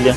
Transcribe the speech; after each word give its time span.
слушатели. 0.00 0.14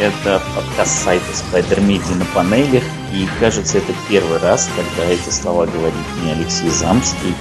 Это 0.00 0.42
подкаст 0.54 1.04
сайта 1.04 1.24
Spider 1.32 1.80
Media 1.80 2.14
на 2.16 2.24
панелях. 2.26 2.82
И 3.12 3.28
кажется, 3.38 3.78
это 3.78 3.92
первый 4.08 4.38
раз, 4.38 4.68
когда 4.74 5.10
эти 5.10 5.30
слова 5.30 5.66
говорит 5.66 5.94
не 6.22 6.32
Алексей 6.32 6.68
Замский, 6.68 7.34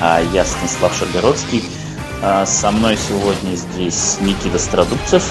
а 0.00 0.20
я 0.32 0.44
Станислав 0.44 0.94
Шагородский. 0.96 1.62
А 2.22 2.44
со 2.46 2.70
мной 2.72 2.96
сегодня 2.96 3.54
здесь 3.54 4.18
Никита 4.20 4.58
Страдубцев. 4.58 5.24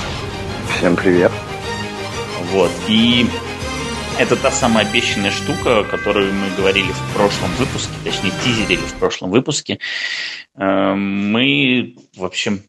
Всем 0.78 0.96
привет. 0.96 1.32
Вот. 2.54 2.72
И 2.88 3.28
это 4.18 4.38
та 4.38 4.52
самая 4.52 4.88
обещанная 4.88 5.32
штука, 5.32 5.84
которую 5.84 6.34
мы 6.34 6.50
говорили 6.56 6.92
в 6.92 7.14
прошлом 7.14 7.52
выпуске, 7.56 7.92
точнее 8.06 8.32
тизерили 8.44 8.78
в 8.80 8.94
прошлом 8.94 9.32
выпуске. 9.32 9.80
Эм, 10.56 11.32
мы, 11.32 11.96
в 12.16 12.24
общем, 12.24 12.64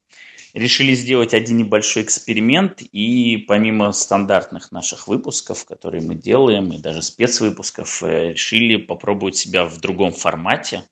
решили 0.55 0.95
сделать 0.95 1.35
один 1.35 1.59
небольшой 1.59 2.03
эксперимент, 2.03 2.83
и 2.83 3.45
помимо 3.49 3.93
стандартных 3.93 4.73
наших 4.73 5.09
выпусков, 5.09 5.65
которые 5.65 6.03
мы 6.03 6.15
делаем, 6.15 6.73
и 6.73 6.79
даже 6.79 7.03
спецвыпусков, 7.03 8.03
э, 8.03 8.33
решили 8.33 8.77
попробовать 8.77 9.37
себя 9.37 9.65
в 9.65 9.79
другом 9.79 10.13
формате. 10.13 10.85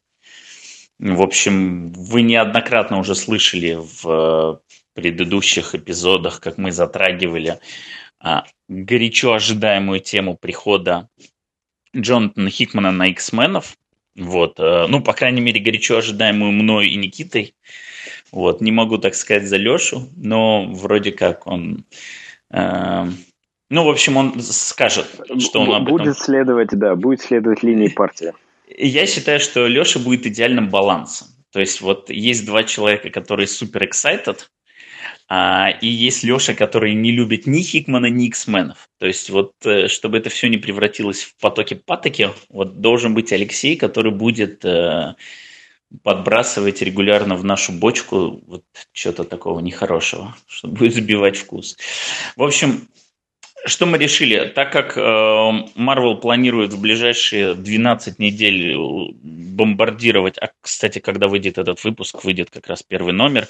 В 0.99 1.21
общем, 1.21 1.93
вы 1.93 2.23
неоднократно 2.23 2.99
уже 2.99 3.15
слышали 3.15 3.79
в 4.03 4.63
предыдущих 4.95 5.75
эпизодах, 5.75 6.41
как 6.41 6.57
мы 6.57 6.73
затрагивали 6.73 7.59
а, 8.19 8.45
горячо 8.69 9.35
ожидаемую 9.35 10.01
тему 10.01 10.37
прихода 10.37 11.09
Джонатана 11.95 12.51
Хикмана 12.51 12.93
на 12.93 13.09
X-менов. 13.09 13.77
Вот, 14.17 14.59
э, 14.59 14.87
ну, 14.89 15.03
по 15.03 15.13
крайней 15.13 15.43
мере, 15.43 15.61
горячо 15.61 15.99
ожидаемую 15.99 16.53
мной 16.53 16.89
и 16.89 16.97
Никитой. 16.97 17.55
Вот, 18.33 18.61
не 18.61 18.73
могу 18.73 18.99
так 18.99 19.15
сказать 19.15 19.47
за 19.47 19.57
Лешу, 19.57 20.09
но 20.17 20.67
вроде 20.73 21.13
как 21.13 21.47
он... 21.47 21.85
Э, 22.51 23.05
ну, 23.69 23.85
в 23.85 23.89
общем, 23.89 24.17
он 24.17 24.41
скажет, 24.41 25.07
что 25.39 25.61
он 25.61 25.75
об 25.75 25.83
этом... 25.85 25.97
Будет 25.97 26.19
следовать, 26.19 26.69
да, 26.71 26.95
будет 26.95 27.21
следовать 27.21 27.63
линии 27.63 27.89
партии. 27.89 28.33
Я 28.69 29.07
считаю, 29.07 29.41
что 29.41 29.67
Леша 29.67 29.99
будет 29.99 30.27
идеальным 30.27 30.69
балансом. 30.69 31.29
То 31.53 31.61
есть 31.61 31.81
вот 31.81 32.11
есть 32.11 32.45
два 32.45 32.65
человека, 32.65 33.11
которые 33.11 33.47
супер 33.47 33.85
excited, 33.85 34.41
а, 35.29 35.71
и 35.81 35.89
есть 35.89 36.23
Леша, 36.23 36.55
который 36.55 36.95
не 36.95 37.11
любит 37.11 37.47
ни 37.47 37.63
Хикмана, 37.63 38.07
ни 38.07 38.29
Иксменов. 38.29 38.89
То 38.99 39.07
есть 39.07 39.31
вот, 39.31 39.53
э, 39.65 39.89
чтобы 39.89 40.19
это 40.19 40.31
все 40.31 40.49
не 40.49 40.57
превратилось 40.57 41.23
в 41.23 41.37
потоки-патоки, 41.41 42.31
вот 42.49 42.81
должен 42.81 43.15
быть 43.15 43.33
Алексей, 43.33 43.77
который 43.77 44.13
будет 44.13 44.65
э, 44.65 45.15
подбрасывать 46.03 46.83
регулярно 46.83 47.37
в 47.37 47.45
нашу 47.45 47.73
бочку 47.73 48.41
вот 48.47 48.65
что-то 48.93 49.25
такого 49.25 49.61
нехорошего, 49.61 50.35
что 50.47 50.69
будет 50.69 50.95
забивать 50.95 51.37
вкус. 51.37 51.77
В 52.37 52.43
общем, 52.43 52.89
что 53.65 53.87
мы 53.87 53.99
решили? 53.99 54.47
Так 54.49 54.73
как 54.73 54.97
э, 54.97 55.01
Marvel 55.01 56.17
планирует 56.17 56.73
в 56.73 56.81
ближайшие 56.81 57.55
12 57.55 58.19
недель 58.19 58.77
бомбардировать, 58.77 60.39
а, 60.39 60.51
кстати, 60.61 60.99
когда 60.99 61.29
выйдет 61.29 61.59
этот 61.59 61.83
выпуск, 61.83 62.25
выйдет 62.25 62.51
как 62.51 62.67
раз 62.69 62.83
первый 62.83 63.13
номер, 63.13 63.49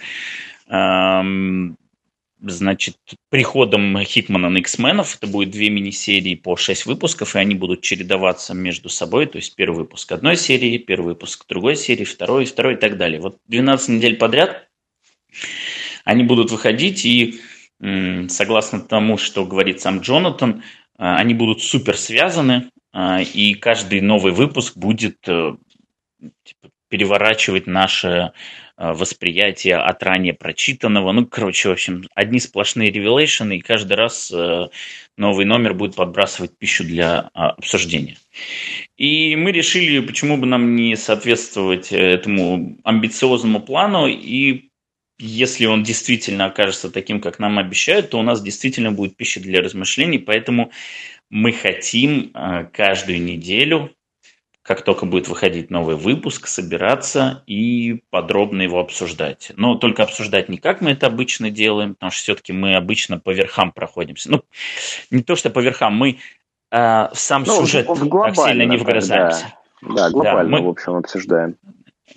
значит, 2.41 2.97
приходом 3.31 3.99
Хикмана 4.03 4.49
на 4.49 4.59
X-менов. 4.59 5.17
Это 5.17 5.27
будет 5.27 5.51
две 5.51 5.71
мини-серии 5.71 6.35
по 6.35 6.57
шесть 6.57 6.87
выпусков, 6.87 7.35
и 7.35 7.39
они 7.39 7.55
будут 7.55 7.83
чередоваться 7.83 8.55
между 8.55 8.89
собой. 8.89 9.27
То 9.27 9.37
есть 9.37 9.55
первый 9.55 9.79
выпуск 9.79 10.13
одной 10.13 10.37
серии, 10.37 10.79
первый 10.79 11.15
выпуск 11.15 11.47
другой 11.49 11.77
серии, 11.77 12.05
второй, 12.05 12.45
второй 12.45 12.75
и 12.75 12.77
так 12.77 12.97
далее. 12.97 13.21
Вот 13.21 13.39
12 13.47 13.89
недель 13.89 14.17
подряд 14.17 14.69
они 16.05 16.23
будут 16.23 16.51
выходить, 16.51 17.05
и 17.05 17.41
согласно 18.29 18.81
тому, 18.81 19.19
что 19.19 19.45
говорит 19.45 19.81
сам 19.81 20.01
Джонатан, 20.01 20.63
а, 20.97 21.17
они 21.17 21.35
будут 21.35 21.63
супер 21.63 21.97
связаны, 21.97 22.71
а, 22.93 23.21
и 23.21 23.55
каждый 23.55 24.01
новый 24.01 24.33
выпуск 24.33 24.79
будет 24.79 25.19
э, 25.29 25.57
типа, 26.43 26.71
переворачивать 26.89 27.67
наше 27.67 28.09
Э, 28.19 28.31
восприятие 28.77 29.77
от 29.77 30.03
ранее 30.03 30.35
прочитанного. 30.35 31.13
Ну, 31.13 31.27
короче, 31.27 31.69
в 31.69 31.73
общем, 31.73 32.07
одни 32.15 32.41
сплошные 32.41 32.91
ревелейшены, 32.91 33.59
и 33.59 33.63
каждый 33.63 33.95
раз 33.95 34.31
э, 34.31 34.69
новый 35.17 35.47
номер 35.47 35.75
будет 35.75 35.95
подбрасывать 35.95 36.57
пищу 36.59 36.85
для 36.85 37.31
а, 37.33 37.51
обсуждения. 37.51 38.19
И 38.97 39.35
мы 39.37 39.53
решили, 39.53 40.01
почему 40.01 40.37
бы 40.37 40.47
нам 40.47 40.77
не 40.77 40.97
соответствовать 40.97 41.91
этому 41.91 42.79
амбициозному 42.85 43.61
плану, 43.61 44.07
и 44.07 44.69
если 45.19 45.65
он 45.65 45.83
действительно 45.83 46.47
окажется 46.47 46.91
таким, 46.91 47.23
как 47.23 47.39
нам 47.39 47.59
обещают, 47.59 48.11
то 48.11 48.19
у 48.19 48.23
нас 48.23 48.43
действительно 48.43 48.93
будет 48.93 49.17
пища 49.17 49.41
для 49.41 49.63
размышлений, 49.63 50.19
поэтому 50.19 50.71
мы 51.31 51.53
хотим 51.53 52.31
э, 52.35 52.69
каждую 52.73 53.23
неделю 53.23 53.96
как 54.67 54.83
только 54.83 55.07
будет 55.07 55.29
выходить 55.29 55.71
новый 55.71 55.95
выпуск, 55.95 56.49
собираться 56.49 57.45
и 57.47 58.03
подробно 58.11 58.63
его 58.63 58.81
обсуждать. 58.81 59.53
Но 59.57 59.77
только 59.77 60.03
обсуждать 60.03 60.49
не 60.49 60.59
как 60.59 60.81
мы 60.81 60.91
это 60.91 61.07
обычно 61.07 61.51
делаем, 61.51 61.95
потому 61.95 62.11
что 62.11 62.23
все-таки 62.23 62.53
мы 62.53 62.75
обычно 62.75 63.21
по 63.21 63.31
верхам 63.31 63.71
проходимся. 63.71 64.31
Ну, 64.31 64.43
не 65.11 65.23
то, 65.23 65.37
что 65.37 65.51
по 65.51 65.61
верхам, 65.61 65.95
мы 65.95 66.19
э, 66.73 67.09
сам 67.13 67.45
ну, 67.47 67.61
сюжет 67.61 67.87
так 67.87 68.37
сильно 68.37 68.63
не 68.65 68.77
вгрызаемся. 68.77 69.55
Да, 69.83 69.95
да 69.95 70.11
глобально, 70.11 70.51
да, 70.51 70.59
мы, 70.59 70.67
в 70.67 70.69
общем, 70.71 70.95
обсуждаем. 70.97 71.57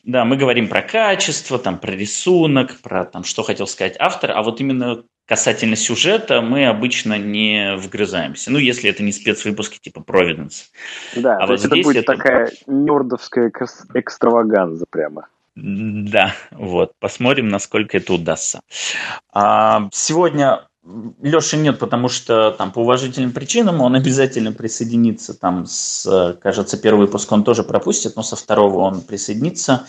Да, 0.03 0.25
мы 0.25 0.35
говорим 0.35 0.69
про 0.69 0.81
качество, 0.81 1.59
там, 1.59 1.77
про 1.77 1.91
рисунок, 1.91 2.79
про 2.79 3.05
там, 3.05 3.23
что 3.23 3.43
хотел 3.43 3.67
сказать 3.67 3.95
автор, 3.99 4.31
а 4.31 4.41
вот 4.41 4.59
именно 4.59 5.03
касательно 5.29 5.75
сюжета 5.75 6.41
мы 6.41 6.65
обычно 6.65 7.19
не 7.19 7.75
вгрызаемся. 7.77 8.51
Ну, 8.51 8.57
если 8.57 8.89
это 8.89 9.03
не 9.03 9.11
спецвыпуски 9.11 9.77
типа 9.77 9.99
Providence. 9.99 10.65
Да, 11.15 11.37
а 11.37 11.45
вот 11.45 11.63
это 11.63 11.75
будет 11.75 12.03
это... 12.03 12.15
такая 12.17 12.51
нердовская 12.65 13.51
экстраваганза 13.93 14.85
прямо. 14.89 15.27
Да, 15.55 16.33
вот, 16.51 16.93
посмотрим, 16.99 17.47
насколько 17.49 17.97
это 17.97 18.13
удастся. 18.13 18.61
А, 19.31 19.89
сегодня 19.91 20.67
Леши 21.21 21.57
нет, 21.57 21.77
потому 21.77 22.09
что 22.09 22.51
там 22.51 22.71
по 22.71 22.79
уважительным 22.79 23.31
причинам 23.31 23.81
он 23.81 23.93
обязательно 23.93 24.51
присоединится. 24.51 25.39
Там, 25.39 25.67
с, 25.67 26.37
кажется, 26.41 26.81
первый 26.81 27.01
выпуск 27.01 27.31
он 27.31 27.43
тоже 27.43 27.63
пропустит, 27.63 28.15
но 28.15 28.23
со 28.23 28.35
второго 28.35 28.79
он 28.79 29.01
присоединится. 29.01 29.85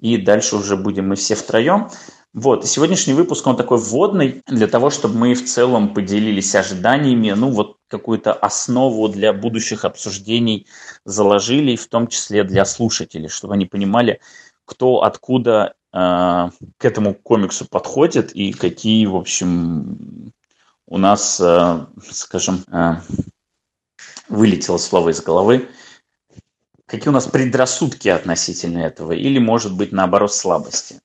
И 0.00 0.16
дальше 0.16 0.56
уже 0.56 0.76
будем 0.76 1.08
мы 1.08 1.16
все 1.16 1.34
втроем. 1.34 1.90
Вот, 2.34 2.62
и 2.62 2.66
сегодняшний 2.66 3.14
выпуск, 3.14 3.46
он 3.46 3.56
такой 3.56 3.78
вводный 3.78 4.42
для 4.46 4.66
того, 4.66 4.90
чтобы 4.90 5.16
мы 5.16 5.34
в 5.34 5.46
целом 5.46 5.94
поделились 5.94 6.54
ожиданиями, 6.54 7.30
ну 7.30 7.50
вот 7.50 7.78
какую-то 7.88 8.34
основу 8.34 9.08
для 9.08 9.32
будущих 9.32 9.86
обсуждений 9.86 10.66
заложили, 11.06 11.74
в 11.74 11.86
том 11.86 12.06
числе 12.06 12.44
для 12.44 12.66
слушателей, 12.66 13.28
чтобы 13.28 13.54
они 13.54 13.64
понимали, 13.64 14.20
кто 14.66 15.02
откуда 15.04 15.74
э, 15.92 15.96
к 15.96 16.84
этому 16.84 17.14
комиксу 17.14 17.66
подходит 17.66 18.32
и 18.32 18.52
какие, 18.52 19.06
в 19.06 19.16
общем, 19.16 20.32
у 20.86 20.98
нас, 20.98 21.40
э, 21.40 21.86
скажем, 22.10 22.62
э, 22.70 22.96
вылетело 24.28 24.76
слово 24.76 25.10
из 25.10 25.22
головы, 25.22 25.66
какие 26.84 27.08
у 27.08 27.12
нас 27.12 27.26
предрассудки 27.26 28.08
относительно 28.08 28.80
этого, 28.80 29.12
или, 29.12 29.38
может 29.38 29.74
быть, 29.74 29.92
наоборот, 29.92 30.34
слабости. 30.34 31.00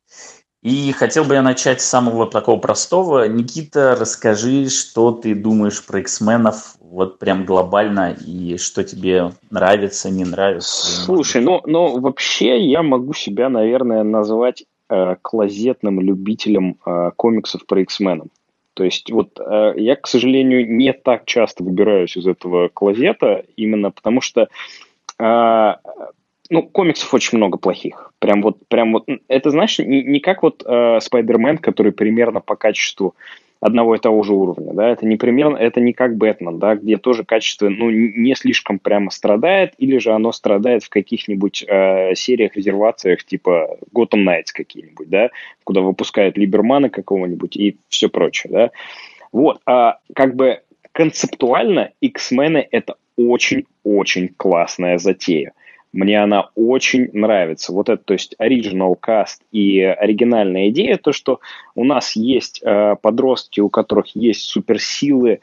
И 0.63 0.93
хотел 0.93 1.25
бы 1.25 1.33
я 1.33 1.41
начать 1.41 1.81
с 1.81 1.85
самого 1.85 2.25
такого 2.25 2.57
простого. 2.57 3.27
Никита, 3.27 3.97
расскажи, 3.99 4.69
что 4.69 5.11
ты 5.11 5.35
думаешь 5.35 5.85
про 5.85 5.99
X-менов 5.99 6.75
вот 6.79 7.19
прям 7.19 7.43
глобально 7.43 8.13
и 8.13 8.57
что 8.57 8.83
тебе 8.85 9.31
нравится, 9.49 10.09
не 10.09 10.23
нравится? 10.23 11.03
Слушай, 11.03 11.41
ну, 11.41 11.61
ну 11.65 11.99
вообще 11.99 12.61
я 12.61 12.81
могу 12.81 13.13
себя, 13.13 13.49
наверное, 13.49 14.03
назвать 14.03 14.63
э, 14.89 15.15
клозетным 15.21 15.99
любителем 15.99 16.77
э, 16.85 17.11
комиксов 17.17 17.65
про 17.65 17.81
X-менов. 17.81 18.27
То 18.73 18.85
есть 18.85 19.11
вот 19.11 19.39
э, 19.39 19.73
я, 19.75 19.97
к 19.97 20.07
сожалению, 20.07 20.71
не 20.71 20.93
так 20.93 21.25
часто 21.25 21.63
выбираюсь 21.63 22.15
из 22.15 22.25
этого 22.25 22.69
клозета, 22.69 23.43
именно 23.57 23.91
потому 23.91 24.21
что 24.21 24.47
э, 25.19 25.73
ну, 26.53 26.61
комиксов 26.61 27.11
очень 27.15 27.39
много 27.39 27.57
плохих. 27.57 28.13
Прям 28.19 28.43
вот, 28.43 28.57
прям 28.67 28.93
вот, 28.93 29.07
это, 29.27 29.49
знаешь, 29.49 29.79
не, 29.79 30.03
не 30.03 30.19
как 30.19 30.43
вот 30.43 30.63
э, 30.63 30.99
Spider-Man, 30.99 31.57
который 31.57 31.91
примерно 31.91 32.41
по 32.41 32.55
качеству 32.55 33.15
одного 33.59 33.95
и 33.95 33.99
того 33.99 34.21
же 34.21 34.33
уровня, 34.33 34.73
да, 34.73 34.89
это 34.89 35.07
не 35.07 35.15
примерно, 35.15 35.57
это 35.57 35.81
не 35.81 35.93
как 35.93 36.15
Бэтмен, 36.15 36.59
да, 36.59 36.75
где 36.75 36.97
тоже 36.97 37.23
качество, 37.23 37.69
ну, 37.69 37.89
не 37.89 38.35
слишком 38.35 38.77
прямо 38.77 39.09
страдает, 39.09 39.73
или 39.79 39.97
же 39.97 40.11
оно 40.11 40.31
страдает 40.31 40.83
в 40.83 40.89
каких-нибудь 40.89 41.65
э, 41.67 42.13
сериях, 42.13 42.55
резервациях, 42.55 43.23
типа 43.23 43.79
Gotham 43.91 44.23
Knights 44.23 44.51
какие-нибудь, 44.53 45.09
да, 45.09 45.31
куда 45.63 45.81
выпускают 45.81 46.37
Либермана 46.37 46.91
какого-нибудь 46.91 47.57
и 47.57 47.77
все 47.89 48.09
прочее, 48.09 48.53
да. 48.53 48.71
Вот, 49.31 49.59
а 49.65 49.97
как 50.13 50.35
бы 50.35 50.59
концептуально 50.91 51.93
X-мены 51.99 52.67
это 52.69 52.97
очень-очень 53.17 54.27
классная 54.37 54.99
затея. 54.99 55.53
Мне 55.93 56.21
она 56.21 56.49
очень 56.55 57.09
нравится. 57.13 57.71
Вот 57.71 57.87
это, 57.87 58.03
то 58.03 58.13
есть, 58.13 58.35
оригинал 58.39 58.95
каст 58.95 59.41
и 59.51 59.79
оригинальная 59.79 60.69
идея, 60.69 60.97
то, 60.97 61.13
что 61.13 61.39
у 61.75 61.85
нас 61.85 62.15
есть 62.15 62.61
э, 62.63 62.95
подростки, 63.01 63.59
у 63.61 63.69
которых 63.69 64.15
есть 64.15 64.41
суперсилы, 64.41 65.39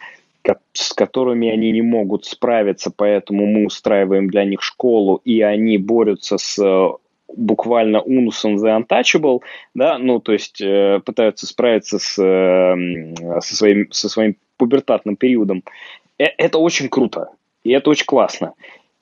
с 0.73 0.93
которыми 0.93 1.49
они 1.51 1.71
не 1.71 1.83
могут 1.83 2.25
справиться, 2.25 2.93
поэтому 2.95 3.47
мы 3.47 3.67
устраиваем 3.67 4.29
для 4.29 4.45
них 4.45 4.63
школу, 4.63 5.21
и 5.25 5.41
они 5.41 5.79
борются 5.79 6.39
с 6.39 6.59
э, 6.59 6.89
буквально 7.37 8.01
унусом 8.01 8.57
The 8.57 8.83
Untouchable, 8.83 9.41
да, 9.75 9.99
ну, 9.99 10.21
то 10.21 10.33
есть 10.33 10.61
э, 10.61 11.01
пытаются 11.05 11.47
справиться 11.47 11.99
с, 11.99 12.19
э, 12.19 13.41
со, 13.41 13.57
своим, 13.57 13.93
со 13.93 14.09
своим 14.09 14.37
пубертатным 14.57 15.17
периодом. 15.17 15.63
Э, 16.19 16.25
это 16.39 16.59
очень 16.59 16.89
круто, 16.89 17.29
и 17.63 17.71
это 17.71 17.91
очень 17.91 18.07
классно. 18.07 18.55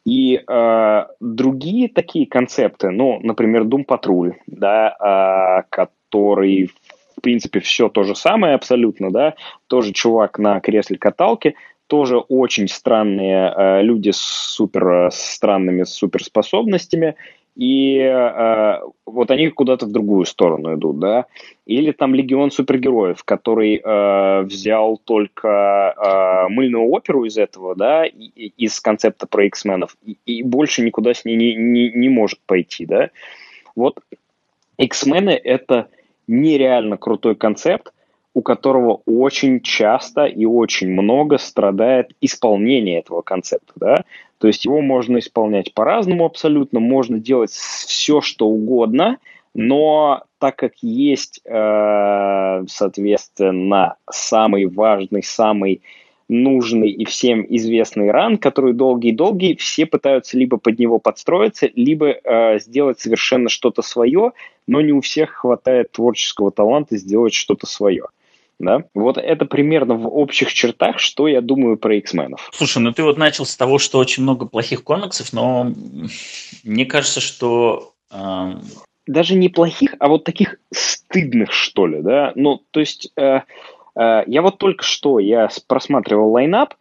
И 0.08 0.40
э, 0.40 1.06
другие 1.20 1.90
такие 1.90 2.26
концепты, 2.26 2.88
ну, 2.88 3.20
например, 3.22 3.64
Doom 3.64 3.84
Patrol, 3.84 4.32
да, 4.46 4.96
э, 4.98 5.64
который, 5.68 6.70
в 7.14 7.20
принципе, 7.20 7.60
все 7.60 7.90
то 7.90 8.04
же 8.04 8.14
самое 8.14 8.54
абсолютно, 8.54 9.10
да, 9.10 9.34
тоже 9.66 9.92
чувак 9.92 10.38
на 10.38 10.60
кресле 10.60 10.96
каталки, 10.96 11.56
тоже 11.88 12.16
очень 12.16 12.68
странные 12.68 13.52
э, 13.54 13.82
люди 13.82 14.10
с 14.10 14.16
супер 14.16 15.10
странными 15.12 15.82
суперспособностями, 15.82 17.14
и 17.58 17.98
э, 17.98 18.78
вот 19.04 19.32
они 19.32 19.48
куда-то 19.48 19.86
в 19.86 19.90
другую 19.90 20.26
сторону 20.26 20.76
идут, 20.76 21.00
да. 21.00 21.26
Или 21.66 21.90
там 21.90 22.14
Легион 22.14 22.52
супергероев, 22.52 23.24
который 23.24 23.82
э, 23.84 24.42
взял 24.42 24.96
только 24.96 25.92
э, 25.96 26.52
мыльную 26.52 26.88
оперу 26.88 27.24
из 27.24 27.36
этого, 27.36 27.74
да, 27.74 28.06
и, 28.06 28.52
из 28.56 28.78
концепта 28.78 29.26
про 29.26 29.46
X-менов, 29.46 29.96
и, 30.06 30.16
и 30.24 30.44
больше 30.44 30.82
никуда 30.82 31.14
с 31.14 31.24
ней 31.24 31.34
не, 31.34 31.56
не, 31.56 31.90
не 31.90 32.08
может 32.08 32.38
пойти, 32.46 32.86
да. 32.86 33.10
Вот 33.74 33.98
X-мены— 34.78 35.30
это 35.44 35.88
нереально 36.28 36.96
крутой 36.96 37.34
концепт, 37.34 37.92
у 38.34 38.42
которого 38.42 39.02
очень 39.06 39.60
часто 39.60 40.26
и 40.26 40.44
очень 40.44 40.88
много 40.90 41.38
страдает 41.38 42.12
исполнение 42.20 43.00
этого 43.00 43.22
концепта, 43.22 43.72
да. 43.76 44.04
То 44.38 44.46
есть 44.46 44.64
его 44.64 44.80
можно 44.80 45.18
исполнять 45.18 45.74
по-разному 45.74 46.24
абсолютно, 46.24 46.78
можно 46.78 47.18
делать 47.18 47.50
все, 47.50 48.20
что 48.20 48.46
угодно, 48.46 49.18
но 49.54 50.22
так 50.38 50.56
как 50.56 50.74
есть, 50.82 51.40
э, 51.44 52.64
соответственно, 52.68 53.96
самый 54.08 54.66
важный, 54.66 55.22
самый 55.22 55.82
нужный 56.28 56.90
и 56.90 57.04
всем 57.06 57.44
известный 57.48 58.10
ран, 58.10 58.36
который 58.36 58.74
долгий-долгий, 58.74 59.56
все 59.56 59.86
пытаются 59.86 60.36
либо 60.36 60.58
под 60.58 60.78
него 60.78 60.98
подстроиться, 60.98 61.68
либо 61.74 62.10
э, 62.10 62.58
сделать 62.60 63.00
совершенно 63.00 63.48
что-то 63.48 63.82
свое, 63.82 64.32
но 64.66 64.80
не 64.80 64.92
у 64.92 65.00
всех 65.00 65.30
хватает 65.30 65.90
творческого 65.92 66.52
таланта 66.52 66.96
сделать 66.96 67.32
что-то 67.32 67.66
свое. 67.66 68.06
Да? 68.58 68.84
Вот 68.94 69.18
это 69.18 69.44
примерно 69.44 69.94
в 69.94 70.08
общих 70.08 70.52
чертах, 70.52 70.98
что 70.98 71.28
я 71.28 71.40
думаю 71.40 71.76
про 71.76 71.96
X-менов. 71.96 72.50
Слушай, 72.52 72.82
ну 72.82 72.92
ты 72.92 73.02
вот 73.04 73.16
начал 73.16 73.46
с 73.46 73.56
того, 73.56 73.78
что 73.78 73.98
очень 73.98 74.24
много 74.24 74.46
плохих 74.46 74.82
комиксов, 74.82 75.32
но 75.32 75.72
мне 76.64 76.86
кажется, 76.86 77.20
что... 77.20 77.92
Э... 78.10 78.54
Даже 79.06 79.36
не 79.36 79.48
плохих, 79.48 79.94
а 80.00 80.08
вот 80.08 80.24
таких 80.24 80.58
стыдных, 80.72 81.52
что 81.52 81.86
ли, 81.86 82.02
да? 82.02 82.32
Ну, 82.34 82.60
то 82.70 82.80
есть, 82.80 83.10
э, 83.16 83.40
э, 83.96 84.22
я 84.26 84.42
вот 84.42 84.58
только 84.58 84.84
что, 84.84 85.18
я 85.18 85.48
просматривал 85.66 86.30
лайнап, 86.32 86.74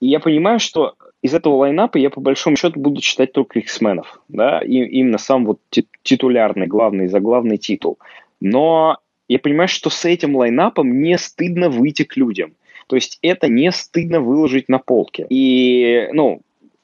и 0.00 0.06
я 0.06 0.20
понимаю, 0.20 0.60
что 0.60 0.94
из 1.24 1.32
этого 1.32 1.54
лайнапа 1.56 1.96
я 1.96 2.10
по 2.10 2.20
большому 2.20 2.56
счету 2.56 2.78
буду 2.78 3.00
читать 3.00 3.32
только 3.32 3.58
X-менов, 3.60 4.20
да, 4.28 4.60
и 4.60 4.74
именно 4.74 5.16
сам 5.16 5.46
вот 5.46 5.58
титулярный, 6.02 6.66
главный, 6.66 7.08
заглавный 7.08 7.56
титул. 7.56 7.98
Но 8.40 8.98
я 9.28 9.38
понимаю, 9.38 9.68
что 9.68 9.90
с 9.90 10.04
этим 10.04 10.36
лайнапом 10.36 11.00
не 11.00 11.16
стыдно 11.18 11.68
выйти 11.68 12.04
к 12.04 12.16
людям. 12.16 12.54
То 12.86 12.96
есть 12.96 13.18
это 13.22 13.48
не 13.48 13.72
стыдно 13.72 14.20
выложить 14.20 14.68
на 14.68 14.78
полке. 14.78 15.26
И, 15.30 16.08
ну, 16.12 16.42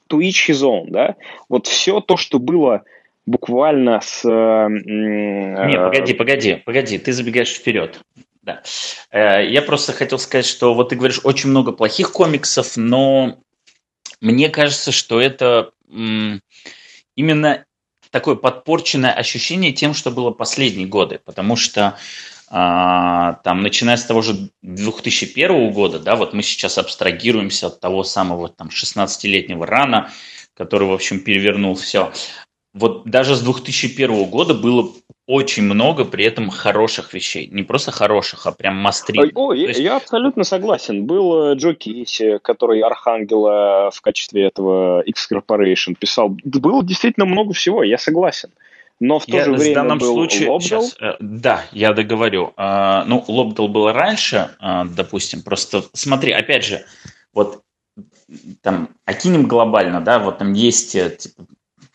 to 0.09 0.19
each 0.19 0.49
his 0.49 0.85
да. 0.89 1.15
Вот 1.47 1.67
все 1.67 2.01
то, 2.01 2.17
что 2.17 2.39
было 2.39 2.83
буквально 3.25 4.01
с... 4.01 4.25
Э, 4.25 4.67
не, 4.69 5.77
погоди, 5.77 6.13
погоди, 6.13 6.55
погоди, 6.65 6.97
ты 6.97 7.13
забегаешь 7.13 7.53
вперед. 7.53 8.01
Да. 8.41 8.63
Э, 9.11 9.45
я 9.45 9.61
просто 9.61 9.93
хотел 9.93 10.17
сказать, 10.17 10.45
что 10.45 10.73
вот 10.73 10.89
ты 10.89 10.95
говоришь 10.95 11.21
очень 11.23 11.49
много 11.49 11.71
плохих 11.71 12.11
комиксов, 12.11 12.75
но 12.77 13.37
мне 14.19 14.49
кажется, 14.49 14.91
что 14.91 15.21
это 15.21 15.71
именно 17.15 17.65
такое 18.11 18.35
подпорченное 18.35 19.11
ощущение 19.11 19.71
тем, 19.71 19.93
что 19.93 20.11
было 20.11 20.31
последние 20.31 20.87
годы, 20.87 21.19
потому 21.23 21.55
что 21.55 21.97
а, 22.49 23.35
там, 23.45 23.61
начиная 23.61 23.95
с 23.95 24.03
того 24.03 24.21
же 24.21 24.49
2001 24.61 25.71
года, 25.71 25.99
да, 25.99 26.17
вот 26.17 26.33
мы 26.33 26.43
сейчас 26.43 26.77
абстрагируемся 26.77 27.67
от 27.67 27.79
того 27.79 28.03
самого 28.03 28.49
там 28.49 28.67
16-летнего 28.67 29.65
рана, 29.65 30.11
который, 30.53 30.87
в 30.87 30.91
общем, 30.91 31.21
перевернул 31.21 31.75
все. 31.75 32.11
Вот 32.73 33.05
даже 33.05 33.35
с 33.35 33.41
2001 33.41 34.25
года 34.25 34.53
было 34.53 34.91
очень 35.31 35.63
много 35.63 36.03
при 36.03 36.25
этом 36.25 36.49
хороших 36.49 37.13
вещей. 37.13 37.47
Не 37.47 37.63
просто 37.63 37.91
хороших, 37.91 38.45
а 38.47 38.51
прям 38.51 38.75
мастри. 38.75 39.31
О, 39.33 39.53
я, 39.53 39.69
есть... 39.69 39.79
я 39.79 39.95
абсолютно 39.95 40.43
согласен. 40.43 41.05
Был 41.05 41.51
э, 41.51 41.55
Джо 41.55 41.73
Кейси, 41.73 42.37
который 42.43 42.81
Архангела 42.81 43.91
в 43.93 44.01
качестве 44.01 44.45
этого 44.45 45.01
X-Corporation 45.01 45.95
писал. 45.97 46.35
Было 46.43 46.83
действительно 46.83 47.25
много 47.25 47.53
всего, 47.53 47.81
я 47.83 47.97
согласен 47.97 48.51
но 49.01 49.17
в 49.17 49.25
то 49.25 49.35
я, 49.35 49.45
же 49.45 49.53
время 49.53 49.71
в 49.71 49.75
данном 49.75 49.97
был 49.97 50.13
случае, 50.13 50.49
Лобдал. 50.49 50.83
Сейчас, 50.83 50.95
э, 51.01 51.15
да, 51.19 51.65
я 51.71 51.91
договорю. 51.91 52.53
А, 52.55 53.03
ну, 53.05 53.23
Лобдал 53.27 53.67
был 53.67 53.91
раньше, 53.91 54.51
а, 54.59 54.85
допустим, 54.85 55.41
просто 55.41 55.83
смотри, 55.93 56.31
опять 56.31 56.63
же, 56.63 56.85
вот 57.33 57.63
там 58.61 58.89
окинем 59.05 59.47
глобально, 59.47 60.01
да, 60.01 60.19
вот 60.19 60.37
там 60.37 60.53
есть 60.53 60.95
э, 60.95 61.09
типа, 61.17 61.47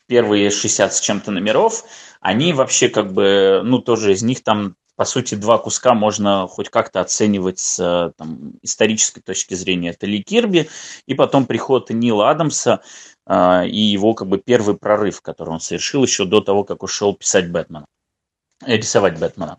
первые 0.06 0.50
60 0.50 0.94
с 0.94 1.00
чем-то 1.00 1.30
номеров, 1.30 1.84
они 2.20 2.52
вообще 2.52 2.88
как 2.88 3.12
бы, 3.12 3.60
ну, 3.64 3.78
тоже 3.78 4.12
из 4.12 4.22
них 4.22 4.42
там 4.42 4.76
по 4.96 5.04
сути, 5.04 5.34
два 5.34 5.58
куска 5.58 5.92
можно 5.94 6.46
хоть 6.48 6.70
как-то 6.70 7.02
оценивать 7.02 7.58
с 7.58 8.12
там, 8.16 8.54
исторической 8.62 9.20
точки 9.20 9.52
зрения. 9.52 9.90
Это 9.90 10.06
Ли 10.06 10.22
Кирби, 10.22 10.70
и 11.04 11.14
потом 11.14 11.44
приход 11.44 11.90
Нила 11.90 12.30
Адамса, 12.30 12.80
а, 13.26 13.64
и 13.66 13.78
его 13.78 14.14
как 14.14 14.28
бы 14.28 14.38
первый 14.38 14.76
прорыв, 14.76 15.20
который 15.20 15.50
он 15.50 15.60
совершил 15.60 16.02
еще 16.02 16.24
до 16.24 16.40
того, 16.40 16.64
как 16.64 16.82
ушел 16.82 17.14
писать 17.14 17.50
Бэтмена 17.50 17.84
э, 17.84 17.95
рисовать 18.64 19.18
Бэтмена. 19.18 19.58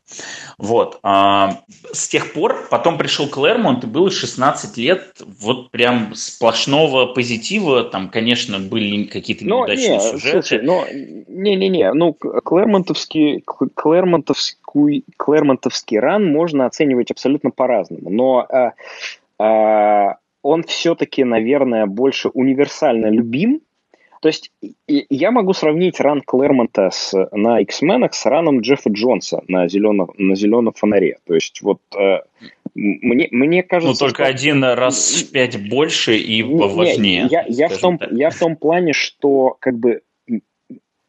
Вот. 0.58 1.00
А, 1.04 1.62
с 1.94 2.08
тех 2.08 2.34
пор 2.34 2.68
потом 2.70 2.98
пришел 2.98 3.28
Клэрмонт, 3.28 3.84
и 3.84 3.88
было 3.88 4.10
16 4.10 4.78
лет 4.78 5.22
вот 5.40 5.72
прям 5.72 6.16
сплошного 6.16 7.06
позитива. 7.08 7.84
Там, 7.84 8.10
конечно, 8.10 8.60
были 8.60 9.04
какие-то 9.04 9.46
неудачные 9.46 9.98
не, 9.98 10.00
сюжеты. 10.00 10.42
Слушай, 10.42 10.62
но 10.64 10.86
не-не-не, 11.28 11.94
ну, 11.94 12.14
Клэрмонтовский, 12.14 13.44
Клэрмонтовский, 13.46 15.04
Клэрмонтовский 15.18 16.00
ран 16.00 16.26
можно 16.32 16.66
оценивать 16.66 17.12
абсолютно 17.12 17.52
по-разному. 17.52 18.10
Но 18.10 18.48
а, 18.50 18.74
а, 19.40 20.18
он 20.42 20.64
все-таки, 20.64 21.24
наверное, 21.24 21.86
больше 21.86 22.30
универсально 22.30 23.08
любим. 23.08 23.62
То 24.22 24.30
есть 24.30 24.52
я 24.88 25.32
могу 25.32 25.54
сравнить 25.54 26.00
ран 26.00 26.22
Клэрмонта 26.22 26.90
с, 26.92 27.14
на 27.32 27.60
X-менах 27.60 28.14
с 28.14 28.26
раном 28.26 28.62
Джеффа 28.62 28.90
Джонса 28.90 29.44
на 29.48 29.68
зеленом, 29.68 30.12
на 30.18 30.36
зеленом 30.36 30.74
фонаре. 30.74 31.18
То 31.26 31.36
есть 31.36 31.62
вот 31.62 31.80
э, 31.98 32.22
мне, 32.74 33.28
мне 33.32 33.64
кажется... 33.64 34.04
Ну, 34.04 34.08
только 34.08 34.24
что... 34.24 34.32
один 34.32 34.64
раз 34.64 35.22
в 35.22 35.32
пять 35.32 35.70
больше 35.70 36.18
и 36.18 36.44
важнее. 36.44 37.24
Не, 37.24 37.30
я, 37.30 37.46
я, 37.48 37.70
в 37.70 37.78
том, 37.78 38.00
я 38.12 38.30
в 38.30 38.38
том 38.38 38.56
плане, 38.56 38.94
что 38.94 39.56
как 39.60 39.78
бы 39.78 40.02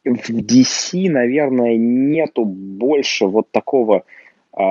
в 0.04 0.30
DC, 0.30 1.10
наверное, 1.10 1.76
нету 1.76 2.44
больше 2.44 3.26
вот 3.26 3.50
такого 3.50 4.04
э, 4.56 4.62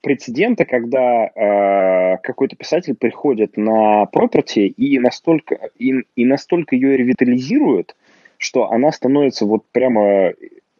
прецедента, 0.00 0.64
когда 0.64 1.26
э, 1.26 2.16
какой-то 2.22 2.56
писатель 2.56 2.94
приходит 2.94 3.56
на 3.56 4.04
property 4.12 4.66
и 4.66 4.98
настолько, 4.98 5.58
и, 5.78 5.94
и 6.16 6.24
настолько 6.24 6.74
ее 6.74 6.96
ревитализирует, 6.96 7.94
что 8.38 8.70
она 8.70 8.90
становится 8.90 9.44
вот 9.44 9.64
прямо 9.70 10.32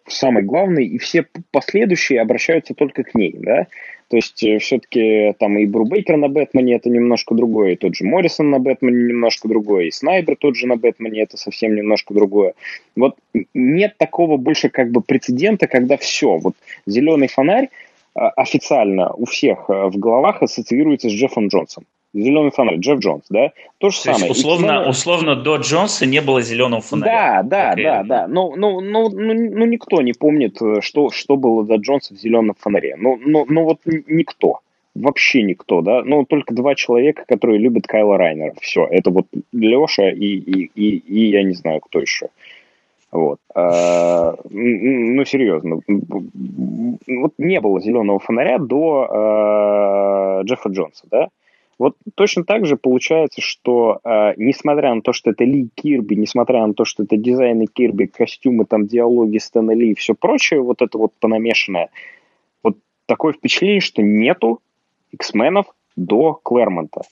самой 0.07 0.43
главной, 0.43 0.87
и 0.87 0.99
все 0.99 1.27
последующие 1.51 2.21
обращаются 2.21 2.75
только 2.75 3.05
к 3.05 3.15
ней, 3.15 3.35
да. 3.39 3.67
То 4.09 4.17
есть 4.17 4.43
э, 4.43 4.59
все-таки 4.59 5.33
там 5.39 5.59
и 5.59 5.67
Брубейкер 5.67 6.17
на 6.17 6.29
Бэтмене 6.29 6.75
это 6.75 6.91
немножко 6.91 7.35
другое, 7.35 7.73
и 7.73 7.77
тот 7.77 7.95
же 7.95 8.05
Моррисон 8.05 8.51
на 8.51 8.59
Бэтмене 8.59 9.09
немножко 9.09 9.49
другое, 9.49 9.85
и 9.85 9.91
Снайбер 9.91 10.37
тот 10.37 10.57
же 10.57 10.67
на 10.67 10.77
Бэтмене 10.77 11.23
это 11.23 11.37
совсем 11.37 11.75
немножко 11.75 12.13
другое. 12.13 12.55
Вот 12.97 13.17
нет 13.55 13.97
такого 13.99 14.37
больше 14.37 14.69
как 14.69 14.91
бы 14.91 15.01
прецедента, 15.01 15.67
когда 15.67 15.97
все, 15.97 16.37
вот 16.37 16.55
зеленый 16.87 17.29
фонарь, 17.29 17.69
официально 18.15 19.13
у 19.13 19.25
всех 19.25 19.69
э, 19.69 19.87
в 19.87 19.99
головах 19.99 20.43
ассоциируется 20.43 21.09
с 21.09 21.13
Джеффом 21.13 21.49
Джонсом. 21.49 21.85
Зеленый 22.15 22.51
фонарь, 22.51 22.77
Джефф 22.77 22.99
Джонс, 22.99 23.25
да? 23.31 23.53
То 23.79 23.89
же 23.89 23.97
То 23.97 24.13
самое. 24.13 24.31
Условно, 24.33 24.87
условно, 24.87 25.35
до 25.35 25.57
Джонса 25.57 26.05
не 26.05 26.21
было 26.21 26.43
зеленого 26.43 26.83
фонаря. 26.83 27.43
Да, 27.43 27.75
да, 27.75 27.83
да, 27.83 28.03
да. 28.03 28.29
Ну, 28.29 28.55
ну, 28.55 28.83
ну, 28.83 29.09
ну, 29.09 29.33
ну, 29.33 29.65
никто 29.65 30.03
не 30.03 30.13
помнит, 30.13 30.59
что, 30.81 31.11
что 31.11 31.37
было 31.37 31.65
до 31.65 31.77
Джонса 31.77 32.15
в 32.15 32.19
зеленом 32.19 32.55
фонаре. 32.59 32.97
Ну, 32.99 33.19
ну, 33.25 33.47
ну 33.49 33.65
вот 33.65 33.79
никто. 33.87 34.61
Вообще 34.95 35.43
никто, 35.43 35.81
да? 35.81 36.03
Ну, 36.05 36.27
только 36.27 36.53
два 36.53 36.75
человека, 36.75 37.25
которые 37.27 37.59
любят 37.59 37.87
Кайла 37.87 38.19
Райнера. 38.19 38.53
Все, 38.61 38.85
это 38.85 39.11
вот 39.11 39.27
Леша 39.53 40.11
и, 40.11 40.27
и, 40.27 40.71
и, 40.75 40.99
и 40.99 41.31
я 41.31 41.43
не 41.43 41.55
знаю, 41.55 41.81
кто 41.81 41.99
еще. 41.99 42.29
Вот. 43.13 43.39
А, 43.55 44.35
ну, 44.49 45.25
серьезно. 45.27 45.81
Вот 45.87 47.33
не 47.37 47.61
было 47.61 47.81
зеленого 47.81 48.19
фонаря 48.19 48.59
до 48.59 49.07
а, 49.11 50.43
Джеффа 50.45 50.71
Джонса, 50.71 51.07
да? 51.11 51.29
Вот 51.79 51.97
точно 52.15 52.45
так 52.45 52.65
же 52.65 52.77
получается, 52.77 53.41
что 53.41 53.99
э, 54.05 54.35
несмотря 54.37 54.95
на 54.95 55.03
то, 55.03 55.13
что 55.13 55.31
это 55.31 55.43
Ли 55.43 55.69
Кирби, 55.75 56.15
несмотря 56.15 56.65
на 56.65 56.75
то, 56.75 56.85
что 56.85 57.03
это 57.03 57.17
дизайны 57.17 57.67
Кирби, 57.67 58.07
костюмы, 58.07 58.67
там, 58.67 58.87
диалоги 58.87 59.39
Стэна 59.39 59.73
Ли 59.73 59.91
и 59.91 59.95
все 59.95 60.15
прочее, 60.15 60.61
вот 60.61 60.81
это 60.81 60.97
вот 60.97 61.13
понамешанное, 61.19 61.89
вот 62.63 62.77
такое 63.07 63.33
впечатление, 63.33 63.81
что 63.81 64.01
нету 64.01 64.61
X-менов 65.11 65.67
до 65.97 66.35
Клэрмонта. 66.35 67.03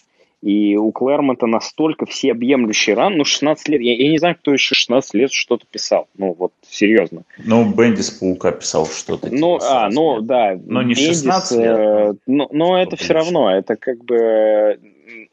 И 0.42 0.74
у 0.76 0.90
Клэрмонта 0.90 1.46
настолько 1.46 2.06
всеобъемлющий 2.06 2.94
ран, 2.94 3.16
ну, 3.16 3.24
16 3.24 3.68
лет, 3.68 3.82
я, 3.82 3.94
я 3.94 4.10
не 4.10 4.18
знаю, 4.18 4.36
кто 4.36 4.52
еще 4.52 4.74
16 4.74 5.12
лет 5.14 5.32
что-то 5.32 5.66
писал, 5.70 6.08
ну, 6.16 6.34
вот, 6.38 6.52
серьезно. 6.66 7.24
Ну, 7.44 7.70
Бендис 7.74 8.10
Паука 8.10 8.52
писал 8.52 8.86
что-то. 8.86 9.28
Ну, 9.30 9.58
типа, 9.58 9.84
а, 9.84 9.90
ну, 9.90 10.16
лет. 10.16 10.26
да. 10.26 10.58
Но 10.64 10.82
не 10.82 10.94
16 10.94 11.58
лет. 11.58 11.78
Э, 11.78 12.14
но, 12.26 12.48
но 12.52 12.80
это 12.80 12.96
все 12.96 13.12
равно, 13.12 13.54
это 13.54 13.76
как 13.76 14.02
бы, 14.02 14.80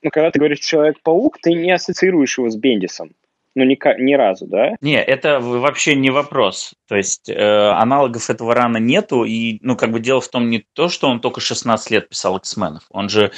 ну, 0.01 0.09
когда 0.09 0.29
ты 0.29 0.39
говоришь 0.39 0.59
Человек-паук, 0.59 1.37
ты 1.41 1.53
не 1.53 1.71
ассоциируешь 1.71 2.37
его 2.37 2.49
с 2.49 2.57
Бендисом. 2.57 3.11
Ну, 3.57 3.63
ни, 3.63 3.75
ни 3.99 4.13
разу, 4.13 4.45
да? 4.45 4.75
Не, 4.81 5.01
это 5.01 5.39
вообще 5.39 5.95
не 5.95 6.11
вопрос. 6.11 6.75
То 6.87 6.95
есть 6.95 7.27
э, 7.27 7.69
аналогов 7.71 8.29
этого 8.29 8.53
рана 8.53 8.77
нету, 8.77 9.23
и, 9.23 9.57
ну, 9.63 9.75
как 9.75 9.91
бы 9.91 9.99
дело 9.99 10.21
в 10.21 10.27
том 10.27 10.51
не 10.51 10.63
то, 10.73 10.89
что 10.89 11.07
он 11.07 11.21
только 11.21 11.41
16 11.41 11.89
лет 11.89 12.07
писал 12.07 12.37
X-менов. 12.37 12.83
Он 12.91 13.09
же 13.09 13.31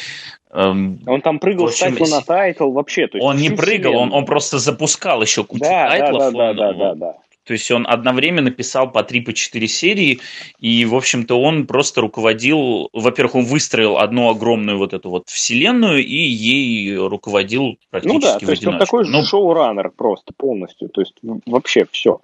Эм, 0.51 0.99
он 1.05 1.21
там 1.21 1.39
прыгал 1.39 1.67
общем, 1.67 1.77
с 1.77 1.79
тайтла 1.97 2.17
на 2.17 2.21
тайтл 2.21 2.71
вообще. 2.71 3.07
То 3.07 3.17
есть 3.17 3.25
он 3.25 3.37
не 3.37 3.51
прыгал, 3.51 3.95
он, 3.95 4.11
он 4.11 4.25
просто 4.25 4.57
запускал 4.57 5.21
еще 5.21 5.43
кучу 5.43 5.63
да, 5.63 5.89
тайтлов. 5.89 6.19
Да, 6.19 6.31
да, 6.31 6.53
да, 6.53 6.53
да, 6.53 6.73
да, 6.73 6.95
да. 6.95 7.15
То 7.49 7.53
есть 7.53 7.71
он 7.71 7.87
одновременно 7.89 8.51
писал 8.51 8.91
по 8.91 9.01
3 9.01 9.21
по 9.21 9.33
4 9.33 9.67
серии, 9.67 10.19
и, 10.59 10.85
в 10.85 10.93
общем-то, 10.93 11.33
он 11.33 11.65
просто 11.65 11.99
руководил, 11.99 12.89
во-первых, 12.93 13.33
он 13.33 13.45
выстроил 13.45 13.97
одну 13.97 14.29
огромную 14.29 14.77
вот 14.77 14.93
эту 14.93 15.09
вот 15.09 15.29
вселенную, 15.29 16.05
и 16.05 16.15
ей 16.15 16.95
руководил 16.95 17.79
практически 17.89 18.13
Ну 18.13 18.21
да, 18.21 18.37
то 18.37 18.51
есть 18.51 18.67
он 18.67 18.77
такой 18.77 19.09
ну, 19.09 19.23
шоураннер 19.23 19.89
просто 19.89 20.31
полностью, 20.37 20.89
то 20.89 21.01
есть 21.01 21.15
вообще 21.47 21.87
все. 21.89 22.21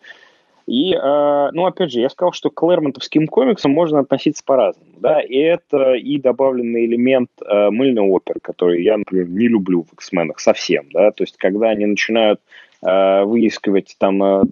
И, 0.68 0.94
э, 0.94 1.50
ну, 1.54 1.66
опять 1.66 1.92
же, 1.92 2.02
я 2.02 2.10
сказал, 2.12 2.32
что 2.32 2.52
к 2.52 2.54
Клэрмонтовским 2.54 3.26
комиксам 3.26 3.72
можно 3.72 4.02
относиться 4.02 4.44
по-разному, 4.46 4.92
да, 5.00 5.22
и 5.22 5.38
это 5.38 5.94
и 5.94 6.20
добавленный 6.20 6.86
элемент 6.86 7.32
э, 7.42 7.72
мыльной 7.72 8.04
оперы, 8.04 8.40
который 8.42 8.84
я, 8.84 8.98
например, 8.98 9.28
не 9.28 9.48
люблю 9.48 9.88
в 9.90 9.94
X-менах 9.96 10.40
совсем, 10.40 10.86
да, 10.94 11.10
то 11.10 11.24
есть 11.24 11.38
когда 11.38 11.70
они 11.70 11.88
начинают 11.88 12.42
выискивать 12.86 13.96
там 13.98 14.24
э, 14.24 14.44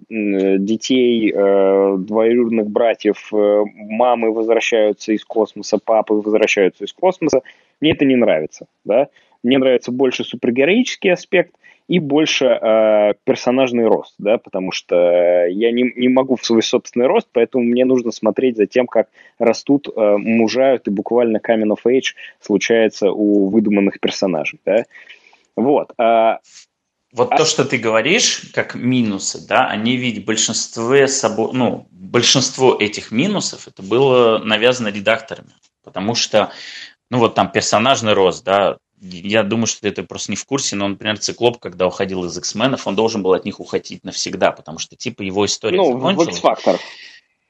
детей, 0.58 1.32
э, 1.32 1.96
двоюродных 1.98 2.68
братьев, 2.68 3.28
э, 3.32 3.64
мамы 3.74 4.32
возвращаются 4.32 5.12
из 5.12 5.24
космоса, 5.24 5.78
папы 5.78 6.14
возвращаются 6.14 6.84
из 6.84 6.92
космоса, 6.92 7.42
мне 7.80 7.92
это 7.92 8.04
не 8.04 8.16
нравится, 8.16 8.66
да, 8.84 9.08
мне 9.42 9.58
нравится 9.58 9.92
больше 9.92 10.24
супергероический 10.24 11.12
аспект, 11.12 11.54
и 11.86 11.98
больше 11.98 12.46
э, 12.46 13.12
персонажный 13.24 13.86
рост, 13.86 14.14
да, 14.18 14.38
потому 14.38 14.72
что 14.72 15.46
я 15.46 15.70
не, 15.70 15.92
не 15.96 16.08
могу 16.08 16.36
в 16.36 16.44
свой 16.44 16.62
собственный 16.62 17.06
рост, 17.06 17.28
поэтому 17.32 17.64
мне 17.64 17.84
нужно 17.84 18.10
смотреть 18.10 18.56
за 18.56 18.66
тем, 18.66 18.86
как 18.86 19.08
растут, 19.38 19.88
э, 19.88 20.16
мужают, 20.16 20.88
и 20.88 20.90
буквально 20.90 21.38
Coming 21.46 21.74
of 21.74 21.80
Age 21.86 22.14
случается 22.40 23.10
у 23.12 23.48
выдуманных 23.48 24.00
персонажей, 24.00 24.60
да. 24.64 24.84
Вот. 25.56 25.92
Э, 25.98 26.38
вот 27.14 27.32
а... 27.32 27.36
то, 27.36 27.44
что 27.44 27.64
ты 27.64 27.78
говоришь, 27.78 28.42
как 28.52 28.74
минусы, 28.74 29.40
да, 29.46 29.68
они 29.68 29.96
ведь 29.96 30.24
большинство 30.24 31.06
собой, 31.06 31.50
ну, 31.52 31.86
большинство 31.92 32.76
этих 32.78 33.12
минусов 33.12 33.68
это 33.68 33.82
было 33.82 34.38
навязано 34.38 34.88
редакторами, 34.88 35.52
потому 35.84 36.16
что, 36.16 36.50
ну, 37.10 37.18
вот 37.18 37.36
там 37.36 37.52
персонажный 37.52 38.14
рост, 38.14 38.44
да, 38.44 38.78
я 39.00 39.44
думаю, 39.44 39.66
что 39.66 39.82
ты 39.82 39.88
это 39.88 40.02
просто 40.02 40.32
не 40.32 40.36
в 40.36 40.44
курсе, 40.44 40.74
но, 40.74 40.88
например, 40.88 41.18
Циклоп, 41.18 41.58
когда 41.60 41.86
уходил 41.86 42.24
из 42.24 42.36
X-менов, 42.36 42.86
он 42.86 42.96
должен 42.96 43.22
был 43.22 43.32
от 43.32 43.44
них 43.44 43.60
уходить 43.60 44.02
навсегда, 44.02 44.50
потому 44.50 44.78
что, 44.78 44.96
типа, 44.96 45.22
его 45.22 45.46
история 45.46 45.76
ну, 45.76 45.92
закончилась. 45.92 46.42
Ну, 46.42 46.48
в. 46.54 46.80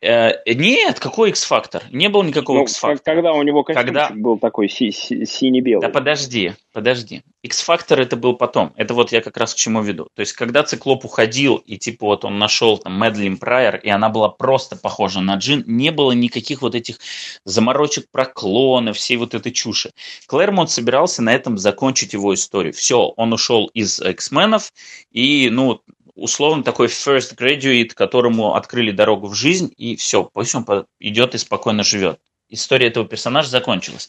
Э, 0.04 0.42
нет, 0.46 1.00
какой 1.00 1.30
X-фактор? 1.30 1.84
Не 1.90 2.10
было 2.10 2.22
никакого 2.22 2.58
ну, 2.58 2.62
X-фактора. 2.64 3.14
Когда 3.14 3.32
у 3.32 3.42
него 3.42 3.64
когда... 3.64 4.10
был 4.10 4.38
такой 4.38 4.68
си- 4.68 4.92
си- 4.92 5.24
синий-белый. 5.24 5.80
Да 5.80 5.88
подожди, 5.88 6.52
подожди. 6.74 7.22
X-фактор 7.42 8.00
это 8.00 8.14
был 8.16 8.34
потом. 8.34 8.74
Это 8.76 8.92
вот 8.92 9.12
я 9.12 9.22
как 9.22 9.38
раз 9.38 9.54
к 9.54 9.56
чему 9.56 9.80
веду. 9.80 10.08
То 10.14 10.20
есть, 10.20 10.34
когда 10.34 10.62
Циклоп 10.62 11.06
уходил, 11.06 11.56
и 11.56 11.78
типа 11.78 12.04
вот 12.04 12.26
он 12.26 12.38
нашел 12.38 12.76
там 12.76 12.98
Мэдлин 12.98 13.38
Прайер, 13.38 13.76
и 13.76 13.88
она 13.88 14.10
была 14.10 14.28
просто 14.28 14.76
похожа 14.76 15.20
на 15.20 15.36
Джин, 15.36 15.64
не 15.66 15.90
было 15.90 16.12
никаких 16.12 16.60
вот 16.60 16.74
этих 16.74 16.98
заморочек 17.46 18.04
про 18.10 18.26
клоны, 18.26 18.92
всей 18.92 19.16
вот 19.16 19.32
этой 19.32 19.52
чуши. 19.52 19.92
Клэрмонт 20.26 20.70
собирался 20.70 21.22
на 21.22 21.34
этом 21.34 21.56
закончить 21.56 22.12
его 22.12 22.34
историю. 22.34 22.74
Все, 22.74 23.06
он 23.16 23.32
ушел 23.32 23.70
из 23.72 24.00
X-менов, 24.00 24.70
и, 25.12 25.48
ну, 25.50 25.80
условно 26.14 26.62
такой 26.62 26.86
first 26.86 27.36
graduate, 27.36 27.94
которому 27.94 28.54
открыли 28.54 28.90
дорогу 28.90 29.28
в 29.28 29.34
жизнь, 29.34 29.72
и 29.76 29.96
все, 29.96 30.24
пусть 30.32 30.54
он 30.54 30.66
идет 31.00 31.34
и 31.34 31.38
спокойно 31.38 31.82
живет. 31.82 32.20
История 32.48 32.88
этого 32.88 33.06
персонажа 33.06 33.48
закончилась. 33.48 34.08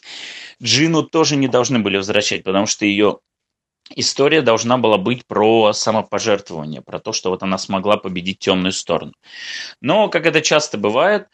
Джину 0.62 1.02
тоже 1.02 1.36
не 1.36 1.48
должны 1.48 1.78
были 1.78 1.96
возвращать, 1.96 2.44
потому 2.44 2.66
что 2.66 2.84
ее 2.84 3.18
история 3.94 4.42
должна 4.42 4.78
была 4.78 4.98
быть 4.98 5.26
про 5.26 5.72
самопожертвование, 5.72 6.82
про 6.82 6.98
то, 6.98 7.12
что 7.12 7.30
вот 7.30 7.42
она 7.42 7.58
смогла 7.58 7.96
победить 7.96 8.38
темную 8.38 8.72
сторону. 8.72 9.12
Но, 9.80 10.08
как 10.08 10.26
это 10.26 10.42
часто 10.42 10.78
бывает, 10.78 11.28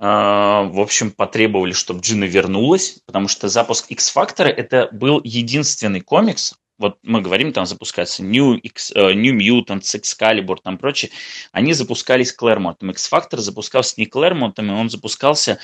а, 0.00 0.62
в 0.62 0.80
общем, 0.80 1.10
потребовали, 1.10 1.72
чтобы 1.72 2.00
Джина 2.00 2.24
вернулась, 2.24 3.00
потому 3.04 3.28
что 3.28 3.48
запуск 3.48 3.90
X-Factor 3.90 4.46
это 4.46 4.88
был 4.92 5.20
единственный 5.24 6.00
комикс, 6.00 6.54
вот 6.78 6.98
мы 7.02 7.20
говорим, 7.20 7.52
там 7.52 7.66
запускается 7.66 8.22
New, 8.22 8.54
X, 8.54 8.92
uh, 8.92 9.12
New 9.12 9.36
Mutants, 9.36 9.94
Excalibur, 9.94 10.56
там 10.62 10.78
прочее, 10.78 11.10
они 11.52 11.72
запускались 11.72 12.32
Клэрмонтом. 12.32 12.90
X-Factor 12.90 13.38
запускался 13.38 13.94
не 13.96 14.06
Клэрмонтом, 14.06 14.70
и 14.70 14.74
он 14.74 14.88
запускался 14.88 15.58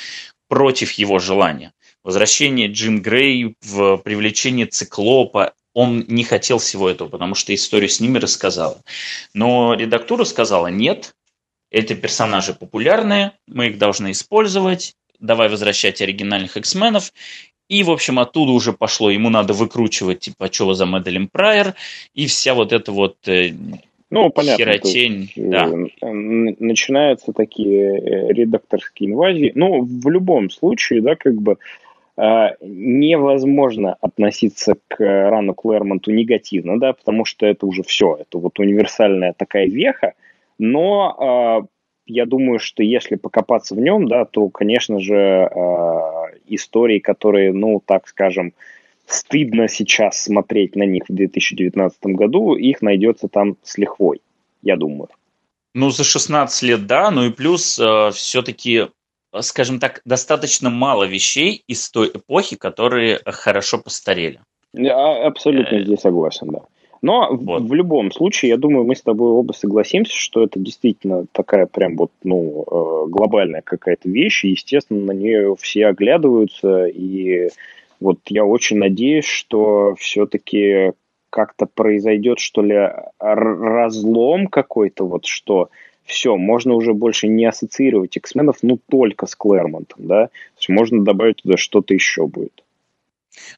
против 0.49 0.93
его 0.93 1.19
желания. 1.19 1.73
Возвращение 2.03 2.69
Джим 2.69 3.01
Грей 3.01 3.57
в 3.63 3.97
привлечение 3.99 4.67
Циклопа, 4.67 5.55
он 5.73 6.05
не 6.07 6.25
хотел 6.25 6.59
всего 6.59 6.89
этого, 6.89 7.09
потому 7.09 7.35
что 7.35 7.55
историю 7.55 7.89
с 7.89 8.01
ними 8.01 8.19
рассказала. 8.19 8.83
Но 9.33 9.75
редактура 9.75 10.25
сказала, 10.25 10.69
нет, 10.69 11.15
эти 11.71 11.95
персонажи 11.95 12.55
популярные, 12.55 13.33
мы 13.47 13.69
их 13.69 13.79
должны 13.79 14.13
использовать, 14.13 14.95
давай 15.19 15.49
возвращать 15.49 16.01
оригинальных 16.03 16.57
X-менов, 16.57 17.13
и, 17.69 17.83
в 17.83 17.91
общем, 17.91 18.19
оттуда 18.19 18.53
уже 18.53 18.73
пошло, 18.73 19.11
ему 19.11 19.31
надо 19.31 19.53
выкручивать, 19.53 20.21
типа, 20.21 20.47
а 20.47 20.53
что 20.53 20.67
вы 20.67 20.75
за 20.75 20.87
Мэдалин 20.87 21.29
Прайер, 21.29 21.75
и 22.15 22.27
вся 22.27 22.55
вот 22.55 22.73
эта 22.73 22.93
вот 22.93 23.17
э, 23.27 23.55
ну, 24.11 24.31
понятно, 24.31 24.65
херотень. 24.65 25.31
Есть, 25.35 25.51
да. 25.51 25.71
Э, 26.03 26.11
начинаются 26.11 27.33
такие 27.33 27.99
э, 27.99 28.33
редакторские 28.33 29.11
инвазии. 29.11 29.53
Ну, 29.55 29.83
в 29.83 30.09
любом 30.11 30.51
случае, 30.51 31.01
да, 31.01 31.17
как 31.17 31.35
бы 31.35 31.59
невозможно 32.17 33.97
относиться 34.01 34.77
к 34.87 35.01
Рану 35.01 35.53
Клэрмонту 35.53 36.13
негативно, 36.13 36.79
да, 36.79 36.93
потому 36.93 37.25
что 37.25 37.45
это 37.45 37.67
уже 37.67 37.83
все, 37.83 38.17
это 38.21 38.39
вот 38.39 38.61
универсальная 38.61 39.35
такая 39.37 39.67
веха, 39.67 40.13
но 40.57 41.67
я 42.07 42.27
думаю, 42.27 42.59
что 42.59 42.83
если 42.83 43.17
покопаться 43.17 43.75
в 43.75 43.81
нем, 43.81 44.09
да, 44.09 44.25
то, 44.25 44.49
конечно 44.49 45.01
же, 45.01 45.15
э, 45.15 45.49
истории, 46.47 46.99
которые, 46.99 47.53
ну, 47.53 47.83
так 47.85 48.09
скажем, 48.09 48.53
стыдно 49.07 49.69
сейчас 49.69 50.23
смотреть 50.23 50.77
на 50.77 50.85
них 50.85 51.05
в 51.09 51.15
2019 51.15 51.99
году, 52.15 52.55
их 52.55 52.83
найдется 52.83 53.29
там 53.29 53.57
с 53.63 53.79
лихвой, 53.79 54.21
я 54.63 54.77
думаю. 54.77 55.09
Ну, 55.75 55.91
за 55.91 56.05
16 56.05 56.63
лет, 56.63 56.87
да, 56.87 57.11
ну 57.11 57.27
и 57.27 57.31
плюс 57.31 57.79
э, 57.79 58.11
все-таки, 58.13 58.87
скажем 59.41 59.81
так, 59.81 60.03
достаточно 60.05 60.71
мало 60.71 61.05
вещей 61.05 61.65
из 61.67 61.91
той 61.91 62.09
эпохи, 62.09 62.57
которые 62.57 63.21
хорошо 63.25 63.79
постарели. 63.79 64.41
Я 64.73 65.27
абсолютно 65.27 65.77
э, 65.77 65.85
здесь 65.85 66.01
согласен, 66.01 66.49
да. 66.49 66.61
Но 67.05 67.29
вот. 67.31 67.65
в, 67.65 67.69
в 67.69 67.75
любом 67.75 68.11
случае, 68.11 68.49
я 68.49 68.57
думаю, 68.57 68.87
мы 68.87 68.97
с 68.97 69.03
тобой 69.03 69.31
оба 69.33 69.53
согласимся, 69.53 70.17
что 70.17 70.43
это 70.43 70.59
действительно 70.59 71.27
такая 71.33 71.67
прям 71.67 71.97
вот, 71.97 72.11
ну, 72.23 72.65
э, 72.65 73.11
глобальная 73.11 73.61
какая-то 73.61 74.09
вещь, 74.09 74.47
и, 74.47 74.53
естественно, 74.53 75.01
на 75.01 75.13
нее 75.13 75.55
все 75.61 75.89
оглядываются, 75.89 76.87
и 76.87 77.51
Вот 78.01 78.21
я 78.29 78.47
очень 78.47 78.79
надеюсь, 78.79 79.27
что 79.27 79.95
все-таки 79.99 80.93
как-то 81.29 81.67
произойдет, 81.67 82.39
что 82.39 82.63
ли, 82.63 82.89
разлом 83.19 84.47
какой-то, 84.47 85.05
вот 85.05 85.27
что 85.27 85.69
все, 86.05 86.39
можно 86.39 86.73
уже 86.73 86.95
больше 86.95 87.29
не 87.29 87.45
ассоциировать 87.45 88.17
X-менов, 88.17 88.57
ну, 88.63 88.79
только 88.89 89.27
с 89.27 89.37
Клэрмонтом, 89.37 90.07
да, 90.07 90.27
то 90.29 90.59
есть 90.59 90.71
можно 90.71 91.05
добавить 91.05 91.43
туда 91.43 91.59
что-то 91.59 91.93
еще 91.93 92.27
будет. 92.27 92.64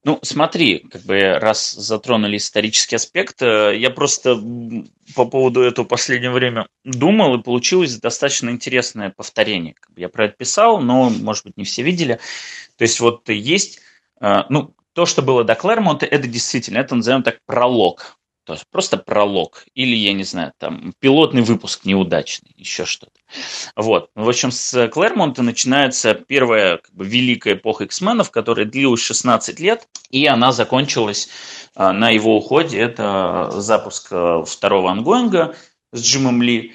Ну, 0.05 0.19
смотри, 0.23 0.81
как 0.91 1.03
бы 1.03 1.39
раз 1.39 1.73
затронули 1.73 2.37
исторический 2.37 2.97
аспект, 2.97 3.43
э, 3.43 3.77
я 3.77 3.91
просто 3.91 4.41
по 5.15 5.25
поводу 5.25 5.63
этого 5.63 5.85
последнее 5.85 6.31
время 6.31 6.69
думал, 6.85 7.35
и 7.35 7.43
получилось 7.43 7.99
достаточно 7.99 8.51
интересное 8.51 9.11
повторение. 9.11 9.75
Я 9.97 10.09
про 10.09 10.27
это 10.27 10.37
писал, 10.37 10.81
но, 10.81 11.11
может 11.11 11.45
быть, 11.45 11.57
не 11.57 11.65
все 11.65 11.83
видели. 11.83 12.19
То 12.77 12.83
есть 12.83 13.01
вот 13.01 13.29
есть, 13.29 13.81
э, 14.21 14.45
ну, 14.49 14.75
то, 14.93 15.05
что 15.07 15.23
было 15.23 15.45
до 15.45 15.55
Клэрмонта, 15.55 16.07
это 16.07 16.27
действительно, 16.27 16.79
это 16.79 16.95
назовем 16.95 17.23
так 17.23 17.39
пролог 17.45 18.17
то 18.47 18.53
есть 18.53 18.65
просто 18.71 18.97
пролог. 18.97 19.65
Или, 19.75 19.97
я 19.97 20.13
не 20.13 20.23
знаю, 20.23 20.53
там, 20.57 20.95
пилотный 21.01 21.43
выпуск 21.43 21.85
неудачный, 21.85 22.53
еще 22.57 22.85
что-то. 22.85 23.19
Вот. 23.75 24.11
В 24.15 24.29
общем, 24.29 24.53
с 24.53 24.89
Клэрмонта 24.89 25.43
начинается 25.43 26.15
первая 26.15 26.77
как 26.79 26.95
бы, 26.95 27.05
великая 27.05 27.55
эпоха 27.55 27.85
X-менов, 27.85 28.31
которая 28.31 28.65
длилась 28.65 29.01
16 29.01 29.59
лет, 29.59 29.89
и 30.11 30.27
она 30.27 30.53
закончилась 30.53 31.29
а, 31.75 31.93
на 31.93 32.11
его 32.11 32.37
уходе. 32.37 32.79
Это 32.79 33.51
запуск 33.57 34.09
а, 34.13 34.45
второго 34.45 34.93
ангоинга 34.93 35.57
с 35.93 36.01
Джимом 36.01 36.41
Ли. 36.41 36.73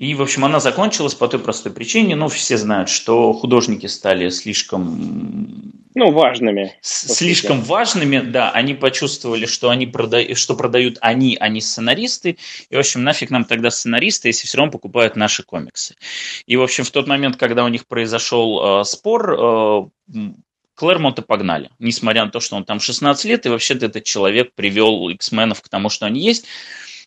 И, 0.00 0.14
в 0.14 0.22
общем, 0.22 0.46
она 0.46 0.60
закончилась 0.60 1.14
по 1.14 1.28
той 1.28 1.40
простой 1.40 1.72
причине, 1.72 2.16
ну, 2.16 2.28
все 2.28 2.56
знают, 2.56 2.88
что 2.88 3.34
художники 3.34 3.84
стали 3.84 4.30
слишком... 4.30 5.74
Ну, 5.94 6.10
важными. 6.10 6.74
Слишком 6.80 7.60
важными, 7.60 8.20
да, 8.20 8.50
они 8.50 8.72
почувствовали, 8.72 9.44
что, 9.44 9.68
они 9.68 9.86
прода... 9.86 10.34
что 10.36 10.56
продают 10.56 10.96
они, 11.02 11.36
а 11.38 11.48
не 11.48 11.60
сценаристы, 11.60 12.38
и, 12.70 12.76
в 12.76 12.78
общем, 12.78 13.04
нафиг 13.04 13.28
нам 13.28 13.44
тогда 13.44 13.70
сценаристы, 13.70 14.28
если 14.28 14.46
все 14.46 14.56
равно 14.56 14.72
покупают 14.72 15.16
наши 15.16 15.42
комиксы. 15.42 15.96
И, 16.46 16.56
в 16.56 16.62
общем, 16.62 16.84
в 16.84 16.90
тот 16.90 17.06
момент, 17.06 17.36
когда 17.36 17.62
у 17.62 17.68
них 17.68 17.86
произошел 17.86 18.80
э, 18.80 18.84
спор, 18.84 19.36
э, 19.38 19.82
Клэрмонта 20.76 21.20
погнали, 21.20 21.68
несмотря 21.78 22.24
на 22.24 22.30
то, 22.30 22.40
что 22.40 22.56
он 22.56 22.64
там 22.64 22.80
16 22.80 23.26
лет, 23.26 23.44
и 23.44 23.50
вообще-то 23.50 23.84
этот 23.84 24.04
человек 24.04 24.54
привел 24.54 25.10
X-менов 25.10 25.60
к 25.60 25.68
тому, 25.68 25.90
что 25.90 26.06
они 26.06 26.22
есть, 26.22 26.46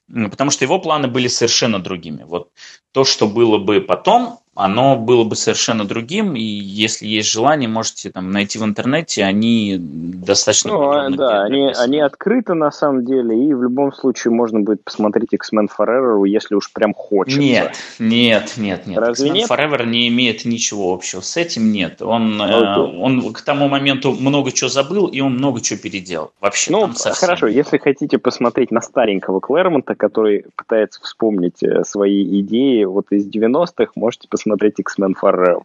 потому 0.07 0.51
что 0.51 0.65
его 0.65 0.79
планы 0.79 1.07
были 1.07 1.27
совершенно 1.27 1.79
другими. 1.81 2.23
Вот 2.23 2.51
то, 2.91 3.05
что 3.05 3.27
было 3.27 3.57
бы 3.57 3.81
потом, 3.81 4.39
оно 4.55 4.97
было 4.97 5.23
бы 5.23 5.35
совершенно 5.35 5.83
другим, 5.83 6.35
и 6.35 6.41
если 6.41 7.07
есть 7.07 7.31
желание, 7.31 7.67
можете 7.67 8.11
там 8.11 8.31
найти 8.31 8.59
в 8.59 8.63
интернете, 8.63 9.23
они 9.23 9.77
достаточно... 9.79 10.71
Ну, 10.71 10.91
а, 10.91 11.09
да, 11.09 11.43
они, 11.43 11.73
они 11.75 11.99
открыты 11.99 12.53
на 12.53 12.71
самом 12.71 13.03
деле, 13.03 13.47
и 13.47 13.53
в 13.53 13.63
любом 13.63 13.91
случае 13.91 14.31
можно 14.31 14.59
будет 14.59 14.83
посмотреть 14.83 15.33
X-Men 15.33 15.69
Forever, 15.75 16.27
если 16.27 16.53
уж 16.53 16.71
прям 16.71 16.93
хочется. 16.93 17.39
Нет, 17.39 17.77
нет, 17.97 18.53
нет, 18.57 18.85
нет. 18.85 18.99
Разве 18.99 19.29
X-Men 19.29 19.37
нет? 19.37 19.49
Forever 19.49 19.85
не 19.87 20.07
имеет 20.09 20.45
ничего 20.45 20.93
общего 20.93 21.21
с 21.21 21.35
этим, 21.35 21.71
нет. 21.71 22.03
Он, 22.03 22.39
э, 22.39 22.77
он 22.77 23.33
к 23.33 23.41
тому 23.41 23.67
моменту 23.69 24.11
много 24.11 24.51
чего 24.51 24.69
забыл, 24.69 25.07
и 25.07 25.19
он 25.19 25.33
много 25.33 25.61
чего 25.61 25.79
переделал. 25.79 26.31
Вообще, 26.39 26.71
ну, 26.71 26.91
хорошо, 26.93 27.47
если 27.47 27.79
хотите 27.79 28.19
посмотреть 28.19 28.69
на 28.69 28.81
старенького 28.81 29.39
Клэрмонта, 29.39 29.95
который 29.95 30.45
пытается 30.55 31.01
вспомнить 31.01 31.63
э, 31.63 31.83
свои 31.85 32.41
идеи 32.41 32.83
вот 32.83 33.07
из 33.09 33.27
90-х, 33.27 33.93
можете 33.95 34.27
посмотреть 34.27 34.42
смотреть 34.43 34.79
X-Men 34.79 35.13
Forever. 35.21 35.61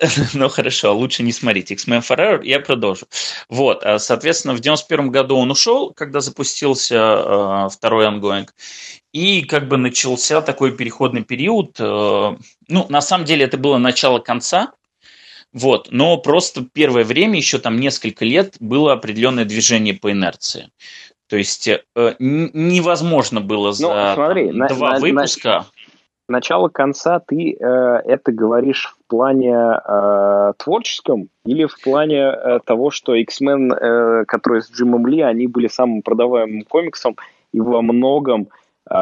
Ну 0.34 0.48
хорошо, 0.48 0.94
лучше 0.94 1.22
не 1.22 1.32
смотреть 1.32 1.70
X-Men 1.70 2.00
Forever, 2.00 2.40
я 2.44 2.60
продолжу. 2.60 3.06
Вот, 3.48 3.84
а, 3.84 3.98
соответственно, 3.98 4.54
в 4.54 4.60
91 4.60 5.10
году 5.10 5.36
он 5.36 5.50
ушел, 5.50 5.92
когда 5.92 6.20
запустился 6.20 6.96
э, 6.96 7.68
второй 7.70 8.06
ангоинг, 8.06 8.54
и 9.12 9.42
как 9.42 9.68
бы 9.68 9.76
начался 9.76 10.40
такой 10.40 10.76
переходный 10.76 11.22
период. 11.22 11.76
Э, 11.78 12.36
ну, 12.68 12.86
на 12.88 13.00
самом 13.00 13.24
деле 13.26 13.44
это 13.44 13.58
было 13.58 13.78
начало 13.78 14.18
конца, 14.18 14.72
вот, 15.52 15.88
но 15.90 16.16
просто 16.16 16.66
первое 16.72 17.04
время, 17.04 17.36
еще 17.36 17.58
там 17.58 17.78
несколько 17.78 18.24
лет, 18.24 18.56
было 18.58 18.94
определенное 18.94 19.44
движение 19.44 19.94
по 19.94 20.10
инерции. 20.10 20.70
То 21.28 21.36
есть 21.36 21.68
э, 21.68 21.80
невозможно 22.18 23.40
было 23.40 23.68
ну, 23.68 23.72
за 23.72 23.88
ну, 23.88 24.14
смотри, 24.14 24.48
там, 24.48 24.68
два 24.68 24.92
на, 24.92 24.98
выпуска... 24.98 25.48
На 25.48 25.66
начала 26.28 26.68
конца 26.68 27.20
ты 27.20 27.56
э, 27.58 27.64
это 27.64 28.32
говоришь 28.32 28.94
в 28.94 29.08
плане 29.08 29.54
э, 29.54 30.52
творческом 30.56 31.28
или 31.44 31.66
в 31.66 31.80
плане 31.80 32.20
э, 32.20 32.58
того, 32.64 32.90
что 32.90 33.14
X-Men, 33.14 33.74
э, 33.74 34.24
которые 34.26 34.62
с 34.62 34.70
Джимом 34.70 35.06
Ли, 35.06 35.20
они 35.20 35.46
были 35.46 35.68
самым 35.68 36.02
продаваемым 36.02 36.62
комиксом 36.62 37.16
и 37.52 37.60
во 37.60 37.82
многом 37.82 38.48
э, 38.90 38.94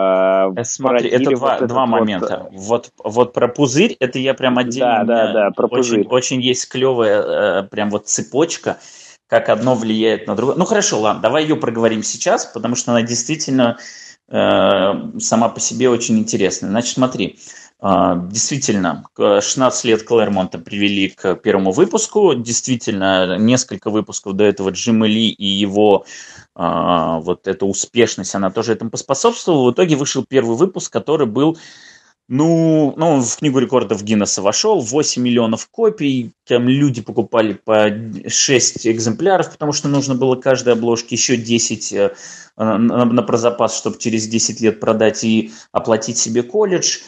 э 0.56 0.64
Смотри, 0.64 1.08
это 1.08 1.30
два, 1.30 1.58
вот 1.58 1.68
два 1.68 1.86
момента. 1.86 2.48
Вот, 2.50 2.90
вот, 2.98 3.12
вот 3.12 3.32
про 3.32 3.48
пузырь, 3.48 3.96
это 4.00 4.18
я 4.18 4.34
прям 4.34 4.58
отдельно... 4.58 5.04
Да, 5.04 5.26
да, 5.26 5.32
да, 5.32 5.50
про 5.50 5.68
пузырь. 5.68 6.00
Очень, 6.00 6.10
очень 6.10 6.40
есть 6.40 6.68
клевая 6.68 7.22
э, 7.22 7.62
прям 7.64 7.90
вот 7.90 8.06
цепочка, 8.06 8.78
как 9.26 9.48
одно 9.48 9.74
влияет 9.74 10.26
на 10.26 10.34
другое. 10.34 10.56
Ну 10.56 10.64
хорошо, 10.64 11.00
ладно, 11.00 11.22
давай 11.22 11.44
ее 11.44 11.56
проговорим 11.56 12.02
сейчас, 12.02 12.46
потому 12.46 12.74
что 12.74 12.90
она 12.92 13.02
действительно 13.02 13.76
Э, 13.78 13.82
сама 14.30 15.48
по 15.48 15.60
себе 15.60 15.90
очень 15.90 16.18
интересная. 16.18 16.70
Значит, 16.70 16.94
смотри, 16.94 17.38
э, 17.82 18.14
Действительно, 18.30 19.04
16 19.16 19.84
лет 19.84 20.02
Клэрмонта 20.04 20.58
привели 20.58 21.08
к 21.08 21.34
первому 21.36 21.72
выпуску. 21.72 22.34
Действительно, 22.34 23.38
несколько 23.38 23.90
выпусков 23.90 24.34
до 24.34 24.44
этого 24.44 24.70
Джима 24.70 25.06
Ли 25.06 25.30
и 25.30 25.46
его 25.46 26.04
э, 26.54 26.62
вот 27.22 27.48
эта 27.48 27.66
успешность, 27.66 28.34
она 28.34 28.50
тоже 28.50 28.72
этому 28.72 28.90
поспособствовала. 28.90 29.70
В 29.70 29.74
итоге 29.74 29.96
вышел 29.96 30.24
первый 30.28 30.56
выпуск, 30.56 30.92
который 30.92 31.26
был 31.26 31.58
ну, 32.32 32.94
ну, 32.96 33.08
он 33.08 33.22
в 33.22 33.36
книгу 33.38 33.58
рекордов 33.58 34.04
Гиннесса 34.04 34.40
вошел, 34.40 34.80
8 34.80 35.20
миллионов 35.20 35.68
копий, 35.68 36.30
там 36.46 36.68
люди 36.68 37.02
покупали 37.02 37.54
по 37.54 37.90
6 38.24 38.86
экземпляров, 38.86 39.50
потому 39.50 39.72
что 39.72 39.88
нужно 39.88 40.14
было 40.14 40.36
каждой 40.36 40.74
обложке 40.74 41.16
еще 41.16 41.36
10 41.36 41.92
э, 41.92 42.12
на, 42.56 42.78
на 42.78 43.22
прозапас, 43.24 43.76
чтобы 43.76 43.98
через 43.98 44.28
10 44.28 44.60
лет 44.60 44.78
продать 44.78 45.24
и 45.24 45.50
оплатить 45.72 46.18
себе 46.18 46.44
колледж. 46.44 46.98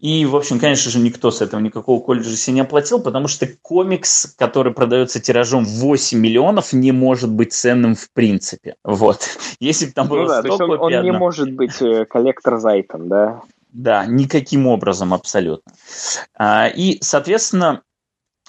И, 0.00 0.26
в 0.26 0.34
общем, 0.34 0.58
конечно 0.58 0.90
же, 0.90 0.98
никто 0.98 1.30
с 1.30 1.40
этого 1.40 1.60
никакого 1.60 2.02
колледжа 2.02 2.34
себе 2.34 2.54
не 2.54 2.60
оплатил, 2.62 2.98
потому 3.00 3.28
что 3.28 3.46
комикс, 3.62 4.34
который 4.36 4.72
продается 4.72 5.20
тиражом 5.20 5.64
8 5.64 6.18
миллионов, 6.18 6.72
не 6.72 6.90
может 6.90 7.30
быть 7.30 7.52
ценным 7.52 7.94
в 7.94 8.10
принципе. 8.12 8.74
Вот. 8.82 9.20
Если 9.60 9.86
бы 9.86 9.92
там 9.92 10.08
ну 10.08 10.16
было 10.16 10.42
да, 10.42 10.42
100 10.42 10.64
он, 10.64 10.70
он 10.80 11.02
не 11.04 11.12
может 11.12 11.52
быть 11.52 11.80
э, 11.80 12.04
коллектор 12.04 12.58
Зайтон, 12.58 13.08
да? 13.08 13.42
Да, 13.72 14.04
никаким 14.04 14.66
образом 14.66 15.14
абсолютно. 15.14 15.72
А, 16.34 16.68
и, 16.68 16.98
соответственно, 17.00 17.82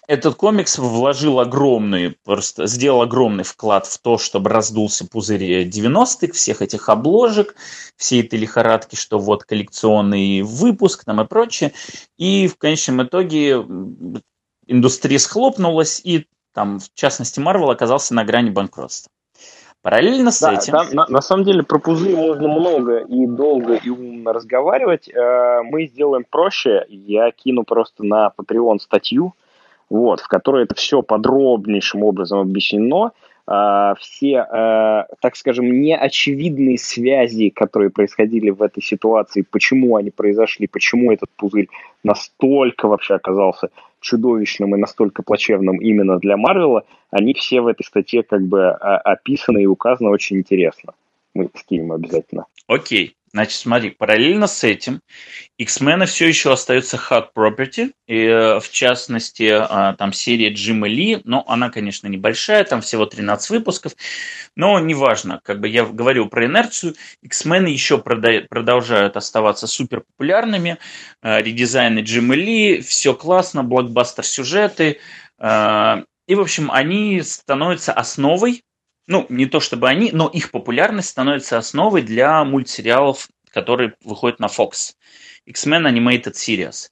этот 0.06 0.36
комикс 0.36 0.78
вложил 0.78 1.40
огромный, 1.40 2.18
просто 2.26 2.68
сделал 2.68 3.04
огромный 3.04 3.46
вклад 3.46 3.88
в 3.88 4.00
то, 4.00 4.18
чтобы 4.18 4.50
раздулся 4.50 5.08
пузырь 5.08 5.66
90-х, 5.66 6.34
всех 6.34 6.62
этих 6.62 6.90
обложек, 6.90 7.56
всей 7.96 8.22
этой 8.22 8.38
лихорадки, 8.38 8.96
что 8.96 9.18
вот 9.18 9.46
коллекционный 9.46 10.42
выпуск 10.42 11.06
там 11.06 11.22
и 11.22 11.26
прочее. 11.26 11.72
И 12.18 12.50
в 12.50 12.58
конечном 12.58 13.04
итоге 13.04 13.66
индустрия 14.68 15.20
схлопнулась, 15.20 16.02
и 16.04 16.28
там, 16.54 16.82
в 16.82 16.94
частности, 16.94 17.40
Марвел 17.40 17.70
оказался 17.70 18.14
на 18.14 18.26
грани 18.26 18.50
банкротства. 18.50 19.10
Параллельно 19.84 20.32
с 20.32 20.40
да, 20.40 20.54
этим... 20.54 20.72
Там, 20.72 20.88
на, 20.94 21.06
на 21.10 21.22
самом 21.22 21.44
деле 21.44 21.62
про 21.62 21.78
пузырь 21.78 22.16
можно 22.16 22.48
много 22.48 23.00
и 23.00 23.28
долго 23.28 23.76
и 23.76 23.90
умно 23.90 24.32
разговаривать. 24.32 25.10
Э, 25.10 25.62
мы 25.62 25.88
сделаем 25.88 26.26
проще. 26.28 26.86
Я 26.88 27.32
кину 27.32 27.64
просто 27.66 28.06
на 28.06 28.32
Patreon 28.38 28.80
статью, 28.80 29.34
вот, 29.90 30.22
в 30.22 30.30
которой 30.30 30.64
это 30.64 30.74
все 30.74 31.02
подробнейшим 31.02 32.02
образом 32.04 32.40
объяснено. 32.40 33.12
Э, 33.46 33.94
все, 34.00 34.48
э, 34.50 35.04
так 35.22 35.36
скажем, 35.36 35.82
неочевидные 35.82 36.78
связи, 36.78 37.50
которые 37.50 37.90
происходили 37.90 38.50
в 38.50 38.62
этой 38.62 38.82
ситуации, 38.82 39.46
почему 39.50 39.96
они 39.98 40.12
произошли, 40.12 40.68
почему 40.68 41.12
этот 41.12 41.30
пузырь 41.36 41.68
настолько 42.04 42.88
вообще 42.88 43.16
оказался 43.16 43.70
чудовищным 44.00 44.76
и 44.76 44.80
настолько 44.80 45.24
плачевным 45.24 45.78
именно 45.78 46.20
для 46.20 46.38
Марвела, 46.38 46.84
они 47.10 47.34
все 47.34 47.62
в 47.62 47.68
этой 47.68 47.84
статье 47.84 48.24
как 48.24 48.42
бы 48.42 48.70
а, 48.70 48.98
описаны 48.98 49.64
и 49.64 49.66
указаны 49.66 50.10
очень 50.10 50.38
интересно. 50.38 50.94
Мы 51.34 51.50
скинем 51.56 51.92
обязательно. 51.92 52.46
Окей. 52.68 53.16
Значит, 53.34 53.60
смотри, 53.60 53.90
параллельно 53.90 54.46
с 54.46 54.64
этим 54.64 55.02
X-Men 55.58 56.06
все 56.06 56.28
еще 56.28 56.54
остаются 56.54 56.98
hot 56.98 57.30
property, 57.36 57.92
и, 58.06 58.26
э, 58.26 58.60
в 58.60 58.70
частности, 58.70 59.50
а, 59.52 59.94
там 59.94 60.14
серия 60.14 60.54
Джима 60.54 60.88
Ли, 60.88 61.20
но 61.24 61.44
она, 61.48 61.72
конечно, 61.72 62.08
небольшая, 62.08 62.64
там 62.64 62.82
всего 62.82 63.08
13 63.08 63.50
выпусков, 63.50 63.94
но 64.56 64.80
неважно, 64.80 65.40
как 65.44 65.62
бы 65.62 65.68
я 65.68 65.84
говорил 65.84 66.30
про 66.30 66.46
инерцию, 66.46 66.94
X-Men 67.24 67.68
еще 67.68 67.98
продолжают 67.98 69.18
оставаться 69.18 69.66
супер 69.66 70.02
популярными, 70.02 70.78
э, 71.24 71.42
редизайны 71.42 72.00
Джима 72.00 72.36
Ли, 72.36 72.82
все 72.82 73.16
классно, 73.16 73.64
блокбастер 73.64 74.26
сюжеты, 74.26 75.00
э, 75.40 76.04
и, 76.28 76.36
в 76.36 76.40
общем, 76.40 76.70
они 76.72 77.20
становятся 77.24 77.94
основой, 77.94 78.64
ну, 79.08 79.26
не 79.30 79.46
то 79.46 79.60
чтобы 79.60 79.90
они, 79.90 80.12
но 80.12 80.28
их 80.28 80.52
популярность 80.52 81.10
становится 81.10 81.58
основой 81.58 82.02
для 82.02 82.44
мультсериалов, 82.44 83.30
которые 83.52 83.94
выходят 84.04 84.40
на 84.40 84.48
Fox. 84.48 84.96
X-Men 85.46 85.92
Animated 85.92 86.34
Series. 86.34 86.90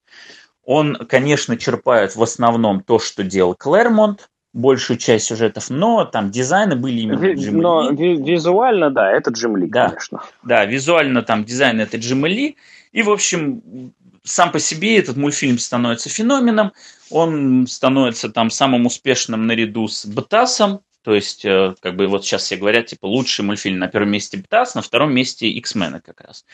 Он, 0.64 0.96
конечно, 0.96 1.58
черпает 1.58 2.16
в 2.16 2.22
основном 2.22 2.82
то, 2.82 3.00
что 3.00 3.24
делал 3.24 3.56
Клэрмонт, 3.56 4.30
большую 4.54 4.98
часть 4.98 5.26
сюжетов, 5.26 5.70
но 5.70 6.04
там 6.06 6.30
дизайны 6.30 6.76
были 6.76 7.00
именно 7.00 7.34
Джим 7.34 7.62
Но 7.62 7.92
ви- 7.92 8.22
визуально, 8.22 8.92
да, 8.92 9.12
это 9.12 9.32
Джим 9.32 9.56
Ли, 9.56 9.68
да, 9.68 9.88
конечно. 9.90 10.22
Да, 10.44 10.66
визуально 10.66 11.22
там 11.24 11.46
дизайн 11.46 11.80
это 11.80 11.98
Джим 11.98 12.26
Ли. 12.26 12.58
И, 12.92 13.02
в 13.02 13.10
общем, 13.10 13.94
сам 14.24 14.52
по 14.52 14.60
себе 14.60 15.00
этот 15.00 15.16
мультфильм 15.16 15.58
становится 15.58 16.10
феноменом. 16.10 16.74
Он 17.10 17.66
становится 17.68 18.30
там 18.30 18.50
самым 18.50 18.86
успешным 18.86 19.48
наряду 19.48 19.88
с 19.88 20.06
Батасом. 20.06 20.82
То 21.04 21.16
есть, 21.16 21.46
э, 21.46 21.76
как 21.80 21.96
бы 21.96 22.08
вот 22.08 22.24
сейчас 22.24 22.44
все 22.44 22.58
говорят, 22.58 22.88
типа, 22.88 23.06
лучший 23.06 23.44
мультфильм 23.44 23.80
на 23.80 23.88
первом 23.88 24.12
месте 24.12 24.38
Батас, 24.38 24.76
на 24.76 24.82
втором 24.82 25.14
месте 25.14 25.48
X-Men 25.50 26.02
как 26.02 26.22
раз. 26.22 26.46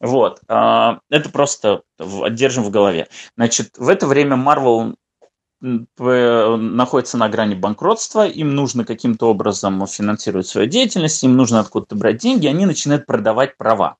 Вот. 0.00 0.40
А, 0.48 0.98
это 1.08 1.30
просто 1.30 1.82
держим 1.98 2.64
в 2.64 2.70
голове. 2.70 3.08
Значит, 3.36 3.78
в 3.78 3.88
это 3.88 4.06
время 4.06 4.36
Marvel 4.36 4.96
находится 5.60 7.16
на 7.16 7.28
грани 7.28 7.54
банкротства, 7.54 8.26
им 8.26 8.54
нужно 8.54 8.84
каким-то 8.84 9.30
образом 9.30 9.86
финансировать 9.86 10.46
свою 10.46 10.68
деятельность, 10.68 11.24
им 11.24 11.34
нужно 11.34 11.60
откуда-то 11.60 11.96
брать 11.96 12.18
деньги, 12.18 12.46
они 12.46 12.66
начинают 12.66 13.06
продавать 13.06 13.56
права. 13.56 13.96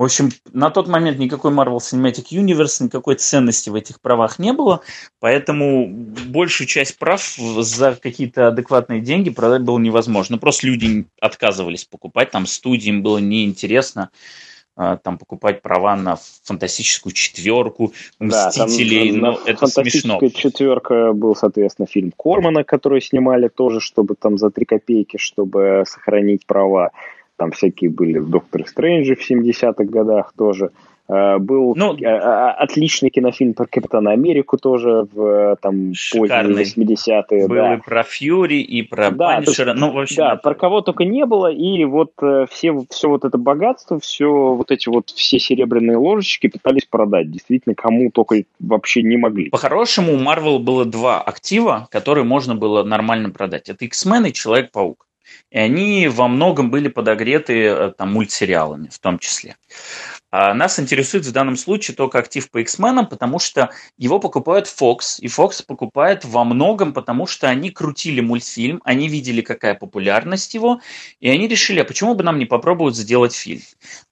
В 0.00 0.02
общем, 0.02 0.30
на 0.54 0.70
тот 0.70 0.88
момент 0.88 1.18
никакой 1.18 1.52
Marvel 1.52 1.76
Cinematic 1.76 2.28
Universe, 2.32 2.82
никакой 2.82 3.16
ценности 3.16 3.68
в 3.68 3.74
этих 3.74 4.00
правах 4.00 4.38
не 4.38 4.54
было, 4.54 4.80
поэтому 5.18 5.86
большую 5.88 6.66
часть 6.66 6.98
прав 6.98 7.22
за 7.36 7.94
какие-то 8.00 8.48
адекватные 8.48 9.02
деньги 9.02 9.28
продать 9.28 9.60
было 9.60 9.78
невозможно. 9.78 10.38
Просто 10.38 10.68
люди 10.68 11.04
отказывались 11.20 11.84
покупать, 11.84 12.30
там 12.30 12.46
студиям 12.46 13.02
было 13.02 13.18
неинтересно 13.18 14.08
а, 14.74 14.96
там 14.96 15.18
покупать 15.18 15.60
права 15.60 15.94
на 15.96 16.16
фантастическую 16.44 17.12
четверку, 17.12 17.92
Мстителей, 18.18 19.12
да, 19.12 19.20
там, 19.20 19.34
ну, 19.34 19.38
это 19.44 19.66
смешно. 19.66 20.18
четверка 20.30 21.12
был, 21.12 21.36
соответственно, 21.36 21.86
фильм 21.86 22.10
Кормана, 22.16 22.64
который 22.64 23.02
снимали 23.02 23.48
тоже, 23.48 23.80
чтобы 23.80 24.14
там 24.14 24.38
за 24.38 24.50
три 24.50 24.64
копейки, 24.64 25.18
чтобы 25.18 25.84
сохранить 25.86 26.46
права. 26.46 26.92
Там 27.40 27.52
всякие 27.52 27.88
были 27.88 28.18
в 28.18 28.28
Доктор 28.28 28.68
Стрэнджи 28.68 29.14
в 29.14 29.30
70-х 29.30 29.84
годах 29.84 30.34
тоже. 30.36 30.68
Э, 31.08 31.38
был 31.38 31.72
ну, 31.74 31.96
э, 31.96 32.04
э, 32.04 32.50
отличный 32.50 33.08
кинофильм 33.08 33.54
про 33.54 33.64
Капитана 33.64 34.10
Америку 34.10 34.58
тоже 34.58 35.08
в 35.10 35.56
там 35.62 35.92
поздние 36.12 36.64
80-е. 36.64 37.48
Был 37.48 37.56
да. 37.56 37.74
и 37.76 37.80
про 37.80 38.02
Фьюри, 38.02 38.60
и 38.60 38.82
про 38.82 39.10
да, 39.10 39.36
Панишера. 39.36 39.72
Ну, 39.72 40.04
да, 40.18 40.36
про 40.36 40.54
кого 40.54 40.82
только 40.82 41.06
не 41.06 41.24
было. 41.24 41.50
И 41.50 41.82
вот 41.84 42.12
все, 42.50 42.84
все 42.90 43.08
вот 43.08 43.24
это 43.24 43.38
богатство, 43.38 43.98
все 43.98 44.30
вот 44.30 44.70
эти 44.70 44.90
вот 44.90 45.08
все 45.08 45.38
серебряные 45.38 45.96
ложечки 45.96 46.48
пытались 46.48 46.84
продать. 46.84 47.30
Действительно, 47.30 47.74
кому 47.74 48.10
только 48.10 48.42
вообще 48.58 49.02
не 49.02 49.16
могли. 49.16 49.48
По-хорошему, 49.48 50.12
у 50.12 50.18
Марвел 50.18 50.58
было 50.58 50.84
два 50.84 51.22
актива, 51.22 51.88
которые 51.90 52.24
можно 52.24 52.54
было 52.54 52.82
нормально 52.84 53.30
продать. 53.30 53.70
Это 53.70 53.86
X-Men 53.86 54.28
и 54.28 54.32
Человек-паук. 54.34 55.06
И 55.50 55.58
они 55.58 56.08
во 56.08 56.28
многом 56.28 56.70
были 56.70 56.88
подогреты 56.88 57.92
там, 57.96 58.12
мультсериалами 58.12 58.88
в 58.88 58.98
том 58.98 59.18
числе. 59.18 59.56
А 60.32 60.54
нас 60.54 60.78
интересует 60.78 61.26
в 61.26 61.32
данном 61.32 61.56
случае 61.56 61.96
только 61.96 62.18
актив 62.18 62.48
по 62.50 62.58
X-Men, 62.58 63.06
потому 63.06 63.40
что 63.40 63.70
его 63.98 64.20
покупают 64.20 64.66
Fox, 64.66 65.18
и 65.18 65.26
Fox 65.26 65.64
покупает 65.66 66.24
во 66.24 66.44
многом, 66.44 66.92
потому 66.92 67.26
что 67.26 67.48
они 67.48 67.70
крутили 67.70 68.20
мультфильм, 68.20 68.80
они 68.84 69.08
видели, 69.08 69.40
какая 69.40 69.74
популярность 69.74 70.54
его, 70.54 70.80
и 71.18 71.28
они 71.28 71.48
решили, 71.48 71.80
а 71.80 71.84
почему 71.84 72.14
бы 72.14 72.22
нам 72.22 72.38
не 72.38 72.46
попробовать 72.46 72.94
сделать 72.94 73.34
фильм? 73.34 73.62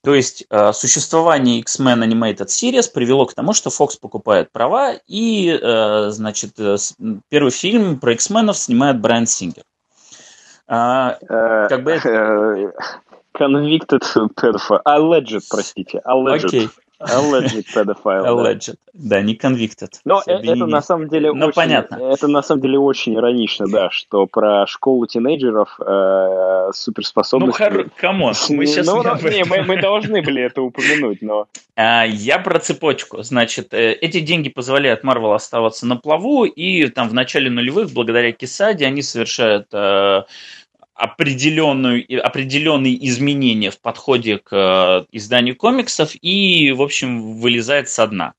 То 0.03 0.15
есть 0.15 0.45
э, 0.51 0.73
существование 0.73 1.61
X-Men 1.61 2.03
Animated 2.03 2.47
Series 2.47 2.91
привело 2.93 3.27
к 3.27 3.35
тому, 3.35 3.53
что 3.53 3.71
Fox 3.71 3.97
покупает 4.01 4.51
права, 4.51 4.95
и, 5.07 5.57
э, 5.61 6.11
значит, 6.11 6.59
э, 6.59 6.77
первый 7.29 7.53
фильм 7.53 8.01
про 8.01 8.15
X-Men 8.15 8.53
снимает 8.55 9.01
Брайан 9.01 9.27
Сингер. 9.27 9.63
А, 10.69 11.17
как 11.69 11.83
бы 11.83 11.99
Convicted 13.39 14.03
pedophile. 14.35 14.81
Alleged, 14.85 15.49
простите. 15.49 16.01
Alleged. 16.05 16.47
Okay. 16.47 16.69
Alleged 17.01 17.67
pedophile. 17.73 18.27
Alleged. 18.27 18.77
Да. 18.93 19.17
да, 19.17 19.23
не 19.23 19.37
convicted. 19.37 19.93
Но 20.05 20.21
это, 20.27 20.67
на 20.67 20.83
самом 20.83 21.09
деле 21.09 21.33
Но 21.33 21.47
очень, 21.47 21.55
понятно. 21.55 21.97
Это 22.13 22.27
на 22.27 22.43
самом 22.43 22.63
деле 22.63 22.79
очень 22.79 23.15
иронично, 23.15 23.67
да, 23.69 23.91
что 23.91 24.27
про 24.27 24.67
школу 24.67 25.07
тинейджеров 25.07 25.79
э, 25.81 26.71
суперспособности... 26.75 27.63
Ну, 27.71 27.87
come 27.97 28.19
on, 28.19 28.35
мы 28.51 28.67
сейчас 28.67 28.87
ну, 28.87 29.03
не, 29.03 29.37
не 29.37 29.45
мы, 29.45 29.63
мы 29.63 29.81
должны 29.81 30.23
были 30.23 30.43
это 30.43 30.63
упомянуть, 30.63 31.23
но... 31.23 31.47
А, 31.77 32.05
я 32.05 32.41
про 32.41 32.59
цепочку. 32.59 33.23
Значит, 33.23 33.73
э, 33.73 33.93
эти 33.93 34.19
деньги 34.19 34.49
позволяют 34.49 35.05
Marvel 35.05 35.35
оставаться 35.35 35.87
на 35.87 35.97
плаву, 35.97 36.45
и 36.45 36.89
там 36.89 37.09
в 37.09 37.15
начале 37.15 37.49
нулевых, 37.49 37.93
благодаря 37.93 38.33
Кисаде, 38.33 38.87
они 38.87 39.03
совершают 39.03 39.69
э, 39.73 40.23
определенную, 40.99 42.05
определенные 42.27 43.07
изменения 43.09 43.71
в 43.71 43.81
подходе 43.81 44.39
к 44.39 44.53
э, 44.53 45.07
изданию 45.13 45.57
комиксов 45.57 46.11
и, 46.21 46.73
в 46.73 46.83
общем, 46.83 47.35
вылезает 47.35 47.89
со 47.89 48.07
дна. 48.09 48.35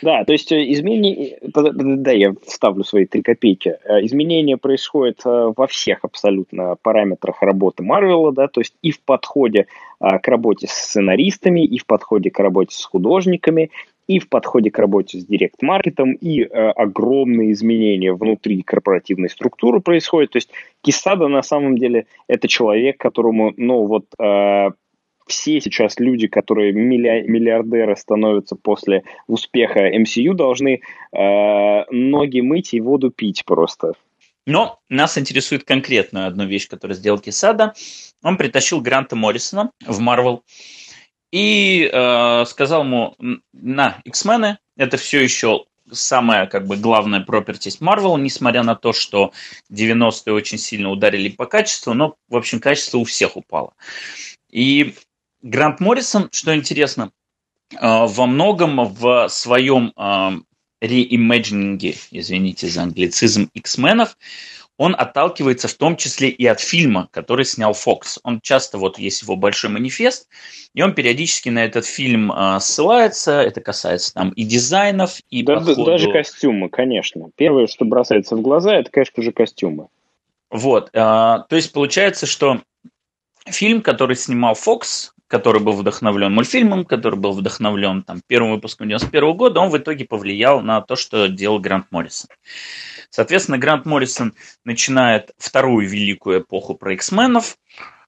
Да, 0.00 0.24
то 0.24 0.32
есть 0.32 0.50
э, 0.50 0.72
изменения, 0.72 1.38
да, 1.42 2.12
я 2.12 2.34
вставлю 2.46 2.84
свои 2.84 3.04
три 3.04 3.20
копейки. 3.20 3.76
Э, 3.84 4.02
изменения 4.04 4.56
происходят 4.56 5.20
во 5.24 5.66
всех 5.66 5.98
абсолютно 6.02 6.76
параметрах 6.80 7.42
работы 7.42 7.82
Марвела, 7.82 8.32
да, 8.32 8.48
то 8.48 8.62
есть 8.62 8.74
и 8.80 8.90
в 8.90 9.00
подходе 9.00 9.66
к 10.00 10.28
работе 10.28 10.66
с 10.66 10.72
сценаристами, 10.72 11.64
и 11.64 11.78
в 11.78 11.86
подходе 11.86 12.30
к 12.30 12.38
работе 12.38 12.74
с 12.74 12.84
художниками, 12.84 13.70
и 14.06 14.18
в 14.18 14.28
подходе 14.28 14.70
к 14.70 14.78
работе 14.78 15.18
с 15.18 15.26
директ-маркетом, 15.26 16.12
и 16.12 16.42
э, 16.42 16.46
огромные 16.46 17.52
изменения 17.52 18.12
внутри 18.12 18.62
корпоративной 18.62 19.30
структуры 19.30 19.80
происходят. 19.80 20.32
То 20.32 20.36
есть 20.38 20.50
Кисада 20.82 21.28
на 21.28 21.42
самом 21.42 21.78
деле 21.78 22.06
это 22.28 22.48
человек, 22.48 22.98
которому, 22.98 23.54
ну 23.56 23.86
вот, 23.86 24.06
э, 24.18 24.70
все 25.26 25.60
сейчас 25.60 25.98
люди, 25.98 26.26
которые 26.26 26.72
миллиардеры 26.72 27.96
становятся 27.96 28.56
после 28.56 29.04
успеха 29.26 29.90
MCU, 29.90 30.34
должны 30.34 30.80
э, 31.12 31.84
ноги 31.90 32.40
мыть 32.40 32.74
и 32.74 32.80
воду 32.80 33.10
пить 33.10 33.44
просто. 33.46 33.94
Но 34.46 34.80
нас 34.90 35.16
интересует 35.16 35.64
конкретную 35.64 36.26
одну 36.26 36.44
вещь, 36.44 36.68
которую 36.68 36.96
сделал 36.96 37.18
Кисада. 37.18 37.72
Он 38.22 38.36
притащил 38.36 38.80
Гранта 38.82 39.16
Моррисона 39.16 39.70
в 39.86 40.00
Marvel 40.00 40.40
и 41.34 41.90
э, 41.92 42.44
сказал 42.46 42.84
ему, 42.84 43.16
на, 43.52 44.00
X-мены, 44.04 44.58
это 44.76 44.96
все 44.98 45.20
еще 45.20 45.64
самая 45.90 46.46
как 46.46 46.68
бы 46.68 46.76
главная 46.76 47.22
пропертись 47.22 47.78
Marvel, 47.80 48.20
несмотря 48.20 48.62
на 48.62 48.76
то, 48.76 48.92
что 48.92 49.32
90-е 49.68 50.32
очень 50.32 50.58
сильно 50.58 50.90
ударили 50.90 51.28
по 51.28 51.46
качеству, 51.46 51.92
но, 51.92 52.14
в 52.28 52.36
общем, 52.36 52.60
качество 52.60 52.98
у 52.98 53.04
всех 53.04 53.36
упало. 53.36 53.72
И 54.48 54.94
Грант 55.42 55.80
Моррисон, 55.80 56.28
что 56.30 56.54
интересно, 56.54 57.10
э, 57.72 57.78
во 57.80 58.26
многом 58.26 58.94
в 58.94 59.26
своем 59.28 59.92
э, 59.96 60.30
реимеджинге, 60.82 61.96
извините 62.12 62.68
за 62.68 62.84
англицизм, 62.84 63.50
X-менов, 63.54 64.16
он 64.76 64.94
отталкивается 64.98 65.68
в 65.68 65.74
том 65.74 65.96
числе 65.96 66.28
и 66.28 66.46
от 66.46 66.60
фильма, 66.60 67.08
который 67.12 67.44
снял 67.44 67.74
Фокс. 67.74 68.18
Он 68.24 68.40
часто, 68.40 68.78
вот 68.78 68.98
есть 68.98 69.22
его 69.22 69.36
большой 69.36 69.70
манифест, 69.70 70.28
и 70.74 70.82
он 70.82 70.94
периодически 70.94 71.48
на 71.48 71.64
этот 71.64 71.86
фильм 71.86 72.32
э, 72.32 72.58
ссылается. 72.60 73.40
Это 73.40 73.60
касается 73.60 74.12
там 74.14 74.30
и 74.30 74.44
дизайнов, 74.44 75.20
и 75.30 75.42
да, 75.42 75.56
подходу... 75.56 75.84
Даже 75.84 76.10
костюмы, 76.10 76.68
конечно. 76.68 77.30
Первое, 77.36 77.66
что 77.66 77.84
бросается 77.84 78.36
в 78.36 78.42
глаза, 78.42 78.74
это, 78.74 78.90
конечно 78.90 79.22
же, 79.22 79.32
костюмы. 79.32 79.88
Вот. 80.50 80.90
Э, 80.92 80.92
то 80.92 81.46
есть 81.50 81.72
получается, 81.72 82.26
что 82.26 82.60
фильм, 83.46 83.80
который 83.80 84.16
снимал 84.16 84.54
Фокс, 84.54 85.12
который 85.28 85.60
был 85.60 85.72
вдохновлен 85.72 86.32
мультфильмом, 86.32 86.84
который 86.84 87.18
был 87.18 87.32
вдохновлен 87.32 88.02
там, 88.02 88.20
первым 88.26 88.52
выпуском 88.52 88.88
91 88.88 89.36
года, 89.36 89.60
он 89.60 89.70
в 89.70 89.78
итоге 89.78 90.04
повлиял 90.04 90.60
на 90.60 90.80
то, 90.80 90.96
что 90.96 91.28
делал 91.28 91.58
Грант 91.60 91.86
Моррисон. 91.90 92.28
Соответственно, 93.14 93.58
Грант 93.58 93.86
Моррисон 93.86 94.34
начинает 94.64 95.30
вторую 95.38 95.88
великую 95.88 96.40
эпоху 96.40 96.74
про 96.74 96.94
X-менов. 96.94 97.56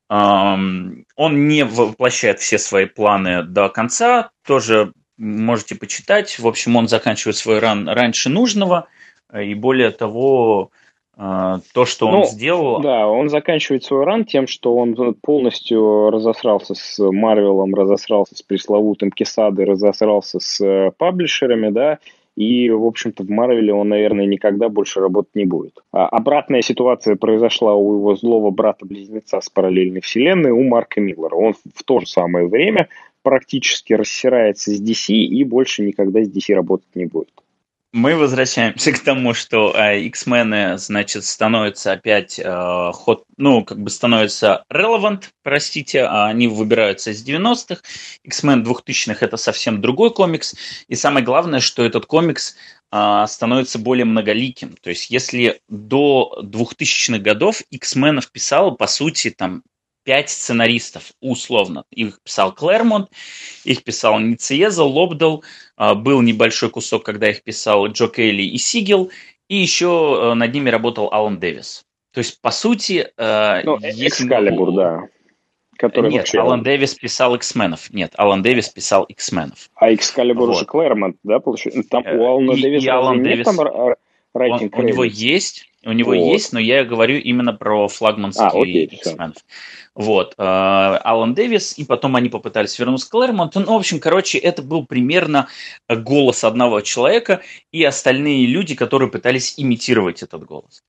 Он 0.09 1.05
не 1.16 1.64
воплощает 1.64 2.40
все 2.40 2.59
свои 2.59 2.87
планы 2.87 3.45
до 3.45 3.69
конца, 3.69 4.31
тоже 4.45 4.92
можете 5.16 5.77
почитать. 5.77 6.40
В 6.40 6.49
общем, 6.49 6.75
он 6.75 6.88
заканчивает 6.88 7.37
свой 7.37 7.61
ран 7.61 7.88
раньше 7.88 8.31
нужного, 8.31 8.88
и 9.33 9.55
более 9.55 9.92
того, 9.92 10.73
а, 11.16 11.61
то, 11.73 11.87
что 11.87 12.09
он 12.09 12.14
ну, 12.14 12.25
сделал. 12.27 12.81
Да, 12.81 13.07
он 13.07 13.31
заканчивает 13.31 13.85
свой 13.85 14.05
ран 14.05 14.25
тем, 14.25 14.49
что 14.49 14.75
он 14.75 15.14
полностью 15.14 16.11
разосрался 16.11 16.75
с 16.75 16.99
Марвелом, 16.99 17.77
разосрался 17.77 18.35
с 18.35 18.42
пресловутым 18.42 19.12
Кесадой, 19.12 19.66
разосрался 19.66 20.40
с 20.40 20.61
э, 20.61 20.90
паблишерами, 20.99 21.71
да, 21.71 21.99
и, 22.37 22.68
в 22.70 22.85
общем-то, 22.85 23.25
в 23.25 23.31
Марвеле 23.31 23.72
он, 23.72 23.88
наверное, 23.88 24.27
никогда 24.27 24.68
больше 24.68 25.01
работать 25.01 25.35
не 25.35 25.46
будет. 25.46 25.79
А 25.90 26.07
обратная 26.07 26.61
ситуация 26.61 27.16
произошла 27.16 27.75
у 27.75 27.94
его 27.94 28.14
злого 28.14 28.51
брата-близнеца 28.51 29.40
с 29.40 29.49
параллельной 29.49 30.03
вселенной, 30.03 30.51
у 30.51 30.62
Марка 30.62 31.01
Миллера. 31.01 31.35
Он 31.35 31.55
в 31.55 31.83
то 31.85 32.01
же 32.01 32.07
самое 32.07 32.46
время 32.46 32.88
практически 33.22 33.94
рассирается 33.94 34.70
с 34.70 34.81
DC 34.81 35.14
и 35.14 35.44
больше 35.44 35.83
никогда 35.83 36.22
с 36.22 36.31
DC 36.31 36.55
работать 36.55 36.94
не 36.94 37.07
будет. 37.07 37.33
Мы 37.97 38.15
возвращаемся 38.15 38.93
к 38.93 38.99
тому, 38.99 39.33
что 39.33 39.75
э, 39.75 40.03
X-мены, 40.03 40.77
значит, 40.77 41.25
становятся 41.25 41.93
опять 41.93 42.39
э, 42.39 42.91
ход, 42.93 43.25
ну, 43.39 43.65
как 43.65 43.81
бы 43.81 43.89
становятся 43.89 44.65
relevant, 44.71 45.31
простите, 45.43 46.03
а 46.03 46.27
они 46.27 46.47
выбираются 46.47 47.13
из 47.13 47.27
90-х. 47.27 47.81
X-Men 48.23 48.65
2000-х 48.65 49.25
это 49.25 49.39
совсем 49.39 49.81
другой 49.81 50.13
комикс. 50.13 50.55
И 50.89 50.95
самое 50.95 51.25
главное, 51.25 51.61
что 51.61 51.83
этот 51.83 52.05
комикс 52.05 52.57
э, 52.93 53.25
становится 53.27 53.79
более 53.79 54.05
многоликим. 54.05 54.77
То 54.83 54.91
есть, 54.91 55.09
если 55.09 55.63
до 55.71 56.39
2000-х 56.43 57.21
годов 57.21 57.63
X-менов 57.71 58.31
писало, 58.31 58.73
по 58.73 58.89
сути, 58.89 59.31
там 59.31 59.63
пять 60.07 60.31
сценаристов, 60.31 61.12
условно. 61.21 61.85
Их 61.90 62.21
писал 62.23 62.55
Клэрмонт, 62.55 63.11
их 63.64 63.83
писал 63.83 64.21
Нициеза, 64.21 64.85
Лобдал, 64.85 65.42
был 65.77 66.23
небольшой 66.23 66.71
кусок, 66.71 67.05
когда 67.05 67.29
их 67.29 67.42
писал 67.42 67.88
Джо 67.88 68.07
Кейли 68.07 68.42
и 68.42 68.57
Сигел, 68.57 69.11
и 69.49 69.57
еще 69.57 70.19
э, 70.21 70.35
над 70.35 70.55
ними 70.55 70.71
работал 70.71 71.09
Алан 71.12 71.38
Дэвис. 71.38 71.85
То 72.12 72.19
есть, 72.19 72.40
по 72.40 72.51
сути... 72.51 73.09
Э, 73.16 73.62
ну, 73.64 73.79
Экскалибур, 73.79 74.73
да. 74.73 75.03
Который 75.77 76.11
Нет, 76.11 76.21
вообще... 76.23 76.38
Алан 76.38 76.62
Дэвис 76.62 76.95
писал 76.95 77.35
X-менов. 77.35 77.92
Нет, 77.92 78.12
Алан 78.16 78.42
Дэвис 78.42 78.69
писал 78.69 79.05
X-менов. 79.05 79.71
А 79.75 79.92
Экскалибур 79.92 80.49
вот. 80.49 80.57
уже 80.57 80.64
Клэрмонт, 80.64 81.16
да, 81.23 81.40
получается? 81.40 81.83
Там 81.90 82.05
у 82.07 82.09
э, 82.09 82.27
Алана 82.27 82.55
Дэвиса 82.55 82.95
Алан 82.95 83.23
Дэвис... 83.23 83.45
там 83.45 83.59
он, 83.59 84.71
у 84.73 84.83
него 84.83 85.05
есть, 85.05 85.64
у 85.87 85.92
него 85.92 86.11
вот. 86.11 86.33
есть, 86.33 86.53
но 86.53 86.59
я 86.59 86.85
говорю 86.85 87.18
именно 87.18 87.53
про 87.53 87.87
флагманские 87.88 88.49
а, 88.49 88.61
окей, 88.61 88.85
X-менов. 88.87 89.37
Вот. 89.94 90.35
Э, 90.37 90.42
Алан 90.42 91.35
Дэвис, 91.35 91.79
и 91.79 91.85
потом 91.85 92.16
они 92.16 92.29
попытались 92.29 92.79
вернуться 92.79 93.09
к 93.09 93.11
Клэрмонту. 93.11 93.61
Ну, 93.61 93.75
в 93.75 93.77
общем, 93.79 94.01
короче, 94.01 94.38
это 94.38 94.62
был 94.62 94.85
примерно 94.85 95.49
голос 95.88 96.44
одного 96.44 96.81
человека 96.81 97.40
и 97.72 97.85
остальные 97.85 98.46
люди, 98.46 98.75
которые 98.75 99.11
пытались 99.11 99.55
имитировать 99.57 100.22
этот 100.22 100.44
голос. 100.44 100.83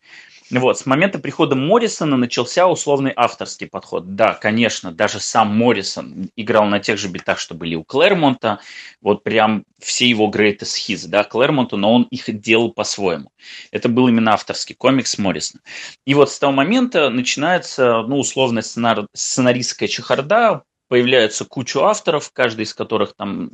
Вот, 0.49 0.79
с 0.79 0.85
момента 0.85 1.19
прихода 1.19 1.55
Моррисона 1.55 2.15
начался 2.15 2.67
условный 2.67 3.11
авторский 3.15 3.67
подход. 3.67 4.15
Да, 4.15 4.33
конечно, 4.33 4.93
даже 4.93 5.19
сам 5.19 5.55
Моррисон 5.55 6.29
играл 6.37 6.65
на 6.65 6.79
тех 6.79 6.97
же 6.97 7.09
битах, 7.09 7.37
что 7.37 7.53
были 7.53 7.75
у 7.75 7.83
Клэрмонта, 7.83 8.59
вот 9.01 9.23
прям 9.23 9.65
все 9.79 10.07
его 10.07 10.31
greatest 10.31 10.77
hits, 10.87 11.07
да, 11.07 11.25
Клэрмонту, 11.25 11.75
но 11.75 11.93
он 11.93 12.03
их 12.03 12.39
делал 12.39 12.71
по-своему. 12.71 13.29
Это 13.71 13.89
был 13.89 14.07
именно 14.07 14.33
авторский 14.33 14.75
комикс 14.75 15.17
Моррисона. 15.17 15.61
И 16.05 16.13
вот 16.13 16.31
с 16.31 16.39
того 16.39 16.53
момента 16.53 17.09
начинается, 17.09 18.03
ну, 18.03 18.17
условно, 18.17 18.61
сценар... 18.61 19.05
сценаристская 19.13 19.89
чехарда, 19.89 20.63
появляется 20.87 21.45
кучу 21.45 21.81
авторов, 21.81 22.31
каждый 22.33 22.63
из 22.63 22.73
которых 22.73 23.13
там 23.15 23.49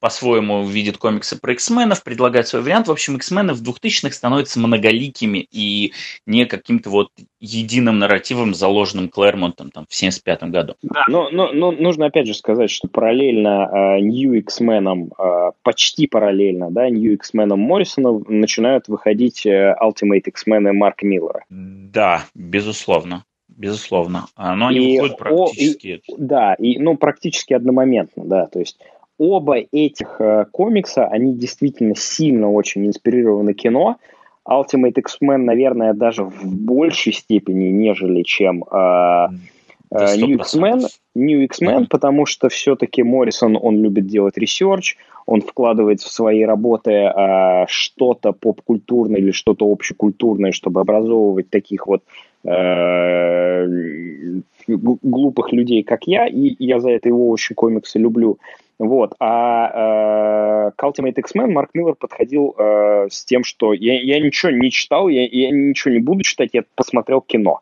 по-своему 0.00 0.66
видит 0.66 0.98
комиксы 0.98 1.38
про 1.40 1.52
X-менов, 1.52 2.02
предлагает 2.02 2.48
свой 2.48 2.62
вариант. 2.62 2.88
В 2.88 2.92
общем, 2.92 3.16
X-мены 3.16 3.54
в 3.54 3.62
2000-х 3.62 4.12
становятся 4.12 4.58
многоликими 4.60 5.46
и 5.50 5.92
не 6.26 6.46
каким-то 6.46 6.90
вот 6.90 7.10
единым 7.40 7.98
нарративом, 7.98 8.54
заложенным 8.54 9.08
Клэрмонтом 9.08 9.70
там, 9.70 9.86
в 9.88 9.94
75 9.94 10.42
году. 10.44 10.74
Да, 10.82 11.04
но, 11.08 11.30
но, 11.30 11.52
но 11.52 11.70
нужно 11.72 12.06
опять 12.06 12.26
же 12.26 12.34
сказать, 12.34 12.70
что 12.70 12.88
параллельно 12.88 13.96
э, 13.98 14.00
New 14.00 14.34
X-менам, 14.34 15.12
э, 15.18 15.50
почти 15.62 16.06
параллельно, 16.06 16.70
да, 16.70 16.88
New 16.88 17.12
X-менам 17.14 17.60
Моррисона 17.60 18.18
начинают 18.26 18.88
выходить 18.88 19.46
э, 19.46 19.76
Ultimate 19.80 20.24
X-мены 20.26 20.72
Марка 20.72 21.06
Миллера. 21.06 21.44
Да, 21.48 22.24
безусловно 22.34 23.24
безусловно. 23.56 24.26
Но 24.36 24.68
они 24.68 24.94
и 24.94 25.00
выходят 25.00 25.18
практически. 25.18 26.02
О, 26.08 26.12
и, 26.12 26.14
да, 26.18 26.54
и, 26.54 26.78
ну, 26.78 26.96
практически 26.96 27.54
одномоментно, 27.54 28.24
да. 28.24 28.46
То 28.46 28.60
есть 28.60 28.78
оба 29.18 29.56
этих 29.72 30.20
э, 30.20 30.46
комикса, 30.50 31.06
они 31.06 31.34
действительно 31.34 31.94
сильно 31.96 32.50
очень 32.50 32.86
инспирированы 32.86 33.52
кино. 33.52 33.96
Ultimate 34.48 34.94
X-Men, 34.98 35.38
наверное, 35.38 35.92
даже 35.92 36.24
в 36.24 36.44
большей 36.46 37.12
степени, 37.12 37.66
нежели 37.66 38.22
чем 38.22 38.64
э, 38.64 39.28
э, 39.90 40.16
New 40.16 40.36
X-Men, 40.36 40.86
New 41.14 41.42
X-Men, 41.42 41.80
mm-hmm. 41.80 41.86
потому 41.90 42.24
что 42.24 42.48
все-таки 42.48 43.02
Моррисон, 43.02 43.58
он 43.60 43.82
любит 43.82 44.06
делать 44.06 44.38
ресерч, 44.38 44.96
он 45.26 45.42
вкладывает 45.42 46.00
в 46.00 46.10
свои 46.10 46.44
работы 46.44 46.92
э, 46.92 47.66
что-то 47.68 48.32
поп-культурное 48.32 49.18
или 49.18 49.32
что-то 49.32 49.70
общекультурное, 49.70 50.52
чтобы 50.52 50.80
образовывать 50.80 51.50
таких 51.50 51.86
вот 51.86 52.02
Э, 52.04 52.27
глупых 54.66 55.52
людей, 55.52 55.82
как 55.82 56.06
я, 56.06 56.26
и 56.26 56.54
я 56.58 56.80
за 56.80 56.90
это 56.90 57.08
его 57.08 57.28
очень 57.30 57.54
комиксы 57.54 57.98
люблю. 57.98 58.38
Вот. 58.78 59.14
А 59.18 60.68
э, 60.68 60.70
к 60.76 60.84
Ultimate 60.84 61.14
X-Men 61.16 61.52
Марк 61.52 61.70
Миллер 61.74 61.94
подходил 61.94 62.54
э, 62.56 63.08
с 63.10 63.24
тем, 63.24 63.42
что 63.42 63.72
я, 63.72 64.00
я 64.00 64.20
ничего 64.20 64.52
не 64.52 64.70
читал, 64.70 65.08
я, 65.08 65.26
я 65.26 65.50
ничего 65.50 65.94
не 65.94 66.00
буду 66.00 66.22
читать, 66.22 66.50
я 66.52 66.62
посмотрел 66.76 67.20
кино. 67.20 67.60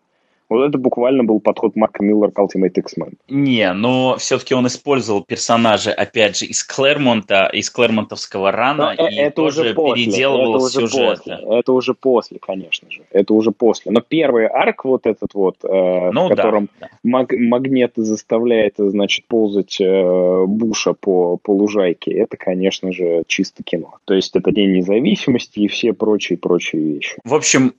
Вот 0.49 0.69
это 0.69 0.79
буквально 0.79 1.25
был 1.25 1.41
подход 1.41 1.77
Марка 1.77 2.03
Миллера 2.03 2.31
к 2.31 2.39
Ultimate 2.39 2.73
X-Men. 2.75 3.15
Не, 3.29 3.73
но 3.73 4.17
все-таки 4.19 4.55
он 4.55 4.67
использовал 4.67 5.23
персонажи, 5.23 5.91
опять 5.91 6.39
же, 6.39 6.47
из 6.47 6.63
Клэрмонта, 6.63 7.51
из 7.53 7.71
Клэрмонтовского 7.71 8.53
рана, 8.53 8.95
но 8.97 9.09
и 9.09 9.15
это 9.15 9.37
тоже 9.37 9.61
уже 9.63 9.75
после, 9.75 10.05
переделывал 10.05 10.57
это 10.57 10.65
уже 10.65 10.73
сюжет. 10.73 11.19
После, 11.19 11.39
это 11.59 11.73
уже 11.73 11.95
после, 11.95 12.39
конечно 12.39 12.91
же. 12.91 13.03
Это 13.11 13.35
уже 13.35 13.51
после. 13.51 13.93
Но 13.93 14.01
первый 14.01 14.47
арк 14.47 14.85
вот 14.85 15.07
этот 15.07 15.35
вот, 15.35 15.57
э, 15.65 16.11
ну, 16.13 16.27
в 16.27 16.29
котором 16.35 16.69
да, 16.81 16.89
да. 16.89 16.99
Маг, 17.03 17.33
магнет 17.33 17.93
заставляет, 17.97 18.75
значит, 18.79 19.27
ползать 19.27 19.81
э, 19.81 20.45
Буша 20.47 20.93
по, 20.93 21.39
по 21.39 21.51
лужайке, 21.51 22.13
это, 22.13 22.37
конечно 22.37 22.93
же, 22.93 23.25
чисто 23.27 23.63
кино. 23.63 23.97
То 24.05 24.15
есть 24.15 24.35
это 24.37 24.53
День 24.53 24.73
независимости 24.73 25.61
и 25.61 25.69
все 25.69 25.93
прочие-прочие 25.93 26.83
вещи. 26.83 27.17
В 27.25 27.35
общем, 27.35 27.75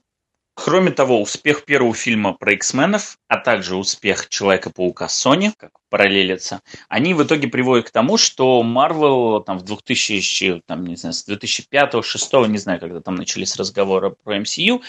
Кроме 0.64 0.90
того, 0.90 1.22
успех 1.22 1.64
первого 1.64 1.94
фильма 1.94 2.32
про 2.32 2.52
X-менов, 2.54 3.16
а 3.28 3.36
также 3.36 3.76
успех 3.76 4.28
Человека-паука 4.28 5.06
Sony, 5.06 5.52
как 5.56 5.70
параллелится, 5.88 6.62
они 6.88 7.14
в 7.14 7.22
итоге 7.22 7.46
приводят 7.46 7.86
к 7.86 7.90
тому, 7.92 8.18
что 8.18 8.64
Marvel 8.64 9.44
там, 9.44 9.58
в 9.58 9.62
2000, 9.62 10.62
там, 10.66 10.84
не 10.84 10.96
знаю, 10.96 11.12
с 11.12 11.28
2005-2006, 11.28 12.48
не 12.48 12.58
знаю, 12.58 12.80
когда 12.80 13.00
там 13.00 13.14
начались 13.14 13.54
разговоры 13.54 14.16
про 14.24 14.38
MCU, 14.38 14.80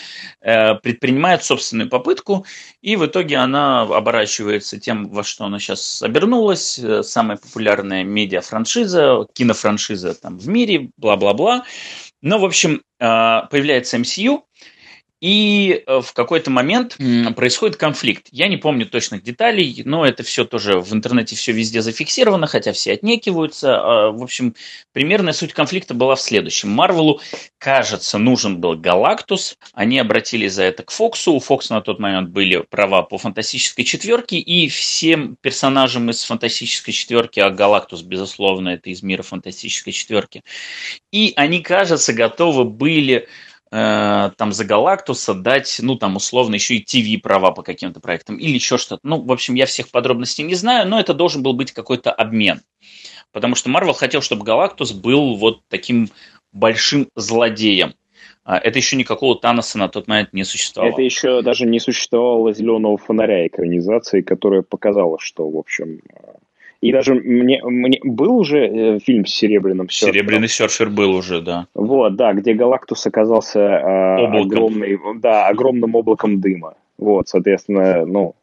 э, 0.41 0.73
предпринимает 0.73 1.43
собственную 1.43 1.88
попытку, 1.88 2.47
и 2.82 2.95
в 2.95 3.05
итоге 3.05 3.38
она 3.38 3.84
оборачивается 3.84 4.79
тем, 4.79 5.08
во 5.10 5.23
что 5.23 5.45
она 5.45 5.60
сейчас 5.60 6.01
обернулась, 6.01 6.79
э, 6.79 7.03
самая 7.03 7.38
популярная 7.38 8.03
медиа-франшиза, 8.03 9.27
кинофраншиза 9.34 10.15
там, 10.15 10.39
в 10.39 10.47
мире, 10.47 10.89
бла-бла-бла. 10.97 11.63
Но, 12.23 12.39
в 12.39 12.45
общем, 12.45 12.82
э, 12.99 13.41
появляется 13.51 13.97
MCU, 13.97 14.41
и 15.21 15.84
э, 15.86 16.01
в 16.01 16.13
какой-то 16.13 16.49
момент 16.49 16.97
происходит 17.36 17.75
конфликт. 17.75 18.27
Я 18.32 18.47
не 18.47 18.58
помню 18.58 18.86
точных 18.86 19.21
деталей, 19.21 19.82
но 19.86 20.05
это 20.05 20.23
все 20.23 20.45
тоже 20.45 20.79
в 20.79 20.93
интернете 20.93 21.36
все 21.36 21.51
везде 21.51 21.82
зафиксировано, 21.82 22.47
хотя 22.47 22.71
все 22.71 22.93
отнекиваются. 22.93 23.79
А, 23.79 24.12
в 24.12 24.23
общем, 24.23 24.55
примерная 24.93 25.34
суть 25.34 25.53
конфликта 25.53 25.93
была 25.93 26.15
в 26.15 26.21
следующем. 26.21 26.69
Марвелу, 26.69 27.19
кажется, 27.58 28.17
нужен 28.17 28.62
был 28.62 28.77
Галактус. 28.77 29.58
Они 29.73 29.99
обратились 29.99 30.53
за 30.53 30.63
это 30.63 30.84
к 30.84 30.91
Фоксу. 30.91 31.34
У 31.34 31.39
Фокса 31.39 31.73
на 31.73 31.82
тот 31.82 31.99
момент 31.99 32.29
были 32.29 32.63
права 32.69 33.01
по 33.01 33.17
фантастической 33.17 33.84
четверке, 33.84 34.38
и 34.38 34.69
всем 34.69 35.36
персонажам 35.41 36.10
из 36.10 36.23
фантастической 36.23 36.93
четверки, 36.93 37.41
а 37.41 37.49
Галактус, 37.49 38.03
безусловно, 38.03 38.69
это 38.69 38.89
из 38.89 39.03
мира 39.03 39.23
фантастической 39.23 39.91
четверки. 39.91 40.43
И 41.12 41.34
они, 41.36 41.62
кажется, 41.62 42.13
готовы 42.13 42.63
были 42.63 43.27
Э, 43.71 44.32
там 44.36 44.51
за 44.51 44.65
Галактуса 44.65 45.36
дать, 45.36 45.77
ну, 45.82 45.95
там, 45.95 46.15
условно, 46.15 46.55
еще 46.55 46.75
и 46.75 46.82
ТВ 46.84 47.21
права 47.21 47.51
по 47.51 47.62
каким-то 47.62 47.99
проектам 47.99 48.38
или 48.38 48.53
еще 48.53 48.77
что-то. 48.77 49.01
Ну, 49.03 49.21
в 49.21 49.32
общем, 49.32 49.53
я 49.53 49.67
всех 49.67 49.91
подробностей 49.91 50.43
не 50.43 50.55
знаю, 50.55 50.88
но 50.88 50.99
это 50.99 51.13
должен 51.13 51.43
был 51.43 51.53
быть 51.53 51.71
какой-то 51.71 52.12
обмен. 52.12 52.62
Потому 53.32 53.53
что 53.53 53.69
Марвел 53.69 53.93
хотел, 53.93 54.21
чтобы 54.21 54.43
Галактус 54.43 54.91
был 54.91 55.36
вот 55.36 55.62
таким 55.67 56.10
большим 56.51 57.10
злодеем. 57.15 57.93
А 58.43 58.58
это 58.58 58.79
еще 58.79 58.95
никакого 58.95 59.39
Таноса 59.39 59.77
на 59.77 59.88
тот 59.88 60.08
момент 60.08 60.34
не 60.34 60.43
существовало. 60.43 60.91
Это 60.91 61.03
еще 61.03 61.43
даже 61.43 61.67
не 61.67 61.79
существовало 61.79 62.51
зеленого 62.51 62.97
фонаря 62.97 63.45
экранизации, 63.45 64.21
которая 64.21 64.63
показала, 64.63 65.19
что, 65.19 65.47
в 65.47 65.55
общем, 65.55 66.01
и 66.82 66.92
даже 66.94 67.13
мне, 67.13 67.62
мне 67.63 68.00
был 68.04 68.38
уже 68.38 68.65
э, 68.65 69.00
фильм 69.00 69.26
с 69.26 69.32
серебряным 69.32 69.89
серфером. 69.89 70.13
Серебряный 70.13 70.48
серфер 70.48 70.89
был 70.89 71.13
уже, 71.13 71.42
да. 71.42 71.68
Вот, 71.74 72.15
да, 72.15 72.34
где 72.34 72.54
Галактус 72.54 73.06
оказался 73.06 73.60
э, 73.60 74.26
огромный, 74.28 74.98
да, 75.15 75.48
огромным 75.48 75.96
облаком 75.96 76.39
дыма. 76.39 76.76
Вот, 76.98 77.28
соответственно, 77.28 78.06
ну, 78.06 78.36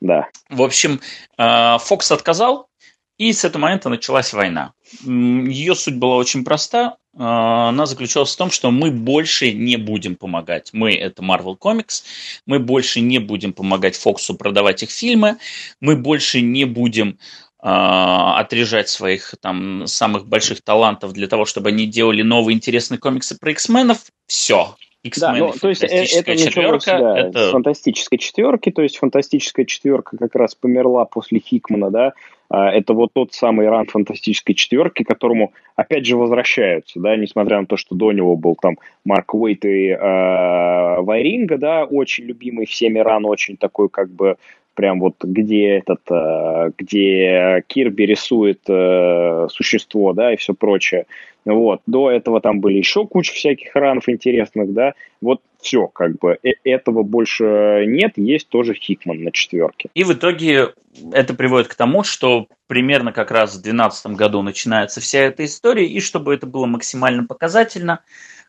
да. 0.00 0.28
В 0.50 0.62
общем, 0.62 1.00
э, 1.36 1.78
Фокс 1.78 2.10
отказал, 2.10 2.68
И 3.16 3.32
с 3.32 3.44
этого 3.44 3.62
момента 3.62 3.88
началась 3.88 4.32
война. 4.32 4.72
Ее 5.04 5.74
суть 5.74 5.96
была 5.96 6.16
очень 6.16 6.44
проста. 6.44 6.96
А, 7.16 7.70
она 7.70 7.86
заключалась 7.86 8.32
в 8.32 8.36
том, 8.36 8.50
что 8.50 8.70
мы 8.70 8.92
больше 8.92 9.52
не 9.52 9.76
будем 9.76 10.14
помогать. 10.14 10.70
Мы– 10.72 10.94
это 10.94 11.22
Marvel 11.22 11.58
Comics. 11.58 12.04
Мы 12.46 12.60
больше 12.60 13.00
не 13.00 13.18
будем 13.18 13.52
помогать 13.52 13.96
Фоксу 13.96 14.34
продавать 14.34 14.84
их 14.84 14.90
фильмы. 14.90 15.36
Мы 15.80 15.96
больше 15.96 16.40
не 16.40 16.64
будем 16.64 17.18
отрежать 17.60 18.88
своих 18.88 19.34
там 19.40 19.86
самых 19.86 20.26
больших 20.26 20.62
талантов 20.62 21.12
для 21.12 21.26
того, 21.26 21.44
чтобы 21.44 21.70
они 21.70 21.86
делали 21.86 22.22
новые 22.22 22.54
интересные 22.54 22.98
комиксы 22.98 23.36
про 23.36 23.50
X-менов. 23.50 23.98
Все. 24.26 24.76
X-Men, 25.04 25.20
да, 25.20 25.32
ну, 25.32 25.52
то 25.52 25.68
есть 25.68 25.84
э, 25.84 25.86
это 25.86 26.36
четверка, 26.36 26.98
да, 26.98 27.18
это... 27.18 27.50
фантастической 27.50 28.18
четверки, 28.18 28.70
то 28.70 28.82
есть 28.82 28.98
фантастическая 28.98 29.64
четверка 29.64 30.16
как 30.16 30.34
раз 30.34 30.56
померла 30.56 31.04
после 31.04 31.38
Хикмана, 31.38 31.90
да, 31.90 32.12
а, 32.50 32.70
это 32.70 32.94
вот 32.94 33.10
тот 33.12 33.32
самый 33.32 33.68
ран 33.68 33.86
фантастической 33.86 34.56
четверки, 34.56 35.04
к 35.04 35.06
которому 35.06 35.52
опять 35.76 36.04
же 36.04 36.16
возвращаются, 36.16 36.98
да, 36.98 37.14
несмотря 37.16 37.60
на 37.60 37.66
то, 37.66 37.76
что 37.76 37.94
до 37.94 38.10
него 38.10 38.36
был 38.36 38.56
там 38.60 38.78
Марк 39.04 39.34
Уэйт 39.34 39.64
и 39.64 39.90
э, 39.90 41.00
Вайринга, 41.00 41.58
да, 41.58 41.84
очень 41.84 42.24
любимый 42.24 42.66
всеми 42.66 42.98
ран, 42.98 43.24
очень 43.24 43.56
такой 43.56 43.88
как 43.88 44.10
бы 44.10 44.36
прям 44.78 45.00
вот 45.00 45.16
где 45.24 45.70
этот, 45.70 46.02
э, 46.08 46.70
где 46.78 47.64
Кирби 47.66 48.04
рисует 48.04 48.60
э, 48.68 49.48
существо, 49.50 50.12
да, 50.12 50.32
и 50.32 50.36
все 50.36 50.54
прочее. 50.54 51.06
Вот. 51.44 51.80
До 51.86 52.12
этого 52.12 52.40
там 52.40 52.60
были 52.60 52.78
еще 52.78 53.04
куча 53.04 53.32
всяких 53.32 53.74
ранов 53.74 54.08
интересных, 54.08 54.72
да. 54.72 54.94
Вот 55.20 55.40
все, 55.60 55.88
как 55.88 56.16
бы, 56.20 56.38
э 56.44 56.52
этого 56.62 57.02
больше 57.02 57.86
нет, 57.88 58.12
есть 58.18 58.48
тоже 58.50 58.74
Хикман 58.74 59.24
на 59.24 59.32
четверке. 59.32 59.88
И 59.94 60.04
в 60.04 60.12
итоге 60.12 60.68
это 61.12 61.34
приводит 61.34 61.66
к 61.66 61.74
тому, 61.74 62.04
что 62.04 62.46
примерно 62.68 63.10
как 63.10 63.32
раз 63.32 63.50
в 63.50 63.62
2012 63.62 64.06
году 64.12 64.42
начинается 64.42 65.00
вся 65.00 65.22
эта 65.22 65.44
история, 65.44 65.88
и 65.88 65.98
чтобы 65.98 66.32
это 66.34 66.46
было 66.46 66.66
максимально 66.66 67.24
показательно, 67.24 68.04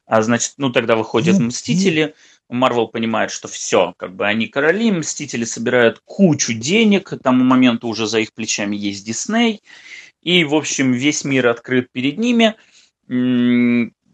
а 0.05 0.21
значит, 0.21 0.53
ну 0.57 0.69
тогда 0.69 0.95
выходят 0.95 1.39
«Мстители», 1.39 2.13
Марвел 2.49 2.87
понимает, 2.87 3.31
что 3.31 3.47
все, 3.47 3.93
как 3.97 4.15
бы 4.15 4.25
они 4.25 4.47
короли, 4.47 4.91
Мстители 4.91 5.45
собирают 5.45 6.01
кучу 6.03 6.53
денег, 6.53 7.09
к 7.09 7.19
тому 7.19 7.43
моменту 7.43 7.87
уже 7.87 8.07
за 8.07 8.19
их 8.19 8.33
плечами 8.33 8.75
есть 8.75 9.05
Дисней, 9.05 9.61
и, 10.21 10.43
в 10.43 10.55
общем, 10.55 10.91
весь 10.91 11.23
мир 11.23 11.47
открыт 11.47 11.91
перед 11.91 12.17
ними. 12.17 12.55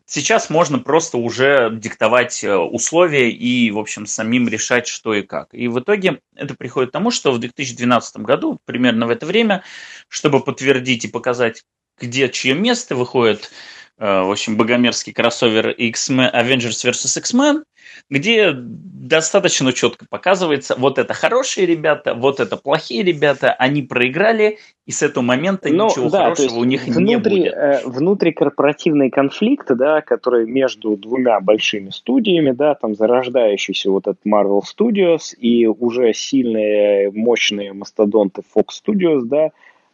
Сейчас 0.08 0.50
можно 0.52 0.78
просто 0.78 1.18
уже 1.18 1.72
диктовать 1.74 2.44
э, 2.44 2.56
условия 2.56 3.32
и, 3.32 3.72
в 3.72 3.80
общем, 3.80 4.06
самим 4.06 4.48
решать, 4.48 4.86
что 4.86 5.16
и 5.16 5.24
как. 5.24 5.48
И 5.52 5.68
в 5.68 5.80
итоге 5.80 6.20
это 6.36 6.54
приходит 6.54 6.92
к 6.92 6.94
тому, 6.94 7.10
что 7.10 7.32
в 7.32 7.40
2012 7.40 8.18
году, 8.18 8.60
примерно 8.66 9.08
в 9.08 9.10
это 9.10 9.26
время, 9.26 9.64
чтобы 10.08 10.42
подтвердить 10.42 11.06
и 11.06 11.08
показать, 11.08 11.64
где 12.00 12.30
чье 12.30 12.54
место, 12.54 12.96
выходит 12.96 13.50
в 13.98 14.32
общем, 14.32 14.58
богомерзкий 14.58 15.14
кроссовер 15.14 15.70
X-Men, 15.70 16.34
Avengers 16.34 16.86
vs. 16.86 17.20
X-Men, 17.20 17.64
где 18.10 18.52
достаточно 18.54 19.72
четко 19.72 20.06
показывается, 20.10 20.76
вот 20.78 20.98
это 21.00 21.14
хорошие 21.14 21.66
ребята, 21.66 22.14
вот 22.14 22.40
это 22.40 22.58
плохие 22.58 23.04
ребята, 23.04 23.54
они 23.54 23.84
проиграли, 23.84 24.58
и 24.86 24.92
с 24.92 25.02
этого 25.02 25.24
момента 25.24 25.70
Но, 25.70 25.86
ну 25.86 25.90
ничего 25.90 26.10
да, 26.10 26.24
хорошего 26.26 26.60
у 26.60 26.64
них 26.64 26.84
внутри, 26.84 27.04
не 27.06 27.18
будет. 27.18 27.54
Э, 27.54 27.82
внутрикорпоративные 27.86 29.10
конфликты, 29.10 29.76
да, 29.76 30.02
которые 30.02 30.46
между 30.46 30.98
двумя 30.98 31.40
большими 31.40 31.90
студиями, 31.90 32.52
да, 32.52 32.76
там 32.76 32.96
зарождающийся 32.96 33.90
вот 33.90 34.08
этот 34.08 34.26
Marvel 34.26 34.62
Studios 34.62 35.34
и 35.38 35.68
уже 35.68 36.14
сильные, 36.14 37.12
мощные 37.12 37.74
мастодонты 37.74 38.42
Fox 38.56 38.66
Studios, 38.86 39.22
да, 39.24 39.46
Э, 39.46 39.52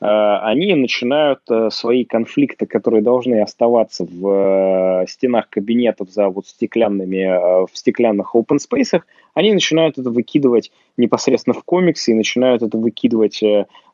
они 0.08 0.74
начинают 0.74 1.42
э, 1.50 1.70
свои 1.70 2.06
конфликты, 2.06 2.66
которые 2.66 3.04
должны 3.04 3.40
оставаться 3.42 4.04
в 4.04 5.04
э, 5.04 5.06
стенах 5.08 5.50
кабинетов 5.50 6.10
за 6.10 6.30
вот 6.30 6.48
стеклянными, 6.48 7.66
в 7.68 7.78
стеклянных 7.78 8.36
open 8.36 8.58
space, 8.58 9.02
они 9.34 9.54
начинают 9.54 9.98
это 9.98 10.10
выкидывать 10.10 10.72
непосредственно 10.98 11.54
в 11.54 11.64
комиксы 11.64 12.12
и 12.12 12.16
начинают 12.16 12.64
это 12.64 12.78
выкидывать 12.78 13.42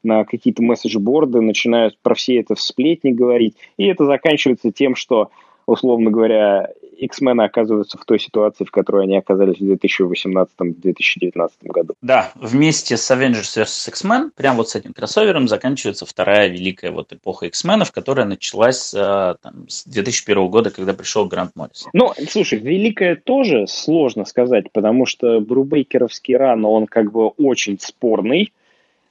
на 0.03 0.23
какие-то 0.23 0.63
месседж-борды, 0.63 1.41
начинают 1.41 1.97
про 2.01 2.15
все 2.15 2.39
это 2.39 2.55
в 2.55 2.61
сплетни 2.61 3.11
говорить. 3.11 3.55
И 3.77 3.85
это 3.85 4.05
заканчивается 4.05 4.71
тем, 4.71 4.95
что 4.95 5.29
условно 5.65 6.09
говоря, 6.09 6.69
X-Men 6.99 7.43
оказываются 7.43 7.97
в 7.97 8.05
той 8.05 8.19
ситуации, 8.19 8.65
в 8.65 8.71
которой 8.71 9.03
они 9.03 9.17
оказались 9.17 9.59
в 9.59 9.63
2018-2019 9.63 11.49
году. 11.63 11.93
Да, 12.01 12.31
вместе 12.35 12.97
с 12.97 13.11
Avengers 13.11 13.57
vs. 13.57 13.89
X-Men, 13.89 14.31
прям 14.35 14.57
вот 14.57 14.69
с 14.69 14.75
этим 14.75 14.93
кроссовером 14.93 15.47
заканчивается 15.47 16.05
вторая 16.05 16.47
великая 16.47 16.91
вот 16.91 17.13
эпоха 17.13 17.45
X-Men, 17.47 17.91
которая 17.91 18.25
началась 18.25 18.93
э, 18.93 19.35
там, 19.41 19.69
с 19.69 19.85
2001 19.85 20.47
года, 20.47 20.69
когда 20.69 20.93
пришел 20.93 21.25
Грант 21.25 21.51
Моррис. 21.55 21.85
Ну, 21.93 22.13
слушай, 22.29 22.59
великая 22.59 23.15
тоже 23.15 23.67
сложно 23.67 24.25
сказать, 24.25 24.71
потому 24.71 25.05
что 25.05 25.39
Брубейкеровский 25.39 26.35
ран, 26.35 26.65
он 26.65 26.87
как 26.87 27.11
бы 27.11 27.27
очень 27.27 27.79
спорный, 27.79 28.51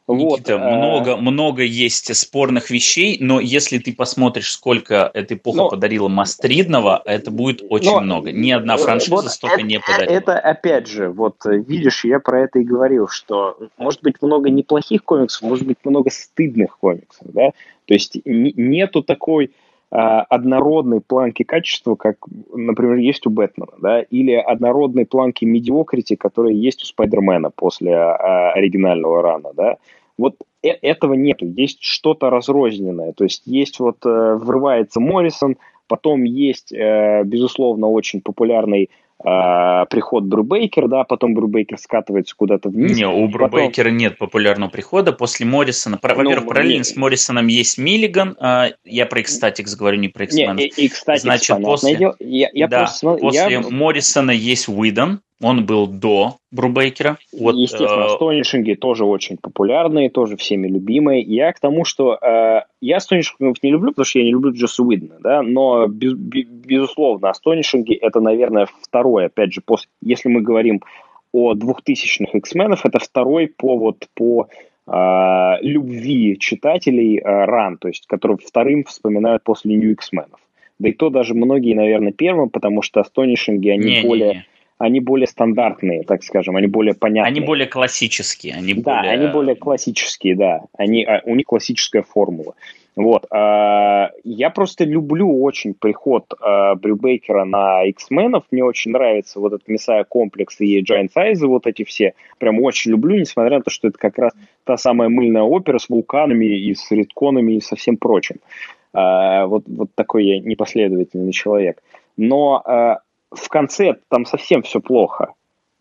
Никита, 0.08 0.56
вот, 0.56 0.64
э, 0.64 0.76
много, 0.76 1.16
много 1.16 1.62
есть 1.62 2.14
спорных 2.16 2.70
вещей, 2.70 3.16
но 3.20 3.40
если 3.40 3.78
ты 3.78 3.92
посмотришь, 3.92 4.52
сколько 4.52 5.10
эта 5.12 5.34
эпоха 5.34 5.56
но, 5.56 5.68
подарила 5.68 6.08
Мастридного, 6.08 7.02
это 7.04 7.30
будет 7.30 7.62
очень 7.68 7.90
но, 7.90 8.00
много. 8.00 8.30
Ни 8.30 8.52
одна 8.52 8.76
э, 8.76 8.78
франшиза 8.78 9.14
вот 9.16 9.30
столько 9.30 9.56
это, 9.56 9.66
не 9.66 9.80
подарила. 9.80 10.12
Это 10.12 10.38
опять 10.38 10.86
же, 10.86 11.10
вот 11.10 11.36
видишь, 11.44 12.04
я 12.04 12.20
про 12.20 12.42
это 12.42 12.60
и 12.60 12.64
говорил, 12.64 13.08
что 13.08 13.58
может 13.76 14.02
быть 14.02 14.22
много 14.22 14.48
неплохих 14.48 15.02
комиксов, 15.02 15.42
может 15.42 15.66
быть 15.66 15.78
много 15.84 16.10
стыдных 16.10 16.78
комиксов, 16.78 17.26
да, 17.32 17.50
то 17.86 17.94
есть 17.94 18.16
нету 18.24 19.02
такой 19.02 19.50
однородной 19.90 21.00
планки 21.00 21.44
качества, 21.44 21.94
как, 21.94 22.16
например, 22.52 22.96
есть 22.96 23.26
у 23.26 23.30
Бэтмена, 23.30 23.72
да, 23.78 24.02
или 24.02 24.32
однородной 24.32 25.06
планки 25.06 25.44
медиокрити, 25.44 26.16
которые 26.16 26.60
есть 26.60 26.82
у 26.82 26.86
Спайдермена 26.86 27.50
после 27.50 27.94
а, 27.94 28.52
оригинального 28.52 29.22
рана, 29.22 29.50
да. 29.54 29.76
Вот 30.18 30.36
э 30.62 30.70
этого 30.70 31.14
нету, 31.14 31.46
есть 31.46 31.82
что-то 31.82 32.30
разрозненное, 32.30 33.12
то 33.12 33.24
есть 33.24 33.42
есть 33.46 33.78
вот 33.78 33.98
э, 34.04 34.34
врывается 34.34 34.98
Моррисон, 34.98 35.56
потом 35.88 36.24
есть, 36.24 36.72
э, 36.72 37.22
безусловно, 37.24 37.88
очень 37.88 38.20
популярный 38.22 38.90
э, 39.24 39.86
приход 39.90 40.24
Брубейкер, 40.24 40.88
да, 40.88 41.04
потом 41.04 41.34
Брубейкер 41.34 41.78
скатывается 41.78 42.34
куда-то 42.36 42.68
вниз. 42.68 42.96
Не, 42.96 43.06
у 43.06 43.28
Брубейкера 43.28 43.84
потом... 43.84 43.96
нет 43.96 44.18
популярного 44.18 44.70
прихода. 44.70 45.12
После 45.12 45.46
Моррисона, 45.46 45.98
ну, 46.02 46.08
во-первых, 46.08 46.48
параллельно 46.48 46.78
нет. 46.78 46.86
с 46.86 46.96
Моррисоном 46.96 47.46
есть 47.46 47.78
Миллиган, 47.78 48.36
э, 48.40 48.72
я 48.84 49.06
про 49.06 49.20
X-Statics 49.20 49.76
говорю, 49.76 49.98
не 49.98 50.08
про 50.08 50.24
x 50.24 50.34
Не, 50.34 50.66
и, 50.66 50.90
Значит, 51.16 51.62
после, 51.62 52.14
я, 52.18 52.50
я 52.52 52.68
да, 52.68 52.78
просто, 52.78 53.16
после 53.16 53.50
я... 53.50 53.60
Моррисона 53.60 54.30
есть 54.30 54.68
Уидон, 54.68 55.20
он 55.42 55.66
был 55.66 55.86
до 55.86 56.36
Брубейкера. 56.50 57.18
Вот, 57.32 57.54
Естественно, 57.56 58.06
астонишинги 58.06 58.72
э... 58.72 58.76
тоже 58.76 59.04
очень 59.04 59.36
популярные, 59.36 60.08
тоже 60.08 60.36
всеми 60.36 60.66
любимые. 60.66 61.20
Я 61.22 61.52
к 61.52 61.60
тому, 61.60 61.84
что 61.84 62.14
э, 62.14 62.62
я 62.80 62.96
астонишингов 62.96 63.62
не 63.62 63.70
люблю, 63.70 63.90
потому 63.90 64.06
что 64.06 64.18
я 64.18 64.24
не 64.24 64.30
люблю 64.30 64.52
Джосса 64.52 64.82
Уидона, 64.82 65.18
да, 65.20 65.42
но 65.42 65.86
без, 65.88 66.14
безусловно, 66.14 67.30
астонишинги 67.30 67.94
это, 67.94 68.20
наверное, 68.20 68.66
второй, 68.82 69.26
опять 69.26 69.52
же, 69.52 69.60
после, 69.60 69.90
если 70.00 70.28
мы 70.28 70.40
говорим 70.40 70.82
о 71.32 71.54
двухтысячных 71.54 72.34
X-менов, 72.34 72.86
это 72.86 72.98
второй 72.98 73.48
повод 73.48 74.08
по 74.14 74.48
э, 74.86 75.52
любви 75.60 76.38
читателей 76.38 77.18
э, 77.18 77.22
ран, 77.22 77.76
то 77.76 77.88
есть, 77.88 78.06
который 78.06 78.38
вторым 78.38 78.84
вспоминают 78.84 79.44
после 79.44 79.76
New 79.76 79.92
X-менов. 79.92 80.40
Да 80.78 80.88
и 80.88 80.92
то 80.92 81.10
даже 81.10 81.34
многие, 81.34 81.74
наверное, 81.74 82.12
первым, 82.12 82.48
потому 82.48 82.80
что 82.80 83.00
астонишинги, 83.00 83.68
они 83.68 83.96
не, 83.96 84.02
более... 84.02 84.28
Не, 84.28 84.34
не 84.34 84.44
они 84.78 85.00
более 85.00 85.26
стандартные, 85.26 86.02
так 86.02 86.22
скажем, 86.22 86.56
они 86.56 86.66
более 86.66 86.94
понятные. 86.94 87.30
Они 87.30 87.40
более 87.40 87.66
классические. 87.66 88.54
Они 88.54 88.74
да, 88.74 88.98
более... 88.98 89.12
они 89.12 89.26
более 89.28 89.56
классические, 89.56 90.36
да. 90.36 90.62
Они, 90.76 91.02
а, 91.04 91.22
у 91.24 91.34
них 91.34 91.46
классическая 91.46 92.02
формула. 92.02 92.54
Вот. 92.94 93.26
А, 93.30 94.10
я 94.22 94.50
просто 94.50 94.84
люблю 94.84 95.42
очень 95.42 95.72
приход 95.72 96.26
а, 96.40 96.74
Брюбейкера 96.74 97.44
на 97.44 97.84
X-менов. 97.84 98.44
Мне 98.50 98.64
очень 98.64 98.90
нравится 98.90 99.40
вот 99.40 99.54
этот 99.54 99.66
Мессая 99.66 100.04
комплекс 100.04 100.60
и 100.60 100.82
Giant 100.82 101.08
Size, 101.16 101.46
вот 101.46 101.66
эти 101.66 101.84
все. 101.84 102.12
Прям 102.38 102.62
очень 102.62 102.90
люблю, 102.90 103.16
несмотря 103.18 103.58
на 103.58 103.62
то, 103.62 103.70
что 103.70 103.88
это 103.88 103.96
как 103.96 104.18
раз 104.18 104.32
та 104.64 104.76
самая 104.76 105.08
мыльная 105.08 105.42
опера 105.42 105.78
с 105.78 105.88
вулканами 105.88 106.44
и 106.44 106.74
с 106.74 106.90
редконами 106.90 107.54
и 107.54 107.60
со 107.62 107.76
всем 107.76 107.96
прочим. 107.96 108.36
Вот, 108.92 109.64
вот 109.66 109.90
такой 109.94 110.24
я 110.24 110.40
непоследовательный 110.40 111.32
человек. 111.32 111.82
Но 112.16 113.02
в 113.36 113.48
конце 113.48 113.96
там 114.08 114.26
совсем 114.26 114.62
все 114.62 114.80
плохо. 114.80 115.34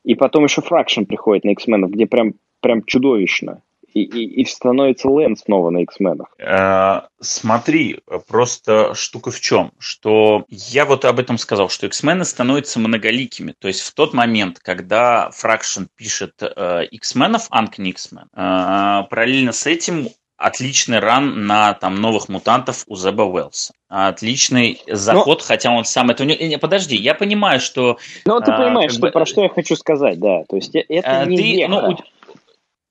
И 0.03 0.15
потом 0.15 0.43
еще 0.43 0.61
Фракшн 0.61 1.03
приходит 1.03 1.43
на 1.45 1.49
X-менов, 1.51 1.91
где 1.91 2.05
прям, 2.05 2.35
прям 2.61 2.83
чудовищно. 2.83 3.61
И, 3.93 4.01
и, 4.01 4.41
и 4.41 4.45
становится 4.45 5.09
Лэн 5.09 5.37
снова 5.37 5.69
на 5.69 5.77
X-менах. 5.83 6.27
Э, 6.37 7.07
смотри, 7.21 8.01
просто 8.27 8.93
штука 8.93 9.31
в 9.31 9.39
чем, 9.39 9.71
что 9.79 10.43
я 10.49 10.85
вот 10.85 11.05
об 11.05 11.17
этом 11.17 11.37
сказал, 11.37 11.69
что 11.69 11.87
X-мены 11.87 12.25
становятся 12.25 12.79
многоликими. 12.79 13.55
То 13.57 13.69
есть 13.69 13.79
в 13.81 13.93
тот 13.93 14.13
момент, 14.13 14.59
когда 14.59 15.29
Фракшн 15.31 15.83
пишет 15.95 16.33
э, 16.41 16.85
X-менов, 16.91 17.47
Uncanny 17.51 17.91
X-Men, 17.91 18.25
э, 18.33 19.07
параллельно 19.09 19.53
с 19.53 19.65
этим 19.65 20.09
отличный 20.37 20.99
ран 20.99 21.47
на 21.47 21.73
там 21.73 22.01
новых 22.01 22.29
мутантов 22.29 22.83
у 22.87 22.95
Зеба 22.95 23.23
Уэллса. 23.23 23.73
Отличный 23.87 24.81
заход, 24.87 25.39
Но... 25.39 25.45
хотя 25.45 25.71
он 25.71 25.85
сам 25.85 26.09
это... 26.09 26.25
Не, 26.25 26.57
подожди, 26.57 26.95
я 26.95 27.15
понимаю, 27.15 27.59
что... 27.59 27.97
Ну, 28.25 28.41
ты 28.41 28.51
а, 28.51 28.57
понимаешь, 28.57 28.91
что, 28.91 29.01
бы... 29.01 29.11
про 29.11 29.25
что 29.25 29.43
я 29.43 29.49
хочу 29.49 29.75
сказать, 29.75 30.19
да. 30.19 30.43
То 30.49 30.55
есть 30.57 30.75
э, 30.75 30.83
это 30.89 31.21
а, 31.21 31.25
не 31.25 31.37
ты, 31.37 31.43
веха. 31.43 31.69
ну, 31.69 31.97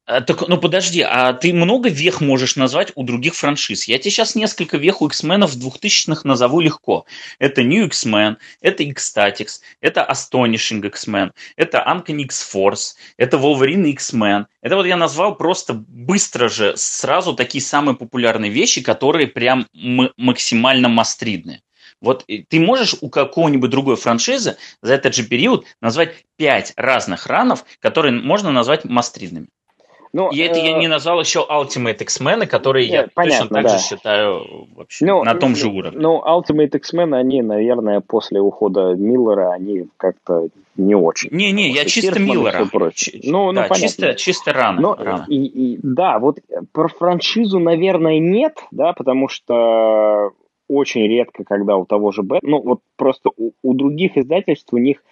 а, 0.07 0.21
так, 0.21 0.49
ну 0.49 0.59
подожди, 0.59 1.01
а 1.01 1.33
ты 1.33 1.55
много 1.55 1.89
вех 1.89 2.21
можешь 2.21 2.57
назвать 2.57 2.93
у 2.95 3.05
других 3.05 3.35
франшиз? 3.35 3.89
Я 3.89 3.99
тебе 3.99 4.11
сейчас 4.11 4.35
несколько 4.35 4.77
вех 4.77 5.01
у 5.01 5.07
X-менов 5.07 5.57
2000-х 5.57 6.29
назову 6.29 6.61
легко. 6.61 7.07
Это 7.39 7.63
New 7.63 7.87
X-Men, 7.87 8.37
это 8.61 8.83
X-Statix, 8.83 9.61
это 9.81 10.07
Astonishing 10.11 10.87
X-Men, 10.87 11.33
это 11.57 11.79
Uncanny 11.79 12.25
X-Force, 12.25 12.97
это 13.17 13.39
Wolverine 13.39 13.89
X-Men. 13.93 14.45
Это 14.61 14.77
вот 14.77 14.85
я 14.85 14.97
назвал 14.97 15.37
просто 15.37 15.73
быстро 15.73 16.51
же 16.51 16.77
сразу 16.77 17.35
такие 17.35 17.63
самые 17.63 17.97
популярные 17.97 18.51
вещи, 18.51 18.83
которые 18.83 19.27
прям 19.27 19.67
максимально 19.73 20.91
мастридные. 20.91 21.63
Вот 22.03 22.27
ты 22.27 22.61
можешь 22.61 22.95
у 23.01 23.09
какого-нибудь 23.09 23.71
другой 23.71 23.97
франшизы 23.97 24.59
за 24.83 24.95
этот 24.95 25.15
же 25.15 25.25
период 25.25 25.65
назвать 25.81 26.27
пять 26.37 26.75
разных 26.77 27.27
ранов, 27.27 27.65
которые 27.81 28.13
можно 28.13 28.53
назвать 28.53 28.85
мастридными. 28.85 29.49
Ну, 30.15 30.31
и 30.31 30.39
это 30.39 30.61
э... 30.61 30.63
я 30.63 30.79
не 30.79 30.87
назвал 30.87 31.19
еще 31.19 31.45
Ultimate 31.51 31.99
X-Men, 31.99 32.47
которые 32.47 32.89
Нет, 32.89 33.07
я 33.07 33.09
понятно, 33.13 33.49
точно 33.49 33.55
так 33.55 33.63
да. 33.65 33.69
же 33.77 33.85
считаю 33.85 34.69
вообще 34.77 35.07
ну, 35.07 35.25
на 35.25 35.35
том 35.35 35.57
же 35.57 35.67
уровне. 35.67 35.99
Ну, 36.01 36.23
Ultimate 36.25 36.71
X-Men, 36.77 37.17
они, 37.17 37.43
наверное, 37.43 38.01
после 38.01 38.41
ухода 38.41 38.95
Миллера, 38.95 39.51
они 39.51 39.89
как-то 39.97 40.51
не 40.77 40.95
очень. 40.95 41.31
Не-не, 41.33 41.71
я 41.71 41.85
чисто 41.85 42.21
Миллера. 42.21 42.65
Ну, 42.73 42.91
ну, 43.25 43.53
да, 43.53 43.63
понятно. 43.63 43.77
Чисто, 43.77 44.15
чисто 44.15 44.53
рано. 44.53 44.81
Но, 44.81 44.95
рано. 44.95 45.27
И, 45.27 45.45
и, 45.45 45.81
да, 45.83 46.21
вот 46.21 46.39
про 46.71 46.87
франшизу, 46.87 47.59
наверное, 47.59 48.21
нет, 48.21 48.57
да, 48.71 48.93
потому 48.93 49.29
что 49.29 50.31
очень 50.69 51.09
редко, 51.09 51.43
когда 51.43 51.77
у 51.77 51.87
того 51.87 52.13
же 52.13 52.23
Бэт, 52.23 52.45
ну, 52.45 52.63
вот 52.63 52.79
просто 52.97 53.31
у, 53.37 53.51
у 53.65 53.75
других 53.75 54.17
издательств 54.17 54.73
у 54.73 54.79
них 54.79 55.03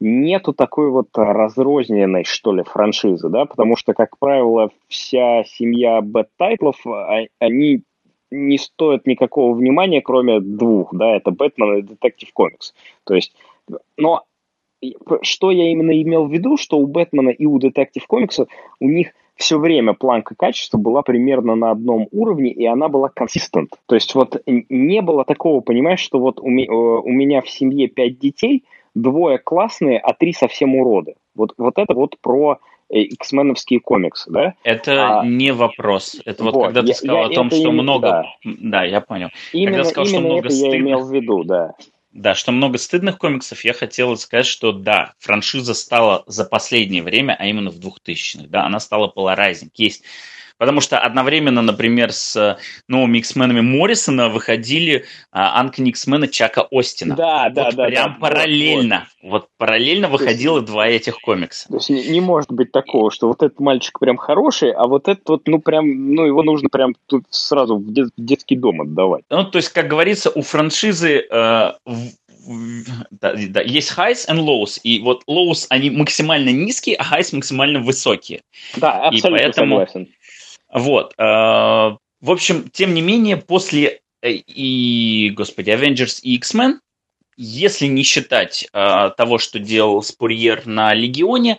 нету 0.00 0.52
такой 0.52 0.90
вот 0.90 1.08
разрозненной, 1.14 2.24
что 2.24 2.52
ли, 2.52 2.62
франшизы, 2.62 3.28
да, 3.28 3.46
потому 3.46 3.76
что, 3.76 3.94
как 3.94 4.18
правило, 4.18 4.70
вся 4.88 5.44
семья 5.44 6.00
Bat-тайтлов, 6.00 6.76
а, 6.86 7.26
они 7.38 7.82
не 8.30 8.58
стоят 8.58 9.06
никакого 9.06 9.54
внимания, 9.54 10.00
кроме 10.00 10.40
двух, 10.40 10.94
да, 10.94 11.16
это 11.16 11.30
Бэтмен 11.30 11.78
и 11.78 11.82
Detective 11.82 12.30
Comics. 12.32 12.74
То 13.04 13.14
есть, 13.14 13.34
но 13.96 14.24
что 15.22 15.50
я 15.50 15.72
именно 15.72 16.00
имел 16.02 16.26
в 16.26 16.32
виду, 16.32 16.56
что 16.56 16.78
у 16.78 16.86
Бэтмена 16.86 17.30
и 17.30 17.46
у 17.46 17.58
Detective 17.58 18.06
Comics'а 18.06 18.46
у 18.80 18.88
них 18.88 19.12
все 19.34 19.58
время 19.58 19.94
планка 19.94 20.34
качества 20.36 20.78
была 20.78 21.02
примерно 21.02 21.54
на 21.54 21.70
одном 21.70 22.08
уровне, 22.12 22.52
и 22.52 22.64
она 22.66 22.88
была 22.88 23.08
consistent. 23.08 23.70
То 23.86 23.94
есть 23.94 24.14
вот 24.14 24.40
не 24.46 25.00
было 25.00 25.24
такого, 25.24 25.60
понимаешь, 25.60 26.00
что 26.00 26.18
вот 26.18 26.38
у, 26.40 26.48
ми, 26.48 26.68
у 26.68 27.08
меня 27.08 27.40
в 27.40 27.48
семье 27.48 27.88
пять 27.88 28.18
детей– 28.18 28.64
двое 29.02 29.38
классные, 29.38 29.98
а 29.98 30.12
три 30.14 30.32
совсем 30.32 30.74
уроды. 30.74 31.14
Вот, 31.34 31.54
вот 31.56 31.78
это 31.78 31.94
вот 31.94 32.18
про 32.20 32.58
X-меновские 32.90 33.80
комиксы, 33.80 34.30
да? 34.30 34.54
Это 34.64 35.20
а, 35.20 35.26
не 35.26 35.52
вопрос. 35.52 36.16
Это 36.24 36.42
вот, 36.42 36.54
вот 36.54 36.64
когда 36.66 36.82
ты 36.82 36.94
сказал 36.94 37.18
я, 37.18 37.26
о 37.26 37.30
том, 37.30 37.50
что 37.50 37.58
именно, 37.58 37.82
много... 37.82 38.08
Да. 38.08 38.24
да, 38.44 38.84
я 38.84 39.00
понял. 39.00 39.28
Именно, 39.52 39.78
когда 39.78 39.90
сказал, 39.90 40.06
именно 40.06 40.20
что 40.20 40.28
много 40.28 40.46
это 40.46 40.54
стыдных... 40.54 40.72
я 40.72 40.80
имел 40.80 41.04
в 41.04 41.12
виду, 41.12 41.44
да. 41.44 41.74
Да, 42.12 42.34
что 42.34 42.50
много 42.52 42.78
стыдных 42.78 43.18
комиксов, 43.18 43.62
я 43.64 43.74
хотел 43.74 44.16
сказать, 44.16 44.46
что 44.46 44.72
да, 44.72 45.12
франшиза 45.18 45.74
стала 45.74 46.24
за 46.26 46.44
последнее 46.44 47.02
время, 47.02 47.36
а 47.38 47.46
именно 47.46 47.70
в 47.70 47.78
2000-х, 47.78 48.46
да, 48.48 48.64
она 48.64 48.80
стала 48.80 49.08
поларайзинг. 49.08 49.72
Есть 49.76 50.04
Потому 50.58 50.80
что 50.80 50.98
одновременно, 50.98 51.62
например, 51.62 52.12
с 52.12 52.36
э, 52.36 52.56
новыми 52.88 53.18
X-менами 53.18 53.60
Моррисона 53.60 54.28
выходили 54.28 55.04
а, 55.30 55.60
Анкни 55.60 55.90
X-мена 55.90 56.26
Чака 56.26 56.66
Остина. 56.70 57.14
Да, 57.14 57.48
да, 57.48 57.66
вот 57.66 57.76
да. 57.76 57.86
Прям 57.86 58.12
да, 58.12 58.18
параллельно. 58.20 59.06
Вот, 59.22 59.30
вот 59.30 59.48
параллельно 59.56 60.08
выходило 60.08 60.56
есть, 60.56 60.66
два 60.66 60.88
этих 60.88 61.20
комикса. 61.20 61.68
То 61.68 61.76
есть 61.76 61.90
не, 61.90 62.08
не 62.08 62.20
может 62.20 62.50
быть 62.50 62.72
такого, 62.72 63.10
что 63.10 63.28
вот 63.28 63.42
этот 63.42 63.60
мальчик 63.60 63.98
прям 64.00 64.16
хороший, 64.16 64.72
а 64.72 64.86
вот 64.88 65.06
этот 65.08 65.28
вот, 65.28 65.46
ну 65.46 65.60
прям, 65.60 66.14
ну 66.14 66.26
его 66.26 66.42
нужно 66.42 66.68
прям 66.68 66.94
тут 67.06 67.24
сразу 67.30 67.76
в, 67.76 67.92
дет, 67.92 68.08
в 68.16 68.24
детский 68.24 68.56
дом 68.56 68.80
отдавать. 68.80 69.24
Ну, 69.30 69.44
то 69.44 69.58
есть, 69.58 69.68
как 69.70 69.86
говорится, 69.86 70.30
у 70.30 70.42
франшизы 70.42 71.24
э, 71.30 71.72
да, 73.10 73.34
да, 73.48 73.60
есть 73.60 73.92
highs 73.96 74.28
and 74.28 74.40
lows, 74.40 74.80
и 74.82 75.00
вот 75.00 75.22
lows, 75.28 75.66
они 75.68 75.90
максимально 75.90 76.50
низкие, 76.50 76.96
а 76.96 77.02
highs 77.02 77.34
максимально 77.34 77.80
высокие. 77.80 78.42
Да, 78.76 79.08
абсолютно 79.08 79.36
и 79.36 79.40
поэтому, 79.42 79.76
согласен. 79.80 80.08
Вот. 80.72 81.14
Э, 81.18 81.96
в 82.20 82.30
общем, 82.30 82.68
тем 82.70 82.94
не 82.94 83.00
менее, 83.00 83.36
после 83.36 84.00
э, 84.22 84.30
и, 84.30 85.30
господи, 85.30 85.70
Avengers 85.70 86.20
и 86.22 86.34
X-Men, 86.36 86.78
если 87.36 87.86
не 87.86 88.02
считать 88.02 88.68
э, 88.72 89.10
того, 89.16 89.38
что 89.38 89.58
делал 89.58 90.02
Спурьер 90.02 90.66
на 90.66 90.92
Легионе, 90.94 91.58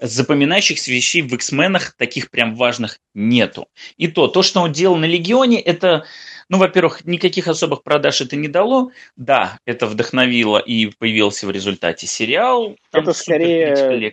запоминающихся 0.00 0.90
вещей 0.90 1.22
в 1.22 1.32
X-менах 1.34 1.94
таких 1.96 2.30
прям 2.30 2.56
важных 2.56 2.98
нету. 3.14 3.68
И 3.96 4.08
то, 4.08 4.28
то, 4.28 4.42
что 4.42 4.60
он 4.60 4.72
делал 4.72 4.96
на 4.96 5.04
Легионе, 5.04 5.60
это 5.60 6.04
ну, 6.50 6.58
во-первых, 6.58 7.04
никаких 7.04 7.46
особых 7.46 7.84
продаж 7.84 8.20
это 8.20 8.34
не 8.34 8.48
дало. 8.48 8.90
Да, 9.16 9.58
это 9.64 9.86
вдохновило 9.86 10.58
и 10.58 10.90
появился 10.98 11.46
в 11.46 11.50
результате 11.52 12.08
сериал. 12.08 12.74
Это 12.92 13.12
скорее... 13.12 14.12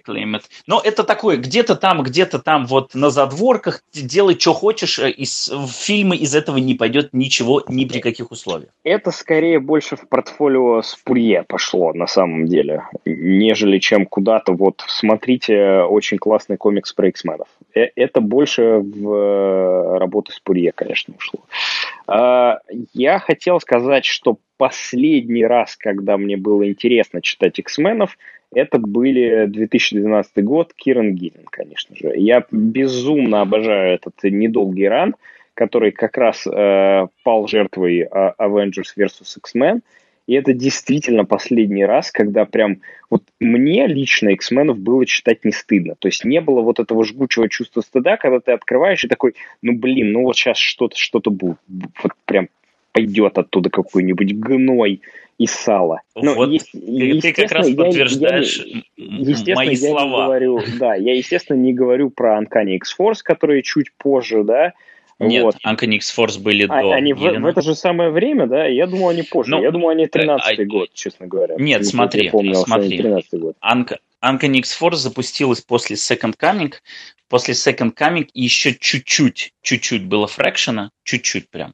Но 0.67 0.79
это 0.79 1.03
такое, 1.03 1.37
где-то 1.37 1.75
там, 1.75 2.03
где-то 2.03 2.37
там 2.37 2.67
вот 2.67 2.93
на 2.93 3.09
задворках, 3.09 3.81
делай, 3.91 4.37
что 4.39 4.53
хочешь, 4.53 4.99
э, 4.99 5.09
из 5.09 5.51
фильмы 5.67 6.15
из 6.15 6.35
этого 6.35 6.57
не 6.57 6.75
пойдет 6.75 7.09
ничего 7.11 7.63
ни 7.67 7.85
при 7.85 7.99
каких 7.99 8.31
условиях. 8.31 8.69
Это 8.83 9.09
скорее 9.09 9.59
больше 9.59 9.95
в 9.95 10.07
портфолио 10.07 10.83
Спурье 10.83 11.43
пошло 11.47 11.91
на 11.93 12.05
самом 12.05 12.45
деле, 12.45 12.83
нежели 13.05 13.79
чем 13.79 14.05
куда-то 14.05 14.53
вот 14.53 14.83
смотрите 14.87 15.79
очень 15.81 16.19
классный 16.19 16.57
комикс 16.57 16.93
про 16.93 17.07
X-менов. 17.07 17.47
Э, 17.73 17.87
это 17.95 18.21
больше 18.21 18.77
в 18.77 19.11
э, 19.11 19.97
работу 19.97 20.31
Спурье, 20.31 20.71
конечно, 20.71 21.15
ушло. 21.17 21.39
А, 22.05 22.26
я 22.93 23.19
хотел 23.19 23.59
сказать, 23.59 24.05
что 24.05 24.39
последний 24.57 25.45
раз, 25.45 25.75
когда 25.75 26.17
мне 26.17 26.37
было 26.37 26.67
интересно 26.67 27.21
читать 27.21 27.59
X-менов, 27.59 28.17
это 28.53 28.79
были 28.79 29.45
2012 29.45 30.43
год, 30.43 30.73
Киран 30.73 31.15
Гиллен, 31.15 31.45
конечно 31.49 31.95
же. 31.95 32.13
Я 32.15 32.45
безумно 32.51 33.41
обожаю 33.41 33.95
этот 33.95 34.23
недолгий 34.23 34.87
ран, 34.87 35.15
который 35.53 35.91
как 35.91 36.17
раз 36.17 36.47
э, 36.47 37.07
пал 37.23 37.47
жертвой 37.47 37.99
э, 37.99 38.07
Avengers 38.39 38.93
vs. 38.95 39.37
X-Men. 39.39 39.81
И 40.27 40.33
это 40.33 40.53
действительно 40.53 41.25
последний 41.25 41.85
раз, 41.85 42.11
когда 42.11 42.45
прям 42.45 42.81
вот 43.09 43.23
мне 43.39 43.87
лично 43.87 44.29
X-менов 44.29 44.77
было 44.77 45.05
читать 45.05 45.45
не 45.45 45.53
стыдно. 45.53 45.95
То 45.97 46.09
есть 46.09 46.25
не 46.25 46.41
было 46.41 46.61
вот 46.61 46.79
этого 46.79 47.05
жгучего 47.05 47.47
чувства 47.47 47.81
стыда, 47.81 48.17
когда 48.17 48.41
ты 48.41 48.51
открываешь 48.51 49.03
и 49.05 49.07
такой, 49.07 49.35
ну 49.61 49.73
блин, 49.73 50.11
ну 50.11 50.23
вот 50.23 50.35
сейчас 50.35 50.57
что-то 50.57 50.97
что-то 50.97 51.31
будет. 51.31 51.57
Вот 51.67 52.11
прям 52.25 52.49
пойдет 52.91 53.37
оттуда 53.37 53.69
какой-нибудь 53.69 54.35
гной 54.37 55.01
и 55.37 55.45
сало. 55.45 56.01
Ну, 56.15 56.33
вот 56.35 56.49
есть, 56.49 56.71
ты, 56.71 57.21
ты 57.21 57.33
как 57.33 57.51
раз 57.51 57.69
подтверждаешь 57.69 58.65
я, 58.97 59.55
мои 59.55 59.75
я 59.75 59.77
слова. 59.77 60.03
Не 60.03 60.25
говорю, 60.25 60.59
да, 60.79 60.95
я, 60.95 61.15
естественно, 61.15 61.57
не 61.57 61.73
говорю 61.73 62.09
про 62.09 62.41
Uncanny 62.41 62.75
X-Force, 62.75 63.19
которые 63.23 63.61
чуть 63.61 63.93
позже, 63.93 64.43
да, 64.43 64.73
нет, 65.19 65.43
вот. 65.43 65.55
Uncanny 65.65 65.95
X-Force 65.95 66.39
были 66.39 66.65
а, 66.65 66.81
до 66.81 66.93
Они 66.93 67.13
в, 67.13 67.19
в 67.19 67.45
это 67.45 67.61
же 67.61 67.73
самое 67.75 68.11
время, 68.11 68.45
да? 68.45 68.65
Я 68.67 68.85
думал, 68.85 69.09
они 69.09 69.23
позже. 69.23 69.51
Ну, 69.51 69.61
я 69.61 69.71
думал, 69.71 69.89
они 69.89 70.05
13-й 70.05 70.63
а, 70.63 70.65
год, 70.65 70.93
честно 70.93 71.27
говоря. 71.27 71.55
Нет, 71.57 71.85
смотри, 71.85 72.25
я 72.25 72.31
помнил, 72.31 72.55
смотри. 72.55 72.97
13 72.97 73.39
год. 73.39 73.55
Unc- 73.63 73.97
Uncanny 74.23 74.57
X-Force 74.59 74.95
запустилась 74.95 75.61
после 75.61 75.95
Second 75.95 76.35
Coming. 76.37 76.73
После 77.29 77.53
Second 77.55 77.95
Coming 77.95 78.29
еще 78.33 78.75
чуть-чуть, 78.75 79.53
чуть-чуть 79.61 80.05
было 80.05 80.27
фрэкшена, 80.27 80.91
чуть-чуть 81.03 81.49
прям. 81.49 81.73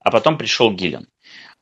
А 0.00 0.10
потом 0.10 0.38
пришел 0.38 0.70
Гиллен. 0.70 1.08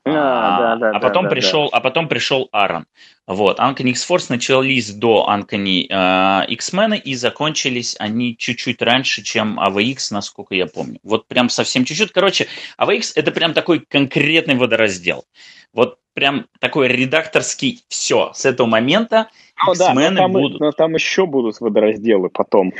А, 0.04 0.10
а, 0.12 0.76
да, 0.76 0.76
да, 0.76 0.96
а 0.96 1.00
потом 1.00 1.24
да, 1.24 1.30
пришел, 1.30 1.70
да. 1.70 1.76
а 1.76 1.80
потом 1.80 2.08
пришел 2.08 2.48
Аарон. 2.50 2.86
Вот, 3.28 3.60
Uncanny 3.60 3.90
X-Force 3.90 4.26
начались 4.30 4.92
до 4.92 5.28
Uncanny 5.30 5.86
э, 5.88 6.46
X-Men 6.48 6.96
и 6.96 7.14
закончились 7.14 7.94
они 8.00 8.36
чуть-чуть 8.36 8.82
раньше, 8.82 9.22
чем 9.22 9.60
AVX, 9.60 10.08
насколько 10.10 10.56
я 10.56 10.66
помню. 10.66 10.98
Вот 11.04 11.28
прям 11.28 11.48
совсем 11.48 11.84
чуть-чуть. 11.84 12.10
Короче, 12.10 12.48
AVX 12.80 13.12
это 13.14 13.30
прям 13.30 13.54
такой 13.54 13.78
конкретный 13.78 14.56
водораздел. 14.56 15.24
Вот 15.72 15.98
прям 16.14 16.46
такой 16.58 16.88
редакторский 16.88 17.84
все. 17.88 18.32
С 18.34 18.44
этого 18.44 18.66
момента 18.66 19.28
ну, 19.66 19.74
да, 19.74 19.94
но 19.94 20.14
там, 20.14 20.32
будут... 20.32 20.60
но 20.60 20.72
там 20.72 20.94
еще 20.94 21.26
будут 21.26 21.60
водоразделы 21.60 22.28
потом. 22.30 22.72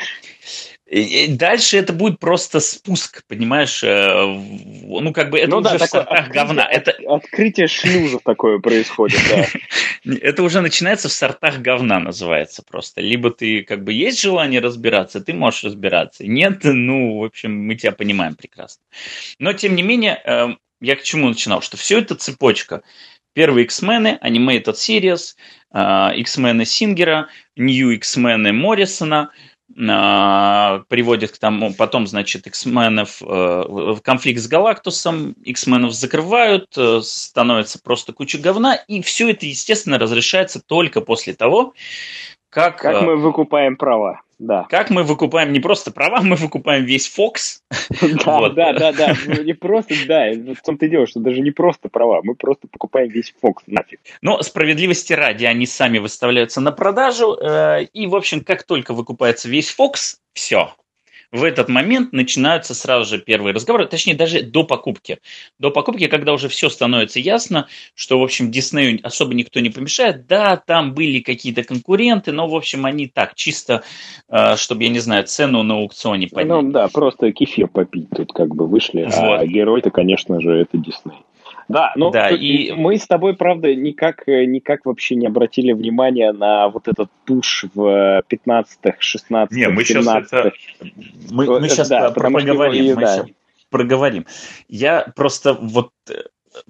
Дальше 0.93 1.79
это 1.79 1.95
будет 1.95 2.19
просто 2.19 2.61
спуск, 2.61 3.25
понимаешь? 3.27 3.83
Э, 3.83 4.27
ну, 4.27 5.11
как 5.15 5.31
бы 5.31 5.39
это 5.39 5.49
ну, 5.49 5.59
уже 5.59 5.79
да, 5.79 5.87
в 5.87 5.89
сортах 5.89 6.19
открытие, 6.19 6.35
говна. 6.35 6.69
Это... 6.71 6.95
Открытие 7.09 7.67
шлюзов 7.67 8.21
такое 8.23 8.59
происходит, 8.59 9.19
да. 9.31 9.47
Это 10.21 10.43
уже 10.43 10.61
начинается 10.61 11.09
в 11.09 11.13
сортах 11.13 11.61
говна, 11.61 11.99
называется 11.99 12.63
просто. 12.63 13.01
Либо 13.01 13.31
ты, 13.31 13.63
как 13.63 13.85
бы, 13.85 13.95
есть 13.95 14.21
желание 14.21 14.61
разбираться, 14.61 15.23
ты 15.23 15.33
можешь 15.33 15.65
разбираться. 15.65 16.27
Нет, 16.27 16.61
ну, 16.65 17.21
в 17.21 17.25
общем, 17.25 17.57
мы 17.57 17.75
тебя 17.77 17.93
понимаем 17.93 18.35
прекрасно. 18.35 18.83
Но, 19.39 19.55
тем 19.55 19.75
не 19.75 19.83
менее, 19.83 20.21
э, 20.23 20.49
я 20.83 20.97
к 20.97 21.03
чему 21.03 21.29
начинал? 21.29 21.63
Что 21.63 21.79
все 21.79 22.01
это 22.01 22.17
цепочка. 22.17 22.83
Первые 23.33 23.65
X-мены, 23.65 24.19
Animated 24.23 24.75
Series, 24.75 25.37
X-мены 26.19 26.67
Сингера, 26.67 27.29
New 27.57 27.89
X-мены 27.93 28.53
Моррисона– 28.53 29.31
приводит 29.75 31.33
к 31.33 31.39
тому, 31.39 31.73
потом, 31.75 32.07
значит, 32.07 32.47
X-менов 32.47 33.23
э, 33.23 33.25
в 33.27 34.01
конфликт 34.03 34.41
с 34.41 34.47
Галактусом, 34.47 35.35
X-менов 35.45 35.93
закрывают, 35.93 36.67
э, 36.77 37.01
становится 37.03 37.81
просто 37.83 38.13
куча 38.13 38.39
говна, 38.39 38.75
и 38.75 39.01
все 39.03 39.31
это, 39.31 39.47
естественно, 39.47 39.99
разрешается 39.99 40.61
только 40.61 41.01
после 41.01 41.35
того, 41.35 41.75
как... 42.51 42.79
Как 42.79 43.03
мы 43.03 43.17
выкупаем 43.17 43.77
права. 43.77 44.21
Да. 44.43 44.67
Как 44.69 44.91
мы 44.91 45.05
выкупаем 45.05 45.53
не 45.53 45.61
просто 45.61 45.93
права, 45.93 46.21
мы 46.21 46.35
выкупаем 46.35 46.85
весь 46.85 47.11
Fox. 47.17 47.61
Да, 48.25 48.39
вот. 48.39 48.55
да, 48.55 48.73
да, 48.73 48.93
да. 48.93 49.15
Ну, 49.27 49.43
не 49.43 49.53
просто, 49.53 49.95
да, 50.09 50.33
в 50.33 50.63
том-то 50.63 50.87
и 50.87 50.89
дело, 50.89 51.07
что 51.07 51.21
даже 51.21 51.41
не 51.41 51.53
просто 51.53 51.89
права, 51.89 52.21
мы 52.25 52.35
просто 52.35 52.67
покупаем 52.67 53.09
весь 53.09 53.33
Fox 53.43 53.59
нафиг. 53.67 54.01
Но 54.21 54.43
справедливости 54.43 55.13
ради, 55.13 55.45
они 55.45 55.67
сами 55.67 55.99
выставляются 55.99 56.61
на 56.61 56.73
продажу, 56.73 57.37
э, 57.41 57.85
и, 57.93 58.07
в 58.09 58.17
общем, 58.17 58.41
как 58.41 58.65
только 58.65 58.95
выкупается 58.95 59.49
весь 59.49 59.75
Fox, 59.79 60.17
все, 60.33 60.75
в 61.33 61.45
этот 61.45 61.69
момент 61.69 62.13
начинаются 62.13 62.75
сразу 62.75 63.09
же 63.09 63.19
первые 63.19 63.55
разговоры, 63.55 63.87
точнее, 63.87 64.15
даже 64.15 64.43
до 64.43 64.65
покупки. 64.65 65.19
До 65.59 65.71
покупки, 65.71 66.07
когда 66.07 66.35
уже 66.35 66.49
все 66.49 66.69
становится 66.69 67.19
ясно, 67.19 67.69
что, 67.95 68.21
в 68.21 68.23
общем, 68.23 68.51
Диснею 68.51 69.01
особо 69.03 69.33
никто 69.33 69.59
не 69.61 69.71
помешает. 69.71 70.27
Да, 70.27 70.57
там 70.59 70.93
были 70.93 71.21
какие-то 71.21 71.65
конкуренты, 71.65 72.33
но, 72.33 72.47
в 72.47 72.55
общем, 72.55 72.85
они 72.85 73.07
так, 73.07 73.35
чисто, 73.35 73.83
э, 74.29 74.57
чтобы, 74.57 74.85
я 74.85 74.91
не 74.91 74.99
знаю, 74.99 75.25
цену 75.25 75.63
на 75.63 75.75
аукционе 75.75 76.29
поднять. 76.29 76.63
Ну, 76.63 76.71
да, 76.71 76.89
просто 76.89 77.33
кефир 77.33 77.69
попить 77.69 78.11
тут 78.15 78.33
как 78.33 78.55
бы 78.55 78.67
вышли, 78.67 79.09
а 79.11 79.27
вот. 79.27 79.41
а 79.41 79.47
герой-то, 79.47 79.91
конечно 79.91 80.39
же, 80.41 80.53
это 80.53 80.77
Дисней. 80.77 81.17
Да, 81.73 81.93
ну 81.97 82.11
да, 82.11 82.29
и... 82.31 82.73
мы 82.73 82.99
с 82.99 83.07
тобой, 83.07 83.35
правда, 83.35 83.75
никак, 83.75 84.27
никак 84.27 84.85
вообще 84.85 85.15
не 85.15 85.27
обратили 85.27 85.73
внимания 85.73 86.33
на 86.33 86.69
вот 86.69 86.87
этот 86.89 87.11
пуш 87.25 87.65
в 87.75 88.23
15-х, 88.31 88.99
16-х, 89.01 89.49
Не, 89.51 89.69
мы 89.69 89.85
сейчас 89.85 90.07
это... 90.07 90.53
Мы, 91.31 91.61
мы 91.61 91.69
сейчас 91.69 91.89
да, 91.89 92.11
проговорим, 92.11 92.95
мы 92.95 93.01
да. 93.01 93.17
сейчас 93.17 93.27
проговорим. 93.71 94.27
Я 94.69 95.13
просто 95.17 95.55
вот 95.55 95.91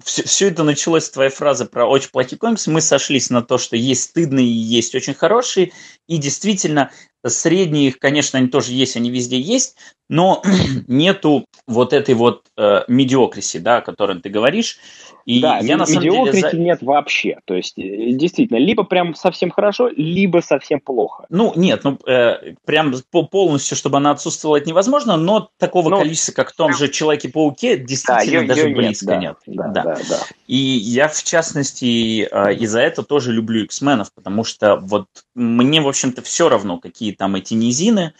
все, 0.03 0.23
э, 0.23 0.25
все 0.25 0.47
это 0.47 0.63
началось 0.63 1.03
с 1.03 1.11
твоей 1.11 1.29
фразы 1.29 1.65
про 1.65 1.85
очень 1.85 2.09
плохие 2.09 2.39
комиксы. 2.39 2.71
Мы 2.71 2.81
сошлись 2.81 3.29
на 3.29 3.43
то, 3.43 3.59
что 3.59 3.75
есть 3.75 4.03
стыдные 4.03 4.47
и 4.47 4.49
есть 4.49 4.95
очень 4.95 5.13
хорошие. 5.13 5.71
И 6.07 6.17
действительно, 6.17 6.89
средние 7.25 7.91
конечно, 7.91 8.39
они 8.39 8.47
тоже 8.47 8.71
есть, 8.71 8.95
они 8.95 9.11
везде 9.11 9.39
есть, 9.39 9.77
но 10.09 10.41
нету 10.87 11.45
вот 11.67 11.93
этой 11.93 12.15
вот 12.15 12.45
э, 12.57 12.81
медиокриси, 12.87 13.59
да, 13.59 13.77
о 13.77 13.81
которой 13.81 14.19
ты 14.19 14.29
говоришишь. 14.29 14.77
И 15.25 15.41
да, 15.41 15.59
я 15.59 15.77
на 15.77 15.85
самом 15.85 16.01
деле... 16.01 16.33
За... 16.33 16.55
нет 16.57 16.81
вообще. 16.81 17.39
То 17.45 17.53
есть, 17.53 17.77
э, 17.77 18.11
действительно, 18.11 18.57
либо 18.57 18.83
прям 18.83 19.15
совсем 19.15 19.51
хорошо, 19.51 19.89
либо 19.95 20.41
совсем 20.41 20.81
плохо. 20.81 21.25
Ну, 21.29 21.53
нет, 21.55 21.83
ну, 21.83 21.97
э, 22.05 22.55
прям 22.65 22.93
полностью, 23.31 23.77
чтобы 23.77 23.97
она 23.97 24.11
отсутствовала, 24.11 24.57
это 24.57 24.67
невозможно, 24.67 25.15
но 25.15 25.49
такого 25.57 25.89
ну, 25.89 25.99
количества, 25.99 26.33
как 26.33 26.51
в 26.51 26.55
том 26.55 26.73
же 26.73 26.89
Человеке-пауке, 26.89 27.77
действительно 27.77 28.41
да, 28.41 28.47
даже 28.55 28.67
ее 28.67 28.75
близко 28.75 29.15
нет. 29.15 29.37
нет. 29.47 29.57
Да, 29.57 29.67
да. 29.69 29.83
Да, 29.83 29.99
да. 30.09 30.19
И 30.47 30.57
я, 30.57 31.07
в 31.07 31.23
частности, 31.23 32.27
э, 32.29 32.53
из-за 32.55 32.81
этого 32.81 33.07
тоже 33.07 33.31
люблю 33.31 33.63
X-менов, 33.63 34.13
потому 34.13 34.43
что 34.43 34.75
вот 34.75 35.05
мне, 35.33 35.79
в 35.79 35.87
общем-то, 35.87 36.21
все 36.21 36.49
равно, 36.49 36.79
какие 36.79 37.13
там 37.13 37.35
эти 37.35 37.53
низины, 37.53 38.13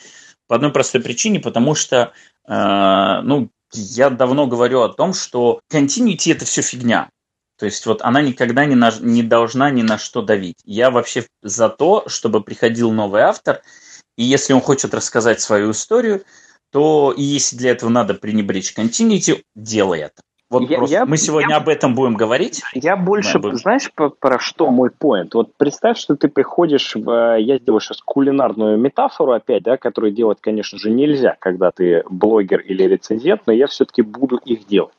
по 0.48 0.56
одной 0.56 0.72
простой 0.72 1.02
причине, 1.02 1.40
потому 1.40 1.76
что, 1.76 2.14
э, 2.48 3.22
ну, 3.24 3.50
я 3.74 4.10
давно 4.10 4.48
говорю 4.48 4.82
о 4.82 4.90
том, 4.90 5.14
что 5.14 5.60
continuity– 5.72 6.32
это 6.34 6.46
все 6.46 6.62
фигня. 6.62 7.10
То 7.58 7.66
есть 7.66 7.86
вот 7.86 8.02
она 8.02 8.22
никогда 8.22 8.66
не, 8.66 8.76
на, 8.76 8.92
не 9.00 9.24
должна 9.24 9.70
ни 9.70 9.84
на 9.84 9.98
что 9.98 10.22
давить. 10.22 10.58
Я 10.64 10.92
вообще 10.92 11.26
за 11.42 11.70
то, 11.70 12.04
чтобы 12.08 12.42
приходил 12.42 12.92
новый 12.92 13.22
автор, 13.22 13.62
и 14.18 14.24
если 14.24 14.54
он 14.54 14.62
хочет 14.62 14.94
рассказать 14.94 15.42
свою 15.42 15.72
историю, 15.72 16.24
то 16.72 17.14
и 17.16 17.22
если 17.22 17.56
для 17.56 17.72
этого 17.72 17.90
надо 17.90 18.16
пренебречь 18.16 18.74
continuity, 18.76 19.44
делай 19.56 20.02
это. 20.02 20.22
Вот 20.54 20.70
я, 20.70 20.78
просто 20.78 20.96
я, 20.96 21.06
мы 21.06 21.18
сегодня 21.18 21.52
я, 21.52 21.58
об 21.58 21.68
этом 21.68 21.96
будем 21.96 22.14
говорить. 22.14 22.62
Я 22.74 22.96
больше, 22.96 23.40
будем... 23.40 23.58
знаешь, 23.58 23.92
про, 23.92 24.10
про 24.10 24.38
что 24.38 24.70
мой 24.70 24.92
поинт? 24.92 25.34
Вот 25.34 25.50
представь, 25.58 25.98
что 25.98 26.16
ты 26.16 26.28
приходишь 26.28 26.96
в... 26.96 27.40
Я 27.40 27.58
сделаю 27.58 27.82
сейчас 27.82 28.02
кулинарную 28.02 28.78
метафору 28.78 29.32
опять, 29.32 29.64
да, 29.64 29.78
которую 29.78 30.14
делать, 30.14 30.38
конечно 30.42 30.78
же, 30.78 30.92
нельзя, 30.92 31.36
когда 31.40 31.72
ты 31.72 32.04
блогер 32.08 32.60
или 32.60 32.84
рецензент, 32.84 33.42
но 33.48 33.54
я 33.54 33.66
все-таки 33.66 34.04
буду 34.04 34.38
их 34.38 34.68
делать. 34.68 34.94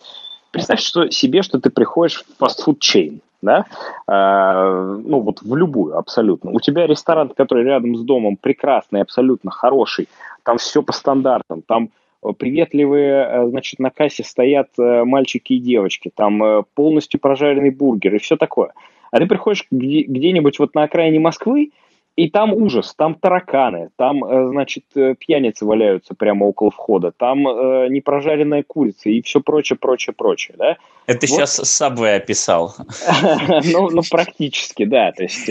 Представь 0.50 0.80
что, 0.80 1.10
себе, 1.10 1.42
что 1.42 1.60
ты 1.60 1.70
приходишь 1.70 2.24
в 2.24 2.42
фастфуд-чейн, 2.42 3.20
да, 3.42 3.64
э, 4.08 4.98
ну 5.04 5.20
вот 5.20 5.42
в 5.42 5.56
любую 5.56 5.96
абсолютно. 5.96 6.50
У 6.50 6.60
тебя 6.60 6.86
ресторан, 6.86 7.28
который 7.28 7.64
рядом 7.64 7.96
с 7.96 8.02
домом 8.02 8.36
прекрасный, 8.36 9.02
абсолютно 9.02 9.50
хороший, 9.50 10.08
там 10.42 10.58
все 10.58 10.82
по 10.82 10.92
стандартам, 10.92 11.62
там 11.62 11.90
приветливые, 12.32 13.26
э, 13.28 13.48
значит, 13.48 13.78
на 13.78 13.90
кассе 13.90 14.24
стоят 14.24 14.68
э, 14.78 15.04
мальчики 15.04 15.54
и 15.54 15.58
девочки, 15.58 16.10
там 16.14 16.42
э, 16.42 16.62
полностью 16.74 17.20
прожаренный 17.20 17.70
бургер 17.70 18.14
и 18.14 18.18
все 18.18 18.36
такое. 18.36 18.72
А 19.10 19.18
ты 19.18 19.26
приходишь 19.26 19.66
где-нибудь 19.70 20.58
вот 20.58 20.74
на 20.74 20.84
окраине 20.84 21.20
Москвы, 21.20 21.70
и 22.16 22.30
там 22.30 22.52
ужас, 22.52 22.94
там 22.96 23.14
тараканы, 23.14 23.90
там, 23.96 24.20
значит, 24.50 24.84
пьяницы 25.18 25.64
валяются 25.64 26.14
прямо 26.14 26.44
около 26.44 26.70
входа, 26.70 27.12
там 27.12 27.46
э, 27.46 27.88
непрожаренная 27.90 28.64
курица 28.64 29.10
и 29.10 29.20
все 29.22 29.40
прочее, 29.40 29.76
прочее, 29.80 30.14
прочее, 30.16 30.56
да? 30.58 30.76
Это 31.06 31.26
вот. 31.26 31.28
сейчас 31.28 31.60
Subway 31.60 32.16
описал. 32.16 32.74
Ну, 33.72 33.90
ну, 33.90 34.02
практически, 34.10 34.84
да, 34.84 35.12
то 35.12 35.24
есть 35.24 35.50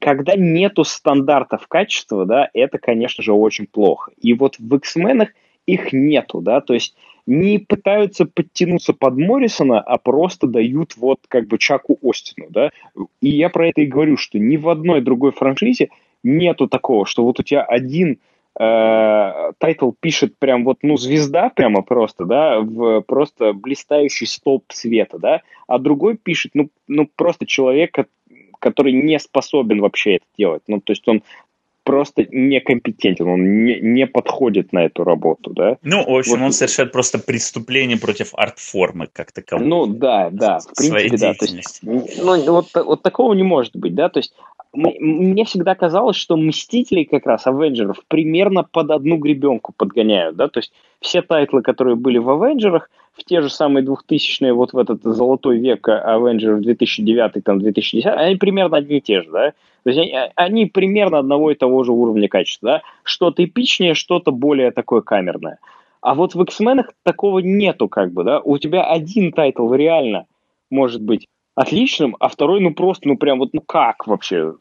когда 0.00 0.34
нету 0.36 0.84
стандартов 0.84 1.66
качества, 1.68 2.26
да, 2.26 2.50
это, 2.54 2.78
конечно 2.78 3.22
же, 3.22 3.32
очень 3.32 3.66
плохо. 3.66 4.12
И 4.20 4.34
вот 4.34 4.56
в 4.58 4.74
X-менах 4.76 5.30
их 5.68 5.92
нету, 5.92 6.40
да, 6.40 6.60
то 6.60 6.74
есть 6.74 6.96
не 7.26 7.58
пытаются 7.58 8.24
подтянуться 8.24 8.94
под 8.94 9.18
Моррисона, 9.18 9.80
а 9.80 9.98
просто 9.98 10.46
дают 10.46 10.96
вот 10.96 11.20
как 11.28 11.46
бы 11.46 11.58
Чаку 11.58 11.98
Остину, 12.02 12.46
да. 12.48 12.70
И 13.20 13.28
я 13.28 13.50
про 13.50 13.68
это 13.68 13.82
и 13.82 13.86
говорю, 13.86 14.16
что 14.16 14.38
ни 14.38 14.56
в 14.56 14.68
одной 14.70 15.02
другой 15.02 15.32
франшизе 15.32 15.90
нету 16.22 16.68
такого, 16.68 17.04
что 17.04 17.24
вот 17.24 17.38
у 17.38 17.42
тебя 17.42 17.62
один 17.62 18.18
э, 18.58 19.52
тайтл 19.58 19.90
пишет 20.00 20.38
прям 20.38 20.64
вот, 20.64 20.78
ну, 20.80 20.96
звезда 20.96 21.50
прямо 21.50 21.82
просто, 21.82 22.24
да, 22.24 22.60
в 22.60 23.02
просто 23.02 23.52
блистающий 23.52 24.26
столб 24.26 24.64
света, 24.72 25.18
да, 25.18 25.42
а 25.66 25.78
другой 25.78 26.16
пишет, 26.16 26.52
ну, 26.54 26.70
ну 26.86 27.06
просто 27.14 27.44
человек, 27.44 27.94
который 28.58 28.92
не 28.92 29.18
способен 29.18 29.80
вообще 29.82 30.16
это 30.16 30.24
делать. 30.38 30.62
Ну, 30.66 30.80
то 30.80 30.92
есть 30.92 31.06
он 31.06 31.22
просто 31.88 32.26
некомпетентен, 32.30 33.26
он 33.26 33.64
не, 33.64 33.80
не 33.80 34.06
подходит 34.06 34.74
на 34.74 34.84
эту 34.84 35.04
работу, 35.04 35.52
да. 35.54 35.78
Ну, 35.82 36.04
в 36.04 36.18
общем, 36.18 36.32
вот. 36.32 36.44
он 36.44 36.52
совершает 36.52 36.92
просто 36.92 37.18
преступление 37.18 37.96
против 37.96 38.34
арт-формы 38.34 39.08
как 39.10 39.32
таковой. 39.32 39.64
Ну, 39.64 39.86
да, 39.86 40.28
да, 40.30 40.58
в 40.58 40.74
принципе, 40.76 41.16
да. 41.16 41.32
То 41.32 41.46
есть, 41.46 41.80
ну, 41.82 42.52
вот, 42.52 42.66
вот 42.74 43.02
такого 43.02 43.32
не 43.32 43.42
может 43.42 43.74
быть, 43.74 43.94
да, 43.94 44.10
то 44.10 44.18
есть 44.18 44.34
мне 44.74 45.46
всегда 45.46 45.74
казалось, 45.74 46.16
что 46.16 46.36
Мстителей 46.36 47.06
как 47.06 47.24
раз, 47.24 47.46
Авенджеров, 47.46 48.02
примерно 48.06 48.64
под 48.64 48.90
одну 48.90 49.16
гребенку 49.16 49.72
подгоняют, 49.74 50.36
да, 50.36 50.48
то 50.48 50.60
есть 50.60 50.74
все 51.00 51.22
тайтлы, 51.22 51.62
которые 51.62 51.96
были 51.96 52.18
в 52.18 52.28
Авенджерах, 52.28 52.90
в 53.14 53.24
те 53.24 53.40
же 53.40 53.48
самые 53.48 53.82
2000-е, 53.82 54.52
вот 54.52 54.74
в 54.74 54.78
этот 54.78 55.02
золотой 55.04 55.58
век 55.58 55.88
Авенджеров 55.88 56.60
2009, 56.60 57.42
там, 57.42 57.60
2010, 57.60 58.04
они 58.06 58.36
примерно 58.36 58.76
одни 58.76 58.98
и 58.98 59.00
те 59.00 59.22
же, 59.22 59.30
да, 59.30 59.52
то 59.88 59.92
есть 59.92 60.12
они, 60.12 60.30
они 60.36 60.66
примерно 60.66 61.18
одного 61.18 61.50
и 61.50 61.54
того 61.54 61.82
же 61.82 61.92
уровня 61.92 62.28
качества, 62.28 62.68
да, 62.70 62.82
что-то 63.04 63.42
эпичнее, 63.42 63.94
что-то 63.94 64.32
более 64.32 64.70
такое 64.70 65.00
камерное. 65.00 65.60
А 66.02 66.14
вот 66.14 66.34
в 66.34 66.42
X-менах 66.42 66.92
такого 67.04 67.38
нету, 67.38 67.88
как 67.88 68.12
бы, 68.12 68.22
да, 68.22 68.40
у 68.40 68.58
тебя 68.58 68.84
один 68.84 69.32
тайтл 69.32 69.72
реально 69.72 70.26
может 70.70 71.00
быть 71.00 71.26
отличным, 71.54 72.16
а 72.20 72.28
второй, 72.28 72.60
ну 72.60 72.74
просто, 72.74 73.08
ну 73.08 73.16
прям 73.16 73.38
вот, 73.38 73.54
ну 73.54 73.62
как 73.62 74.06
вообще? 74.06 74.56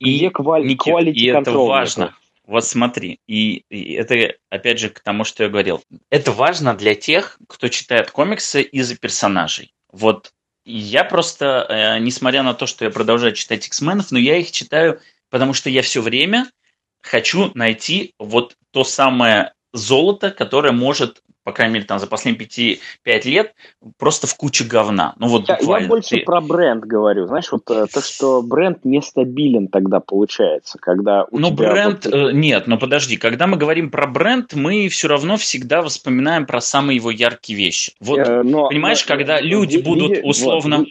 Где 0.00 0.30
квали- 0.30 0.66
Никит, 0.66 0.92
quality 0.92 1.12
и 1.12 1.26
это 1.26 1.52
важно. 1.52 2.02
Это? 2.02 2.14
Вот 2.48 2.64
смотри, 2.64 3.20
и, 3.28 3.62
и 3.70 3.92
это 3.92 4.34
опять 4.50 4.80
же 4.80 4.88
к 4.90 4.98
тому, 4.98 5.22
что 5.22 5.44
я 5.44 5.50
говорил. 5.50 5.82
Это 6.10 6.32
важно 6.32 6.74
для 6.74 6.96
тех, 6.96 7.38
кто 7.48 7.68
читает 7.68 8.10
комиксы 8.10 8.60
из-за 8.60 8.98
персонажей. 8.98 9.72
Вот 9.92 10.32
я 10.64 11.04
просто, 11.04 11.66
э, 11.68 11.98
несмотря 11.98 12.42
на 12.42 12.54
то, 12.54 12.66
что 12.66 12.84
я 12.84 12.90
продолжаю 12.90 13.34
читать 13.34 13.66
X-менов, 13.66 14.10
но 14.10 14.18
я 14.18 14.38
их 14.38 14.50
читаю, 14.50 15.00
потому 15.30 15.52
что 15.52 15.70
я 15.70 15.82
все 15.82 16.00
время 16.00 16.50
хочу 17.02 17.50
найти 17.54 18.14
вот 18.18 18.56
то 18.70 18.84
самое 18.84 19.52
золото, 19.74 20.30
которое 20.30 20.72
может 20.72 21.22
по 21.44 21.52
крайней 21.52 21.74
мере, 21.74 21.84
там 21.84 21.98
за 21.98 22.06
последние 22.06 22.78
5 23.02 23.24
лет 23.26 23.54
просто 23.98 24.26
в 24.26 24.34
куче 24.34 24.64
говна. 24.64 25.14
Ну, 25.18 25.28
вот 25.28 25.46
я, 25.46 25.58
я 25.60 25.86
больше 25.86 26.16
Ты... 26.16 26.20
про 26.22 26.40
бренд 26.40 26.84
говорю. 26.84 27.26
Знаешь, 27.26 27.52
вот 27.52 27.70
э, 27.70 27.86
то, 27.92 28.00
что 28.00 28.42
бренд 28.42 28.78
нестабилен 28.84 29.68
тогда 29.68 30.00
получается, 30.00 30.78
когда 30.78 31.24
у 31.30 31.38
Ну, 31.38 31.50
бренд... 31.50 32.06
Вот... 32.06 32.14
Э, 32.14 32.32
нет, 32.32 32.66
но 32.66 32.78
подожди. 32.78 33.18
Когда 33.18 33.46
мы 33.46 33.58
говорим 33.58 33.90
про 33.90 34.06
бренд, 34.06 34.54
мы 34.54 34.88
все 34.88 35.06
равно 35.06 35.36
всегда 35.36 35.82
воспоминаем 35.82 36.46
про 36.46 36.62
самые 36.62 36.96
его 36.96 37.10
яркие 37.10 37.58
вещи. 37.58 37.92
Вот, 38.00 38.20
э, 38.20 38.42
но, 38.42 38.68
понимаешь, 38.68 39.04
но, 39.06 39.14
когда 39.14 39.38
люди 39.40 39.76
ви, 39.76 39.82
будут 39.82 40.18
условно... 40.22 40.78
Вот, 40.78 40.88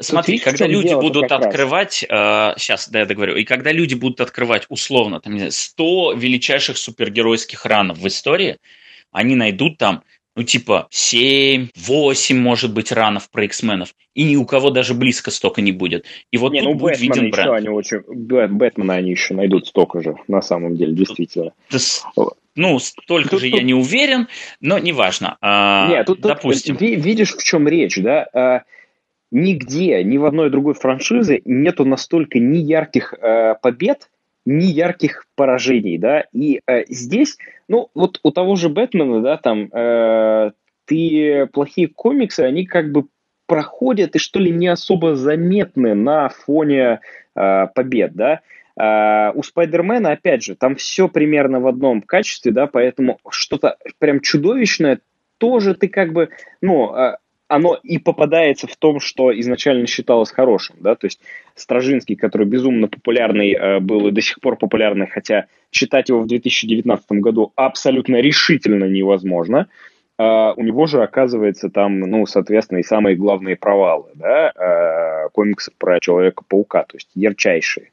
Смотри, 0.00 0.38
когда 0.38 0.66
люди 0.66 0.94
будут 0.94 1.32
открывать, 1.32 2.04
э, 2.08 2.54
сейчас, 2.56 2.88
да, 2.88 3.00
я 3.00 3.06
договорю, 3.06 3.36
и 3.36 3.44
когда 3.44 3.72
люди 3.72 3.94
будут 3.94 4.20
открывать 4.20 4.66
условно 4.68 5.20
там, 5.20 5.50
100 5.50 6.14
величайших 6.14 6.76
супергеройских 6.76 7.64
ранов 7.64 7.98
в 7.98 8.06
истории, 8.06 8.58
они 9.12 9.36
найдут 9.36 9.78
там, 9.78 10.02
ну, 10.36 10.42
типа, 10.42 10.86
7, 10.90 11.68
8, 11.74 12.38
может 12.38 12.72
быть, 12.72 12.92
ранов 12.92 13.30
про 13.30 13.44
X-менов, 13.44 13.94
и 14.14 14.24
ни 14.24 14.36
у 14.36 14.44
кого 14.44 14.70
даже 14.70 14.94
близко 14.94 15.30
столько 15.30 15.62
не 15.62 15.72
будет. 15.72 16.04
И 16.30 16.36
вот 16.36 16.52
не, 16.52 16.60
тут 16.60 16.72
ну, 16.72 16.74
будет 16.74 17.00
Бэтмена 17.00 17.14
виден 17.14 17.30
бренд. 17.30 17.50
Они 17.52 17.68
очень, 17.68 18.00
Бэтмена 18.06 18.94
они 18.94 19.10
еще 19.10 19.34
найдут 19.34 19.66
столько 19.66 20.02
же, 20.02 20.16
на 20.28 20.42
самом 20.42 20.76
деле, 20.76 20.92
действительно. 20.92 21.52
Ну, 22.54 22.78
столько 22.78 23.30
тут, 23.30 23.40
же 23.40 23.50
тут... 23.50 23.58
я 23.58 23.64
не 23.64 23.74
уверен, 23.74 24.28
но 24.60 24.78
неважно. 24.78 25.36
А, 25.42 25.88
Нет, 25.88 26.06
тут, 26.06 26.20
допустим. 26.20 26.76
Тут, 26.76 26.88
видишь, 26.88 27.34
в 27.34 27.42
чем 27.42 27.68
речь, 27.68 27.98
да? 27.98 28.64
Нигде, 29.38 30.02
ни 30.02 30.16
в 30.16 30.24
одной 30.24 30.48
другой 30.48 30.72
франшизе 30.72 31.42
нету 31.44 31.84
настолько 31.84 32.38
ни 32.38 32.56
ярких 32.56 33.12
а, 33.20 33.52
побед, 33.56 34.08
ни 34.46 34.64
ярких 34.64 35.26
поражений, 35.34 35.98
да, 35.98 36.24
и 36.32 36.62
э, 36.66 36.84
здесь, 36.88 37.36
ну, 37.68 37.90
вот 37.94 38.18
у 38.22 38.30
того 38.30 38.56
же 38.56 38.70
Бэтмена, 38.70 39.20
да, 39.20 39.36
там, 39.36 39.68
э, 39.70 40.52
ты, 40.86 41.46
плохие 41.52 41.88
комиксы, 41.88 42.40
они 42.40 42.64
как 42.64 42.90
бы 42.92 43.08
проходят 43.44 44.16
и 44.16 44.18
что 44.18 44.40
ли 44.40 44.50
не 44.50 44.68
особо 44.68 45.16
заметны 45.16 45.94
на 45.94 46.30
фоне 46.30 47.00
э, 47.34 47.66
побед, 47.74 48.14
да, 48.14 48.40
Uh, 48.78 49.32
у 49.34 49.42
Спайдермена, 49.42 50.10
опять 50.10 50.44
же, 50.44 50.54
там 50.54 50.76
все 50.76 51.08
примерно 51.08 51.60
в 51.60 51.66
одном 51.66 52.02
качестве, 52.02 52.52
да, 52.52 52.66
поэтому 52.66 53.18
что-то 53.30 53.78
прям 53.98 54.20
чудовищное 54.20 55.00
тоже 55.38 55.74
ты 55.74 55.88
как 55.88 56.12
бы, 56.12 56.28
ну, 56.60 56.94
оно 57.48 57.78
и 57.82 57.98
попадается 57.98 58.66
в 58.66 58.76
том, 58.76 59.00
что 59.00 59.38
изначально 59.38 59.86
считалось 59.86 60.30
хорошим, 60.30 60.76
да, 60.80 60.94
то 60.94 61.06
есть 61.06 61.20
Стражинский, 61.54 62.16
который 62.16 62.46
безумно 62.46 62.88
популярный 62.88 63.52
э, 63.52 63.80
был 63.80 64.08
и 64.08 64.12
до 64.12 64.20
сих 64.20 64.40
пор 64.40 64.56
популярный, 64.56 65.06
хотя 65.06 65.46
читать 65.70 66.08
его 66.08 66.20
в 66.20 66.26
2019 66.26 67.12
году 67.12 67.52
абсолютно 67.54 68.16
решительно 68.16 68.84
невозможно, 68.84 69.68
э, 70.18 70.22
у 70.22 70.62
него 70.62 70.86
же 70.86 71.02
оказывается 71.02 71.70
там, 71.70 72.00
ну, 72.00 72.26
соответственно, 72.26 72.78
и 72.78 72.84
самые 72.84 73.16
главные 73.16 73.56
провалы, 73.56 74.10
да, 74.14 74.52
э, 74.54 75.28
комиксов 75.32 75.74
про 75.74 76.00
Человека-паука, 76.00 76.84
то 76.84 76.96
есть 76.96 77.10
ярчайшие. 77.14 77.90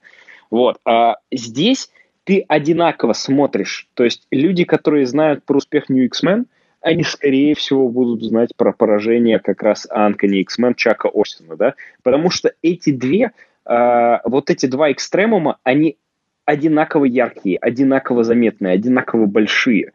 Вот, 0.49 0.77
а 0.85 1.17
здесь 1.31 1.89
ты 2.23 2.43
одинаково 2.47 3.13
смотришь, 3.13 3.87
то 3.93 4.03
есть 4.03 4.27
люди, 4.31 4.63
которые 4.63 5.05
знают 5.05 5.43
про 5.45 5.57
успех 5.57 5.89
New 5.89 6.05
X-Men, 6.05 6.45
они, 6.83 7.03
скорее 7.03 7.55
всего, 7.55 7.89
будут 7.89 8.21
знать 8.23 8.49
про 8.55 8.73
поражение 8.73 9.39
как 9.39 9.63
раз 9.63 9.87
Анкони 9.89 10.41
X-Men 10.41 10.75
Чака 10.75 11.09
Остина, 11.13 11.55
да, 11.55 11.75
потому 12.03 12.29
что 12.29 12.53
эти 12.61 12.91
две, 12.91 13.31
э, 13.65 14.17
вот 14.25 14.49
эти 14.49 14.65
два 14.65 14.91
экстремума, 14.91 15.57
они 15.63 15.97
одинаково 16.45 17.05
яркие, 17.05 17.57
одинаково 17.57 18.25
заметные, 18.25 18.73
одинаково 18.73 19.25
большие. 19.25 19.93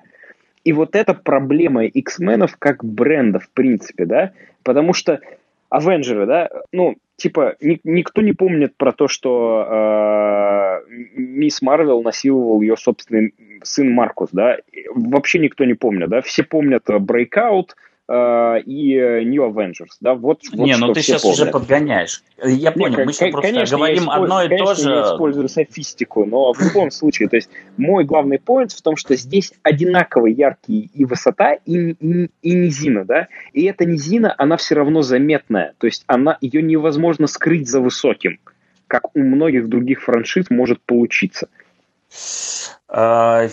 И 0.64 0.72
вот 0.72 0.96
эта 0.96 1.12
проблема 1.12 1.84
X-менов 1.84 2.56
как 2.58 2.82
бренда, 2.82 3.38
в 3.38 3.50
принципе, 3.50 4.06
да, 4.06 4.32
потому 4.62 4.94
что 4.94 5.20
Авенджеры, 5.68 6.26
да, 6.26 6.48
ну, 6.72 6.96
типа, 7.18 7.56
ни, 7.60 7.80
никто 7.84 8.22
не 8.22 8.32
помнит 8.32 8.76
про 8.76 8.92
то, 8.92 9.08
что 9.08 9.66
э, 9.68 10.90
мисс 11.16 11.60
Марвел 11.60 12.02
насиловал 12.02 12.62
ее 12.62 12.76
собственный 12.76 13.34
сын 13.62 13.92
Маркус, 13.92 14.30
да, 14.32 14.58
вообще 14.94 15.40
никто 15.40 15.64
не 15.64 15.74
помнит, 15.74 16.08
да, 16.08 16.22
все 16.22 16.44
помнят 16.44 16.88
Breakout, 16.88 17.70
э, 17.70 17.87
и 18.10 19.22
New 19.26 19.42
Avengers, 19.50 19.98
да, 20.00 20.14
вот, 20.14 20.40
вот 20.52 20.66
Не, 20.66 20.76
ну 20.76 20.94
ты 20.94 21.02
сейчас 21.02 21.22
помнят. 21.22 21.40
уже 21.40 21.50
подгоняешь. 21.50 22.22
Я 22.42 22.72
понял, 22.72 23.00
не, 23.00 23.04
мы 23.04 23.12
сейчас 23.12 23.30
просто 23.30 23.52
конечно, 23.52 23.76
говорим 23.76 24.08
одно 24.08 24.42
и 24.42 24.48
то 24.56 24.74
же. 24.74 24.88
я 24.88 25.02
использую 25.02 25.48
софистику, 25.50 26.24
но 26.24 26.54
в 26.54 26.60
любом 26.60 26.90
случае, 26.90 27.28
то 27.28 27.36
есть 27.36 27.50
мой 27.76 28.04
главный 28.04 28.38
поинт 28.38 28.72
в 28.72 28.80
том, 28.80 28.96
что 28.96 29.14
здесь 29.14 29.52
одинаково 29.62 30.26
яркие 30.26 30.88
и 30.94 31.04
высота, 31.04 31.52
и, 31.52 31.90
и, 31.90 32.30
и 32.40 32.54
низина, 32.54 33.04
да, 33.04 33.28
и 33.52 33.64
эта 33.64 33.84
низина, 33.84 34.34
она 34.38 34.56
все 34.56 34.74
равно 34.76 35.02
заметная, 35.02 35.74
то 35.76 35.86
есть 35.86 36.04
она, 36.06 36.38
ее 36.40 36.62
невозможно 36.62 37.26
скрыть 37.26 37.68
за 37.68 37.80
высоким, 37.80 38.38
как 38.86 39.14
у 39.14 39.20
многих 39.20 39.68
других 39.68 40.02
франшиз 40.02 40.48
может 40.48 40.80
получиться. 40.80 41.48
А, 42.88 43.48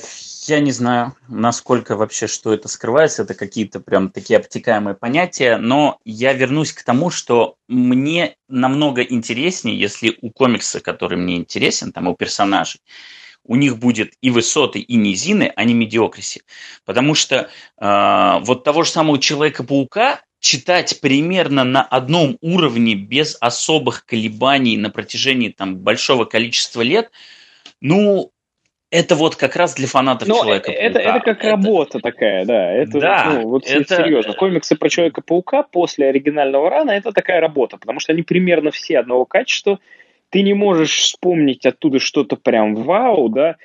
я 0.47 0.59
не 0.59 0.71
знаю, 0.71 1.15
насколько 1.27 1.95
вообще, 1.95 2.27
что 2.27 2.53
это 2.53 2.67
скрывается, 2.67 3.23
это 3.23 3.33
какие-то 3.33 3.79
прям 3.79 4.09
такие 4.09 4.37
обтекаемые 4.37 4.95
понятия, 4.95 5.57
но 5.57 5.99
я 6.05 6.33
вернусь 6.33 6.71
к 6.71 6.83
тому, 6.83 7.09
что 7.09 7.55
мне 7.67 8.35
намного 8.47 9.01
интереснее, 9.01 9.79
если 9.79 10.17
у 10.21 10.29
комикса, 10.29 10.79
который 10.79 11.17
мне 11.17 11.37
интересен, 11.37 11.91
там 11.91 12.07
у 12.07 12.15
персонажей, 12.15 12.81
у 13.43 13.55
них 13.55 13.77
будет 13.77 14.13
и 14.21 14.31
высоты, 14.31 14.79
и 14.79 14.95
низины, 14.95 15.51
а 15.55 15.63
не 15.63 15.73
медиокриси. 15.73 16.43
Потому 16.83 17.13
что 17.13 17.49
э, 17.79 18.39
вот 18.41 18.63
того 18.63 18.83
же 18.83 18.89
самого 18.89 19.19
Человека-паука 19.19 20.21
читать 20.39 20.99
примерно 21.01 21.63
на 21.63 21.83
одном 21.83 22.37
уровне 22.41 22.95
без 22.95 23.37
особых 23.39 24.05
колебаний 24.05 24.77
на 24.77 24.89
протяжении 24.89 25.49
там, 25.49 25.77
большого 25.77 26.25
количества 26.25 26.81
лет, 26.81 27.11
ну, 27.81 28.31
это 28.91 29.15
вот 29.15 29.35
как 29.35 29.55
раз 29.55 29.75
для 29.75 29.87
фанатов 29.87 30.27
Но 30.27 30.41
человека 30.43 30.71
это, 30.71 30.99
это 30.99 31.19
как 31.19 31.39
это... 31.39 31.49
работа 31.51 31.99
такая, 31.99 32.45
да. 32.45 32.71
Это, 32.71 32.99
да, 32.99 33.31
ну, 33.33 33.49
вот 33.49 33.67
это... 33.67 33.95
серьезно. 33.95 34.33
Комиксы 34.33 34.75
про 34.75 34.89
Человека-паука 34.89 35.63
после 35.63 36.07
оригинального 36.07 36.69
рана 36.69 36.91
это 36.91 37.11
такая 37.11 37.41
работа, 37.41 37.77
потому 37.77 37.99
что 37.99 38.13
они 38.13 38.21
примерно 38.21 38.71
все 38.71 38.99
одного 38.99 39.25
качества. 39.25 39.79
Ты 40.29 40.43
не 40.43 40.53
можешь 40.53 40.97
вспомнить 40.97 41.65
оттуда 41.65 41.99
что-то 41.99 42.35
прям 42.35 42.75
вау, 42.75 43.29
да. 43.29 43.55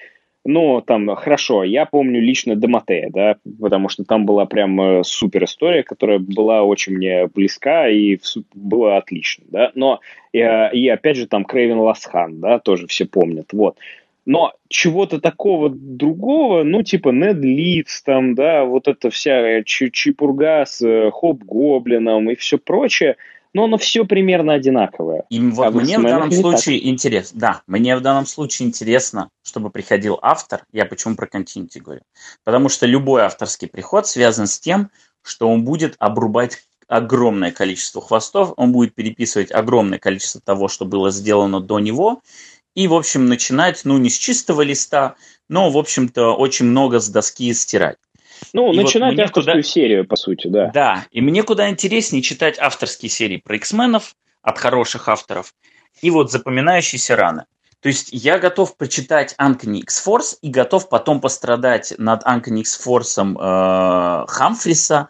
Но 0.42 0.80
там, 0.80 1.14
хорошо, 1.16 1.64
я 1.64 1.84
помню 1.84 2.20
лично 2.22 2.56
Доматея, 2.56 3.10
да, 3.10 3.36
потому 3.60 3.90
что 3.90 4.04
там 4.04 4.24
была 4.24 4.46
прям 4.46 4.80
э, 4.80 5.04
супер 5.04 5.44
история, 5.44 5.82
которая 5.82 6.18
была 6.18 6.62
очень 6.62 6.94
мне 6.94 7.26
близка 7.26 7.88
и 7.88 8.18
было 8.54 8.96
отлично, 8.96 9.44
да. 9.48 9.70
Но 9.74 10.00
и, 10.32 10.38
э, 10.38 10.72
и 10.72 10.88
опять 10.88 11.18
же 11.18 11.26
там 11.26 11.44
Крейвен 11.44 11.78
Ласхан, 11.78 12.40
да, 12.40 12.58
тоже 12.58 12.86
все 12.86 13.04
помнят, 13.04 13.52
вот. 13.52 13.76
Но 14.26 14.52
чего-то 14.68 15.20
такого 15.20 15.70
другого, 15.70 16.62
ну, 16.62 16.82
типа 16.82 17.10
Нед 17.10 17.38
Лидс, 17.38 18.02
там, 18.02 18.34
да, 18.34 18.64
вот 18.64 18.88
эта 18.88 19.10
вся 19.10 19.62
чепурга 19.64 20.64
с 20.66 20.82
э, 20.82 21.10
Хоп-Гоблином 21.10 22.30
и 22.30 22.34
все 22.36 22.58
прочее, 22.58 23.16
но 23.52 23.64
оно 23.64 23.78
все 23.78 24.04
примерно 24.04 24.54
одинаковое. 24.54 25.24
И 25.30 25.40
вот 25.40 25.66
а 25.66 25.70
мне 25.70 25.98
в 25.98 26.02
данном 26.02 26.30
случае 26.30 26.88
интересно, 26.88 27.40
да, 27.40 27.62
мне 27.66 27.96
в 27.96 28.00
данном 28.00 28.26
случае 28.26 28.68
интересно, 28.68 29.30
чтобы 29.42 29.70
приходил 29.70 30.18
автор, 30.22 30.62
я 30.72 30.84
почему 30.84 31.16
про 31.16 31.26
Continuity 31.26 31.80
говорю, 31.80 32.02
потому 32.44 32.68
что 32.68 32.86
любой 32.86 33.22
авторский 33.22 33.68
приход 33.68 34.06
связан 34.06 34.46
с 34.46 34.58
тем, 34.60 34.90
что 35.22 35.48
он 35.48 35.64
будет 35.64 35.96
обрубать 35.98 36.62
огромное 36.86 37.52
количество 37.52 38.02
хвостов, 38.02 38.52
он 38.56 38.72
будет 38.72 38.94
переписывать 38.94 39.52
огромное 39.52 39.98
количество 39.98 40.40
того, 40.40 40.68
что 40.68 40.84
было 40.84 41.10
сделано 41.10 41.60
до 41.60 41.78
него, 41.78 42.20
и, 42.74 42.88
в 42.88 42.94
общем, 42.94 43.26
начинать, 43.26 43.82
ну, 43.84 43.98
не 43.98 44.10
с 44.10 44.18
чистого 44.18 44.62
листа, 44.62 45.16
но, 45.48 45.70
в 45.70 45.78
общем-то, 45.78 46.34
очень 46.34 46.66
много 46.66 47.00
с 47.00 47.08
доски 47.08 47.52
стирать. 47.54 47.96
Ну, 48.52 48.72
и 48.72 48.76
начинать 48.76 49.16
вот 49.16 49.24
авторскую 49.24 49.62
куда... 49.62 49.62
серию, 49.62 50.06
по 50.06 50.16
сути, 50.16 50.48
да. 50.48 50.70
Да, 50.72 51.06
и 51.10 51.20
мне 51.20 51.42
куда 51.42 51.68
интереснее 51.68 52.22
читать 52.22 52.58
авторские 52.58 53.10
серии 53.10 53.36
про 53.36 53.56
X-менов 53.56 54.14
от 54.42 54.58
хороших 54.58 55.08
авторов 55.08 55.54
и 56.00 56.10
вот 56.10 56.30
запоминающиеся 56.30 57.16
раны. 57.16 57.44
То 57.80 57.88
есть 57.88 58.08
я 58.12 58.38
готов 58.38 58.76
прочитать 58.76 59.34
Анкони 59.38 59.80
X-Force 59.80 60.36
и 60.42 60.50
готов 60.50 60.88
потом 60.88 61.20
пострадать 61.20 61.94
над 61.96 62.22
Анкони 62.24 62.60
X-Force 62.60 63.36
э, 63.38 64.26
Хамфриса, 64.28 65.08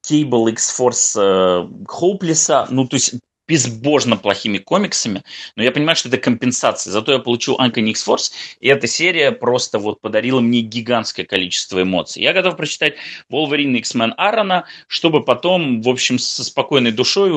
Кейбл 0.00 0.48
X-Force 0.48 1.20
э, 1.20 1.84
Хоуплеса. 1.86 2.66
Ну, 2.70 2.86
то 2.88 2.96
есть 2.96 3.16
безбожно 3.48 4.16
плохими 4.16 4.58
комиксами, 4.58 5.22
но 5.54 5.62
я 5.62 5.70
понимаю, 5.70 5.96
что 5.96 6.08
это 6.08 6.18
компенсация. 6.18 6.90
Зато 6.90 7.12
я 7.12 7.18
получил 7.18 7.56
Uncanny 7.58 7.90
X-Force, 7.90 8.32
и 8.60 8.68
эта 8.68 8.86
серия 8.86 9.32
просто 9.32 9.78
вот 9.78 10.00
подарила 10.00 10.40
мне 10.40 10.60
гигантское 10.60 11.24
количество 11.24 11.82
эмоций. 11.82 12.22
Я 12.22 12.32
готов 12.32 12.56
прочитать 12.56 12.94
Wolverine 13.30 13.76
X-Men 13.78 14.12
Аарона, 14.16 14.66
чтобы 14.88 15.22
потом, 15.22 15.82
в 15.82 15.88
общем, 15.88 16.18
со 16.18 16.44
спокойной 16.44 16.92
душой 16.92 17.32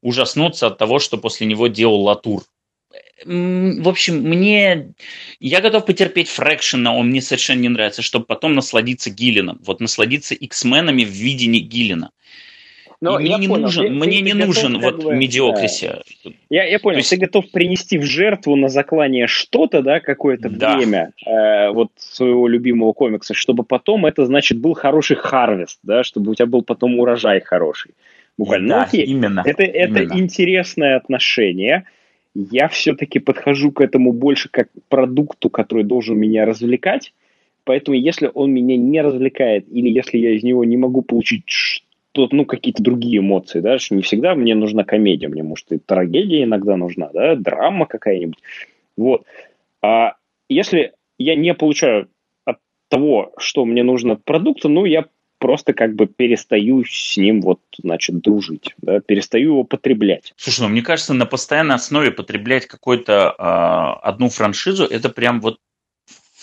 ужаснуться 0.00 0.68
от 0.68 0.78
того, 0.78 0.98
что 0.98 1.18
после 1.18 1.46
него 1.46 1.66
делал 1.66 2.02
Латур. 2.02 2.42
в 3.24 3.88
общем, 3.88 4.22
мне... 4.22 4.94
Я 5.38 5.60
готов 5.60 5.86
потерпеть 5.86 6.28
Фрэкшена, 6.28 6.94
он 6.94 7.08
мне 7.08 7.20
совершенно 7.20 7.60
не 7.60 7.68
нравится, 7.68 8.02
чтобы 8.02 8.24
потом 8.24 8.54
насладиться 8.54 9.10
Гиллином. 9.10 9.60
Вот 9.64 9.80
насладиться 9.80 10.34
X-менами 10.34 11.04
в 11.04 11.10
видении 11.10 11.60
Гиллина. 11.60 12.10
Но 13.02 13.18
мне 13.18 13.36
не 13.36 13.48
понял, 13.48 13.62
нужен, 13.64 13.84
ты, 13.84 13.90
мне 13.90 14.18
ты, 14.18 14.22
не 14.22 14.32
нужен 14.32 14.78
вот 14.78 15.02
бы, 15.02 15.16
mediocrity. 15.16 15.90
Да. 16.24 16.30
Я, 16.48 16.64
я 16.64 16.78
понял, 16.78 16.98
есть... 16.98 17.10
ты 17.10 17.16
готов 17.16 17.50
принести 17.50 17.98
в 17.98 18.04
жертву 18.04 18.54
на 18.54 18.68
заклание 18.68 19.26
что-то, 19.26 19.82
да, 19.82 19.98
какое-то 19.98 20.48
да. 20.48 20.76
время 20.76 21.12
э, 21.26 21.70
вот 21.70 21.88
своего 21.96 22.46
любимого 22.46 22.92
комикса, 22.92 23.34
чтобы 23.34 23.64
потом 23.64 24.06
это, 24.06 24.24
значит, 24.24 24.60
был 24.60 24.74
хороший 24.74 25.16
harvest, 25.16 25.80
да, 25.82 26.04
чтобы 26.04 26.30
у 26.30 26.34
тебя 26.36 26.46
был 26.46 26.62
потом 26.62 27.00
урожай 27.00 27.40
хороший. 27.40 27.90
Буквально. 28.38 28.68
Да, 28.68 28.76
ну, 28.76 28.82
окей, 28.84 29.04
именно. 29.04 29.42
Это, 29.44 29.64
это 29.64 30.02
именно. 30.02 30.20
интересное 30.20 30.96
отношение. 30.96 31.86
Я 32.36 32.68
все-таки 32.68 33.18
подхожу 33.18 33.72
к 33.72 33.80
этому 33.80 34.12
больше 34.12 34.48
как 34.48 34.68
к 34.68 34.88
продукту, 34.88 35.50
который 35.50 35.82
должен 35.82 36.16
меня 36.16 36.46
развлекать. 36.46 37.12
Поэтому, 37.64 37.96
если 37.96 38.30
он 38.32 38.52
меня 38.52 38.76
не 38.76 39.02
развлекает, 39.02 39.66
или 39.68 39.88
если 39.88 40.18
я 40.18 40.30
из 40.36 40.44
него 40.44 40.64
не 40.64 40.76
могу 40.76 41.02
получить 41.02 41.82
то, 42.12 42.28
ну, 42.30 42.44
какие-то 42.44 42.82
другие 42.82 43.18
эмоции, 43.18 43.60
да, 43.60 43.78
что 43.78 43.94
не 43.94 44.02
всегда 44.02 44.34
мне 44.34 44.54
нужна 44.54 44.84
комедия, 44.84 45.28
мне, 45.28 45.42
может, 45.42 45.72
и 45.72 45.78
трагедия 45.78 46.44
иногда 46.44 46.76
нужна, 46.76 47.10
да, 47.12 47.34
драма 47.34 47.86
какая-нибудь, 47.86 48.38
вот. 48.96 49.24
А 49.82 50.14
если 50.48 50.92
я 51.18 51.34
не 51.34 51.54
получаю 51.54 52.08
от 52.44 52.58
того, 52.88 53.32
что 53.38 53.64
мне 53.64 53.82
нужно 53.82 54.14
от 54.14 54.24
продукта, 54.24 54.68
ну, 54.68 54.84
я 54.84 55.06
просто 55.38 55.72
как 55.72 55.96
бы 55.96 56.06
перестаю 56.06 56.84
с 56.84 57.16
ним 57.16 57.40
вот, 57.40 57.58
значит, 57.76 58.20
дружить, 58.20 58.74
да, 58.78 59.00
перестаю 59.00 59.50
его 59.50 59.64
потреблять. 59.64 60.32
Слушай, 60.36 60.60
ну, 60.60 60.68
мне 60.68 60.82
кажется, 60.82 61.14
на 61.14 61.26
постоянной 61.26 61.74
основе 61.74 62.12
потреблять 62.12 62.66
какую-то 62.66 63.34
э, 63.36 64.06
одну 64.06 64.28
франшизу, 64.28 64.84
это 64.84 65.08
прям 65.08 65.40
вот 65.40 65.58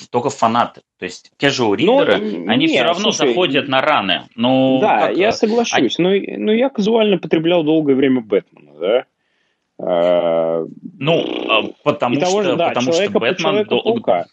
только 0.08 0.30
фанаты. 0.30 0.82
То 0.98 1.06
есть 1.06 1.32
casual 1.40 1.76
ридеры, 1.76 2.18
ну, 2.18 2.50
они 2.50 2.66
нет, 2.66 2.72
все 2.72 2.84
равно 2.84 3.12
слушай, 3.12 3.30
заходят 3.30 3.68
на 3.68 3.82
раны. 3.82 4.24
Ну, 4.36 4.80
да, 4.82 5.08
как, 5.08 5.18
я 5.18 5.32
соглашусь. 5.32 6.00
А... 6.00 6.02
Но, 6.02 6.10
но 6.10 6.52
я 6.52 6.70
казуально 6.70 7.18
потреблял 7.18 7.64
долгое 7.64 7.96
время 7.96 8.22
Бэтмена, 8.22 8.72
да? 8.80 9.06
А... 9.80 10.66
Ну, 11.00 11.26
а, 11.50 11.64
потому 11.84 12.16
что, 12.16 12.26
того 12.26 12.44
же, 12.44 12.56
да, 12.56 12.70
потому 12.70 12.94
что 12.94 13.10
Бэтмен... 13.10 13.36
Человека-паука. 13.36 14.26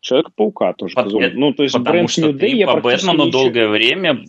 Человека-паука 0.00 0.72
тоже 0.74 0.94
Под... 0.94 1.04
казуально. 1.04 1.38
Ну, 1.38 1.52
то 1.52 1.62
есть 1.62 1.74
потому 1.74 2.08
что 2.08 2.20
New 2.22 2.32
Day 2.32 2.50
я 2.50 2.66
по 2.66 2.80
Бэтмену 2.80 3.30
долгое 3.30 3.68
время 3.68 4.24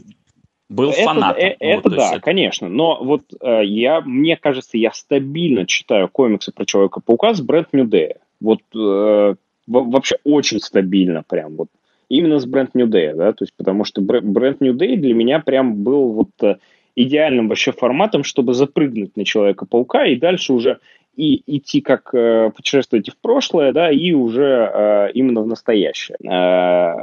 был 0.69 0.91
это, 0.91 1.03
фанатом. 1.03 1.43
Э, 1.43 1.55
это, 1.59 1.89
ну, 1.89 1.95
да, 1.95 2.11
это... 2.11 2.21
конечно. 2.21 2.69
Но 2.69 3.03
вот 3.03 3.23
э, 3.41 3.65
я, 3.65 4.01
мне 4.01 4.37
кажется, 4.37 4.77
я 4.77 4.91
стабильно 4.91 5.65
читаю 5.65 6.07
комиксы 6.09 6.51
про 6.51 6.65
Человека-паука 6.65 7.33
с 7.33 7.41
New 7.41 7.85
Day. 7.85 8.13
Вот 8.39 8.61
э, 8.75 9.35
вообще 9.67 10.17
очень 10.23 10.59
стабильно 10.59 11.23
прям 11.27 11.55
вот. 11.55 11.69
Именно 12.07 12.39
с 12.39 12.47
Brand 12.47 12.69
New 12.75 12.87
Day, 12.87 13.15
да, 13.15 13.33
то 13.33 13.43
есть 13.43 13.53
потому 13.57 13.83
что 13.83 14.01
Brand 14.01 14.57
New 14.59 14.75
Day 14.75 14.95
для 14.95 15.15
меня 15.15 15.39
прям 15.39 15.83
был 15.83 16.11
вот 16.11 16.29
э, 16.43 16.57
идеальным 16.95 17.47
вообще 17.47 17.71
форматом, 17.71 18.23
чтобы 18.23 18.53
запрыгнуть 18.53 19.17
на 19.17 19.25
Человека-паука 19.25 20.05
и 20.05 20.15
дальше 20.15 20.53
уже 20.53 20.79
и 21.15 21.41
идти 21.47 21.81
как 21.81 22.13
э, 22.13 22.51
путешествовать 22.55 23.09
в 23.09 23.17
прошлое, 23.17 23.71
да, 23.71 23.89
и 23.89 24.11
уже 24.11 24.69
э, 24.71 25.11
именно 25.13 25.41
в 25.41 25.47
настоящее. 25.47 26.17
Э, 26.23 26.93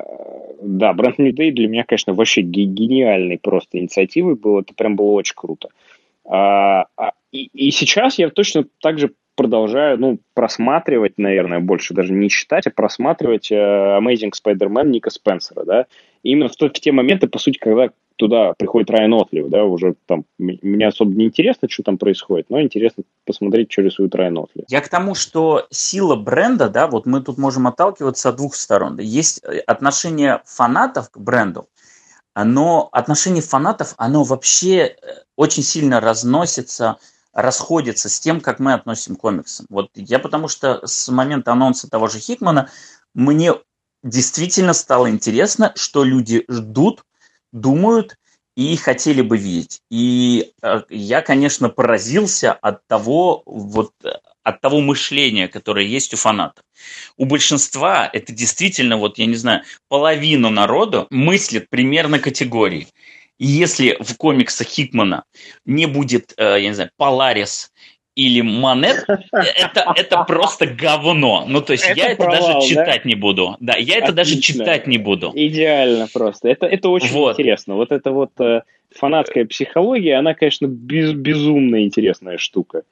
да, 0.62 0.92
Brand 0.92 1.14
New 1.18 1.32
Day 1.32 1.50
для 1.50 1.66
меня, 1.66 1.84
конечно, 1.84 2.12
вообще 2.12 2.42
гениальной 2.42 3.38
просто 3.38 3.78
инициативой 3.78 4.34
был, 4.34 4.60
это 4.60 4.74
прям 4.74 4.96
было 4.96 5.12
очень 5.12 5.34
круто. 5.34 5.70
А, 6.24 6.86
и, 7.32 7.48
и 7.52 7.70
сейчас 7.70 8.18
я 8.18 8.28
точно 8.28 8.66
так 8.80 8.98
же 8.98 9.12
продолжаю, 9.34 9.98
ну, 9.98 10.18
просматривать, 10.34 11.18
наверное, 11.18 11.60
больше 11.60 11.94
даже 11.94 12.12
не 12.12 12.28
читать, 12.28 12.66
а 12.66 12.70
просматривать 12.70 13.50
э, 13.50 13.56
Amazing 13.56 14.32
Spider-Man 14.32 14.88
Ника 14.88 15.10
Спенсера, 15.10 15.64
да, 15.64 15.86
именно 16.22 16.48
в, 16.48 16.52
в 16.52 16.72
те 16.72 16.92
моменты, 16.92 17.28
по 17.28 17.38
сути, 17.38 17.58
когда 17.58 17.90
туда 18.16 18.52
приходит 18.56 18.90
Райан 18.90 19.14
Отлив, 19.14 19.48
да, 19.48 19.64
уже 19.64 19.94
там, 20.06 20.24
мне 20.38 20.86
особо 20.86 21.12
не 21.12 21.24
интересно, 21.24 21.68
что 21.68 21.82
там 21.82 21.98
происходит, 21.98 22.50
но 22.50 22.60
интересно 22.60 23.04
посмотреть, 23.24 23.72
что 23.72 23.82
рисует 23.82 24.14
Райан 24.14 24.38
Отлив. 24.38 24.64
Я 24.68 24.80
к 24.80 24.88
тому, 24.88 25.14
что 25.14 25.66
сила 25.70 26.14
бренда, 26.14 26.68
да, 26.68 26.86
вот 26.86 27.06
мы 27.06 27.20
тут 27.20 27.38
можем 27.38 27.66
отталкиваться 27.66 28.28
от 28.28 28.36
двух 28.36 28.54
сторон. 28.54 28.98
Есть 28.98 29.42
э, 29.44 29.58
отношение 29.60 30.42
фанатов 30.44 31.10
к 31.10 31.18
бренду, 31.18 31.68
но 32.34 32.88
отношение 32.92 33.42
фанатов, 33.42 33.94
оно 33.96 34.24
вообще 34.24 34.76
э, 34.76 34.94
очень 35.36 35.62
сильно 35.62 36.00
разносится 36.00 36.98
расходится 37.32 38.08
с 38.08 38.20
тем, 38.20 38.40
как 38.40 38.58
мы 38.58 38.74
относим 38.74 39.16
к. 39.16 39.64
Вот 39.68 39.90
я 39.94 40.18
потому 40.18 40.48
что 40.48 40.86
с 40.86 41.08
момента 41.08 41.52
анонса 41.52 41.88
того 41.88 42.08
же 42.08 42.18
Хикмана 42.18 42.70
мне 43.14 43.52
действительно 44.02 44.74
стало 44.74 45.10
интересно, 45.10 45.72
что 45.76 46.04
люди 46.04 46.44
ждут, 46.48 47.04
думают 47.52 48.18
и 48.54 48.76
хотели 48.76 49.22
бы 49.22 49.38
видеть. 49.38 49.80
И 49.90 50.52
э, 50.62 50.82
я, 50.90 51.22
конечно, 51.22 51.70
поразился 51.70 52.52
от 52.52 52.86
того, 52.86 53.42
вот, 53.46 53.92
от 54.42 54.60
того 54.60 54.80
мышления, 54.80 55.48
которое 55.48 55.86
есть 55.86 56.12
у 56.12 56.18
фанатов. 56.18 56.62
У 57.16 57.24
большинства 57.24 58.10
это 58.12 58.32
действительно, 58.32 58.98
вот 58.98 59.16
я 59.16 59.24
не 59.24 59.36
знаю, 59.36 59.62
половину 59.88 60.50
народу 60.50 61.06
мыслит 61.10 61.70
примерно 61.70 62.18
категории– 62.18 62.88
и 63.42 63.46
если 63.46 63.96
в 63.98 64.16
комиксах 64.18 64.68
Хикмана 64.68 65.24
не 65.66 65.86
будет, 65.86 66.32
э, 66.36 66.60
я 66.60 66.68
не 66.68 66.74
знаю, 66.74 66.90
Поларис 66.96 67.72
или 68.14 68.40
Монет, 68.40 69.04
это, 69.32 69.92
это 69.96 70.22
просто 70.22 70.66
говно. 70.68 71.44
Ну, 71.48 71.60
то 71.60 71.72
есть 71.72 71.84
это 71.84 71.98
я 71.98 72.06
это 72.10 72.22
провал, 72.22 72.54
даже 72.54 72.68
читать 72.68 73.02
да? 73.02 73.08
не 73.08 73.16
буду. 73.16 73.56
Да, 73.58 73.74
я 73.74 73.96
это 73.96 74.12
Отлично. 74.12 74.14
даже 74.14 74.40
читать 74.40 74.86
не 74.86 74.98
буду. 74.98 75.32
Идеально 75.34 76.06
просто. 76.12 76.50
Это, 76.50 76.66
это 76.66 76.88
очень 76.88 77.10
вот. 77.10 77.32
интересно. 77.32 77.74
Вот 77.74 77.90
эта 77.90 78.12
вот 78.12 78.30
э, 78.38 78.62
фанатская 78.94 79.44
психология, 79.44 80.14
она, 80.14 80.34
конечно, 80.34 80.66
без, 80.66 81.12
безумно 81.12 81.82
интересная 81.82 82.38
штука. 82.38 82.84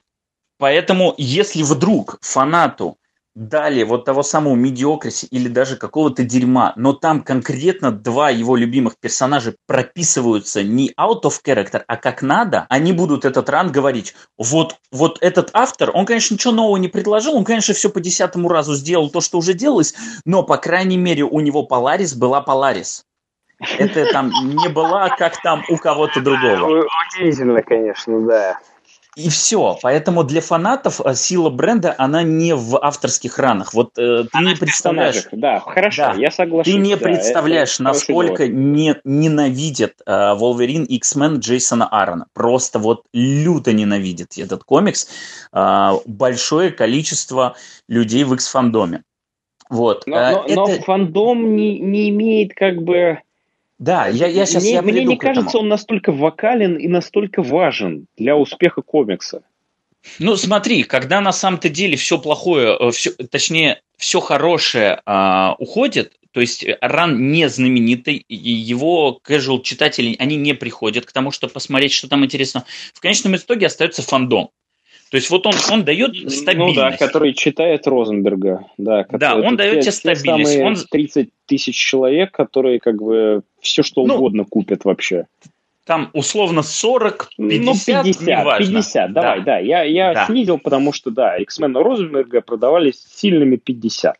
Поэтому, 0.59 1.15
если 1.17 1.63
вдруг 1.63 2.19
фанату 2.23 2.99
дали 3.35 3.85
вот 3.85 4.05
того 4.05 4.23
самого 4.23 4.55
медиокриси 4.55 5.27
или 5.27 5.49
даже 5.49 5.77
какого-то 5.77 6.25
дерьма, 6.25 6.73
но 6.77 6.93
там 6.93 7.23
конкретно 7.23 7.93
два 7.93 8.31
его 8.31 8.57
любимых 8.57 8.95
персонажа 8.99 9.55
прописываются 9.67 10.63
не 10.63 10.93
out 10.99 11.23
of 11.23 11.35
character, 11.45 11.83
а 11.87 11.97
как 11.97 12.23
надо, 12.23 12.67
они 12.69 12.93
будут 12.93 13.25
этот 13.25 13.49
ран 13.49 13.71
говорить, 13.71 14.15
вот, 14.37 14.77
вот 14.91 15.19
этот 15.21 15.51
автор, 15.53 15.91
он, 15.95 16.07
конечно, 16.07 16.35
ничего 16.35 16.53
нового 16.53 16.77
не 16.77 16.89
предложил, 16.89 17.37
он, 17.37 17.45
конечно, 17.45 17.75
все 17.75 17.89
по 17.89 18.01
десятому 18.01 18.49
разу 18.49 18.75
сделал 18.75 19.11
то, 19.11 19.21
что 19.21 19.39
уже 19.39 19.55
делалось, 19.55 19.95
но, 20.25 20.43
по 20.43 20.57
крайней 20.57 20.97
мере, 20.97 21.23
у 21.23 21.41
него 21.41 21.63
Поларис 21.63 22.15
была 22.15 22.41
Поларис. 22.41 23.05
Это 23.79 24.11
там 24.11 24.31
не 24.43 24.69
была, 24.71 25.11
как 25.11 25.41
там 25.43 25.63
у 25.69 25.77
кого-то 25.77 26.21
другого. 26.21 26.87
Удивительно, 27.15 27.63
конечно, 27.63 28.21
да. 28.27 28.59
И 29.25 29.29
все. 29.29 29.79
Поэтому 29.83 30.25
для 30.25 30.41
фанатов 30.41 31.01
э, 31.01 31.15
сила 31.15 31.51
бренда, 31.51 31.95
она 31.99 32.23
не 32.23 32.55
в 32.55 32.83
авторских 32.83 33.39
ранах. 33.39 33.75
Вот 33.75 33.99
э, 33.99 34.25
ты 34.33 34.39
не 34.39 34.55
представляешь... 34.55 35.27
Да, 35.33 35.61
хорошо, 35.61 36.03
да, 36.03 36.15
я 36.15 36.31
соглашусь. 36.31 36.73
Ты 36.73 36.79
не 36.79 36.97
да, 36.97 37.03
представляешь, 37.03 37.79
насколько 37.79 38.49
не, 38.49 38.97
ненавидит 39.05 40.01
э, 40.07 40.11
Wolverine 40.11 40.87
X-Men 40.87 41.39
Джейсона 41.39 41.87
Аарона. 41.89 42.27
Просто 42.33 42.79
вот 42.79 43.05
люто 43.13 43.73
ненавидит 43.73 44.39
этот 44.39 44.65
комикс. 44.65 45.09
Э, 45.53 45.93
большое 46.07 46.71
количество 46.71 47.57
людей 47.89 48.25
в 48.25 48.35
X-фандоме. 48.35 49.03
Вот. 49.69 50.07
Но, 50.07 50.17
э, 50.17 50.33
но, 50.33 50.45
это... 50.45 50.55
но 50.55 50.67
фандом 50.83 51.55
не, 51.55 51.79
не 51.79 52.11
имеет 52.11 52.55
как 52.55 52.83
бы 52.83 53.21
да, 53.81 54.09
я, 54.09 54.27
я 54.27 54.45
сейчас 54.45 54.63
мне, 54.63 54.73
я 54.75 54.83
мне 54.83 55.05
не 55.05 55.17
кажется, 55.17 55.57
он 55.57 55.69
настолько 55.69 56.13
вокален 56.13 56.77
и 56.77 56.87
настолько 56.87 57.43
важен 57.43 58.07
для 58.19 58.37
успеха 58.37 58.83
комикса. 58.83 59.43
Ну, 60.19 60.37
смотри, 60.37 60.83
когда 60.83 61.23
на 61.23 61.33
самом-то 61.33 61.71
деле 61.71 61.97
все 61.97 62.19
плохое, 62.19 62.77
э, 62.79 62.91
все, 62.91 63.13
точнее, 63.13 63.81
все 63.97 64.21
хорошее 64.21 65.01
а, 65.07 65.57
уходит, 65.59 66.13
то 66.33 66.43
есть 66.43 66.67
ран 66.83 67.33
не 67.33 67.49
знаменитый, 67.49 68.17
и 68.17 68.37
его 68.37 69.19
casual 69.27 69.63
читатели, 69.63 70.15
они 70.19 70.37
не 70.37 70.53
приходят 70.53 71.07
к 71.07 71.13
тому, 71.13 71.31
чтобы 71.31 71.55
посмотреть, 71.55 71.93
что 71.93 72.07
там 72.07 72.23
интересно. 72.23 72.67
В 72.93 73.01
конечном 73.01 73.35
итоге 73.37 73.67
остается 73.67 74.03
фандом. 74.03 74.51
То 75.11 75.17
есть 75.17 75.29
вот 75.29 75.45
он, 75.45 75.55
он 75.73 75.85
дает 75.85 76.15
стабильность. 76.31 76.77
Ну 76.77 76.83
да, 76.83 76.97
который 76.97 77.35
читает 77.35 77.87
Розенберга. 77.87 78.67
Да, 78.79 79.05
да 79.11 79.35
он 79.37 79.57
дает 79.57 79.81
тебе 79.81 79.93
стабильность. 79.93 80.61
он... 80.61 80.77
30 80.77 81.31
тысяч 81.47 81.77
человек, 81.77 82.31
которые 82.31 82.79
как 82.79 83.03
бы 83.03 83.43
все 83.61 83.83
что 83.83 84.07
ну, 84.07 84.15
угодно 84.15 84.45
купят 84.45 84.85
вообще. 84.85 85.27
Там 85.85 86.11
условно 86.13 86.63
40, 86.63 87.31
50, 87.37 87.65
ну, 87.65 87.73
50, 87.73 88.21
неважно. 88.21 88.77
50, 88.77 89.13
давай, 89.13 89.39
да, 89.39 89.45
да. 89.45 89.59
Я, 89.59 89.83
я 89.83 90.15
да. 90.15 90.27
снизил, 90.27 90.59
потому 90.59 90.93
что, 90.93 91.11
да, 91.11 91.37
X-Men 91.39 91.77
Розенберга 91.77 92.41
продавались 92.41 93.05
сильными 93.13 93.57
50. 93.57 94.15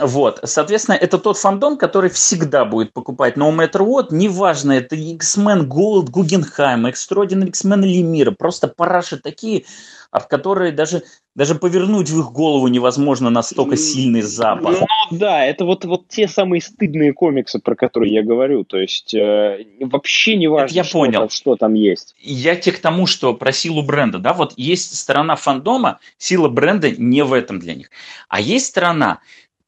Вот, 0.00 0.40
соответственно, 0.44 0.96
это 0.96 1.18
тот 1.18 1.36
фандом, 1.38 1.76
который 1.76 2.08
всегда 2.10 2.64
будет 2.64 2.92
покупать 2.92 3.36
No 3.36 3.54
Matter 3.54 3.86
What, 3.86 4.06
неважно, 4.10 4.72
это 4.72 4.96
X-Men 4.96 5.66
Gold, 5.66 6.10
Guggenheim, 6.10 6.90
Extraordinary 6.90 7.48
X-Men 7.48 7.82
Лемира, 7.82 8.30
просто 8.30 8.68
параши 8.68 9.18
такие, 9.18 9.64
от 10.12 10.26
которые 10.26 10.72
даже, 10.72 11.02
даже 11.34 11.54
повернуть 11.54 12.10
в 12.10 12.20
их 12.20 12.32
голову 12.32 12.68
невозможно 12.68 13.30
настолько 13.30 13.76
сильный 13.76 14.20
запах. 14.20 14.80
Ну 14.80 14.86
да, 15.18 15.44
это 15.44 15.64
вот, 15.64 15.86
вот 15.86 16.06
те 16.06 16.28
самые 16.28 16.60
стыдные 16.60 17.14
комиксы, 17.14 17.58
про 17.58 17.74
которые 17.74 18.12
я 18.12 18.22
говорю, 18.22 18.64
то 18.64 18.78
есть 18.78 19.14
э, 19.14 19.64
вообще 19.80 20.36
не 20.36 20.48
важно, 20.48 20.74
я 20.74 20.84
что, 20.84 20.98
понял. 20.98 21.20
Там, 21.20 21.30
что 21.30 21.56
там 21.56 21.74
есть. 21.74 22.14
Я 22.20 22.56
те 22.56 22.72
к 22.72 22.78
тому, 22.78 23.06
что 23.06 23.32
про 23.32 23.52
силу 23.52 23.82
бренда, 23.82 24.18
да, 24.18 24.34
вот 24.34 24.52
есть 24.58 24.94
сторона 24.94 25.34
фандома, 25.34 25.98
сила 26.18 26.48
бренда 26.48 26.90
не 26.90 27.24
в 27.24 27.32
этом 27.32 27.58
для 27.58 27.74
них, 27.74 27.90
а 28.28 28.38
есть 28.38 28.66
сторона, 28.66 29.20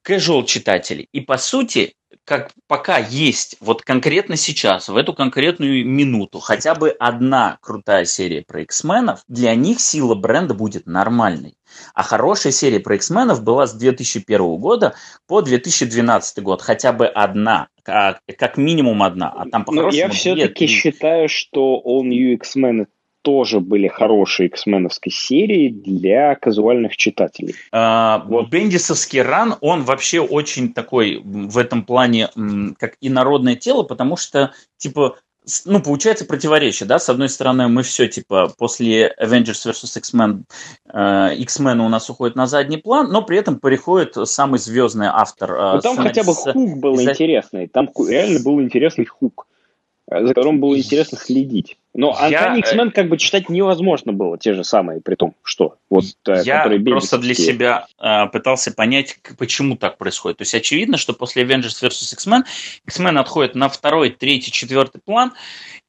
casual 0.06 0.44
читателей. 0.44 1.08
И 1.12 1.22
по 1.22 1.38
сути, 1.38 1.94
как 2.24 2.52
пока 2.66 2.98
есть 2.98 3.56
вот 3.60 3.82
конкретно 3.82 4.36
сейчас, 4.36 4.88
в 4.88 4.96
эту 4.96 5.12
конкретную 5.12 5.86
минуту, 5.86 6.40
хотя 6.40 6.74
бы 6.74 6.90
одна 6.90 7.58
крутая 7.60 8.04
серия 8.06 8.42
про 8.42 8.62
X-менов, 8.62 9.20
для 9.28 9.54
них 9.54 9.80
сила 9.80 10.14
бренда 10.14 10.54
будет 10.54 10.86
нормальной. 10.86 11.56
А 11.92 12.02
хорошая 12.02 12.52
серия 12.52 12.80
про 12.80 12.96
X-менов 12.96 13.42
была 13.42 13.66
с 13.66 13.74
2001 13.74 14.56
года 14.56 14.94
по 15.26 15.42
2012 15.42 16.42
год. 16.42 16.62
Хотя 16.62 16.92
бы 16.92 17.06
одна, 17.06 17.68
как, 17.82 18.20
как 18.38 18.56
минимум 18.56 19.02
одна. 19.02 19.30
А 19.30 19.48
там 19.48 19.64
по 19.64 19.90
Я 19.90 20.08
все-таки 20.08 20.66
считаю, 20.66 21.28
что 21.28 21.82
All 21.84 22.02
New 22.02 22.34
X-Men 22.34 22.86
тоже 23.24 23.60
были 23.60 23.88
хорошие 23.88 24.48
X-меновской 24.48 25.10
серии 25.10 25.70
для 25.70 26.34
казуальных 26.34 26.94
читателей. 26.96 27.54
А, 27.72 28.22
вот. 28.26 28.50
Бендисовский 28.50 29.22
ран, 29.22 29.56
он 29.62 29.82
вообще 29.82 30.20
очень 30.20 30.74
такой 30.74 31.22
в 31.24 31.56
этом 31.56 31.84
плане, 31.84 32.28
как 32.78 32.96
и 33.00 33.08
народное 33.08 33.56
тело, 33.56 33.82
потому 33.82 34.18
что, 34.18 34.52
типа, 34.76 35.16
ну, 35.64 35.80
получается 35.80 36.26
противоречие, 36.26 36.86
да, 36.86 36.98
с 36.98 37.08
одной 37.08 37.30
стороны, 37.30 37.68
мы 37.68 37.82
все, 37.82 38.08
типа, 38.08 38.52
после 38.58 39.14
Avengers 39.18 39.70
vs. 39.70 39.98
X-Men, 39.98 40.42
э, 40.92 41.34
X-Men 41.36 41.80
у 41.80 41.88
нас 41.88 42.10
уходит 42.10 42.36
на 42.36 42.46
задний 42.46 42.78
план, 42.78 43.10
но 43.10 43.22
при 43.22 43.38
этом 43.38 43.58
приходит 43.58 44.16
самый 44.28 44.58
звездный 44.58 45.08
автор. 45.10 45.52
Э, 45.52 45.72
ну, 45.76 45.80
там 45.80 45.96
хотя 45.96 46.24
бы 46.24 46.34
хук 46.34 46.78
был 46.78 46.98
из 46.98 47.08
интересный, 47.08 47.68
там 47.68 47.88
реально 48.06 48.40
был 48.40 48.60
интересный 48.60 49.06
хук. 49.06 49.46
Э, 50.10 50.22
за 50.22 50.34
которым 50.34 50.60
было 50.60 50.76
интересно 50.76 51.16
следить. 51.16 51.78
Но 51.94 52.12
Uncanny 52.12 52.58
X-Men 52.58 52.90
как 52.90 53.08
бы 53.08 53.16
читать 53.16 53.48
невозможно 53.48 54.12
было, 54.12 54.36
те 54.36 54.52
же 54.52 54.64
самые, 54.64 55.00
при 55.00 55.14
том, 55.14 55.34
что 55.42 55.76
вот, 55.88 56.04
э, 56.26 56.42
Я 56.44 56.68
просто 56.84 57.18
для 57.18 57.34
себя 57.34 57.86
э, 57.98 58.26
пытался 58.26 58.72
понять, 58.72 59.18
почему 59.38 59.76
так 59.76 59.96
происходит. 59.96 60.38
То 60.38 60.42
есть 60.42 60.54
очевидно, 60.54 60.98
что 60.98 61.14
после 61.14 61.44
Avengers 61.44 61.82
vs. 61.82 62.14
X-Men 62.14 62.42
X-Men 62.86 63.18
отходит 63.18 63.54
на 63.54 63.68
второй, 63.68 64.10
третий, 64.10 64.52
четвертый 64.52 65.00
план, 65.00 65.32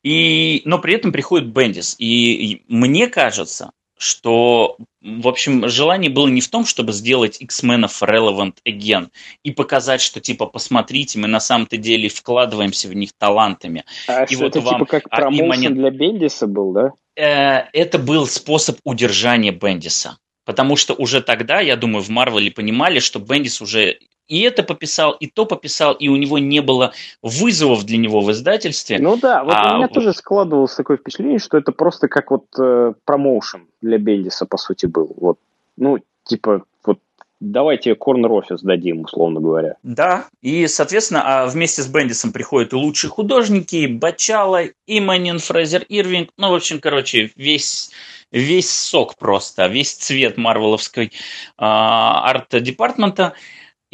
и, 0.02 0.62
но 0.66 0.80
при 0.80 0.94
этом 0.94 1.12
приходит 1.12 1.48
Бендис. 1.48 1.96
И 1.98 2.64
мне 2.68 3.08
кажется, 3.08 3.72
что, 3.98 4.78
в 5.02 5.28
общем, 5.28 5.68
желание 5.70 6.10
было 6.10 6.28
не 6.28 6.42
в 6.42 6.50
том, 6.50 6.66
чтобы 6.66 6.92
сделать 6.92 7.42
X-менов 7.42 8.02
relevant 8.04 8.56
again 8.68 9.10
и 9.44 9.52
показать, 9.52 10.02
что, 10.02 10.20
типа, 10.20 10.46
посмотрите, 10.46 11.20
мы 11.20 11.28
на 11.28 11.40
самом-то 11.40 11.78
деле 11.78 12.10
вкладываемся 12.10 12.88
в 12.90 12.94
них 12.94 13.12
талантами. 13.18 13.86
А 14.08 14.24
и 14.26 14.36
вот 14.36 14.48
это, 14.48 14.62
вам, 14.62 14.76
типа, 14.76 14.86
как 14.86 15.10
промоушен 15.10 15.74
а, 15.74 15.76
для 15.76 15.90
Бендиса 15.92 16.48
был, 16.48 16.74
да? 16.74 16.92
Э, 17.16 17.68
это 17.74 17.98
был 17.98 18.28
способ 18.28 18.80
удержания 18.84 19.52
Бендиса. 19.52 20.18
Потому 20.46 20.76
что 20.76 20.94
уже 20.94 21.22
тогда, 21.22 21.60
я 21.60 21.76
думаю, 21.76 22.04
в 22.04 22.10
Марвеле 22.10 22.52
понимали, 22.52 23.00
что 23.00 23.20
Бендис 23.20 23.62
уже 23.62 23.98
и 24.28 24.42
это 24.42 24.64
пописал, 24.64 25.14
и 25.14 25.28
то 25.28 25.46
пописал, 25.46 25.94
и 25.94 26.08
у 26.08 26.16
него 26.16 26.40
не 26.40 26.62
было 26.62 26.94
вызовов 27.22 27.86
для 27.86 27.98
него 27.98 28.22
в 28.22 28.32
издательстве. 28.32 29.00
Ну 29.00 29.18
да, 29.18 29.44
вот 29.44 29.54
а, 29.56 29.74
у 29.74 29.78
меня 29.78 29.88
вот... 29.88 29.94
тоже 29.94 30.14
складывалось 30.14 30.76
такое 30.76 30.98
впечатление, 30.98 31.40
что 31.40 31.58
это 31.58 31.72
просто 31.72 32.08
как 32.08 32.32
вот 32.32 32.46
э, 32.60 32.94
промоушен 33.06 33.68
для 33.82 33.98
Бендиса, 33.98 34.46
по 34.46 34.58
сути, 34.58 34.86
был. 34.86 35.14
Вот, 35.18 35.38
ну, 35.78 36.00
типа, 36.24 36.64
вот 36.86 37.00
давайте 37.40 37.94
корнер 37.96 38.32
офис 38.32 38.62
дадим, 38.62 39.02
условно 39.02 39.40
говоря. 39.40 39.76
Да, 39.84 40.26
и, 40.42 40.68
соответственно, 40.68 41.24
а 41.26 41.48
вместе 41.48 41.82
с 41.82 41.88
Бендисом 41.88 42.32
приходят 42.32 42.74
и 42.74 42.76
лучшие 42.76 43.12
художники, 43.12 43.76
и 43.76 43.88
Бачала, 43.88 44.64
и 44.64 45.00
Манин 45.00 45.40
Фрейзер 45.40 45.86
Ирвинг, 45.88 46.30
ну, 46.38 46.52
в 46.52 46.56
общем, 46.56 46.80
короче, 46.80 47.32
весь 47.36 47.92
весь 48.32 48.70
сок 48.70 49.16
просто, 49.18 49.68
весь 49.68 49.94
цвет 49.94 50.38
марвеловской 50.38 51.12
а, 51.58 52.30
арт-департмента. 52.30 53.34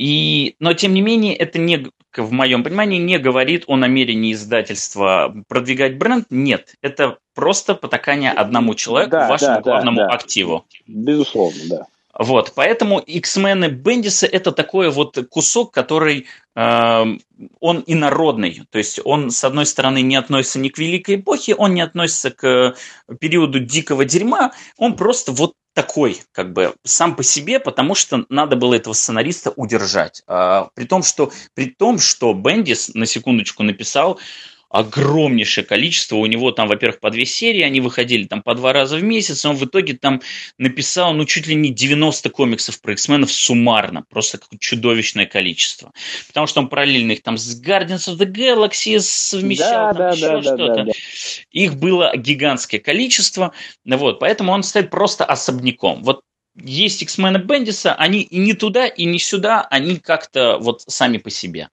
И, 0.01 0.55
но, 0.57 0.73
тем 0.73 0.95
не 0.95 1.01
менее, 1.01 1.35
это 1.35 1.59
не, 1.59 1.91
в 2.17 2.31
моем 2.31 2.63
понимании 2.63 2.97
не 2.97 3.19
говорит 3.19 3.65
о 3.67 3.77
намерении 3.77 4.33
издательства 4.33 5.31
продвигать 5.47 5.99
бренд. 5.99 6.25
Нет, 6.31 6.73
это 6.81 7.19
просто 7.35 7.75
потакание 7.75 8.31
одному 8.31 8.73
человеку, 8.73 9.11
да, 9.11 9.29
вашему 9.29 9.57
да, 9.57 9.61
главному 9.61 9.97
да, 9.97 10.07
да. 10.07 10.13
активу. 10.15 10.65
Безусловно, 10.87 11.61
да. 11.69 11.85
Вот, 12.17 12.53
поэтому 12.55 12.99
X-мены 12.99 13.69
Бендиса 13.69 14.25
это 14.25 14.51
такой 14.51 14.89
вот 14.89 15.17
кусок, 15.29 15.73
который 15.73 16.27
э, 16.55 17.05
он 17.59 17.83
инородный, 17.87 18.63
то 18.69 18.77
есть 18.77 18.99
он 19.03 19.31
с 19.31 19.43
одной 19.43 19.65
стороны 19.65 20.01
не 20.01 20.17
относится 20.17 20.59
ни 20.59 20.69
к 20.69 20.77
великой 20.77 21.15
эпохе, 21.15 21.55
он 21.55 21.73
не 21.73 21.81
относится 21.81 22.31
к 22.31 22.75
периоду 23.19 23.59
дикого 23.59 24.03
дерьма, 24.03 24.51
он 24.77 24.97
просто 24.97 25.31
вот 25.31 25.53
такой, 25.73 26.21
как 26.31 26.53
бы 26.53 26.75
сам 26.83 27.15
по 27.15 27.23
себе, 27.23 27.59
потому 27.59 27.95
что 27.95 28.25
надо 28.29 28.55
было 28.55 28.75
этого 28.75 28.93
сценариста 28.93 29.51
удержать. 29.55 30.21
А, 30.27 30.69
при 30.73 30.85
том, 30.85 31.03
что 31.03 31.31
при 31.53 31.67
том, 31.67 31.99
что 31.99 32.33
Бендис 32.33 32.93
на 32.93 33.05
секундочку 33.05 33.63
написал 33.63 34.19
огромнейшее 34.71 35.65
количество. 35.65 36.15
У 36.15 36.25
него 36.25 36.51
там, 36.51 36.67
во-первых, 36.67 36.99
по 36.99 37.09
две 37.09 37.25
серии, 37.25 37.61
они 37.61 37.81
выходили 37.81 38.25
там 38.25 38.41
по 38.41 38.55
два 38.55 38.73
раза 38.73 38.97
в 38.97 39.03
месяц, 39.03 39.45
он 39.45 39.55
в 39.55 39.65
итоге 39.65 39.93
там 39.93 40.21
написал, 40.57 41.13
ну, 41.13 41.25
чуть 41.25 41.47
ли 41.47 41.55
не 41.55 41.69
90 41.69 42.29
комиксов 42.29 42.81
про 42.81 42.93
X-менов 42.93 43.31
суммарно, 43.31 44.03
просто 44.09 44.39
чудовищное 44.59 45.25
количество. 45.25 45.91
Потому 46.27 46.47
что 46.47 46.61
он 46.61 46.69
параллельно 46.69 47.11
их 47.11 47.23
там 47.23 47.37
с 47.37 47.61
Guardians 47.61 48.07
of 48.07 48.17
the 48.17 48.31
Galaxy 48.31 48.99
совмещал, 48.99 49.93
да, 49.93 49.93
там 49.93 49.97
да, 49.97 50.09
еще 50.11 50.27
да, 50.27 50.41
что-то. 50.41 50.75
Да, 50.75 50.83
да. 50.85 50.91
Их 51.51 51.75
было 51.75 52.15
гигантское 52.15 52.79
количество, 52.79 53.53
вот, 53.85 54.19
поэтому 54.19 54.51
он 54.51 54.63
стоит 54.63 54.89
просто 54.89 55.25
особняком. 55.25 56.03
Вот 56.03 56.21
есть 56.55 57.01
X-мены 57.01 57.37
Бендиса, 57.37 57.93
они 57.95 58.21
и 58.21 58.37
не 58.37 58.53
туда, 58.53 58.87
и 58.87 59.05
не 59.05 59.19
сюда, 59.19 59.61
они 59.69 59.97
как-то 59.97 60.57
вот 60.59 60.81
сами 60.87 61.17
по 61.17 61.29
себе. 61.29 61.69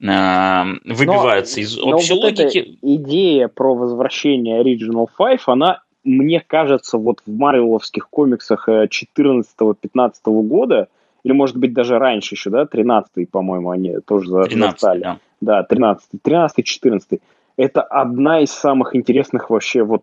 Э, 0.00 0.64
выбиваются 0.84 1.56
но, 1.56 1.62
из 1.62 1.78
общей 1.78 2.14
но 2.14 2.20
вот 2.20 2.24
логики. 2.24 2.78
Идея 2.82 3.48
про 3.48 3.74
возвращение 3.74 4.62
Original 4.62 5.08
Five, 5.18 5.40
она, 5.46 5.82
мне 6.02 6.40
кажется, 6.40 6.98
вот 6.98 7.20
в 7.26 7.36
марвеловских 7.36 8.08
комиксах 8.08 8.68
14-15 8.68 10.14
года, 10.24 10.88
или, 11.22 11.32
может 11.32 11.56
быть, 11.56 11.72
даже 11.72 11.98
раньше 11.98 12.34
еще, 12.34 12.50
да, 12.50 12.64
13-й, 12.64 13.26
по-моему, 13.26 13.70
они 13.70 13.98
тоже 14.06 14.44
13 14.44 14.60
застали. 14.60 15.00
Да. 15.00 15.18
да, 15.40 15.62
13 15.62 16.08
13 16.22 16.64
14 16.64 17.20
Это 17.56 17.82
одна 17.82 18.40
из 18.40 18.50
самых 18.50 18.94
интересных 18.94 19.48
вообще 19.48 19.84
вот, 19.84 20.02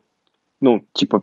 ну, 0.62 0.84
типа, 0.94 1.22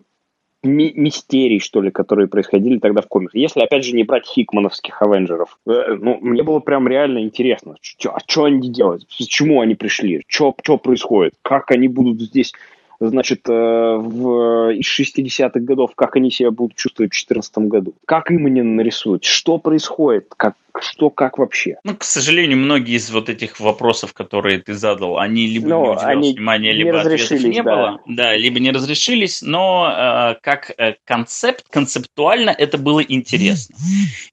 ми- 0.64 0.92
мистерий, 0.94 1.60
что 1.60 1.80
ли, 1.80 1.90
которые 1.90 2.28
происходили 2.28 2.78
тогда 2.78 3.02
в 3.02 3.06
комиксах. 3.06 3.36
Если, 3.40 3.60
опять 3.60 3.84
же, 3.84 3.94
не 3.94 4.04
брать 4.04 4.26
хикмановских 4.26 5.00
Авенджеров. 5.02 5.58
Э, 5.66 5.96
ну, 6.00 6.18
мне 6.20 6.42
было 6.42 6.60
прям 6.60 6.88
реально 6.88 7.20
интересно, 7.20 7.76
чё, 7.80 8.10
а 8.14 8.20
что 8.26 8.44
они 8.44 8.68
делают, 8.70 9.06
почему 9.18 9.60
они 9.60 9.74
пришли, 9.74 10.22
что 10.26 10.52
происходит, 10.78 11.34
как 11.42 11.70
они 11.70 11.88
будут 11.88 12.20
здесь 12.20 12.52
значит, 13.00 13.48
э, 13.48 13.52
в, 13.52 14.72
из 14.72 14.86
60-х 14.86 15.60
годов, 15.60 15.92
как 15.94 16.16
они 16.16 16.30
себя 16.30 16.50
будут 16.50 16.76
чувствовать 16.76 17.12
в 17.12 17.14
2014 17.14 17.58
году. 17.58 17.94
Как 18.06 18.30
им 18.30 18.46
они 18.46 18.62
нарисуют, 18.62 19.24
что 19.24 19.58
происходит, 19.58 20.32
как, 20.36 20.54
что, 20.80 21.10
как 21.10 21.38
вообще. 21.38 21.76
Ну, 21.84 21.96
к 21.96 22.02
сожалению, 22.02 22.58
многие 22.58 22.96
из 22.96 23.10
вот 23.10 23.28
этих 23.28 23.60
вопросов, 23.60 24.12
которые 24.12 24.58
ты 24.58 24.74
задал, 24.74 25.18
они 25.18 25.46
либо 25.46 25.68
но 25.68 25.84
не 25.84 25.90
уделялось 25.90 26.34
внимания, 26.34 26.72
либо 26.72 27.00
ответов 27.00 27.40
не 27.40 27.62
да. 27.62 27.76
было. 27.76 28.00
Да, 28.06 28.36
либо 28.36 28.58
не 28.58 28.72
разрешились, 28.72 29.42
но 29.42 30.34
э, 30.36 30.40
как 30.42 30.72
э, 30.76 30.96
концепт, 31.04 31.66
концептуально 31.70 32.50
это 32.50 32.78
было 32.78 33.00
интересно. 33.00 33.76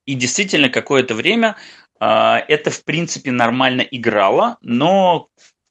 И 0.05 0.15
действительно, 0.15 0.69
какое-то 0.69 1.13
время 1.13 1.55
э, 1.99 2.05
это, 2.47 2.71
в 2.71 2.83
принципе, 2.83 3.31
нормально 3.31 3.81
играло, 3.81 4.57
но 4.61 5.27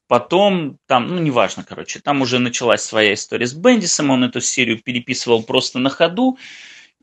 Потом 0.07 0.77
там, 0.85 1.07
ну, 1.07 1.19
неважно, 1.19 1.63
короче, 1.63 1.99
там 1.99 2.21
уже 2.21 2.37
началась 2.39 2.83
своя 2.83 3.13
история 3.13 3.47
с 3.47 3.53
Бендисом, 3.53 4.11
он 4.11 4.23
эту 4.23 4.39
серию 4.39 4.81
переписывал 4.81 5.43
просто 5.43 5.79
на 5.79 5.89
ходу. 5.89 6.37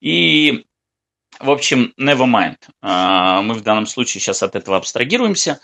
И, 0.01 0.65
в 1.41 1.51
общем, 1.51 1.93
never 1.99 2.27
mind. 2.27 2.59
А, 2.81 3.43
мы 3.43 3.55
в 3.55 3.63
данном 3.63 3.87
случае 3.87 4.21
сейчас 4.21 4.43
от 4.43 4.55
этого 4.55 4.77
абстрагируемся. 4.77 5.61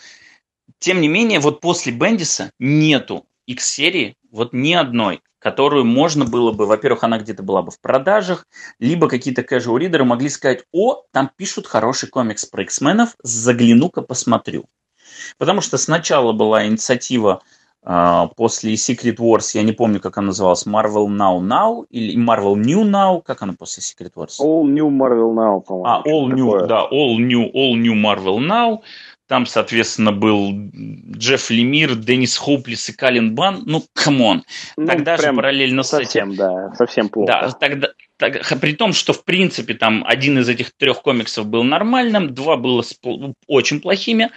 Тем 0.81 1.01
не 1.01 1.09
менее, 1.09 1.39
вот 1.39 1.61
после 1.61 1.93
Бендиса 1.93 2.51
нету 2.59 3.27
X-серии, 3.47 4.17
вот 4.31 4.53
ни 4.53 4.73
одной, 4.75 5.23
которую 5.39 5.85
можно 5.85 6.25
было 6.25 6.53
бы, 6.53 6.67
во-первых, 6.67 7.05
она 7.05 7.19
где-то 7.19 7.43
была 7.43 7.63
бы 7.63 7.71
в 7.71 7.81
продажах, 7.81 8.47
либо 8.81 9.09
какие-то 9.09 9.43
casual 9.43 9.79
ридеры 9.79 10.05
могли 10.05 10.29
сказать, 10.29 10.65
о, 10.73 11.05
там 11.13 11.31
пишут 11.37 11.67
хороший 11.67 12.09
комикс 12.09 12.45
про 12.45 12.65
X-менов, 12.65 13.15
загляну-ка 13.23 14.03
посмотрю. 14.03 14.69
Потому 15.39 15.61
что 15.61 15.79
сначала 15.79 16.33
была 16.33 16.67
инициатива 16.67 17.43
а, 17.83 18.27
после 18.37 18.75
Secret 18.75 19.17
Wars, 19.17 19.51
я 19.55 19.63
не 19.63 19.73
помню, 19.73 20.01
как 20.01 20.19
она 20.19 20.29
называлась, 20.29 20.67
Marvel 20.67 21.07
Now 21.07 21.41
Now 21.41 21.87
или 21.91 22.17
Marvel 22.17 22.57
New 22.57 22.85
Now, 22.85 23.23
как 23.23 23.43
она 23.43 23.55
после 23.59 23.83
Secret 23.83 24.13
Wars? 24.15 24.41
All 24.41 24.65
New 24.65 24.89
Marvel 24.91 25.33
Now, 25.33 25.63
по-моему. 25.63 25.87
А, 25.87 26.03
All 26.07 26.27
New, 26.27 26.53
такое. 26.53 26.67
да, 26.67 26.87
All 26.91 27.17
New, 27.17 27.51
All 27.53 27.75
New 27.77 27.95
Marvel 27.95 28.39
Now. 28.39 28.81
Там, 29.29 29.45
соответственно, 29.45 30.11
был 30.11 30.53
Джефф 31.13 31.51
Лемир, 31.51 31.95
Деннис 31.97 32.37
Хоуплесс 32.39 32.89
и 32.89 32.95
Каллен 32.95 33.35
Банн. 33.35 33.63
Ну, 33.67 33.85
come 33.93 34.21
on. 34.21 34.43
Ну, 34.79 34.87
тогда 34.87 35.19
же 35.19 35.33
параллельно 35.35 35.83
совсем, 35.83 36.31
с 36.31 36.35
этим... 36.35 36.37
да, 36.37 36.73
совсем 36.75 37.09
плохо. 37.11 37.33
Да, 37.33 37.51
тогда, 37.51 37.89
так, 38.19 38.61
при 38.61 38.75
том, 38.75 38.93
что, 38.93 39.13
в 39.13 39.25
принципе, 39.25 39.75
там 39.75 40.05
один 40.07 40.39
из 40.39 40.49
этих 40.49 40.73
трех 40.73 41.03
комиксов 41.03 41.47
был 41.47 41.63
нормальным, 41.63 42.35
два 42.35 42.57
было 42.57 42.83
очень 43.47 43.81
плохими. 43.81 44.31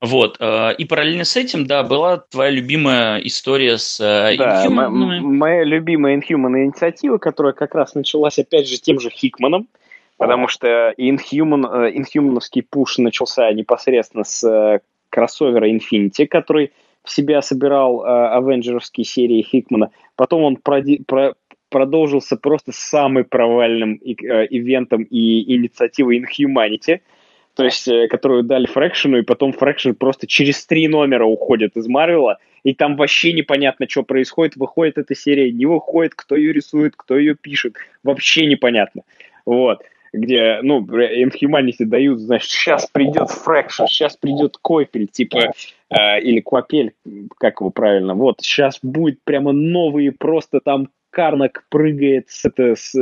Вот. 0.00 0.36
Э, 0.40 0.74
и 0.76 0.84
параллельно 0.84 1.24
с 1.24 1.36
этим, 1.36 1.66
да, 1.66 1.84
была 1.84 2.18
твоя 2.18 2.50
любимая 2.50 3.18
история 3.20 3.78
с 3.78 4.00
э, 4.00 4.36
да, 4.36 4.66
Inhuman. 4.66 5.20
Моя 5.20 5.62
любимая 5.62 6.16
Inhuman 6.16 6.64
инициатива, 6.64 7.18
которая 7.18 7.52
как 7.52 7.76
раз 7.76 7.94
началась, 7.94 8.40
опять 8.40 8.68
же, 8.68 8.78
тем 8.78 8.98
же 8.98 9.08
Хикманом. 9.08 9.68
Потому 10.16 10.48
что 10.48 10.92
Inhuman, 10.98 11.94
Inhumanovский 11.94 12.66
пуш 12.68 12.98
начался 12.98 13.52
непосредственно 13.52 14.24
с 14.24 14.42
э, 14.42 14.80
кроссовера 15.10 15.70
Infinity, 15.70 16.26
который 16.26 16.72
в 17.04 17.10
себя 17.10 17.40
собирал 17.40 18.04
э, 18.04 18.28
авенджеровские 18.36 19.04
серии 19.04 19.42
Хикмана. 19.42 19.90
Потом 20.16 20.42
он 20.42 20.56
проди, 20.56 21.02
про, 21.06 21.34
продолжился 21.68 22.36
просто 22.36 22.72
самым 22.72 23.24
провальным 23.24 23.94
э, 23.94 24.46
ивентом 24.50 25.02
и 25.02 25.54
инициативой 25.54 26.20
Inhumanity, 26.20 27.00
то 27.54 27.64
есть, 27.64 27.88
э, 27.88 28.08
которую 28.08 28.44
дали 28.44 28.66
Фрэкшену, 28.66 29.18
и 29.18 29.22
потом 29.22 29.52
Фрэкшен 29.52 29.94
просто 29.94 30.26
через 30.26 30.64
три 30.66 30.88
номера 30.88 31.24
уходит 31.24 31.76
из 31.76 31.86
Марвела, 31.88 32.38
и 32.64 32.74
там 32.74 32.96
вообще 32.96 33.32
непонятно, 33.32 33.88
что 33.88 34.02
происходит, 34.02 34.56
выходит 34.56 34.98
эта 34.98 35.14
серия, 35.14 35.50
не 35.50 35.66
выходит, 35.66 36.14
кто 36.14 36.36
ее 36.36 36.52
рисует, 36.52 36.94
кто 36.96 37.16
ее 37.16 37.34
пишет, 37.34 37.76
вообще 38.02 38.46
непонятно. 38.46 39.02
Вот 39.44 39.82
где, 40.12 40.60
ну, 40.62 40.80
Inhumanity 40.80 41.84
дают, 41.84 42.20
значит, 42.20 42.50
сейчас 42.50 42.86
придет 42.86 43.30
Фрэкшн, 43.30 43.86
сейчас 43.86 44.16
придет 44.16 44.56
Койпель, 44.60 45.08
типа, 45.08 45.52
э, 45.90 46.20
или 46.20 46.40
Квапель, 46.40 46.94
как 47.38 47.60
его 47.60 47.70
правильно, 47.70 48.14
вот, 48.14 48.40
сейчас 48.40 48.78
будет 48.82 49.20
прямо 49.24 49.52
новые, 49.52 50.12
просто 50.12 50.60
там 50.60 50.88
Карнак 51.10 51.64
прыгает 51.68 52.28
с, 52.30 52.44
это, 52.44 52.74
с, 52.74 52.94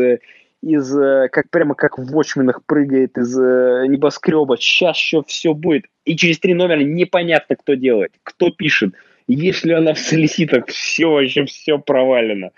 из, 0.63 0.97
э, 0.99 1.29
как 1.31 1.51
прямо 1.51 1.75
как 1.75 1.99
в 1.99 2.19
Watchmen'ах 2.19 2.61
прыгает 2.67 3.17
из 3.19 3.39
э, 3.39 3.87
небоскреба, 3.89 4.57
сейчас 4.57 4.97
еще 4.97 5.23
все 5.27 5.55
будет, 5.55 5.85
и 6.05 6.17
через 6.17 6.39
три 6.39 6.55
номера 6.55 6.81
непонятно, 6.81 7.57
кто 7.57 7.75
делает, 7.75 8.13
кто 8.23 8.51
пишет, 8.51 8.95
если 9.27 9.73
она 9.73 9.95
в 9.95 9.99
солиситах, 9.99 10.67
все 10.67 11.07
вообще, 11.07 11.45
все 11.45 11.79
провалено, 11.79 12.51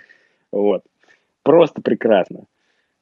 вот, 0.53 0.83
просто 1.43 1.83
прекрасно. 1.83 2.45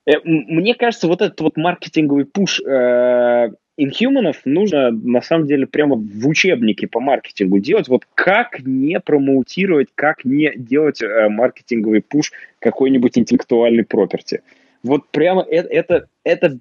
Э, 0.07 0.13
мне 0.25 0.75
кажется, 0.75 1.09
вот 1.09 1.23
этот 1.23 1.41
вот 1.41 1.57
маркетинговый 1.57 2.25
пуш 2.25 2.61
э, 2.61 3.51
Inhumanов 3.79 4.37
нужно, 4.45 4.91
на 4.91 5.21
самом 5.21 5.47
деле, 5.47 5.67
прямо 5.67 5.97
в 5.97 6.27
учебнике 6.27 6.87
по 6.87 7.01
маркетингу 7.01 7.59
делать. 7.59 7.89
Вот 7.89 8.07
как 8.15 8.61
не 8.61 8.99
промоутировать, 9.01 9.89
как 9.95 10.25
не 10.25 10.53
делать 10.57 11.03
э, 11.03 11.29
маркетинговый 11.29 12.03
пуш 12.03 12.33
какой-нибудь 12.59 13.19
интеллектуальной 13.19 13.85
проперти. 13.85 14.43
Вот 14.83 15.09
прямо 15.11 15.43
это, 15.43 15.69
это, 15.69 16.09
это, 16.25 16.59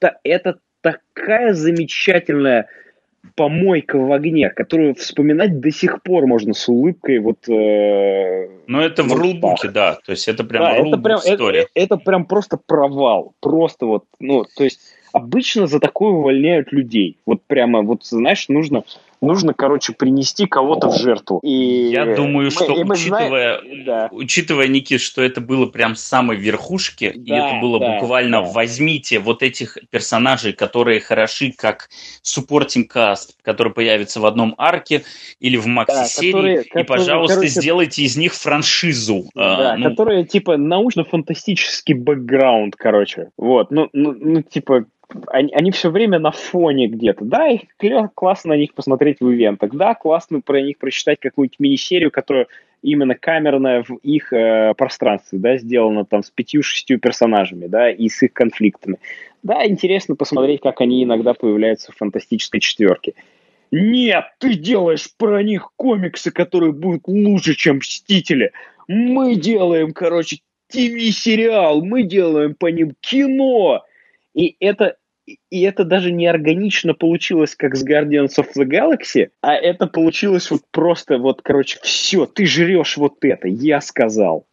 это, 0.00 0.18
это 0.22 0.58
такая 0.80 1.52
замечательная 1.52 2.68
помойка 3.34 3.98
в 3.98 4.12
огне, 4.12 4.50
которую 4.50 4.94
вспоминать 4.94 5.60
до 5.60 5.70
сих 5.70 6.02
пор 6.02 6.26
можно 6.26 6.54
с 6.54 6.68
улыбкой. 6.68 7.18
Вот, 7.18 7.48
э, 7.48 8.48
Но 8.66 8.80
это 8.80 9.02
в 9.02 9.12
рулбуке, 9.12 9.68
да. 9.68 9.98
То 10.06 10.12
есть 10.12 10.28
это 10.28 10.44
прям 10.44 10.62
да, 10.62 10.76
это 10.76 10.96
прям, 10.96 11.18
история. 11.18 11.60
Это, 11.60 11.70
это 11.74 11.96
прям 11.98 12.24
просто 12.24 12.56
провал. 12.56 13.34
Просто 13.40 13.86
вот, 13.86 14.04
ну, 14.20 14.44
то 14.56 14.64
есть 14.64 14.80
обычно 15.16 15.66
за 15.66 15.80
такое 15.80 16.10
увольняют 16.10 16.72
людей. 16.72 17.16
Вот 17.24 17.40
прямо, 17.46 17.82
вот, 17.82 18.04
знаешь, 18.04 18.48
нужно 18.48 18.84
нужно, 19.20 19.54
короче, 19.54 19.92
принести 19.92 20.46
кого-то 20.46 20.88
в 20.88 20.96
жертву. 20.96 21.40
И 21.42 21.90
Я 21.90 22.14
думаю, 22.14 22.50
что 22.50 22.74
мы, 22.84 22.94
учитывая, 22.94 23.60
знаем, 23.60 23.84
да. 23.84 24.08
учитывая, 24.12 24.68
Никит, 24.68 25.00
что 25.00 25.22
это 25.22 25.40
было 25.40 25.66
прям 25.66 25.96
с 25.96 26.02
самой 26.02 26.36
верхушки, 26.36 27.12
да, 27.14 27.36
и 27.36 27.38
это 27.38 27.60
было 27.60 27.80
да, 27.80 27.94
буквально 27.94 28.42
да. 28.42 28.50
возьмите 28.50 29.18
вот 29.18 29.42
этих 29.42 29.78
персонажей, 29.90 30.52
которые 30.52 31.00
хороши 31.00 31.52
как 31.56 31.88
supporting 32.22 32.86
cast, 32.92 33.30
который 33.42 33.72
появится 33.72 34.20
в 34.20 34.26
одном 34.26 34.54
арке 34.58 35.02
или 35.40 35.56
в 35.56 35.66
макси-серии, 35.66 36.64
да, 36.72 36.80
и, 36.80 36.84
пожалуйста, 36.84 37.36
короче, 37.36 37.50
сделайте 37.50 38.02
из 38.02 38.16
них 38.16 38.34
франшизу. 38.34 39.26
А, 39.34 39.56
да, 39.56 39.76
ну, 39.76 39.90
которые, 39.90 40.24
типа, 40.24 40.56
научно-фантастический 40.56 41.94
бэкграунд, 41.94 42.76
короче. 42.76 43.30
Вот, 43.36 43.70
ну, 43.70 43.88
ну, 43.92 44.14
ну 44.18 44.42
типа, 44.42 44.86
они, 45.28 45.52
они 45.52 45.70
все 45.70 45.90
время 45.90 46.18
на 46.18 46.30
фоне 46.30 46.88
где-то. 46.88 47.24
Да, 47.24 47.48
их 47.48 47.62
классно 48.14 48.54
на 48.54 48.58
них 48.58 48.74
посмотреть 48.74 49.20
в 49.20 49.30
ивентах. 49.30 49.72
Да, 49.74 49.94
классно 49.94 50.40
про 50.40 50.60
них 50.60 50.78
прочитать 50.78 51.20
какую-нибудь 51.20 51.60
мини-серию, 51.60 52.10
которая 52.10 52.46
именно 52.82 53.14
камерная 53.14 53.82
в 53.82 53.96
их 54.02 54.32
э, 54.32 54.74
пространстве, 54.76 55.38
да, 55.38 55.56
сделана 55.56 56.04
там 56.04 56.22
с 56.22 56.30
пятью-шестью 56.30 56.98
персонажами, 56.98 57.66
да, 57.66 57.90
и 57.90 58.08
с 58.08 58.22
их 58.22 58.32
конфликтами. 58.32 58.98
Да, 59.42 59.66
интересно 59.66 60.16
посмотреть, 60.16 60.60
как 60.60 60.80
они 60.80 61.04
иногда 61.04 61.34
появляются 61.34 61.92
в 61.92 61.96
фантастической 61.96 62.60
четверке. 62.60 63.14
Нет, 63.70 64.24
ты 64.38 64.54
делаешь 64.54 65.08
про 65.16 65.42
них 65.42 65.72
комиксы, 65.76 66.30
которые 66.30 66.72
будут 66.72 67.02
лучше, 67.06 67.54
чем 67.54 67.78
Мстители. 67.78 68.52
Мы 68.86 69.34
делаем, 69.34 69.92
короче, 69.92 70.38
ТВ-сериал, 70.68 71.84
мы 71.84 72.04
делаем 72.04 72.54
по 72.54 72.66
ним 72.66 72.92
кино. 73.00 73.84
И 74.36 74.54
это, 74.60 74.96
и 75.50 75.62
это 75.62 75.84
даже 75.84 76.12
не 76.12 76.26
органично 76.26 76.92
получилось, 76.92 77.56
как 77.56 77.74
с 77.74 77.84
Guardians 77.84 78.36
of 78.38 78.48
the 78.56 78.64
Galaxy, 78.64 79.30
а 79.40 79.54
это 79.54 79.86
получилось 79.86 80.50
вот 80.50 80.60
просто 80.70 81.16
вот, 81.16 81.40
короче, 81.42 81.78
все, 81.82 82.26
ты 82.26 82.44
жрешь 82.44 82.98
вот 82.98 83.14
это, 83.22 83.48
я 83.48 83.80
сказал. 83.80 84.46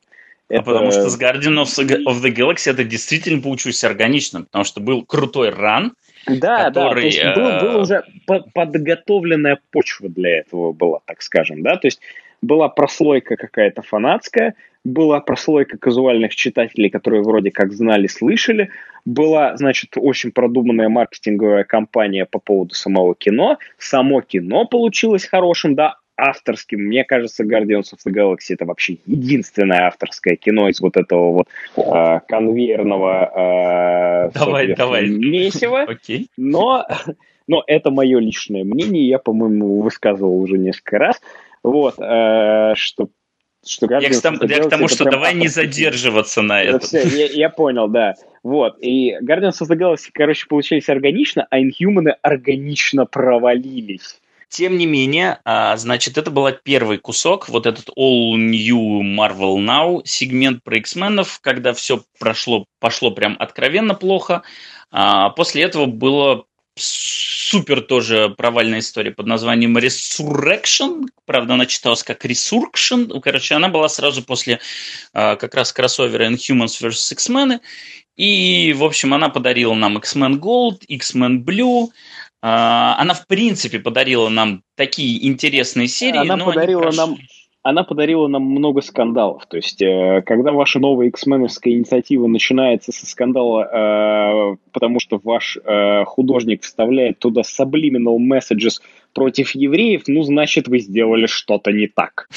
А 0.50 0.56
это... 0.56 0.64
потому 0.64 0.92
что 0.92 1.10
с 1.10 1.20
Guardians 1.20 1.66
of 1.66 2.24
the 2.24 2.34
Galaxy 2.34 2.72
это 2.72 2.86
действительно 2.86 3.42
получилось 3.42 3.84
органично, 3.84 4.44
потому 4.44 4.64
что 4.64 4.80
был 4.80 5.04
крутой 5.04 5.50
ран, 5.50 5.94
да, 6.28 6.70
который, 6.70 6.72
да, 6.72 6.84
то 6.94 7.00
есть 7.02 7.36
был, 7.36 7.48
э, 7.48 7.62
был 7.62 7.82
уже 7.82 8.04
подготовленная 8.54 9.60
почва 9.72 10.08
для 10.08 10.40
этого 10.40 10.72
была, 10.72 11.02
так 11.06 11.22
скажем, 11.22 11.62
да, 11.62 11.76
то 11.76 11.88
есть 11.88 12.00
была 12.44 12.70
прослойка 12.70 13.38
какая-то 13.38 13.82
фанатская, 13.82 14.56
была 14.84 15.22
прослойка 15.22 15.78
казуальных 15.78 16.36
читателей, 16.36 16.90
которые 16.90 17.24
вроде 17.24 17.52
как 17.52 17.72
знали, 17.72 18.08
слышали, 18.08 18.70
была, 19.06 19.56
значит, 19.56 19.92
очень 19.96 20.32
продуманная 20.32 20.90
маркетинговая 20.90 21.64
кампания 21.64 22.26
по 22.26 22.40
поводу 22.40 22.76
самого 22.76 23.16
кино, 23.16 23.58
само 23.78 24.22
кино 24.22 24.66
получилось 24.66 25.26
хорошим, 25.26 25.76
да, 25.76 25.96
авторским. 26.18 26.82
Мне 26.82 27.06
кажется, 27.06 27.44
Guardians 27.44 27.94
of 27.94 28.00
the 28.06 28.14
Galaxy 28.14 28.54
это 28.54 28.66
вообще 28.66 28.98
единственное 29.06 29.88
авторское 29.88 30.36
кино 30.36 30.70
из 30.70 30.80
вот 30.82 30.98
этого 30.98 31.32
вот 31.32 31.48
э, 31.78 32.20
конвейерного 32.28 34.28
э, 34.28 34.32
давай, 34.34 34.76
давай. 34.76 35.08
месива. 35.08 35.86
Okay. 35.86 36.28
Но, 36.38 36.86
но 37.48 37.64
это 37.68 37.90
мое 37.90 38.20
личное 38.20 38.64
мнение, 38.64 39.08
я, 39.08 39.18
по-моему, 39.18 39.82
высказывал 39.82 40.40
уже 40.40 40.58
несколько 40.58 41.00
раз. 41.00 41.22
Вот, 41.64 41.96
э, 42.00 42.74
что 42.76 43.10
что 43.66 43.88
я, 43.90 44.10
к, 44.10 44.22
тому, 44.22 44.40
я 44.44 44.64
к 44.64 44.70
тому, 44.70 44.90
что 44.90 45.06
давай 45.06 45.34
не 45.34 45.48
задерживаться 45.48 46.42
на 46.42 46.62
этом. 46.62 46.82
Все, 46.82 47.08
я, 47.08 47.28
я 47.28 47.50
понял, 47.50 47.88
да. 47.88 48.16
Вот. 48.44 48.78
И 48.82 49.16
Guardians 49.22 49.62
of 49.62 49.70
the 49.70 49.78
Galaxy, 49.78 50.10
короче, 50.14 50.48
получились 50.48 50.90
органично, 50.90 51.48
а 51.50 51.60
Inhuman 51.60 52.14
органично 52.22 53.06
провалились. 53.06 54.20
Тем 54.50 54.78
не 54.78 54.86
менее, 54.86 55.40
а, 55.46 55.76
значит, 55.78 56.18
это 56.18 56.30
был 56.30 56.48
первый 56.64 57.00
кусок, 57.00 57.50
вот 57.50 57.66
этот 57.66 57.90
All 57.98 58.36
New 58.36 59.02
Marvel 59.02 59.58
Now 59.58 60.02
сегмент 60.06 60.64
про 60.64 60.78
X-менов, 60.78 61.40
когда 61.40 61.74
все 61.74 62.04
прошло, 62.20 62.66
пошло 62.80 63.12
прям 63.12 63.36
откровенно 63.40 63.96
плохо. 63.96 64.44
А, 64.92 65.30
после 65.32 65.64
этого 65.64 65.88
было 65.88 66.46
супер 66.76 67.82
тоже 67.82 68.30
провальная 68.30 68.80
история 68.80 69.12
под 69.12 69.28
названием 69.28 69.78
Resurrection. 69.78 71.06
Правда, 71.26 71.54
она 71.54 71.66
читалась 71.66 72.04
как 72.04 72.26
Resurrection. 72.26 73.20
Короче, 73.22 73.56
она 73.56 73.70
была 73.70 73.90
сразу 73.90 74.24
после 74.24 74.60
э, 75.14 75.36
как 75.36 75.54
раз 75.54 75.72
кроссовера 75.72 76.30
Inhumans 76.30 76.82
vs. 76.82 77.14
X-Men. 77.14 77.60
И, 78.16 78.74
в 78.78 78.84
общем, 78.84 79.14
она 79.14 79.30
подарила 79.30 79.74
нам 79.74 79.98
X-Men 79.98 80.40
Gold, 80.40 80.86
X-Men 80.88 81.44
Blue. 81.44 81.90
Э, 82.42 82.98
она, 82.98 83.14
в 83.14 83.28
принципе, 83.28 83.80
подарила 83.80 84.30
нам 84.30 84.64
такие 84.76 85.28
интересные 85.28 85.88
серии. 85.88 86.20
Она 86.20 86.44
подарила 86.44 86.92
нам 86.92 87.18
она 87.64 87.84
подарила 87.86 88.28
нам 88.28 88.44
много 88.44 88.82
скандалов. 88.82 89.46
То 89.48 89.58
есть, 89.58 89.82
э, 89.82 90.22
когда 90.26 90.52
ваша 90.52 90.80
новая 90.80 91.08
X-меновская 91.08 91.74
инициатива 91.74 92.28
начинается 92.28 92.92
со 92.92 93.06
скандала, 93.06 93.64
э, 93.64 94.56
потому 94.74 95.00
что 95.00 95.20
ваш 95.24 95.58
э, 95.58 96.04
художник 96.04 96.64
вставляет 96.64 97.20
туда 97.20 97.42
subliminal 97.42 98.18
messages 98.18 98.82
против 99.14 99.56
евреев, 99.56 100.04
ну, 100.08 100.24
значит, 100.24 100.68
вы 100.68 100.80
сделали 100.80 101.26
что-то 101.26 101.72
не 101.72 101.88
так. 101.88 102.28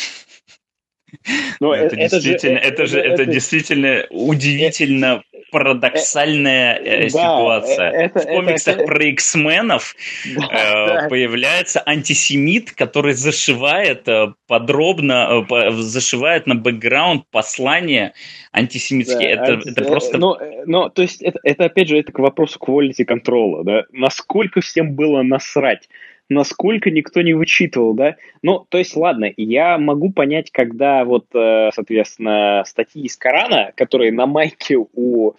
Но 1.60 1.74
это, 1.74 1.96
это 1.96 2.20
действительно, 2.20 2.58
же, 2.58 2.64
это 2.64 2.86
же, 2.86 2.98
это, 2.98 3.22
это 3.22 3.26
действительно 3.26 4.06
удивительно 4.10 5.22
парадоксальная 5.50 6.74
э, 6.74 7.02
да, 7.04 7.08
ситуация. 7.08 7.90
Это, 7.90 8.18
в 8.20 8.26
комиксах 8.26 8.76
это, 8.76 8.84
про 8.84 9.04
X-менов 9.04 9.94
да, 10.36 11.04
э, 11.04 11.08
появляется 11.08 11.82
антисемит, 11.86 12.72
который 12.72 13.14
зашивает 13.14 14.08
э, 14.08 14.32
подробно, 14.46 15.46
э, 15.48 15.70
зашивает 15.72 16.46
на 16.46 16.56
бэкграунд 16.56 17.24
послание 17.30 18.12
антисемитские. 18.52 19.36
Да, 19.36 19.42
это, 19.42 19.52
анти... 19.54 19.70
это 19.70 19.84
просто... 19.84 20.18
Ну, 20.18 20.36
ну, 20.66 20.90
то 20.90 21.02
есть, 21.02 21.22
это, 21.22 21.38
это 21.42 21.64
опять 21.66 21.88
же, 21.88 21.98
это 21.98 22.12
к 22.12 22.18
вопросу 22.18 22.58
quality 22.60 23.04
контрола, 23.04 23.64
да? 23.64 23.84
Насколько 23.92 24.60
всем 24.60 24.94
было 24.94 25.22
насрать 25.22 25.88
насколько 26.28 26.90
никто 26.90 27.22
не 27.22 27.34
вычитывал, 27.34 27.94
да. 27.94 28.16
Ну, 28.42 28.66
то 28.68 28.78
есть, 28.78 28.96
ладно, 28.96 29.32
я 29.36 29.78
могу 29.78 30.10
понять, 30.12 30.50
когда 30.50 31.04
вот, 31.04 31.26
э, 31.34 31.70
соответственно, 31.74 32.64
статьи 32.66 33.02
из 33.02 33.16
Корана, 33.16 33.72
которые 33.76 34.12
на 34.12 34.26
майке 34.26 34.76
у 34.76 35.32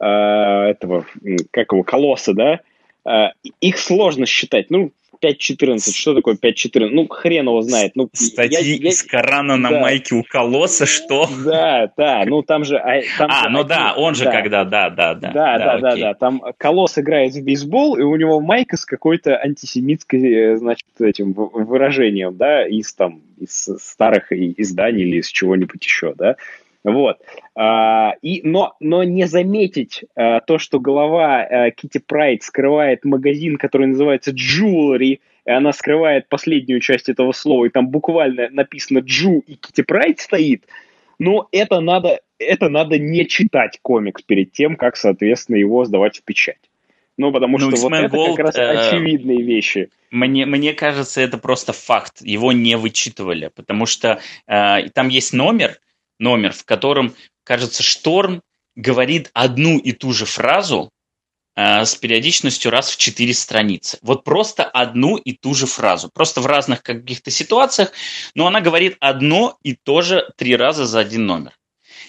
э, 0.00 0.04
этого, 0.04 1.06
как 1.50 1.72
его, 1.72 1.82
колосса, 1.82 2.34
да, 2.34 2.60
э, 3.06 3.32
их 3.60 3.78
сложно 3.78 4.26
считать. 4.26 4.70
Ну, 4.70 4.92
5.14. 5.24 5.92
Что 5.94 6.14
такое 6.14 6.34
5.14? 6.34 6.88
Ну, 6.90 7.08
хрен 7.08 7.46
его 7.46 7.62
знает. 7.62 7.92
Ну, 7.94 8.10
Статьи 8.12 8.76
я, 8.76 8.90
из 8.90 9.02
Корана 9.02 9.56
на 9.56 9.70
да. 9.70 9.80
майке 9.80 10.14
у 10.14 10.22
колосса, 10.22 10.86
что? 10.86 11.28
Да, 11.44 11.90
да, 11.96 12.24
ну 12.26 12.42
там 12.42 12.64
же... 12.64 12.76
А, 12.76 13.00
там 13.18 13.30
а 13.30 13.48
ну 13.48 13.64
да, 13.64 13.94
он 13.96 14.14
же 14.14 14.24
да. 14.24 14.32
когда, 14.32 14.64
да, 14.64 14.90
да, 14.90 15.14
да. 15.14 15.32
Да, 15.32 15.58
да, 15.58 15.78
да, 15.78 15.96
да, 15.96 16.14
Там 16.14 16.42
колосс 16.58 16.98
играет 16.98 17.34
в 17.34 17.42
бейсбол, 17.42 17.96
и 17.96 18.02
у 18.02 18.16
него 18.16 18.40
майка 18.40 18.76
с 18.76 18.84
какой-то 18.84 19.36
антисемитской, 19.36 20.32
э, 20.32 20.56
значит, 20.56 20.86
этим 21.00 21.32
выражением, 21.32 22.36
да, 22.36 22.66
из 22.66 22.92
там, 22.92 23.22
из 23.38 23.68
старых 23.78 24.32
изданий 24.32 25.02
или 25.02 25.18
из 25.18 25.28
чего-нибудь 25.28 25.84
еще, 25.84 26.14
да. 26.14 26.36
Вот. 26.84 27.18
А, 27.56 28.14
и, 28.20 28.42
но, 28.44 28.74
но 28.78 29.04
не 29.04 29.26
заметить 29.26 30.04
а, 30.14 30.40
то, 30.40 30.58
что 30.58 30.78
голова 30.78 31.40
а, 31.40 31.70
Кити 31.70 31.98
Прайд 31.98 32.42
скрывает 32.42 33.04
магазин, 33.04 33.56
который 33.56 33.86
называется 33.86 34.32
Jewelry, 34.32 35.20
и 35.46 35.50
она 35.50 35.72
скрывает 35.72 36.28
последнюю 36.28 36.80
часть 36.80 37.08
этого 37.08 37.32
слова, 37.32 37.64
и 37.64 37.70
там 37.70 37.88
буквально 37.88 38.50
написано 38.50 38.98
Джу 38.98 39.42
и 39.46 39.54
Кити 39.54 39.82
Прайд 39.82 40.20
стоит, 40.20 40.64
но 41.18 41.48
это 41.52 41.80
надо, 41.80 42.20
это 42.38 42.68
надо 42.68 42.98
не 42.98 43.26
читать 43.26 43.78
комикс 43.80 44.22
перед 44.22 44.52
тем, 44.52 44.76
как, 44.76 44.96
соответственно, 44.96 45.56
его 45.56 45.84
сдавать 45.86 46.18
в 46.18 46.22
печать. 46.22 46.58
Ну, 47.16 47.32
потому 47.32 47.58
ну, 47.58 47.70
что 47.70 47.80
вот 47.80 47.92
это 47.92 48.16
Gold, 48.16 48.36
как 48.36 48.46
раз 48.46 48.56
э, 48.56 48.88
очевидные 48.88 49.40
вещи. 49.40 49.90
Мне, 50.10 50.46
мне 50.46 50.72
кажется, 50.72 51.20
это 51.20 51.38
просто 51.38 51.72
факт. 51.72 52.20
Его 52.20 52.52
не 52.52 52.76
вычитывали, 52.76 53.50
потому 53.54 53.86
что 53.86 54.20
э, 54.48 54.88
там 54.92 55.08
есть 55.08 55.32
номер, 55.32 55.78
номер, 56.18 56.52
в 56.52 56.64
котором, 56.64 57.14
кажется, 57.44 57.82
Шторм 57.82 58.42
говорит 58.76 59.30
одну 59.34 59.78
и 59.78 59.92
ту 59.92 60.12
же 60.12 60.24
фразу 60.24 60.90
э, 61.56 61.84
с 61.84 61.94
периодичностью 61.96 62.70
раз 62.70 62.90
в 62.90 62.96
четыре 62.96 63.34
страницы. 63.34 63.98
Вот 64.02 64.24
просто 64.24 64.64
одну 64.64 65.16
и 65.16 65.32
ту 65.32 65.54
же 65.54 65.66
фразу. 65.66 66.10
Просто 66.12 66.40
в 66.40 66.46
разных 66.46 66.82
каких-то 66.82 67.30
ситуациях, 67.30 67.92
но 68.34 68.46
она 68.46 68.60
говорит 68.60 68.96
одно 69.00 69.56
и 69.62 69.74
то 69.74 70.00
же 70.00 70.28
три 70.36 70.56
раза 70.56 70.86
за 70.86 71.00
один 71.00 71.26
номер. 71.26 71.52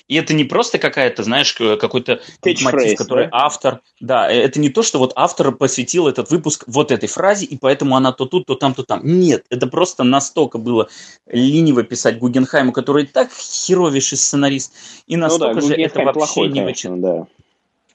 И 0.07 0.15
это 0.15 0.33
не 0.33 0.43
просто 0.43 0.77
какая-то, 0.77 1.23
знаешь, 1.23 1.53
какой-то 1.53 2.21
мотив, 2.43 2.97
который 2.97 3.25
да? 3.25 3.29
автор... 3.31 3.81
Да, 3.99 4.31
э, 4.31 4.35
это 4.35 4.59
не 4.59 4.69
то, 4.69 4.83
что 4.83 4.99
вот 4.99 5.13
автор 5.15 5.51
посвятил 5.51 6.07
этот 6.07 6.29
выпуск 6.29 6.65
вот 6.67 6.91
этой 6.91 7.09
фразе, 7.09 7.45
и 7.45 7.57
поэтому 7.57 7.95
она 7.95 8.11
то 8.11 8.25
тут, 8.25 8.45
то 8.45 8.55
там, 8.55 8.75
то 8.75 8.83
там. 8.83 9.01
Нет, 9.03 9.45
это 9.49 9.65
просто 9.65 10.03
настолько 10.03 10.59
было 10.59 10.89
лениво 11.25 11.83
писать 11.83 12.19
Гугенхайму, 12.19 12.71
который 12.71 13.07
так 13.07 13.31
херовейший 13.31 14.17
сценарист, 14.17 14.73
и 15.07 15.17
настолько 15.17 15.55
ну 15.55 15.61
да, 15.61 15.67
же 15.67 15.81
это 15.81 15.99
вообще 16.01 16.13
плохой, 16.13 16.49
не 16.49 16.61
вычитано. 16.61 17.01
Да. 17.01 17.27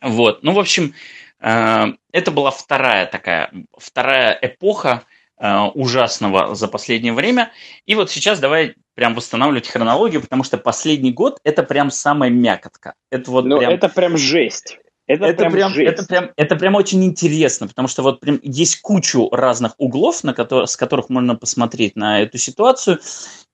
Вот, 0.08 0.42
ну, 0.42 0.52
в 0.52 0.58
общем, 0.58 0.94
э, 1.40 1.84
это 2.10 2.30
была 2.32 2.50
вторая 2.50 3.06
такая, 3.06 3.52
вторая 3.78 4.36
эпоха 4.42 5.04
э, 5.38 5.60
ужасного 5.74 6.56
за 6.56 6.66
последнее 6.66 7.12
время. 7.12 7.52
И 7.86 7.94
вот 7.94 8.10
сейчас 8.10 8.40
давай 8.40 8.74
прям 9.00 9.14
восстанавливать 9.14 9.66
хронологию, 9.66 10.20
потому 10.20 10.44
что 10.44 10.58
последний 10.58 11.10
год 11.10 11.38
это 11.42 11.62
прям 11.62 11.90
самая 11.90 12.28
мякотка. 12.28 12.92
Это 13.10 13.30
вот 13.30 13.46
ну, 13.46 13.56
прям... 13.56 13.72
это 13.72 13.88
прям 13.88 14.18
жесть. 14.18 14.78
Это, 15.06 15.24
это 15.24 15.48
прям, 15.48 15.72
прям 15.72 15.86
это 15.86 16.04
прям 16.04 16.30
это 16.36 16.56
прям 16.56 16.74
очень 16.74 17.02
интересно, 17.02 17.66
потому 17.66 17.88
что 17.88 18.02
вот 18.02 18.20
прям 18.20 18.38
есть 18.42 18.82
кучу 18.82 19.30
разных 19.30 19.72
углов, 19.78 20.22
на 20.22 20.34
которые, 20.34 20.66
с 20.66 20.76
которых 20.76 21.08
можно 21.08 21.34
посмотреть 21.34 21.96
на 21.96 22.20
эту 22.20 22.36
ситуацию, 22.36 22.98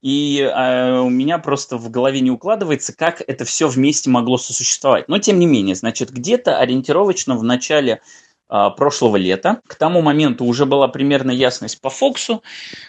и 0.01 0.41
э, 0.41 0.99
у 0.99 1.09
меня 1.09 1.37
просто 1.37 1.77
в 1.77 1.89
голове 1.89 2.19
не 2.19 2.29
укладывается, 2.29 2.93
как 2.93 3.23
это 3.25 3.45
все 3.45 3.69
вместе 3.69 4.09
могло 4.09 4.37
сосуществовать. 4.37 5.07
Но 5.07 5.17
тем 5.17 5.39
не 5.39 5.45
менее, 5.45 5.75
значит, 5.75 6.11
где-то 6.11 6.59
ориентировочно 6.59 7.37
в 7.37 7.43
начале 7.43 8.01
прошлого 8.47 9.17
лета. 9.17 9.59
К 9.67 9.75
тому 9.75 10.01
моменту 10.01 10.45
уже 10.45 10.65
была 10.65 10.87
примерно 10.87 11.31
ясность 11.31 11.81
по 11.81 11.89
Фоксу. 11.89 12.43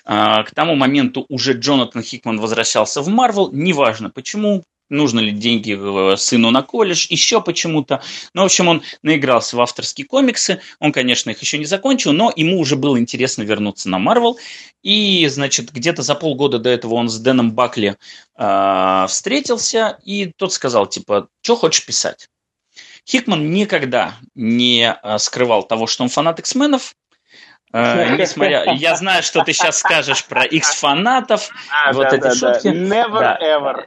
А, 0.05 0.43
к 0.45 0.53
тому 0.53 0.75
моменту 0.75 1.27
уже 1.29 1.53
Джонатан 1.53 2.03
Хикман 2.03 2.41
возвращался 2.41 3.03
в 3.03 3.09
Марвел. 3.09 3.51
Неважно 3.53 4.11
почему, 4.11 4.63
нужно 4.91 5.21
ли 5.21 5.33
деньги 5.33 5.77
э, 6.13 6.17
сыну 6.17 6.51
на 6.51 6.63
колледж, 6.63 7.07
еще 7.11 7.41
почему-то. 7.41 8.03
Ну, 8.35 8.43
в 8.43 8.45
общем, 8.47 8.69
он 8.69 8.83
наигрался 9.03 9.57
в 9.57 9.61
авторские 9.61 10.07
комиксы. 10.07 10.61
Он, 10.81 10.93
конечно, 10.93 11.31
их 11.31 11.41
еще 11.41 11.59
не 11.59 11.67
закончил, 11.67 12.13
но 12.13 12.33
ему 12.35 12.59
уже 12.59 12.77
было 12.77 12.99
интересно 12.99 13.43
вернуться 13.43 13.89
на 13.89 13.99
Марвел. 13.99 14.39
И, 14.83 15.27
значит, 15.29 15.73
где-то 15.73 16.03
за 16.03 16.15
полгода 16.15 16.59
до 16.59 16.71
этого 16.71 16.95
он 16.95 17.09
с 17.09 17.19
Дэном 17.19 17.53
Бакли 17.53 17.97
э, 18.37 19.07
встретился, 19.09 19.99
и 20.05 20.33
тот 20.37 20.53
сказал, 20.53 20.87
типа, 20.87 21.29
что 21.43 21.57
хочешь 21.57 21.85
писать? 21.85 22.29
Хикман 23.07 23.51
никогда 23.51 24.15
не 24.35 24.97
э, 25.03 25.19
скрывал 25.19 25.63
того, 25.63 25.87
что 25.87 26.05
он 26.05 26.09
фанат 26.09 26.39
X-менов. 26.39 26.95
Э, 27.73 28.17
несмотря, 28.17 28.73
я 28.73 28.97
знаю, 28.97 29.23
что 29.23 29.45
ты 29.45 29.53
сейчас 29.53 29.79
скажешь 29.79 30.27
про 30.27 30.45
X-фанатов, 30.45 31.51
а, 31.71 31.93
вот 31.93 32.09
да, 32.11 32.17
эти 32.17 32.23
да, 32.23 32.35
шутки. 32.35 32.69
Never 32.69 33.21
да. 33.21 33.39
ever. 33.41 33.85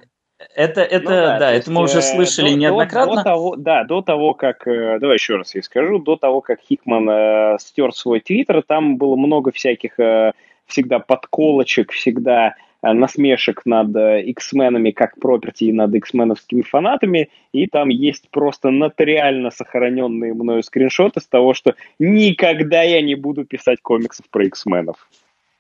Это, 0.56 0.82
это, 0.82 1.04
ну, 1.04 1.10
да, 1.10 1.40
да 1.40 1.52
это 1.52 1.70
мы 1.72 1.84
уже 1.84 2.00
э, 2.00 2.02
слышали 2.02 2.50
до, 2.50 2.56
неоднократно. 2.56 3.16
До, 3.16 3.18
до 3.18 3.24
того, 3.24 3.56
да, 3.56 3.84
до 3.84 4.02
того, 4.02 4.34
как, 4.34 4.64
давай 4.66 5.14
еще 5.16 5.36
раз 5.36 5.54
я 5.54 5.62
скажу, 5.62 6.00
до 6.00 6.16
того, 6.16 6.42
как 6.42 6.60
Хикман 6.62 7.10
э, 7.10 7.58
стер 7.60 7.94
свой 7.94 8.22
твиттер, 8.22 8.64
там 8.64 8.98
было 8.98 9.16
много 9.16 9.52
всяких 9.52 10.00
э, 10.00 10.34
всегда 10.66 10.98
подколочек, 11.00 11.92
всегда 11.92 12.48
Э, 12.48 12.71
насмешек 12.82 13.66
над 13.66 13.96
э, 13.96 14.24
X-менами 14.24 14.92
как 14.92 15.20
проперти 15.20 15.66
и 15.66 15.74
над 15.74 15.94
X-меновскими 15.96 16.62
фанатами, 16.62 17.30
и 17.52 17.68
там 17.68 17.90
есть 17.90 18.30
просто 18.30 18.70
нотариально 18.72 19.52
сохраненные 19.52 20.34
мною 20.34 20.64
скриншоты 20.64 21.22
с 21.22 21.28
того, 21.28 21.54
что 21.54 21.76
никогда 22.00 22.82
я 22.82 23.02
не 23.02 23.16
буду 23.16 23.46
писать 23.46 23.82
комиксов 23.82 24.26
про 24.30 24.46
X-менов. 24.46 25.08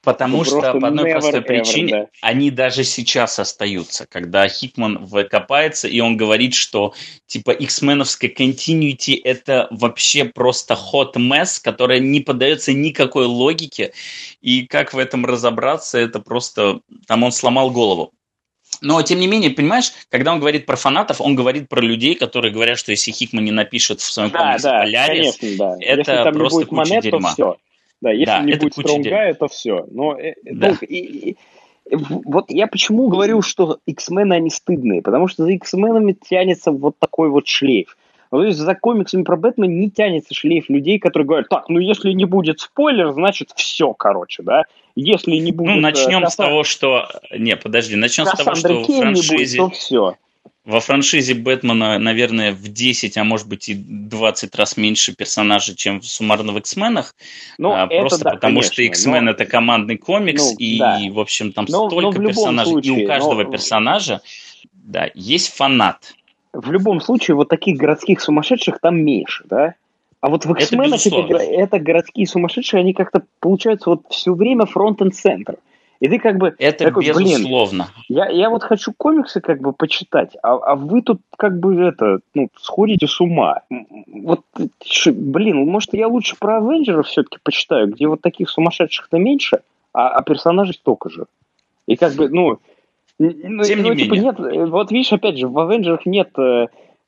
Потому 0.03 0.39
ну, 0.39 0.45
что 0.45 0.73
по 0.79 0.87
одной 0.87 1.11
простой 1.11 1.41
причине 1.41 1.91
да. 1.91 2.07
они 2.21 2.49
даже 2.49 2.83
сейчас 2.83 3.37
остаются, 3.37 4.07
когда 4.09 4.47
Хикман 4.47 5.05
выкопается, 5.05 5.87
и 5.87 5.99
он 5.99 6.17
говорит, 6.17 6.55
что 6.55 6.95
типа 7.28 7.51
X-меновская 7.51 8.32
continuity 8.32 9.19
это 9.23 9.67
вообще 9.69 10.25
просто 10.25 10.73
hot 10.73 11.13
mess, 11.17 11.61
которая 11.61 11.99
не 11.99 12.19
поддается 12.19 12.73
никакой 12.73 13.25
логике, 13.25 13.93
и 14.41 14.65
как 14.65 14.93
в 14.93 14.97
этом 14.97 15.25
разобраться, 15.25 15.99
это 15.99 16.19
просто... 16.19 16.82
Там 17.05 17.21
он 17.21 17.32
сломал 17.32 17.69
голову. 17.69 18.11
Но, 18.79 19.01
тем 19.03 19.19
не 19.19 19.28
менее, 19.28 19.51
понимаешь, 19.51 19.91
когда 20.09 20.33
он 20.33 20.39
говорит 20.39 20.65
про 20.65 20.78
фанатов, 20.78 21.21
он 21.21 21.36
говорит 21.36 21.69
про 21.69 21.82
людей, 21.82 22.15
которые 22.15 22.51
говорят, 22.51 22.79
что 22.79 22.91
если 22.91 23.11
Хикман 23.11 23.43
не 23.43 23.51
напишет 23.51 24.01
в 24.01 24.11
своем 24.11 24.32
да, 24.32 24.39
комиксе 24.39 24.63
да, 24.63 24.79
Полярис, 24.79 25.37
конечно, 25.37 25.57
да. 25.57 25.75
это 25.79 26.11
если 26.11 26.23
там 26.23 26.33
просто 26.33 26.59
не 26.59 26.65
будет 26.65 26.69
куча 26.69 26.89
монет, 26.89 27.03
дерьма. 27.03 27.29
То 27.29 27.36
все. 27.36 27.57
Да, 28.01 28.11
если 28.11 28.25
да, 28.25 28.39
не 28.41 28.53
будет 28.55 28.73
Стронгая, 28.73 29.33
то 29.36 29.47
все. 29.47 29.86
Но 29.91 30.17
э, 30.19 30.33
да. 30.43 30.69
ну, 30.69 30.78
и, 30.82 30.95
и, 31.29 31.37
вот 31.89 32.49
я 32.49 32.67
почему 32.67 33.07
говорю, 33.07 33.41
что 33.41 33.79
X-мены, 33.86 34.33
они 34.33 34.49
стыдные, 34.49 35.01
потому 35.01 35.28
что 35.28 35.43
за 35.43 35.51
X-менами 35.51 36.13
тянется 36.13 36.71
вот 36.71 36.97
такой 36.97 37.29
вот 37.29 37.47
шлейф. 37.47 37.95
То 38.32 38.43
есть 38.43 38.59
за 38.59 38.75
комиксами 38.75 39.23
про 39.23 39.36
Бэтмена 39.36 39.69
не 39.69 39.91
тянется 39.91 40.33
шлейф 40.33 40.69
людей, 40.69 40.99
которые 40.99 41.28
говорят, 41.28 41.49
так, 41.49 41.67
ну 41.67 41.79
если 41.79 42.13
не 42.13 42.23
будет 42.23 42.61
спойлер, 42.61 43.11
значит 43.11 43.51
все, 43.55 43.93
короче, 43.93 44.41
да. 44.41 44.63
Если 44.95 45.32
не 45.32 45.51
будет... 45.51 45.75
Ну, 45.75 45.82
начнем 45.82 46.21
Кассан... 46.21 46.32
с 46.32 46.36
того, 46.36 46.63
что... 46.63 47.07
Не, 47.37 47.57
подожди, 47.57 47.97
начнем 47.97 48.25
Кассандра 48.25 48.55
с 48.55 48.61
того, 48.61 48.83
что 48.83 48.87
Кейн 48.87 48.99
в 48.99 49.01
франшизе... 49.01 49.59
Будет, 49.59 49.73
то 49.73 49.78
все. 49.78 50.15
Во 50.71 50.79
франшизе 50.79 51.33
Бэтмена, 51.33 51.99
наверное, 51.99 52.53
в 52.53 52.69
10, 52.69 53.17
а 53.17 53.25
может 53.25 53.45
быть 53.49 53.67
и 53.67 53.73
20 53.75 54.55
раз 54.55 54.77
меньше 54.77 55.13
персонажей, 55.13 55.75
чем 55.75 56.01
суммарно 56.01 56.53
в 56.53 56.57
X-менах. 56.59 57.13
Ну, 57.57 57.73
а, 57.73 57.87
просто 57.87 58.23
да, 58.23 58.31
потому 58.31 58.61
конечно, 58.61 58.71
что 58.71 58.83
X-Men 58.83 59.21
но... 59.21 59.31
это 59.31 59.45
командный 59.45 59.97
комикс, 59.97 60.51
ну, 60.51 60.55
и, 60.57 60.79
да. 60.79 60.99
в 61.11 61.19
общем, 61.19 61.51
там 61.51 61.65
но, 61.67 61.89
столько 61.89 62.21
но 62.21 62.27
персонажей. 62.29 62.71
Случае, 62.71 63.01
и 63.01 63.03
у 63.03 63.07
каждого 63.07 63.43
но... 63.43 63.51
персонажа 63.51 64.21
да, 64.71 65.09
есть 65.13 65.53
фанат. 65.53 66.13
В 66.53 66.71
любом 66.71 67.01
случае, 67.01 67.35
вот 67.35 67.49
таких 67.49 67.77
городских 67.77 68.21
сумасшедших 68.21 68.79
там 68.79 68.97
меньше, 68.97 69.43
да? 69.49 69.75
А 70.21 70.29
вот 70.29 70.45
в 70.45 70.53
X-менах 70.53 71.05
это, 71.05 71.17
это, 71.17 71.35
это 71.35 71.79
городские 71.79 72.27
сумасшедшие, 72.27 72.79
они 72.79 72.93
как-то 72.93 73.23
получаются 73.41 73.89
вот 73.89 74.03
все 74.09 74.33
время 74.33 74.65
фронт-энд-центр. 74.65 75.57
И 76.01 76.09
ты 76.09 76.17
как 76.17 76.37
бы... 76.37 76.55
Это 76.57 76.86
такой, 76.86 77.05
безусловно. 77.05 77.89
Блин, 78.09 78.17
я, 78.17 78.28
я 78.29 78.49
вот 78.49 78.63
хочу 78.63 78.91
комиксы 78.91 79.39
как 79.39 79.61
бы 79.61 79.71
почитать, 79.71 80.36
а, 80.41 80.55
а 80.55 80.75
вы 80.75 81.03
тут 81.03 81.21
как 81.37 81.59
бы 81.59 81.79
это, 81.79 82.21
ну, 82.33 82.49
сходите 82.59 83.05
с 83.05 83.21
ума. 83.21 83.61
Вот, 84.07 84.41
блин, 85.05 85.57
может, 85.67 85.93
я 85.93 86.07
лучше 86.07 86.36
про 86.39 86.57
Авенджеров 86.57 87.05
все-таки 87.05 87.37
почитаю, 87.43 87.87
где 87.87 88.07
вот 88.07 88.21
таких 88.21 88.49
сумасшедших-то 88.49 89.19
меньше, 89.19 89.59
а, 89.93 90.09
а 90.09 90.23
персонажей 90.23 90.73
столько 90.73 91.11
же. 91.11 91.25
И 91.86 91.95
как 91.95 92.13
бы, 92.13 92.29
ну... 92.29 92.57
ну 93.19 93.63
Тем 93.63 93.83
ну, 93.83 93.93
не 93.93 94.03
типа, 94.03 94.15
менее. 94.15 94.33
Нет, 94.33 94.69
вот 94.71 94.91
видишь, 94.91 95.13
опять 95.13 95.37
же, 95.37 95.47
в 95.47 95.59
Авенджерах 95.59 96.07
нет 96.07 96.32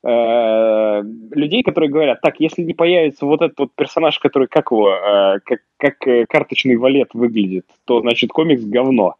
э, 0.04 0.08
э, 0.08 1.02
людей, 1.32 1.62
которые 1.62 1.90
говорят, 1.90 2.20
так, 2.20 2.40
если 2.40 2.62
не 2.62 2.74
появится 2.74 3.26
вот 3.26 3.42
этот 3.42 3.58
вот 3.58 3.70
персонаж, 3.74 4.18
который 4.18 4.48
как 4.48 4.70
его, 4.70 4.90
э, 4.90 5.40
как, 5.44 5.60
как 5.78 6.06
э, 6.06 6.26
карточный 6.28 6.76
валет 6.76 7.10
выглядит, 7.14 7.66
то 7.84 8.00
значит 8.00 8.30
комикс 8.30 8.62
говно. 8.62 9.16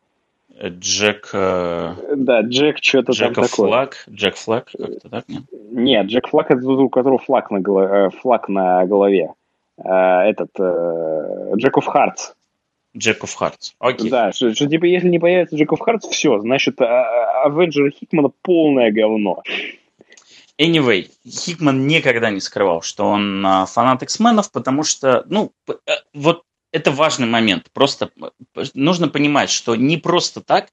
Джек... 0.63 1.31
Э... 1.33 1.95
Да, 2.15 2.43
Джек 2.43 2.79
что-то 2.81 3.13
там 3.13 3.35
такое. 3.35 3.49
Флаг? 3.49 4.05
Джек 4.09 4.37
Флаг? 4.37 4.71
Как-то 4.71 5.09
так, 5.09 5.25
нет? 5.29 5.43
Нет, 5.73 6.07
Джек 6.07 6.29
Флаг 6.29 6.51
это 6.51 6.67
у 6.69 6.89
которого 6.89 7.19
флаг 7.19 7.51
на, 7.51 7.61
голо... 7.61 8.07
Э, 8.07 8.11
флаг 8.11 8.49
на 8.49 8.87
голове. 8.87 9.31
Э, 9.79 10.21
этот... 10.29 10.51
Э, 10.59 11.55
Джек 11.57 11.77
оф 11.77 11.87
Хартс. 11.87 12.35
Джек 12.97 13.25
оф 13.25 13.35
Хартс. 13.35 13.75
Окей. 13.81 14.11
Да, 14.11 14.31
что, 14.33 14.55
что 14.55 14.69
типа 14.69 14.85
если 14.85 15.09
не 15.09 15.19
появится 15.19 15.57
Джек 15.57 15.73
оф 15.73 15.81
Хартс, 15.81 16.07
все, 16.09 16.39
значит, 16.39 16.81
Авенджеры 16.81 17.91
Хикмана 17.91 18.31
полное 18.43 18.93
говно. 18.93 19.43
Anyway, 20.61 21.11
Хикман 21.27 21.87
никогда 21.87 22.31
не 22.31 22.41
скрывал, 22.41 22.83
что 22.83 23.07
он 23.07 23.45
а, 23.45 23.67
фанат 23.67 24.03
X-менов, 24.03 24.53
потому 24.53 24.85
что, 24.85 25.25
ну, 25.27 25.53
э, 25.69 25.73
вот 26.13 26.45
это 26.71 26.91
важный 26.91 27.27
момент. 27.27 27.71
Просто 27.73 28.11
нужно 28.75 29.09
понимать, 29.09 29.51
что 29.51 29.75
не 29.75 29.97
просто 29.97 30.41
так 30.41 30.73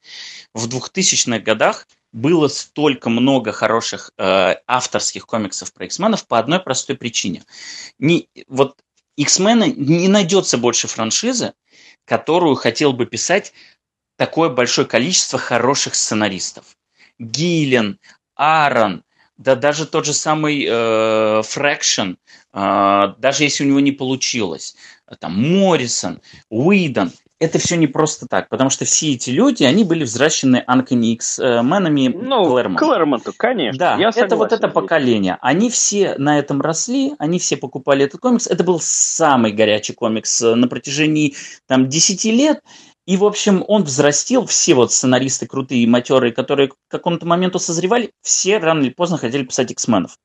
в 0.54 0.68
2000-х 0.68 1.40
годах 1.40 1.88
было 2.12 2.48
столько 2.48 3.10
много 3.10 3.52
хороших 3.52 4.12
э, 4.18 4.56
авторских 4.68 5.26
комиксов 5.26 5.74
про 5.74 5.86
X-менов 5.86 6.28
по 6.28 6.38
одной 6.38 6.60
простой 6.60 6.96
причине. 6.98 7.44
Не, 8.00 8.28
вот 8.48 8.78
X-мены 9.16 9.72
не 9.72 10.08
найдется 10.08 10.58
больше 10.58 10.88
франшизы, 10.88 11.54
которую 12.06 12.56
хотел 12.56 12.94
бы 12.94 13.06
писать 13.06 13.54
такое 14.18 14.50
большое 14.50 14.88
количество 14.88 15.40
хороших 15.40 15.96
сценаристов. 15.96 16.78
Гиллен, 17.20 18.00
Аарон, 18.36 19.04
да 19.42 19.56
даже 19.56 19.86
тот 19.86 20.06
же 20.06 20.14
самый 20.14 20.66
э, 20.66 21.42
Fraction, 21.42 22.18
э, 22.54 23.14
даже 23.18 23.44
если 23.44 23.64
у 23.64 23.68
него 23.68 23.80
не 23.80 23.92
получилось, 23.92 24.76
там 25.20 25.34
Моррисон, 25.34 26.22
Уидон, 26.50 27.12
это 27.42 27.58
все 27.58 27.76
не 27.76 27.88
просто 27.88 28.28
так, 28.28 28.50
потому 28.50 28.70
что 28.70 28.86
все 28.86 29.14
эти 29.14 29.32
люди, 29.32 29.64
они 29.64 29.84
были 29.84 30.04
взращены 30.04 30.64
Анкони 30.68 31.14
X-менами 31.14 32.08
ну, 32.10 32.46
Клэрмонта. 32.46 32.86
Клэрмонту, 32.86 33.34
конечно. 33.36 33.80
Да, 33.80 33.98
я 33.98 34.12
это 34.16 34.36
вот 34.36 34.52
это 34.52 34.68
поколение. 34.68 35.40
Они 35.42 35.72
все 35.72 36.16
на 36.20 36.38
этом 36.38 36.62
росли, 36.62 37.16
они 37.18 37.40
все 37.40 37.58
покупали 37.58 38.06
этот 38.06 38.22
комикс. 38.22 38.46
Это 38.46 38.64
был 38.64 38.80
самый 38.80 39.54
горячий 39.54 39.94
комикс 39.94 40.40
на 40.42 40.68
протяжении 40.68 41.36
там 41.66 41.90
10 41.90 42.26
лет. 42.26 42.62
И, 43.06 43.18
в 43.18 43.26
общем, 43.26 43.64
он 43.68 43.84
взрастил, 43.84 44.46
все 44.46 44.74
вот 44.74 44.92
сценаристы 44.92 45.48
крутые, 45.48 45.88
матерые, 45.88 46.32
которые 46.34 46.70
к 46.70 46.76
какому-то 46.88 47.26
моменту 47.26 47.60
созревали, 47.60 48.12
все 48.22 48.60
рано 48.60 48.82
или 48.82 48.92
поздно 48.92 49.18
хотели 49.18 49.44
писать 49.44 49.72
X-менов. 49.72 50.18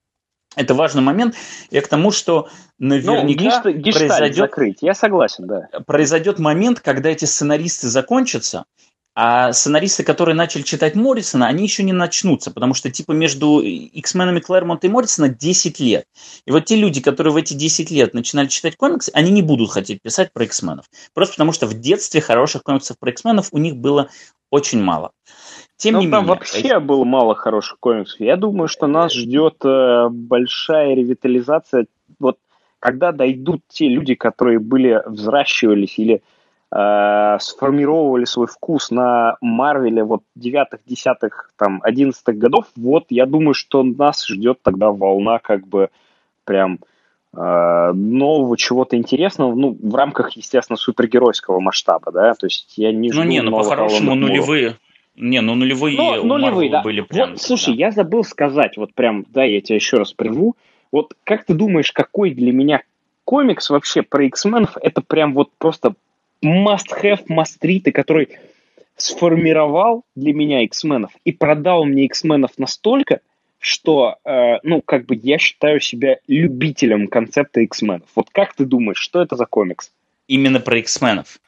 Это 0.57 0.75
важный 0.75 1.03
момент. 1.03 1.35
Я 1.71 1.83
к 1.83 1.89
тому, 1.89 2.11
что 2.11 2.49
наверняка 2.79 3.63
ну, 3.65 3.73
гешт, 3.73 3.99
произойдет, 3.99 4.37
закрыть. 4.37 4.79
Я 4.81 4.95
согласен, 4.95 5.47
да. 5.47 5.69
произойдет 5.87 6.39
момент, 6.39 6.81
когда 6.81 7.11
эти 7.11 7.27
сценаристы 7.27 7.89
закончатся, 7.89 8.65
а 9.19 9.55
сценаристы, 9.55 10.05
которые 10.05 10.35
начали 10.35 10.61
читать 10.61 10.95
Моррисона, 10.95 11.47
они 11.47 11.63
еще 11.63 11.83
не 11.83 11.95
начнутся, 11.95 12.51
потому 12.51 12.75
что 12.75 12.91
типа 12.91 13.13
между 13.13 13.61
X-менами 13.61 14.41
Клэрмонта 14.41 14.87
и 14.87 14.91
Моррисона 14.91 15.31
10 15.31 15.81
лет. 15.81 16.05
И 16.45 16.51
вот 16.51 16.67
те 16.67 16.77
люди, 16.77 17.01
которые 17.01 17.33
в 17.33 17.37
эти 17.37 17.55
10 17.55 17.91
лет 17.91 18.13
начинали 18.13 18.49
читать 18.49 18.77
комиксы, 18.77 19.11
они 19.15 19.31
не 19.31 19.41
будут 19.41 19.71
хотеть 19.71 20.03
писать 20.03 20.35
про 20.35 20.45
X-менов. 20.45 20.85
Просто 21.15 21.33
потому 21.33 21.53
что 21.53 21.67
в 21.67 21.73
детстве 21.73 22.21
хороших 22.21 22.63
комиксов 22.63 22.99
про 22.99 23.11
X-менов 23.11 23.49
у 23.53 23.59
них 23.59 23.77
было 23.77 24.11
очень 24.51 24.83
мало. 24.83 25.13
Тем 25.79 25.95
ну, 25.95 26.01
не 26.03 26.11
там 26.11 26.25
менее, 26.25 26.35
вообще 26.35 26.79
было 26.79 27.05
мало 27.05 27.35
хороших 27.35 27.79
комиксов. 27.81 28.21
Я 28.21 28.37
думаю, 28.37 28.69
что 28.69 28.87
нас 28.87 29.15
ждет 29.15 29.57
э, 29.65 30.09
большая 30.11 30.95
ревитализация. 30.95 31.87
Вот 32.19 32.37
когда 32.81 33.13
дойдут 33.13 33.63
те 33.69 33.89
люди, 33.89 34.15
которые 34.15 34.59
были 34.59 35.03
взращивались 35.07 35.99
или 35.99 36.23
э, 36.75 37.37
сформировали 37.41 38.25
свой 38.25 38.47
вкус 38.47 38.91
на 38.91 39.37
Марвеле 39.41 40.05
вот 40.05 40.23
девятых, 40.35 40.81
десятых, 40.87 41.51
там, 41.57 41.81
одиннадцатых 41.83 42.37
годов, 42.39 42.67
вот 42.77 43.07
я 43.11 43.27
думаю, 43.27 43.55
что 43.55 43.83
нас 43.83 44.27
ждет 44.27 44.59
тогда 44.63 44.91
волна 44.91 45.39
как 45.39 45.67
бы 45.67 45.91
прям 46.45 46.81
э, 47.37 47.93
нового 47.95 48.57
чего-то 48.57 48.97
интересного, 48.97 49.55
ну, 49.55 49.77
в 49.81 49.95
рамках, 49.95 50.33
естественно, 50.33 50.77
супергеройского 50.77 51.61
масштаба, 51.61 52.13
да, 52.13 52.35
то 52.35 52.47
есть 52.47 52.75
я 52.77 52.93
не 52.93 53.11
Ну, 53.11 53.25
не, 53.25 53.43
ну, 53.43 53.53
по-хорошему 53.57 54.15
нулевые, 54.15 54.77
не, 55.17 55.41
ну 55.41 55.55
нулевые, 55.55 55.97
Но, 55.97 56.23
нулевые 56.23 56.71
да. 56.71 56.83
были 56.83 57.01
прям... 57.01 57.31
Вот, 57.31 57.41
слушай, 57.41 57.75
я 57.75 57.91
забыл 57.91 58.23
сказать, 58.23 58.77
вот 58.77 58.93
прям, 58.95 59.25
да, 59.31 59.45
я 59.45 59.61
тебя 59.61 59.77
еще 59.77 59.97
раз 59.97 60.13
прерву. 60.13 60.57
Вот 60.93 61.15
как 61.25 61.45
ты 61.45 61.55
думаешь, 61.55 61.91
какой 61.91 62.31
для 62.31 62.53
меня 62.53 62.83
комикс 63.25 63.71
вообще 63.71 64.03
про 64.03 64.25
X-менов, 64.25 64.77
это 64.81 65.01
прям 65.01 65.35
вот 65.35 65.51
просто 65.59 65.95
must-have, 66.43 67.27
must-read, 67.29 67.91
который 67.93 68.39
сформировал 68.97 70.05
для 70.15 70.33
меня 70.33 70.63
X-менов 70.63 71.13
и 71.25 71.33
продал 71.33 71.85
мне 71.85 72.05
X-менов 72.07 72.53
настолько, 72.57 73.21
что, 73.59 74.17
э, 74.25 74.59
ну, 74.63 74.81
как 74.81 75.07
бы 75.07 75.19
я 75.23 75.39
считаю 75.39 75.81
себя 75.81 76.19
любителем 76.29 77.09
концепта 77.09 77.61
X-менов. 77.61 78.09
Вот 78.15 78.29
как 78.31 78.55
ты 78.55 78.65
думаешь, 78.65 78.99
что 78.99 79.21
это 79.21 79.37
за 79.37 79.47
комикс? 79.47 79.91
Именно 80.29 80.61
про 80.61 80.79
X-менов. 80.79 81.41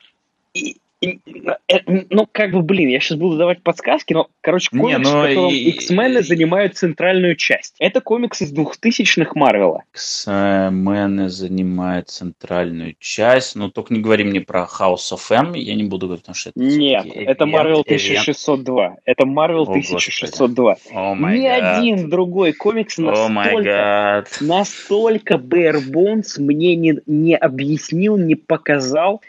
Э, 1.00 1.78
ну, 1.86 2.26
как 2.30 2.52
бы, 2.52 2.62
блин, 2.62 2.88
я 2.88 2.98
сейчас 2.98 3.18
буду 3.18 3.36
давать 3.36 3.62
подсказки, 3.62 4.14
но, 4.14 4.28
короче, 4.40 4.70
комикс, 4.70 4.98
Не, 4.98 5.04
но 5.04 5.22
в 5.22 5.28
котором 5.28 5.50
и... 5.50 5.68
X-мены 5.70 6.22
занимают 6.22 6.76
центральную 6.76 7.36
часть. 7.36 7.76
Это 7.78 8.00
комикс 8.00 8.42
из 8.42 8.50
двухтысячных 8.50 9.36
Марвела. 9.36 9.84
X-мены 9.94 11.28
занимают 11.28 12.08
центральную 12.08 12.96
часть, 12.98 13.54
но 13.54 13.70
только 13.70 13.94
не 13.94 14.00
говори 14.00 14.24
мне 14.24 14.40
про 14.40 14.62
House 14.62 15.12
of 15.12 15.20
M, 15.30 15.52
я 15.54 15.74
не 15.76 15.84
буду 15.84 16.06
говорить, 16.06 16.24
потому 16.24 16.34
что 16.34 16.50
это... 16.50 16.58
Нет, 16.58 17.06
это 17.14 17.44
Marvel 17.44 17.82
1602. 17.82 18.96
Это 19.04 19.24
Marvel 19.24 19.62
1602. 19.68 20.76
Oh 20.92 21.14
Ни 21.14 21.46
God. 21.46 21.78
один 21.78 22.10
другой 22.10 22.52
комикс 22.54 22.98
настолько, 22.98 24.24
oh 24.28 24.44
настолько 24.44 25.34
bare 25.34 25.80
bones 25.80 26.38
мне 26.38 26.74
не, 26.74 26.98
не 27.06 27.36
объяснил, 27.36 28.16
не 28.16 28.34
показал, 28.34 29.22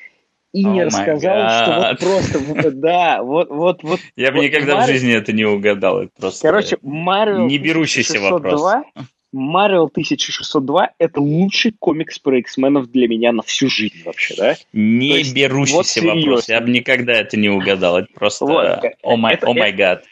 и 0.53 0.65
oh 0.65 0.71
не 0.71 0.83
рассказал, 0.83 1.49
что 1.63 1.87
вот 1.89 1.99
просто, 1.99 2.71
да, 2.71 3.21
вот, 3.21 3.49
вот, 3.49 3.83
вот. 3.83 3.99
Я 4.15 4.31
бы 4.31 4.39
никогда 4.39 4.83
в 4.83 4.87
жизни 4.87 5.13
это 5.13 5.31
не 5.31 5.45
угадал, 5.45 6.03
это 6.03 6.11
просто. 6.19 6.47
Короче, 6.47 6.77
Марвел 6.81 7.45
не 7.45 7.57
берущийся 7.57 8.19
вопрос. 8.19 8.83
Marvel 9.31 9.89
1602 9.91 10.89
это 10.97 11.21
лучший 11.21 11.71
комикс 11.77 12.17
про 12.17 12.39
X-менов 12.39 12.89
для 12.89 13.07
меня 13.07 13.31
на 13.31 13.43
всю 13.43 13.69
жизнь 13.69 14.01
вообще, 14.03 14.33
да? 14.35 14.55
Не 14.73 15.19
есть, 15.19 15.35
берущийся 15.35 16.01
вот 16.01 16.15
вопрос, 16.15 16.49
я 16.49 16.59
бы 16.61 16.71
никогда 16.71 17.13
это 17.13 17.37
не 17.37 17.47
угадал, 17.47 17.99
это 17.99 18.07
просто 18.11 18.81
о 19.03 19.17
май 19.17 19.71
гад. 19.71 20.03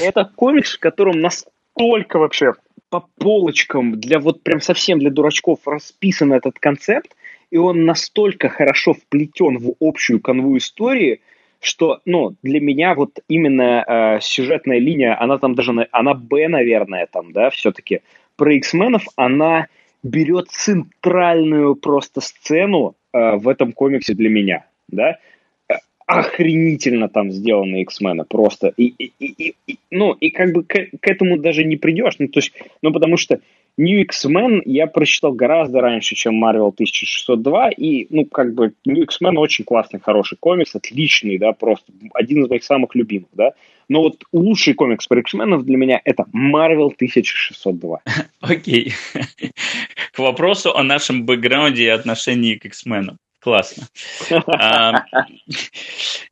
Это 0.00 0.24
комикс, 0.34 0.74
в 0.74 0.80
котором 0.80 1.20
настолько 1.20 2.18
вообще 2.18 2.54
по 2.90 3.06
полочкам 3.18 4.00
для 4.00 4.18
вот 4.18 4.42
прям 4.42 4.60
совсем 4.60 4.98
для 4.98 5.10
дурачков 5.10 5.60
расписан 5.66 6.32
этот 6.32 6.58
концепт, 6.58 7.14
и 7.50 7.56
он 7.56 7.84
настолько 7.84 8.48
хорошо 8.48 8.94
вплетен 8.94 9.58
в 9.58 9.74
общую 9.80 10.20
канву 10.20 10.56
истории, 10.56 11.20
что, 11.60 12.00
ну, 12.04 12.36
для 12.42 12.60
меня 12.60 12.94
вот 12.94 13.18
именно 13.28 13.84
э, 13.86 14.20
сюжетная 14.20 14.78
линия, 14.78 15.20
она 15.20 15.38
там 15.38 15.54
даже, 15.54 15.88
она 15.90 16.14
Б, 16.14 16.48
наверное, 16.48 17.08
там, 17.10 17.32
да, 17.32 17.50
все-таки 17.50 18.02
про 18.36 18.54
X-менов, 18.54 19.04
она 19.16 19.66
берет 20.02 20.48
центральную 20.50 21.74
просто 21.74 22.20
сцену 22.20 22.94
э, 23.12 23.36
в 23.36 23.48
этом 23.48 23.72
комиксе 23.72 24.14
для 24.14 24.28
меня, 24.28 24.66
да. 24.88 25.18
охренительно 26.06 27.08
там 27.08 27.30
сделаны 27.30 27.82
X-Men, 27.82 28.24
просто. 28.24 28.72
И, 28.76 28.86
и, 28.86 29.12
и, 29.18 29.54
и, 29.66 29.78
ну, 29.90 30.12
и 30.12 30.30
как 30.30 30.52
бы 30.52 30.62
к, 30.62 30.74
к 31.00 31.06
этому 31.06 31.38
даже 31.38 31.64
не 31.64 31.76
придешь. 31.76 32.14
Ну, 32.18 32.28
то 32.28 32.38
есть, 32.38 32.52
ну, 32.82 32.92
потому 32.92 33.16
что 33.16 33.40
New 33.78 34.00
X-Men 34.02 34.62
я 34.64 34.88
прочитал 34.88 35.32
гораздо 35.32 35.80
раньше, 35.80 36.16
чем 36.16 36.44
Marvel 36.44 36.72
1602, 36.72 37.70
и, 37.70 38.08
ну, 38.10 38.24
как 38.26 38.52
бы, 38.52 38.72
New 38.84 39.04
X-Men 39.04 39.38
очень 39.38 39.64
классный, 39.64 40.00
хороший 40.00 40.36
комикс, 40.38 40.74
отличный, 40.74 41.38
да, 41.38 41.52
просто 41.52 41.92
один 42.12 42.42
из 42.42 42.50
моих 42.50 42.64
самых 42.64 42.96
любимых, 42.96 43.28
да. 43.32 43.52
Но 43.88 44.02
вот 44.02 44.24
лучший 44.32 44.74
комикс 44.74 45.06
про 45.06 45.20
X-Men 45.20 45.62
для 45.62 45.76
меня 45.76 46.00
это 46.04 46.24
Marvel 46.34 46.92
1602. 46.92 48.00
Окей. 48.40 48.92
К 50.12 50.18
вопросу 50.18 50.74
о 50.74 50.82
нашем 50.82 51.24
бэкграунде 51.24 51.84
и 51.84 51.88
отношении 51.88 52.56
к 52.56 52.66
X-Men. 52.66 53.16
Классно. 53.48 53.88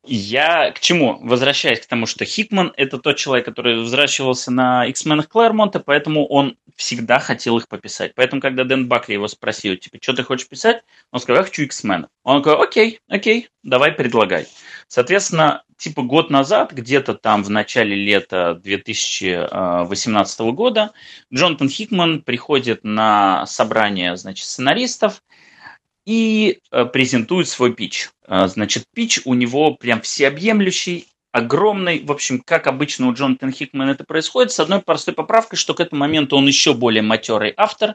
Я 0.05 0.71
к 0.73 0.81
чему? 0.81 1.19
Возвращаясь 1.23 1.81
к 1.81 1.87
тому, 1.87 2.05
что 2.05 2.27
Хикман– 2.27 2.75
это 2.77 2.99
тот 2.99 3.17
человек, 3.17 3.47
который 3.47 3.81
взращивался 3.81 4.51
на 4.51 4.85
X-менах 4.85 5.27
Клэрмонта, 5.31 5.81
поэтому 5.81 6.27
он 6.27 6.59
всегда 6.77 7.19
хотел 7.19 7.57
их 7.57 7.69
пописать. 7.69 8.13
Поэтому, 8.15 8.43
когда 8.43 8.65
Дэн 8.65 8.87
Бакли 8.87 9.15
его 9.15 9.29
спросил, 9.29 9.77
типа, 9.77 9.97
что 9.99 10.13
ты 10.13 10.25
хочешь 10.25 10.47
писать? 10.47 10.83
Он 11.11 11.21
сказал, 11.21 11.41
я 11.41 11.45
хочу 11.47 11.63
X-менов. 11.63 12.11
Он 12.23 12.43
говорит, 12.43 12.63
окей, 12.69 13.01
окей, 13.09 13.49
давай 13.63 13.93
предлагай. 13.93 14.47
Соответственно, 14.87 15.63
типа 15.79 16.03
год 16.03 16.29
назад, 16.29 16.73
где-то 16.73 17.15
там 17.15 17.43
в 17.43 17.49
начале 17.49 17.97
лета 17.97 18.61
2018 18.63 20.41
года, 20.53 20.93
Джонатан 21.33 21.71
Хикман 21.71 22.21
приходит 22.21 22.85
на 22.85 23.47
собрание, 23.47 24.19
значит, 24.19 24.45
сценаристов– 24.45 25.23
и 26.07 26.61
э, 26.71 26.85
презентует 26.87 27.49
свой 27.49 27.75
пич. 27.75 28.11
Э, 28.27 28.47
значит, 28.49 28.85
пич 28.95 29.21
у 29.25 29.35
него 29.35 29.75
прям 29.75 30.01
всеобъемлющий, 30.01 31.09
огромный. 31.37 32.03
В 32.03 32.11
общем, 32.11 32.41
как 32.43 32.67
обычно 32.67 33.09
у 33.09 33.13
Джонатана 33.13 33.53
Хикмана 33.53 33.91
это 33.91 34.05
происходит, 34.05 34.53
с 34.53 34.61
одной 34.61 34.81
простой 34.81 35.13
поправкой, 35.13 35.59
что 35.59 35.75
к 35.75 35.81
этому 35.81 36.01
моменту 36.01 36.37
он 36.37 36.47
еще 36.47 36.73
более 36.73 37.03
матерый 37.03 37.53
автор, 37.57 37.95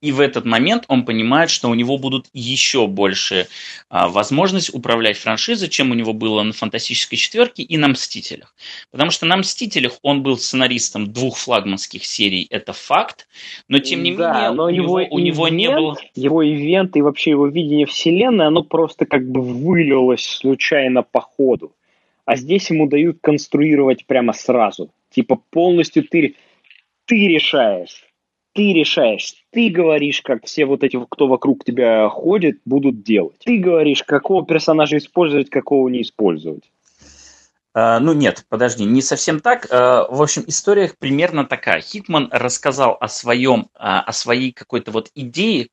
и 0.00 0.10
в 0.10 0.20
этот 0.20 0.46
момент 0.46 0.84
он 0.88 1.04
понимает, 1.04 1.50
что 1.50 1.68
у 1.68 1.74
него 1.74 1.98
будут 1.98 2.28
еще 2.32 2.86
больше 2.86 3.48
а, 3.90 4.08
возможность 4.08 4.72
управлять 4.72 5.18
франшизой, 5.18 5.68
чем 5.68 5.90
у 5.90 5.94
него 5.94 6.14
было 6.14 6.42
на 6.42 6.52
«Фантастической 6.54 7.18
четверке» 7.18 7.62
и 7.62 7.76
на 7.76 7.88
«Мстителях». 7.88 8.54
Потому 8.90 9.10
что 9.10 9.26
на 9.26 9.36
«Мстителях» 9.36 9.98
он 10.02 10.22
был 10.22 10.38
сценаристом 10.38 11.12
двух 11.12 11.36
флагманских 11.36 12.06
серий, 12.06 12.46
это 12.48 12.72
факт, 12.72 13.28
но 13.68 13.80
тем 13.80 14.02
не 14.02 14.14
да, 14.14 14.32
менее 14.32 14.50
но 14.52 14.64
у, 14.64 14.70
него, 14.70 15.00
него, 15.00 15.14
у 15.14 15.18
него 15.18 15.48
не 15.48 15.68
было... 15.68 15.98
Его 16.14 16.42
ивент 16.42 16.96
и 16.96 17.02
вообще 17.02 17.30
его 17.30 17.48
видение 17.48 17.84
вселенной, 17.84 18.46
оно 18.46 18.62
просто 18.62 19.04
как 19.04 19.28
бы 19.28 19.42
вылилось 19.42 20.24
случайно 20.24 21.02
по 21.02 21.20
ходу 21.20 21.72
а 22.28 22.36
здесь 22.36 22.68
ему 22.68 22.86
дают 22.86 23.20
конструировать 23.22 24.04
прямо 24.04 24.34
сразу. 24.34 24.90
Типа 25.08 25.40
полностью 25.48 26.06
ты, 26.06 26.34
ты 27.06 27.26
решаешь, 27.26 28.04
ты 28.52 28.74
решаешь, 28.74 29.32
ты 29.50 29.70
говоришь, 29.70 30.20
как 30.20 30.44
все 30.44 30.66
вот 30.66 30.84
эти, 30.84 31.02
кто 31.08 31.26
вокруг 31.26 31.64
тебя 31.64 32.06
ходит, 32.10 32.58
будут 32.66 33.02
делать. 33.02 33.38
Ты 33.42 33.56
говоришь, 33.56 34.02
какого 34.02 34.44
персонажа 34.44 34.98
использовать, 34.98 35.48
какого 35.48 35.88
не 35.88 36.02
использовать. 36.02 36.70
Uh, 37.74 37.98
ну 37.98 38.12
нет, 38.12 38.44
подожди, 38.50 38.84
не 38.84 39.00
совсем 39.00 39.40
так. 39.40 39.64
Uh, 39.64 40.04
в 40.10 40.20
общем, 40.20 40.44
история 40.46 40.92
примерно 40.98 41.46
такая. 41.46 41.80
Хитман 41.80 42.28
рассказал 42.30 42.98
о 43.00 43.08
своем, 43.08 43.68
uh, 43.74 44.00
о 44.00 44.12
своей 44.12 44.52
какой-то 44.52 44.90
вот 44.90 45.10
идее, 45.14 45.68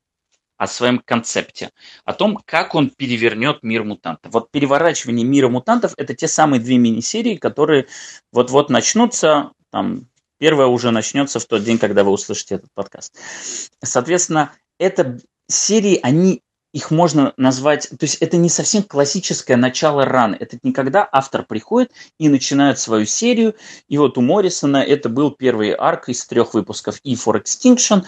о 0.58 0.68
своем 0.68 1.02
концепте, 1.04 1.72
о 2.04 2.14
том, 2.14 2.40
как 2.46 2.76
он 2.76 2.90
перевернет 2.90 3.60
мир 3.62 3.84
мутантов. 3.84 4.32
Вот 4.34 4.52
переворачивание 4.52 5.26
мира 5.26 5.50
мутантов– 5.50 5.94
это 5.98 6.14
те 6.14 6.28
самые 6.28 6.60
две 6.60 6.78
мини-серии, 6.78 7.36
которые 7.36 7.88
вот-вот 8.32 8.70
начнутся, 8.70 9.52
там, 9.72 10.08
первая 10.38 10.68
уже 10.68 10.92
начнется 10.92 11.40
в 11.40 11.46
тот 11.46 11.64
день, 11.64 11.78
когда 11.78 12.04
вы 12.04 12.12
услышите 12.12 12.56
этот 12.56 12.70
подкаст. 12.74 13.18
Соответственно, 13.84 14.52
это 14.80 15.20
серии, 15.48 16.00
они 16.02 16.42
их 16.74 16.92
можно 16.92 17.34
назвать, 17.38 17.88
то 17.90 18.04
есть 18.04 18.16
это 18.16 18.36
не 18.36 18.50
совсем 18.50 18.84
классическое 18.84 19.56
начало 19.56 20.04
раны, 20.04 20.36
это 20.38 20.60
не 20.62 20.74
когда 20.74 21.08
автор 21.10 21.46
приходит 21.46 21.94
и 22.20 22.28
начинает 22.28 22.80
свою 22.80 23.06
серию, 23.06 23.56
и 23.88 23.98
вот 23.98 24.18
у 24.18 24.22
Моррисона 24.22 24.78
это 24.78 25.08
был 25.08 25.32
первый 25.32 25.72
арк 25.72 26.10
из 26.10 26.26
трех 26.26 26.54
выпусков 26.54 27.00
E 27.06 27.14
for 27.14 27.42
Extinction, 27.42 28.04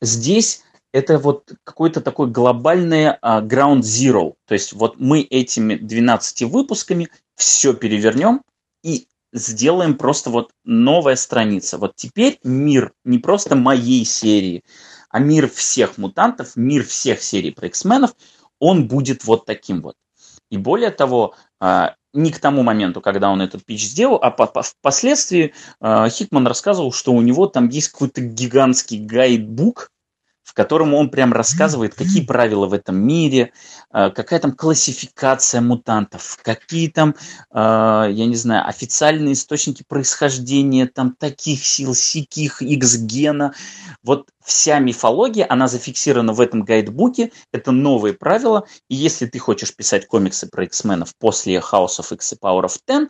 здесь 0.00 0.64
это 0.92 1.18
вот 1.18 1.52
какой-то 1.64 2.00
такой 2.00 2.30
глобальный 2.30 3.06
uh, 3.06 3.46
ground 3.46 3.80
zero. 3.80 4.34
То 4.46 4.54
есть 4.54 4.72
вот 4.72 4.98
мы 4.98 5.20
этими 5.20 5.76
12 5.76 6.42
выпусками 6.42 7.08
все 7.36 7.74
перевернем 7.74 8.42
и 8.82 9.06
сделаем 9.32 9.96
просто 9.96 10.30
вот 10.30 10.50
новая 10.64 11.16
страница. 11.16 11.78
Вот 11.78 11.94
теперь 11.94 12.38
мир 12.42 12.92
не 13.04 13.18
просто 13.18 13.54
моей 13.54 14.04
серии, 14.04 14.64
а 15.08 15.20
мир 15.20 15.48
всех 15.48 15.98
мутантов, 15.98 16.56
мир 16.56 16.84
всех 16.84 17.22
серий 17.22 17.52
про 17.52 17.68
X-менов, 17.68 18.14
он 18.58 18.88
будет 18.88 19.24
вот 19.24 19.46
таким 19.46 19.82
вот. 19.82 19.94
И 20.50 20.56
более 20.56 20.90
того, 20.90 21.34
uh, 21.62 21.92
не 22.12 22.32
к 22.32 22.40
тому 22.40 22.64
моменту, 22.64 23.00
когда 23.00 23.30
он 23.30 23.40
этот 23.40 23.64
пич 23.64 23.84
сделал, 23.84 24.18
а 24.20 24.32
по 24.32 24.46
по 24.46 24.62
впоследствии 24.62 25.54
uh, 25.80 26.10
Хитман 26.10 26.48
рассказывал, 26.48 26.92
что 26.92 27.12
у 27.12 27.20
него 27.20 27.46
там 27.46 27.68
есть 27.68 27.90
какой-то 27.90 28.20
гигантский 28.20 28.98
гайдбук, 28.98 29.92
в 30.50 30.52
котором 30.52 30.94
он 30.94 31.10
прям 31.10 31.32
рассказывает, 31.32 31.94
какие 31.94 32.26
правила 32.26 32.66
в 32.66 32.72
этом 32.72 32.96
мире, 32.96 33.52
э, 33.94 34.10
какая 34.10 34.40
там 34.40 34.50
классификация 34.50 35.60
мутантов, 35.60 36.40
какие 36.42 36.88
там, 36.88 37.14
э, 37.52 37.54
я 37.54 38.26
не 38.26 38.34
знаю, 38.34 38.66
официальные 38.66 39.34
источники 39.34 39.84
происхождения 39.86 40.86
там 40.86 41.14
таких 41.16 41.64
сил, 41.64 41.94
сиких, 41.94 42.62
X-гена. 42.62 43.54
Вот 44.02 44.30
вся 44.44 44.80
мифология, 44.80 45.46
она 45.48 45.68
зафиксирована 45.68 46.32
в 46.32 46.40
этом 46.40 46.62
гайдбуке, 46.64 47.30
это 47.52 47.70
новые 47.70 48.14
правила, 48.14 48.66
и 48.88 48.96
если 48.96 49.26
ты 49.26 49.38
хочешь 49.38 49.76
писать 49.76 50.08
комиксы 50.08 50.48
про 50.48 50.64
X-менов 50.64 51.14
после 51.16 51.58
House 51.58 52.00
of 52.00 52.12
X 52.12 52.32
и 52.32 52.36
Power 52.36 52.64
of 52.64 52.76
Ten, 52.84 53.08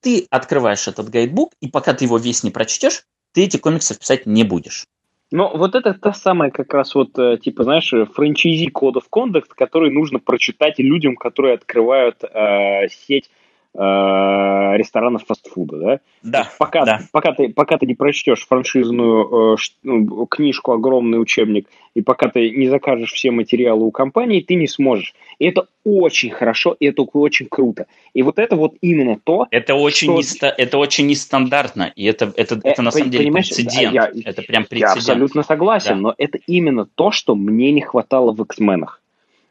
ты 0.00 0.26
открываешь 0.30 0.88
этот 0.88 1.10
гайдбук, 1.10 1.52
и 1.60 1.68
пока 1.68 1.94
ты 1.94 2.06
его 2.06 2.18
весь 2.18 2.42
не 2.42 2.50
прочтешь, 2.50 3.04
ты 3.32 3.44
эти 3.44 3.56
комиксы 3.56 3.94
писать 3.94 4.26
не 4.26 4.42
будешь. 4.42 4.88
Но 5.32 5.50
вот 5.54 5.74
это 5.74 5.94
та 5.94 6.12
самая 6.12 6.50
как 6.50 6.72
раз 6.74 6.94
вот, 6.94 7.18
э, 7.18 7.38
типа, 7.38 7.64
знаешь, 7.64 7.92
франчайзи 8.14 8.68
Code 8.68 9.00
of 9.00 9.04
Conduct, 9.10 9.48
который 9.56 9.90
нужно 9.90 10.18
прочитать 10.18 10.78
людям, 10.78 11.16
которые 11.16 11.54
открывают 11.54 12.22
э, 12.22 12.88
сеть 12.88 13.30
э, 13.30 13.41
ресторанов 13.74 15.24
фастфуда, 15.26 15.78
да? 15.78 16.00
Да. 16.22 16.48
Пока, 16.58 16.84
да. 16.84 17.00
Пока, 17.10 17.32
ты, 17.32 17.48
пока 17.48 17.78
ты 17.78 17.86
не 17.86 17.94
прочтешь 17.94 18.46
франшизную 18.46 19.54
э, 19.54 19.56
ну, 19.82 20.26
книжку, 20.26 20.72
огромный 20.72 21.20
учебник, 21.20 21.68
и 21.94 22.02
пока 22.02 22.28
ты 22.28 22.50
не 22.50 22.68
закажешь 22.68 23.12
все 23.12 23.30
материалы 23.30 23.84
у 23.84 23.90
компании, 23.90 24.40
ты 24.40 24.54
не 24.56 24.68
сможешь. 24.68 25.14
И 25.38 25.46
это 25.46 25.68
очень 25.84 26.30
хорошо, 26.30 26.76
и 26.78 26.86
это 26.86 27.02
очень 27.02 27.46
круто. 27.46 27.86
И 28.12 28.22
вот 28.22 28.38
это 28.38 28.56
вот 28.56 28.74
именно 28.82 29.18
то, 29.22 29.46
это 29.50 29.74
очень, 29.74 30.08
что... 30.08 30.18
неста... 30.18 30.54
это 30.56 30.76
очень 30.76 31.06
нестандартно, 31.06 31.92
и 31.96 32.04
это, 32.04 32.32
это, 32.36 32.56
это 32.62 32.82
э, 32.82 32.84
на 32.84 32.90
самом 32.90 33.10
деле 33.10 33.32
прецедент. 33.32 33.94
Я, 33.94 34.10
это 34.24 34.42
прям 34.42 34.64
прецедент. 34.64 34.90
Я 34.90 34.92
абсолютно 34.92 35.42
согласен, 35.42 35.96
да. 35.96 36.00
но 36.00 36.14
это 36.18 36.38
именно 36.46 36.86
то, 36.86 37.10
что 37.10 37.34
мне 37.34 37.72
не 37.72 37.80
хватало 37.80 38.32
в 38.32 38.42
X-менах. 38.42 39.00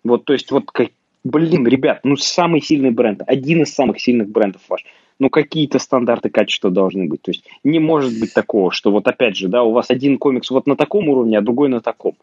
Вот, 0.04 0.26
то 0.26 0.34
есть, 0.34 0.52
вот 0.52 0.72
как, 0.72 0.90
блин, 1.24 1.68
ребят, 1.68 2.02
ну 2.04 2.16
самый 2.16 2.62
сильный 2.62 2.92
бренд, 2.92 3.22
один 3.26 3.64
из 3.64 3.74
самых 3.74 4.00
сильных 4.00 4.30
брендов 4.30 4.62
ваш. 4.70 4.86
Ну, 5.20 5.30
какие-то 5.30 5.78
стандарты 5.78 6.32
качества 6.32 6.72
должны 6.72 7.06
быть. 7.08 7.22
То 7.22 7.30
есть 7.30 7.44
не 7.64 7.78
может 7.78 8.20
быть 8.20 8.34
такого, 8.34 8.72
что 8.72 8.92
вот 8.92 9.08
опять 9.08 9.38
же, 9.38 9.50
да, 9.50 9.62
у 9.62 9.72
вас 9.72 9.92
один 9.92 10.18
комикс 10.18 10.50
вот 10.50 10.66
на 10.66 10.76
таком 10.76 11.10
уровне, 11.10 11.38
а 11.38 11.42
другой 11.42 11.70
на 11.70 11.80
таком. 11.80 12.16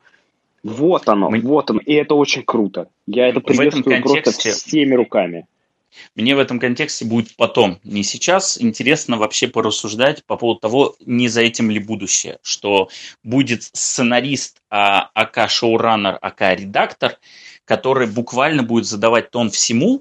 Вот 0.64 1.08
оно, 1.08 1.30
Мы... 1.30 1.40
вот 1.40 1.70
оно. 1.70 1.78
И 1.78 1.92
это 1.92 2.16
очень 2.16 2.42
круто. 2.42 2.88
Я 3.06 3.28
это 3.28 3.38
приветствую 3.40 3.84
контексте... 3.84 4.22
просто 4.22 4.50
всеми 4.50 4.94
руками. 4.94 5.46
Мне 6.14 6.34
в 6.34 6.38
этом 6.38 6.58
контексте 6.58 7.04
будет 7.04 7.34
потом, 7.36 7.78
не 7.84 8.02
сейчас. 8.02 8.60
Интересно 8.60 9.16
вообще 9.16 9.48
порассуждать 9.48 10.24
по 10.24 10.36
поводу 10.36 10.60
того, 10.60 10.96
не 11.04 11.28
за 11.28 11.42
этим 11.42 11.70
ли 11.70 11.78
будущее, 11.78 12.38
что 12.42 12.88
будет 13.22 13.62
сценарист, 13.62 14.60
а, 14.70 15.10
АК 15.14 15.48
шоураннер, 15.48 16.18
АК 16.20 16.56
редактор, 16.56 17.18
который 17.68 18.06
буквально 18.06 18.62
будет 18.62 18.86
задавать 18.86 19.30
тон 19.30 19.50
всему, 19.50 20.00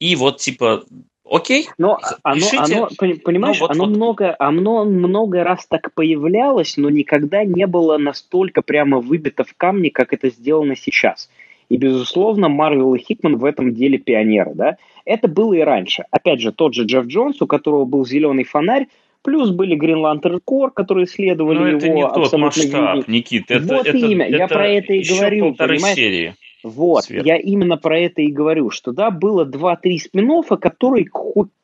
и 0.00 0.16
вот 0.16 0.38
типа 0.38 0.84
Окей. 1.24 1.68
Но 1.78 1.98
оно, 2.24 2.46
оно 2.58 2.88
понимаешь, 3.24 3.58
ну, 3.58 3.66
вот, 3.66 3.70
оно 3.70 3.84
вот. 3.84 3.96
много, 3.96 4.36
оно 4.38 4.84
много 4.84 5.44
раз 5.44 5.64
так 5.66 5.94
появлялось, 5.94 6.76
но 6.76 6.90
никогда 6.90 7.44
не 7.44 7.66
было 7.66 7.96
настолько 7.96 8.60
прямо 8.60 8.98
выбито 8.98 9.42
в 9.44 9.54
камне, 9.56 9.90
как 9.90 10.12
это 10.12 10.28
сделано 10.28 10.76
сейчас. 10.76 11.30
И, 11.70 11.78
безусловно, 11.78 12.50
Марвел 12.50 12.94
и 12.94 12.98
Хикман 12.98 13.36
в 13.36 13.46
этом 13.46 13.72
деле 13.72 13.96
пионеры, 13.96 14.52
да. 14.54 14.76
Это 15.06 15.26
было 15.26 15.54
и 15.54 15.60
раньше. 15.60 16.04
Опять 16.10 16.40
же, 16.40 16.52
тот 16.52 16.74
же 16.74 16.84
Джефф 16.84 17.06
Джонс, 17.06 17.40
у 17.40 17.46
которого 17.46 17.86
был 17.86 18.04
зеленый 18.04 18.44
фонарь, 18.44 18.88
Плюс 19.22 19.50
были 19.50 19.76
Green 19.78 20.02
Lantern 20.02 20.40
Corps, 20.44 20.72
которые 20.74 21.06
исследовали 21.06 21.58
Но 21.58 21.68
это 21.68 21.86
его 21.86 21.94
не 21.94 22.02
тот 22.02 22.32
масштаб, 22.32 23.06
Никит. 23.06 23.50
Это, 23.50 23.76
вот 23.76 23.86
это, 23.86 23.96
имя, 23.96 24.26
это 24.26 24.36
я 24.36 24.48
про 24.48 24.66
это 24.66 24.92
и 24.94 25.08
говорю, 25.08 25.54
понимаешь? 25.54 25.94
Серии. 25.94 26.34
Вот, 26.62 27.04
сверху. 27.04 27.26
я 27.26 27.36
именно 27.36 27.76
про 27.76 27.98
это 27.98 28.22
и 28.22 28.30
говорю, 28.30 28.70
что 28.70 28.92
да, 28.92 29.10
было 29.10 29.44
два-три 29.44 29.98
спин 29.98 30.30
которые 30.60 31.06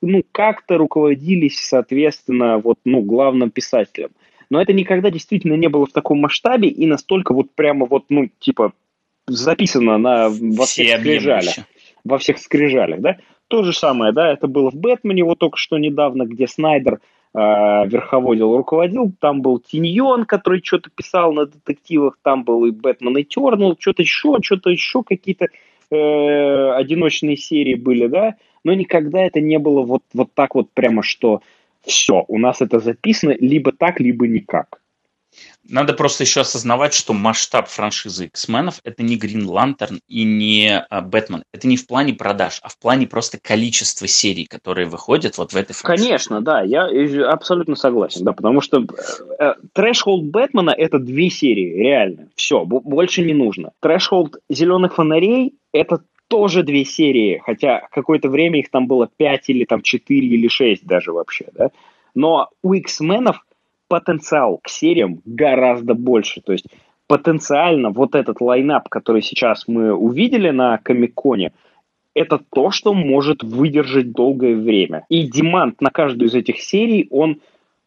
ну, 0.03 0.25
как-то 0.33 0.77
руководились, 0.77 1.61
соответственно, 1.61 2.59
вот, 2.59 2.79
ну, 2.85 3.03
главным 3.03 3.51
писателем. 3.51 4.11
Но 4.51 4.61
это 4.61 4.73
никогда 4.73 5.11
действительно 5.11 5.55
не 5.55 5.69
было 5.69 5.87
в 5.87 5.93
таком 5.93 6.21
масштабе 6.21 6.69
и 6.69 6.87
настолько 6.87 7.35
вот 7.35 7.51
прямо 7.55 7.87
вот, 7.87 8.07
ну, 8.09 8.29
типа, 8.41 8.73
записано 9.27 9.99
на, 9.99 10.29
во 10.29 10.65
всех 10.65 11.01
скрижалях. 11.01 11.55
Во 12.05 12.19
всех 12.19 12.39
скрижалях, 12.39 13.01
да? 13.01 13.19
То 13.49 13.63
же 13.63 13.73
самое, 13.73 14.13
да, 14.13 14.33
это 14.33 14.47
было 14.47 14.71
в 14.71 14.75
«Бэтмене» 14.75 15.25
вот 15.25 15.39
только 15.39 15.57
что 15.57 15.79
недавно, 15.79 16.25
где 16.25 16.47
Снайдер 16.47 17.01
верховодил, 17.35 18.57
руководил. 18.57 19.13
Там 19.21 19.43
был 19.43 19.61
Тиньон, 19.61 20.25
который 20.25 20.63
что-то 20.65 20.91
писал 20.91 21.33
на 21.33 21.47
детективах, 21.47 22.19
там 22.23 22.45
был 22.45 22.65
и 22.65 22.71
Бэтмен 22.71 23.17
и 23.19 23.25
Тернул, 23.25 23.77
что-то 23.79 24.03
еще, 24.03 24.39
что-то 24.43 24.71
еще, 24.71 25.03
какие-то 25.03 25.47
э, 25.91 26.71
одиночные 26.73 27.37
серии 27.37 27.75
были, 27.75 28.07
да, 28.07 28.37
но 28.65 28.73
никогда 28.75 29.21
это 29.21 29.41
не 29.41 29.59
было 29.59 29.83
вот, 29.83 30.03
вот 30.15 30.33
так 30.35 30.55
вот 30.55 30.71
прямо, 30.73 31.03
что 31.03 31.43
все, 31.83 32.25
у 32.29 32.39
нас 32.39 32.61
это 32.61 32.81
записано 32.81 33.35
либо 33.39 33.73
так, 33.73 34.01
либо 34.01 34.27
никак. 34.27 34.81
Надо 35.69 35.93
просто 35.93 36.25
еще 36.25 36.41
осознавать, 36.41 36.95
что 36.95 37.13
масштаб 37.13 37.69
франшизы 37.69 38.27
X-менов 38.27 38.81
это 38.85 39.03
не 39.03 39.19
Green 39.19 39.45
Lantern 39.45 40.01
и 40.09 40.25
не 40.25 40.79
а, 40.79 41.03
Бэтмен. 41.03 41.43
Это 41.53 41.69
не 41.69 41.77
в 41.77 41.87
плане 41.87 42.15
продаж, 42.15 42.61
а 42.63 42.71
в 42.71 42.79
плане 42.79 43.07
просто 43.07 43.39
количества 43.39 44.07
серий, 44.07 44.47
которые 44.47 44.87
выходят 44.87 45.37
вот 45.37 45.53
в 45.53 45.57
этой 45.57 45.75
франшизе. 45.75 46.09
Конечно, 46.09 46.41
да, 46.41 46.63
я 46.63 46.89
абсолютно 47.31 47.77
согласен, 47.77 48.25
да, 48.25 48.33
потому 48.33 48.63
что 48.63 48.83
э, 49.39 49.55
Threshold 49.75 50.25
Бэтмена 50.25 50.71
это 50.71 50.99
две 50.99 51.29
серии, 51.29 51.75
реально. 51.75 52.29
Все, 52.35 52.65
больше 52.65 53.23
не 53.23 53.35
нужно. 53.35 53.73
Threshold 53.81 54.37
Зеленых 54.49 54.95
фонарей 54.95 55.55
это 55.73 56.01
тоже 56.29 56.63
две 56.63 56.85
серии, 56.85 57.43
хотя 57.45 57.89
какое-то 57.91 58.29
время 58.29 58.61
их 58.61 58.71
там 58.71 58.87
было 58.87 59.09
пять 59.15 59.49
или 59.49 59.65
там 59.65 59.83
четыре 59.83 60.29
или 60.29 60.49
шесть 60.49 60.87
даже 60.87 61.13
вообще, 61.13 61.47
да. 61.55 61.71
Но 62.15 62.49
у 62.63 62.73
X-менов 62.75 63.45
потенциал 63.89 64.59
к 64.63 64.69
сериям 64.69 65.21
гораздо 65.25 65.95
больше. 65.95 66.41
То 66.41 66.53
есть 66.53 66.67
потенциально 67.07 67.91
вот 67.91 68.15
этот 68.15 68.41
лайнап, 68.41 68.89
который 68.89 69.23
сейчас 69.23 69.67
мы 69.67 69.93
увидели 69.95 70.51
на 70.51 70.79
Комик-Коне, 70.79 71.53
это 72.15 72.39
то, 72.39 72.71
что 72.71 72.95
может 72.95 73.43
выдержать 73.43 74.13
долгое 74.13 74.57
время. 74.57 75.05
И 75.09 75.23
демант 75.23 75.81
на 75.81 75.91
каждую 75.91 76.29
из 76.29 76.35
этих 76.35 76.61
серий, 76.61 77.07
он 77.11 77.41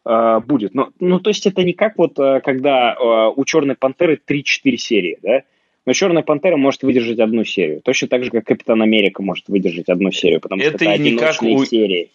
э, 0.05 0.39
будет. 0.45 0.73
Но, 0.73 0.89
ну, 0.99 1.19
то 1.19 1.29
есть 1.29 1.45
это 1.45 1.63
не 1.63 1.73
как 1.73 1.97
вот, 1.97 2.17
э, 2.17 2.41
когда 2.41 2.93
э, 2.93 3.33
у 3.35 3.43
Черной 3.45 3.75
Пантеры 3.75 4.19
3-4 4.25 4.77
серии, 4.77 5.19
да? 5.21 5.43
Но 5.85 5.93
Черная 5.93 6.21
Пантера 6.21 6.57
может 6.57 6.83
выдержать 6.83 7.19
одну 7.19 7.43
серию. 7.43 7.81
Точно 7.81 8.07
так 8.07 8.23
же, 8.23 8.29
как 8.29 8.45
Капитан 8.45 8.81
Америка 8.81 9.23
может 9.23 9.49
выдержать 9.49 9.89
одну 9.89 10.11
серию, 10.11 10.39
потому 10.39 10.61
это 10.61 10.77
что 10.77 10.85
это 10.85 10.93
одиночные 10.93 11.55
у... 11.55 11.65
серии 11.65 12.11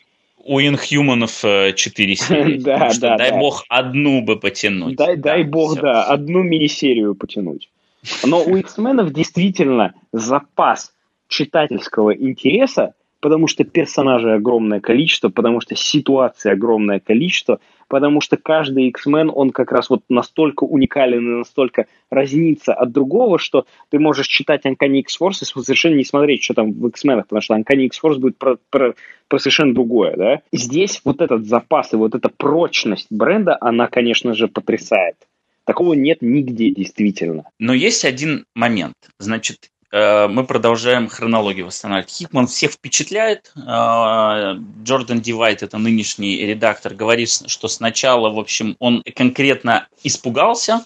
у 0.47 0.61
инхьюманов 0.61 1.41
4 1.41 1.75
серии. 2.17 2.59
да, 2.59 2.91
да, 3.01 3.17
дай 3.17 3.33
бог 3.33 3.65
одну 3.69 4.23
бы 4.23 4.39
потянуть. 4.39 4.97
Дай, 4.97 5.17
дай 5.17 5.45
бог, 5.45 5.81
да, 5.81 6.05
одну 6.05 6.43
мини-серию 6.43 7.15
потянуть. 7.15 7.69
Но 8.25 8.43
у 8.43 8.57
X-менов 8.57 9.13
действительно 9.13 9.95
запас 10.13 10.93
читательского 11.29 12.15
интереса, 12.15 12.95
потому 13.21 13.49
что 13.49 13.65
персонажей 13.65 14.35
огромное 14.35 14.81
количество, 14.81 15.29
потому 15.29 15.61
что 15.61 15.75
ситуации 15.75 16.53
огромное 16.53 17.01
количество, 17.01 17.61
потому 17.89 18.21
что 18.21 18.37
каждый 18.37 18.89
X-Men, 18.89 19.31
он 19.33 19.51
как 19.51 19.73
раз 19.73 19.91
вот 19.91 20.03
настолько 20.09 20.65
уникален 20.65 21.19
и 21.19 21.39
настолько 21.39 21.87
разнится 22.11 22.75
от 22.75 22.93
другого, 22.93 23.39
что 23.39 23.67
ты 23.91 23.99
можешь 23.99 24.27
читать 24.27 24.67
Uncanny 24.67 25.01
X-Force 25.01 25.43
и 25.43 25.45
совершенно 25.45 25.95
не 25.95 26.05
смотреть, 26.05 26.43
что 26.43 26.55
там 26.55 26.73
в 26.73 26.87
X-Men, 26.89 27.23
потому 27.23 27.41
что 27.41 27.55
Uncanny 27.55 27.87
X-Force 27.87 28.19
будет 28.19 28.39
про, 28.39 28.57
про, 28.71 28.95
про 29.29 29.39
совершенно 29.39 29.75
другое, 29.75 30.17
да. 30.17 30.41
И 30.51 30.57
здесь 30.57 31.01
вот 31.05 31.21
этот 31.21 31.47
запас 31.47 31.93
и 31.93 31.97
вот 31.97 32.15
эта 32.15 32.29
прочность 32.29 33.09
бренда, 33.11 33.57
она, 33.61 33.87
конечно 33.89 34.35
же, 34.35 34.49
потрясает. 34.49 35.17
Такого 35.65 35.95
нет 35.95 36.19
нигде, 36.21 36.71
действительно. 36.71 37.45
Но 37.59 37.75
есть 37.75 38.05
один 38.05 38.47
момент. 38.55 38.95
Значит, 39.19 39.71
мы 40.29 40.45
продолжаем 40.45 41.09
хронологию 41.09 41.67
восстанавливать. 41.67 42.11
Хикман 42.11 42.47
всех 42.47 42.73
впечатляет. 42.73 43.53
Э, 43.57 44.55
Джордан 44.83 45.21
Дивайт, 45.21 45.63
это 45.63 45.79
нынешний 45.79 46.39
редактор, 46.39 46.95
говорит, 46.95 47.31
что 47.47 47.69
сначала, 47.69 48.31
в 48.31 48.39
общем, 48.39 48.77
он 48.79 49.03
конкретно 49.15 49.89
испугался, 50.03 50.85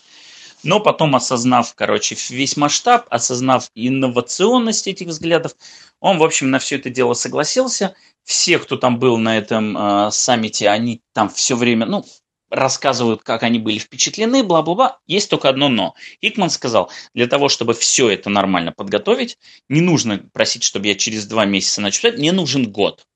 но 0.62 0.80
потом, 0.80 1.16
осознав, 1.16 1.74
короче, 1.74 2.16
весь 2.28 2.56
масштаб, 2.56 3.06
осознав 3.10 3.70
инновационность 3.74 4.86
этих 4.86 5.08
взглядов, 5.08 5.52
он, 6.00 6.18
в 6.18 6.22
общем, 6.22 6.50
на 6.50 6.58
все 6.58 6.76
это 6.76 6.90
дело 6.90 7.14
согласился. 7.14 7.94
Все, 8.24 8.58
кто 8.58 8.76
там 8.76 8.98
был 8.98 9.16
на 9.16 9.38
этом 9.38 9.76
э, 9.76 10.10
саммите, 10.12 10.68
они 10.68 11.02
там 11.14 11.30
все 11.30 11.56
время, 11.56 11.86
ну, 11.86 12.04
рассказывают, 12.50 13.22
как 13.22 13.42
они 13.42 13.58
были 13.58 13.78
впечатлены, 13.78 14.42
бла-бла-бла. 14.42 14.98
Есть 15.06 15.30
только 15.30 15.48
одно 15.48 15.68
но. 15.68 15.94
Икман 16.20 16.50
сказал, 16.50 16.90
для 17.14 17.26
того, 17.26 17.48
чтобы 17.48 17.74
все 17.74 18.10
это 18.10 18.28
нормально 18.28 18.72
подготовить, 18.72 19.38
не 19.68 19.80
нужно 19.80 20.18
просить, 20.32 20.62
чтобы 20.62 20.88
я 20.88 20.94
через 20.94 21.26
два 21.26 21.44
месяца 21.44 21.80
начал 21.80 21.98
читать, 21.98 22.18
мне 22.18 22.32
нужен 22.32 22.70
год. 22.70 23.06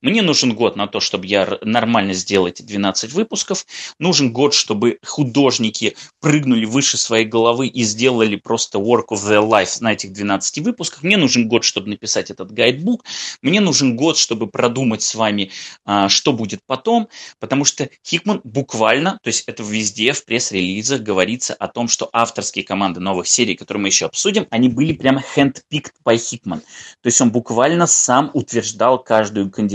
Мне 0.00 0.22
нужен 0.22 0.54
год 0.54 0.76
на 0.76 0.86
то, 0.86 1.00
чтобы 1.00 1.26
я 1.26 1.58
нормально 1.62 2.14
сделал 2.14 2.46
эти 2.46 2.62
12 2.62 3.12
выпусков. 3.12 3.66
Нужен 3.98 4.32
год, 4.32 4.54
чтобы 4.54 4.98
художники 5.04 5.96
прыгнули 6.20 6.64
выше 6.64 6.96
своей 6.96 7.24
головы 7.24 7.66
и 7.66 7.82
сделали 7.84 8.36
просто 8.36 8.78
work 8.78 9.06
of 9.10 9.22
their 9.22 9.46
life 9.46 9.78
на 9.80 9.92
этих 9.92 10.12
12 10.12 10.58
выпусках. 10.58 11.02
Мне 11.02 11.16
нужен 11.16 11.48
год, 11.48 11.64
чтобы 11.64 11.88
написать 11.90 12.30
этот 12.30 12.52
гайдбук. 12.52 13.04
Мне 13.42 13.60
нужен 13.60 13.96
год, 13.96 14.16
чтобы 14.16 14.46
продумать 14.46 15.02
с 15.02 15.14
вами, 15.14 15.50
а, 15.84 16.08
что 16.08 16.32
будет 16.32 16.60
потом. 16.66 17.08
Потому 17.38 17.64
что 17.64 17.90
Хикман 18.06 18.40
буквально, 18.44 19.18
то 19.22 19.28
есть 19.28 19.44
это 19.46 19.62
везде 19.62 20.12
в 20.12 20.24
пресс-релизах 20.24 21.00
говорится 21.00 21.54
о 21.54 21.68
том, 21.68 21.88
что 21.88 22.08
авторские 22.12 22.64
команды 22.64 23.00
новых 23.00 23.26
серий, 23.28 23.56
которые 23.56 23.82
мы 23.82 23.88
еще 23.88 24.06
обсудим, 24.06 24.46
они 24.50 24.68
были 24.68 24.92
прямо 24.92 25.22
handpicked 25.36 25.92
by 26.04 26.16
Хикман. 26.16 26.60
То 26.60 27.06
есть 27.06 27.20
он 27.20 27.30
буквально 27.30 27.86
сам 27.86 28.30
утверждал 28.34 29.02
каждую 29.02 29.50
кандидатуру 29.50 29.71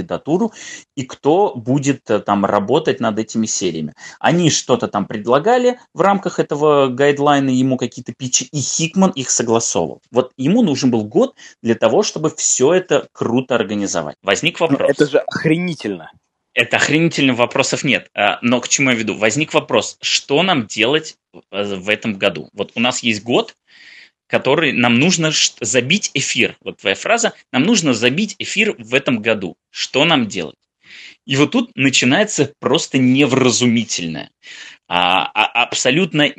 и 0.96 1.04
кто 1.04 1.54
будет 1.56 2.10
э, 2.10 2.20
там 2.20 2.46
работать 2.46 3.00
над 3.00 3.20
этими 3.20 3.46
сериями. 3.46 3.94
Они 4.20 4.50
что-то 4.50 4.88
там 4.88 5.06
предлагали 5.06 5.80
в 5.94 6.02
рамках 6.02 6.40
этого 6.40 6.88
гайдлайна, 6.88 7.50
ему 7.50 7.78
какие-то 7.78 8.14
пичи, 8.14 8.48
и 8.52 8.60
Хикман 8.60 9.12
их 9.12 9.30
согласовывал. 9.30 10.02
Вот 10.12 10.32
ему 10.38 10.62
нужен 10.62 10.92
был 10.92 11.04
год 11.04 11.36
для 11.62 11.76
того, 11.76 12.04
чтобы 12.04 12.30
все 12.36 12.74
это 12.74 13.08
круто 13.12 13.56
организовать. 13.56 14.16
Возник 14.22 14.60
ну, 14.60 14.68
вопрос. 14.68 14.90
Это 14.92 15.08
же 15.08 15.20
охренительно. 15.20 16.12
Это 16.58 16.78
охренительно, 16.78 17.36
вопросов 17.36 17.84
нет. 17.84 18.10
А, 18.16 18.40
но 18.42 18.60
к 18.62 18.68
чему 18.68 18.90
я 18.90 18.96
веду? 18.96 19.16
Возник 19.16 19.54
вопрос, 19.54 19.98
что 20.02 20.42
нам 20.42 20.66
делать 20.66 21.16
в 21.52 21.88
этом 21.88 22.18
году? 22.18 22.50
Вот 22.54 22.72
у 22.74 22.80
нас 22.80 23.04
есть 23.04 23.24
год, 23.24 23.56
который 24.28 24.74
нам 24.74 25.00
нужно 25.00 25.32
забить 25.62 26.12
эфир. 26.14 26.58
Вот 26.62 26.78
твоя 26.78 26.96
фраза, 26.96 27.34
нам 27.52 27.64
нужно 27.64 27.94
забить 27.94 28.36
эфир 28.40 28.76
в 28.78 28.94
этом 28.94 29.22
году. 29.22 29.58
Что 29.72 30.06
нам 30.06 30.28
делать? 30.28 30.58
И 31.26 31.36
вот 31.36 31.52
тут 31.52 31.72
начинается 31.76 32.54
просто 32.60 32.98
невразумительное. 32.98 34.32
А, 34.88 35.26
а, 35.34 35.64
абсолютно 35.64 36.32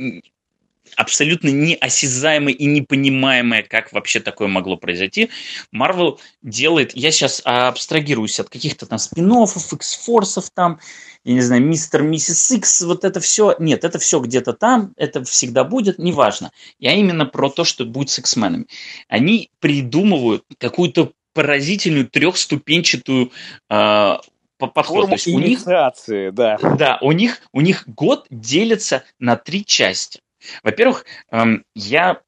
абсолютно 0.96 1.48
неосязаемое 1.48 2.54
и 2.54 2.66
непонимаемое, 2.66 3.62
как 3.62 3.92
вообще 3.92 4.20
такое 4.20 4.48
могло 4.48 4.76
произойти. 4.76 5.30
Марвел 5.72 6.20
делает, 6.42 6.94
я 6.94 7.10
сейчас 7.10 7.40
абстрагируюсь 7.44 8.40
от 8.40 8.48
каких-то 8.48 8.86
там 8.86 8.98
спин-оффов, 8.98 9.72
X-форсов 9.72 10.50
там, 10.50 10.80
я 11.24 11.34
не 11.34 11.40
знаю, 11.40 11.62
мистер, 11.62 12.02
миссис 12.02 12.50
Икс, 12.50 12.82
вот 12.82 13.04
это 13.04 13.20
все, 13.20 13.54
нет, 13.58 13.84
это 13.84 13.98
все 13.98 14.20
где-то 14.20 14.52
там, 14.52 14.92
это 14.96 15.24
всегда 15.24 15.64
будет, 15.64 15.98
неважно. 15.98 16.52
Я 16.78 16.94
именно 16.94 17.26
про 17.26 17.50
то, 17.50 17.64
что 17.64 17.84
будет 17.84 18.10
с 18.10 18.18
X-менами. 18.18 18.66
Они 19.08 19.50
придумывают 19.60 20.44
какую-то 20.58 21.12
поразительную 21.34 22.08
трехступенчатую 22.08 23.30
э, 23.70 24.16
подход. 24.58 24.86
Форму 24.86 25.08
То 25.08 25.14
есть 25.14 25.28
у 25.28 25.38
них, 25.38 25.64
да. 25.64 26.58
Да, 26.76 26.98
у 27.00 27.12
них, 27.12 27.40
у 27.52 27.60
них 27.60 27.88
год 27.88 28.26
делится 28.30 29.04
на 29.18 29.36
три 29.36 29.64
части. 29.64 30.20
Во-первых, 30.62 31.04
эм, 31.30 31.64
я 31.74 32.20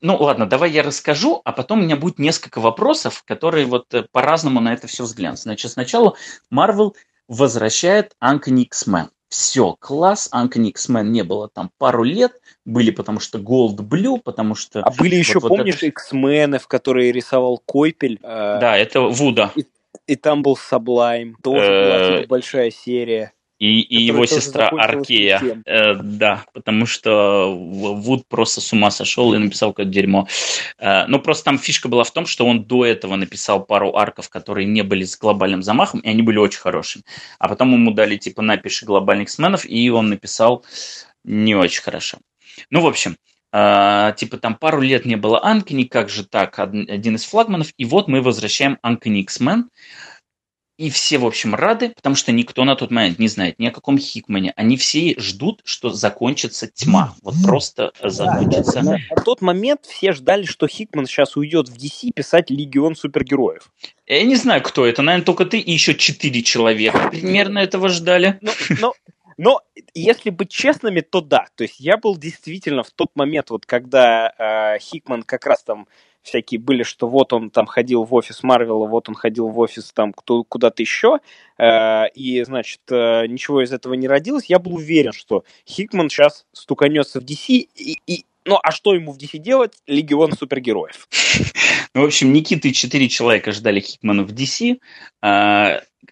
ну 0.00 0.16
ладно, 0.16 0.46
давай 0.46 0.70
я 0.70 0.82
расскажу, 0.82 1.40
а 1.44 1.52
потом 1.52 1.80
у 1.80 1.82
меня 1.82 1.96
будет 1.96 2.18
несколько 2.18 2.60
вопросов, 2.60 3.22
которые 3.24 3.66
вот 3.66 3.92
э, 3.94 4.04
по-разному 4.12 4.60
на 4.60 4.74
это 4.74 4.86
все 4.86 5.04
взглянут. 5.04 5.38
Значит, 5.38 5.72
сначала 5.72 6.14
Marvel 6.52 6.92
возвращает 7.28 8.14
Анкони 8.20 8.64
X-Men. 8.64 9.08
Все, 9.28 9.76
класс, 9.80 10.28
Анкони 10.30 10.70
X-Men 10.70 11.04
не 11.04 11.24
было 11.24 11.48
там 11.48 11.70
пару 11.78 12.04
лет, 12.04 12.40
были 12.64 12.90
потому 12.90 13.20
что 13.20 13.38
Gold 13.38 13.76
Blue, 13.78 14.20
потому 14.22 14.54
что... 14.54 14.82
А 14.82 14.90
были 14.90 15.16
еще, 15.16 15.40
вот, 15.40 15.48
помнишь, 15.48 15.76
это... 15.76 15.86
X-Men, 15.86 16.58
в 16.58 16.68
которые 16.68 17.10
рисовал 17.10 17.58
Койпель? 17.58 18.20
Э, 18.22 18.58
да, 18.60 18.76
это 18.76 19.00
Вуда. 19.00 19.50
И, 19.56 19.66
и 20.06 20.16
там 20.16 20.42
был 20.42 20.56
Sublime, 20.56 21.34
тоже 21.42 21.66
была 21.66 22.18
типа 22.18 22.28
большая 22.28 22.70
серия. 22.70 23.32
И, 23.58 23.80
и 23.80 24.02
его 24.02 24.26
сестра 24.26 24.68
Аркея. 24.68 25.62
Э, 25.64 25.94
да, 25.94 26.44
потому 26.52 26.84
что 26.84 27.54
Вуд 27.56 28.28
просто 28.28 28.60
с 28.60 28.72
ума 28.72 28.90
сошел 28.90 29.32
и 29.32 29.38
написал 29.38 29.72
какое-то 29.72 29.90
дерьмо. 29.90 30.28
Э, 30.78 31.06
ну, 31.06 31.18
просто 31.20 31.44
там 31.44 31.58
фишка 31.58 31.88
была 31.88 32.04
в 32.04 32.10
том, 32.10 32.26
что 32.26 32.46
он 32.46 32.64
до 32.64 32.84
этого 32.84 33.16
написал 33.16 33.64
пару 33.64 33.96
арков, 33.96 34.28
которые 34.28 34.66
не 34.66 34.82
были 34.82 35.04
с 35.04 35.16
глобальным 35.16 35.62
замахом, 35.62 36.00
и 36.00 36.08
они 36.08 36.20
были 36.20 36.36
очень 36.36 36.60
хорошими. 36.60 37.04
А 37.38 37.48
потом 37.48 37.72
ему 37.72 37.92
дали, 37.92 38.16
типа, 38.16 38.42
напиши 38.42 38.84
глобальных 38.84 39.30
сменов, 39.30 39.64
и 39.64 39.88
он 39.88 40.10
написал 40.10 40.64
не 41.24 41.54
очень 41.54 41.82
хорошо. 41.82 42.18
Ну, 42.70 42.80
в 42.80 42.86
общем, 42.86 43.16
Uh, 43.54 44.14
типа 44.16 44.36
там 44.36 44.56
пару 44.56 44.80
лет 44.82 45.06
не 45.06 45.16
было 45.16 45.42
Анкини, 45.42 45.84
как 45.84 46.10
же 46.10 46.26
так, 46.26 46.58
один 46.58 47.14
из 47.14 47.24
флагманов, 47.24 47.68
и 47.78 47.86
вот 47.86 48.06
мы 48.06 48.20
возвращаем 48.20 48.76
Анкини 48.82 49.20
X-Men, 49.20 49.68
и 50.78 50.90
все, 50.90 51.18
в 51.18 51.26
общем, 51.26 51.54
рады, 51.54 51.90
потому 51.90 52.16
что 52.16 52.32
никто 52.32 52.64
на 52.64 52.76
тот 52.76 52.90
момент 52.90 53.18
не 53.18 53.28
знает 53.28 53.58
ни 53.58 53.66
о 53.66 53.70
каком 53.70 53.98
Хикмане. 53.98 54.52
Они 54.56 54.76
все 54.76 55.14
ждут, 55.18 55.62
что 55.64 55.90
закончится 55.90 56.66
тьма. 56.66 57.14
Вот 57.22 57.34
просто 57.42 57.92
закончится. 58.02 58.82
На, 58.82 58.98
на 59.10 59.22
тот 59.24 59.40
момент 59.40 59.86
все 59.86 60.12
ждали, 60.12 60.44
что 60.44 60.68
Хикман 60.68 61.06
сейчас 61.06 61.36
уйдет 61.36 61.68
в 61.68 61.76
DC 61.76 62.12
писать 62.14 62.50
Легион 62.50 62.94
супергероев. 62.94 63.70
Я 64.06 64.22
не 64.22 64.36
знаю, 64.36 64.62
кто 64.62 64.84
это. 64.84 65.02
Наверное, 65.02 65.24
только 65.24 65.46
ты 65.46 65.58
и 65.58 65.72
еще 65.72 65.94
четыре 65.94 66.42
человека 66.42 67.08
примерно 67.10 67.58
этого 67.60 67.88
ждали. 67.88 68.38
Но, 68.42 68.52
но, 68.80 68.94
но 69.38 69.60
если 69.94 70.30
быть 70.30 70.50
честными, 70.50 71.00
то 71.00 71.22
да. 71.22 71.46
То 71.56 71.64
есть 71.64 71.80
я 71.80 71.96
был 71.96 72.16
действительно 72.16 72.82
в 72.82 72.90
тот 72.90 73.08
момент, 73.14 73.50
вот 73.50 73.64
когда 73.64 74.32
э, 74.38 74.78
Хикман 74.78 75.22
как 75.22 75.46
раз 75.46 75.62
там 75.62 75.88
всякие 76.26 76.60
были, 76.60 76.82
что 76.82 77.08
вот 77.08 77.32
он 77.32 77.50
там 77.50 77.66
ходил 77.66 78.04
в 78.04 78.12
офис 78.12 78.42
Марвела, 78.42 78.86
вот 78.86 79.08
он 79.08 79.14
ходил 79.14 79.48
в 79.48 79.58
офис 79.58 79.92
там 79.92 80.12
куда-то 80.12 80.82
еще, 80.82 81.20
э, 81.58 82.08
и, 82.14 82.42
значит, 82.42 82.80
э, 82.90 83.26
ничего 83.26 83.62
из 83.62 83.72
этого 83.72 83.94
не 83.94 84.08
родилось, 84.08 84.46
я 84.46 84.58
был 84.58 84.74
уверен, 84.74 85.12
что 85.12 85.44
Хикман 85.66 86.10
сейчас 86.10 86.44
стуканется 86.52 87.20
в 87.20 87.24
DC, 87.24 87.46
и, 87.48 87.98
и 88.06 88.26
ну, 88.44 88.58
а 88.62 88.70
что 88.70 88.94
ему 88.94 89.12
в 89.12 89.18
DC 89.18 89.38
делать? 89.38 89.74
Легион 89.86 90.32
супергероев. 90.32 91.08
Ну, 91.94 92.02
в 92.02 92.04
общем, 92.04 92.30
Никита 92.34 92.68
и 92.68 92.74
четыре 92.74 93.08
человека 93.08 93.52
ждали 93.52 93.80
Хикмана 93.80 94.22
в 94.22 94.30
DC 94.30 94.78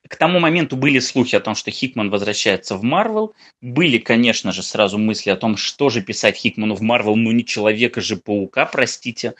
к 0.06 0.16
тому 0.16 0.38
моменту 0.40 0.76
были 0.76 0.98
слухи 0.98 1.36
о 1.36 1.40
том, 1.40 1.54
что 1.54 1.70
Хикман 1.70 2.10
возвращается 2.10 2.76
в 2.76 2.82
Марвел. 2.82 3.34
Были, 3.60 3.98
конечно 3.98 4.52
же, 4.52 4.62
сразу 4.62 4.98
мысли 4.98 5.30
о 5.30 5.36
том, 5.36 5.56
что 5.56 5.90
же 5.90 6.02
писать 6.02 6.36
Хикману 6.36 6.74
в 6.74 6.82
Марвел, 6.82 7.16
ну 7.16 7.32
не 7.32 7.44
Человека 7.44 8.00
же 8.00 8.16
Паука, 8.16 8.66
простите. 8.66 9.34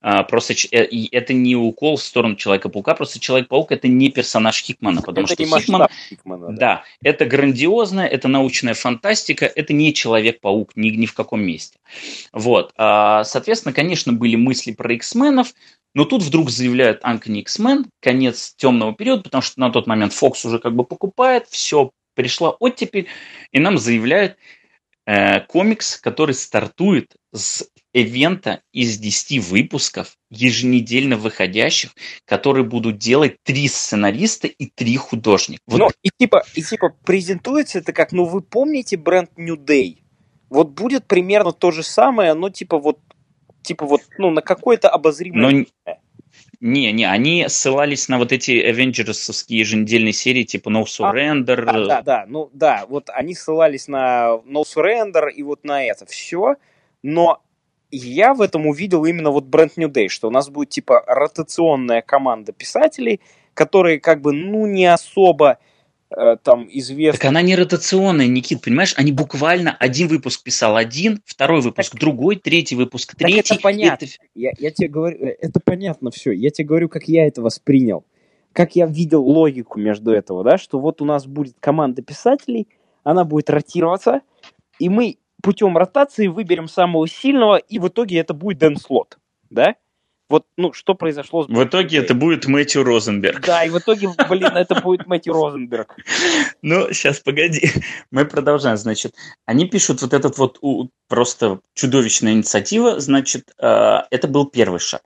А, 0.00 0.22
просто 0.22 0.54
э, 0.70 0.86
это 1.12 1.32
не 1.32 1.56
укол 1.56 1.96
в 1.96 2.02
сторону 2.02 2.36
Человека-паука, 2.36 2.94
просто 2.94 3.20
Человек-паук 3.20 3.72
это 3.72 3.88
не 3.88 4.10
персонаж 4.10 4.62
Хикмана, 4.62 5.02
потому 5.02 5.26
это 5.26 5.34
что 5.34 5.58
Хикман... 5.60 5.88
Хикмана, 6.08 6.46
да. 6.48 6.52
да, 6.52 6.84
это 7.02 7.26
грандиозное, 7.26 8.06
это 8.06 8.28
научная 8.28 8.74
фантастика, 8.74 9.46
это 9.46 9.72
не 9.72 9.94
Человек-паук 9.94 10.72
ни, 10.76 10.90
ни 10.90 11.06
в 11.06 11.14
каком 11.14 11.42
месте. 11.42 11.78
Вот. 12.32 12.72
А, 12.76 13.24
соответственно, 13.24 13.72
конечно, 13.72 14.12
были 14.12 14.36
мысли 14.36 14.72
про 14.72 14.92
X-менов, 14.94 15.54
но 15.94 16.04
тут 16.04 16.22
вдруг 16.22 16.50
заявляют 16.50 17.00
Анкони 17.02 17.40
X-Men, 17.40 17.86
конец 18.00 18.54
темного 18.56 18.94
периода, 18.94 19.22
потому 19.22 19.42
что 19.42 19.60
на 19.60 19.70
тот 19.70 19.86
момент 19.86 20.12
Fox 20.12 20.46
уже 20.46 20.58
как 20.58 20.74
бы 20.74 20.84
покупает, 20.84 21.46
все, 21.48 21.92
пришла 22.14 22.50
оттепель, 22.50 23.06
и 23.52 23.60
нам 23.60 23.78
заявляют 23.78 24.36
э, 25.06 25.40
комикс, 25.40 25.96
который 25.98 26.34
стартует 26.34 27.14
с 27.32 27.68
ивента 27.92 28.60
из 28.72 28.98
10 28.98 29.44
выпусков, 29.44 30.16
еженедельно 30.30 31.16
выходящих, 31.16 31.92
которые 32.24 32.64
будут 32.64 32.98
делать 32.98 33.36
три 33.44 33.68
сценариста 33.68 34.48
и 34.48 34.66
три 34.66 34.96
художника. 34.96 35.62
Вот. 35.66 35.78
Ну, 35.78 35.90
и 36.02 36.10
типа, 36.18 36.44
и 36.54 36.62
типа 36.62 36.94
презентуется 37.04 37.78
это 37.78 37.92
как, 37.92 38.12
ну 38.12 38.24
вы 38.24 38.42
помните 38.42 38.96
бренд 38.96 39.30
New 39.36 39.56
Day? 39.56 39.98
Вот 40.50 40.70
будет 40.70 41.06
примерно 41.06 41.52
то 41.52 41.70
же 41.70 41.82
самое, 41.82 42.34
но 42.34 42.50
типа 42.50 42.78
вот 42.78 42.98
типа 43.64 43.86
вот, 43.86 44.02
ну, 44.18 44.30
на 44.30 44.42
какое-то 44.42 44.88
обозримое... 44.88 45.50
Но... 45.50 45.94
Не, 46.60 46.92
не, 46.92 47.04
они 47.04 47.46
ссылались 47.48 48.08
на 48.08 48.18
вот 48.18 48.32
эти 48.32 48.52
Avengers 48.52 49.44
еженедельные 49.48 50.14
серии, 50.14 50.44
типа 50.44 50.70
No 50.70 50.84
Surrender. 50.84 51.62
А, 51.66 51.72
да, 51.72 51.86
да, 51.86 52.02
да, 52.02 52.24
ну 52.26 52.48
да, 52.54 52.86
вот 52.88 53.10
они 53.10 53.34
ссылались 53.34 53.86
на 53.86 54.40
No 54.46 54.62
Surrender 54.62 55.30
и 55.30 55.42
вот 55.42 55.64
на 55.64 55.84
это 55.84 56.06
все, 56.06 56.56
но 57.02 57.42
я 57.90 58.34
в 58.34 58.40
этом 58.40 58.66
увидел 58.66 59.04
именно 59.04 59.30
вот 59.30 59.44
Brand 59.44 59.72
New 59.76 59.88
Day, 59.88 60.08
что 60.08 60.28
у 60.28 60.30
нас 60.30 60.48
будет 60.48 60.70
типа 60.70 61.04
ротационная 61.06 62.02
команда 62.02 62.52
писателей, 62.52 63.20
которые 63.52 64.00
как 64.00 64.20
бы, 64.20 64.32
ну, 64.32 64.66
не 64.66 64.86
особо 64.86 65.58
там 66.42 66.68
известно... 66.70 67.18
Так 67.18 67.28
она 67.28 67.42
не 67.42 67.56
ротационная, 67.56 68.26
Никит, 68.26 68.62
понимаешь? 68.62 68.94
Они 68.96 69.12
буквально 69.12 69.76
один 69.78 70.08
выпуск 70.08 70.42
писал 70.42 70.76
один, 70.76 71.20
второй 71.24 71.60
выпуск 71.60 71.92
так, 71.92 72.00
другой, 72.00 72.36
третий 72.36 72.76
выпуск 72.76 73.14
третий. 73.16 73.42
Так 73.42 73.52
это 73.52 73.62
понятно. 73.62 74.04
Это... 74.04 74.14
Я, 74.34 74.52
я 74.58 74.70
тебе 74.70 74.88
говорю, 74.88 75.18
э, 75.18 75.36
это 75.40 75.60
понятно 75.64 76.10
все. 76.10 76.32
Я 76.32 76.50
тебе 76.50 76.66
говорю, 76.68 76.88
как 76.88 77.04
я 77.08 77.26
это 77.26 77.42
воспринял. 77.42 78.04
Как 78.52 78.76
я 78.76 78.86
видел 78.86 79.24
логику 79.24 79.80
между 79.80 80.12
этого, 80.12 80.44
да, 80.44 80.58
что 80.58 80.78
вот 80.78 81.02
у 81.02 81.04
нас 81.04 81.26
будет 81.26 81.56
команда 81.58 82.02
писателей, 82.02 82.68
она 83.02 83.24
будет 83.24 83.50
ротироваться, 83.50 84.20
и 84.78 84.88
мы 84.88 85.18
путем 85.42 85.76
ротации 85.76 86.28
выберем 86.28 86.68
самого 86.68 87.08
сильного, 87.08 87.56
и 87.56 87.78
в 87.78 87.88
итоге 87.88 88.18
это 88.18 88.32
будет 88.32 88.58
Дэн 88.58 88.76
Слот, 88.76 89.18
да? 89.50 89.74
Вот, 90.28 90.46
ну, 90.56 90.72
что 90.72 90.94
произошло 90.94 91.44
с... 91.44 91.48
В 91.48 91.64
итоге 91.64 91.98
это 91.98 92.14
будет 92.14 92.46
Мэтью 92.46 92.82
Розенберг. 92.82 93.44
Да, 93.44 93.64
и 93.64 93.68
в 93.68 93.78
итоге, 93.78 94.08
блин, 94.28 94.56
это 94.56 94.80
будет 94.80 95.06
Мэтью 95.06 95.34
Розенберг. 95.34 95.94
Ну, 96.62 96.92
сейчас, 96.92 97.20
погоди. 97.20 97.70
Мы 98.10 98.24
продолжаем. 98.24 98.78
Значит, 98.78 99.14
они 99.44 99.68
пишут 99.68 100.00
вот 100.00 100.14
этот 100.14 100.38
вот 100.38 100.58
просто 101.08 101.60
чудовищная 101.74 102.32
инициатива. 102.32 103.00
Значит, 103.00 103.52
э, 103.58 103.98
это 104.10 104.28
был 104.28 104.46
первый 104.46 104.80
шаг. 104.80 105.02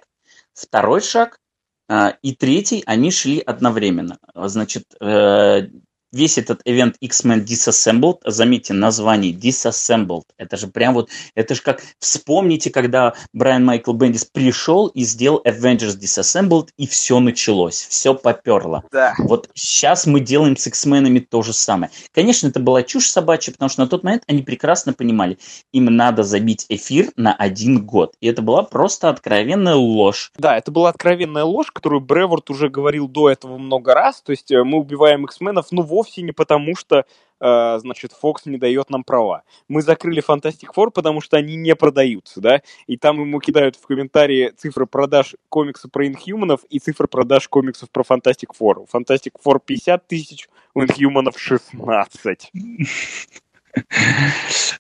Второй 0.54 1.00
шаг 1.00 1.40
э, 1.88 2.12
и 2.22 2.34
третий, 2.34 2.84
они 2.86 3.10
шли 3.10 3.40
одновременно. 3.40 4.18
Значит, 4.34 4.84
э, 5.00 5.68
весь 6.12 6.38
этот 6.38 6.66
event 6.66 6.94
X-Men 7.00 7.44
Disassembled, 7.44 8.18
заметьте, 8.24 8.72
название 8.72 9.32
Disassembled, 9.32 10.24
это 10.36 10.56
же 10.56 10.68
прям 10.68 10.94
вот, 10.94 11.10
это 11.34 11.54
же 11.54 11.62
как, 11.62 11.82
вспомните, 11.98 12.70
когда 12.70 13.14
Брайан 13.32 13.64
Майкл 13.64 13.92
Бендис 13.92 14.24
пришел 14.24 14.86
и 14.88 15.04
сделал 15.04 15.42
Avengers 15.44 15.98
Disassembled, 15.98 16.68
и 16.76 16.86
все 16.86 17.20
началось, 17.20 17.86
все 17.88 18.14
поперло. 18.14 18.84
Да. 18.90 19.14
Вот 19.18 19.50
сейчас 19.54 20.06
мы 20.06 20.20
делаем 20.20 20.56
с 20.56 20.66
X-менами 20.66 21.18
то 21.20 21.42
же 21.42 21.52
самое. 21.52 21.90
Конечно, 22.12 22.48
это 22.48 22.60
была 22.60 22.82
чушь 22.82 23.06
собачья, 23.06 23.52
потому 23.52 23.68
что 23.68 23.82
на 23.82 23.88
тот 23.88 24.02
момент 24.02 24.22
они 24.26 24.42
прекрасно 24.42 24.92
понимали, 24.92 25.38
им 25.72 25.86
надо 25.86 26.22
забить 26.22 26.66
эфир 26.68 27.10
на 27.16 27.34
один 27.34 27.84
год, 27.84 28.14
и 28.20 28.28
это 28.28 28.42
была 28.42 28.62
просто 28.62 29.10
откровенная 29.10 29.74
ложь. 29.74 30.32
Да, 30.36 30.56
это 30.56 30.70
была 30.70 30.90
откровенная 30.90 31.44
ложь, 31.44 31.70
которую 31.70 32.00
Бреворд 32.00 32.50
уже 32.50 32.68
говорил 32.68 33.08
до 33.08 33.30
этого 33.30 33.58
много 33.58 33.94
раз, 33.94 34.22
то 34.22 34.32
есть 34.32 34.50
э, 34.50 34.62
мы 34.62 34.78
убиваем 34.78 35.24
X-менов, 35.24 35.66
ну 35.70 35.82
вот 35.82 35.97
вовсе 35.98 36.22
не 36.22 36.32
потому, 36.32 36.76
что, 36.76 37.04
э, 37.40 37.78
значит, 37.78 38.12
Fox 38.22 38.36
не 38.44 38.56
дает 38.56 38.88
нам 38.88 39.02
права. 39.02 39.42
Мы 39.66 39.82
закрыли 39.82 40.22
Fantastic 40.22 40.68
Four, 40.74 40.90
потому 40.90 41.20
что 41.20 41.36
они 41.36 41.56
не 41.56 41.74
продаются, 41.74 42.40
да, 42.40 42.62
и 42.86 42.96
там 42.96 43.20
ему 43.20 43.40
кидают 43.40 43.76
в 43.76 43.86
комментарии 43.86 44.52
цифры 44.56 44.86
продаж 44.86 45.34
комиксов 45.48 45.90
про 45.90 46.06
Инхьюманов 46.06 46.60
и 46.70 46.78
цифры 46.78 47.08
продаж 47.08 47.48
комиксов 47.48 47.90
про 47.90 48.02
Fantastic 48.02 48.50
Four. 48.58 48.86
Fantastic 48.92 49.32
Four 49.44 49.60
50 49.64 50.06
тысяч, 50.06 50.48
у 50.74 50.82
Инхьюманов 50.82 51.38
16. 51.38 52.52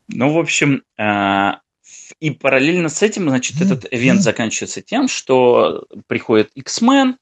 Ну, 0.08 0.32
в 0.32 0.38
общем, 0.38 0.82
э, 0.98 1.50
и 2.20 2.30
параллельно 2.30 2.88
с 2.88 3.02
этим, 3.02 3.28
значит, 3.28 3.60
этот 3.60 3.86
ивент 3.92 4.22
заканчивается 4.22 4.82
тем, 4.82 5.08
что 5.08 5.86
приходит 6.06 6.50
X-Men, 6.54 7.16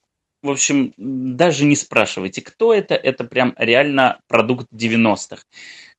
в 0.47 0.51
общем, 0.51 0.95
даже 0.97 1.65
не 1.65 1.77
спрашивайте, 1.77 2.41
кто 2.41 2.73
это. 2.73 2.95
Это 2.95 3.25
прям 3.25 3.55
реально 3.59 4.21
продукт 4.29 4.67
90-х. 4.73 5.43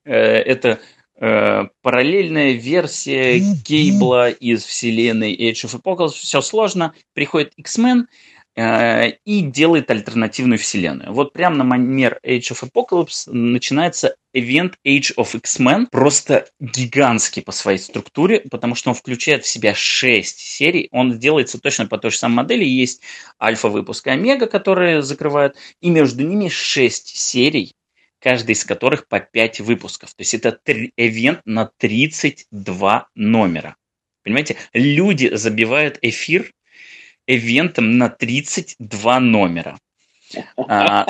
Э, 0.06 0.14
это 0.14 0.80
э, 1.20 1.66
параллельная 1.82 2.54
версия 2.54 3.42
Кейбла 3.64 4.30
из 4.30 4.64
вселенной 4.64 5.36
Age 5.36 5.66
of 5.66 5.82
Apocalypse. 5.82 6.14
Все 6.14 6.42
сложно. 6.42 6.94
Приходит 7.14 7.54
X-Men, 7.58 8.06
и 8.58 9.42
делает 9.42 9.92
альтернативную 9.92 10.58
вселенную. 10.58 11.14
Вот 11.14 11.32
прямо 11.32 11.58
на 11.58 11.64
манер 11.64 12.20
Age 12.26 12.54
of 12.54 12.68
Apocalypse 12.68 13.32
начинается 13.32 14.16
Event 14.36 14.74
Age 14.86 15.14
of 15.16 15.36
X-Men, 15.36 15.88
просто 15.92 16.48
гигантский 16.60 17.44
по 17.44 17.52
своей 17.52 17.78
структуре, 17.78 18.40
потому 18.50 18.74
что 18.74 18.90
он 18.90 18.96
включает 18.96 19.46
в 19.46 19.48
себя 19.48 19.76
6 19.76 20.40
серий, 20.40 20.88
он 20.92 21.20
делается 21.20 21.60
точно 21.60 21.86
по 21.86 22.00
той 22.00 22.10
же 22.10 22.18
самой 22.18 22.38
модели, 22.38 22.66
есть 22.66 23.02
альфа-выпуск 23.40 24.08
и 24.08 24.10
омега, 24.10 24.48
которые 24.48 25.04
закрывают, 25.04 25.56
и 25.80 25.92
между 25.92 26.24
ними 26.24 26.50
6 26.50 27.16
серий, 27.16 27.76
каждый 28.20 28.54
из 28.54 28.66
которых 28.66 29.08
по 29.08 29.20
5 29.20 29.60
выпусков. 29.60 30.16
То 30.16 30.22
есть 30.22 30.34
это 30.34 30.60
ивент 30.98 31.42
на 31.46 31.70
32 31.78 33.08
номера. 33.14 33.76
Понимаете, 34.24 34.58
люди 34.74 35.30
забивают 35.32 36.00
эфир 36.02 36.52
эвентом 37.28 37.98
на 37.98 38.10
32 38.10 39.20
номера. 39.20 39.78
А, 40.58 41.06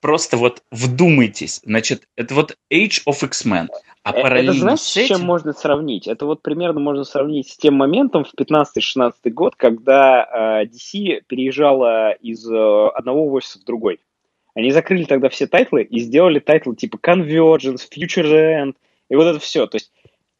просто 0.00 0.36
вот 0.36 0.62
вдумайтесь. 0.70 1.60
Значит, 1.64 2.06
это 2.16 2.34
вот 2.34 2.56
Age 2.72 3.02
of 3.08 3.24
X-Men. 3.24 3.68
А 4.02 4.12
э, 4.12 4.22
параллельно 4.22 4.50
это 4.50 4.60
знаешь, 4.60 4.80
с, 4.80 4.96
этим... 4.96 5.16
с 5.16 5.18
чем 5.18 5.26
можно 5.26 5.52
сравнить? 5.52 6.06
Это 6.06 6.26
вот 6.26 6.42
примерно 6.42 6.80
можно 6.80 7.04
сравнить 7.04 7.48
с 7.48 7.56
тем 7.56 7.74
моментом 7.74 8.24
в 8.24 8.32
15-16 8.34 9.12
год, 9.30 9.56
когда 9.56 10.62
э, 10.62 10.66
DC 10.66 11.22
переезжала 11.26 12.12
из 12.12 12.48
э, 12.50 12.88
одного 12.94 13.30
офиса 13.32 13.58
в 13.58 13.64
другой. 13.64 14.00
Они 14.54 14.70
закрыли 14.70 15.04
тогда 15.04 15.28
все 15.28 15.46
тайтлы 15.46 15.82
и 15.82 16.00
сделали 16.00 16.38
тайтлы 16.38 16.76
типа 16.76 16.96
Convergence, 16.96 17.82
Futures 17.94 18.62
End 18.62 18.74
и 19.08 19.16
вот 19.16 19.24
это 19.24 19.38
все. 19.38 19.66
То 19.66 19.76
есть 19.76 19.92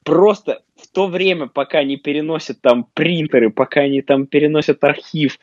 просто 0.05 0.63
в 0.77 0.89
то 0.89 1.07
время, 1.07 1.47
пока 1.47 1.79
они 1.79 1.97
переносят 1.97 2.61
там 2.61 2.87
принтеры, 2.95 3.51
пока 3.51 3.83
они 3.83 4.03
там 4.03 4.27
переносят 4.27 4.83
архив, 4.85 5.39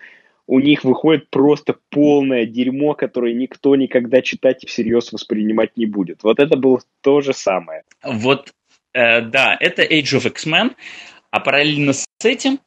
у 0.48 0.60
них 0.60 0.84
выходит 0.84 1.30
просто 1.30 1.76
полное 1.90 2.46
дерьмо, 2.46 2.94
которое 2.94 3.34
никто 3.34 3.76
никогда 3.76 4.22
читать 4.22 4.64
и 4.64 4.68
всерьез 4.68 5.12
воспринимать 5.12 5.76
не 5.76 5.86
будет. 5.86 6.24
Вот 6.24 6.40
это 6.40 6.56
было 6.56 6.80
то 7.02 7.22
же 7.22 7.34
самое. 7.34 7.84
Вот, 8.04 8.54
э, 8.94 9.22
да, 9.22 9.58
это 9.60 9.84
Age 9.84 10.18
of 10.18 10.28
X-Men, 10.28 10.76
а 11.32 11.40
параллельно 11.42 11.94
с 11.94 12.06
этим 12.24 12.60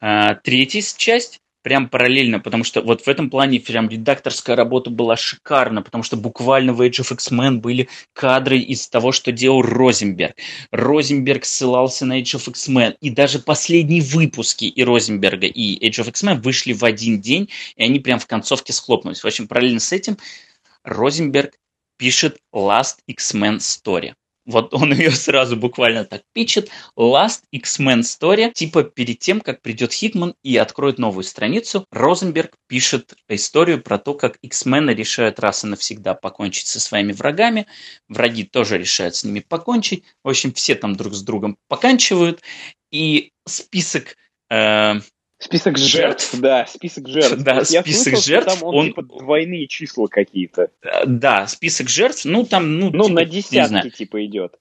э, 0.00 0.36
третья 0.42 0.80
часть 0.96 1.40
прям 1.64 1.88
параллельно, 1.88 2.40
потому 2.40 2.62
что 2.62 2.82
вот 2.82 3.00
в 3.00 3.08
этом 3.08 3.30
плане 3.30 3.58
прям 3.58 3.88
редакторская 3.88 4.54
работа 4.54 4.90
была 4.90 5.16
шикарна, 5.16 5.80
потому 5.80 6.04
что 6.04 6.16
буквально 6.16 6.74
в 6.74 6.82
Age 6.82 7.00
of 7.00 7.12
X-Men 7.14 7.56
были 7.56 7.88
кадры 8.12 8.58
из 8.58 8.86
того, 8.86 9.12
что 9.12 9.32
делал 9.32 9.62
Розенберг. 9.62 10.36
Розенберг 10.70 11.46
ссылался 11.46 12.04
на 12.04 12.20
Age 12.20 12.36
of 12.36 12.50
X-Men, 12.50 12.96
и 13.00 13.08
даже 13.08 13.38
последние 13.38 14.02
выпуски 14.02 14.66
и 14.66 14.84
Розенберга, 14.84 15.46
и 15.46 15.88
Age 15.88 16.04
of 16.04 16.10
X-Men 16.10 16.42
вышли 16.42 16.74
в 16.74 16.84
один 16.84 17.20
день, 17.20 17.48
и 17.76 17.82
они 17.82 17.98
прям 17.98 18.18
в 18.18 18.26
концовке 18.26 18.74
схлопнулись. 18.74 19.24
В 19.24 19.26
общем, 19.26 19.48
параллельно 19.48 19.80
с 19.80 19.90
этим 19.90 20.18
Розенберг 20.84 21.54
пишет 21.96 22.36
Last 22.54 22.96
X-Men 23.08 23.56
Story. 23.56 24.12
Вот 24.46 24.74
он 24.74 24.92
ее 24.94 25.10
сразу 25.10 25.56
буквально 25.56 26.04
так 26.04 26.22
пичет. 26.32 26.70
Last 26.98 27.42
X-Men 27.52 28.00
Story. 28.00 28.52
Типа 28.52 28.84
перед 28.84 29.18
тем, 29.18 29.40
как 29.40 29.62
придет 29.62 29.92
Хитман 29.92 30.34
и 30.42 30.56
откроет 30.56 30.98
новую 30.98 31.24
страницу, 31.24 31.86
Розенберг 31.90 32.54
пишет 32.66 33.14
историю 33.28 33.82
про 33.82 33.98
то, 33.98 34.14
как 34.14 34.36
X-мены 34.42 34.90
решают 34.90 35.40
раз 35.40 35.64
и 35.64 35.66
навсегда 35.66 36.14
покончить 36.14 36.66
со 36.66 36.80
своими 36.80 37.12
врагами. 37.12 37.66
Враги 38.08 38.44
тоже 38.44 38.78
решают 38.78 39.14
с 39.14 39.24
ними 39.24 39.40
покончить. 39.40 40.04
В 40.22 40.28
общем, 40.28 40.52
все 40.52 40.74
там 40.74 40.96
друг 40.96 41.14
с 41.14 41.22
другом 41.22 41.56
поканчивают. 41.68 42.42
И 42.90 43.32
список 43.46 44.16
э, 44.50 45.00
Список 45.44 45.76
жертв, 45.76 46.30
жертв, 46.30 46.40
да, 46.40 46.64
список 46.64 47.06
жертв. 47.06 47.36
Да, 47.42 47.56
вот 47.56 47.68
список 47.68 48.14
слышал, 48.14 48.22
жертв. 48.22 48.46
Там 48.46 48.66
он, 48.66 48.74
он 48.76 48.86
типа 48.86 49.02
двойные 49.02 49.66
числа 49.66 50.06
какие-то. 50.06 50.70
Да, 51.04 51.46
список 51.46 51.90
жертв, 51.90 52.24
ну 52.24 52.46
там, 52.46 52.78
ну, 52.78 52.90
ну 52.90 53.04
типа, 53.04 53.14
на 53.14 53.24
десятки 53.26 53.90
типа 53.90 54.24
идет. 54.24 54.54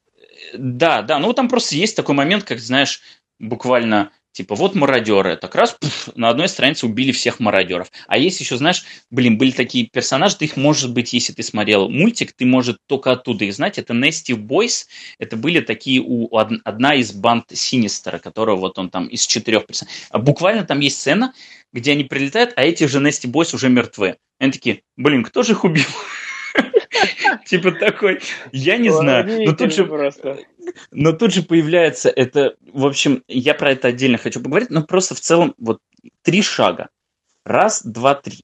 Да, 0.53 1.01
да, 1.01 1.19
ну 1.19 1.31
там 1.31 1.47
просто 1.47 1.75
есть 1.75 1.95
такой 1.95 2.15
момент, 2.15 2.43
как 2.43 2.59
знаешь, 2.59 2.99
буквально 3.39 4.11
Типа, 4.33 4.55
вот 4.55 4.73
мародеры. 4.73 5.37
Так 5.37 5.53
раз 5.53 5.77
пфф, 5.79 6.09
на 6.15 6.29
одной 6.29 6.49
странице 6.49 6.87
убили 6.87 7.11
всех 7.11 7.39
мародеров. 7.39 7.91
А 8.07 8.17
есть 8.17 8.39
еще, 8.39 8.57
знаешь, 8.57 8.83
блин, 9.11 9.37
были 9.37 9.51
такие 9.51 9.85
персонажи, 9.85 10.37
ты 10.37 10.45
их, 10.45 10.57
может 10.57 10.91
быть, 10.91 11.13
если 11.13 11.33
ты 11.33 11.43
смотрел 11.43 11.87
мультик, 11.87 12.33
ты, 12.33 12.45
может, 12.45 12.77
только 12.87 13.11
оттуда 13.11 13.45
их 13.45 13.53
знать. 13.53 13.77
Это 13.77 13.93
Nesty 13.93 14.35
Boys. 14.35 14.87
Это 15.19 15.37
были 15.37 15.61
такие 15.61 16.01
у 16.01 16.35
одна 16.35 16.95
из 16.95 17.13
банд 17.13 17.45
Синистера, 17.53 18.17
которого 18.17 18.57
вот 18.57 18.79
он 18.79 18.89
там 18.89 19.05
из 19.05 19.27
четырех 19.27 19.67
персонажей. 19.67 19.95
Буквально 20.11 20.63
там 20.63 20.79
есть 20.79 20.99
сцена, 20.99 21.33
где 21.71 21.91
они 21.91 22.03
прилетают, 22.03 22.53
а 22.55 22.63
эти 22.63 22.85
же 22.85 22.99
Nesty 22.99 23.31
Boys 23.31 23.53
уже 23.53 23.69
мертвы. 23.69 24.17
Они 24.39 24.51
такие, 24.51 24.81
блин, 24.97 25.23
кто 25.23 25.43
же 25.43 25.51
их 25.51 25.63
убил? 25.63 25.85
Типа 27.45 27.71
такой, 27.71 28.21
я 28.51 28.77
не 28.77 28.89
знаю. 28.89 29.45
Но 29.45 29.53
тут 29.53 29.73
же 29.73 29.85
просто. 29.85 30.39
Но 30.91 31.11
тут 31.11 31.33
же 31.33 31.43
появляется 31.43 32.09
это, 32.09 32.55
в 32.71 32.85
общем, 32.85 33.23
я 33.27 33.53
про 33.53 33.71
это 33.71 33.89
отдельно 33.89 34.17
хочу 34.17 34.41
поговорить, 34.41 34.69
но 34.69 34.83
просто 34.83 35.15
в 35.15 35.19
целом 35.19 35.53
вот 35.57 35.79
три 36.21 36.41
шага. 36.41 36.89
Раз, 37.45 37.83
два, 37.83 38.15
три. 38.15 38.39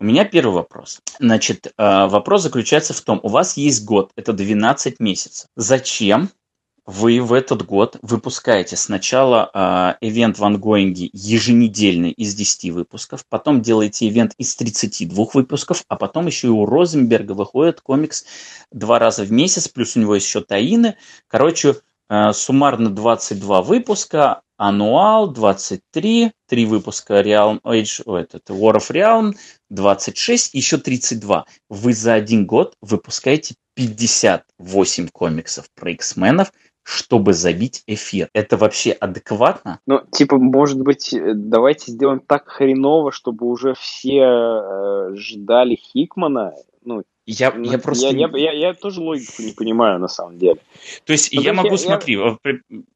У 0.00 0.04
меня 0.04 0.24
первый 0.24 0.54
вопрос. 0.54 1.00
Значит, 1.18 1.66
э, 1.66 1.70
вопрос 1.76 2.42
заключается 2.42 2.94
в 2.94 3.00
том, 3.00 3.18
у 3.22 3.28
вас 3.28 3.56
есть 3.56 3.84
год, 3.84 4.12
это 4.14 4.32
12 4.32 5.00
месяцев. 5.00 5.48
Зачем 5.56 6.30
вы 6.88 7.20
в 7.20 7.34
этот 7.34 7.66
год 7.66 7.98
выпускаете 8.00 8.74
сначала 8.76 9.50
э, 10.00 10.32
в 10.32 10.44
ангоинге 10.44 11.10
еженедельный 11.12 12.12
из 12.12 12.34
10 12.34 12.70
выпусков, 12.70 13.26
потом 13.28 13.60
делаете 13.60 14.08
ивент 14.08 14.32
из 14.38 14.56
32 14.56 15.26
выпусков, 15.34 15.84
а 15.88 15.96
потом 15.96 16.28
еще 16.28 16.46
и 16.46 16.50
у 16.50 16.64
Розенберга 16.64 17.32
выходит 17.32 17.82
комикс 17.82 18.24
два 18.72 18.98
раза 18.98 19.24
в 19.24 19.30
месяц, 19.30 19.68
плюс 19.68 19.96
у 19.96 20.00
него 20.00 20.14
еще 20.14 20.40
таины. 20.40 20.96
Короче, 21.26 21.76
э, 22.08 22.32
суммарно 22.32 22.88
22 22.88 23.60
выпуска, 23.60 24.40
ануал 24.56 25.30
23, 25.30 26.32
3 26.48 26.64
выпуска 26.64 27.20
Realm 27.20 27.60
Age, 27.64 28.02
о, 28.06 28.16
это, 28.16 28.38
это 28.38 28.54
War 28.54 28.76
of 28.76 28.90
Realm, 28.90 29.34
26, 29.68 30.54
еще 30.54 30.78
32. 30.78 31.44
Вы 31.68 31.92
за 31.92 32.14
один 32.14 32.46
год 32.46 32.76
выпускаете 32.80 33.56
58 33.74 35.08
комиксов 35.08 35.66
про 35.74 35.90
X-менов– 35.90 36.50
чтобы 36.88 37.34
забить 37.34 37.82
эфир. 37.86 38.30
Это 38.32 38.56
вообще 38.56 38.92
адекватно? 38.92 39.78
Ну, 39.86 40.00
типа, 40.10 40.38
может 40.38 40.80
быть, 40.80 41.12
э, 41.12 41.34
давайте 41.34 41.92
сделаем 41.92 42.20
так 42.20 42.48
хреново, 42.48 43.12
чтобы 43.12 43.46
уже 43.46 43.74
все 43.74 44.22
э, 44.22 45.14
ждали 45.14 45.76
Хикмана. 45.76 46.54
Ну, 46.86 47.02
я, 47.26 47.52
ну, 47.52 47.70
я 47.70 47.78
просто... 47.78 48.06
Я, 48.06 48.28
я, 48.28 48.38
я, 48.38 48.52
я 48.52 48.74
тоже 48.74 49.02
логику 49.02 49.42
не 49.42 49.52
понимаю, 49.52 49.98
на 49.98 50.08
самом 50.08 50.38
деле. 50.38 50.60
То 51.04 51.12
есть, 51.12 51.30
ну, 51.30 51.42
я 51.42 51.52
могу, 51.52 51.72
я, 51.72 51.76
смотри, 51.76 52.14
я... 52.14 52.38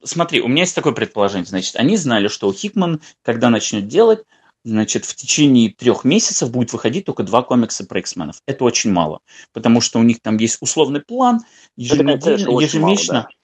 смотри, 0.02 0.40
у 0.40 0.48
меня 0.48 0.62
есть 0.62 0.74
такое 0.74 0.94
предположение. 0.94 1.44
Значит, 1.44 1.76
они 1.76 1.98
знали, 1.98 2.28
что 2.28 2.48
у 2.48 2.52
Хикман, 2.54 3.02
когда 3.22 3.50
начнет 3.50 3.88
делать, 3.88 4.24
значит, 4.64 5.04
в 5.04 5.14
течение 5.14 5.68
трех 5.68 6.04
месяцев 6.04 6.50
будет 6.50 6.72
выходить 6.72 7.04
только 7.04 7.24
два 7.24 7.42
комикса 7.42 7.84
про 7.84 8.00
X-менов. 8.00 8.36
Это 8.46 8.64
очень 8.64 8.90
мало, 8.90 9.20
потому 9.52 9.82
что 9.82 9.98
у 9.98 10.02
них 10.02 10.22
там 10.22 10.38
есть 10.38 10.56
условный 10.62 11.02
план, 11.02 11.40
еженедельно, 11.76 12.58
ежемесячно. 12.58 13.14
Мало, 13.14 13.28
да. 13.30 13.41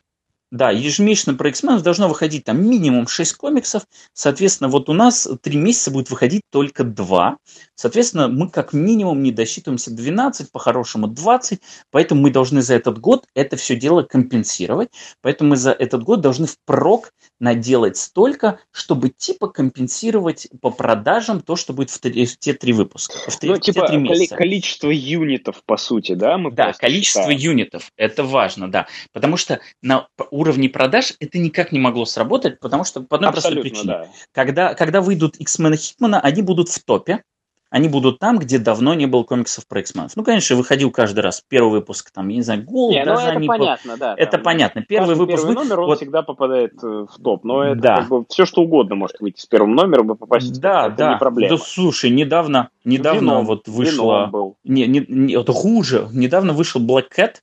Да, 0.50 0.70
ежемесячно 0.70 1.34
про 1.34 1.50
X-Men 1.50 1.82
должно 1.82 2.08
выходить 2.08 2.44
там 2.44 2.66
минимум 2.66 3.06
6 3.06 3.34
комиксов. 3.34 3.82
Соответственно, 4.14 4.68
вот 4.68 4.88
у 4.88 4.94
нас 4.94 5.28
3 5.42 5.56
месяца 5.58 5.90
будет 5.90 6.08
выходить 6.08 6.42
только 6.50 6.84
2. 6.84 7.36
Соответственно, 7.74 8.28
мы 8.28 8.48
как 8.48 8.72
минимум 8.72 9.22
не 9.22 9.30
досчитываемся 9.30 9.90
12, 9.90 10.50
по-хорошему 10.50 11.06
20. 11.06 11.60
Поэтому 11.90 12.22
мы 12.22 12.30
должны 12.30 12.62
за 12.62 12.74
этот 12.74 12.98
год 12.98 13.26
это 13.34 13.56
все 13.56 13.76
дело 13.76 14.02
компенсировать. 14.02 14.88
Поэтому 15.20 15.50
мы 15.50 15.56
за 15.56 15.72
этот 15.72 16.02
год 16.02 16.22
должны 16.22 16.46
впрок 16.46 17.12
наделать 17.40 17.96
столько, 17.96 18.58
чтобы 18.70 19.10
типа 19.10 19.48
компенсировать 19.48 20.48
по 20.60 20.70
продажам 20.70 21.40
то, 21.40 21.56
что 21.56 21.72
будет 21.72 21.90
в, 21.90 22.00
в 22.02 22.38
те 22.38 22.54
три 22.54 22.72
выпуска. 22.72 23.14
В, 23.30 23.42
ну, 23.42 23.54
в 23.54 23.60
типа 23.60 23.82
те 23.82 23.86
три 23.86 23.96
месяца. 23.98 24.34
количество 24.34 24.88
юнитов, 24.90 25.62
по 25.64 25.76
сути, 25.76 26.14
да? 26.14 26.38
Мы 26.38 26.50
да, 26.52 26.72
количество 26.72 27.22
считаем. 27.22 27.38
юнитов. 27.38 27.92
Это 27.96 28.24
важно, 28.24 28.70
да. 28.70 28.86
Потому 29.12 29.36
что 29.36 29.60
на 29.82 30.08
уровне 30.38 30.68
продаж 30.68 31.14
это 31.20 31.38
никак 31.38 31.72
не 31.72 31.78
могло 31.78 32.04
сработать, 32.04 32.60
потому 32.60 32.84
что 32.84 33.00
по 33.00 33.16
одной 33.16 33.30
Абсолютно, 33.30 33.62
простой 33.62 33.70
причине. 33.70 33.92
Да. 33.92 34.08
Когда, 34.32 34.74
когда 34.74 35.00
выйдут 35.00 35.36
X-Men 35.36 35.74
и 35.74 35.76
Хитмана, 35.76 36.20
они 36.20 36.42
будут 36.42 36.68
в 36.68 36.84
топе, 36.84 37.22
они 37.70 37.88
будут 37.88 38.18
там, 38.18 38.38
где 38.38 38.58
давно 38.58 38.94
не 38.94 39.06
было 39.06 39.24
комиксов 39.24 39.66
про 39.66 39.80
X-менов. 39.80 40.12
Ну, 40.16 40.24
конечно, 40.24 40.56
выходил 40.56 40.90
каждый 40.90 41.20
раз 41.20 41.42
первый 41.46 41.72
выпуск, 41.72 42.10
там, 42.10 42.28
я 42.28 42.36
не 42.36 42.42
знаю, 42.42 42.64
гол, 42.64 42.90
не, 42.90 43.04
даже 43.04 43.22
ну, 43.22 43.28
это 43.28 43.36
они... 43.36 43.46
понятно, 43.46 43.96
да. 43.98 44.14
Это 44.16 44.32
там, 44.32 44.42
понятно. 44.42 44.82
Первый 44.82 45.14
выпуск... 45.16 45.44
Первый 45.44 45.54
номер, 45.54 45.80
он 45.80 45.86
вот... 45.86 45.98
всегда 45.98 46.22
попадает 46.22 46.72
э, 46.82 46.86
в 46.86 47.22
топ, 47.22 47.44
но 47.44 47.64
это 47.64 47.80
да. 47.80 47.96
как 47.96 48.08
бы 48.08 48.24
все, 48.28 48.46
что 48.46 48.62
угодно 48.62 48.94
может 48.94 49.20
выйти 49.20 49.40
с 49.40 49.46
первым 49.46 49.74
номером 49.74 50.12
и 50.12 50.16
попасть 50.16 50.58
да, 50.60 50.84
в 50.84 50.88
топ, 50.88 50.96
да. 50.96 51.04
это 51.04 51.12
не 51.12 51.18
проблема. 51.18 51.56
Да, 51.56 51.62
слушай, 51.62 52.10
недавно, 52.10 52.70
недавно 52.84 53.20
Вином, 53.20 53.46
вот 53.46 53.68
вышла... 53.68 54.26
был. 54.32 54.56
Не, 54.64 54.86
не, 54.86 55.04
не, 55.06 55.34
это 55.34 55.52
хуже. 55.52 56.08
Недавно 56.12 56.54
вышел 56.54 56.80
Black 56.80 57.08
Cat, 57.14 57.36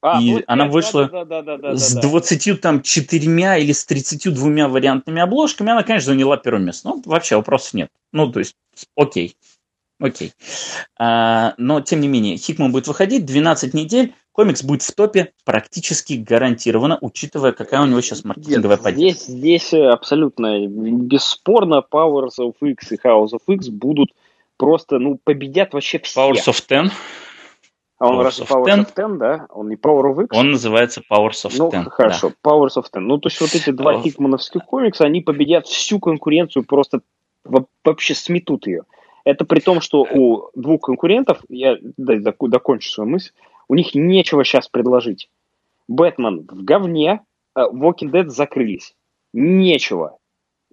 а, 0.00 0.20
и 0.20 0.34
вот 0.34 0.44
она 0.46 0.66
вышла 0.66 1.08
да, 1.08 1.24
да, 1.24 1.42
да, 1.42 1.56
да, 1.56 1.76
с 1.76 1.94
да, 1.94 2.02
20 2.02 2.60
там 2.60 2.82
четырьмя 2.82 3.58
или 3.58 3.72
с 3.72 3.84
32 3.84 4.68
вариантными 4.68 5.20
обложками. 5.20 5.72
Она, 5.72 5.82
конечно, 5.82 6.12
заняла 6.12 6.36
первое 6.36 6.62
место. 6.62 6.88
Ну, 6.88 7.02
вообще 7.04 7.36
вопросов 7.36 7.74
нет. 7.74 7.90
Ну, 8.12 8.30
то 8.30 8.38
есть, 8.38 8.54
окей. 8.96 9.36
Окей. 10.00 10.32
А, 10.96 11.54
но, 11.58 11.80
тем 11.80 12.00
не 12.00 12.06
менее, 12.06 12.36
Хикман 12.36 12.70
будет 12.70 12.86
выходить 12.86 13.26
12 13.26 13.74
недель. 13.74 14.14
Комикс 14.30 14.62
будет 14.62 14.82
в 14.82 14.94
топе 14.94 15.32
практически 15.44 16.12
гарантированно, 16.12 16.98
учитывая, 17.00 17.50
какая 17.50 17.82
у 17.82 17.86
него 17.86 18.00
сейчас 18.00 18.22
маркетинговая 18.22 18.76
Нет, 18.76 18.84
поддержка. 18.84 19.24
Здесь, 19.24 19.36
здесь 19.36 19.74
абсолютно 19.74 20.64
бесспорно 20.68 21.82
Powers 21.90 22.38
of 22.38 22.54
X 22.60 22.92
и 22.92 22.96
House 23.04 23.30
of 23.32 23.42
X 23.48 23.68
будут 23.70 24.10
просто, 24.56 25.00
ну, 25.00 25.18
победят 25.24 25.74
вообще 25.74 25.98
все. 25.98 26.20
Powers 26.20 26.46
of 26.46 26.64
Ten. 26.68 26.92
А 27.98 28.08
он 28.08 28.20
раз 28.20 28.40
Powers 28.40 28.64
10. 28.64 28.78
of 28.78 28.94
Ten, 28.94 29.18
да? 29.18 29.46
Он 29.50 29.68
не 29.68 29.74
Power 29.74 30.14
of 30.14 30.24
X? 30.24 30.36
Он 30.36 30.52
называется 30.52 31.00
Powers 31.00 31.44
of 31.44 31.54
ну, 31.58 31.68
Ten. 31.68 31.82
Ну, 31.84 31.90
хорошо, 31.90 32.30
да. 32.30 32.50
Powers 32.50 32.76
of 32.76 32.84
Ten. 32.92 33.00
Ну, 33.00 33.18
то 33.18 33.28
есть 33.28 33.40
вот 33.40 33.54
эти 33.54 33.70
два 33.70 33.94
uh... 33.94 34.02
хикмановских 34.02 34.64
комикса, 34.64 35.04
они 35.04 35.20
победят 35.20 35.66
всю 35.66 35.98
конкуренцию, 35.98 36.64
просто 36.64 37.00
вообще 37.44 38.14
сметут 38.14 38.66
ее. 38.66 38.84
Это 39.24 39.44
при 39.44 39.60
том, 39.60 39.80
что 39.80 40.02
у 40.02 40.48
двух 40.54 40.82
конкурентов, 40.82 41.42
я 41.48 41.76
докончу 41.96 42.88
свою 42.88 43.10
мысль, 43.10 43.32
у 43.68 43.74
них 43.74 43.94
нечего 43.94 44.44
сейчас 44.44 44.68
предложить. 44.68 45.28
Бэтмен 45.88 46.46
в 46.48 46.62
говне, 46.64 47.20
э, 47.56 47.60
Walking 47.60 48.10
Dead 48.10 48.28
закрылись. 48.28 48.94
Нечего. 49.32 50.18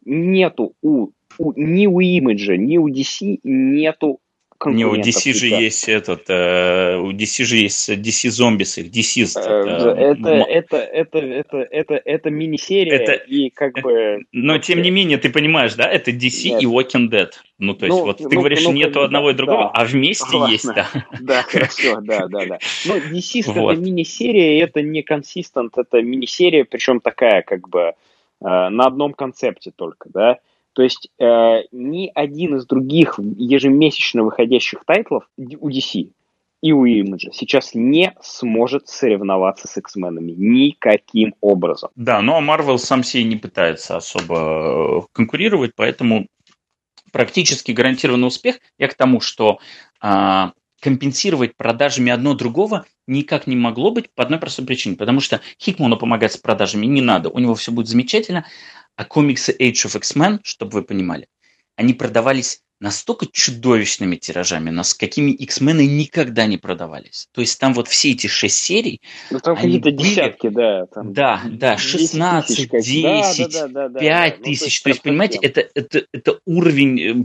Нету 0.06 0.74
у, 0.82 1.10
у 1.40 1.54
ни 1.56 1.88
у 1.88 2.00
Имиджа, 2.00 2.56
ни 2.56 2.78
у 2.78 2.88
DC 2.88 3.40
нету 3.44 4.20
не, 4.66 4.86
у 4.86 4.96
DC 4.96 5.34
же 5.34 5.48
есть 5.48 5.90
этот, 5.90 6.30
э, 6.30 6.98
у 6.98 7.12
DC 7.12 7.44
же 7.44 7.58
есть 7.58 7.90
DC 7.90 8.30
Zombies, 8.30 8.80
их 8.82 8.92
DC. 8.92 9.24
Это, 9.40 9.90
это, 9.90 10.30
это, 10.30 10.78
это, 10.78 11.18
это, 11.20 11.58
это, 11.58 12.02
это 12.04 12.30
мини-серия 12.30 12.96
это, 12.96 13.14
и 13.14 13.50
как 13.50 13.74
бы... 13.82 14.26
Но 14.32 14.58
тем 14.58 14.82
не 14.82 14.92
менее, 14.92 15.18
ты 15.18 15.30
понимаешь, 15.30 15.76
да, 15.76 15.90
это 15.90 16.12
DC 16.12 16.50
Нет. 16.50 16.64
и 16.64 16.66
Walking 16.66 17.10
Dead. 17.10 17.30
Ну, 17.60 17.74
то 17.74 17.86
есть, 17.86 17.98
ну, 17.98 18.06
вот 18.06 18.18
ты 18.18 18.24
ну, 18.24 18.30
говоришь, 18.30 18.64
ну, 18.64 18.72
нету 18.72 19.00
ну, 19.00 19.06
одного 19.06 19.32
и 19.32 19.34
другого, 19.34 19.64
да, 19.64 19.70
а 19.74 19.86
вместе 19.86 20.26
согласна. 20.26 20.52
есть, 20.52 20.66
да. 20.66 20.88
Да, 21.22 21.42
хорошо, 21.44 22.02
да, 22.02 22.28
да, 22.28 22.46
да. 22.46 22.60
Но 22.86 22.98
DC 23.12 23.44
вот. 23.54 23.74
это 23.74 23.82
мини-серия, 23.82 24.60
это 24.60 24.82
не 24.82 25.04
консистент, 25.04 25.78
это 25.78 26.02
мини-серия, 26.02 26.66
причем 26.66 27.00
такая, 27.02 27.42
как 27.44 27.70
бы, 27.70 27.80
э, 27.80 27.94
на 28.42 28.88
одном 28.88 29.14
концепте 29.14 29.72
только, 29.76 30.10
да. 30.14 30.40
То 30.76 30.84
есть 30.84 31.10
э, 31.20 31.64
ни 31.72 32.12
один 32.14 32.58
из 32.58 32.66
других 32.66 33.18
ежемесячно 33.18 34.24
выходящих 34.24 34.84
тайтлов 34.86 35.24
у 35.38 35.70
DC 35.70 36.12
и 36.62 36.72
у 36.72 36.86
Image 36.86 37.32
сейчас 37.32 37.76
не 37.76 38.14
сможет 38.22 38.88
соревноваться 38.90 39.68
с 39.68 39.78
X-менами 39.78 40.32
никаким 40.32 41.34
образом. 41.40 41.92
Да, 41.96 42.22
но 42.22 42.42
Marvel 42.42 42.78
сам 42.78 43.04
себе 43.04 43.24
не 43.24 43.38
пытается 43.38 43.98
особо 43.98 44.36
э, 44.36 45.08
конкурировать, 45.14 45.72
поэтому 45.76 46.28
практически 47.14 47.72
гарантированный 47.72 48.28
успех. 48.28 48.60
Я 48.78 48.90
к 48.90 48.96
тому, 48.96 49.22
что 49.22 49.60
э, 50.02 50.46
компенсировать 50.82 51.56
продажами 51.56 52.12
одно 52.12 52.34
другого 52.34 52.86
никак 53.08 53.48
не 53.48 53.56
могло 53.56 53.92
быть 53.92 54.10
по 54.14 54.24
одной 54.24 54.40
простой 54.40 54.66
причине. 54.66 54.96
Потому 54.96 55.20
что 55.20 55.42
Хикману 55.62 55.98
помогать 55.98 56.34
с 56.34 56.38
продажами 56.38 56.86
не 56.86 57.02
надо. 57.02 57.30
У 57.30 57.40
него 57.40 57.56
все 57.56 57.72
будет 57.72 57.88
замечательно. 57.88 58.46
А 58.96 59.06
комиксы 59.06 59.56
Age 59.58 59.88
of 59.88 59.98
X-Men, 59.98 60.40
чтобы 60.44 60.74
вы 60.74 60.84
понимали, 60.84 61.28
они 61.76 61.94
продавались 61.94 62.62
настолько 62.80 63.26
чудовищными 63.32 64.18
тиражами, 64.18 64.70
нас 64.70 64.94
какими 64.94 65.32
X-мены 65.32 65.88
никогда 65.88 66.46
не 66.46 66.58
продавались. 66.58 67.28
То 67.32 67.42
есть 67.42 67.60
там 67.60 67.74
вот 67.74 67.88
все 67.88 68.12
эти 68.12 68.28
шесть 68.28 68.58
серий... 68.58 69.02
Ну 69.32 69.40
там 69.40 69.56
какие-то 69.56 69.92
десятки, 69.92 70.50
да. 70.50 70.86
Там 70.88 71.14
да, 71.14 71.42
да, 71.46 71.78
16, 71.78 72.70
10, 72.70 73.54
да, 73.54 73.68
да, 73.68 73.90
да, 73.90 74.00
5 74.00 74.38
да, 74.38 74.44
тысяч. 74.44 74.44
Ну, 74.44 74.44
то 74.44 74.66
есть, 74.66 74.84
то 74.84 74.90
есть 74.90 75.02
понимаете, 75.02 75.40
это, 75.42 75.70
это, 75.74 76.06
это 76.12 76.40
уровень... 76.46 77.02
Э, 77.02 77.24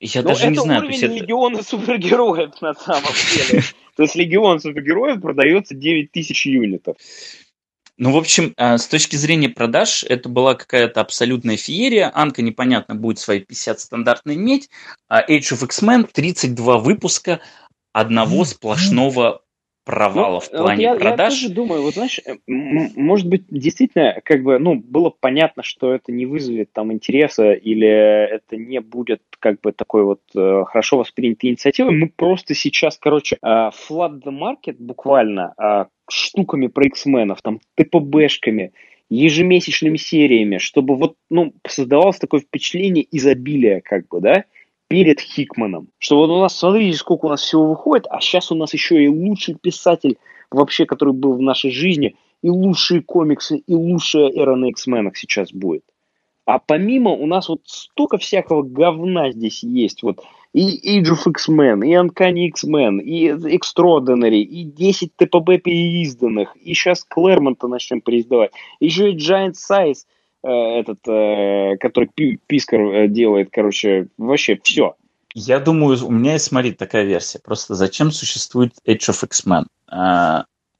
я 0.00 0.22
Но 0.22 0.28
даже 0.28 0.48
не 0.48 0.56
знаю. 0.56 0.88
Это 0.88 1.06
уровень 1.06 1.22
легиона 1.22 1.62
супергероев 1.62 2.60
на 2.60 2.74
самом 2.74 3.12
деле. 3.34 3.62
То 3.96 4.02
есть 4.04 4.14
легион 4.14 4.60
супергероев 4.60 5.20
продается 5.20 5.74
9 5.74 6.12
тысяч 6.12 6.46
юнитов. 6.46 6.96
Ну, 7.98 8.12
в 8.12 8.16
общем, 8.16 8.54
э, 8.56 8.78
с 8.78 8.86
точки 8.86 9.16
зрения 9.16 9.48
продаж, 9.48 10.04
это 10.04 10.28
была 10.28 10.54
какая-то 10.54 11.00
абсолютная 11.00 11.56
феерия. 11.56 12.10
Анка, 12.14 12.42
непонятно, 12.42 12.94
будет 12.94 13.18
свои 13.18 13.40
50 13.40 13.80
стандартные 13.80 14.36
иметь. 14.36 14.70
А 15.08 15.20
Age 15.20 15.52
of 15.52 15.64
X-Men 15.64 16.08
32 16.12 16.78
выпуска 16.78 17.40
одного 17.92 18.44
сплошного 18.44 19.42
провала 19.84 20.34
ну, 20.34 20.40
в 20.40 20.50
плане 20.50 20.90
вот 20.90 20.94
я, 20.94 21.00
продаж. 21.00 21.32
Я 21.32 21.40
тоже 21.40 21.54
думаю, 21.54 21.82
вот 21.82 21.94
знаешь, 21.94 22.20
э, 22.24 22.36
может 22.46 23.26
быть, 23.26 23.46
действительно, 23.48 24.20
как 24.22 24.44
бы, 24.44 24.58
ну, 24.60 24.76
было 24.76 25.10
понятно, 25.10 25.64
что 25.64 25.92
это 25.92 26.12
не 26.12 26.26
вызовет 26.26 26.72
там 26.72 26.92
интереса 26.92 27.52
или 27.52 27.88
это 27.88 28.56
не 28.56 28.80
будет 28.80 29.22
как 29.40 29.60
бы 29.60 29.72
такой 29.72 30.04
вот 30.04 30.20
э, 30.36 30.64
хорошо 30.66 30.98
воспринятой 30.98 31.50
инициативой. 31.50 31.96
Мы 31.96 32.12
просто 32.14 32.54
сейчас, 32.54 32.96
короче, 32.96 33.38
э, 33.42 33.46
flood 33.46 34.22
the 34.22 34.30
market 34.30 34.76
буквально 34.78 35.54
э, 35.58 35.86
штуками 36.08 36.66
про 36.66 36.86
X-менов, 36.86 37.42
там, 37.42 37.60
ТПБшками, 37.76 38.72
ежемесячными 39.10 39.96
сериями, 39.96 40.58
чтобы 40.58 40.96
вот, 40.96 41.16
ну, 41.30 41.54
создавалось 41.66 42.18
такое 42.18 42.40
впечатление 42.40 43.06
изобилия, 43.10 43.80
как 43.80 44.08
бы, 44.08 44.20
да, 44.20 44.44
перед 44.88 45.20
Хикманом. 45.20 45.88
Что 45.98 46.16
вот 46.16 46.30
у 46.30 46.40
нас, 46.40 46.58
смотрите, 46.58 46.96
сколько 46.96 47.26
у 47.26 47.28
нас 47.28 47.42
всего 47.42 47.66
выходит, 47.66 48.06
а 48.10 48.20
сейчас 48.20 48.50
у 48.50 48.54
нас 48.54 48.72
еще 48.72 49.02
и 49.02 49.08
лучший 49.08 49.54
писатель 49.54 50.18
вообще, 50.50 50.86
который 50.86 51.14
был 51.14 51.34
в 51.34 51.42
нашей 51.42 51.70
жизни, 51.70 52.16
и 52.42 52.50
лучшие 52.50 53.02
комиксы, 53.02 53.58
и 53.58 53.74
лучшая 53.74 54.30
эра 54.30 54.54
на 54.54 54.66
X-менах 54.66 55.16
сейчас 55.16 55.52
будет. 55.52 55.82
А 56.44 56.58
помимо 56.58 57.10
у 57.10 57.26
нас 57.26 57.48
вот 57.48 57.60
столько 57.64 58.16
всякого 58.16 58.62
говна 58.62 59.32
здесь 59.32 59.62
есть. 59.62 60.02
Вот 60.02 60.24
и 60.52 60.98
Age 60.98 61.12
of 61.12 61.30
X-Men, 61.30 61.86
и 61.86 61.94
Uncanny 61.94 62.46
X-Men, 62.48 63.00
и 63.00 63.28
Extraordinary, 63.28 64.40
и 64.40 64.64
10 64.64 65.12
ТПБ 65.16 65.58
переизданных, 65.62 66.56
и 66.56 66.74
сейчас 66.74 67.04
Клэрмонта 67.04 67.68
начнем 67.68 68.00
переиздавать. 68.00 68.52
Еще 68.80 69.12
и 69.12 69.16
Giant 69.16 69.54
Size, 69.54 70.04
э, 70.42 70.48
этот, 70.48 71.06
э, 71.06 71.76
который 71.78 72.10
Пискар 72.46 72.80
э, 72.80 73.08
делает, 73.08 73.50
короче, 73.52 74.08
вообще 74.16 74.58
все. 74.62 74.94
Я 75.34 75.60
думаю, 75.60 76.04
у 76.04 76.10
меня 76.10 76.34
есть, 76.34 76.46
смотри, 76.46 76.72
такая 76.72 77.04
версия. 77.04 77.38
Просто 77.38 77.74
зачем 77.74 78.10
существует 78.10 78.72
Age 78.86 79.10
of 79.10 79.24
X-Men? 79.24 79.66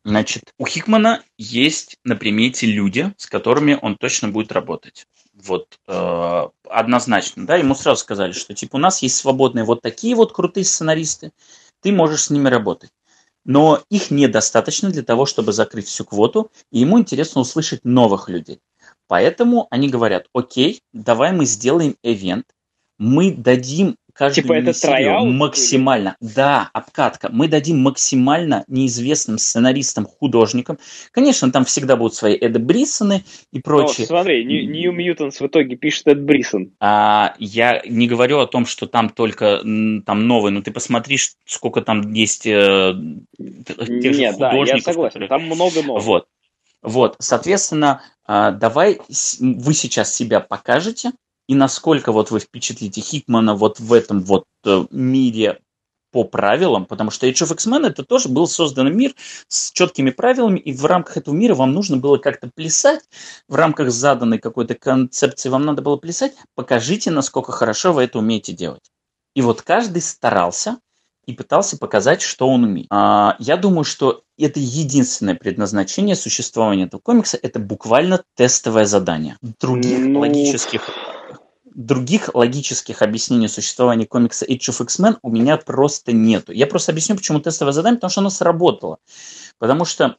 Значит, 0.04 0.54
у 0.58 0.64
Хикмана 0.64 1.22
есть 1.36 1.98
на 2.02 2.16
примете 2.16 2.66
люди, 2.66 3.12
с 3.18 3.26
которыми 3.26 3.78
он 3.80 3.96
точно 3.96 4.28
будет 4.28 4.52
работать 4.52 5.06
вот 5.46 5.78
э, 5.86 6.48
однозначно, 6.68 7.46
да, 7.46 7.56
ему 7.56 7.74
сразу 7.74 8.00
сказали, 8.00 8.32
что 8.32 8.54
типа 8.54 8.76
у 8.76 8.78
нас 8.78 9.02
есть 9.02 9.16
свободные 9.16 9.64
вот 9.64 9.82
такие 9.82 10.14
вот 10.14 10.32
крутые 10.32 10.64
сценаристы, 10.64 11.32
ты 11.80 11.92
можешь 11.92 12.24
с 12.24 12.30
ними 12.30 12.48
работать. 12.48 12.90
Но 13.44 13.82
их 13.90 14.10
недостаточно 14.10 14.90
для 14.90 15.02
того, 15.02 15.24
чтобы 15.24 15.52
закрыть 15.52 15.86
всю 15.86 16.04
квоту, 16.04 16.50
и 16.70 16.80
ему 16.80 16.98
интересно 16.98 17.40
услышать 17.40 17.84
новых 17.84 18.28
людей. 18.28 18.60
Поэтому 19.06 19.66
они 19.70 19.88
говорят, 19.88 20.26
окей, 20.34 20.82
давай 20.92 21.32
мы 21.32 21.46
сделаем 21.46 21.96
ивент, 22.02 22.46
мы 22.98 23.32
дадим 23.32 23.96
каждую 24.18 24.42
типа 24.42 24.52
это 24.54 24.74
серию 24.74 25.24
максимально, 25.26 26.16
или? 26.20 26.34
да, 26.34 26.70
обкатка. 26.72 27.28
Мы 27.30 27.46
дадим 27.46 27.78
максимально 27.80 28.64
неизвестным 28.66 29.38
сценаристам, 29.38 30.06
художникам. 30.06 30.78
Конечно, 31.12 31.52
там 31.52 31.64
всегда 31.64 31.96
будут 31.96 32.14
свои 32.14 32.34
Эд 32.34 32.60
Брисоны 32.60 33.24
и 33.52 33.60
прочие. 33.60 34.04
О, 34.04 34.08
смотри, 34.08 34.44
New 34.44 34.92
Mutants 34.92 35.38
в 35.38 35.46
итоге 35.46 35.76
пишет 35.76 36.08
Эд 36.08 36.20
Брисон. 36.20 36.72
А, 36.80 37.34
я 37.38 37.80
не 37.86 38.08
говорю 38.08 38.40
о 38.40 38.48
том, 38.48 38.66
что 38.66 38.86
там 38.86 39.08
только 39.08 39.60
там 39.60 40.26
новый, 40.26 40.50
но 40.50 40.62
ты 40.62 40.72
посмотри, 40.72 41.18
сколько 41.46 41.80
там 41.80 42.12
есть 42.12 42.46
э, 42.46 42.94
тех 43.38 44.14
же 44.14 44.32
художников. 44.32 44.38
Да, 44.38 44.52
я 44.52 44.80
согласен, 44.80 45.20
которые... 45.20 45.28
там 45.28 45.44
много 45.44 45.82
новых. 45.82 46.04
Вот. 46.04 46.26
Вот, 46.82 47.16
соответственно, 47.18 48.02
а, 48.24 48.50
давай 48.50 48.98
вы 48.98 49.74
сейчас 49.74 50.14
себя 50.14 50.40
покажете, 50.40 51.12
и 51.48 51.54
насколько 51.54 52.12
вот 52.12 52.30
вы 52.30 52.40
впечатлите 52.40 53.00
Хикмана 53.00 53.54
вот 53.54 53.80
в 53.80 53.92
этом 53.92 54.20
вот 54.20 54.44
э, 54.64 54.84
мире 54.90 55.58
по 56.10 56.24
правилам, 56.24 56.86
потому 56.86 57.10
что 57.10 57.26
Age 57.26 57.44
of 57.44 57.52
X-Men 57.52 57.86
это 57.86 58.02
тоже 58.02 58.28
был 58.28 58.46
создан 58.46 58.94
мир 58.96 59.14
с 59.48 59.72
четкими 59.72 60.10
правилами, 60.10 60.58
и 60.58 60.72
в 60.72 60.84
рамках 60.84 61.16
этого 61.16 61.34
мира 61.34 61.54
вам 61.54 61.72
нужно 61.72 61.96
было 61.96 62.18
как-то 62.18 62.50
плясать, 62.54 63.02
в 63.48 63.54
рамках 63.54 63.90
заданной 63.90 64.38
какой-то 64.38 64.74
концепции 64.74 65.48
вам 65.48 65.64
надо 65.64 65.82
было 65.82 65.96
плясать, 65.96 66.34
покажите, 66.54 67.10
насколько 67.10 67.52
хорошо 67.52 67.92
вы 67.92 68.04
это 68.04 68.18
умеете 68.18 68.52
делать. 68.52 68.90
И 69.34 69.42
вот 69.42 69.62
каждый 69.62 70.02
старался 70.02 70.78
и 71.26 71.34
пытался 71.34 71.76
показать, 71.76 72.22
что 72.22 72.48
он 72.48 72.64
умеет. 72.64 72.86
А, 72.90 73.36
я 73.38 73.58
думаю, 73.58 73.84
что 73.84 74.22
это 74.38 74.60
единственное 74.60 75.34
предназначение 75.34 76.16
существования 76.16 76.84
этого 76.84 77.02
комикса, 77.02 77.38
это 77.42 77.58
буквально 77.58 78.24
тестовое 78.34 78.86
задание. 78.86 79.36
Других 79.60 79.98
ну... 79.98 80.20
логических 80.20 80.88
других 81.78 82.34
логических 82.34 83.02
объяснений 83.02 83.46
существования 83.46 84.04
комикса 84.04 84.44
Age 84.44 84.70
of 84.70 84.82
X-Men 84.82 85.18
у 85.22 85.30
меня 85.30 85.56
просто 85.56 86.12
нету. 86.12 86.50
Я 86.50 86.66
просто 86.66 86.90
объясню, 86.90 87.14
почему 87.14 87.38
тестовое 87.38 87.72
задание, 87.72 87.98
потому 87.98 88.10
что 88.10 88.20
оно 88.20 88.30
сработало. 88.30 88.98
Потому 89.58 89.84
что, 89.84 90.16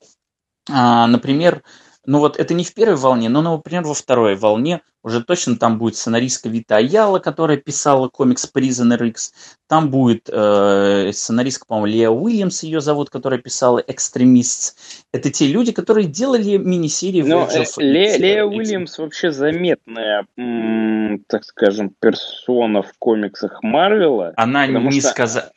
а, 0.69 1.05
например, 1.07 1.61
ну 2.05 2.19
вот 2.19 2.39
это 2.39 2.53
не 2.53 2.63
в 2.63 2.73
первой 2.73 2.95
волне, 2.95 3.27
но, 3.27 3.41
например, 3.41 3.83
во 3.83 3.93
второй 3.93 4.37
волне 4.37 4.81
уже 5.03 5.21
точно 5.21 5.57
там 5.57 5.77
будет 5.77 5.97
сценаристка 5.97 6.47
Вита 6.47 6.77
Аяла, 6.77 7.19
которая 7.19 7.57
писала 7.57 8.07
комикс 8.07 8.49
Prisoner 8.53 9.05
X. 9.09 9.33
Там 9.69 9.91
будет 9.91 10.27
э, 10.33 11.11
сценаристка, 11.13 11.67
по-моему, 11.67 11.85
Леа 11.95 12.09
Уильямс 12.09 12.63
ее 12.63 12.81
зовут, 12.81 13.11
которая 13.11 13.39
писала 13.39 13.83
Экстремист. 13.85 15.05
Это 15.13 15.29
те 15.29 15.45
люди, 15.45 15.71
которые 15.71 16.07
делали 16.07 16.57
мини-серии 16.57 17.21
в 17.21 17.27
Age 17.27 17.61
of 17.61 17.73
Ле, 17.77 18.17
Леа 18.17 18.45
Уильямс 18.45 18.97
вообще 18.97 19.31
заметная 19.31 20.25
м- 20.37 21.23
так 21.27 21.43
скажем, 21.43 21.91
персона 21.99 22.81
в 22.81 22.93
комиксах 22.97 23.61
Марвела. 23.61 24.33
Она 24.37 24.65
не 24.65 25.01
сказала... 25.01 25.51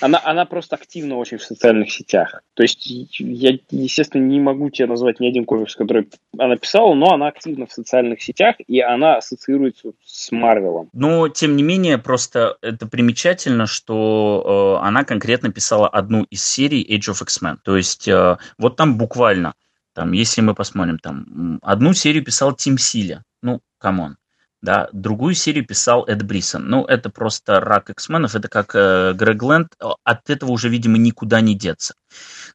Она, 0.00 0.20
она 0.24 0.46
просто 0.46 0.76
активна 0.76 1.16
очень 1.16 1.38
в 1.38 1.44
социальных 1.44 1.92
сетях. 1.92 2.42
То 2.54 2.62
есть 2.62 2.86
я, 3.20 3.56
естественно, 3.70 4.22
не 4.22 4.40
могу 4.40 4.68
тебе 4.70 4.86
назвать 4.88 5.20
ни 5.20 5.28
один 5.28 5.44
комикс, 5.44 5.76
который 5.76 6.08
она 6.38 6.56
писала, 6.56 6.92
но 6.94 7.12
она 7.12 7.28
активна 7.28 7.66
в 7.66 7.72
социальных 7.72 8.20
сетях, 8.20 8.56
и 8.66 8.80
она 8.80 9.16
ассоциируется 9.18 9.92
с 10.04 10.32
Марвелом. 10.32 10.88
Но, 10.92 11.28
тем 11.28 11.54
не 11.54 11.62
менее, 11.62 11.98
просто 11.98 12.56
это 12.62 12.86
примечательно, 12.86 13.39
что 13.66 14.78
э, 14.82 14.86
она 14.86 15.04
конкретно 15.04 15.50
писала 15.50 15.88
одну 15.88 16.24
из 16.24 16.44
серий 16.44 16.84
Age 16.84 17.12
of 17.12 17.22
X-Men. 17.22 17.58
То 17.62 17.76
есть 17.76 18.08
э, 18.08 18.36
вот 18.58 18.76
там 18.76 18.98
буквально 18.98 19.54
там, 19.94 20.12
если 20.12 20.40
мы 20.40 20.54
посмотрим, 20.54 20.98
там, 20.98 21.58
одну 21.62 21.92
серию 21.94 22.24
писал 22.24 22.54
Тим 22.54 22.78
Сили, 22.78 23.24
ну, 23.42 23.60
come 23.78 24.00
on, 24.00 24.16
да, 24.62 24.88
другую 24.92 25.34
серию 25.34 25.64
писал 25.64 26.04
Эд 26.06 26.22
Брисон. 26.22 26.68
Ну, 26.68 26.84
это 26.84 27.08
просто 27.08 27.60
рак 27.60 27.90
X-менов, 27.90 28.34
это 28.34 28.48
как 28.48 28.74
э, 28.74 29.12
Грег 29.14 29.42
Лэнд, 29.42 29.68
от 30.04 30.28
этого 30.28 30.50
уже, 30.50 30.68
видимо, 30.68 30.98
никуда 30.98 31.40
не 31.40 31.54
деться. 31.54 31.94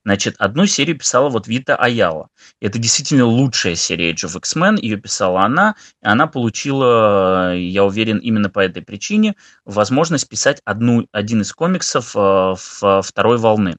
Значит, 0.04 0.36
одну 0.38 0.68
серию 0.68 0.98
писала 0.98 1.30
вот 1.30 1.48
Вита 1.48 1.76
Аяла. 1.76 2.28
Это 2.62 2.78
действительно 2.78 3.26
лучшая 3.26 3.76
серия 3.76 4.12
Age 4.12 4.28
of 4.28 4.38
X-Men, 4.38 4.80
ее 4.80 4.98
писала 4.98 5.42
она, 5.42 5.76
и 6.04 6.08
она 6.08 6.28
получила, 6.28 7.56
я 7.56 7.84
уверен, 7.84 8.20
именно 8.20 8.50
по 8.50 8.60
этой 8.60 8.84
причине, 8.84 9.36
возможность 9.66 10.30
писать 10.30 10.62
одну, 10.64 11.08
один 11.12 11.42
из 11.42 11.52
комиксов 11.54 12.16
э, 12.16 12.20
в 12.20 13.02
второй 13.02 13.38
волны. 13.38 13.78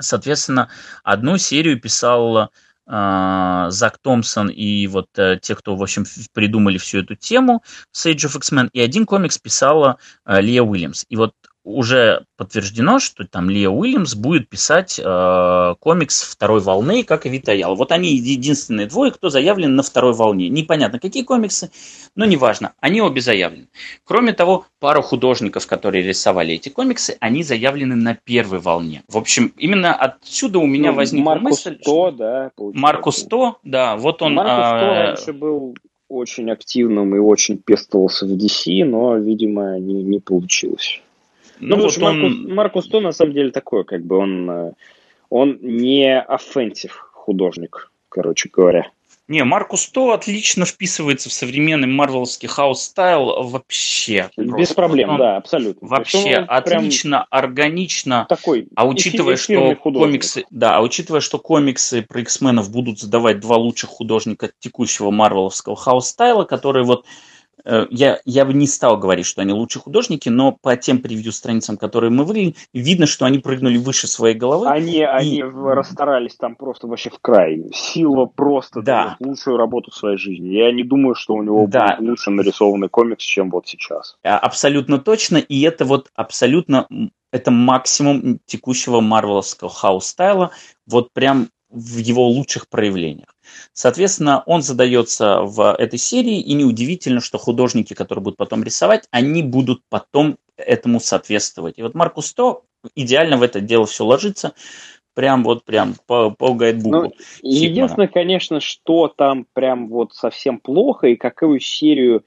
Соответственно, 0.00 0.70
одну 1.04 1.36
серию 1.36 1.78
писал 1.78 2.36
а, 2.36 2.50
Зак 2.86 3.98
Томпсон 4.02 4.48
и 4.48 4.86
вот 4.88 5.06
э, 5.16 5.38
те, 5.40 5.54
кто, 5.54 5.76
в 5.76 5.82
общем, 5.82 6.04
придумали 6.32 6.78
всю 6.78 6.98
эту 6.98 7.14
тему 7.14 7.62
с 7.92 8.06
Age 8.06 8.26
of 8.26 8.36
X-Men, 8.36 8.70
и 8.72 8.80
один 8.80 9.06
комикс 9.06 9.38
писала 9.38 9.98
э, 10.26 10.40
Лия 10.40 10.62
Уильямс. 10.62 11.04
И 11.08 11.16
вот 11.16 11.34
уже 11.64 12.24
подтверждено, 12.36 12.98
что 12.98 13.24
там 13.24 13.48
Лия 13.48 13.68
Уильямс 13.68 14.14
будет 14.14 14.48
писать 14.48 15.00
э, 15.02 15.74
комикс 15.78 16.22
второй 16.22 16.60
волны, 16.60 17.04
как 17.04 17.24
и 17.26 17.28
Витаял. 17.28 17.76
Вот 17.76 17.92
они 17.92 18.14
единственные 18.16 18.86
двое, 18.86 19.12
кто 19.12 19.28
заявлен 19.28 19.76
на 19.76 19.82
второй 19.82 20.12
волне. 20.12 20.48
Непонятно, 20.48 20.98
какие 20.98 21.22
комиксы, 21.22 21.70
но 22.16 22.24
неважно, 22.24 22.72
они 22.80 23.00
обе 23.00 23.20
заявлены. 23.20 23.68
Кроме 24.04 24.32
того, 24.32 24.66
пару 24.80 25.02
художников, 25.02 25.66
которые 25.66 26.02
рисовали 26.02 26.54
эти 26.54 26.68
комиксы, 26.68 27.16
они 27.20 27.42
заявлены 27.42 27.94
на 27.94 28.14
первой 28.14 28.58
волне. 28.58 29.04
В 29.08 29.16
общем, 29.16 29.52
именно 29.56 29.94
отсюда 29.94 30.58
у 30.58 30.66
меня 30.66 30.90
ну, 30.90 30.96
возникла 30.96 31.30
Маркус 31.30 31.66
мысль... 31.66 31.78
100, 31.80 32.10
да, 32.12 32.50
Маркус 32.58 33.16
100, 33.18 33.58
да, 33.62 33.96
вот 33.96 34.22
он... 34.22 34.34
Маркус 34.34 34.54
100 34.54 34.64
а... 34.64 35.06
раньше 35.06 35.32
был 35.32 35.76
очень 36.08 36.50
активным 36.50 37.14
и 37.14 37.18
очень 37.18 37.58
пестовался 37.58 38.26
в 38.26 38.30
DC, 38.30 38.84
но, 38.84 39.16
видимо, 39.16 39.78
не, 39.78 40.02
не 40.02 40.18
получилось. 40.18 41.00
Ну, 41.62 41.76
ну 41.76 41.82
вот 41.82 41.98
он... 41.98 42.20
Маркус, 42.20 42.54
Маркус 42.54 42.88
То, 42.88 43.00
на 43.00 43.12
самом 43.12 43.34
деле, 43.34 43.50
такой, 43.50 43.84
как 43.84 44.04
бы 44.04 44.16
он, 44.16 44.50
э, 44.50 44.72
он 45.30 45.58
не 45.62 46.20
offensive 46.20 47.06
художник, 47.12 47.90
короче 48.08 48.50
говоря. 48.52 48.90
Не, 49.28 49.44
Маркус 49.44 49.86
То 49.86 50.12
отлично 50.12 50.66
вписывается 50.66 51.30
в 51.30 51.32
современный 51.32 51.86
марвелский 51.86 52.48
house 52.48 52.96
style 52.96 53.44
вообще. 53.44 54.28
Без 54.36 54.52
просто. 54.52 54.74
проблем, 54.74 55.10
он 55.10 55.18
да, 55.18 55.36
абсолютно. 55.36 55.86
Вообще 55.86 56.34
отлично, 56.34 57.24
органично. 57.30 58.26
Такой 58.28 58.66
а 58.74 58.84
учитывая, 58.84 59.36
что 59.36 59.76
комиксы, 59.76 60.44
да, 60.50 60.76
а 60.76 60.82
учитывая, 60.82 61.20
что 61.20 61.38
комиксы 61.38 62.02
про 62.02 62.20
X-менов 62.22 62.72
будут 62.72 62.98
задавать 62.98 63.38
два 63.38 63.56
лучших 63.56 63.90
художника 63.90 64.50
текущего 64.58 65.12
марвеловского 65.12 65.76
хаус-стайла, 65.76 66.44
которые 66.44 66.84
вот 66.84 67.06
я, 67.64 68.20
я 68.24 68.44
бы 68.44 68.54
не 68.54 68.66
стал 68.66 68.98
говорить, 68.98 69.26
что 69.26 69.42
они 69.42 69.52
лучшие 69.52 69.82
художники, 69.82 70.28
но 70.28 70.52
по 70.52 70.76
тем 70.76 70.98
превью-страницам, 70.98 71.76
которые 71.76 72.10
мы 72.10 72.24
выглядели, 72.24 72.56
видно, 72.72 73.06
что 73.06 73.24
они 73.24 73.38
прыгнули 73.38 73.76
выше 73.76 74.06
своей 74.06 74.34
головы. 74.34 74.68
Они, 74.68 74.98
и... 74.98 75.02
они 75.02 75.42
расстарались 75.42 76.36
там 76.36 76.56
просто 76.56 76.86
вообще 76.86 77.10
в 77.10 77.18
край. 77.20 77.64
Силва 77.72 78.26
просто 78.26 78.82
да. 78.82 79.16
лучшую 79.20 79.56
работу 79.56 79.90
в 79.90 79.94
своей 79.94 80.16
жизни. 80.16 80.48
Я 80.48 80.72
не 80.72 80.82
думаю, 80.82 81.14
что 81.14 81.34
у 81.34 81.42
него 81.42 81.66
да. 81.66 81.96
будет 81.96 82.10
лучше 82.10 82.30
нарисованный 82.30 82.88
комикс, 82.88 83.24
чем 83.24 83.50
вот 83.50 83.66
сейчас. 83.68 84.16
А, 84.24 84.38
абсолютно 84.38 84.98
точно, 84.98 85.36
и 85.36 85.60
это 85.62 85.84
вот 85.84 86.10
абсолютно 86.14 86.86
это 87.32 87.50
максимум 87.50 88.40
текущего 88.44 89.00
марвеловского 89.00 89.70
house 89.70 90.01
style 90.01 90.31
'а, 90.31 90.50
вот 90.86 91.12
прям 91.12 91.48
в 91.70 91.96
его 91.96 92.28
лучших 92.28 92.68
проявлениях. 92.68 93.34
Соответственно, 93.72 94.42
он 94.46 94.62
задается 94.62 95.42
в 95.42 95.74
этой 95.74 95.98
серии, 95.98 96.40
и 96.40 96.52
неудивительно, 96.54 97.20
что 97.20 97.38
художники, 97.38 97.94
которые 97.94 98.22
будут 98.22 98.36
потом 98.36 98.62
рисовать, 98.62 99.06
они 99.10 99.42
будут 99.42 99.82
потом 99.88 100.36
этому 100.56 101.00
соответствовать. 101.00 101.78
И 101.78 101.82
вот 101.82 101.94
Маркус 101.94 102.26
100 102.28 102.64
идеально 102.94 103.36
в 103.36 103.42
это 103.42 103.60
дело 103.60 103.86
все 103.86 104.04
ложится, 104.04 104.54
прям 105.14 105.44
вот 105.44 105.64
прям 105.64 105.94
по, 106.06 106.30
по 106.30 106.54
гайдбуку. 106.54 106.96
Ну, 106.96 107.12
единственное, 107.42 108.08
конечно, 108.08 108.60
что 108.60 109.08
там 109.08 109.46
прям 109.52 109.88
вот 109.88 110.14
совсем 110.14 110.58
плохо, 110.58 111.08
и 111.08 111.16
какую 111.16 111.60
серию 111.60 112.24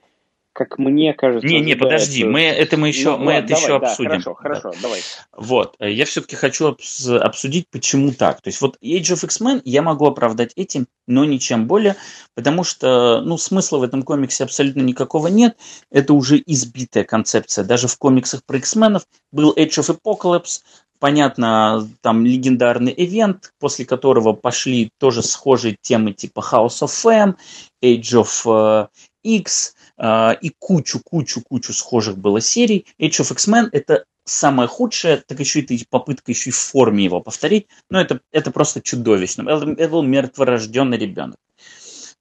как 0.56 0.78
мне 0.78 1.12
кажется. 1.12 1.46
Не, 1.46 1.60
не, 1.60 1.74
подожди, 1.74 2.24
мы 2.24 2.40
это 2.40 2.78
мы 2.78 2.88
еще, 2.88 3.18
ну, 3.18 3.24
мы 3.24 3.32
это 3.32 3.48
давай, 3.48 3.62
еще 3.62 3.78
да, 3.78 3.86
обсудим. 3.86 4.10
Хорошо, 4.10 4.34
хорошо, 4.34 4.70
да. 4.70 4.78
давай. 4.80 5.00
Вот, 5.36 5.76
э, 5.78 5.92
я 5.92 6.06
все-таки 6.06 6.34
хочу 6.34 6.74
обсудить, 7.20 7.66
почему 7.70 8.10
так. 8.12 8.40
То 8.40 8.48
есть 8.48 8.62
вот 8.62 8.78
Age 8.82 9.12
of 9.12 9.24
X-Men 9.24 9.60
я 9.66 9.82
могу 9.82 10.06
оправдать 10.06 10.52
этим, 10.56 10.86
но 11.06 11.26
ничем 11.26 11.66
более, 11.66 11.96
потому 12.34 12.64
что, 12.64 13.20
ну, 13.20 13.36
смысла 13.36 13.76
в 13.76 13.82
этом 13.82 14.02
комиксе 14.02 14.44
абсолютно 14.44 14.80
никакого 14.80 15.26
нет. 15.26 15.58
Это 15.90 16.14
уже 16.14 16.42
избитая 16.46 17.04
концепция. 17.04 17.62
Даже 17.62 17.86
в 17.86 17.98
комиксах 17.98 18.42
про 18.46 18.56
X-менов 18.56 19.02
был 19.32 19.52
Age 19.54 19.80
of 19.80 19.98
Apocalypse, 20.02 20.62
понятно, 20.98 21.86
там 22.00 22.24
легендарный 22.24 22.94
ивент, 22.96 23.52
после 23.60 23.84
которого 23.84 24.32
пошли 24.32 24.88
тоже 24.98 25.22
схожие 25.22 25.76
темы 25.82 26.14
типа 26.14 26.40
House 26.40 26.82
of 26.82 27.12
M, 27.12 27.36
Age 27.84 28.24
of 28.24 28.30
э, 28.46 28.86
X, 29.22 29.75
и 29.98 30.52
кучу-кучу-кучу 30.58 31.72
схожих 31.72 32.18
было 32.18 32.40
серий. 32.40 32.86
Age 33.00 33.22
of 33.22 33.32
X-Men 33.32 33.68
это 33.72 34.04
самое 34.24 34.68
худшее, 34.68 35.22
так 35.26 35.40
еще 35.40 35.62
это 35.62 35.74
попытка 35.88 36.32
еще 36.32 36.50
и 36.50 36.52
в 36.52 36.58
форме 36.58 37.04
его 37.04 37.20
повторить, 37.20 37.68
но 37.88 38.00
это, 38.00 38.20
это 38.32 38.50
просто 38.50 38.82
чудовищно. 38.82 39.48
Это, 39.48 39.70
это 39.70 39.88
был 39.88 40.02
мертворожденный 40.02 40.98
ребенок. 40.98 41.38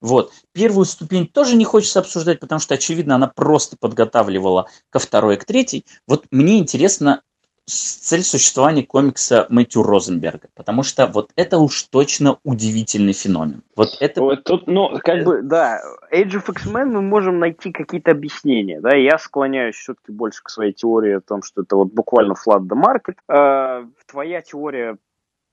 Вот. 0.01 0.31
Первую 0.53 0.85
ступень 0.85 1.27
тоже 1.27 1.55
не 1.55 1.65
хочется 1.65 1.99
обсуждать, 1.99 2.39
потому 2.39 2.59
что, 2.59 2.75
очевидно, 2.75 3.15
она 3.15 3.27
просто 3.27 3.75
подготавливала 3.77 4.67
ко 4.89 4.99
второй 4.99 5.35
и 5.35 5.37
к 5.37 5.45
третьей. 5.45 5.85
Вот 6.07 6.25
мне 6.31 6.59
интересно, 6.59 7.23
цель 7.65 8.23
существования 8.23 8.83
комикса 8.83 9.47
Мэтью 9.49 9.83
Розенберга, 9.83 10.49
потому 10.53 10.83
что 10.83 11.07
вот 11.07 11.31
это 11.35 11.57
уж 11.57 11.83
точно 11.83 12.37
удивительный 12.43 13.13
феномен. 13.13 13.63
Вот 13.75 13.89
это... 13.99 14.21
Вот 14.21 14.43
тут, 14.43 14.67
ну, 14.67 14.99
как 15.03 15.23
бы, 15.23 15.41
да, 15.41 15.81
Age 16.13 16.35
of 16.35 16.51
X-Men 16.51 16.85
мы 16.85 17.01
можем 17.01 17.39
найти 17.39 17.71
какие-то 17.71 18.11
объяснения, 18.11 18.79
да, 18.79 18.95
я 18.95 19.17
склоняюсь 19.17 19.75
все-таки 19.75 20.11
больше 20.11 20.43
к 20.43 20.49
своей 20.49 20.73
теории 20.73 21.13
о 21.13 21.21
том, 21.21 21.41
что 21.41 21.63
это 21.63 21.75
вот 21.75 21.91
буквально 21.91 22.33
flat 22.33 22.61
the 22.67 22.75
market. 22.75 23.15
Э, 23.27 23.85
твоя 24.05 24.41
теория 24.41 24.97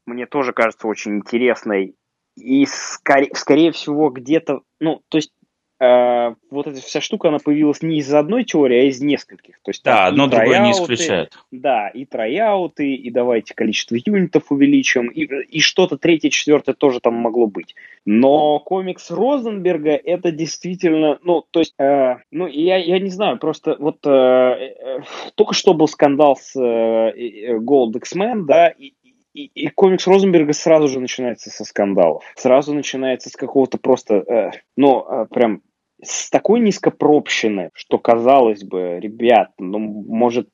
мне 0.07 0.27
тоже 0.27 0.53
кажется 0.53 0.87
очень 0.89 1.17
интересной, 1.17 1.95
и 2.37 2.67
скорее, 2.67 3.35
скорее 3.35 3.73
всего 3.73 4.11
где-то, 4.11 4.61
ну, 4.81 5.03
то 5.09 5.19
есть 5.19 5.33
вот 6.51 6.67
эта 6.67 6.81
вся 6.81 7.01
штука, 7.01 7.29
она 7.29 7.39
появилась 7.39 7.83
не 7.83 7.99
из 7.99 8.13
одной 8.13 8.45
теории, 8.45 8.81
а 8.81 8.85
из 8.85 9.01
нескольких. 9.01 9.61
То 9.63 9.71
есть, 9.71 9.83
да, 9.83 10.07
одно 10.07 10.29
другое 10.29 10.61
не 10.61 10.73
исключает. 10.73 11.33
Да, 11.51 11.89
и 11.89 12.05
трояуты, 12.05 12.95
и 12.95 13.11
давайте 13.11 13.55
количество 13.55 13.97
юнитов 13.97 14.53
увеличим, 14.53 15.09
и, 15.09 15.23
и 15.25 15.61
что-то 15.61 15.97
третье, 15.97 16.31
четвертое 16.31 16.75
тоже 16.75 17.01
там 17.01 17.15
могло 17.15 17.47
быть. 17.47 17.75
Но 18.05 18.59
комикс 18.61 19.11
Розенберга 19.11 19.93
это 19.93 20.31
действительно, 20.31 21.19
ну, 21.23 21.45
то 21.51 21.61
есть, 21.61 21.75
э, 21.79 22.17
ну, 22.31 22.47
я, 22.47 22.77
я 22.77 22.99
не 22.99 23.11
знаю, 23.11 23.39
просто 23.39 23.77
вот 23.79 23.99
э, 24.05 24.11
э, 24.11 25.01
только 25.35 25.55
что 25.55 25.75
был 25.75 25.89
скандал 25.89 26.37
с 26.37 26.55
э, 26.57 27.59
Gold 27.59 27.97
X-Men, 27.97 28.45
да, 28.47 28.69
и, 28.69 28.93
и, 29.35 29.47
и 29.47 29.69
комикс 29.69 30.07
Розенберга 30.07 30.53
сразу 30.53 30.89
же 30.89 31.01
начинается 31.01 31.51
со 31.51 31.65
скандалов. 31.65 32.25
Сразу 32.37 32.75
начинается 32.75 33.31
с 33.31 33.37
какого-то 33.37 33.79
просто, 33.79 34.15
э, 34.17 34.51
ну, 34.77 35.05
э, 35.09 35.27
прям 35.31 35.63
с 36.03 36.31
такой 36.31 36.61
низкопробщины, 36.61 37.71
что 37.75 37.99
казалось 37.99 38.65
бы, 38.65 38.99
ребят, 39.01 39.51
ну, 39.59 39.79
может, 39.79 40.49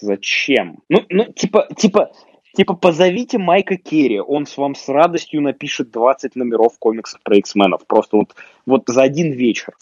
зачем? 0.00 0.80
Ну, 0.88 1.04
ну 1.08 1.32
типа, 1.32 1.68
типа, 1.76 2.12
типа, 2.54 2.74
позовите 2.74 3.38
Майка 3.38 3.76
Керри, 3.76 4.20
он 4.20 4.46
с 4.46 4.56
вам 4.56 4.74
с 4.74 4.88
радостью 4.88 5.40
напишет 5.40 5.90
20 5.90 6.36
номеров 6.36 6.78
комиксов 6.78 7.20
про 7.22 7.36
X-менов, 7.38 7.86
просто 7.86 8.18
вот, 8.18 8.34
вот 8.66 8.82
за 8.86 9.02
один 9.02 9.32
вечер. 9.32 9.74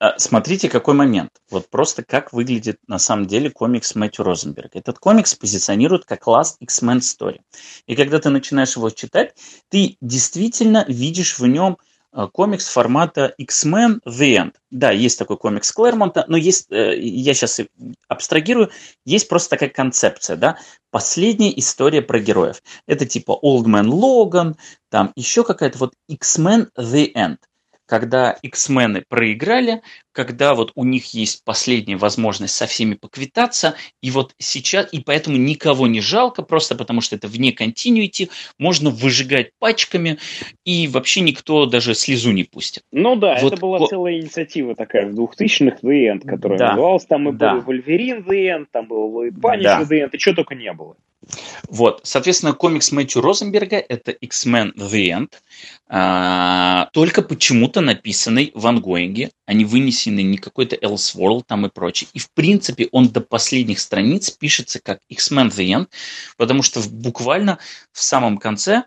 А, 0.00 0.16
смотрите, 0.18 0.68
какой 0.68 0.94
момент. 0.94 1.30
Вот 1.50 1.68
просто 1.70 2.04
как 2.04 2.32
выглядит 2.32 2.78
на 2.86 2.98
самом 2.98 3.26
деле 3.26 3.50
комикс 3.50 3.96
Мэтью 3.96 4.24
Розенберга. 4.24 4.78
Этот 4.78 4.98
комикс 5.00 5.34
позиционирует 5.34 6.04
как 6.04 6.28
Last 6.28 6.56
X-Men 6.60 6.98
Story. 6.98 7.40
И 7.86 7.96
когда 7.96 8.20
ты 8.20 8.28
начинаешь 8.30 8.76
его 8.76 8.90
читать, 8.90 9.34
ты 9.70 9.96
действительно 10.00 10.84
видишь 10.86 11.38
в 11.38 11.46
нем 11.46 11.78
комикс 12.26 12.68
формата 12.68 13.34
X-Men 13.38 14.00
The 14.06 14.36
End. 14.36 14.52
Да, 14.70 14.90
есть 14.90 15.18
такой 15.18 15.36
комикс 15.36 15.70
Клэрмонта, 15.72 16.24
но 16.28 16.36
есть, 16.36 16.70
э, 16.70 16.98
я 16.98 17.34
сейчас 17.34 17.60
абстрагирую, 18.08 18.70
есть 19.04 19.28
просто 19.28 19.50
такая 19.50 19.70
концепция, 19.70 20.36
да, 20.36 20.58
последняя 20.90 21.56
история 21.58 22.02
про 22.02 22.18
героев. 22.18 22.62
Это 22.86 23.06
типа 23.06 23.38
Old 23.42 23.64
Man 23.64 23.86
Logan, 23.86 24.56
там 24.90 25.12
еще 25.16 25.44
какая-то 25.44 25.78
вот 25.78 25.94
X-Men 26.08 26.68
The 26.76 27.12
End 27.14 27.36
когда 27.88 28.32
X-мены 28.42 29.02
проиграли, 29.08 29.80
когда 30.12 30.54
вот 30.54 30.72
у 30.74 30.84
них 30.84 31.14
есть 31.14 31.42
последняя 31.44 31.96
возможность 31.96 32.54
со 32.54 32.66
всеми 32.66 32.94
поквитаться, 32.94 33.76
и 34.02 34.10
вот 34.10 34.34
сейчас, 34.36 34.88
и 34.92 35.00
поэтому 35.00 35.38
никого 35.38 35.86
не 35.86 36.00
жалко, 36.00 36.42
просто 36.42 36.74
потому 36.74 37.00
что 37.00 37.16
это 37.16 37.28
вне 37.28 37.52
континуити, 37.52 38.28
можно 38.58 38.90
выжигать 38.90 39.52
пачками, 39.58 40.18
и 40.66 40.86
вообще 40.86 41.22
никто 41.22 41.64
даже 41.64 41.94
слезу 41.94 42.32
не 42.32 42.44
пустит. 42.44 42.82
Ну 42.92 43.16
да, 43.16 43.38
вот, 43.40 43.54
это 43.54 43.60
была 43.60 43.78
вот, 43.78 43.88
целая 43.88 44.20
инициатива 44.20 44.74
такая 44.74 45.06
в 45.10 45.18
2000-х 45.18 45.78
The 45.82 46.12
End, 46.12 46.26
которая 46.26 46.58
да, 46.58 46.68
называлась, 46.70 47.06
там 47.06 47.28
и 47.30 47.32
да. 47.32 47.54
был 47.54 47.62
Вольверин 47.62 48.18
The 48.18 48.58
End, 48.58 48.66
там 48.70 48.86
был 48.86 49.32
Панич 49.40 49.64
да. 49.64 49.82
The 49.82 50.04
End, 50.04 50.10
и 50.12 50.18
чего 50.18 50.34
только 50.34 50.54
не 50.54 50.72
было. 50.74 50.96
Вот, 51.68 52.00
соответственно, 52.04 52.52
комикс 52.52 52.92
Мэтью 52.92 53.20
Розенберга– 53.20 53.76
это 53.88 54.12
X-Men 54.12 54.74
The 54.76 55.08
End, 55.08 55.32
а, 55.88 56.88
только 56.92 57.22
почему-то 57.22 57.80
написанный 57.80 58.52
в 58.54 58.66
ангоинге, 58.66 59.30
а 59.44 59.52
не 59.52 59.64
вынесенный 59.64 60.22
не 60.22 60.38
какой-то 60.38 60.76
Elseworld 60.76 61.42
там 61.46 61.66
и 61.66 61.70
прочее. 61.70 62.08
И, 62.14 62.18
в 62.18 62.30
принципе, 62.32 62.88
он 62.92 63.08
до 63.08 63.20
последних 63.20 63.80
страниц 63.80 64.30
пишется 64.30 64.80
как 64.80 65.00
X-Men 65.08 65.48
The 65.48 65.66
End, 65.66 65.88
потому 66.36 66.62
что 66.62 66.80
буквально 66.88 67.58
в 67.92 68.02
самом 68.02 68.38
конце 68.38 68.84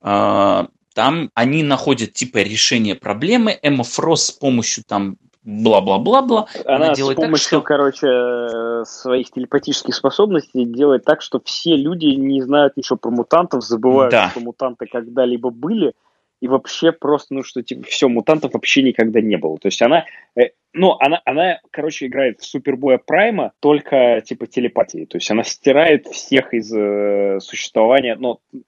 а, 0.00 0.68
там 0.94 1.30
они 1.34 1.62
находят 1.62 2.12
типа 2.12 2.38
решение 2.38 2.94
проблемы. 2.94 3.58
Эмма 3.62 3.84
Фрост 3.84 4.26
с 4.26 4.30
помощью 4.32 4.84
там 4.84 5.16
бла-бла-бла-бла. 5.44 6.46
Она, 6.64 6.86
Она 6.86 6.94
делает 6.94 7.18
с 7.18 7.20
помощью, 7.20 7.50
так, 7.50 7.60
что... 7.60 7.62
короче, 7.62 8.06
э, 8.06 8.84
своих 8.84 9.30
телепатических 9.30 9.94
способностей 9.94 10.64
делает 10.64 11.04
так, 11.04 11.22
что 11.22 11.40
все 11.44 11.76
люди 11.76 12.06
не 12.06 12.42
знают 12.42 12.76
ничего 12.76 12.96
про 12.96 13.10
мутантов, 13.10 13.64
забывают, 13.64 14.12
да. 14.12 14.30
что 14.30 14.40
мутанты 14.40 14.86
когда-либо 14.86 15.50
были, 15.50 15.94
и 16.40 16.48
вообще 16.48 16.92
просто, 16.92 17.34
ну, 17.34 17.42
что, 17.42 17.62
типа, 17.62 17.84
все, 17.86 18.08
мутантов 18.08 18.54
вообще 18.54 18.82
никогда 18.82 19.20
не 19.20 19.36
было. 19.36 19.58
То 19.58 19.68
есть 19.68 19.80
она, 19.82 20.06
э, 20.36 20.50
ну, 20.72 20.96
она, 20.98 21.20
она, 21.24 21.60
короче, 21.70 22.06
играет 22.06 22.40
в 22.40 22.46
Супербоя 22.46 22.98
Прайма 22.98 23.52
только, 23.60 24.22
типа, 24.24 24.46
телепатии. 24.46 25.04
То 25.04 25.18
есть 25.18 25.30
она 25.30 25.42
стирает 25.44 26.06
всех 26.06 26.54
из 26.54 26.72
э, 26.74 27.40
существования, 27.40 28.16
но 28.16 28.40
как, 28.52 28.58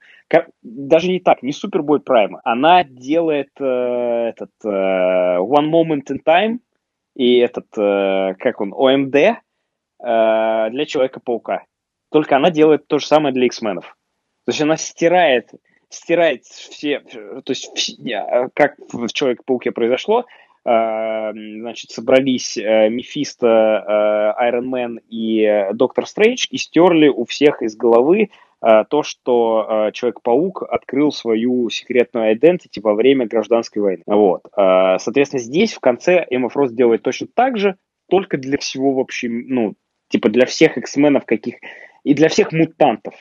даже 0.62 1.08
не 1.08 1.20
так, 1.20 1.42
не 1.42 1.52
Супербой 1.52 2.00
Прайма. 2.00 2.40
Она 2.44 2.84
делает 2.84 3.50
э, 3.60 3.64
этот 3.64 4.50
э, 4.64 4.68
One 4.68 5.70
Moment 5.70 6.06
in 6.10 6.18
Time 6.24 6.58
и 7.14 7.38
этот, 7.38 7.66
э, 7.76 8.34
как 8.38 8.60
он, 8.60 8.72
ОМД 8.72 9.14
э, 9.14 9.34
для 10.00 10.86
Человека-паука. 10.86 11.64
Только 12.10 12.36
она 12.36 12.50
делает 12.50 12.86
то 12.86 12.98
же 12.98 13.06
самое 13.06 13.34
для 13.34 13.46
X-менов. 13.46 13.96
То 14.44 14.50
есть 14.50 14.60
она 14.60 14.76
стирает, 14.76 15.50
стирает 15.88 16.44
все, 16.44 17.00
то 17.00 17.50
есть 17.50 17.98
как 18.54 18.76
в 18.92 19.08
Человеке-пауке 19.08 19.70
произошло, 19.72 20.24
э, 20.64 21.32
значит, 21.32 21.90
собрались 21.90 22.56
э, 22.56 22.88
Мефисто, 22.88 24.34
Айрон 24.38 24.66
Мэн 24.68 25.00
и 25.08 25.68
Доктор 25.74 26.06
Стрэндж 26.06 26.46
и 26.50 26.56
стерли 26.56 27.08
у 27.08 27.24
всех 27.24 27.62
из 27.62 27.76
головы 27.76 28.30
то, 28.62 29.02
что 29.02 29.90
Человек-паук 29.92 30.62
открыл 30.62 31.10
свою 31.10 31.68
секретную 31.68 32.34
identity 32.34 32.80
во 32.80 32.94
время 32.94 33.26
гражданской 33.26 33.82
войны. 33.82 34.02
Вот. 34.06 34.42
Соответственно, 34.54 35.42
здесь 35.42 35.72
в 35.72 35.80
конце 35.80 36.24
Эмма 36.30 36.48
Фрост 36.48 36.74
делает 36.74 37.02
точно 37.02 37.26
так 37.34 37.58
же, 37.58 37.76
только 38.08 38.38
для 38.38 38.58
всего 38.58 38.94
вообще, 38.94 39.28
ну, 39.28 39.74
типа 40.08 40.28
для 40.28 40.46
всех 40.46 40.78
X-менов 40.78 41.24
каких... 41.26 41.56
И 42.04 42.14
для 42.14 42.28
всех 42.28 42.52
мутантов 42.52 43.14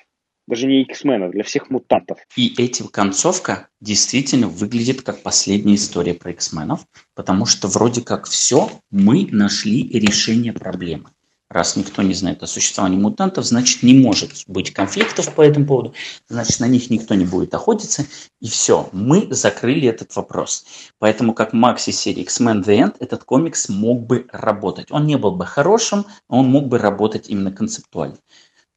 даже 0.48 0.68
не 0.68 0.82
X-менов, 0.82 1.32
для 1.32 1.44
всех 1.44 1.70
мутантов. 1.70 2.18
И 2.36 2.54
эта 2.62 2.84
концовка 2.90 3.70
действительно 3.80 4.48
выглядит 4.48 5.02
как 5.02 5.22
последняя 5.22 5.76
история 5.76 6.14
про 6.14 6.32
X-менов, 6.32 6.86
потому 7.16 7.46
что 7.46 7.68
вроде 7.68 8.02
как 8.02 8.26
все, 8.26 8.70
мы 8.90 9.28
нашли 9.32 9.88
решение 9.88 10.52
проблемы. 10.52 11.06
Раз 11.52 11.76
никто 11.76 12.02
не 12.02 12.14
знает 12.14 12.42
о 12.44 12.48
существовании 12.48 12.98
мутантов, 12.98 13.44
значит 13.44 13.84
не 13.84 13.94
может 13.94 14.32
быть 14.48 14.72
конфликтов 14.72 15.36
по 15.36 15.42
этому 15.42 15.66
поводу, 15.66 15.94
значит 16.30 16.62
на 16.62 16.68
них 16.68 16.90
никто 16.90 17.14
не 17.14 17.26
будет 17.26 17.54
охотиться, 17.54 18.06
и 18.40 18.48
все, 18.48 18.88
мы 18.94 19.28
закрыли 19.32 19.90
этот 19.90 20.16
вопрос. 20.16 20.64
Поэтому 20.98 21.34
как 21.34 21.52
Макси 21.52 21.92
серии 21.92 22.22
X-Men 22.22 22.64
The 22.64 22.78
End 22.80 22.96
этот 23.00 23.26
комикс 23.26 23.68
мог 23.68 24.06
бы 24.06 24.28
работать. 24.32 24.92
Он 24.92 25.06
не 25.06 25.18
был 25.18 25.32
бы 25.32 25.46
хорошим, 25.46 26.06
он 26.30 26.48
мог 26.48 26.70
бы 26.70 26.78
работать 26.78 27.28
именно 27.28 27.52
концептуально. 27.52 28.16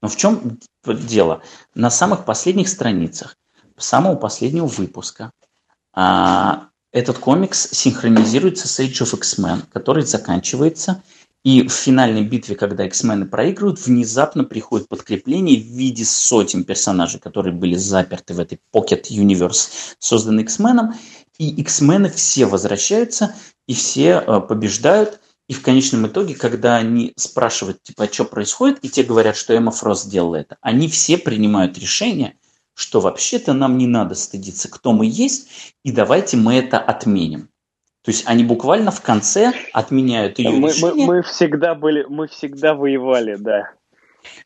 Но 0.03 0.09
в 0.09 0.17
чем 0.17 0.59
дело? 0.85 1.43
На 1.77 1.91
самых 1.91 2.25
последних 2.25 2.69
страницах 2.69 3.37
самого 3.79 4.17
последнего 4.17 4.67
выпуска 4.67 5.31
а, 5.93 6.71
этот 6.91 7.19
комикс 7.19 7.69
синхронизируется 7.71 8.67
с 8.67 8.81
Age 8.81 9.05
of 9.05 9.17
X-Men, 9.17 9.63
который 9.73 10.03
заканчивается, 10.03 11.05
и 11.45 11.69
в 11.69 11.73
финальной 11.73 12.25
битве, 12.25 12.57
когда 12.57 12.87
X-мены 12.87 13.27
проигрывают, 13.27 13.79
внезапно 13.87 14.45
приходит 14.45 14.89
подкрепление 14.89 15.61
в 15.61 15.67
виде 15.67 16.05
сотен 16.05 16.65
персонажей, 16.65 17.21
которые 17.21 17.55
были 17.55 17.75
заперты 17.75 18.33
в 18.33 18.41
этой 18.41 18.59
Pocket 18.75 19.05
Universe, 19.11 19.69
созданный 19.99 20.43
X-меном, 20.45 20.95
и 21.39 21.51
X-мены 21.61 22.09
все 22.09 22.47
возвращаются, 22.47 23.35
и 23.69 23.75
все 23.75 24.15
а, 24.15 24.41
побеждают, 24.41 25.21
и 25.47 25.53
в 25.53 25.61
конечном 25.61 26.07
итоге, 26.07 26.35
когда 26.35 26.77
они 26.77 27.13
спрашивают, 27.17 27.83
типа, 27.83 28.05
а 28.05 28.13
что 28.13 28.25
происходит, 28.25 28.79
и 28.83 28.89
те 28.89 29.03
говорят, 29.03 29.37
что 29.37 29.53
Эмма 29.53 29.71
Фрост 29.71 30.05
сделала 30.05 30.37
это, 30.37 30.57
они 30.63 30.89
все 30.89 31.19
принимают 31.19 31.77
решение, 31.77 32.39
что 32.73 33.01
вообще-то 33.01 33.53
нам 33.53 33.77
не 33.77 33.87
надо 33.87 34.15
стыдиться, 34.15 34.71
кто 34.71 34.95
мы 34.95 35.07
есть, 35.07 35.75
и 35.85 35.93
давайте 35.93 36.39
мы 36.39 36.55
это 36.55 36.79
отменим. 36.79 37.51
То 38.05 38.11
есть 38.11 38.25
они 38.27 38.45
буквально 38.45 38.91
в 38.91 39.01
конце 39.01 39.55
отменяют 39.73 40.39
ее 40.39 40.51
мы, 40.51 40.69
решение. 40.69 41.07
Мы, 41.07 41.17
мы 41.17 41.23
всегда 41.23 41.75
были, 41.75 42.05
мы 42.07 42.29
всегда 42.29 42.75
воевали, 42.75 43.37
да. 43.37 43.71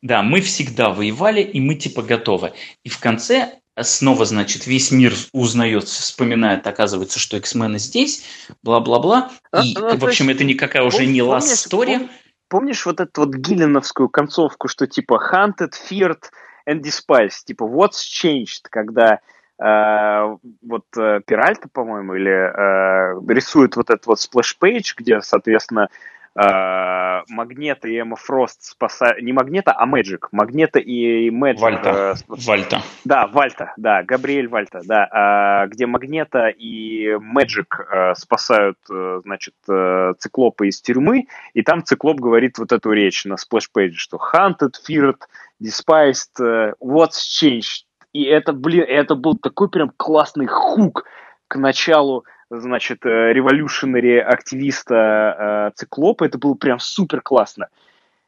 Да, 0.01 0.23
мы 0.23 0.41
всегда 0.41 0.91
воевали, 0.91 1.41
и 1.41 1.61
мы 1.61 1.75
типа 1.75 2.03
готовы. 2.03 2.53
И 2.85 2.89
в 2.89 3.01
конце 3.01 3.59
снова, 3.83 4.25
значит, 4.25 4.69
весь 4.69 4.93
мир 4.93 5.13
узнает, 5.33 5.85
вспоминает, 5.85 6.67
оказывается, 6.69 7.19
что 7.19 7.37
X-мены 7.37 7.81
здесь, 7.81 8.25
бла-бла-бла. 8.63 9.33
А, 9.51 9.65
и, 9.65 9.75
ну, 9.75 9.97
в 9.97 10.05
общем, 10.05 10.29
есть, 10.29 10.37
это 10.37 10.45
никакая 10.45 10.85
уже 10.85 11.07
не 11.07 11.19
last 11.19 11.53
story. 11.55 11.99
Помнишь, 11.99 12.11
помнишь 12.49 12.87
вот 12.87 13.01
эту 13.01 13.23
вот 13.23 13.35
Гиллиновскую 13.35 14.09
концовку, 14.09 14.69
что 14.69 14.87
типа 14.87 15.21
hunted, 15.33 15.73
feared 15.91 16.23
and 16.69 16.81
despised, 16.81 17.45
типа 17.45 17.65
what's 17.65 17.99
changed, 18.23 18.67
когда 18.71 19.19
вот 19.59 20.85
э, 20.97 21.21
Перальта, 21.27 21.69
по-моему, 21.73 22.15
или 22.15 22.31
э, 22.31 23.21
рисует 23.35 23.75
вот 23.77 23.91
этот 23.91 24.07
вот 24.07 24.21
splash 24.21 24.61
page, 24.61 24.95
где, 24.97 25.21
соответственно, 25.21 25.89
э, 26.37 27.23
Магнето 27.29 27.89
и 27.89 27.97
Эмма 27.97 28.15
Фрост 28.17 28.63
спасают... 28.63 29.21
Не 29.21 29.33
Магнето, 29.33 29.75
а 29.77 29.85
Мэджик. 29.87 30.29
Магнето 30.31 30.79
и 30.79 31.31
Мэджик. 31.31 31.63
Вальта. 31.63 31.91
Э, 31.91 32.15
спас... 32.15 32.47
Вальта. 32.47 32.83
Да, 33.05 33.27
Вальта, 33.27 33.73
да, 33.77 34.05
Габриэль 34.05 34.47
Вальта, 34.49 34.83
да. 34.85 35.65
Э, 35.65 35.69
где 35.69 35.87
Магнето 35.87 36.49
и 36.49 37.17
Мэджик 37.21 37.81
э, 37.91 38.15
спасают, 38.15 38.79
э, 38.91 39.21
значит, 39.25 39.55
э, 39.69 40.15
Циклопа 40.19 40.69
из 40.69 40.81
тюрьмы, 40.81 41.27
и 41.55 41.63
там 41.63 41.83
Циклоп 41.83 42.21
говорит 42.21 42.59
вот 42.59 42.71
эту 42.71 42.93
речь 42.93 43.25
на 43.25 43.37
splash 43.37 43.66
page 43.66 43.85
'е, 43.85 43.99
что 43.99 44.19
hunted, 44.19 44.75
feared, 44.89 45.19
despised, 45.61 46.75
what's 46.81 47.19
changed. 47.19 47.88
И 48.19 48.25
это, 48.25 48.53
блин, 48.53 48.85
это 48.89 49.15
был 49.15 49.39
такой 49.39 49.69
прям 49.69 49.93
классный 49.97 50.49
hook 50.49 51.05
к 51.47 51.55
началу 51.55 52.25
значит, 52.51 53.07
э, 53.07 53.33
revolutionary 53.33 54.19
активиста 54.19 55.71
э, 55.71 55.71
Циклопа, 55.77 56.25
это 56.25 56.37
было 56.37 56.55
прям 56.55 56.81
супер 56.81 57.21
классно. 57.21 57.69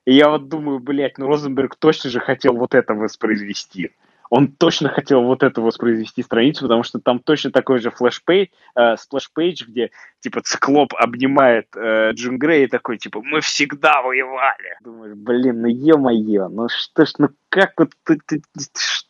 И 0.04 0.14
я 0.14 0.28
вот 0.28 0.48
думаю, 0.48 0.78
блядь, 0.78 1.18
ну 1.18 1.26
Розенберг 1.26 1.74
точно 1.74 2.08
же 2.08 2.20
хотел 2.20 2.54
вот 2.54 2.76
это 2.76 2.94
воспроизвести. 2.94 3.90
Он 4.30 4.46
точно 4.48 4.88
хотел 4.88 5.24
вот 5.24 5.42
это 5.42 5.60
воспроизвести 5.60 6.22
страницу, 6.22 6.62
потому 6.62 6.84
что 6.84 7.00
там 7.00 7.18
точно 7.18 7.50
такой 7.50 7.80
же 7.80 7.90
splash 7.90 8.22
page, 8.22 8.48
э, 8.76 9.66
где, 9.66 9.90
типа, 10.20 10.40
Циклоп 10.42 10.94
обнимает 10.96 11.66
э, 11.74 12.12
Джим 12.12 12.38
Грей 12.38 12.64
и 12.64 12.68
такой, 12.68 12.98
типа, 12.98 13.20
мы 13.22 13.40
всегда 13.40 14.02
воевали. 14.02 14.78
Думаю, 14.82 15.16
блин, 15.16 15.62
ну 15.62 15.66
е-мое, 15.66 16.48
ну 16.48 16.68
что 16.68 17.04
ж, 17.04 17.12
ну 17.18 17.30
как 17.48 17.72
вот, 17.76 17.90
ты, 18.04 18.20
ты, 18.24 18.40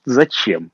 зачем? 0.07 0.71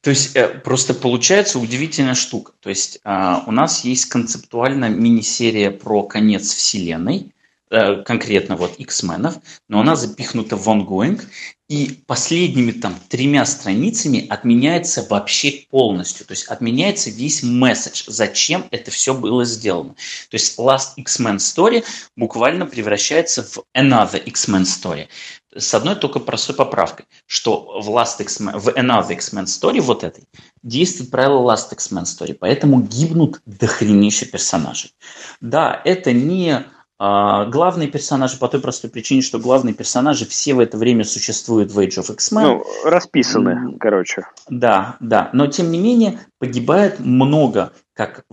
То 0.00 0.10
есть 0.10 0.34
э, 0.34 0.48
просто 0.48 0.94
получается 0.94 1.58
удивительная 1.58 2.14
штука. 2.14 2.52
То 2.60 2.70
есть 2.70 3.00
а, 3.04 3.42
у 3.46 3.50
нас 3.50 3.84
есть 3.84 4.06
концептуально 4.06 4.88
мини-серия 4.88 5.70
про 5.70 6.04
конец 6.04 6.54
Вселенной, 6.54 7.34
конкретно 7.70 8.56
вот 8.56 8.76
X-менов, 8.76 9.36
но 9.68 9.80
она 9.80 9.96
запихнута 9.96 10.56
в 10.56 10.68
ongoing, 10.68 11.22
и 11.68 12.02
последними 12.06 12.72
там 12.72 12.98
тремя 13.08 13.44
страницами 13.44 14.26
отменяется 14.26 15.06
вообще 15.08 15.66
полностью. 15.70 16.24
То 16.24 16.32
есть 16.32 16.46
отменяется 16.46 17.10
весь 17.10 17.42
месседж, 17.42 18.04
зачем 18.06 18.66
это 18.70 18.90
все 18.90 19.12
было 19.12 19.44
сделано. 19.44 19.90
То 20.30 20.34
есть 20.34 20.58
Last 20.58 20.94
X-Men 20.96 21.36
Story 21.36 21.84
буквально 22.16 22.64
превращается 22.64 23.42
в 23.42 23.58
Another 23.76 24.22
X-Men 24.24 24.62
Story. 24.62 25.08
С 25.54 25.74
одной 25.74 25.96
только 25.96 26.20
простой 26.20 26.54
поправкой, 26.54 27.06
что 27.26 27.80
в, 27.80 27.90
Last 27.90 28.20
X-Men, 28.20 28.58
в 28.58 28.68
Another 28.68 29.12
X-Men 29.12 29.44
Story 29.44 29.80
вот 29.80 30.04
этой 30.04 30.24
действует 30.62 31.10
правило 31.10 31.52
Last 31.52 31.72
X-Men 31.72 32.04
Story, 32.04 32.32
поэтому 32.32 32.80
гибнут 32.80 33.42
дохренище 33.44 34.24
персонажей. 34.24 34.94
Да, 35.42 35.82
это 35.84 36.12
не 36.12 36.64
а, 37.00 37.44
главные 37.46 37.88
персонажи 37.88 38.38
по 38.38 38.48
той 38.48 38.60
простой 38.60 38.90
причине, 38.90 39.22
что 39.22 39.38
главные 39.38 39.72
персонажи 39.72 40.26
все 40.26 40.54
в 40.54 40.58
это 40.58 40.76
время 40.76 41.04
существуют 41.04 41.70
в 41.70 41.78
Age 41.78 42.00
of 42.00 42.12
X-Men. 42.12 42.42
Ну, 42.42 42.64
расписаны, 42.84 43.50
mm. 43.50 43.78
короче. 43.78 44.26
Да, 44.48 44.96
да. 44.98 45.30
Но 45.32 45.46
тем 45.46 45.70
не 45.70 45.78
менее 45.78 46.18
погибает 46.38 46.98
много 46.98 47.72
как 47.94 48.24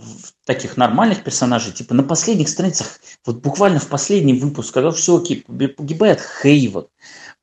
таких 0.46 0.78
нормальных 0.78 1.24
персонажей, 1.24 1.74
типа 1.74 1.94
на 1.94 2.04
последних 2.04 2.50
страницах, 2.50 3.00
вот 3.26 3.38
буквально 3.38 3.80
в 3.80 3.88
последний 3.88 4.40
выпуск, 4.40 4.74
когда 4.74 4.92
все 4.92 5.18
окей, 5.18 5.44
погибает 5.44 6.22
Хейвот, 6.42 6.90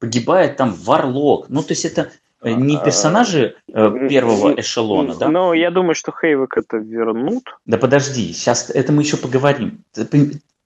погибает 0.01 0.57
там 0.57 0.73
Варлок. 0.73 1.49
Ну, 1.49 1.63
то 1.63 1.73
есть 1.73 1.85
это 1.85 2.11
э, 2.41 2.53
не 2.53 2.77
а, 2.77 2.85
персонажи 2.85 3.57
э, 3.73 4.09
первого 4.09 4.55
эшелона, 4.61 5.15
да? 5.15 5.29
Ну, 5.29 5.53
я 5.53 5.71
думаю, 5.71 5.95
что 5.95 6.13
Хейвок 6.13 6.57
это 6.57 6.77
вернут. 6.77 7.45
Да 7.67 7.77
подожди, 7.77 8.33
сейчас 8.33 8.71
это 8.71 8.93
мы 8.93 9.03
еще 9.03 9.17
поговорим. 9.17 9.85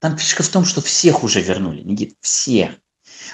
Там 0.00 0.16
фишка 0.16 0.42
в 0.42 0.48
том, 0.48 0.64
что 0.64 0.80
всех 0.80 1.24
уже 1.24 1.40
вернули, 1.40 1.82
Никит, 1.82 2.16
всех. 2.20 2.72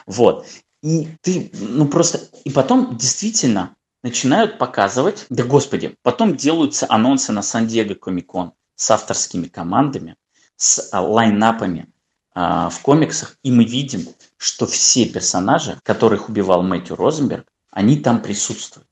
Вот. 0.06 0.46
И 0.82 1.08
ты, 1.20 1.50
ну 1.52 1.86
просто, 1.86 2.20
и 2.44 2.50
потом 2.50 2.96
действительно 2.96 3.76
начинают 4.02 4.58
показывать, 4.58 5.26
да 5.28 5.44
господи, 5.44 5.96
потом 6.02 6.36
делаются 6.36 6.86
анонсы 6.88 7.32
на 7.32 7.42
Сан-Диего 7.42 7.94
Комикон 7.94 8.52
с 8.74 8.90
авторскими 8.90 9.46
командами, 9.46 10.16
с 10.56 10.88
а, 10.92 11.00
лайнапами 11.00 11.92
а, 12.34 12.68
в 12.68 12.80
комиксах, 12.80 13.36
и 13.42 13.52
мы 13.52 13.64
видим, 13.64 14.08
что 14.36 14.66
все 14.66 15.06
персонажи, 15.06 15.78
которых 15.84 16.28
убивал 16.28 16.62
Мэтью 16.62 16.96
Розенберг, 16.96 17.46
они 17.70 17.96
там 17.96 18.22
присутствуют. 18.22 18.88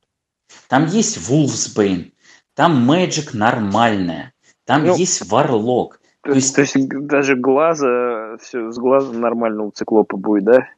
Там 0.68 0.86
есть 0.86 1.18
Вулфсбейн, 1.18 2.12
там 2.54 2.84
Мэджик 2.84 3.34
нормальная, 3.34 4.32
там 4.64 4.84
ну, 4.84 4.96
есть 4.96 5.26
Варлок, 5.26 5.99
то 6.30 6.36
есть, 6.36 6.54
то 6.54 6.60
есть 6.62 6.88
даже 6.88 7.36
глаза, 7.36 8.36
все, 8.40 8.70
с 8.70 8.78
глазом 8.78 9.20
нормального 9.20 9.70
циклопа 9.72 10.16
будет, 10.16 10.44
да? 10.44 10.68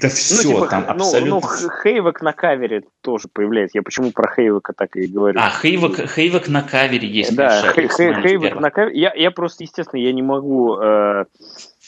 Да 0.00 0.08
все 0.08 0.48
ну, 0.48 0.54
типа, 0.54 0.66
там 0.66 0.84
ну, 0.84 0.92
абсолютно. 0.92 1.40
Ну, 1.40 1.70
Хейвок 1.82 2.20
на 2.20 2.32
кавере 2.32 2.84
тоже 3.00 3.28
появляется. 3.32 3.78
Я 3.78 3.82
почему 3.82 4.12
про 4.12 4.30
Хейвока 4.34 4.74
так 4.74 4.96
и 4.96 5.06
говорю. 5.06 5.38
А, 5.40 5.50
Хейвок, 5.50 5.96
Хейвок 5.96 6.48
на 6.48 6.62
кавере 6.62 7.08
есть. 7.08 7.34
Да, 7.34 7.72
Хей, 7.72 7.88
Хейвок 7.88 8.60
на 8.60 8.70
кавере. 8.70 8.98
Я, 8.98 9.14
я 9.14 9.30
просто, 9.30 9.64
естественно, 9.64 10.00
я 10.00 10.12
не 10.12 10.22
могу 10.22 10.78
э, 10.78 11.24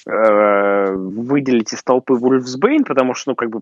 э, 0.07 0.95
выделить 0.95 1.75
из 1.75 1.83
толпы 1.83 2.15
Вульфсбейн, 2.15 2.85
потому 2.85 3.13
что, 3.15 3.31
ну, 3.31 3.35
как 3.35 3.51
бы, 3.51 3.61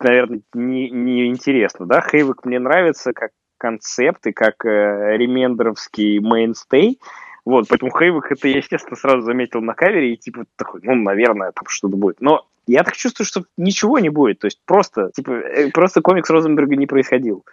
наверное, 0.00 0.40
не, 0.52 0.90
не 0.90 1.26
интересно, 1.28 1.86
да. 1.86 2.02
Хейвок 2.02 2.44
мне 2.44 2.58
нравится 2.58 3.14
как 3.14 3.30
концепт 3.56 4.26
и 4.26 4.32
как 4.32 4.66
э, 4.66 5.16
ремендеровский 5.16 6.18
мейнстей. 6.18 6.98
Вот, 7.44 7.66
поэтому 7.68 7.90
Хейвик 7.90 8.30
это 8.30 8.48
я, 8.48 8.58
естественно, 8.58 8.96
сразу 8.96 9.22
заметил 9.22 9.60
на 9.60 9.74
кавере 9.74 10.14
и 10.14 10.16
типа 10.16 10.44
такой, 10.56 10.80
ну, 10.84 10.94
наверное, 10.94 11.52
там 11.52 11.64
что-то 11.66 11.96
будет. 11.96 12.20
Но 12.20 12.46
я 12.66 12.84
так 12.84 12.96
чувствую, 12.96 13.26
что 13.26 13.44
ничего 13.56 13.98
не 13.98 14.10
будет. 14.10 14.38
То 14.38 14.46
есть 14.46 14.60
просто, 14.64 15.10
типа, 15.14 15.30
э, 15.30 15.70
просто 15.70 16.00
комикс 16.00 16.30
Розенберга 16.30 16.76
не 16.76 16.86
происходил. 16.86 17.44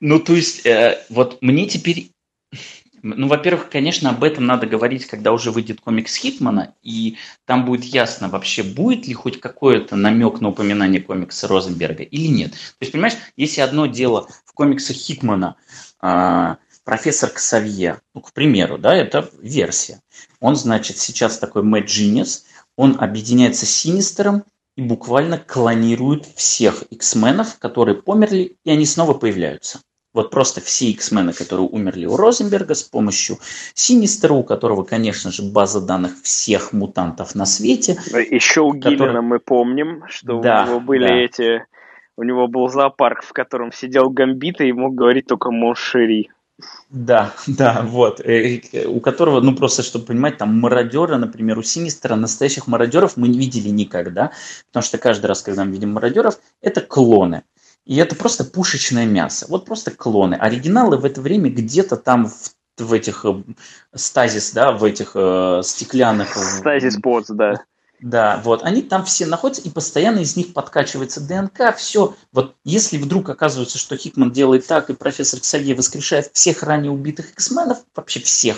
Ну, 0.00 0.20
то 0.20 0.34
есть, 0.34 0.64
э, 0.66 0.98
вот 1.10 1.38
мне 1.42 1.66
теперь... 1.66 2.10
Ну, 3.04 3.26
во-первых, 3.26 3.68
конечно, 3.68 4.10
об 4.10 4.22
этом 4.22 4.46
надо 4.46 4.68
говорить, 4.68 5.06
когда 5.06 5.32
уже 5.32 5.50
выйдет 5.50 5.80
комикс 5.80 6.14
Хитмана, 6.14 6.76
и 6.82 7.16
там 7.46 7.64
будет 7.64 7.82
ясно 7.82 8.28
вообще, 8.28 8.62
будет 8.62 9.08
ли 9.08 9.14
хоть 9.14 9.40
какой-то 9.40 9.96
намек 9.96 10.40
на 10.40 10.50
упоминание 10.50 11.00
комикса 11.00 11.48
Розенберга 11.48 12.04
или 12.04 12.28
нет. 12.28 12.52
То 12.52 12.76
есть, 12.78 12.92
понимаешь, 12.92 13.14
если 13.34 13.60
одно 13.60 13.86
дело 13.86 14.28
в 14.44 14.52
комиксах 14.52 14.94
Хитмана 14.94 15.56
э, 16.00 16.56
профессор 16.84 17.30
Ксавье, 17.30 18.00
ну, 18.14 18.20
к 18.20 18.32
примеру, 18.32 18.78
да, 18.78 18.94
это 18.94 19.28
версия. 19.40 20.00
Он, 20.40 20.56
значит, 20.56 20.98
сейчас 20.98 21.38
такой 21.38 21.62
Mad 21.62 21.86
Genius, 21.86 22.42
он 22.76 22.96
объединяется 23.00 23.66
с 23.66 23.70
Синистером 23.70 24.44
и 24.76 24.82
буквально 24.82 25.38
клонирует 25.38 26.26
всех 26.26 26.82
X-менов, 26.90 27.58
которые 27.58 28.02
померли, 28.02 28.56
и 28.64 28.70
они 28.70 28.86
снова 28.86 29.14
появляются. 29.14 29.80
Вот 30.14 30.30
просто 30.30 30.60
все 30.60 30.90
X-мены, 30.90 31.32
которые 31.32 31.66
умерли 31.66 32.04
у 32.04 32.16
Розенберга 32.16 32.74
с 32.74 32.82
помощью 32.82 33.38
Синистера, 33.74 34.34
у 34.34 34.42
которого, 34.42 34.84
конечно 34.84 35.30
же, 35.30 35.42
база 35.42 35.80
данных 35.80 36.12
всех 36.22 36.74
мутантов 36.74 37.34
на 37.34 37.46
свете. 37.46 37.98
Еще 38.30 38.60
у 38.60 38.72
который... 38.72 38.96
Гиллина 38.96 39.22
мы 39.22 39.38
помним, 39.38 40.04
что 40.08 40.40
да, 40.40 40.64
у 40.64 40.66
него 40.68 40.80
были 40.80 41.08
да. 41.08 41.14
эти... 41.14 41.64
У 42.18 42.24
него 42.24 42.46
был 42.46 42.68
зоопарк, 42.68 43.22
в 43.22 43.32
котором 43.32 43.72
сидел 43.72 44.10
Гамбит 44.10 44.60
и 44.60 44.70
мог 44.72 44.94
говорить 44.94 45.26
только 45.26 45.50
mon 45.50 45.77
chéri. 45.77 46.30
Да, 46.90 47.34
да, 47.46 47.82
вот. 47.82 48.20
Э, 48.20 48.60
э, 48.72 48.86
у 48.86 49.00
которого, 49.00 49.40
ну 49.40 49.54
просто, 49.54 49.82
чтобы 49.82 50.06
понимать, 50.06 50.38
там 50.38 50.58
мародера, 50.60 51.16
например, 51.16 51.58
у 51.58 51.62
Синистера 51.62 52.14
настоящих 52.14 52.66
мародеров 52.66 53.16
мы 53.16 53.28
не 53.28 53.38
видели 53.38 53.68
никогда, 53.68 54.32
потому 54.68 54.82
что 54.82 54.98
каждый 54.98 55.26
раз, 55.26 55.42
когда 55.42 55.64
мы 55.64 55.72
видим 55.72 55.92
мародеров, 55.92 56.38
это 56.60 56.80
клоны. 56.80 57.42
И 57.84 57.96
это 57.96 58.14
просто 58.14 58.44
пушечное 58.44 59.06
мясо. 59.06 59.46
Вот 59.48 59.64
просто 59.64 59.90
клоны. 59.90 60.34
Оригиналы 60.34 60.98
в 60.98 61.04
это 61.04 61.20
время 61.20 61.50
где-то 61.50 61.96
там 61.96 62.26
в 62.26 62.52
в 62.78 62.92
этих 62.92 63.24
э, 63.24 63.34
стазис, 63.94 64.52
да, 64.52 64.72
в 64.72 64.82
этих 64.84 65.12
э, 65.14 65.60
стеклянных... 65.62 66.34
Стазис 66.34 66.96
подс, 67.00 67.28
да. 67.28 67.62
Да, 68.02 68.40
вот, 68.44 68.64
они 68.64 68.82
там 68.82 69.04
все 69.04 69.26
находятся, 69.26 69.62
и 69.62 69.70
постоянно 69.70 70.18
из 70.18 70.34
них 70.36 70.52
подкачивается 70.52 71.20
ДНК, 71.20 71.76
все. 71.76 72.16
Вот 72.32 72.56
если 72.64 72.98
вдруг 72.98 73.28
оказывается, 73.28 73.78
что 73.78 73.96
Хикман 73.96 74.32
делает 74.32 74.66
так, 74.66 74.90
и 74.90 74.94
профессор 74.94 75.38
Ксавье 75.38 75.76
воскрешает 75.76 76.28
всех 76.32 76.64
ранее 76.64 76.90
убитых 76.90 77.30
X-менов, 77.30 77.84
вообще 77.94 78.18
всех, 78.18 78.56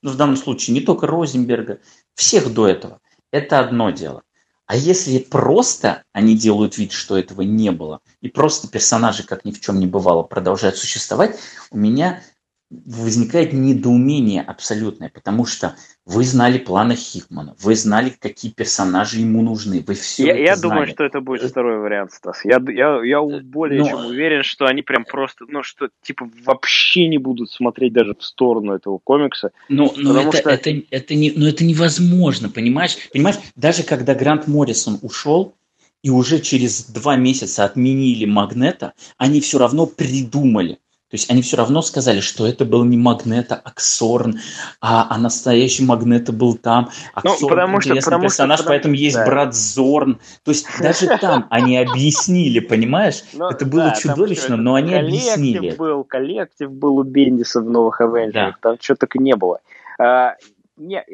ну, 0.00 0.10
в 0.10 0.16
данном 0.16 0.38
случае 0.38 0.72
не 0.72 0.80
только 0.80 1.06
Розенберга, 1.06 1.78
всех 2.14 2.54
до 2.54 2.68
этого, 2.68 3.00
это 3.30 3.60
одно 3.60 3.90
дело. 3.90 4.22
А 4.64 4.74
если 4.74 5.18
просто 5.18 6.02
они 6.14 6.34
делают 6.34 6.78
вид, 6.78 6.92
что 6.92 7.18
этого 7.18 7.42
не 7.42 7.72
было, 7.72 8.00
и 8.22 8.28
просто 8.28 8.66
персонажи, 8.66 9.24
как 9.24 9.44
ни 9.44 9.52
в 9.52 9.60
чем 9.60 9.78
не 9.78 9.86
бывало, 9.86 10.22
продолжают 10.22 10.78
существовать, 10.78 11.38
у 11.70 11.76
меня 11.76 12.22
возникает 12.70 13.52
недоумение 13.52 14.42
абсолютное, 14.42 15.08
потому 15.08 15.46
что 15.46 15.76
вы 16.04 16.24
знали 16.24 16.58
планы 16.58 16.96
Хикмана, 16.96 17.54
вы 17.60 17.76
знали, 17.76 18.12
какие 18.18 18.50
персонажи 18.50 19.20
ему 19.20 19.42
нужны, 19.42 19.84
вы 19.86 19.94
все 19.94 20.26
Я, 20.26 20.32
это 20.32 20.40
я 20.40 20.56
знали. 20.56 20.70
думаю, 20.70 20.88
что 20.88 21.04
это 21.04 21.20
будет 21.20 21.50
второй 21.50 21.78
вариант, 21.78 22.12
Стас. 22.12 22.44
Я, 22.44 22.60
я, 22.68 23.02
я 23.04 23.22
более 23.22 23.80
Но... 23.80 23.88
чем 23.88 24.06
уверен, 24.06 24.42
что 24.42 24.66
они 24.66 24.82
прям 24.82 25.04
просто, 25.04 25.44
ну, 25.48 25.62
что, 25.62 25.88
типа, 26.02 26.28
вообще 26.44 27.06
не 27.08 27.18
будут 27.18 27.50
смотреть 27.50 27.92
даже 27.92 28.14
в 28.14 28.24
сторону 28.24 28.72
этого 28.72 28.98
комикса. 28.98 29.52
Ну, 29.68 29.92
но 29.96 30.20
это, 30.20 30.36
что... 30.36 30.50
это, 30.50 30.70
это, 30.90 31.14
не, 31.14 31.32
но 31.36 31.48
это 31.48 31.64
невозможно, 31.64 32.48
понимаешь? 32.48 32.96
Понимаешь, 33.12 33.36
даже 33.54 33.84
когда 33.84 34.14
Грант 34.14 34.48
Моррисон 34.48 34.98
ушел, 35.02 35.54
и 36.02 36.10
уже 36.10 36.40
через 36.40 36.84
два 36.84 37.16
месяца 37.16 37.64
отменили 37.64 38.26
Магнета, 38.26 38.92
они 39.18 39.40
все 39.40 39.58
равно 39.58 39.86
придумали, 39.86 40.78
то 41.08 41.14
есть 41.14 41.30
они 41.30 41.40
все 41.42 41.56
равно 41.56 41.82
сказали, 41.82 42.18
что 42.18 42.48
это 42.48 42.64
был 42.64 42.82
не 42.82 42.96
Магнета, 42.96 43.60
а 43.62 43.70
Ксорн, 43.70 44.40
а, 44.80 45.06
а 45.08 45.18
настоящий 45.18 45.84
Магнета 45.84 46.32
был 46.32 46.56
там. 46.56 46.90
А 47.14 47.20
ну, 47.22 47.34
Ксорн 47.34 47.48
потому 47.50 47.80
что, 47.80 47.94
потому 47.94 48.22
персонаж, 48.24 48.58
что, 48.58 48.68
поэтому 48.68 48.94
есть 48.94 49.14
да. 49.14 49.24
брат 49.24 49.54
Зорн. 49.54 50.18
То 50.42 50.50
есть 50.50 50.66
даже 50.80 51.06
там 51.18 51.46
они 51.50 51.78
объяснили, 51.78 52.58
понимаешь? 52.58 53.22
Ну, 53.34 53.48
это 53.48 53.64
было 53.64 53.94
чудовищно, 53.96 54.56
но 54.56 54.74
они 54.74 54.94
объяснили. 54.94 55.76
был, 55.76 56.02
коллектив 56.02 56.72
был 56.72 56.98
у 56.98 57.04
Бендиса 57.04 57.60
в 57.60 57.70
Новых 57.70 58.00
Авенджерах, 58.00 58.58
там 58.60 58.76
что 58.80 58.96
только 58.96 59.20
не 59.20 59.36
было. 59.36 59.60
А, 60.00 60.34
не, 60.76 61.04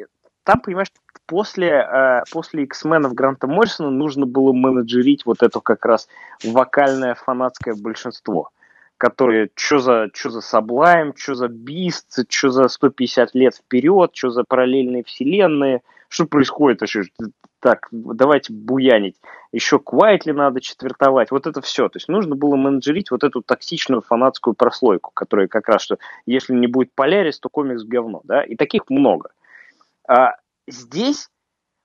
там, 0.45 0.61
понимаешь, 0.61 0.89
после, 1.27 1.69
э, 1.69 2.23
после 2.33 2.63
X-менов 2.65 3.13
Гранта 3.13 3.47
Моррисона 3.47 3.91
нужно 3.91 4.25
было 4.25 4.53
менеджерить 4.53 5.27
вот 5.27 5.43
это 5.43 5.61
как 5.61 5.85
раз 5.85 6.09
вокальное 6.43 7.15
фанатское 7.15 7.75
большинство 7.75 8.49
которые 9.03 9.51
что 9.57 9.81
за, 9.81 10.11
что 10.15 10.31
за 10.31 10.39
Sublime, 10.39 11.13
что 11.17 11.35
за 11.35 11.47
Beast, 11.47 12.25
что 12.29 12.51
за 12.51 12.69
150 12.69 13.35
лет 13.35 13.57
вперед, 13.57 14.13
что 14.15 14.31
за 14.31 14.45
параллельные 14.45 15.03
вселенные, 15.03 15.83
что 16.09 16.25
происходит 16.25 16.83
вообще? 16.83 17.03
Так, 17.59 17.89
давайте 17.91 18.53
буянить. 18.53 19.17
Еще 19.51 19.81
Квайтли 19.81 20.31
надо 20.31 20.61
четвертовать. 20.61 21.33
Вот 21.33 21.49
это 21.49 21.61
все. 21.61 21.89
То 21.89 21.97
есть 21.97 22.07
нужно 22.07 22.37
было 22.37 22.55
менеджерить 22.55 23.11
вот 23.11 23.25
эту 23.25 23.43
токсичную 23.43 24.03
фанатскую 24.03 24.55
прослойку, 24.55 25.11
которая 25.13 25.49
как 25.49 25.69
раз, 25.69 25.83
что 25.83 25.99
если 26.25 26.55
не 26.55 26.69
будет 26.69 26.95
Полярис, 26.95 27.41
то 27.41 27.49
комикс 27.49 27.83
говно. 27.83 28.21
Да? 28.23 28.45
И 28.45 28.55
таких 28.55 28.89
много. 28.89 29.31
А 30.07 30.37
здесь 30.69 31.29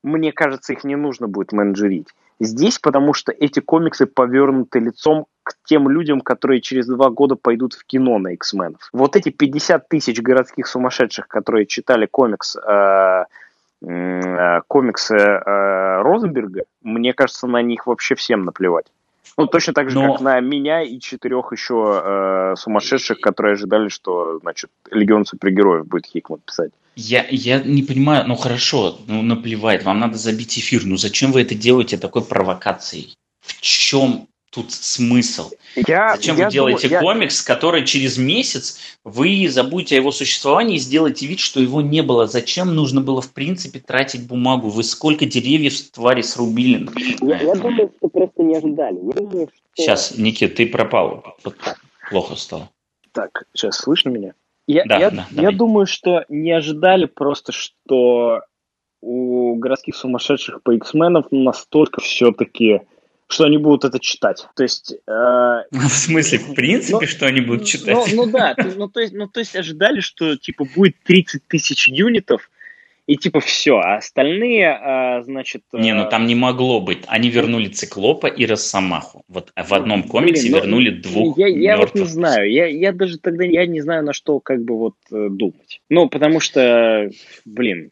мне 0.04 0.32
кажется, 0.32 0.74
их 0.74 0.84
не 0.84 0.96
нужно 0.96 1.28
будет 1.28 1.52
менеджерить. 1.52 2.10
Здесь, 2.40 2.78
потому 2.78 3.14
что 3.14 3.32
эти 3.32 3.60
комиксы 3.60 4.06
повернуты 4.06 4.80
лицом 4.80 5.26
к 5.48 5.56
тем 5.64 5.90
людям, 5.90 6.20
которые 6.20 6.60
через 6.60 6.88
два 6.88 7.10
года 7.10 7.36
пойдут 7.36 7.74
в 7.74 7.86
кино 7.86 8.18
на 8.18 8.34
X-менов. 8.34 8.90
Вот 8.92 9.16
эти 9.16 9.30
50 9.30 9.88
тысяч 9.88 10.22
городских 10.22 10.68
сумасшедших, 10.68 11.30
которые 11.30 11.66
читали 11.66 12.06
комикс, 12.06 12.58
э, 12.58 13.24
э, 13.82 14.62
комиксы 14.68 15.16
э, 15.16 16.02
Розенберга, 16.02 16.64
мне 16.82 17.14
кажется, 17.14 17.48
на 17.48 17.62
них 17.62 17.88
вообще 17.88 18.16
всем 18.16 18.44
наплевать. 18.44 18.88
Ну, 19.38 19.48
точно 19.48 19.74
так 19.74 19.90
же, 19.90 20.00
Но... 20.00 20.12
как 20.12 20.22
на 20.22 20.40
меня 20.42 20.82
и 20.82 21.00
четырех 21.00 21.54
еще 21.54 22.02
э, 22.04 22.56
сумасшедших, 22.58 23.22
которые 23.22 23.54
ожидали, 23.54 23.88
что, 23.88 24.40
значит, 24.40 24.70
Легион 24.92 25.26
супергероев 25.26 25.88
будет 25.88 26.08
Хикман 26.08 26.40
писать. 26.46 26.72
Я, 26.96 27.26
я 27.30 27.62
не 27.62 27.84
понимаю, 27.84 28.28
ну 28.28 28.36
хорошо, 28.36 28.98
ну 29.08 29.22
наплевать, 29.22 29.86
вам 29.86 30.00
надо 30.00 30.18
забить 30.18 30.58
эфир, 30.58 30.82
ну 30.84 30.98
зачем 30.98 31.32
вы 31.32 31.44
это 31.44 31.56
делаете 31.56 31.98
такой 31.98 32.24
провокацией? 32.24 33.14
В 33.40 33.62
чем 33.62 34.28
тут 34.50 34.72
смысл? 34.72 35.52
Я, 35.76 36.16
Зачем 36.16 36.38
я 36.38 36.46
вы 36.46 36.52
делаете 36.52 36.88
думаю, 36.88 37.04
комикс, 37.04 37.48
я... 37.48 37.54
который 37.54 37.86
через 37.86 38.18
месяц 38.18 38.80
вы 39.04 39.48
забудете 39.50 39.96
о 39.96 40.00
его 40.00 40.12
существовании 40.12 40.78
и 40.78 40.80
сделаете 40.80 41.28
вид, 41.28 41.40
что 41.40 41.60
его 41.60 41.82
не 41.82 42.02
было? 42.02 42.28
Зачем 42.28 42.74
нужно 42.74 43.02
было 43.02 43.22
в 43.22 43.32
принципе 43.34 43.80
тратить 43.80 44.28
бумагу? 44.28 44.70
Вы 44.70 44.84
сколько 44.84 45.26
деревьев 45.26 45.80
твари 45.92 46.22
срубили? 46.22 46.88
Я, 47.22 47.42
я 47.42 47.56
думаю, 47.56 47.92
что 47.98 48.08
просто 48.10 48.44
не 48.44 48.56
ожидали. 48.56 48.98
Я 48.98 49.14
думаю, 49.14 49.48
что... 49.48 49.64
Сейчас, 49.76 50.18
Никит, 50.18 50.56
ты 50.56 50.68
пропал. 50.68 51.36
Плохо 52.10 52.36
стало. 52.36 52.70
Так, 53.12 53.44
сейчас 53.54 53.78
слышно 53.78 54.10
меня? 54.10 54.34
Я, 54.68 54.84
да, 54.86 54.98
я, 54.98 55.12
да, 55.12 55.28
я 55.32 55.52
думаю, 55.52 55.86
что 55.86 56.26
не 56.28 56.52
ожидали 56.52 57.06
просто, 57.06 57.54
что 57.54 58.42
у 59.02 59.56
городских 59.56 59.96
сумасшедших 59.96 60.62
по 60.64 60.72
X-менов 60.72 61.28
настолько 61.32 62.02
все-таки 62.02 62.82
что 63.28 63.44
они 63.44 63.58
будут 63.58 63.86
это 63.86 64.00
читать. 64.00 64.48
То 64.56 64.64
есть... 64.64 64.96
Э, 65.08 65.64
в 65.72 65.90
смысле, 65.90 66.40
в 66.40 66.54
принципе, 66.54 67.00
ну, 67.02 67.08
что 67.08 67.28
они 67.28 67.42
будут 67.42 67.66
читать? 67.66 67.96
Ну, 68.14 68.26
ну 68.26 68.32
да, 68.32 68.56
ну 68.76 68.88
то, 68.88 69.00
есть, 69.00 69.14
ну 69.14 69.28
то 69.28 69.40
есть 69.40 69.56
ожидали, 69.56 70.00
что 70.00 70.38
типа 70.38 70.66
будет 70.76 70.96
30 71.04 71.48
тысяч 71.48 71.88
юнитов, 71.88 72.50
и 73.06 73.16
типа 73.16 73.40
все, 73.40 73.78
а 73.78 73.96
остальные, 73.96 74.70
а, 74.70 75.22
значит... 75.24 75.64
Не, 75.72 75.94
ну 75.94 76.04
э, 76.04 76.10
там 76.10 76.28
не 76.28 76.36
могло 76.36 76.82
быть. 76.82 77.00
Они 77.08 77.30
вернули 77.30 77.70
Циклопа 77.70 78.28
и 78.28 78.46
Росомаху. 78.46 79.24
Вот 79.30 79.54
в 79.56 79.74
одном 79.74 80.04
комиксе 80.04 80.44
Блин, 80.44 80.52
ну, 80.52 80.58
вернули 80.58 80.90
двух 80.90 81.38
Я, 81.38 81.48
я 81.48 81.78
вот 81.78 81.96
не 81.96 82.04
знаю. 82.04 82.52
Я, 82.52 82.68
я 82.68 82.92
даже 82.92 83.18
тогда 83.18 83.46
я 83.46 83.66
не 83.66 83.80
знаю, 83.80 84.04
на 84.04 84.12
что 84.12 84.42
как 84.42 84.62
бы 84.62 84.78
вот 84.78 84.96
э, 85.10 85.28
думать. 85.30 85.82
Ну, 85.90 86.10
потому 86.10 86.42
что, 86.42 87.10
блин, 87.46 87.92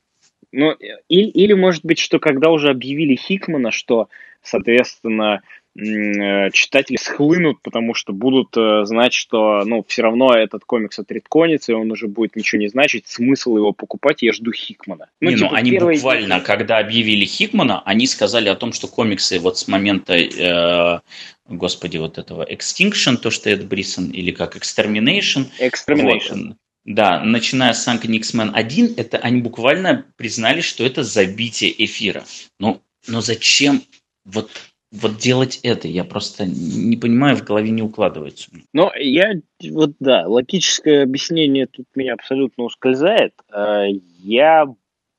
ну, 0.52 0.74
или, 1.08 1.30
или 1.30 1.54
может 1.54 1.86
быть, 1.86 2.00
что 2.00 2.20
когда 2.20 2.50
уже 2.50 2.70
объявили 2.70 3.16
Хикмана, 3.16 3.72
что, 3.72 4.10
соответственно, 4.46 5.42
Э, 5.78 6.52
читатели 6.52 6.96
схлынут, 6.96 7.62
потому 7.62 7.94
что 7.96 8.14
будут 8.14 8.56
э, 8.56 8.86
знать, 8.86 9.14
что 9.14 9.66
ну, 9.66 9.84
все 9.86 10.04
равно 10.04 10.34
этот 10.34 10.64
комикс 10.64 10.98
отредконится, 11.00 11.74
и 11.74 11.76
он 11.76 11.92
уже 11.92 12.08
будет 12.08 12.38
ничего 12.38 12.62
не 12.62 12.70
значить, 12.70 13.08
смысл 13.08 13.58
его 13.58 13.74
покупать, 13.74 14.22
я 14.22 14.32
жду 14.32 14.54
Хикмана. 14.54 15.10
Ну, 15.20 15.30
не, 15.30 15.36
ну, 15.36 15.40
типа, 15.40 15.52
ну 15.52 15.58
они 15.58 15.72
первые... 15.72 15.98
буквально, 15.98 16.40
когда 16.40 16.78
объявили 16.78 17.26
Хикмана, 17.26 17.82
они 17.82 18.08
сказали 18.08 18.48
о 18.48 18.56
том, 18.56 18.72
что 18.72 18.88
комиксы 18.88 19.38
вот 19.38 19.58
с 19.58 19.68
момента, 19.68 20.14
э, 20.16 21.02
господи, 21.50 21.98
вот 21.98 22.20
этого 22.20 22.50
Extinction, 22.50 23.18
то, 23.18 23.30
что 23.30 23.50
Эд 23.50 23.68
Брисон, 23.68 24.12
или 24.12 24.32
как 24.32 24.56
Extermination. 24.56 25.48
Extermination. 25.60 26.48
Вот, 26.48 26.58
да, 26.86 27.20
начиная 27.22 27.74
с 27.74 27.86
Uncanny 27.86 28.16
X-Men 28.16 28.52
1, 28.54 28.94
это 28.96 29.18
они 29.18 29.42
буквально 29.42 30.06
признали, 30.16 30.62
что 30.62 30.86
это 30.86 31.04
забитие 31.04 31.84
эфира. 31.84 32.24
Ну, 32.60 32.82
но 33.08 33.20
зачем 33.20 33.84
вот 34.26 34.50
вот 34.92 35.18
делать 35.18 35.60
это. 35.64 35.88
Я 35.88 36.04
просто 36.04 36.46
не 36.46 36.96
понимаю, 36.96 37.36
в 37.36 37.44
голове 37.44 37.72
не 37.72 37.82
укладывается. 37.82 38.50
Ну, 38.74 38.92
я 38.96 39.34
вот 39.72 39.92
да, 40.00 40.28
логическое 40.28 41.04
объяснение 41.04 41.68
тут 41.68 41.86
меня 41.96 42.14
абсолютно 42.14 42.64
ускользает. 42.64 43.34
А, 43.52 43.86
я 44.24 44.66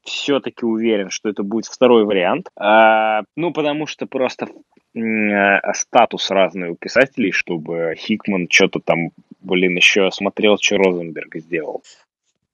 все-таки 0.02 0.64
уверен, 0.64 1.10
что 1.10 1.28
это 1.28 1.42
будет 1.42 1.66
второй 1.66 2.04
вариант. 2.04 2.48
А, 2.56 3.22
ну, 3.36 3.52
потому 3.52 3.86
что 3.86 4.06
просто 4.06 4.48
а, 4.96 5.74
статус 5.74 6.30
разный 6.30 6.70
у 6.70 6.76
писателей, 6.76 7.32
чтобы 7.32 7.94
Хикман 7.98 8.48
что-то 8.50 8.80
там, 8.80 9.10
блин, 9.40 9.76
еще 9.76 10.10
смотрел, 10.10 10.58
что 10.58 10.78
Розенберг 10.78 11.36
сделал. 11.36 11.82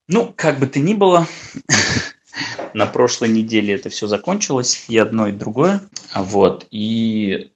Ну, 0.08 0.32
как 0.34 0.58
бы 0.58 0.66
то 0.66 0.80
ни 0.80 0.94
было, 0.94 1.26
на 2.74 2.86
прошлой 2.86 3.28
неделе 3.28 3.74
это 3.74 3.88
все 3.88 4.06
закончилось, 4.06 4.84
и 4.88 4.98
одно, 4.98 5.28
и 5.28 5.32
другое. 5.32 5.80
Вот, 6.14 6.66
и 6.70 7.52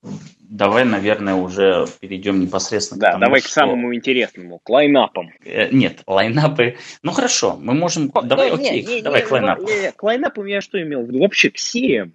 давай, 0.49 0.85
наверное, 0.85 1.35
уже 1.35 1.87
перейдем 2.01 2.41
непосредственно 2.41 3.01
да, 3.01 3.09
к 3.09 3.13
тому, 3.13 3.25
давай 3.25 3.41
что... 3.41 3.49
к 3.49 3.53
самому 3.53 3.95
интересному, 3.95 4.59
к 4.59 4.69
лайнапам. 4.69 5.31
Э, 5.45 5.71
нет, 5.71 6.03
лайнапы... 6.07 6.77
Ну, 7.03 7.13
хорошо, 7.13 7.59
мы 7.61 7.75
можем... 7.75 8.11
О, 8.15 8.23
давай, 8.23 8.51
не, 8.51 8.69
окей, 8.69 8.83
не, 8.83 9.03
давай 9.03 9.23
не, 9.23 9.27
к. 9.27 9.59
Не, 9.61 9.81
не, 9.81 9.93
к 9.93 10.03
лайнапам 10.03 10.47
я 10.47 10.61
что 10.61 10.81
имел 10.81 11.03
в 11.03 11.09
виду? 11.09 11.21
Вообще 11.21 11.51
к 11.51 11.59
сериям 11.59 12.13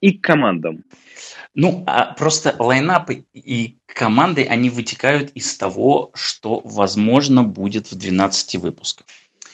и 0.00 0.12
к 0.12 0.24
командам. 0.24 0.84
Ну, 1.54 1.82
а 1.86 2.14
просто 2.14 2.54
лайнапы 2.58 3.24
и 3.32 3.78
команды, 3.86 4.44
они 4.44 4.70
вытекают 4.70 5.30
из 5.32 5.56
того, 5.56 6.10
что, 6.14 6.60
возможно, 6.64 7.42
будет 7.42 7.90
в 7.90 7.96
12 7.96 8.56
выпусках. 8.56 9.06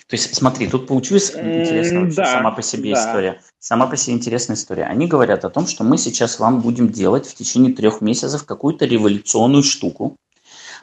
То 0.08 0.14
есть, 0.14 0.36
смотри, 0.36 0.68
тут 0.68 0.86
получилась 0.86 1.34
интересная 1.34 2.10
да, 2.12 2.26
сама 2.26 2.52
по 2.52 2.62
себе 2.62 2.94
да. 2.94 3.00
история. 3.00 3.40
Сама 3.58 3.88
по 3.88 3.96
себе 3.96 4.14
интересная 4.14 4.54
история. 4.54 4.84
Они 4.84 5.08
говорят 5.08 5.44
о 5.44 5.50
том, 5.50 5.66
что 5.66 5.82
мы 5.82 5.98
сейчас 5.98 6.38
вам 6.38 6.60
будем 6.60 6.90
делать 6.90 7.26
в 7.26 7.34
течение 7.34 7.72
трех 7.72 8.00
месяцев 8.00 8.44
какую-то 8.44 8.84
революционную 8.84 9.64
штуку. 9.64 10.16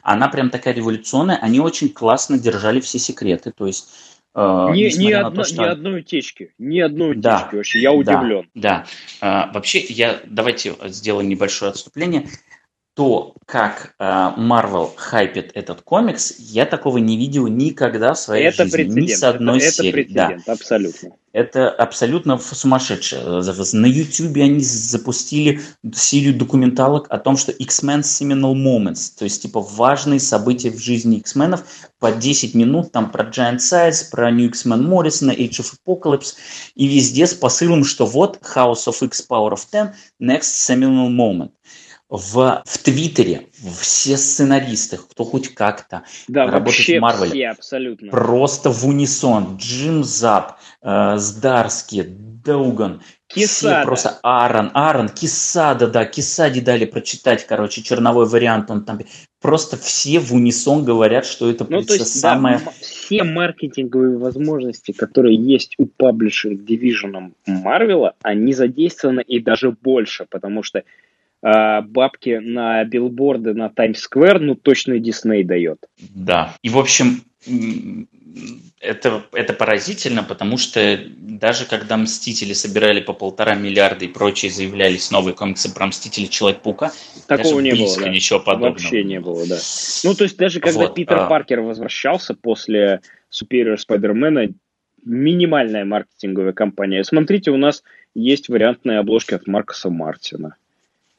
Она 0.02 0.28
прям 0.28 0.50
такая 0.50 0.74
революционная. 0.74 1.36
Они 1.36 1.58
очень 1.58 1.88
классно 1.88 2.38
держали 2.38 2.80
все 2.80 2.98
секреты. 2.98 3.50
То 3.50 3.66
есть 3.66 3.88
э, 4.34 4.40
ни, 4.40 4.98
ни, 4.98 5.12
одно, 5.12 5.42
то, 5.42 5.44
что... 5.44 5.62
ни 5.62 5.66
одной 5.68 6.00
утечки. 6.00 6.52
Ни 6.58 6.80
одной 6.80 7.12
утечки 7.12 7.22
да, 7.22 7.48
вообще. 7.50 7.80
Я 7.80 7.92
удивлен. 7.92 8.50
Да. 8.54 8.84
да. 8.84 8.86
А, 9.22 9.52
вообще, 9.54 9.80
я 9.80 10.20
давайте 10.26 10.74
сделаем 10.88 11.30
небольшое 11.30 11.70
отступление 11.70 12.28
то, 12.94 13.34
как 13.44 13.94
э, 13.98 14.04
Marvel 14.04 14.90
хайпит 14.94 15.50
этот 15.54 15.82
комикс, 15.82 16.34
я 16.38 16.64
такого 16.64 16.98
не 16.98 17.16
видел 17.16 17.48
никогда 17.48 18.14
в 18.14 18.18
своей 18.18 18.46
это 18.46 18.64
жизни. 18.64 18.76
Прецедент. 18.76 19.08
Ни 19.08 19.14
с 19.14 19.22
одной 19.22 19.58
это, 19.58 19.72
серии. 19.72 19.88
Это 19.88 19.96
прецедент, 19.96 20.42
да. 20.46 20.52
абсолютно. 20.52 21.10
Это 21.32 21.68
абсолютно 21.68 22.38
сумасшедшее. 22.38 23.42
На 23.72 23.86
YouTube 23.86 24.36
они 24.36 24.60
запустили 24.60 25.60
серию 25.92 26.32
документалок 26.34 27.06
о 27.10 27.18
том, 27.18 27.36
что 27.36 27.50
X-Men 27.50 28.02
Seminal 28.02 28.54
Moments, 28.54 29.10
то 29.18 29.24
есть 29.24 29.42
типа 29.42 29.60
важные 29.60 30.20
события 30.20 30.70
в 30.70 30.78
жизни 30.78 31.16
X-менов 31.16 31.64
по 31.98 32.12
10 32.12 32.54
минут, 32.54 32.92
там 32.92 33.10
про 33.10 33.24
Giant 33.24 33.56
Size, 33.56 34.10
про 34.12 34.30
New 34.30 34.46
X-Men 34.46 34.86
Morrison, 34.86 35.36
Age 35.36 35.60
of 35.60 35.74
Apocalypse, 35.84 36.34
и 36.76 36.86
везде 36.86 37.26
с 37.26 37.34
посылом, 37.34 37.82
что 37.82 38.06
вот 38.06 38.38
House 38.54 38.86
of 38.86 39.04
X 39.04 39.26
Power 39.28 39.54
of 39.54 39.62
Ten, 39.72 39.92
Next 40.20 40.54
Seminal 40.68 41.08
Moment 41.08 41.50
в, 42.08 42.62
в 42.64 42.78
Твиттере 42.78 43.48
все 43.80 44.16
сценаристы, 44.16 44.98
кто 44.98 45.24
хоть 45.24 45.54
как-то 45.54 46.04
да, 46.28 46.46
работает 46.46 46.98
в 46.98 47.00
Марвеле, 47.00 47.30
все 47.30 47.48
абсолютно. 47.48 48.10
просто 48.10 48.70
в 48.70 48.86
унисон. 48.86 49.56
Джим 49.56 50.04
Зап, 50.04 50.58
э, 50.82 51.16
Здарский, 51.16 52.04
Дауган, 52.04 53.02
Кисада. 53.26 53.78
Все 53.78 53.84
просто 53.84 54.18
Аарон, 54.22 54.70
Аарон, 54.74 55.08
Кисада, 55.08 55.88
да, 55.88 56.04
Кисаде 56.04 56.60
дали 56.60 56.84
прочитать, 56.84 57.46
короче, 57.46 57.82
черновой 57.82 58.26
вариант, 58.26 58.70
он 58.70 58.84
там 58.84 59.00
просто 59.40 59.76
все 59.76 60.20
в 60.20 60.34
унисон 60.34 60.84
говорят, 60.84 61.24
что 61.26 61.50
это 61.50 61.66
ну, 61.68 61.82
то 61.82 61.94
есть, 61.94 62.20
самое... 62.20 62.60
Да, 62.64 62.72
все 62.80 63.24
маркетинговые 63.24 64.18
возможности, 64.18 64.92
которые 64.92 65.36
есть 65.36 65.74
у 65.78 65.86
паблишинг 65.86 66.64
дивизиона 66.64 67.32
Марвела, 67.46 68.14
они 68.22 68.52
задействованы 68.52 69.22
и 69.22 69.40
даже 69.40 69.72
больше, 69.72 70.26
потому 70.30 70.62
что 70.62 70.84
бабки 71.42 72.40
на 72.42 72.84
билборды 72.84 73.52
на 73.54 73.68
Таймс-сквер, 73.68 74.40
ну, 74.40 74.54
точно 74.54 74.98
Дисней 74.98 75.44
дает. 75.44 75.78
Да. 75.98 76.56
И, 76.62 76.70
в 76.70 76.78
общем, 76.78 77.24
это, 78.80 79.24
это 79.32 79.52
поразительно, 79.52 80.22
потому 80.22 80.56
что 80.56 80.98
даже 81.16 81.66
когда 81.66 81.96
«Мстители» 81.96 82.52
собирали 82.52 83.00
по 83.00 83.12
полтора 83.12 83.54
миллиарда 83.54 84.04
и 84.06 84.08
прочие 84.08 84.50
заявлялись 84.50 85.10
новые 85.10 85.34
комиксы 85.34 85.72
про 85.72 85.86
«Мстители. 85.86 86.26
Человек-паука», 86.26 86.92
Такого 87.26 87.60
не 87.60 87.72
было, 87.72 87.96
да. 88.00 88.08
ничего 88.08 88.40
подобного. 88.40 88.72
Вообще 88.72 89.04
не 89.04 89.20
было, 89.20 89.46
да. 89.46 89.58
Ну, 90.04 90.14
то 90.14 90.24
есть 90.24 90.36
даже 90.36 90.60
когда 90.60 90.80
вот, 90.80 90.94
Питер 90.94 91.18
а... 91.18 91.26
Паркер 91.26 91.60
возвращался 91.60 92.34
после 92.34 93.00
Superior 93.30 93.76
Spider-Man, 93.76 94.54
минимальная 95.04 95.84
маркетинговая 95.84 96.52
кампания. 96.52 97.04
Смотрите, 97.04 97.50
у 97.50 97.56
нас 97.56 97.82
есть 98.14 98.48
вариантные 98.48 98.98
обложки 98.98 99.34
от 99.34 99.46
Маркоса 99.46 99.90
Мартина. 99.90 100.56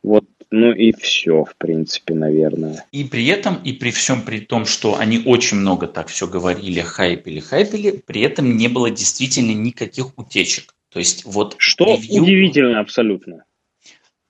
Вот, 0.06 0.26
ну 0.52 0.72
и 0.72 0.91
все, 0.91 1.45
в 1.45 1.56
принципе, 1.57 2.14
наверное. 2.14 2.86
И 2.91 3.06
при 3.06 3.26
этом, 3.26 3.56
и 3.64 3.73
при 3.73 3.90
всем 3.90 4.22
при 4.22 4.40
том, 4.40 4.65
что 4.65 4.99
они 4.99 5.23
очень 5.26 5.57
много 5.57 5.88
так 5.88 6.10
все 6.10 6.27
говорили, 6.27 6.82
хайпили, 6.82 7.40
хайпили, 7.40 8.03
при 8.06 8.22
этом 8.22 8.56
не 8.56 8.68
было 8.68 8.91
действительно 8.91 9.52
никаких 9.53 10.15
утечек. 10.15 10.76
То 10.90 10.99
есть 10.99 11.26
вот 11.26 11.56
Что 11.57 11.98
превью... 11.98 12.22
удивительно 12.22 12.80
абсолютно. 12.82 13.45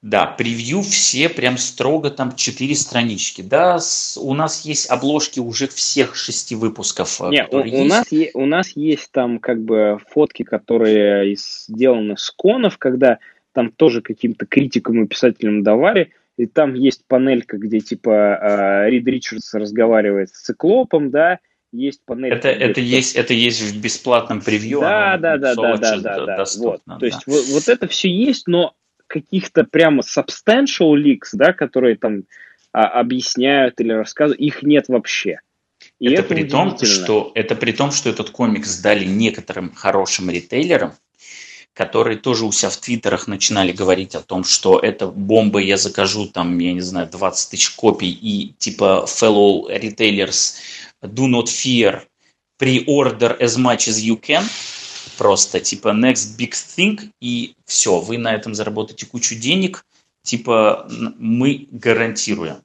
Да, 0.02 0.28
превью 0.28 0.82
все 0.82 1.28
прям 1.28 1.58
строго 1.58 2.10
там 2.10 2.36
четыре 2.36 2.76
странички. 2.76 3.42
Да, 3.42 3.80
с, 3.80 4.18
у 4.18 4.34
нас 4.34 4.64
есть 4.64 4.90
обложки 4.90 5.42
уже 5.42 5.68
всех 5.68 6.16
шести 6.16 6.56
выпусков. 6.56 7.20
Э, 7.20 7.32
Не, 7.32 7.48
у, 7.48 7.82
у, 7.82 7.84
нас 7.84 8.10
е, 8.12 8.32
у 8.34 8.46
нас 8.46 8.72
есть 8.76 9.12
там 9.12 9.40
как 9.40 9.62
бы 9.62 10.00
фотки, 10.10 10.44
которые 10.44 11.36
сделаны 11.36 12.16
с 12.18 12.30
конов, 12.30 12.78
когда 12.78 13.20
там 13.56 13.72
тоже 13.72 14.02
каким-то 14.02 14.46
критикам 14.46 15.04
и 15.04 15.08
писателям 15.08 15.64
давали, 15.64 16.12
и 16.38 16.46
там 16.46 16.74
есть 16.74 17.08
панелька, 17.08 17.58
где 17.58 17.80
типа 17.80 18.12
э, 18.12 18.90
Рид 18.90 19.08
Ричардс 19.08 19.54
разговаривает 19.54 20.30
с 20.30 20.42
циклопом, 20.42 21.10
да, 21.10 21.40
есть 21.72 22.02
панель. 22.06 22.34
Это, 22.34 22.50
это, 22.50 22.82
есть, 22.82 23.16
это 23.16 23.34
есть 23.34 23.62
в 23.62 23.82
бесплатном 23.82 24.42
превью. 24.42 24.82
Да, 24.82 25.18
да, 25.18 25.38
да, 25.38 25.56
да, 25.56 25.78
да, 25.78 25.98
да, 25.98 26.26
да. 26.26 26.46
Вот. 26.58 26.82
То 27.00 27.06
есть 27.06 27.26
вот, 27.26 27.46
вот 27.48 27.68
это 27.70 27.88
все 27.88 28.10
есть, 28.10 28.48
но 28.48 28.76
каких-то 29.08 29.64
прямо 29.64 30.02
substantial 30.02 30.96
leaks, 30.96 31.30
да, 31.34 31.54
которые 31.54 31.96
там 31.96 32.24
а, 32.74 33.00
объясняют 33.00 33.80
или 33.80 33.94
рассказывают, 33.94 34.42
их 34.42 34.64
нет 34.64 34.90
вообще. 34.90 35.40
И 36.00 36.08
это, 36.08 36.24
это 36.24 36.36
при 36.36 36.44
том, 36.44 36.78
что 36.78 37.32
это 37.36 37.56
при 37.56 37.72
том, 37.72 37.92
что 37.92 38.10
этот 38.10 38.32
комикс 38.32 38.68
сдали 38.68 39.06
некоторым 39.06 39.72
хорошим 39.74 40.30
ритейлерам, 40.30 40.94
которые 41.76 42.18
тоже 42.18 42.46
у 42.46 42.54
себя 42.54 42.70
в 42.70 42.78
твиттерах 42.78 43.28
начинали 43.28 43.74
говорить 43.74 44.16
о 44.16 44.22
том, 44.22 44.46
что 44.46 44.80
это 44.80 45.08
бомба, 45.08 45.60
я 45.60 45.78
закажу 45.78 46.26
там, 46.26 46.58
я 46.58 46.72
не 46.72 46.80
знаю, 46.80 47.10
20 47.12 47.52
тысяч 47.52 47.70
копий, 47.72 48.12
и 48.12 48.54
типа 48.58 49.06
fellow 49.08 49.68
retailers 49.70 50.56
do 51.02 51.28
not 51.28 51.48
fear, 51.48 52.04
pre-order 52.58 53.38
as 53.40 53.58
much 53.58 53.90
as 53.90 54.00
you 54.00 54.18
can, 54.18 54.44
просто 55.18 55.60
типа 55.60 55.90
next 55.90 56.40
big 56.40 56.52
thing, 56.52 57.12
и 57.20 57.56
все, 57.66 58.00
вы 58.00 58.18
на 58.18 58.34
этом 58.34 58.56
заработаете 58.56 59.06
кучу 59.06 59.36
денег, 59.36 59.86
типа 60.24 60.88
мы 61.20 61.68
гарантируем. 61.72 62.64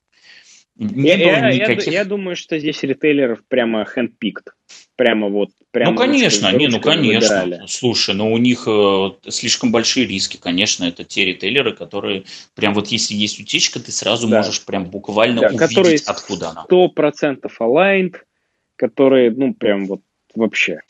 Не 0.77 1.19
я, 1.19 1.51
никаких... 1.53 1.89
я, 1.89 1.93
я 1.93 2.05
думаю, 2.05 2.37
что 2.37 2.59
здесь 2.61 2.81
ритейлеров 2.85 3.41
прямо 3.49 3.82
handpicked. 3.82 4.53
Прямо 5.01 5.31
вот. 5.31 5.48
Прямо 5.70 5.93
ну, 5.93 5.97
конечно, 5.97 6.52
не, 6.55 6.68
ну, 6.68 6.78
конечно. 6.78 7.43
Выбирали. 7.43 7.66
Слушай, 7.66 8.14
но 8.14 8.31
у 8.31 8.36
них 8.36 8.64
э, 8.66 9.10
слишком 9.31 9.72
большие 9.72 10.05
риски, 10.05 10.36
конечно. 10.36 10.85
Это 10.85 11.05
те 11.05 11.24
ритейлеры, 11.24 11.74
которые 11.74 12.24
прям 12.55 12.74
вот 12.74 12.89
если 12.89 13.14
есть 13.14 13.40
утечка, 13.40 13.81
ты 13.81 13.93
сразу 13.93 14.28
да. 14.28 14.36
можешь 14.36 14.62
прям 14.62 14.85
буквально 14.90 15.40
да, 15.40 15.48
увидеть, 15.48 16.02
откуда 16.02 16.51
она. 16.51 16.64
Сто 16.64 16.89
процентов 16.90 17.59
aligned, 17.62 18.16
которые, 18.77 19.31
ну, 19.31 19.55
прям 19.55 19.86
вот 19.86 20.02
вообще. 20.35 20.82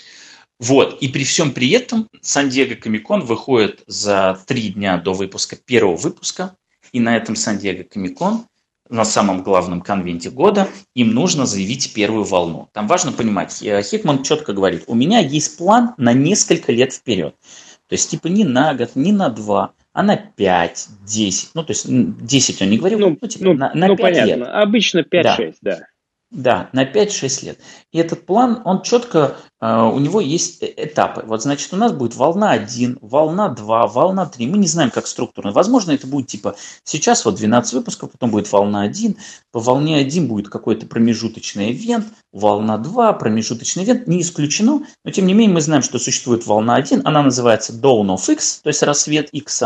Вот, 0.58 1.00
и 1.00 1.06
при 1.06 1.22
всем 1.22 1.52
при 1.52 1.70
этом 1.70 2.08
Сан-Диего 2.20 2.74
Комикон 2.74 3.20
выходит 3.20 3.84
за 3.86 4.42
три 4.44 4.70
дня 4.70 4.98
до 4.98 5.12
выпуска 5.12 5.54
первого 5.54 5.94
выпуска, 5.94 6.56
и 6.90 6.98
на 6.98 7.16
этом 7.16 7.36
Сан-Диего 7.36 7.84
Комикон, 7.84 8.46
на 8.90 9.04
самом 9.04 9.42
главном 9.42 9.80
конвенте 9.80 10.30
года, 10.30 10.68
им 10.94 11.14
нужно 11.14 11.46
заявить 11.46 11.92
первую 11.94 12.24
волну. 12.24 12.68
Там 12.72 12.86
важно 12.86 13.12
понимать, 13.12 13.62
э, 13.62 13.82
Хикман 13.82 14.22
четко 14.22 14.52
говорит, 14.52 14.84
у 14.86 14.94
меня 14.94 15.20
есть 15.20 15.56
план 15.56 15.94
на 15.96 16.12
несколько 16.12 16.72
лет 16.72 16.92
вперед. 16.92 17.34
То 17.88 17.94
есть, 17.94 18.10
типа, 18.10 18.28
не 18.28 18.44
на 18.44 18.74
год, 18.74 18.90
не 18.94 19.12
на 19.12 19.28
два, 19.30 19.72
а 19.92 20.02
на 20.02 20.16
5, 20.16 20.88
10. 21.06 21.50
Ну, 21.54 21.64
то 21.64 21.72
есть, 21.72 21.86
10 21.88 22.62
он 22.62 22.70
не 22.70 22.78
говорил, 22.78 23.00
ну, 23.00 23.18
ну, 23.20 23.28
типа, 23.28 23.44
ну, 23.44 23.54
на, 23.54 23.74
на 23.74 23.88
ну 23.88 23.96
5 23.96 24.00
понятно. 24.00 24.44
лет. 24.44 24.48
Обычно 24.48 24.98
5-6, 25.00 25.06
да. 25.10 25.76
да. 25.76 25.78
Да, 26.30 26.70
на 26.72 26.84
5-6 26.84 27.44
лет. 27.44 27.58
И 27.90 27.98
этот 27.98 28.24
план, 28.24 28.62
он 28.64 28.82
четко, 28.82 29.36
э, 29.60 29.82
у 29.82 29.98
него 29.98 30.20
есть 30.20 30.62
э, 30.62 30.72
этапы. 30.76 31.24
Вот, 31.26 31.42
значит, 31.42 31.72
у 31.72 31.76
нас 31.76 31.92
будет 31.92 32.14
волна 32.14 32.52
1, 32.52 32.98
волна 33.00 33.48
2, 33.48 33.88
волна 33.88 34.26
3. 34.26 34.46
Мы 34.46 34.58
не 34.58 34.68
знаем, 34.68 34.92
как 34.92 35.08
структурно. 35.08 35.50
Возможно, 35.50 35.90
это 35.90 36.06
будет 36.06 36.28
типа 36.28 36.54
сейчас 36.84 37.24
вот 37.24 37.34
12 37.34 37.72
выпусков, 37.72 38.12
потом 38.12 38.30
будет 38.30 38.50
волна 38.52 38.82
1. 38.82 39.16
По 39.50 39.58
волне 39.58 39.96
1 39.96 40.28
будет 40.28 40.48
какой-то 40.48 40.86
промежуточный 40.86 41.72
ивент, 41.72 42.06
волна 42.32 42.78
2, 42.78 43.12
промежуточный 43.14 43.82
ивент. 43.82 44.06
Не 44.06 44.20
исключено, 44.20 44.86
но 45.04 45.10
тем 45.10 45.26
не 45.26 45.34
менее 45.34 45.54
мы 45.54 45.60
знаем, 45.60 45.82
что 45.82 45.98
существует 45.98 46.46
волна 46.46 46.76
1. 46.76 47.02
Она 47.04 47.24
называется 47.24 47.72
Dawn 47.72 48.06
of 48.06 48.32
X, 48.32 48.60
то 48.62 48.68
есть 48.68 48.84
рассвет 48.84 49.30
X. 49.30 49.64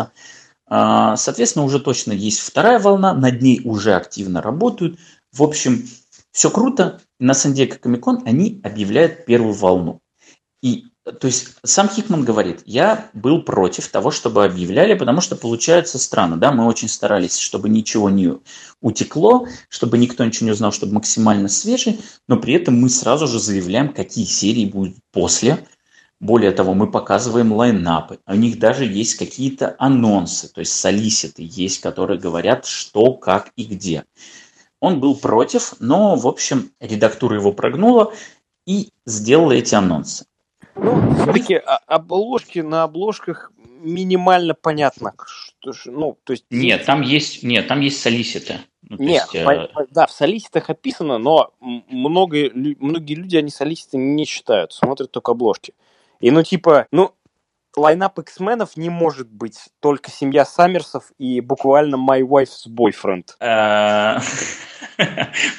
А, 0.67 1.17
соответственно, 1.19 1.67
уже 1.67 1.79
точно 1.79 2.13
есть 2.13 2.41
вторая 2.41 2.79
волна, 2.79 3.13
над 3.13 3.43
ней 3.43 3.61
уже 3.65 3.93
активно 3.95 4.41
работают. 4.41 4.99
В 5.31 5.43
общем, 5.43 5.87
все 6.35 6.51
круто. 6.51 7.01
На 7.21 7.33
Сан-Диего 7.33 7.77
Комикон 7.77 8.23
они 8.27 8.61
объявляют 8.65 9.25
первую 9.25 9.55
волну. 9.55 10.01
И 10.63 10.87
то 11.05 11.27
есть 11.27 11.51
сам 11.63 11.89
Хикман 11.89 12.25
говорит, 12.25 12.63
я 12.65 13.11
был 13.13 13.43
против 13.43 13.89
того, 13.89 14.11
чтобы 14.11 14.45
объявляли, 14.45 14.95
потому 14.95 15.21
что 15.21 15.37
получается 15.37 15.99
странно, 15.99 16.39
да, 16.39 16.51
мы 16.51 16.67
очень 16.67 16.89
старались, 16.89 17.39
чтобы 17.39 17.69
ничего 17.69 18.09
не 18.09 18.33
утекло, 18.81 19.47
чтобы 19.69 19.99
никто 19.99 20.25
ничего 20.25 20.47
не 20.47 20.53
узнал, 20.53 20.73
чтобы 20.73 20.95
максимально 20.95 21.49
свежий, 21.49 22.01
но 22.27 22.39
при 22.39 22.55
этом 22.55 22.81
мы 22.81 22.89
сразу 22.89 23.27
же 23.27 23.39
заявляем, 23.39 23.93
какие 23.93 24.25
серии 24.25 24.65
будут 24.65 24.97
после. 25.13 25.69
Более 26.21 26.53
того, 26.53 26.73
мы 26.73 26.91
показываем 26.91 27.53
лайнапы, 27.53 28.19
у 28.27 28.35
них 28.35 28.59
даже 28.59 28.87
есть 28.87 29.17
какие-то 29.17 29.77
анонсы, 29.79 30.49
то 30.49 30.61
есть 30.61 30.73
солиситы 30.73 31.47
есть, 31.47 31.81
которые 31.81 32.19
говорят, 32.19 32.65
что, 32.65 33.13
как 33.13 33.53
и 33.57 33.65
где. 33.65 34.05
Он 34.85 35.01
был 35.01 35.17
против, 35.17 35.73
но, 35.81 36.15
в 36.15 36.27
общем, 36.27 36.71
редактура 36.79 37.37
его 37.37 37.53
прогнула 37.53 38.13
и 38.67 38.91
сделала 39.07 39.53
эти 39.53 39.75
анонсы. 39.75 40.27
Ну, 40.77 41.15
все-таки 41.15 41.55
обложки 41.87 42.59
на 42.59 42.83
обложках 42.83 43.51
минимально 43.57 44.53
понятно, 44.53 45.15
что, 45.27 45.73
ну, 45.87 46.19
то 46.23 46.35
есть... 46.35 46.45
Нет, 46.51 46.85
там 46.85 47.01
есть, 47.01 47.43
нет, 47.43 47.67
там 47.67 47.81
есть 47.81 47.99
солиситы. 47.99 48.59
Ну, 48.83 48.99
нет, 48.99 49.27
есть, 49.33 49.47
э... 49.47 49.69
да, 49.91 50.07
в 50.07 50.11
солиситах 50.11 50.69
описано, 50.69 51.17
но 51.17 51.55
много, 51.61 52.51
многие 52.53 53.15
люди, 53.15 53.37
они 53.39 53.49
солиситы 53.49 53.97
не 53.97 54.27
читают, 54.27 54.75
смотрят 54.75 55.11
только 55.11 55.33
обложки. 55.33 55.73
И 56.21 56.31
ну, 56.31 56.43
типа, 56.43 56.89
ну, 56.93 57.15
лайнап 57.77 58.19
X-менов 58.19 58.77
не 58.77 58.91
может 58.91 59.31
быть 59.31 59.59
только 59.81 60.11
семья 60.11 60.45
Саммерсов 60.45 61.13
и 61.19 61.41
буквально 61.41 61.97
My 61.97 62.21
Wife's 62.21 62.69
Boyfriend. 62.69 63.31
Э, 63.41 64.19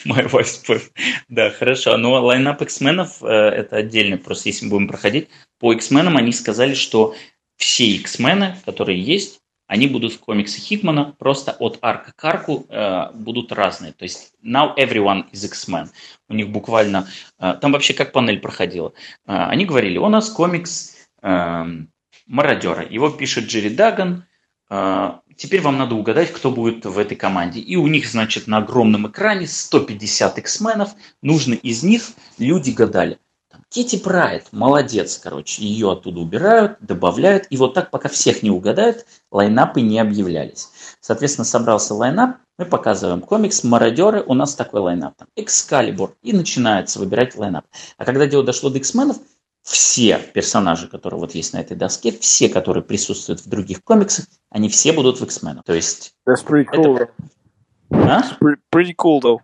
My 0.06 0.30
Wife's 0.32 0.66
Boyfriend. 0.68 0.92
Да, 1.30 1.50
хорошо. 1.52 1.98
Но 1.98 2.24
лайнап 2.24 2.62
X-менов 2.62 3.24
э, 3.24 3.28
это 3.28 3.78
отдельно, 3.78 4.18
просто 4.18 4.50
если 4.50 4.66
мы 4.66 4.72
будем 4.72 4.88
проходить. 4.88 5.30
По 5.60 5.74
X-менам 5.74 6.18
они 6.18 6.32
сказали, 6.32 6.74
что 6.74 7.16
все 7.58 7.86
X-мены, 7.86 8.56
которые 8.66 9.02
есть, 9.02 9.42
они 9.68 9.88
будут 9.88 10.14
в 10.14 10.20
комиксе 10.20 10.62
Хикмана, 10.62 11.16
просто 11.18 11.52
от 11.52 11.80
арка 11.82 12.14
к 12.16 12.24
арку 12.24 12.66
э, 12.70 13.12
будут 13.14 13.52
разные. 13.52 13.94
То 13.94 14.04
есть 14.04 14.34
now 14.44 14.76
everyone 14.78 15.26
is 15.32 15.44
X-Men. 15.46 15.90
У 16.30 16.34
них 16.36 16.50
буквально... 16.50 17.08
Э, 17.40 17.56
там 17.60 17.72
вообще 17.72 17.94
как 17.94 18.12
панель 18.12 18.40
проходила. 18.40 18.94
Э, 19.26 19.48
они 19.48 19.66
говорили, 19.66 19.98
у 19.98 20.08
нас 20.08 20.30
комикс 20.30 20.96
э, 21.24 21.66
мародера. 22.26 22.86
Его 22.88 23.10
пишет 23.10 23.46
Джерри 23.46 23.70
Даган. 23.70 24.26
А, 24.70 25.22
теперь 25.36 25.62
вам 25.62 25.78
надо 25.78 25.96
угадать, 25.96 26.32
кто 26.32 26.52
будет 26.52 26.86
в 26.86 26.98
этой 26.98 27.16
команде. 27.16 27.60
И 27.60 27.76
у 27.76 27.88
них, 27.88 28.08
значит, 28.08 28.48
на 28.48 28.58
огромном 28.58 29.08
экране 29.08 29.48
150 29.48 30.38
X-менов. 30.40 30.90
Нужно 31.22 31.54
из 31.54 31.84
них 31.84 32.04
люди 32.38 32.72
гадали. 32.72 33.20
Кити 33.70 33.98
Прайд, 33.98 34.48
молодец, 34.52 35.18
короче, 35.18 35.64
ее 35.64 35.92
оттуда 35.92 36.20
убирают, 36.20 36.78
добавляют, 36.80 37.48
и 37.50 37.58
вот 37.58 37.74
так, 37.74 37.90
пока 37.90 38.10
всех 38.10 38.44
не 38.44 38.50
угадают, 38.50 39.06
лайнапы 39.32 39.82
не 39.82 40.00
объявлялись. 40.00 40.70
Соответственно, 41.02 41.46
собрался 41.46 41.94
лайнап, 41.94 42.38
мы 42.58 42.66
показываем 42.66 43.22
комикс, 43.22 43.64
мародеры, 43.64 44.24
у 44.26 44.34
нас 44.34 44.56
такой 44.56 44.82
лайнап, 44.82 45.16
там, 45.18 45.28
Экскалибур, 45.36 46.16
и 46.22 46.32
начинается 46.32 47.00
выбирать 47.00 47.36
лайнап. 47.36 47.66
А 47.98 48.06
когда 48.06 48.28
дело 48.28 48.44
дошло 48.44 48.70
до 48.70 48.78
X-менов, 48.78 49.18
все 49.66 50.20
персонажи, 50.34 50.88
которые 50.88 51.20
вот 51.20 51.34
есть 51.34 51.54
на 51.54 51.58
этой 51.58 51.76
доске, 51.76 52.12
все, 52.12 52.50
которые 52.50 52.84
присутствуют 52.84 53.42
в 53.42 53.50
других 53.50 53.84
комиксах, 53.84 54.26
они 54.52 54.70
все 54.70 54.94
будут 54.94 55.20
в 55.20 55.24
X-Men. 55.24 55.62
То 55.66 55.74
есть... 55.74 56.14
That's 56.28 56.46
pretty 56.46 56.66
cool. 56.72 56.96
Это... 56.96 57.12
А? 57.92 58.24
Pretty 58.72 58.94
cool, 58.96 59.22
though. 59.22 59.40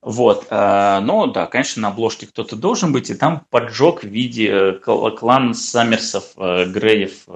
Вот, 0.00 0.46
э, 0.48 1.00
ну 1.02 1.26
да, 1.26 1.46
конечно, 1.46 1.82
на 1.82 1.88
обложке 1.88 2.26
кто-то 2.26 2.56
должен 2.56 2.94
быть, 2.94 3.10
и 3.10 3.14
там 3.14 3.46
поджог 3.50 4.02
в 4.02 4.06
виде 4.06 4.48
э, 4.50 4.72
клан 4.72 5.52
Саммерсов, 5.52 6.32
э, 6.38 6.64
Греев 6.64 7.28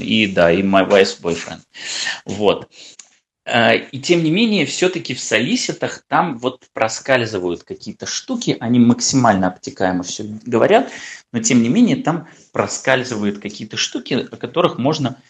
и, 0.00 0.26
да, 0.26 0.52
и 0.52 0.62
My 0.62 0.86
Wife's 0.86 1.20
Boyfriend. 1.22 1.60
Вот. 2.26 2.68
Э, 3.46 3.76
и 3.76 4.00
тем 4.00 4.24
не 4.24 4.30
менее, 4.30 4.66
все-таки 4.66 5.14
в 5.14 5.20
солиситах 5.20 6.02
там 6.08 6.36
вот 6.38 6.64
проскальзывают 6.72 7.62
какие-то 7.62 8.04
штуки, 8.04 8.56
они 8.58 8.80
максимально 8.80 9.46
обтекаемо 9.46 10.02
все 10.02 10.24
говорят, 10.44 10.90
но 11.32 11.40
тем 11.40 11.62
не 11.62 11.68
менее 11.68 11.96
там 11.96 12.28
проскальзывают 12.52 13.38
какие-то 13.38 13.76
штуки, 13.76 14.14
о 14.30 14.36
которых 14.36 14.78
можно 14.78 15.22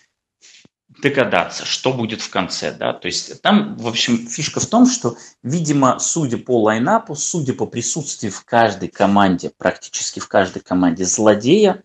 догадаться, 1.02 1.66
что 1.66 1.92
будет 1.92 2.22
в 2.22 2.30
конце, 2.30 2.72
да, 2.72 2.94
то 2.94 3.06
есть 3.06 3.42
там, 3.42 3.76
в 3.76 3.86
общем, 3.86 4.26
фишка 4.26 4.60
в 4.60 4.66
том, 4.66 4.86
что, 4.86 5.18
видимо, 5.42 5.98
судя 5.98 6.38
по 6.38 6.62
лайнапу, 6.62 7.14
судя 7.14 7.52
по 7.52 7.66
присутствию 7.66 8.32
в 8.32 8.46
каждой 8.46 8.88
команде, 8.88 9.52
практически 9.58 10.20
в 10.20 10.28
каждой 10.28 10.60
команде 10.60 11.04
злодея, 11.04 11.82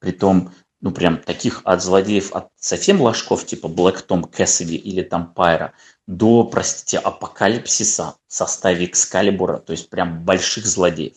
при 0.00 0.10
том 0.10 0.52
ну, 0.82 0.90
прям 0.90 1.18
таких 1.18 1.62
от 1.64 1.80
злодеев, 1.80 2.32
от 2.34 2.48
совсем 2.58 3.00
ложков, 3.00 3.46
типа 3.46 3.68
Блэк 3.68 4.02
Том 4.02 4.24
Кэссиди 4.24 4.74
или 4.74 5.02
там 5.02 5.32
Пайра, 5.32 5.72
до, 6.08 6.42
простите, 6.42 6.98
Апокалипсиса 6.98 8.16
в 8.26 8.34
составе 8.34 8.86
Экскалибура, 8.86 9.58
то 9.58 9.70
есть 9.70 9.88
прям 9.88 10.24
больших 10.24 10.66
злодеев. 10.66 11.14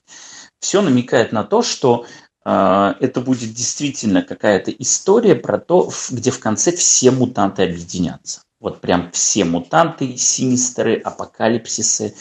Все 0.59 0.81
намекает 0.81 1.31
на 1.31 1.43
то, 1.43 1.63
что 1.63 2.05
э, 2.45 2.93
это 2.99 3.21
будет 3.21 3.53
действительно 3.53 4.21
какая-то 4.21 4.69
история 4.69 5.33
про 5.35 5.57
то, 5.57 5.91
где 6.11 6.29
в 6.29 6.39
конце 6.39 6.71
все 6.71 7.09
мутанты 7.09 7.63
объединятся. 7.63 8.41
Вот 8.59 8.81
прям 8.81 9.11
все 9.11 9.45
мутанты, 9.45 10.15
синистеры, 10.15 10.97
апокалипсисы, 10.97 12.13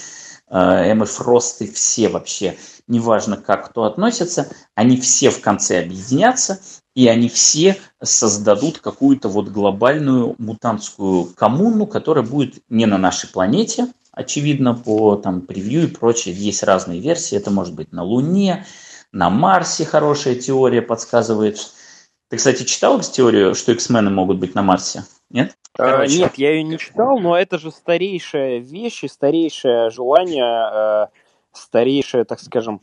э, 0.48 0.56
Эммы 0.56 1.04
Фросты, 1.04 1.70
все 1.70 2.08
вообще, 2.08 2.56
неважно 2.86 3.36
как 3.36 3.68
кто 3.68 3.84
относится, 3.84 4.48
они 4.74 4.98
все 4.98 5.28
в 5.28 5.42
конце 5.42 5.80
объединятся, 5.80 6.60
и 6.94 7.08
они 7.08 7.28
все 7.28 7.76
создадут 8.02 8.78
какую-то 8.78 9.28
вот 9.28 9.48
глобальную 9.48 10.36
мутантскую 10.38 11.26
коммуну, 11.34 11.86
которая 11.86 12.24
будет 12.24 12.62
не 12.68 12.86
на 12.86 12.98
нашей 12.98 13.28
планете, 13.28 13.88
очевидно, 14.12 14.74
по 14.74 15.16
там 15.16 15.40
превью 15.40 15.84
и 15.84 15.86
прочее. 15.88 16.34
Есть 16.34 16.62
разные 16.62 17.00
версии, 17.00 17.36
это 17.36 17.50
может 17.50 17.74
быть 17.74 17.92
на 17.92 18.04
Луне, 18.04 18.64
на 19.12 19.30
Марсе 19.30 19.84
хорошая 19.84 20.36
теория 20.36 20.82
подсказывает. 20.82 21.58
Ты, 22.30 22.36
кстати, 22.36 22.64
читал 22.64 23.00
теорию, 23.00 23.54
что 23.54 23.72
X-мены 23.72 24.10
могут 24.10 24.38
быть 24.38 24.54
на 24.54 24.62
Марсе? 24.62 25.04
Нет? 25.30 25.56
А, 25.76 26.06
нет, 26.06 26.34
я 26.36 26.52
ее 26.52 26.62
не 26.62 26.78
читал, 26.78 27.18
но 27.18 27.36
это 27.36 27.58
же 27.58 27.72
старейшая 27.72 28.58
вещь 28.58 29.02
и 29.02 29.08
старейшее 29.08 29.90
желание, 29.90 30.70
э, 30.72 31.06
старейшее, 31.52 32.24
так 32.24 32.38
скажем, 32.38 32.80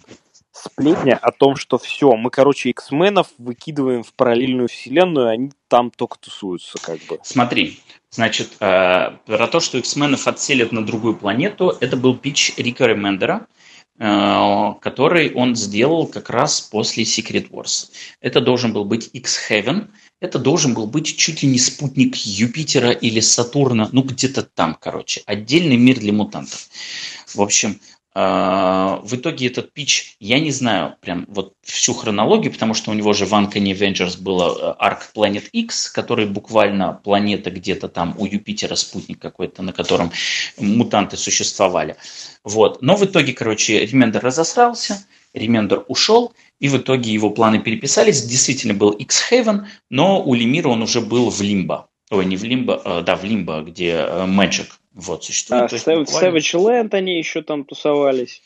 сплетня 0.51 1.17
о 1.21 1.31
том, 1.31 1.55
что 1.55 1.77
все, 1.77 2.15
мы, 2.15 2.29
короче, 2.29 2.69
X-менов 2.69 3.27
выкидываем 3.37 4.03
в 4.03 4.13
параллельную 4.13 4.67
вселенную, 4.67 5.29
они 5.29 5.51
там 5.67 5.91
только 5.91 6.17
тусуются, 6.19 6.77
как 6.81 6.99
бы. 7.07 7.19
Смотри, 7.23 7.79
значит, 8.09 8.49
э, 8.59 9.11
про 9.25 9.47
то, 9.47 9.59
что 9.59 9.77
X-менов 9.77 10.27
отселят 10.27 10.71
на 10.71 10.85
другую 10.85 11.15
планету, 11.15 11.75
это 11.79 11.95
был 11.97 12.17
пич 12.17 12.53
Рика 12.57 12.85
Ремендера, 12.85 13.47
э, 13.97 14.73
который 14.81 15.33
он 15.33 15.55
сделал 15.55 16.07
как 16.07 16.29
раз 16.29 16.61
после 16.61 17.03
Secret 17.03 17.49
Wars. 17.49 17.89
Это 18.19 18.41
должен 18.41 18.73
был 18.73 18.83
быть 18.83 19.09
X-Heaven, 19.13 19.87
это 20.19 20.37
должен 20.37 20.73
был 20.73 20.85
быть 20.85 21.17
чуть 21.17 21.41
ли 21.41 21.49
не 21.49 21.57
спутник 21.57 22.15
Юпитера 22.15 22.91
или 22.91 23.21
Сатурна, 23.21 23.89
ну 23.91 24.03
где-то 24.03 24.43
там, 24.43 24.77
короче, 24.79 25.23
отдельный 25.25 25.77
мир 25.77 25.99
для 25.99 26.13
мутантов. 26.13 26.67
В 27.33 27.41
общем, 27.41 27.79
в 28.13 29.15
итоге 29.15 29.47
этот 29.47 29.71
пич, 29.71 30.17
я 30.19 30.39
не 30.39 30.51
знаю 30.51 30.95
прям 30.99 31.25
вот 31.29 31.53
всю 31.63 31.93
хронологию, 31.93 32.51
потому 32.51 32.73
что 32.73 32.91
у 32.91 32.93
него 32.93 33.13
же 33.13 33.25
в 33.25 33.33
Uncanny 33.33 33.71
Avengers 33.71 34.21
было 34.21 34.77
э, 34.79 34.85
Arc 34.85 34.99
Planet 35.15 35.47
X, 35.53 35.89
который 35.89 36.25
буквально 36.25 36.99
планета 37.03 37.51
где-то 37.51 37.87
там 37.87 38.13
у 38.17 38.25
Юпитера, 38.25 38.75
спутник 38.75 39.19
какой-то, 39.19 39.63
на 39.63 39.71
котором 39.71 40.11
мутанты 40.57 41.15
существовали. 41.15 41.95
Вот. 42.43 42.81
Но 42.81 42.97
в 42.97 43.05
итоге, 43.05 43.31
короче, 43.31 43.85
Ремендер 43.85 44.21
разосрался, 44.21 45.05
Ремендер 45.33 45.85
ушел, 45.87 46.33
и 46.59 46.67
в 46.67 46.77
итоге 46.77 47.13
его 47.13 47.29
планы 47.29 47.59
переписались. 47.59 48.23
Действительно 48.23 48.73
был 48.73 48.91
X-Haven, 48.91 49.67
но 49.89 50.21
у 50.21 50.33
Лемира 50.33 50.67
он 50.67 50.81
уже 50.81 50.99
был 50.99 51.29
в 51.29 51.41
Лимбо. 51.41 51.87
Ой, 52.09 52.25
не 52.25 52.35
в 52.35 52.43
Лимбо, 52.43 52.81
а, 52.83 53.01
да, 53.01 53.15
в 53.15 53.23
Лимбо, 53.23 53.61
где 53.61 53.91
э, 53.91 54.25
Magik 54.27 54.67
вот, 54.93 55.23
существует. 55.23 55.71
А 55.71 55.75
Savage, 55.75 56.05
буквально... 56.05 56.37
Land 56.37 56.93
они 56.93 57.17
еще 57.17 57.41
там 57.41 57.63
тусовались. 57.63 58.41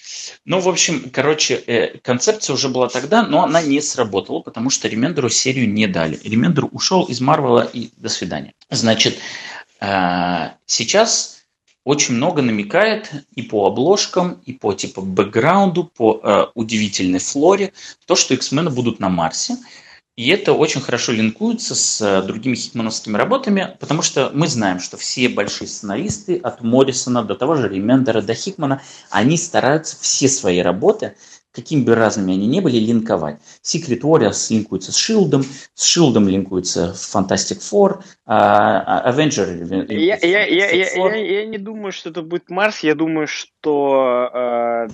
Ну, 0.46 0.60
в 0.60 0.70
общем, 0.70 1.10
короче, 1.12 1.56
э, 1.56 1.98
концепция 1.98 2.54
уже 2.54 2.70
была 2.70 2.88
тогда, 2.88 3.26
но 3.26 3.44
она 3.44 3.62
не 3.62 3.82
сработала, 3.82 4.42
потому 4.42 4.70
что 4.70 4.88
Ремендеру 4.88 5.30
серию 5.30 5.68
не 5.72 5.88
дали. 5.88 6.20
Ремендер 6.24 6.68
ушел 6.72 7.06
из 7.06 7.20
Марвела 7.20 7.62
и 7.62 7.90
до 7.98 8.10
свидания. 8.10 8.54
Значит, 8.70 9.18
э, 9.82 10.50
сейчас 10.68 11.36
очень 11.84 12.16
много 12.16 12.44
намекает 12.44 13.12
и 13.36 13.42
по 13.42 13.66
обложкам, 13.66 14.40
и 14.46 14.54
по 14.54 14.74
типа 14.74 15.02
бэкграунду, 15.02 15.86
по 15.86 16.20
э, 16.22 16.46
удивительной 16.54 17.20
флоре, 17.20 17.74
то, 18.06 18.16
что 18.16 18.36
X-мены 18.36 18.70
будут 18.70 19.00
на 19.00 19.10
Марсе. 19.10 19.58
И 20.16 20.30
это 20.30 20.54
очень 20.54 20.80
хорошо 20.80 21.12
линкуется 21.12 21.76
с 21.76 22.02
э, 22.02 22.22
другими 22.26 22.56
хитмановскими 22.56 23.18
работами, 23.18 23.76
потому 23.82 24.02
что 24.02 24.32
мы 24.34 24.48
знаем, 24.48 24.80
что 24.80 24.96
все 24.96 25.28
большие 25.28 25.68
сценаристы, 25.68 26.38
от 26.38 26.62
Моррисона 26.62 27.22
до 27.22 27.36
того 27.36 27.56
же 27.56 27.68
Ремендера 27.68 28.22
до 28.22 28.34
Хикмана, 28.34 28.82
они 29.10 29.38
стараются 29.38 29.98
все 30.00 30.30
свои 30.30 30.60
работы, 30.60 31.16
какими 31.52 31.84
бы 31.84 31.96
разными 31.96 32.34
они 32.34 32.48
ни 32.48 32.62
были, 32.62 32.78
линковать. 32.78 33.40
Secret 33.62 34.02
Warriors 34.02 34.54
линкуется 34.54 34.94
с 34.94 34.96
Шилдом, 34.96 35.44
с 35.74 35.84
Шилдом 35.84 36.30
линкуется 36.30 36.96
Fantastic 36.96 37.60
Four, 37.60 38.02
а 38.26 39.12
Avenger 39.12 39.94
я, 39.94 40.16
я, 40.16 40.46
я, 40.46 40.70
я, 40.70 40.86
я, 40.94 41.16
я 41.16 41.46
не 41.46 41.58
думаю, 41.58 41.92
что 41.92 42.10
это 42.10 42.22
будет 42.22 42.50
Марс, 42.50 42.80
я 42.80 42.96
думаю, 42.96 43.28
что 43.28 44.30
э, 44.34 44.88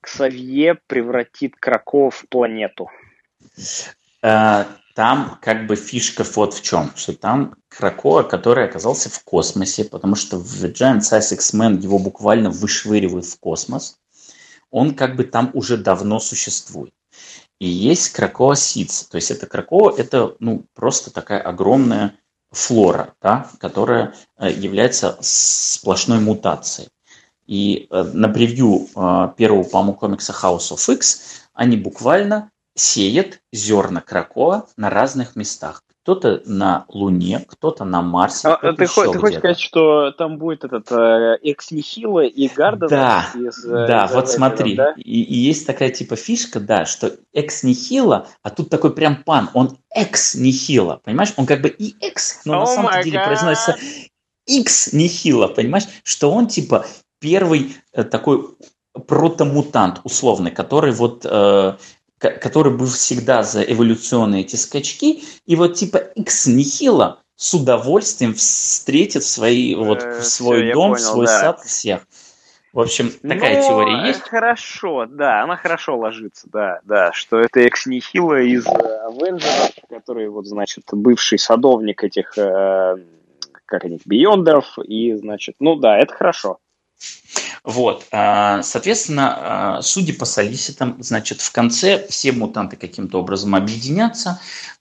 Ксавье 0.00 0.78
превратит 0.88 1.54
Краков 1.54 2.16
в 2.16 2.28
планету. 2.28 2.88
Э, 4.24 4.64
там 4.94 5.38
как 5.42 5.66
бы 5.66 5.76
фишка 5.76 6.24
вот 6.34 6.54
в 6.54 6.62
чем, 6.62 6.92
что 6.96 7.12
там 7.12 7.56
Кракоа, 7.68 8.22
который 8.22 8.64
оказался 8.64 9.10
в 9.10 9.22
космосе, 9.22 9.84
потому 9.84 10.14
что 10.14 10.38
в 10.38 10.64
Giant 10.64 11.00
Size 11.00 11.34
X-Men 11.34 11.82
его 11.82 11.98
буквально 11.98 12.48
вышвыривают 12.48 13.26
в 13.26 13.38
космос, 13.38 13.98
он 14.70 14.94
как 14.94 15.16
бы 15.16 15.24
там 15.24 15.50
уже 15.52 15.76
давно 15.76 16.20
существует. 16.20 16.94
И 17.58 17.66
есть 17.66 18.10
Кракоа 18.10 18.54
Сидс, 18.54 19.04
то 19.04 19.16
есть 19.16 19.30
это 19.30 19.46
Кракоа, 19.46 19.92
это 19.94 20.36
ну, 20.38 20.64
просто 20.74 21.12
такая 21.12 21.40
огромная 21.40 22.14
флора, 22.50 23.14
да, 23.20 23.50
которая 23.58 24.14
э, 24.38 24.50
является 24.50 25.18
сплошной 25.20 26.20
мутацией. 26.20 26.88
И 27.46 27.88
э, 27.90 28.02
на 28.14 28.30
превью 28.30 28.88
первого, 29.36 29.64
по-моему, 29.64 29.94
комикса 29.94 30.32
House 30.32 30.72
of 30.72 30.94
X 30.94 31.42
они 31.52 31.76
буквально 31.76 32.50
сеет 32.74 33.40
зерна 33.52 34.00
кракоа 34.00 34.66
на 34.76 34.90
разных 34.90 35.36
местах. 35.36 35.82
Кто-то 36.02 36.42
на 36.44 36.84
Луне, 36.88 37.42
кто-то 37.48 37.86
на 37.86 38.02
Марсе. 38.02 38.48
А, 38.48 38.72
ты, 38.74 38.86
хо- 38.86 39.10
ты 39.10 39.18
хочешь 39.18 39.38
сказать, 39.38 39.58
что 39.58 40.10
там 40.10 40.36
будет 40.36 40.62
этот 40.62 40.92
э, 40.92 41.38
Экс 41.42 41.70
Нихила 41.70 42.20
и 42.20 42.46
Гарден? 42.48 42.88
Да, 42.88 43.30
из, 43.34 43.64
э, 43.64 43.86
да, 43.86 44.04
из 44.04 44.12
вот 44.12 44.28
смотри. 44.28 44.74
Да? 44.74 44.92
И, 44.98 45.22
и 45.22 45.34
есть 45.34 45.66
такая 45.66 45.88
типа 45.88 46.16
фишка, 46.16 46.60
да, 46.60 46.84
что 46.84 47.12
Экс 47.32 47.62
Нихила, 47.62 48.28
а 48.42 48.50
тут 48.50 48.68
такой 48.68 48.94
прям 48.94 49.22
пан, 49.22 49.48
он 49.54 49.78
Экс 49.88 50.34
Нихила, 50.34 51.00
понимаешь? 51.02 51.32
Он 51.38 51.46
как 51.46 51.62
бы 51.62 51.70
и 51.70 51.96
Экс, 52.06 52.44
но 52.44 52.56
oh 52.56 52.58
на 52.60 52.66
самом 52.66 53.02
деле 53.02 53.20
God. 53.20 53.24
произносится 53.24 53.76
X 54.46 54.92
Нихила, 54.92 55.48
понимаешь? 55.48 55.86
Что 56.02 56.30
он 56.30 56.48
типа 56.48 56.84
первый 57.18 57.76
э, 57.94 58.04
такой 58.04 58.56
протомутант 59.06 60.00
условный, 60.04 60.50
который 60.50 60.92
вот 60.92 61.26
э, 61.28 61.76
который 62.18 62.72
был 62.72 62.86
всегда 62.86 63.42
за 63.42 63.62
эволюционные 63.62 64.42
эти 64.42 64.56
скачки, 64.56 65.24
и 65.46 65.56
вот 65.56 65.74
типа 65.74 65.98
X 65.98 66.46
Нихила 66.46 67.22
с 67.36 67.54
удовольствием 67.54 68.34
встретит 68.34 69.22
в, 69.22 69.28
свои, 69.28 69.74
вот, 69.74 70.02
в 70.02 70.06
э, 70.06 70.22
свой 70.22 70.62
Все, 70.62 70.72
дом, 70.72 70.92
понял, 70.92 70.96
в 70.96 71.00
свой 71.00 71.26
да. 71.26 71.40
сад 71.40 71.60
всех. 71.60 72.06
В 72.72 72.80
общем, 72.80 73.10
такая 73.22 73.62
Но 73.62 73.68
теория 73.68 74.06
есть. 74.08 74.22
Хорошо, 74.22 75.06
да, 75.06 75.42
она 75.42 75.56
хорошо 75.56 75.96
ложится, 75.96 76.48
да, 76.50 76.80
да, 76.84 77.12
что 77.12 77.38
это 77.38 77.60
Экс 77.60 77.86
Нихила 77.86 78.40
из 78.40 78.66
Авенджеров, 78.66 79.70
который, 79.88 80.28
вот, 80.28 80.46
значит, 80.46 80.84
бывший 80.90 81.38
садовник 81.38 82.02
этих, 82.02 82.36
э, 82.36 82.96
как 83.66 83.84
они, 83.84 84.00
Биондеров, 84.04 84.76
и, 84.80 85.14
значит, 85.14 85.54
ну 85.60 85.76
да, 85.76 85.98
это 85.98 86.14
хорошо. 86.14 86.58
Вот, 87.64 88.06
а, 88.12 88.62
соответственно, 88.62 89.76
а, 89.78 89.82
судя 89.82 90.12
по 90.14 90.26
солиситам, 90.26 90.96
значит, 91.00 91.40
в 91.40 91.50
конце 91.50 92.06
все 92.08 92.32
мутанты 92.32 92.76
каким-то 92.76 93.18
образом 93.20 93.54
объединятся, 93.54 94.40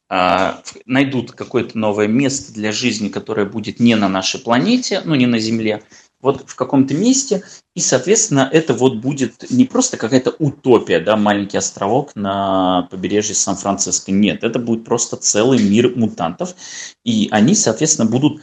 а, 0.10 0.61
найдут 0.85 1.31
какое-то 1.31 1.77
новое 1.77 2.07
место 2.07 2.53
для 2.53 2.72
жизни, 2.72 3.07
которое 3.07 3.45
будет 3.45 3.80
не 3.80 3.95
на 3.95 4.10
нашей 4.10 4.40
планете, 4.40 5.02
ну, 5.06 5.15
не 5.15 5.27
на 5.27 5.40
Земле, 5.40 5.81
вот 6.22 6.44
в 6.48 6.56
каком-то 6.56 6.94
месте, 6.94 7.44
и, 7.76 7.80
соответственно, 7.80 8.49
это 8.52 8.73
вот 8.73 8.98
будет 8.98 9.49
не 9.49 9.65
просто 9.65 9.98
какая-то 9.98 10.35
утопия, 10.40 10.99
да, 10.99 11.18
маленький 11.18 11.57
островок 11.57 12.15
на 12.15 12.88
побережье 12.91 13.35
Сан-Франциско, 13.35 14.11
нет, 14.11 14.44
это 14.44 14.60
будет 14.60 14.85
просто 14.85 15.18
целый 15.18 15.61
мир 15.61 15.94
мутантов, 15.95 16.56
и 17.03 17.27
они, 17.31 17.56
соответственно, 17.56 18.10
будут 18.10 18.41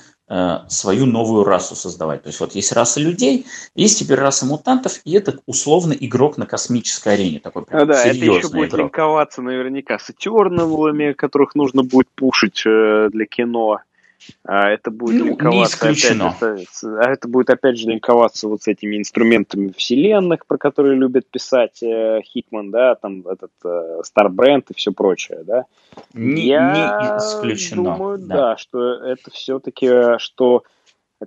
свою 0.69 1.07
новую 1.07 1.45
расу 1.45 1.75
создавать. 1.75 2.23
То 2.23 2.29
есть 2.29 2.39
вот 2.39 2.55
есть 2.55 2.73
раса 2.73 3.01
людей, 3.01 3.47
есть 3.75 3.99
теперь 3.99 4.19
раса 4.19 4.47
мутантов, 4.47 5.01
и 5.05 5.15
это 5.15 5.41
условно 5.47 5.93
игрок 5.93 6.39
на 6.39 6.47
космической 6.47 7.15
арене. 7.15 7.41
Такой 7.41 7.65
прям 7.65 7.83
а, 7.83 7.85
да, 7.87 8.05
это 8.05 8.17
еще 8.17 8.49
будет 8.49 8.71
игрок. 8.71 8.81
линковаться 8.81 9.43
наверняка 9.43 9.99
с 9.99 10.11
Этерновыми, 10.11 11.15
которых 11.15 11.55
нужно 11.57 11.83
будет 11.83 12.09
пушить 12.15 12.63
э, 12.65 13.09
для 13.11 13.27
кино. 13.27 13.81
А 14.45 14.69
это 14.71 14.91
будет 14.91 15.21
ну, 15.21 15.27
линковаться 15.27 15.87
не 15.87 15.93
исключено. 15.93 16.29
Опять, 16.31 16.69
а 16.83 17.11
это 17.11 17.29
будет 17.29 17.51
опять 17.51 17.79
же 17.79 17.89
линковаться 17.89 18.49
вот 18.49 18.63
с 18.63 18.69
этими 18.69 18.97
инструментами 18.97 19.73
вселенных, 19.77 20.47
про 20.47 20.59
которые 20.59 20.97
любят 20.97 21.27
писать 21.29 21.83
э, 21.83 22.21
Хикман, 22.25 22.71
да, 22.71 22.95
там 22.95 23.27
этот 23.27 23.53
э, 23.65 24.01
Starbrand 24.03 24.65
и 24.71 24.75
все 24.75 24.93
прочее, 24.93 25.41
да. 25.45 25.65
Не, 26.15 26.47
Я 26.47 26.73
не 26.73 27.19
исключено. 27.19 27.85
думаю, 27.85 28.19
да. 28.19 28.37
да, 28.37 28.57
что 28.57 28.95
это 28.95 29.31
все-таки, 29.31 30.19
что 30.19 30.65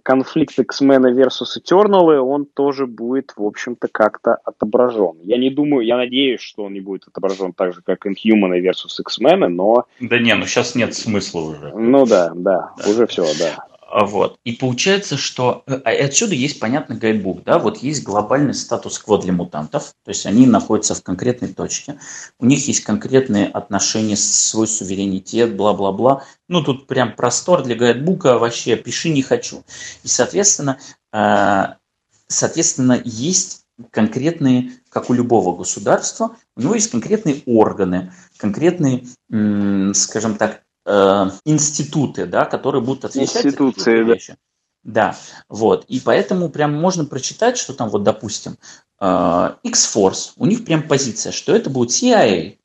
конфликт 0.01 0.57
X-Men 0.57 1.13
versus 1.13 1.57
Eternal, 1.57 2.17
он 2.19 2.45
тоже 2.45 2.87
будет, 2.87 3.33
в 3.35 3.43
общем-то, 3.43 3.87
как-то 3.87 4.35
отображен. 4.43 5.17
Я 5.21 5.37
не 5.37 5.49
думаю, 5.49 5.85
я 5.85 5.97
надеюсь, 5.97 6.41
что 6.41 6.63
он 6.63 6.73
не 6.73 6.81
будет 6.81 7.07
отображен 7.07 7.53
так 7.53 7.73
же, 7.73 7.81
как 7.81 8.05
Inhuman 8.05 8.59
versus 8.59 8.99
X-Men, 8.99 9.47
но... 9.47 9.85
Да 9.99 10.19
не, 10.19 10.33
ну 10.35 10.45
сейчас 10.45 10.75
нет 10.75 10.95
смысла 10.95 11.41
уже. 11.41 11.73
Ну 11.75 12.05
да, 12.05 12.31
да, 12.35 12.73
да. 12.77 12.89
уже 12.89 13.05
все, 13.07 13.25
да. 13.37 13.65
Вот. 13.93 14.39
И 14.43 14.53
получается, 14.53 15.17
что 15.17 15.63
э, 15.67 15.75
а, 15.85 15.91
отсюда 15.91 16.33
есть 16.33 16.59
понятный 16.59 16.97
гайдбук, 16.97 17.43
да, 17.43 17.59
вот 17.59 17.77
есть 17.77 18.01
глобальный 18.01 18.55
статус-кво 18.55 19.19
для 19.19 19.33
мутантов, 19.33 19.93
то 20.03 20.09
есть 20.09 20.25
они 20.25 20.47
находятся 20.47 20.95
в 20.95 21.03
конкретной 21.03 21.53
точке, 21.53 21.99
у 22.39 22.47
них 22.47 22.67
есть 22.67 22.83
конкретные 22.83 23.45
отношения, 23.45 24.17
свой 24.17 24.67
суверенитет, 24.67 25.55
бла-бла-бла. 25.55 26.23
Ну, 26.49 26.63
тут 26.63 26.87
прям 26.87 27.15
простор 27.15 27.61
для 27.61 27.75
гайдбука, 27.75 28.39
вообще 28.39 28.77
пиши 28.77 29.09
не 29.09 29.21
хочу. 29.21 29.63
И, 30.01 30.07
соответственно, 30.07 30.79
э, 31.13 31.75
соответственно, 32.25 32.99
есть 33.05 33.65
конкретные, 33.91 34.71
как 34.89 35.11
у 35.11 35.13
любого 35.13 35.55
государства, 35.55 36.35
у 36.55 36.61
него 36.61 36.73
есть 36.73 36.89
конкретные 36.89 37.43
органы, 37.45 38.11
конкретные, 38.37 39.05
скажем 39.93 40.35
так, 40.35 40.63
э, 40.85 41.29
институты, 41.45 42.25
да, 42.25 42.45
которые 42.45 42.81
будут 42.81 43.05
отвечать 43.05 43.45
Институции, 43.45 43.97
за 43.99 44.05
да. 44.05 44.13
вещи. 44.13 44.37
Да, 44.83 45.15
вот. 45.47 45.85
И 45.87 45.99
поэтому 45.99 46.49
прям 46.49 46.73
можно 46.73 47.05
прочитать, 47.05 47.57
что 47.57 47.73
там, 47.73 47.89
вот, 47.89 48.03
допустим, 48.03 48.57
э, 48.99 49.55
X-Force, 49.63 50.33
у 50.37 50.45
них 50.45 50.65
прям 50.65 50.87
позиция, 50.87 51.31
что 51.31 51.55
это 51.55 51.69
будет 51.69 51.91
CIA. 51.91 52.57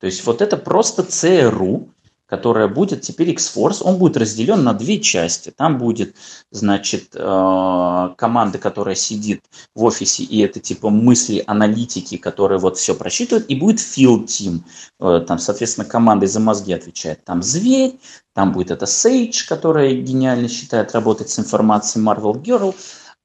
То 0.00 0.06
есть 0.06 0.24
вот 0.26 0.42
это 0.42 0.56
просто 0.56 1.02
ЦРУ, 1.02 1.93
которая 2.26 2.68
будет 2.68 3.02
теперь 3.02 3.30
X-Force, 3.30 3.82
он 3.82 3.98
будет 3.98 4.16
разделен 4.16 4.64
на 4.64 4.72
две 4.72 5.00
части. 5.00 5.52
Там 5.54 5.78
будет, 5.78 6.16
значит, 6.50 7.10
э, 7.14 8.08
команда, 8.16 8.58
которая 8.58 8.94
сидит 8.94 9.44
в 9.74 9.84
офисе, 9.84 10.22
и 10.22 10.40
это 10.40 10.60
типа 10.60 10.90
мысли 10.90 11.44
аналитики, 11.46 12.16
которые 12.16 12.58
вот 12.58 12.78
все 12.78 12.94
просчитывают, 12.94 13.46
и 13.48 13.54
будет 13.54 13.78
Field 13.78 14.26
Team, 14.26 14.60
э, 15.00 15.24
там, 15.26 15.38
соответственно, 15.38 15.86
команда 15.86 16.26
за 16.26 16.40
мозги 16.40 16.72
отвечает. 16.72 17.24
Там 17.24 17.42
Зверь, 17.42 17.98
там 18.34 18.52
будет 18.52 18.70
это 18.70 18.86
Sage, 18.86 19.46
которая 19.46 19.92
гениально 19.92 20.48
считает 20.48 20.92
работать 20.92 21.30
с 21.30 21.38
информацией 21.38 22.04
Marvel 22.04 22.34
Girl, 22.42 22.74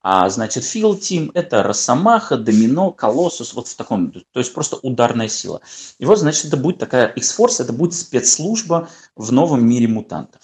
а 0.01 0.29
значит, 0.29 0.63
Field 0.63 0.99
Team– 0.99 1.31
это 1.33 1.61
Росомаха, 1.63 2.37
Домино, 2.37 2.91
Колоссус, 2.91 3.53
вот 3.53 3.67
в 3.67 3.75
таком, 3.75 4.11
то 4.11 4.39
есть 4.39 4.53
просто 4.53 4.77
ударная 4.77 5.27
сила. 5.27 5.61
И 5.97 6.05
вот, 6.05 6.19
значит, 6.19 6.45
это 6.45 6.57
будет 6.57 6.77
такая, 6.77 7.07
X-Force– 7.07 7.55
это 7.61 7.73
будет 7.73 7.93
спецслужба 7.93 8.89
в 9.15 9.31
новом 9.31 9.67
мире 9.67 9.87
мутантов. 9.87 10.41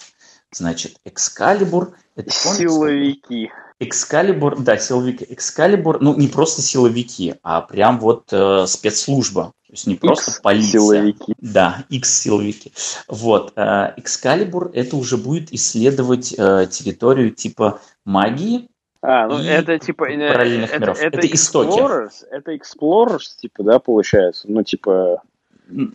Значит, 0.52 0.96
Экскалибур– 1.04 1.94
это 2.16 2.30
Силовики. 2.30 3.50
Экскалибур, 3.78 4.58
да, 4.62 4.78
силовики. 4.78 5.26
Экскалибур, 5.28 6.00
ну, 6.00 6.14
не 6.16 6.28
просто 6.28 6.62
силовики, 6.62 7.34
а 7.42 7.60
прям 7.60 7.98
вот 8.00 8.24
э, 8.32 8.64
спецслужба. 8.66 9.52
То 9.66 9.72
есть 9.72 9.86
не 9.86 9.96
просто 9.96 10.30
X 10.30 10.40
полиция. 10.40 10.70
Силовики. 10.80 11.34
Да, 11.38 11.84
X-силовики. 11.90 12.72
Вот. 13.06 13.52
Экскалибур– 13.54 14.70
это 14.74 14.96
уже 14.96 15.18
будет 15.18 15.52
исследовать 15.52 16.34
э, 16.38 16.68
территорию 16.70 17.32
типа 17.32 17.80
магии, 18.06 18.70
а, 19.02 19.26
ну 19.28 19.38
это 19.38 19.78
типа 19.78 20.10
э, 20.10 20.32
параллельных 20.32 20.70
это, 20.70 20.80
миров. 20.80 20.98
Это, 21.00 21.18
это 21.18 21.26
истоки. 21.32 21.78
Explorers, 21.78 22.26
это 22.30 22.54
Explorers, 22.54 23.36
типа, 23.40 23.62
да, 23.62 23.78
получается? 23.78 24.50
Ну, 24.50 24.62
типа... 24.62 25.22
Ну, 25.68 25.92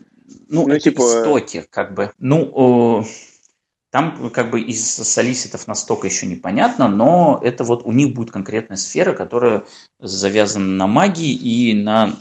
ну 0.48 0.80
типа... 0.80 1.02
истоки, 1.02 1.66
как 1.70 1.94
бы. 1.94 2.12
Ну, 2.20 3.04
там 3.92 4.30
как 4.30 4.52
бы 4.52 4.62
из 4.62 4.96
солиситов 4.96 5.68
настолько 5.68 6.08
еще 6.08 6.26
непонятно, 6.26 6.88
но 6.88 7.40
это 7.44 7.66
вот 7.66 7.84
у 7.86 7.92
них 7.92 8.14
будет 8.14 8.32
конкретная 8.32 8.78
сфера, 8.78 9.14
которая 9.14 9.66
завязана 10.00 10.66
на 10.66 10.88
магии 10.88 11.34
и 11.34 11.74
на 11.74 12.16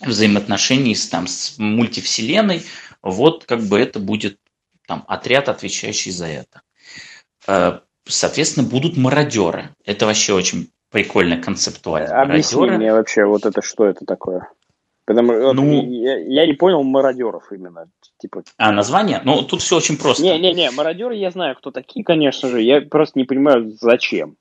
взаимоотношении 0.00 0.94
с, 0.94 1.08
там, 1.08 1.26
с 1.26 1.58
мультивселенной. 1.58 2.62
Вот 3.02 3.44
как 3.44 3.60
бы 3.60 3.78
это 3.78 4.00
будет 4.00 4.38
там 4.86 5.04
отряд, 5.06 5.50
отвечающий 5.50 6.12
за 6.12 6.26
это. 6.26 7.82
Э, 8.06 8.10
соответственно, 8.10 8.66
будут 8.66 8.96
мародеры. 8.96 9.70
Это 9.84 10.06
вообще 10.06 10.34
очень 10.34 10.70
прикольно 10.90 11.38
концептуально. 11.38 12.22
Объясни 12.22 12.58
мародеры. 12.58 12.78
мне 12.78 12.92
вообще, 12.92 13.24
вот 13.24 13.46
это 13.46 13.62
что 13.62 13.86
это 13.86 14.04
такое? 14.04 14.48
Потому 15.04 15.52
ну, 15.52 15.90
я, 15.90 16.18
я 16.18 16.46
не 16.46 16.52
понял 16.52 16.82
мародеров 16.84 17.50
именно. 17.52 17.86
Типа... 18.20 18.44
А, 18.56 18.70
название? 18.70 19.20
Ну, 19.24 19.42
тут 19.42 19.60
все 19.60 19.76
очень 19.76 19.96
просто. 19.96 20.22
Не-не-не, 20.22 20.70
мародеры 20.70 21.16
я 21.16 21.30
знаю, 21.30 21.56
кто 21.56 21.72
такие, 21.72 22.04
конечно 22.04 22.48
же. 22.48 22.62
Я 22.62 22.82
просто 22.82 23.18
не 23.18 23.24
понимаю, 23.24 23.72
зачем. 23.80 24.36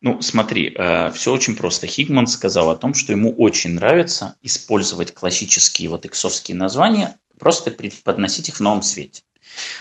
Ну, 0.00 0.20
смотри, 0.20 0.74
э, 0.74 1.10
все 1.12 1.32
очень 1.32 1.56
просто. 1.56 1.86
Хигман 1.86 2.26
сказал 2.26 2.70
о 2.70 2.76
том, 2.76 2.94
что 2.94 3.12
ему 3.12 3.32
очень 3.32 3.74
нравится 3.74 4.36
использовать 4.42 5.14
классические 5.14 5.88
вот 5.88 6.04
иксовские 6.06 6.56
названия, 6.56 7.18
просто 7.38 7.74
подносить 8.04 8.48
их 8.48 8.56
в 8.56 8.60
новом 8.60 8.82
свете. 8.82 9.22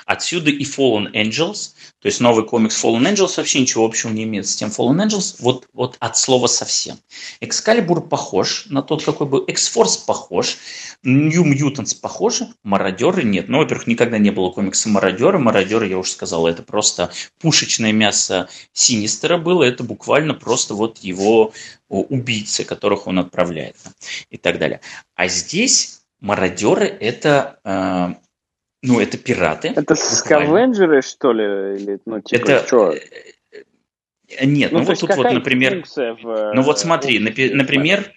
Отсюда 0.05 0.49
и 0.49 0.63
Fallen 0.63 1.11
Angels, 1.13 1.71
то 1.99 2.07
есть 2.07 2.19
новый 2.19 2.45
комикс 2.45 2.83
Fallen 2.83 3.11
Angels 3.11 3.33
вообще 3.37 3.61
ничего 3.61 3.85
общего 3.85 4.11
не 4.11 4.23
имеет 4.23 4.47
с 4.47 4.55
тем 4.55 4.69
Fallen 4.69 5.05
Angels, 5.05 5.35
вот, 5.39 5.67
вот 5.73 5.97
от 5.99 6.17
слова 6.17 6.47
совсем. 6.47 6.97
Excalibur 7.41 8.01
похож 8.01 8.65
на 8.67 8.81
тот, 8.81 9.03
какой 9.03 9.27
был, 9.27 9.39
X-Force 9.39 10.05
похож, 10.05 10.57
New 11.03 11.43
Mutants 11.43 11.99
похожи, 11.99 12.47
Мародеры 12.63 13.23
нет. 13.23 13.49
Ну, 13.49 13.59
во-первых, 13.59 13.87
никогда 13.87 14.17
не 14.17 14.31
было 14.31 14.49
комикса 14.49 14.89
Мародеры. 14.89 15.39
Мародеры, 15.39 15.87
я 15.87 15.97
уже 15.97 16.11
сказал, 16.11 16.47
это 16.47 16.63
просто 16.63 17.11
пушечное 17.39 17.91
мясо 17.91 18.49
Синистера 18.73 19.37
было, 19.37 19.63
это 19.63 19.83
буквально 19.83 20.33
просто 20.33 20.73
вот 20.73 20.99
его 20.99 21.53
убийцы, 21.87 22.63
которых 22.63 23.07
он 23.07 23.19
отправляет 23.19 23.75
и 24.29 24.37
так 24.37 24.59
далее. 24.59 24.81
А 25.15 25.27
здесь 25.27 26.01
мародеры 26.19 26.85
это 26.85 27.59
э, 27.63 28.15
ну, 28.85 28.99
это 28.99 29.17
пираты. 29.17 29.73
Это 29.75 29.95
скавенджеры, 29.95 31.01
что 31.01 31.33
ли? 31.33 31.43
Или, 31.75 31.99
ну, 32.05 32.21
типа, 32.21 32.41
это... 32.41 32.67
что? 32.67 32.91
Э, 32.91 32.99
э, 34.29 34.45
нет, 34.45 34.71
ну, 34.71 34.79
ну 34.79 34.85
вот 34.85 34.99
тут 34.99 35.15
вот, 35.15 35.31
например... 35.31 35.83
В... 35.95 36.51
Ну 36.53 36.61
вот 36.61 36.79
смотри, 36.79 37.19
например, 37.19 38.11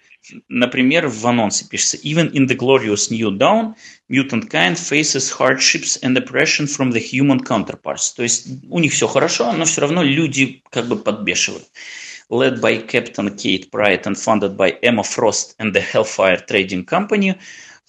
например, 0.47 1.07
в 1.07 1.25
анонсе 1.27 1.65
пишется 1.67 1.97
«Even 1.97 2.31
in 2.31 2.47
the 2.47 2.55
glorious 2.55 3.09
new 3.09 3.31
dawn, 3.35 3.75
mutant 4.09 4.49
kind 4.49 4.75
faces 4.75 5.31
hardships 5.31 5.97
and 6.03 6.17
oppression 6.17 6.67
from 6.67 6.91
the 6.91 7.01
human 7.01 7.39
counterparts». 7.39 8.13
То 8.15 8.23
есть 8.23 8.47
у 8.69 8.79
них 8.79 8.93
все 8.93 9.07
хорошо, 9.07 9.51
но 9.53 9.65
все 9.65 9.81
равно 9.81 10.03
люди 10.03 10.61
как 10.69 10.87
бы 10.87 10.97
подбешивают. 10.97 11.65
Led 12.29 12.61
by 12.61 12.85
Captain 12.85 13.35
Kate 13.35 13.71
Pride 13.71 14.03
and 14.03 14.15
funded 14.15 14.55
by 14.55 14.77
Emma 14.83 15.01
Frost 15.01 15.55
and 15.57 15.73
the 15.73 15.81
Hellfire 15.81 16.45
Trading 16.45 16.85
Company– 16.85 17.35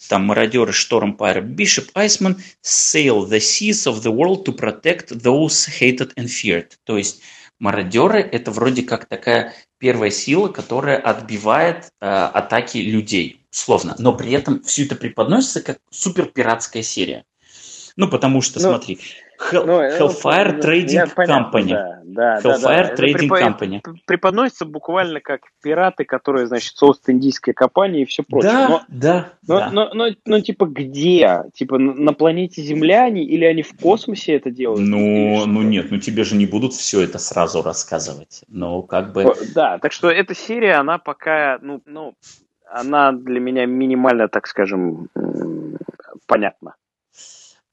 там 0.09 0.25
мародеры 0.25 0.73
Штормпайр, 0.73 1.43
Бишоп 1.43 1.87
Айсман 1.95 2.43
sail 2.63 3.29
the 3.29 3.39
seas 3.39 3.87
of 3.87 4.03
the 4.03 4.13
world 4.13 4.45
to 4.45 4.53
protect 4.53 5.09
those 5.23 5.67
hated 5.67 6.13
and 6.17 6.29
feared. 6.29 6.73
То 6.85 6.99
есть 6.99 7.21
мародеры 7.59 8.21
это 8.21 8.51
вроде 8.51 8.83
как 8.83 9.07
такая 9.07 9.55
первая 9.79 10.11
сила, 10.11 10.49
которая 10.49 10.99
отбивает 10.99 11.93
э, 12.01 12.07
атаки 12.07 12.79
людей, 12.79 13.41
условно. 13.53 13.95
Но 13.99 14.15
при 14.15 14.33
этом 14.33 14.63
все 14.63 14.85
это 14.85 14.97
преподносится 14.97 15.61
как 15.61 15.79
супер 15.91 16.27
пиратская 16.27 16.83
серия. 16.83 17.25
Ну, 17.97 18.09
потому 18.09 18.41
что, 18.41 18.61
ну, 18.61 18.69
смотри, 18.69 18.99
Hell, 19.53 19.65
ну, 19.65 19.83
Hellfire 19.83 20.53
ну, 20.53 20.61
Trading 20.61 21.15
Company. 21.15 21.69
Да, 21.69 22.01
да, 22.05 22.39
Hellfire 22.39 22.61
да, 22.61 22.89
да. 22.89 22.95
Trading 22.95 23.13
препо... 23.13 23.41
Company. 23.41 23.81
Преподносится 24.07 24.65
буквально 24.65 25.21
как 25.21 25.41
пираты, 25.63 26.05
которые, 26.05 26.47
значит, 26.47 26.77
создают 26.77 27.09
индийские 27.09 27.55
компании 27.55 28.03
и 28.03 28.05
все 28.05 28.23
прочее. 28.23 28.53
Да, 28.53 28.69
но, 28.69 28.83
да, 28.89 29.33
но, 29.47 29.59
да. 29.59 29.71
Но, 29.71 29.89
но, 29.95 30.09
но, 30.09 30.15
но, 30.27 30.41
типа, 30.41 30.67
где? 30.67 31.45
Типа, 31.55 31.79
на 31.79 32.13
планете 32.13 32.63
Земля 32.63 33.05
они 33.05 33.25
или 33.25 33.45
они 33.45 33.63
в 33.63 33.77
космосе 33.77 34.35
это 34.35 34.51
делают? 34.51 34.81
Ну, 34.81 35.47
ну 35.47 35.63
нет, 35.63 35.91
ну 35.91 35.99
тебе 35.99 36.25
же 36.25 36.37
не 36.37 36.47
будут 36.47 36.73
все 36.73 37.03
это 37.03 37.19
сразу 37.19 37.63
рассказывать. 37.63 38.43
Ну, 38.49 38.83
как 38.83 39.13
бы... 39.13 39.33
Да, 39.55 39.79
так 39.79 39.93
что 39.93 40.11
эта 40.11 40.35
серия, 40.35 40.75
она 40.75 40.99
пока, 40.99 41.59
ну, 41.63 41.81
ну 41.87 42.15
она 42.71 43.13
для 43.13 43.41
меня 43.41 43.67
минимально, 43.67 44.29
так 44.29 44.47
скажем, 44.47 45.09
понятна. 46.27 46.75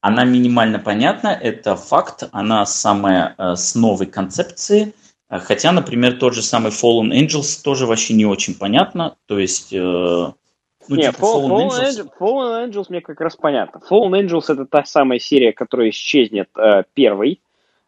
Она 0.00 0.24
минимально 0.24 0.78
понятна, 0.78 1.28
это 1.28 1.74
факт, 1.74 2.28
она 2.32 2.64
самая 2.66 3.34
э, 3.36 3.56
с 3.56 3.74
новой 3.74 4.06
концепции, 4.06 4.94
э, 5.28 5.38
хотя, 5.38 5.72
например, 5.72 6.18
тот 6.18 6.34
же 6.34 6.42
самый 6.42 6.70
Fallen 6.70 7.10
Angels 7.10 7.62
тоже 7.62 7.86
вообще 7.86 8.14
не 8.14 8.24
очень 8.24 8.54
понятно, 8.54 9.16
то 9.26 9.38
есть... 9.38 9.72
Э, 9.72 10.32
ну, 10.90 10.96
не, 10.96 11.02
типа 11.02 11.16
Fall, 11.16 11.48
Fallen, 11.48 11.68
Fallen, 11.68 11.88
Angels... 11.88 12.08
Fallen 12.18 12.70
Angels 12.70 12.86
мне 12.88 13.00
как 13.00 13.20
раз 13.20 13.36
понятно. 13.36 13.80
Fallen 13.90 14.24
Angels 14.24 14.44
это 14.48 14.64
та 14.66 14.84
самая 14.84 15.18
серия, 15.18 15.52
которая 15.52 15.90
исчезнет 15.90 16.48
э, 16.56 16.84
первой, 16.94 17.40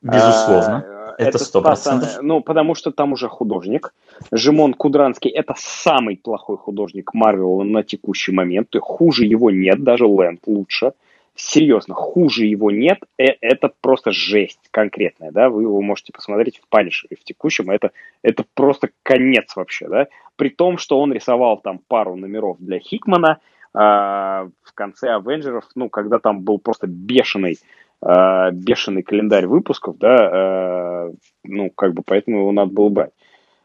Безусловно. 0.03 1.15
Это 1.19 1.39
сто 1.39 1.61
процентов. 1.61 2.19
Ну, 2.23 2.41
потому 2.41 2.75
что 2.75 2.91
там 2.91 3.13
уже 3.13 3.29
художник. 3.29 3.93
Жимон 4.33 4.73
Кудранский– 4.73 5.31
это 5.31 5.55
самый 5.59 6.17
плохой 6.17 6.57
художник 6.57 7.13
Марвела 7.13 7.63
на 7.63 7.83
текущий 7.83 8.33
момент. 8.33 8.75
Хуже 8.81 9.27
его 9.27 9.51
нет, 9.51 9.85
даже 9.85 10.07
Лэнд 10.07 10.41
лучше 10.47 10.93
серьезно, 11.41 11.95
хуже 11.95 12.47
его 12.47 12.71
нет, 12.71 12.99
э, 13.19 13.25
это 13.41 13.71
просто 13.81 14.13
жесть 14.13 14.61
конкретная, 14.71 15.31
да, 15.31 15.49
вы 15.49 15.63
его 15.63 15.81
можете 15.81 16.13
посмотреть 16.13 16.59
в 16.59 16.69
Панишере 16.69 17.17
в 17.17 17.25
текущем, 17.25 17.71
это, 17.71 17.91
это 18.23 18.45
просто 18.55 18.91
конец 19.03 19.57
вообще, 19.57 19.89
да, 19.89 20.07
при 20.37 20.51
том, 20.51 20.79
что 20.79 21.01
он 21.01 21.13
рисовал 21.13 21.59
там 21.59 21.81
пару 21.89 22.17
номеров 22.17 22.57
для 22.61 22.79
Хикмана 22.79 23.41
э, 23.75 23.79
в 23.79 24.75
конце 24.75 25.15
Авенджеров, 25.15 25.65
ну, 25.75 25.89
когда 25.89 26.19
там 26.19 26.43
был 26.43 26.59
просто 26.59 26.87
бешеный, 26.87 27.59
э, 28.03 28.51
бешеный 28.53 29.03
календарь 29.03 29.47
выпусков, 29.47 29.99
да, 29.99 30.31
э, 30.33 31.13
ну, 31.45 31.71
как 31.71 31.95
бы 31.95 32.03
поэтому 32.05 32.39
его 32.41 32.53
надо 32.53 32.73
было 32.73 32.89
брать. 32.89 33.13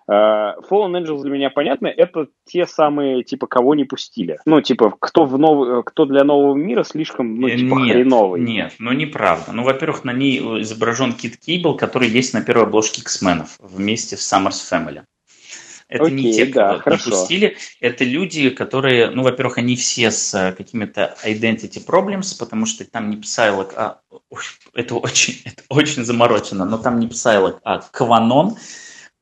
Э, 0.07 0.53
Fallen 0.69 0.91
Angels 0.93 1.21
для 1.21 1.31
меня 1.31 1.49
понятно, 1.49 1.87
это 1.87 2.27
те 2.45 2.67
самые, 2.67 3.23
типа, 3.23 3.47
кого 3.47 3.75
не 3.75 3.85
пустили. 3.85 4.39
Ну, 4.45 4.61
типа, 4.61 4.95
кто, 4.99 5.25
в 5.25 5.37
нов... 5.39 5.83
кто 5.85 6.05
для 6.05 6.23
нового 6.23 6.55
мира 6.55 6.83
слишком, 6.83 7.39
ну, 7.39 7.49
типа, 7.49 7.75
нет, 7.75 7.93
хреновый. 7.93 8.41
Нет, 8.41 8.73
ну, 8.79 8.91
неправда. 8.91 9.51
Ну, 9.51 9.63
во-первых, 9.63 10.03
на 10.03 10.13
ней 10.13 10.39
изображен 10.61 11.13
Кит 11.13 11.37
Кейбл, 11.37 11.75
который 11.75 12.07
есть 12.07 12.33
на 12.33 12.41
первой 12.41 12.65
обложке 12.65 13.01
X-менов 13.01 13.57
вместе 13.59 14.17
с 14.17 14.31
Summers 14.31 14.61
Family. 14.71 15.03
Это 15.87 16.05
Окей, 16.05 16.15
не 16.15 16.33
те, 16.33 16.45
да, 16.47 16.79
кого 16.79 16.95
не 16.95 17.01
пустили. 17.01 17.57
Это 17.79 18.03
люди, 18.03 18.49
которые, 18.49 19.11
ну, 19.11 19.21
во-первых, 19.21 19.59
они 19.59 19.75
все 19.75 20.09
с 20.09 20.33
э, 20.33 20.51
какими-то 20.51 21.15
identity 21.23 21.83
problems, 21.85 22.37
потому 22.39 22.65
что 22.65 22.85
там 22.85 23.11
не 23.11 23.17
Psylocke, 23.17 23.73
а... 23.75 23.99
Это 24.73 24.95
очень, 24.95 25.35
это 25.45 25.63
очень 25.69 26.03
заморочено, 26.03 26.65
но 26.65 26.79
там 26.79 26.99
не 26.99 27.07
Psylocke, 27.07 27.59
а 27.63 27.81
Кванон, 27.91 28.55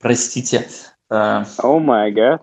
простите. 0.04 0.68
О 1.10 1.44
oh 1.64 1.80
my 1.80 2.14
god. 2.14 2.40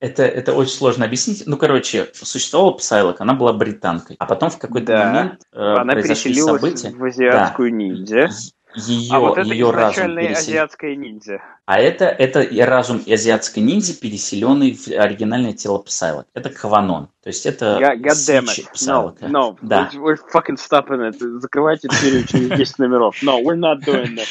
Это, 0.00 0.22
это 0.22 0.52
очень 0.52 0.72
сложно 0.72 1.04
объяснить. 1.04 1.42
Ну, 1.46 1.56
короче, 1.56 2.08
существовала 2.12 2.72
Псайлок, 2.72 3.20
она 3.20 3.34
была 3.34 3.52
британкой. 3.52 4.16
А 4.20 4.26
потом 4.26 4.50
в 4.50 4.58
какой-то 4.58 4.92
да. 4.92 5.04
момент 5.06 5.42
э, 5.52 5.58
она 5.58 5.92
произошли 5.94 6.34
события. 6.34 6.90
в 6.90 7.02
азиатскую 7.02 7.70
да. 7.70 7.76
ниндзя. 7.76 8.30
Ее, 8.76 9.16
а 9.16 9.18
вот 9.18 9.38
это 9.38 9.48
ее 9.48 9.70
разум 9.70 10.14
пересел... 10.14 10.36
азиатская 10.36 10.94
ниндзя. 10.94 11.42
А 11.64 11.80
это, 11.80 12.04
это 12.04 12.46
разум 12.64 13.02
азиатской 13.08 13.62
ниндзя, 13.62 13.98
переселенный 13.98 14.74
в 14.74 14.88
оригинальное 14.88 15.54
тело 15.54 15.78
Псайлок. 15.78 16.26
Это 16.34 16.50
Кванон. 16.50 17.08
То 17.22 17.28
есть 17.28 17.46
это 17.46 17.78
God, 17.80 18.00
God 18.00 18.68
No, 18.86 19.16
no. 19.28 19.56
Да. 19.62 19.90
We're, 19.94 20.00
we're 20.00 20.18
fucking 20.32 20.58
stopping 20.58 21.00
it. 21.10 21.18
Закрывайте 21.40 21.88
дверь 21.88 22.24
через 22.26 22.50
10 22.50 22.78
номеров. 22.78 23.20
No, 23.22 23.42
we're 23.42 23.56
not 23.56 23.80
doing 23.84 24.14
that. 24.14 24.28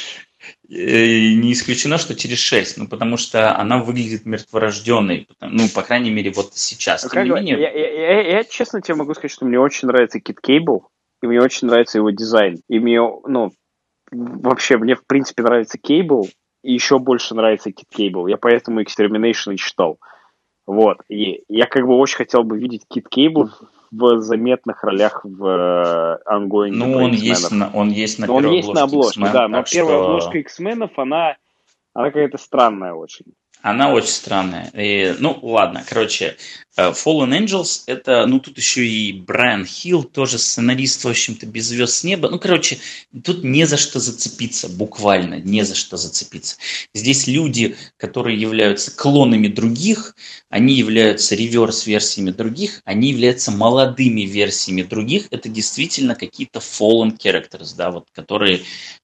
Не 0.69 1.53
исключено, 1.53 1.97
что 1.97 2.13
через 2.13 2.39
6, 2.39 2.77
ну, 2.77 2.87
потому 2.87 3.15
что 3.15 3.57
она 3.57 3.81
выглядит 3.81 4.25
мертворожденной, 4.25 5.27
ну, 5.39 5.69
по 5.73 5.81
крайней 5.81 6.11
мере, 6.11 6.31
вот 6.35 6.55
сейчас. 6.55 7.07
Тем 7.09 7.23
не 7.23 7.29
менее... 7.29 7.59
я, 7.59 7.71
я, 7.71 7.91
я, 7.91 8.37
я, 8.37 8.43
честно 8.43 8.81
тебе 8.81 8.95
могу 8.95 9.13
сказать, 9.13 9.31
что 9.31 9.45
мне 9.45 9.59
очень 9.59 9.87
нравится 9.87 10.19
Кит 10.19 10.41
Кейбл, 10.41 10.89
и 11.21 11.27
мне 11.27 11.41
очень 11.41 11.67
нравится 11.67 11.99
его 11.99 12.09
дизайн. 12.09 12.61
И 12.67 12.79
мне, 12.79 12.99
ну, 12.99 13.53
вообще, 14.11 14.77
мне, 14.77 14.95
в 14.95 15.05
принципе, 15.05 15.43
нравится 15.43 15.77
Кейбл, 15.77 16.27
и 16.63 16.73
еще 16.73 16.99
больше 16.99 17.33
нравится 17.33 17.71
Кит 17.71 17.87
Кейбл. 17.89 18.27
Я 18.27 18.35
поэтому 18.35 18.81
Extermination 18.81 19.53
и 19.53 19.57
читал. 19.57 19.99
Вот. 20.67 20.97
И 21.07 21.43
я 21.47 21.65
как 21.65 21.87
бы 21.87 21.95
очень 21.95 22.17
хотел 22.17 22.43
бы 22.43 22.59
видеть 22.59 22.83
Кит 22.89 23.07
Кейбл 23.07 23.49
в 23.89 24.19
заметных 24.19 24.83
ролях 24.83 25.21
в 25.23 25.45
э, 25.45 26.17
ongoing. 26.29 26.71
Ну, 26.71 26.97
он 26.97 27.11
есть, 27.13 27.49
на, 27.51 27.71
он 27.73 27.89
есть 27.89 28.19
на 28.19 28.27
первой 28.27 28.45
он 28.45 28.51
есть 28.51 28.73
на 28.73 28.83
обложке, 28.83 29.21
да, 29.21 29.47
но 29.47 29.63
первая 29.63 29.95
что... 29.95 30.05
обложка 30.05 30.37
X-менов, 30.39 30.99
она, 30.99 31.37
она 31.93 32.07
какая-то 32.07 32.37
странная 32.37 32.93
очень. 32.93 33.25
Она 33.61 33.91
очень 33.93 34.09
странная. 34.09 34.69
И, 34.73 35.15
ну, 35.19 35.39
ладно, 35.41 35.83
короче, 35.87 36.35
Fallen 36.77 37.33
Angels, 37.33 37.83
это, 37.87 38.27
ну, 38.27 38.39
тут 38.39 38.57
еще 38.57 38.85
и 38.85 39.11
Брайан 39.11 39.65
Хилл, 39.65 40.03
тоже 40.03 40.37
сценарист, 40.37 41.03
в 41.03 41.07
общем-то, 41.07 41.47
без 41.47 41.65
звезд 41.65 41.95
с 41.95 42.03
неба. 42.03 42.29
Ну, 42.29 42.37
короче, 42.37 42.77
тут 43.23 43.43
не 43.43 43.65
за 43.65 43.77
что 43.77 43.99
зацепиться, 43.99 44.69
буквально, 44.69 45.39
не 45.39 45.63
за 45.63 45.73
что 45.73 45.97
зацепиться. 45.97 46.57
Здесь 46.93 47.25
люди, 47.25 47.75
которые 47.97 48.39
являются 48.39 48.95
клонами 48.95 49.47
других, 49.47 50.15
они 50.49 50.75
являются 50.75 51.35
реверс-версиями 51.35 52.29
других, 52.29 52.81
они 52.85 53.09
являются 53.09 53.51
молодыми 53.51 54.21
версиями 54.21 54.83
других. 54.83 55.27
Это 55.31 55.49
действительно 55.49 56.13
какие-то 56.13 56.59
fallen 56.59 57.17
characters, 57.17 57.75
да, 57.75 57.89
вот, 57.89 58.07
которые 58.11 58.61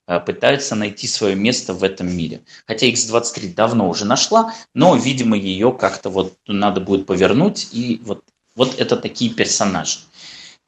э, 0.08 0.20
пытаются 0.20 0.76
найти 0.76 1.08
свое 1.08 1.36
место 1.36 1.74
в 1.74 1.84
этом 1.84 2.16
мире. 2.16 2.42
Хотя 2.68 2.88
X23 2.88 3.56
давно 3.56 3.90
уже 3.90 4.06
нашла, 4.06 4.54
но, 4.76 4.96
видимо, 4.96 5.36
ее 5.36 5.72
как-то 5.74 6.10
вот 6.10 6.38
надо 6.48 6.80
будет 6.80 7.08
повернуть, 7.08 7.63
и 7.72 8.02
вот, 8.04 8.24
вот 8.56 8.80
это 8.80 8.98
такие 8.98 9.34
персонажи. 9.34 10.00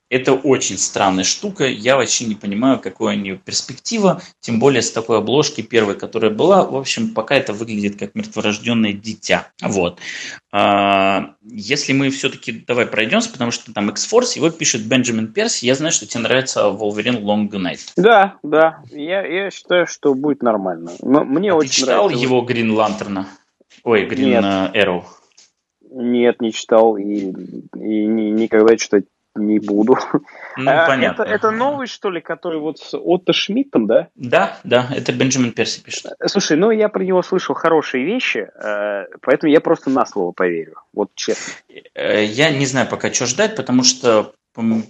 Это 0.07 0.33
очень 0.33 0.77
странная 0.77 1.23
штука. 1.23 1.65
Я 1.65 1.97
вообще 1.97 2.25
не 2.25 2.35
понимаю, 2.35 2.79
какой 2.79 3.15
у 3.15 3.19
нее 3.19 3.37
перспектива. 3.37 4.21
Тем 4.39 4.59
более 4.59 4.83
с 4.83 4.91
такой 4.91 5.17
обложки 5.17 5.61
первой, 5.61 5.95
которая 5.95 6.29
была. 6.29 6.63
В 6.63 6.75
общем, 6.75 7.15
пока 7.15 7.35
это 7.35 7.53
выглядит 7.53 7.97
как 7.97 8.13
мертворожденное 8.13 8.93
дитя. 8.93 9.51
Вот. 9.61 9.99
А, 10.51 11.33
если 11.43 11.93
мы 11.93 12.11
все-таки 12.11 12.51
давай 12.51 12.85
пройдемся, 12.85 13.31
потому 13.31 13.49
что 13.49 13.73
там 13.73 13.89
X-Force, 13.89 14.35
его 14.35 14.51
пишет 14.51 14.85
Бенджамин 14.85 15.33
Перси. 15.33 15.65
Я 15.65 15.73
знаю, 15.73 15.91
что 15.91 16.05
тебе 16.05 16.21
нравится 16.21 16.61
Wolverine 16.61 17.21
Long 17.23 17.49
Night. 17.49 17.79
Да, 17.97 18.35
да. 18.43 18.83
Я, 18.91 19.25
я 19.25 19.49
считаю, 19.49 19.87
что 19.87 20.13
будет 20.13 20.43
нормально. 20.43 20.91
Но 21.01 21.23
мне 21.23 21.51
а 21.51 21.55
очень 21.55 21.71
ты 21.71 21.75
читал 21.77 22.05
нравится. 22.05 22.23
его 22.23 22.45
Green 22.45 22.69
Lantern? 22.75 23.25
Ой, 23.83 24.07
Green 24.07 24.25
Нет. 24.25 24.43
Arrow. 24.75 25.03
Нет, 25.97 26.41
не 26.41 26.51
читал 26.51 26.97
и, 26.97 27.03
и 27.03 28.05
никогда 28.05 28.75
читать 28.75 29.05
не 29.35 29.59
буду. 29.59 29.97
Ну, 30.57 30.71
а, 30.71 30.87
понятно. 30.87 31.23
Это, 31.23 31.31
это 31.31 31.51
новый, 31.51 31.87
что 31.87 32.09
ли, 32.09 32.21
который 32.21 32.59
вот 32.59 32.79
с 32.79 32.97
Отто 32.97 33.33
Шмидтом, 33.33 33.87
да? 33.87 34.07
Да, 34.15 34.57
да, 34.63 34.87
это 34.95 35.11
Бенджамин 35.11 35.51
Перси 35.51 35.83
пишет. 35.83 36.13
Слушай, 36.25 36.55
ну 36.55 36.71
я 36.71 36.87
про 36.87 37.03
него 37.03 37.21
слышал 37.21 37.55
хорошие 37.55 38.05
вещи, 38.05 38.39
э, 38.39 39.05
поэтому 39.21 39.51
я 39.51 39.59
просто 39.59 39.89
на 39.89 40.05
слово 40.05 40.31
поверю, 40.31 40.75
вот 40.93 41.09
честно. 41.15 41.53
Э, 41.93 42.23
я 42.23 42.51
не 42.51 42.65
знаю 42.65 42.87
пока, 42.89 43.11
что 43.11 43.25
ждать, 43.25 43.57
потому 43.57 43.83
что 43.83 44.33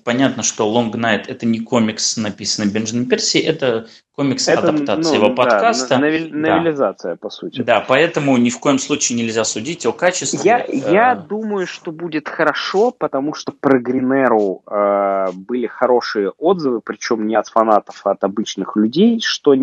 понятно, 0.04 0.44
что 0.44 0.72
Long 0.72 0.92
Night 0.92 1.24
это 1.28 1.46
не 1.46 1.60
комикс, 1.60 2.18
написанный 2.18 2.72
Бенджамин 2.72 3.10
Перси, 3.10 3.38
это 3.38 3.88
комикс-адаптация 4.12 5.18
ну, 5.18 5.26
его 5.26 5.36
подкаста. 5.36 5.90
Да, 5.90 6.00
новелизация, 6.00 7.16
по 7.16 7.30
сути. 7.30 7.62
Да, 7.62 7.84
поэтому 7.86 8.38
ни 8.38 8.50
в 8.50 8.60
коем 8.60 8.80
случае 8.80 9.18
нельзя 9.18 9.44
судить 9.44 9.86
о 9.86 9.92
качестве. 9.92 10.40
Я, 10.44 10.60
э... 10.60 10.94
я 10.94 11.16
думаю, 11.16 11.68
что 11.68 11.92
будет 11.92 12.30
хорошо, 12.30 12.92
потому 12.92 13.34
что 13.34 13.52
про 13.52 13.80
Гринеру 13.80 14.62
э, 14.68 15.32
были 15.34 15.68
хорошие 15.68 16.30
отзывы, 16.30 16.82
причем 16.82 17.28
не 17.28 17.36
от 17.36 17.48
фанатов, 17.48 18.02
а 18.06 18.12
от 18.12 18.24
обычных 18.24 18.76
людей, 18.76 19.20
что, 19.22 19.56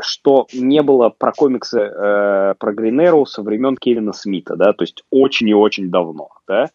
что 0.00 0.46
не 0.52 0.82
было 0.82 1.10
про 1.10 1.32
комиксы 1.32 1.80
э, 1.80 2.54
про 2.58 2.72
Гринеру 2.72 3.26
со 3.26 3.42
времен 3.42 3.76
Кевина 3.76 4.12
Смита, 4.12 4.56
да, 4.56 4.72
то 4.72 4.82
есть 4.82 5.04
очень 5.10 5.48
и 5.48 5.54
очень 5.54 5.90
давно, 5.90 6.30
да. 6.46 6.70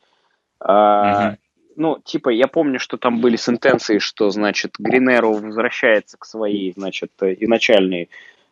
Uh, 0.64 1.32
угу 1.32 1.38
ну, 1.76 2.00
типа, 2.04 2.30
я 2.30 2.48
помню, 2.48 2.80
что 2.80 2.98
там 2.98 3.22
были 3.22 3.36
сентенции, 3.36 4.00
что, 4.00 4.30
значит, 4.30 4.76
Гринеро 4.80 5.28
возвращается 5.28 6.18
к 6.18 6.26
своей, 6.26 6.74
значит, 6.76 7.12
изначальной 7.22 8.10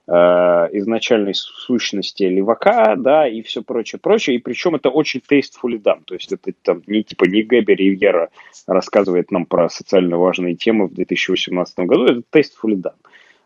э, 0.07 0.11
изначальной 0.11 1.33
сущности 1.33 2.23
левака, 2.23 2.95
да, 2.97 3.27
и 3.27 3.41
все 3.41 3.61
прочее, 3.61 3.99
прочее, 3.99 4.35
и 4.35 4.39
причем 4.39 4.75
это 4.75 4.89
очень 4.89 5.21
tastefully 5.21 5.81
done, 5.81 6.03
то 6.05 6.13
есть 6.13 6.31
это 6.31 6.51
там 6.61 6.81
не 6.87 7.03
типа 7.03 7.25
не 7.25 7.43
Гэби 7.43 7.73
Ривьера 7.73 8.29
рассказывает 8.67 9.31
нам 9.31 9.45
про 9.45 9.69
социально 9.69 10.17
важные 10.17 10.55
темы 10.55 10.87
в 10.87 10.93
2018 10.93 11.79
году, 11.79 12.05
это 12.05 12.21
tastefully 12.31 12.75
done. 12.75 12.95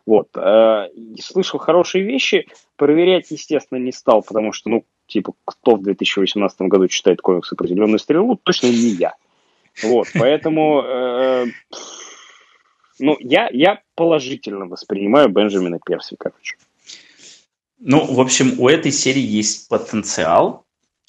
Вот, 0.06 0.28
э, 0.36 0.88
слышал 1.20 1.58
хорошие 1.58 2.02
вещи, 2.02 2.46
проверять, 2.76 3.30
естественно, 3.30 3.78
не 3.78 3.92
стал, 3.92 4.22
потому 4.22 4.52
что, 4.52 4.70
ну, 4.70 4.84
типа, 5.06 5.34
кто 5.44 5.76
в 5.76 5.82
2018 5.82 6.62
году 6.62 6.88
читает 6.88 7.20
комиксы 7.20 7.54
про 7.54 7.66
зеленую 7.66 7.98
стрелу, 7.98 8.40
точно 8.42 8.68
не 8.68 8.94
я. 8.96 9.14
Вот, 9.82 10.08
поэтому, 10.14 10.82
э, 10.82 11.46
ну, 12.98 13.16
я, 13.20 13.48
я 13.52 13.80
положительно 13.94 14.66
воспринимаю 14.66 15.28
Бенджамина 15.28 15.78
Перси, 15.84 16.16
короче. 16.18 16.56
Ну, 17.78 18.12
в 18.12 18.20
общем, 18.20 18.60
у 18.60 18.68
этой 18.68 18.90
серии 18.90 19.22
есть 19.22 19.68
потенциал, 19.68 20.66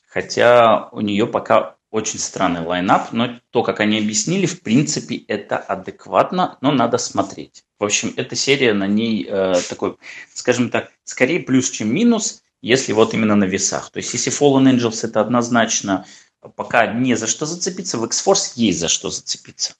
хотя 0.08 0.90
у 0.92 1.02
нее 1.02 1.26
пока 1.26 1.78
очень 1.92 2.20
странный 2.20 2.62
лайнап, 2.62 3.12
но 3.12 3.40
то, 3.50 3.64
как 3.64 3.80
они 3.80 3.98
объяснили, 3.98 4.46
в 4.46 4.62
принципе, 4.62 5.18
это 5.28 5.58
адекватно, 5.58 6.58
но 6.62 6.72
надо 6.72 7.00
смотреть. 7.00 7.64
В 7.80 7.86
общем, 7.86 8.14
эта 8.16 8.36
серия 8.36 8.74
на 8.74 8.86
ней 8.86 9.26
э, 9.28 9.56
такой, 9.68 9.98
скажем 10.34 10.70
так, 10.70 10.92
скорее 11.04 11.40
плюс, 11.40 11.72
чем 11.72 11.92
минус, 11.94 12.44
если 12.62 12.94
вот 12.94 13.14
именно 13.14 13.36
на 13.36 13.46
весах. 13.46 13.90
То 13.90 13.98
есть, 13.98 14.14
если 14.14 14.32
Fallen 14.32 14.72
Angels 14.72 15.08
это 15.08 15.22
однозначно 15.22 16.06
пока 16.56 16.88
не 16.88 17.16
за 17.16 17.28
что 17.28 17.46
зацепиться, 17.46 17.98
в 17.98 18.06
X-Force 18.06 18.54
есть 18.56 18.80
за 18.80 18.88
что 18.88 19.10
зацепиться. 19.10 19.76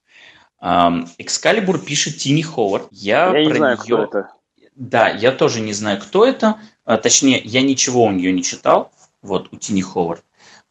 Экскалибур 0.62 1.80
пишет 1.80 2.18
Тини 2.18 2.42
Ховард. 2.42 2.88
Я, 2.92 3.36
Я 3.36 3.46
не 3.46 3.54
знаю, 3.54 3.78
нее... 3.78 3.84
кто 3.84 4.04
это. 4.04 4.34
Да, 4.76 5.10
я 5.10 5.32
тоже 5.32 5.62
не 5.62 5.74
знаю, 5.74 6.00
кто 6.00 6.26
это. 6.26 6.60
А, 6.86 6.98
точнее, 6.98 7.40
я 7.44 7.62
ничего 7.62 8.04
у 8.06 8.12
нее 8.12 8.32
не 8.32 8.44
читал, 8.44 8.92
вот, 9.22 9.50
у 9.52 9.58
Тини 9.58 9.82
Ховард. 9.82 10.24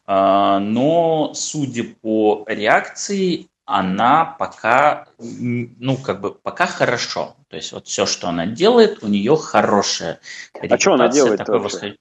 А, 0.05 0.59
но, 0.59 1.33
судя 1.35 1.83
по 2.01 2.43
реакции, 2.47 3.47
она 3.65 4.25
пока, 4.25 5.07
ну, 5.19 5.97
как 5.97 6.21
бы, 6.21 6.33
пока 6.33 6.65
хорошо. 6.65 7.35
То 7.49 7.55
есть, 7.55 7.71
вот 7.71 7.87
все, 7.87 8.07
что 8.07 8.27
она 8.29 8.47
делает, 8.47 9.03
у 9.03 9.07
нее 9.07 9.37
хорошая 9.37 10.19
А 10.59 10.77
что 10.79 10.93
она 10.93 11.07
делает 11.07 11.37
такой 11.37 11.59
восход... 11.59 11.95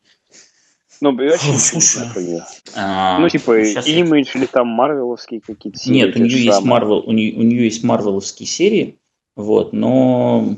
Ну, 1.01 1.11
очень 1.11 1.59
Слушай, 1.59 2.43
а, 2.75 3.19
ну, 3.19 3.29
типа, 3.29 3.59
имидж 3.59 4.37
или 4.37 4.47
там 4.47 4.69
марвеловские 4.69 5.41
какие-то 5.41 5.79
серии. 5.79 5.95
Нет, 5.97 6.17
у 6.17 6.19
нее 6.21 6.45
есть 6.45 6.63
Марвел, 6.63 6.99
у 6.99 7.13
нее, 7.13 7.35
у 7.37 7.43
нее 7.43 7.65
есть 7.65 7.85
марвеловские 7.85 8.47
серии, 8.47 8.99
вот, 9.37 9.73
но, 9.73 10.57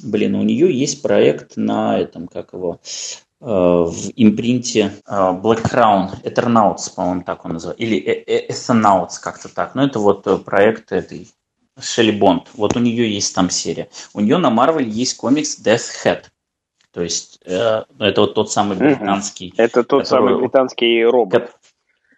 блин, 0.00 0.34
у 0.34 0.42
нее 0.42 0.76
есть 0.76 1.02
проект 1.02 1.56
на 1.56 1.98
этом, 1.98 2.26
как 2.28 2.52
его, 2.52 2.80
э, 3.40 3.44
в 3.46 4.10
импринте 4.16 4.92
э, 5.06 5.10
Black 5.12 5.62
Crown, 5.70 6.10
Eternauts, 6.22 6.94
по-моему, 6.94 7.22
так 7.22 7.44
он 7.44 7.52
называется, 7.52 7.82
или 7.82 7.98
Ethernauts, 8.50 9.20
как-то 9.22 9.48
так. 9.48 9.74
Но 9.74 9.84
это 9.84 9.98
вот 9.98 10.26
э, 10.26 10.36
проект 10.38 10.92
этой 10.92 11.28
Шелли 11.78 12.10
Бонд. 12.10 12.48
Вот 12.54 12.76
у 12.76 12.80
нее 12.80 13.12
есть 13.12 13.34
там 13.34 13.50
серия. 13.50 13.88
У 14.14 14.20
нее 14.20 14.38
на 14.38 14.48
Marvel 14.48 14.82
есть 14.82 15.16
комикс 15.16 15.58
Death 15.60 16.04
Head. 16.04 16.24
То 16.96 17.02
есть 17.02 17.40
э, 17.44 17.82
это 17.98 18.20
вот 18.22 18.32
тот 18.32 18.50
самый 18.50 18.74
британский. 18.78 19.52
Это 19.58 19.84
тот 19.84 20.04
который, 20.04 20.30
самый 20.30 20.40
британский 20.40 21.04
робот. 21.04 21.50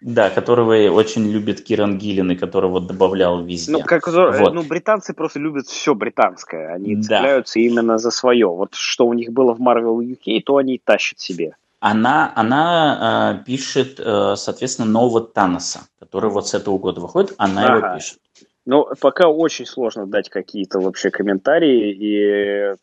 Да, 0.00 0.30
которого 0.30 0.72
очень 0.92 1.28
любит 1.28 1.64
Киран 1.64 1.98
Гиллин 1.98 2.30
и 2.30 2.36
которого 2.36 2.80
добавлял 2.80 3.42
везде. 3.42 3.72
Ну, 3.72 3.80
как, 3.82 4.06
вот. 4.06 4.54
ну, 4.54 4.62
британцы 4.62 5.14
просто 5.14 5.40
любят 5.40 5.66
все 5.66 5.96
британское. 5.96 6.72
Они 6.72 6.94
да. 6.94 7.02
цепляются 7.02 7.58
именно 7.58 7.98
за 7.98 8.12
свое. 8.12 8.46
Вот 8.46 8.76
что 8.76 9.08
у 9.08 9.14
них 9.14 9.32
было 9.32 9.52
в 9.52 9.60
Marvel 9.60 9.98
UK, 9.98 10.42
то 10.42 10.58
они 10.58 10.76
и 10.76 10.82
тащат 10.84 11.18
себе. 11.18 11.56
Она, 11.80 12.32
она 12.36 13.40
э, 13.40 13.44
пишет, 13.44 13.98
э, 13.98 14.34
соответственно, 14.36 14.88
нового 14.88 15.22
Таноса, 15.22 15.80
который 15.98 16.30
вот 16.30 16.46
с 16.46 16.54
этого 16.54 16.78
года 16.78 17.00
выходит, 17.00 17.34
она 17.36 17.64
ага. 17.64 17.86
его 17.88 17.96
пишет. 17.96 18.18
Ну, 18.64 18.86
пока 19.00 19.28
очень 19.28 19.64
сложно 19.64 20.06
дать 20.06 20.28
какие-то 20.28 20.78
вообще 20.78 21.10
комментарии, 21.10 21.90
и 21.90 22.76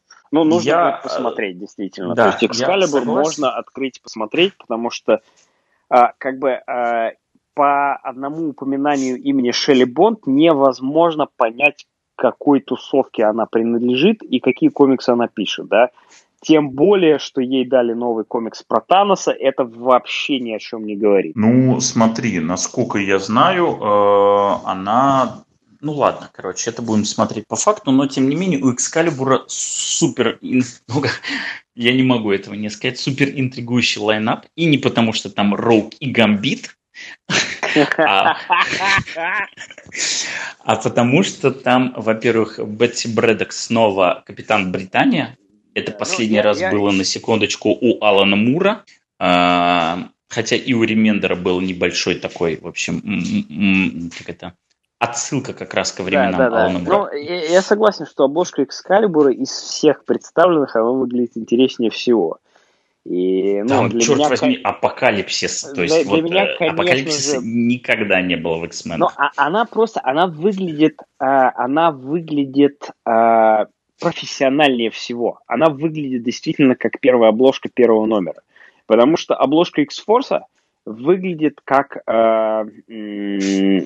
ну, 0.43 0.55
нужно 0.55 0.69
я... 0.69 0.99
посмотреть, 1.03 1.59
действительно. 1.59 2.15
Да, 2.15 2.31
То 2.31 2.45
есть 2.45 2.61
Excalibur 2.61 3.05
можно 3.05 3.51
открыть, 3.51 4.01
посмотреть, 4.01 4.57
потому 4.57 4.89
что 4.89 5.22
а, 5.89 6.14
как 6.17 6.39
бы 6.39 6.51
а, 6.51 7.11
по 7.53 7.95
одному 7.95 8.49
упоминанию 8.49 9.17
имени 9.22 9.51
Шелли 9.51 9.85
Бонд 9.85 10.27
невозможно 10.27 11.27
понять, 11.38 11.85
какой 12.15 12.61
тусовке 12.61 13.25
она 13.25 13.45
принадлежит 13.45 14.23
и 14.23 14.39
какие 14.39 14.69
комиксы 14.69 15.09
она 15.09 15.27
пишет, 15.27 15.67
да. 15.67 15.89
Тем 16.41 16.69
более, 16.69 17.17
что 17.17 17.41
ей 17.41 17.65
дали 17.65 17.93
новый 17.93 18.23
комикс 18.23 18.61
про 18.61 18.80
Таноса, 18.80 19.31
это 19.31 19.64
вообще 19.64 20.39
ни 20.39 20.51
о 20.51 20.59
чем 20.59 20.85
не 20.85 20.95
говорит. 20.95 21.35
Ну, 21.35 21.80
смотри, 21.80 22.39
насколько 22.39 22.99
я 22.99 23.17
знаю, 23.17 23.80
э, 23.81 24.67
она 24.69 25.44
ну 25.85 25.93
ладно, 25.93 26.31
короче, 26.33 26.72
это 26.72 26.81
будем 26.81 27.05
смотреть 27.05 27.47
по 27.47 27.55
факту, 27.55 27.91
но 27.91 28.07
тем 28.07 28.27
не 28.27 28.35
менее 28.35 28.59
у 28.59 28.73
Экскалибура 28.73 29.43
супер, 29.47 30.39
ну, 30.41 30.64
я 31.75 31.93
не 31.93 32.01
могу 32.01 32.31
этого 32.31 32.55
не 32.55 32.72
сказать, 32.72 32.99
супер 32.99 33.30
интригующий 33.30 34.01
лайнап. 34.01 34.47
И 34.55 34.65
не 34.65 34.80
потому, 34.80 35.14
что 35.14 35.30
там 35.30 35.53
Роук 35.53 35.93
и 35.99 36.09
Гамбит, 36.09 36.75
а, 37.99 38.38
а 40.64 40.75
потому 40.77 41.22
что 41.22 41.51
там, 41.51 41.93
во-первых, 41.95 42.59
Бетти 42.67 43.07
Брэдок 43.07 43.53
снова 43.53 44.23
капитан 44.25 44.72
Британия. 44.72 45.38
Это 45.75 45.91
ну, 45.91 45.99
последний 45.99 46.41
раз 46.41 46.59
было 46.61 46.89
на 46.89 47.03
секундочку 47.03 47.69
у 47.69 48.03
Алана 48.03 48.35
Мура. 48.35 48.83
А, 49.19 50.09
хотя 50.30 50.55
и 50.55 50.73
у 50.73 50.83
Ремендера 50.83 51.35
был 51.35 51.61
небольшой 51.61 52.15
такой, 52.15 52.57
в 52.59 52.65
общем, 52.65 54.09
как 54.17 54.30
это, 54.30 54.53
отсылка 54.99 55.53
как 55.53 55.74
раз 55.74 55.91
ко 55.91 56.03
временам 56.03 56.38
да, 56.38 56.49
да, 56.49 56.69
да. 56.69 56.80
Ну, 56.80 57.14
я, 57.14 57.45
я 57.45 57.61
согласен, 57.61 58.06
что 58.06 58.24
обложка 58.24 58.64
Экскалибура 58.64 59.32
из 59.32 59.49
всех 59.49 60.06
представленных, 60.06 60.75
она 60.75 60.90
выглядит 60.90 61.38
интереснее 61.38 61.91
всего. 61.91 62.40
И, 63.06 63.61
ну, 63.61 63.67
Там, 63.67 63.90
для 63.90 63.99
черт 63.99 64.17
меня, 64.17 64.30
возьми, 64.30 64.59
апокалипсис. 64.64 65.61
То 65.75 65.83
есть, 65.83 66.01
для, 66.01 66.09
вот, 66.09 66.24
меня, 66.24 66.45
э, 66.45 66.57
конечно 66.57 66.82
апокалипсиса 66.82 67.40
же... 67.40 67.45
никогда 67.45 68.22
не 68.22 68.35
было 68.35 68.57
в 68.57 68.65
X-Men. 68.65 68.98
Но 68.98 69.11
а, 69.15 69.30
она 69.35 69.65
просто, 69.65 70.01
она 70.03 70.25
выглядит, 70.25 70.99
а, 71.19 71.51
она 71.56 71.91
выглядит 71.91 72.90
а, 73.06 73.67
профессиональнее 73.99 74.90
всего. 74.90 75.40
Она 75.45 75.67
выглядит 75.67 76.24
действительно 76.24 76.75
как 76.75 76.99
первая 76.99 77.30
обложка 77.30 77.69
первого 77.69 78.07
номера. 78.07 78.41
Потому 78.88 79.17
что 79.17 79.35
обложка 79.35 79.82
X-Force 79.82 80.41
выглядит 80.85 81.59
как 81.64 81.97
э, 81.97 82.65
э, 82.88 83.80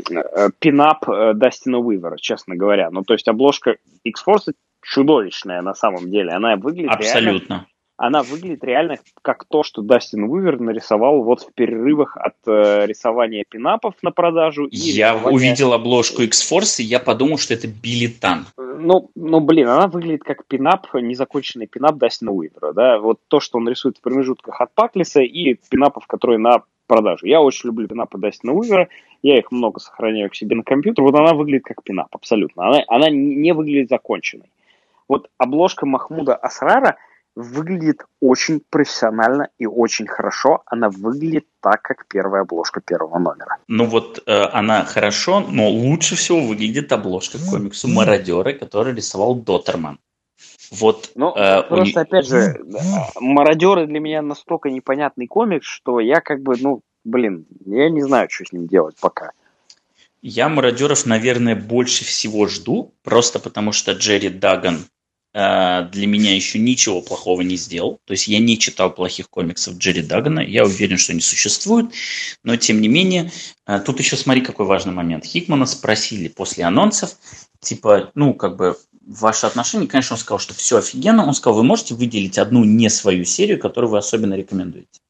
пинап 0.60 1.10
э, 1.10 1.34
Дастина 1.34 1.80
Уивера, 1.80 2.18
честно 2.18 2.56
говоря. 2.56 2.90
Ну, 2.92 3.04
то 3.04 3.14
есть 3.14 3.28
обложка 3.28 3.78
X-Force 4.04 4.54
чудовищная 4.82 5.62
на 5.62 5.74
самом 5.74 6.12
деле. 6.12 6.32
Она 6.32 6.56
выглядит 6.56 6.92
Абсолютно. 6.92 7.54
Реально, 7.54 7.68
она 8.00 8.24
выглядит 8.24 8.64
реально 8.64 8.98
как 9.22 9.44
то, 9.44 9.62
что 9.64 9.82
Дастин 9.82 10.24
Уивер 10.24 10.58
нарисовал 10.60 11.22
вот 11.22 11.42
в 11.42 11.54
перерывах 11.54 12.16
от 12.16 12.36
э, 12.48 12.86
рисования 12.86 13.44
пинапов 13.48 13.96
на 14.02 14.12
продажу. 14.12 14.68
И 14.68 14.78
я 14.78 15.14
рисования... 15.14 15.36
увидел 15.36 15.74
обложку 15.74 16.22
X-Force, 16.22 16.82
и 16.82 16.86
я 16.86 17.02
подумал, 17.02 17.38
что 17.38 17.54
это 17.54 17.68
Билетан. 17.68 18.46
Ну, 18.58 19.12
ну, 19.16 19.42
блин, 19.42 19.68
она 19.68 19.88
выглядит 19.88 20.24
как 20.24 20.46
пинап, 20.46 20.88
незаконченный 20.94 21.68
пинап 21.68 21.98
Дастина 21.98 22.32
Уивера, 22.32 22.72
да, 22.72 23.00
вот 23.00 23.20
то, 23.28 23.42
что 23.42 23.58
он 23.58 23.68
рисует 23.68 23.98
в 23.98 24.02
промежутках 24.02 24.62
от 24.62 24.74
Паклиса 24.74 25.20
и 25.20 25.56
пинапов, 25.70 26.08
которые 26.08 26.40
на 26.40 26.64
продажу. 26.90 27.26
Я 27.26 27.40
очень 27.40 27.68
люблю 27.68 27.88
пинапы 27.88 28.18
Дастина 28.18 28.52
Уивера, 28.54 28.90
я 29.22 29.38
их 29.38 29.52
много 29.52 29.80
сохраняю 29.80 30.30
к 30.30 30.36
себе 30.36 30.56
на 30.56 30.64
компьютер. 30.64 31.06
Вот 31.06 31.16
она 31.16 31.34
выглядит 31.34 31.64
как 31.64 31.84
пинап, 31.84 32.08
абсолютно. 32.12 32.68
Она, 32.68 32.84
она 32.88 33.10
не 33.10 33.54
выглядит 33.54 33.90
законченной. 33.90 34.52
Вот 35.08 35.30
обложка 35.38 35.86
Махмуда 35.86 36.36
Асрара 36.36 36.98
выглядит 37.36 38.04
очень 38.20 38.62
профессионально 38.70 39.50
и 39.58 39.66
очень 39.66 40.08
хорошо. 40.08 40.64
Она 40.66 40.90
выглядит 40.90 41.46
так, 41.62 41.82
как 41.82 42.06
первая 42.08 42.42
обложка 42.42 42.82
первого 42.82 43.18
номера. 43.20 43.58
Ну 43.68 43.86
вот 43.86 44.22
э, 44.26 44.44
она 44.54 44.84
хорошо, 44.84 45.40
но 45.40 45.70
лучше 45.70 46.16
всего 46.16 46.42
выглядит 46.42 46.92
обложка 46.92 47.38
комиксу 47.50 47.88
«Мародеры», 47.88 48.54
который 48.54 48.94
рисовал 48.94 49.36
Доттерман. 49.36 50.00
Вот, 50.72 51.12
ну, 51.16 51.34
э, 51.36 51.64
просто, 51.64 52.00
у... 52.00 52.04
опять 52.04 52.28
же, 52.28 52.64
мародеры 53.20 53.88
для 53.88 54.00
меня 54.00 54.22
настолько 54.22 54.70
непонятный 54.70 55.28
комикс, 55.28 55.66
что 55.66 56.00
я 56.00 56.22
как 56.22 56.42
бы, 56.42 56.56
ну, 56.60 56.82
блин, 57.04 57.46
я 57.66 57.90
не 57.90 58.02
знаю, 58.02 58.30
что 58.30 58.46
с 58.46 58.52
ним 58.52 58.68
делать 58.68 58.96
пока. 59.00 59.32
Я 60.22 60.50
мародеров, 60.50 61.06
наверное, 61.06 61.56
больше 61.56 62.04
всего 62.04 62.48
жду, 62.48 62.94
просто 63.04 63.40
потому 63.40 63.72
что 63.72 63.94
Джерри 63.94 64.30
Даган 64.30 64.86
э, 65.34 65.88
для 65.92 66.08
меня 66.08 66.36
еще 66.36 66.60
ничего 66.60 67.02
плохого 67.02 67.42
не 67.42 67.56
сделал. 67.56 68.02
То 68.06 68.12
есть 68.12 68.28
я 68.28 68.40
не 68.40 68.60
читал 68.60 68.94
плохих 68.94 69.30
комиксов 69.30 69.78
Джерри 69.78 70.02
Дагана, 70.02 70.42
я 70.42 70.66
уверен, 70.66 70.98
что 70.98 71.14
они 71.14 71.22
существуют, 71.22 71.94
но 72.44 72.58
тем 72.58 72.82
не 72.82 72.90
менее, 72.90 73.32
э, 73.66 73.80
тут 73.80 74.00
еще 74.00 74.18
смотри, 74.18 74.42
какой 74.42 74.66
важный 74.66 74.94
момент. 74.94 75.26
Хикмана 75.26 75.66
спросили 75.66 76.28
после 76.28 76.66
анонсов, 76.66 77.16
типа, 77.62 78.12
ну, 78.14 78.34
как 78.34 78.58
бы, 78.58 78.76
ваши 79.10 79.48
отношения, 79.48 79.88
конечно, 79.88 80.14
он 80.14 80.20
сказал, 80.20 80.40
что 80.40 80.54
все 80.54 80.78
офигенно. 80.78 81.26
Он 81.26 81.34
сказал, 81.34 81.58
вы 81.58 81.64
можете 81.64 81.96
выделить 81.96 82.38
одну 82.38 82.64
не 82.64 82.90
свою 82.90 83.26
серию, 83.26 83.60
которую 83.60 83.90
вы 83.90 83.98
особенно 83.98 84.36
рекомендуете. 84.36 85.02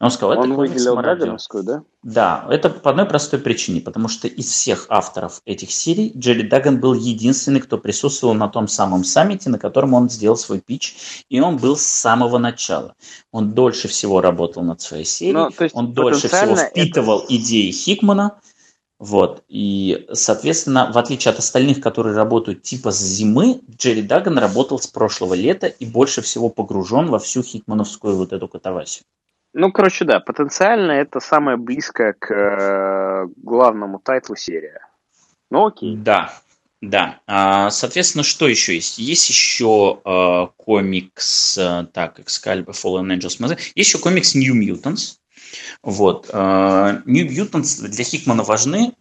Но 0.00 0.06
он 0.06 0.10
сказал, 0.12 0.32
это 0.32 0.42
он 0.42 0.54
выделил 0.54 0.94
Дагановскую, 0.96 1.64
да? 1.64 1.82
Да, 2.04 2.46
это 2.48 2.70
по 2.70 2.90
одной 2.90 3.04
простой 3.04 3.40
причине, 3.40 3.80
потому 3.80 4.08
что 4.08 4.28
из 4.28 4.46
всех 4.46 4.86
авторов 4.88 5.42
этих 5.44 5.72
серий 5.72 6.12
Джерри 6.16 6.44
Даган 6.44 6.78
был 6.78 6.94
единственный, 6.94 7.60
кто 7.60 7.76
присутствовал 7.78 8.34
на 8.34 8.48
том 8.48 8.68
самом 8.68 9.02
саммите, 9.02 9.50
на 9.50 9.58
котором 9.58 9.92
он 9.94 10.08
сделал 10.08 10.36
свой 10.36 10.60
пич, 10.60 11.24
и 11.28 11.40
он 11.40 11.56
был 11.56 11.76
с 11.76 11.82
самого 11.82 12.38
начала. 12.38 12.94
Он 13.32 13.50
дольше 13.50 13.88
всего 13.88 14.20
работал 14.20 14.62
над 14.62 14.80
своей 14.80 15.04
серией, 15.04 15.34
Но, 15.34 15.50
ну, 15.58 15.68
он 15.72 15.92
дольше 15.92 16.28
всего 16.28 16.54
впитывал 16.54 17.18
это... 17.24 17.34
идеи 17.34 17.72
Хикмана, 17.72 18.40
вот. 18.98 19.44
И, 19.48 20.06
соответственно, 20.12 20.90
в 20.92 20.98
отличие 20.98 21.32
от 21.32 21.38
остальных, 21.38 21.80
которые 21.80 22.16
работают 22.16 22.62
типа 22.62 22.90
с 22.90 23.00
зимы, 23.00 23.60
Джерри 23.70 24.02
Даган 24.02 24.38
работал 24.38 24.80
с 24.80 24.88
прошлого 24.88 25.34
лета 25.34 25.68
и 25.68 25.86
больше 25.86 26.20
всего 26.20 26.48
погружен 26.48 27.06
во 27.06 27.18
всю 27.18 27.42
хикмановскую 27.42 28.16
вот 28.16 28.32
эту 28.32 28.48
катавасию. 28.48 29.04
Ну, 29.54 29.72
короче, 29.72 30.04
да, 30.04 30.20
потенциально 30.20 30.92
это 30.92 31.20
самое 31.20 31.56
близкое 31.56 32.12
к 32.12 32.32
э, 32.32 33.26
главному 33.36 33.98
тайтлу 33.98 34.36
серия. 34.36 34.86
Ну, 35.50 35.66
окей. 35.66 35.96
Да, 35.96 36.32
да. 36.82 37.20
А, 37.26 37.70
соответственно, 37.70 38.24
что 38.24 38.46
еще 38.48 38.74
есть? 38.74 38.98
Есть 38.98 39.28
еще 39.30 40.00
э, 40.04 40.46
комикс, 40.56 41.56
э, 41.56 41.86
так, 41.92 42.18
Excalibur 42.18 42.72
Fallen 42.72 43.16
Angels. 43.16 43.58
Есть 43.74 43.94
еще 43.94 43.98
комикс 43.98 44.34
New 44.34 44.54
Mutants. 44.54 45.16
Вот. 45.82 46.28
New 46.32 47.26
Mutants 47.28 47.86
для 47.88 48.04
Хикмана 48.04 48.42
важны. 48.42 48.92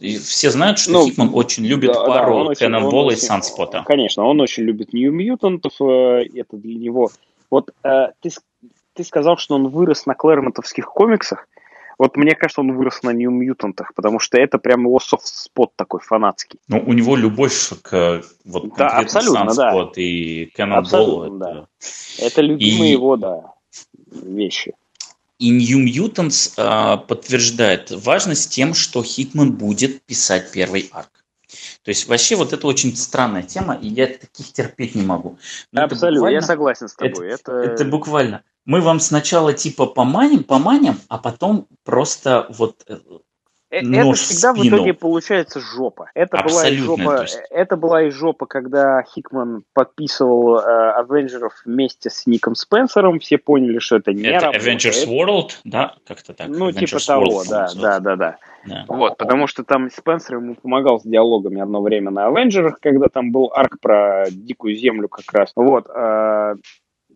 Все 0.00 0.50
знают, 0.50 0.78
что 0.78 0.92
ну, 0.92 1.06
Хикман 1.06 1.30
очень 1.32 1.64
любит 1.64 1.92
да, 1.92 2.04
пару 2.04 2.48
да, 2.48 2.54
Кэннонболла 2.54 3.12
и 3.12 3.16
Санспота. 3.16 3.84
Конечно, 3.86 4.24
он 4.24 4.40
очень 4.40 4.64
любит 4.64 4.92
New 4.92 5.12
Mutants. 5.12 6.28
Это 6.34 6.56
для 6.56 6.74
него... 6.74 7.10
Вот 7.50 7.70
ты, 8.20 8.30
ты 8.94 9.04
сказал, 9.04 9.36
что 9.36 9.54
он 9.56 9.68
вырос 9.68 10.06
на 10.06 10.14
клэрмонтовских 10.14 10.86
комиксах. 10.86 11.46
Вот 11.98 12.16
мне 12.16 12.34
кажется, 12.34 12.62
он 12.62 12.72
вырос 12.72 13.02
на 13.02 13.10
New 13.10 13.30
Мьютантах, 13.30 13.92
потому 13.94 14.20
что 14.20 14.38
это 14.38 14.56
прям 14.56 14.86
его 14.86 14.98
софт-спот 15.00 15.72
такой 15.76 16.00
фанатский. 16.00 16.58
Ну, 16.66 16.82
у 16.86 16.94
него 16.94 17.14
любовь 17.14 17.72
к 17.82 18.22
вот 18.46 18.74
да, 18.74 18.88
абсолютно, 18.88 19.52
да. 19.54 19.90
и 19.96 20.50
Cannonball. 20.56 21.26
Это... 21.26 21.36
Да. 21.36 21.66
это 22.18 22.40
любимые 22.40 22.88
и... 22.88 22.92
его, 22.92 23.16
да, 23.18 23.52
вещи. 24.12 24.72
И 25.40 25.50
New 25.50 25.84
Mutants 25.84 26.52
а, 26.56 26.98
подтверждает 26.98 27.90
важность 27.90 28.52
тем, 28.52 28.74
что 28.74 29.02
Хикман 29.02 29.52
будет 29.52 30.02
писать 30.02 30.52
первый 30.52 30.88
арк. 30.92 31.24
То 31.82 31.88
есть 31.88 32.06
вообще 32.06 32.36
вот 32.36 32.52
это 32.52 32.66
очень 32.66 32.94
странная 32.96 33.42
тема, 33.42 33.74
и 33.74 33.88
я 33.88 34.06
таких 34.06 34.52
терпеть 34.52 34.94
не 34.94 35.02
могу. 35.02 35.38
Но 35.72 35.82
Абсолютно, 35.82 36.28
я 36.28 36.42
согласен 36.42 36.88
с 36.88 36.94
тобой. 36.94 37.28
Это, 37.28 37.52
это... 37.52 37.72
это 37.72 37.84
буквально 37.84 38.44
мы 38.64 38.80
вам 38.80 39.00
сначала 39.00 39.52
типа 39.52 39.86
поманим, 39.86 40.44
поманим, 40.44 41.00
а 41.08 41.18
потом 41.18 41.66
просто 41.84 42.46
вот 42.50 42.86
э, 43.70 43.78
э, 43.78 44.00
это 44.00 44.12
всегда 44.12 44.52
в, 44.52 44.58
в 44.58 44.68
итоге 44.68 44.94
получается 44.94 45.60
жопа. 45.60 46.10
Это 46.14 46.38
Абсолютно 46.38 47.04
была 47.04 47.22
и 47.22 47.26
жопа. 47.26 47.26
Это 47.50 47.76
была 47.76 48.02
и 48.02 48.10
жопа, 48.10 48.46
когда 48.46 49.02
Хикман 49.02 49.64
подписывал 49.74 50.58
э, 50.58 50.94
Avengers 51.00 51.50
вместе 51.64 52.10
с 52.10 52.26
Ником 52.26 52.54
Спенсером. 52.54 53.18
Все 53.18 53.38
поняли, 53.38 53.78
что 53.78 53.96
это 53.96 54.12
не 54.12 54.24
это 54.24 54.46
работает. 54.46 54.84
Avengers 54.84 55.08
World, 55.08 55.50
да, 55.64 55.94
как-то 56.06 56.34
так. 56.34 56.48
Ну 56.48 56.70
Avengers 56.70 56.86
типа 56.86 57.06
того, 57.06 57.42
да, 57.48 57.68
да, 57.74 58.00
да, 58.00 58.16
да, 58.16 58.36
да. 58.66 58.84
Вот, 58.88 59.16
потому 59.16 59.46
что 59.46 59.64
там 59.64 59.90
Спенсер 59.90 60.36
ему 60.36 60.54
помогал 60.54 61.00
с 61.00 61.04
диалогами 61.04 61.60
одно 61.60 61.80
время 61.80 62.10
на 62.10 62.28
Avengers, 62.28 62.74
когда 62.80 63.08
там 63.08 63.32
был 63.32 63.50
арк 63.54 63.80
про 63.80 64.26
дикую 64.30 64.74
землю 64.74 65.08
как 65.08 65.32
раз. 65.32 65.52
Вот. 65.54 65.88
Э, 65.88 66.54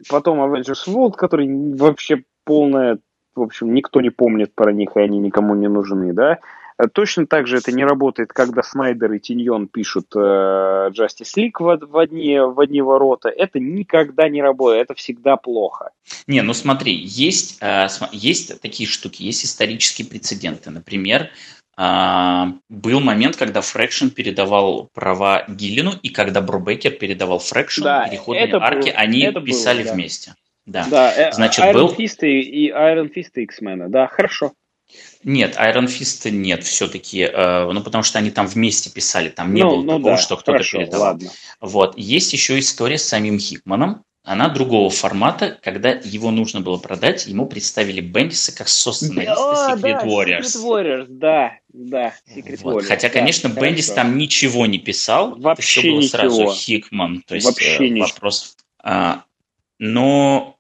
Потом 0.09 0.41
Avengers 0.41 0.87
World, 0.89 1.13
который 1.13 1.49
вообще 1.77 2.25
полная, 2.45 2.99
в 3.35 3.43
общем, 3.43 3.75
никто 3.75 4.01
не 4.01 4.11
помнит 4.11 4.55
про 4.55 4.73
них, 4.73 4.97
и 4.97 5.01
они 5.01 5.19
никому 5.19 5.55
не 5.55 5.69
нужны, 5.69 6.13
да. 6.13 6.39
Э, 6.79 6.89
точно 6.93 7.27
так 7.27 7.47
же 7.47 7.59
это 7.59 7.73
не 7.73 7.85
работает, 7.85 8.33
когда 8.33 8.63
Снайдер 8.63 9.13
и 9.13 9.21
Тайнион 9.21 9.69
пишут 9.69 10.07
э, 10.15 10.19
Justice 10.19 11.35
League 11.37 11.59
в, 11.59 11.87
в, 11.87 11.99
одни, 11.99 12.39
в 12.39 12.59
одни 12.61 12.83
ворота. 12.83 13.29
Это 13.29 13.61
никогда 13.61 14.29
не 14.29 14.43
работает, 14.43 14.85
это 14.85 14.95
всегда 14.95 15.37
плохо. 15.37 15.91
Не, 16.27 16.43
ну 16.43 16.53
смотри, 16.53 16.95
есть, 16.95 17.59
э, 17.61 17.87
есть 18.13 18.61
такие 18.61 18.89
штуки, 18.89 19.23
есть 19.23 19.45
исторические 19.45 20.09
прецеденты. 20.09 20.71
Например, 20.71 21.31
а, 21.77 22.53
был 22.69 23.01
момент, 23.01 23.37
когда 23.37 23.61
Фрэкшн 23.61 24.09
передавал 24.09 24.89
права 24.95 25.45
Гиллину, 25.49 25.93
и 26.03 26.09
когда 26.09 26.41
Брубекер 26.41 26.93
передавал 26.93 27.41
Фрэкшн 27.41 27.83
да, 27.83 28.09
переходные 28.09 28.55
арки, 28.55 28.91
был, 28.91 28.97
они 28.97 29.33
писали 29.45 29.83
было, 29.83 29.89
да. 29.89 29.95
вместе. 29.95 30.35
Да, 30.67 30.87
да 30.91 31.13
э, 31.13 31.33
Значит, 31.33 31.65
Iron 31.65 31.73
был... 31.73 31.95
Fist 31.95 32.19
и, 32.23 32.41
и 32.41 32.71
Iron 32.71 33.13
Fist 33.15 33.33
и 33.35 33.43
X-Men, 33.43 33.89
да, 33.89 34.07
хорошо. 34.07 34.53
Нет, 35.23 35.57
Iron 35.57 35.87
Fist 35.87 36.31
нет, 36.31 36.65
все-таки, 36.65 37.21
э, 37.23 37.71
ну 37.71 37.83
потому 37.83 38.03
что 38.03 38.19
они 38.19 38.31
там 38.31 38.47
вместе 38.47 38.91
писали, 38.91 39.29
там 39.29 39.55
не 39.55 39.63
ну, 39.63 39.71
было 39.71 39.83
ну, 39.83 39.89
такого, 39.97 40.11
да, 40.13 40.17
что 40.19 40.37
кто-то 40.37 40.63
передавал. 40.63 41.13
Ладно. 41.13 41.31
Вот, 41.61 41.99
есть 41.99 42.33
еще 42.33 42.59
история 42.59 42.99
с 42.99 43.05
самим 43.05 43.39
Хикманом, 43.39 44.05
она 44.23 44.49
другого 44.49 44.89
формата, 44.89 45.59
когда 45.63 45.91
его 45.91 46.31
нужно 46.31 46.63
было 46.63 46.79
продать, 46.79 47.27
ему 47.27 47.47
представили 47.47 48.01
Бендиса 48.01 48.57
как 48.57 48.69
сосценариста 48.69 49.75
Secret 49.77 49.81
да, 49.83 50.05
Warriors. 50.07 50.41
Secret 50.41 50.65
Warriors, 50.65 51.07
да, 51.09 51.53
да, 51.69 52.15
Secret 52.35 52.61
вот. 52.63 52.77
Warriors. 52.83 52.87
Хотя, 52.87 53.11
конечно, 53.11 53.51
да, 53.51 53.61
Бендис 53.61 53.89
хорошо. 53.89 54.03
там 54.03 54.19
ничего 54.19 54.65
не 54.65 54.79
писал, 54.79 55.37
Вообще 55.37 55.51
это 55.51 55.63
все 55.63 55.91
было 55.91 56.01
ничего. 56.01 56.09
сразу 56.09 56.53
Хикман, 56.55 57.23
то 57.27 57.35
есть 57.35 57.47
Вообще 57.47 57.89
э, 57.89 58.01
вопрос. 58.01 58.57
А, 58.83 59.25
но 59.79 60.54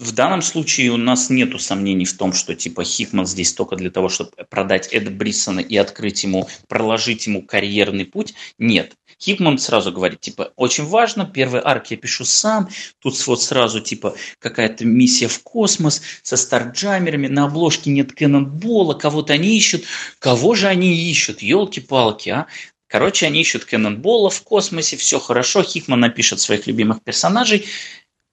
в 0.00 0.12
данном 0.12 0.40
случае 0.40 0.90
у 0.90 0.96
нас 0.96 1.28
нету 1.28 1.58
сомнений 1.58 2.06
в 2.06 2.16
том, 2.16 2.32
что 2.32 2.54
типа 2.54 2.84
Хикман 2.84 3.26
здесь 3.26 3.52
только 3.52 3.76
для 3.76 3.90
того, 3.90 4.08
чтобы 4.08 4.30
продать 4.48 4.88
Эда 4.92 5.10
Бриссона 5.10 5.60
и 5.60 5.76
открыть 5.76 6.24
ему, 6.24 6.48
проложить 6.68 7.26
ему 7.26 7.42
карьерный 7.42 8.06
путь. 8.06 8.34
Нет. 8.58 8.96
Хикман 9.20 9.58
сразу 9.58 9.92
говорит, 9.92 10.20
типа, 10.20 10.54
очень 10.56 10.86
важно, 10.86 11.26
первый 11.26 11.60
арк 11.60 11.88
я 11.88 11.98
пишу 11.98 12.24
сам, 12.24 12.70
тут 13.00 13.26
вот 13.26 13.42
сразу, 13.42 13.80
типа, 13.80 14.14
какая-то 14.38 14.86
миссия 14.86 15.28
в 15.28 15.42
космос 15.42 16.00
со 16.22 16.38
старджамерами, 16.38 17.26
на 17.26 17.44
обложке 17.44 17.90
нет 17.90 18.12
Кэннонбола, 18.12 18.94
кого-то 18.94 19.34
они 19.34 19.54
ищут. 19.58 19.84
Кого 20.18 20.54
же 20.54 20.68
они 20.68 21.10
ищут? 21.10 21.42
Елки-палки, 21.42 22.30
а? 22.30 22.46
Короче, 22.90 23.26
они 23.26 23.42
ищут 23.42 23.66
Кэннонбола 23.66 24.30
в 24.30 24.42
космосе, 24.42 24.96
все 24.96 25.20
хорошо, 25.20 25.62
Хикман 25.62 26.00
напишет 26.00 26.40
своих 26.40 26.66
любимых 26.66 27.02
персонажей, 27.02 27.66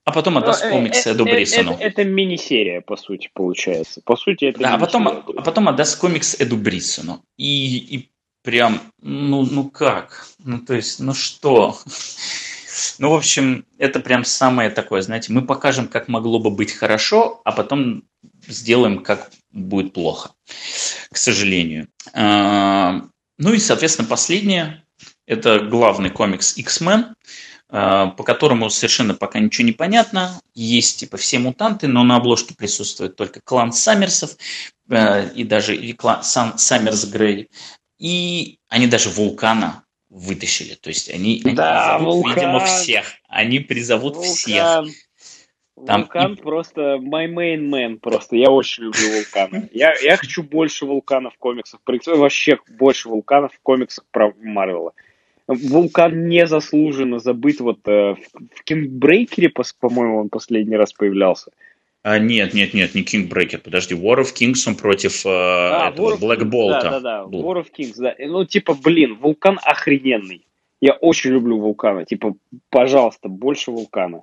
а 0.08 0.12
потом 0.12 0.38
отдаст 0.38 0.64
ну, 0.64 0.70
комикс 0.70 1.06
Эду 1.06 1.24
Брисону. 1.26 1.72
Это, 1.72 1.82
это, 1.82 2.00
это 2.00 2.04
мини-серия, 2.04 2.80
по 2.80 2.96
сути, 2.96 3.28
получается. 3.34 4.00
По 4.02 4.16
сути, 4.16 4.46
это 4.46 4.60
Да, 4.60 4.74
а 4.74 4.78
потом, 4.78 5.06
а 5.06 5.42
потом 5.42 5.68
отдаст 5.68 5.98
комикс 5.98 6.34
Эду 6.40 6.56
Брисону. 6.56 7.22
И, 7.36 7.76
и 7.76 8.10
прям, 8.42 8.80
ну, 9.02 9.44
ну 9.44 9.68
как? 9.68 10.26
Ну, 10.42 10.60
то 10.60 10.74
есть, 10.74 11.00
ну 11.00 11.12
что? 11.12 11.76
Ну, 13.00 13.10
в 13.10 13.14
общем, 13.14 13.64
это 13.78 13.98
прям 13.98 14.24
самое 14.24 14.70
такое, 14.70 15.02
знаете, 15.02 15.32
мы 15.32 15.42
покажем, 15.44 15.88
как 15.88 16.06
могло 16.06 16.38
бы 16.38 16.50
быть 16.50 16.72
хорошо, 16.72 17.40
а 17.44 17.50
потом 17.50 18.04
сделаем, 18.46 19.02
как 19.02 19.30
будет 19.50 19.92
плохо, 19.92 20.30
к 21.10 21.16
сожалению. 21.16 21.88
А, 22.12 23.02
ну 23.36 23.52
и, 23.52 23.58
соответственно, 23.58 24.06
последнее, 24.06 24.84
это 25.26 25.58
главный 25.58 26.10
комикс 26.10 26.56
X-Men, 26.56 27.14
по 27.70 28.24
которому 28.24 28.70
совершенно 28.70 29.14
пока 29.14 29.38
ничего 29.40 29.66
не 29.66 29.72
понятно. 29.72 30.40
Есть 30.54 31.00
типа 31.00 31.18
все 31.18 31.38
мутанты, 31.38 31.86
но 31.86 32.02
на 32.02 32.16
обложке 32.16 32.54
присутствует 32.54 33.16
только 33.16 33.40
клан 33.42 33.72
Саммерсов 33.72 34.36
э, 34.88 35.30
и 35.34 35.44
даже 35.44 35.76
и 35.76 35.92
клан 35.92 36.22
Сан, 36.22 36.56
Саммерс 36.56 37.04
Грей. 37.04 37.50
И 37.98 38.58
они 38.68 38.86
даже 38.86 39.10
вулкана 39.10 39.84
вытащили. 40.08 40.74
То 40.74 40.88
есть 40.88 41.10
они, 41.10 41.42
они 41.44 41.54
да, 41.54 41.98
призовут, 41.98 42.14
вулкан. 42.14 42.34
видимо, 42.34 42.60
всех. 42.64 43.04
Они 43.28 43.58
призовут 43.60 44.14
вулкан. 44.14 44.34
всех. 44.34 44.84
Там 45.86 46.00
вулкан 46.02 46.32
и... 46.32 46.36
просто 46.40 46.80
my 46.96 47.26
main 47.26 47.68
man 47.68 47.98
просто. 47.98 48.36
Я 48.36 48.50
очень 48.50 48.84
люблю 48.84 49.10
вулкана. 49.12 49.68
Я, 49.72 49.94
я 50.00 50.16
хочу 50.16 50.42
больше 50.42 50.86
вулканов 50.86 51.34
в 51.34 51.38
комиксах. 51.38 51.80
Вообще 51.84 52.58
больше 52.78 53.08
вулканов 53.08 53.52
в 53.52 53.60
комиксах 53.62 54.04
про 54.10 54.32
Марвела. 54.38 54.92
Вулкан 55.48 56.28
незаслуженно 56.28 57.18
забыт. 57.18 57.60
Вот 57.60 57.80
э, 57.86 58.14
в 58.54 58.64
Кингбрейкере, 58.64 59.50
по-моему, 59.80 60.18
он 60.18 60.28
последний 60.28 60.76
раз 60.76 60.92
появлялся. 60.92 61.50
А, 62.02 62.18
нет, 62.18 62.54
нет, 62.54 62.74
нет, 62.74 62.94
не 62.94 63.02
Кингбрейкер, 63.02 63.60
подожди, 63.60 63.94
War 63.94 64.20
of 64.20 64.32
Kings 64.34 64.62
он 64.66 64.76
против 64.76 65.26
э, 65.26 65.28
а, 65.28 65.90
этого 65.90 66.16
Black 66.16 66.42
Bolt. 66.42 66.70
Да, 66.70 66.82
да, 66.82 67.00
да, 67.00 67.22
War 67.24 67.62
of 67.62 67.66
Kings, 67.76 67.94
да. 67.96 68.14
Ну, 68.18 68.44
типа, 68.44 68.74
блин, 68.74 69.16
вулкан 69.16 69.58
охрененный. 69.64 70.46
Я 70.80 70.92
очень 70.92 71.30
люблю 71.32 71.58
вулкана. 71.58 72.04
Типа, 72.04 72.36
пожалуйста, 72.70 73.28
больше 73.28 73.72
вулкана. 73.72 74.22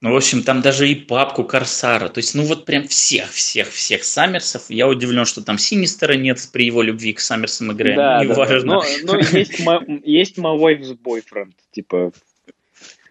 Ну, 0.00 0.12
в 0.12 0.16
общем, 0.16 0.42
там 0.42 0.60
даже 0.60 0.88
и 0.88 0.94
папку 0.94 1.44
Корсара. 1.44 2.08
То 2.08 2.18
есть, 2.18 2.34
ну 2.34 2.42
вот 2.42 2.66
прям 2.66 2.86
всех, 2.86 3.30
всех, 3.30 3.70
всех 3.70 4.04
Саммерсов. 4.04 4.64
Я 4.68 4.86
удивлен, 4.88 5.24
что 5.24 5.42
там 5.42 5.58
Синистера 5.58 6.14
нет 6.14 6.38
при 6.52 6.66
его 6.66 6.82
любви 6.82 7.14
к 7.14 7.20
Саммерсам 7.20 7.72
и. 7.72 7.96
Да, 7.96 8.24
да, 8.24 8.46
да. 8.46 8.60
Но, 8.62 8.84
но 9.04 9.18
есть, 9.18 9.58
есть 10.04 10.38
My 10.38 10.58
Wife's 10.58 10.96
Boyfriend. 11.02 11.52
Типа, 11.72 12.12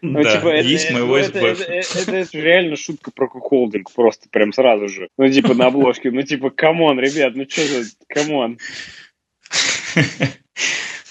ну, 0.04 0.22
да, 0.22 0.36
типа, 0.36 0.56
есть 0.58 0.86
это, 0.90 1.06
мой 1.06 1.22
это, 1.22 1.40
это, 1.40 1.64
это, 1.64 2.00
это, 2.00 2.12
это 2.12 2.38
реально 2.38 2.76
шутка 2.76 3.10
про 3.10 3.30
куколдинг, 3.30 3.90
просто 3.94 4.28
прям 4.30 4.52
сразу 4.52 4.90
же. 4.90 5.08
Ну, 5.18 5.30
типа, 5.30 5.54
на 5.54 5.68
обложке. 5.68 6.12
Ну, 6.12 6.22
типа, 6.24 6.50
come 6.50 6.78
on, 6.78 7.00
ребят, 7.00 7.36
ну 7.36 7.46
что 7.50 7.66
за, 7.66 7.90
come 8.08 8.37
on. 8.37 8.60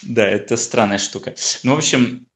Да, 0.03 0.29
это 0.29 0.57
странная 0.57 0.99
штука. 0.99 1.35
Ну, 1.63 1.77
в 1.77 1.79
общем, 1.79 2.27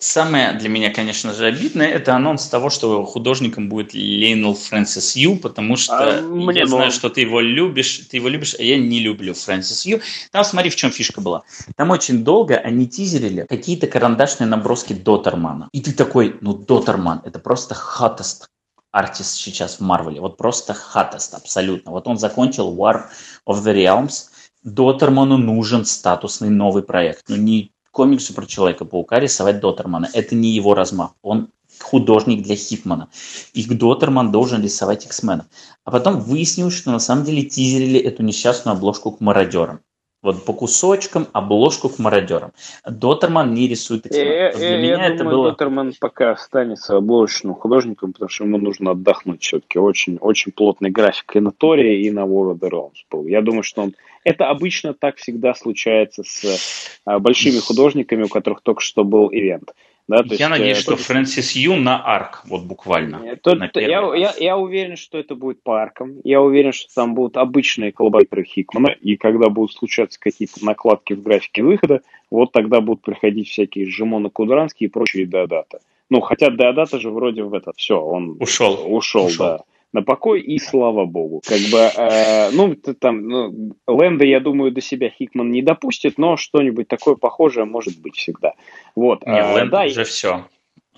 Самое 0.00 0.52
для 0.52 0.68
меня, 0.68 0.92
конечно 0.92 1.34
же, 1.34 1.46
обидное, 1.46 1.88
это 1.88 2.14
анонс 2.14 2.46
того, 2.46 2.70
что 2.70 3.04
художником 3.04 3.68
будет 3.68 3.94
Лейнел 3.94 4.54
Фрэнсис 4.54 5.16
Ю, 5.16 5.36
потому 5.36 5.76
что 5.76 6.18
а, 6.18 6.22
мне 6.22 6.60
я 6.60 6.64
но... 6.66 6.76
знаю, 6.76 6.90
что 6.92 7.10
ты 7.10 7.22
его 7.22 7.40
любишь, 7.40 8.06
ты 8.08 8.18
его 8.18 8.28
любишь, 8.28 8.54
а 8.58 8.62
я 8.62 8.78
не 8.78 9.00
люблю 9.00 9.34
Фрэнсис 9.34 9.86
Ю. 9.86 10.00
Там 10.30 10.44
смотри, 10.44 10.70
в 10.70 10.76
чем 10.76 10.92
фишка 10.92 11.20
была. 11.20 11.42
Там 11.76 11.90
очень 11.90 12.22
долго 12.22 12.56
они 12.56 12.86
тизерили 12.86 13.46
какие-то 13.48 13.88
карандашные 13.88 14.46
наброски 14.46 14.92
Дотермана. 14.92 15.68
И 15.72 15.80
ты 15.80 15.92
такой, 15.92 16.36
ну, 16.40 16.54
Дотерман, 16.54 17.22
это 17.24 17.40
просто 17.40 17.74
hottest 17.74 18.46
артист 18.92 19.34
сейчас 19.34 19.76
в 19.76 19.80
Марвеле. 19.80 20.20
Вот 20.20 20.36
просто 20.36 20.76
hottest, 20.94 21.34
абсолютно. 21.34 21.90
Вот 21.90 22.06
он 22.06 22.18
закончил 22.18 22.74
War 22.74 23.06
of 23.48 23.62
the 23.64 23.74
Realms, 23.74 24.28
Дотерману 24.62 25.38
нужен 25.38 25.84
статусный 25.84 26.50
новый 26.50 26.82
проект. 26.82 27.24
Ну, 27.28 27.36
не 27.36 27.72
комиксы 27.90 28.34
про 28.34 28.46
Человека-паука 28.46 29.20
рисовать 29.20 29.60
Дотермана. 29.60 30.08
Это 30.12 30.34
не 30.34 30.50
его 30.50 30.74
размах. 30.74 31.12
Он 31.22 31.48
художник 31.80 32.42
для 32.42 32.56
Хикмана. 32.56 33.08
И 33.54 33.64
Дотерман 33.64 34.32
должен 34.32 34.62
рисовать 34.62 35.06
X-менов. 35.06 35.46
А 35.84 35.90
потом 35.90 36.20
выяснилось, 36.20 36.74
что 36.74 36.90
на 36.90 36.98
самом 36.98 37.24
деле 37.24 37.42
тизерили 37.42 38.00
эту 38.00 38.22
несчастную 38.22 38.76
обложку 38.76 39.12
к 39.12 39.20
мародерам. 39.20 39.80
Вот 40.20 40.44
по 40.44 40.52
кусочкам 40.52 41.28
обложку 41.32 41.88
к 41.88 42.00
мародерам. 42.00 42.52
Дотерман 42.84 43.54
не 43.54 43.68
рисует 43.68 44.06
X-Men. 44.06 44.18
Я, 44.18 44.52
Для 44.52 44.70
я, 44.70 44.78
меня 44.78 45.06
я 45.06 45.14
это 45.14 45.18
думаю, 45.18 45.36
было... 45.36 45.50
Дотерман 45.50 45.94
пока 46.00 46.32
останется 46.32 46.96
обложечным 46.96 47.54
художником, 47.54 48.12
потому 48.12 48.28
что 48.28 48.44
ему 48.44 48.58
нужно 48.58 48.90
отдохнуть 48.90 49.42
все-таки. 49.42 49.78
Очень, 49.78 50.16
очень 50.20 50.50
плотный 50.50 50.90
график 50.90 51.36
и 51.36 51.40
на 51.40 51.52
Торе, 51.52 52.02
и 52.02 52.10
на 52.10 52.20
War 52.20 52.52
of 52.52 52.58
the 52.58 52.68
Realms 52.68 53.04
был. 53.10 53.26
Я 53.26 53.42
думаю, 53.42 53.62
что 53.62 53.82
он... 53.82 53.94
Это 54.24 54.48
обычно 54.48 54.94
так 54.94 55.16
всегда 55.16 55.54
случается 55.54 56.22
с 56.24 57.00
а, 57.04 57.18
большими 57.18 57.58
художниками, 57.58 58.24
у 58.24 58.28
которых 58.28 58.60
только 58.62 58.80
что 58.80 59.04
был 59.04 59.28
ивент. 59.30 59.72
Да, 60.08 60.22
я 60.24 60.30
есть, 60.30 60.48
надеюсь, 60.48 60.78
э, 60.78 60.80
что 60.80 60.96
Фрэнсис 60.96 61.52
Ю 61.52 61.76
на 61.76 62.02
арк, 62.02 62.42
вот 62.46 62.62
буквально. 62.62 63.36
Тот, 63.42 63.58
я, 63.76 64.14
я, 64.14 64.34
я 64.38 64.56
уверен, 64.56 64.96
что 64.96 65.18
это 65.18 65.34
будет 65.34 65.62
по 65.62 65.82
аркам. 65.82 66.14
Я 66.24 66.40
уверен, 66.40 66.72
что 66.72 66.92
там 66.94 67.14
будут 67.14 67.36
обычные 67.36 67.92
коллабораторы 67.92 68.44
Хикмана. 68.44 68.88
И 68.88 69.16
когда 69.16 69.50
будут 69.50 69.72
случаться 69.72 70.18
какие-то 70.18 70.64
накладки 70.64 71.12
в 71.12 71.22
графике 71.22 71.62
выхода, 71.62 72.00
вот 72.30 72.52
тогда 72.52 72.80
будут 72.80 73.02
приходить 73.02 73.48
всякие 73.48 73.90
Жимона 73.90 74.30
Кудранские 74.30 74.88
и 74.88 74.90
прочие 74.90 75.26
Деодата. 75.26 75.80
Ну, 76.08 76.22
хотя 76.22 76.50
Деодата 76.50 76.98
же 76.98 77.10
вроде 77.10 77.42
в 77.42 77.52
этот, 77.52 77.76
все, 77.76 78.00
он 78.00 78.38
ушел, 78.40 78.82
ушел, 78.86 79.26
ушел. 79.26 79.58
да 79.58 79.64
на 79.92 80.02
покой, 80.02 80.40
и 80.40 80.58
слава 80.58 81.06
богу. 81.06 81.42
Как 81.46 81.60
бы, 81.70 81.78
э, 81.78 82.50
ну, 82.50 82.74
там, 82.74 83.26
ну, 83.26 83.72
Лэнда, 83.86 84.24
я 84.24 84.40
думаю, 84.40 84.70
до 84.70 84.80
себя 84.80 85.10
Хикман 85.10 85.50
не 85.50 85.62
допустит, 85.62 86.18
но 86.18 86.36
что-нибудь 86.36 86.88
такое 86.88 87.14
похожее 87.14 87.64
может 87.64 87.98
быть 88.00 88.16
всегда. 88.16 88.52
Вот. 88.94 89.26
Не, 89.26 89.38
э, 89.38 89.54
Лэнд 89.54 89.70
да, 89.70 89.84
уже 89.84 90.02
и... 90.02 90.04
все. 90.04 90.44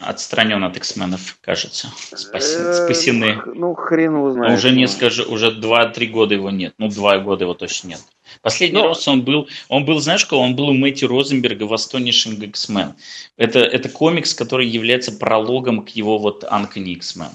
Отстранен 0.01 0.65
от 0.65 0.79
X-менов, 0.79 1.37
кажется. 1.43 1.89
Спаси... 2.17 2.57
Э, 2.59 2.73
спасены. 2.73 3.43
Ну, 3.55 3.75
хрен 3.75 4.17
его 4.17 4.31
знает. 4.31 4.59
Уже 4.59 4.71
несколько, 4.71 5.31
уже 5.31 5.51
2-3 5.51 6.07
года 6.07 6.35
его 6.35 6.51
нет. 6.51 6.73
Ну, 6.79 6.89
2 6.89 7.19
года 7.19 7.45
его 7.45 7.53
точно 7.53 7.89
нет. 7.89 8.01
Последний 8.41 8.81
Но... 8.81 8.89
раз 8.89 9.07
он 9.07 9.23
был, 9.23 9.49
он 9.69 9.85
был, 9.85 10.01
знаешь, 10.01 10.23
что 10.23 10.41
он 10.41 10.57
был 10.57 10.71
у 10.71 10.73
Мэтти 10.73 11.05
Розенберга 11.05 11.65
в 11.65 11.75
Astonishing 11.75 12.43
X-Men. 12.47 12.95
Это, 13.37 13.59
это 13.59 13.91
комикс, 13.91 14.33
который 14.33 14.67
является 14.67 15.13
прологом 15.13 15.85
к 15.85 15.91
его 15.91 16.17
вот 16.17 16.45
Uncanny 16.45 16.95
X-Men. 16.95 17.33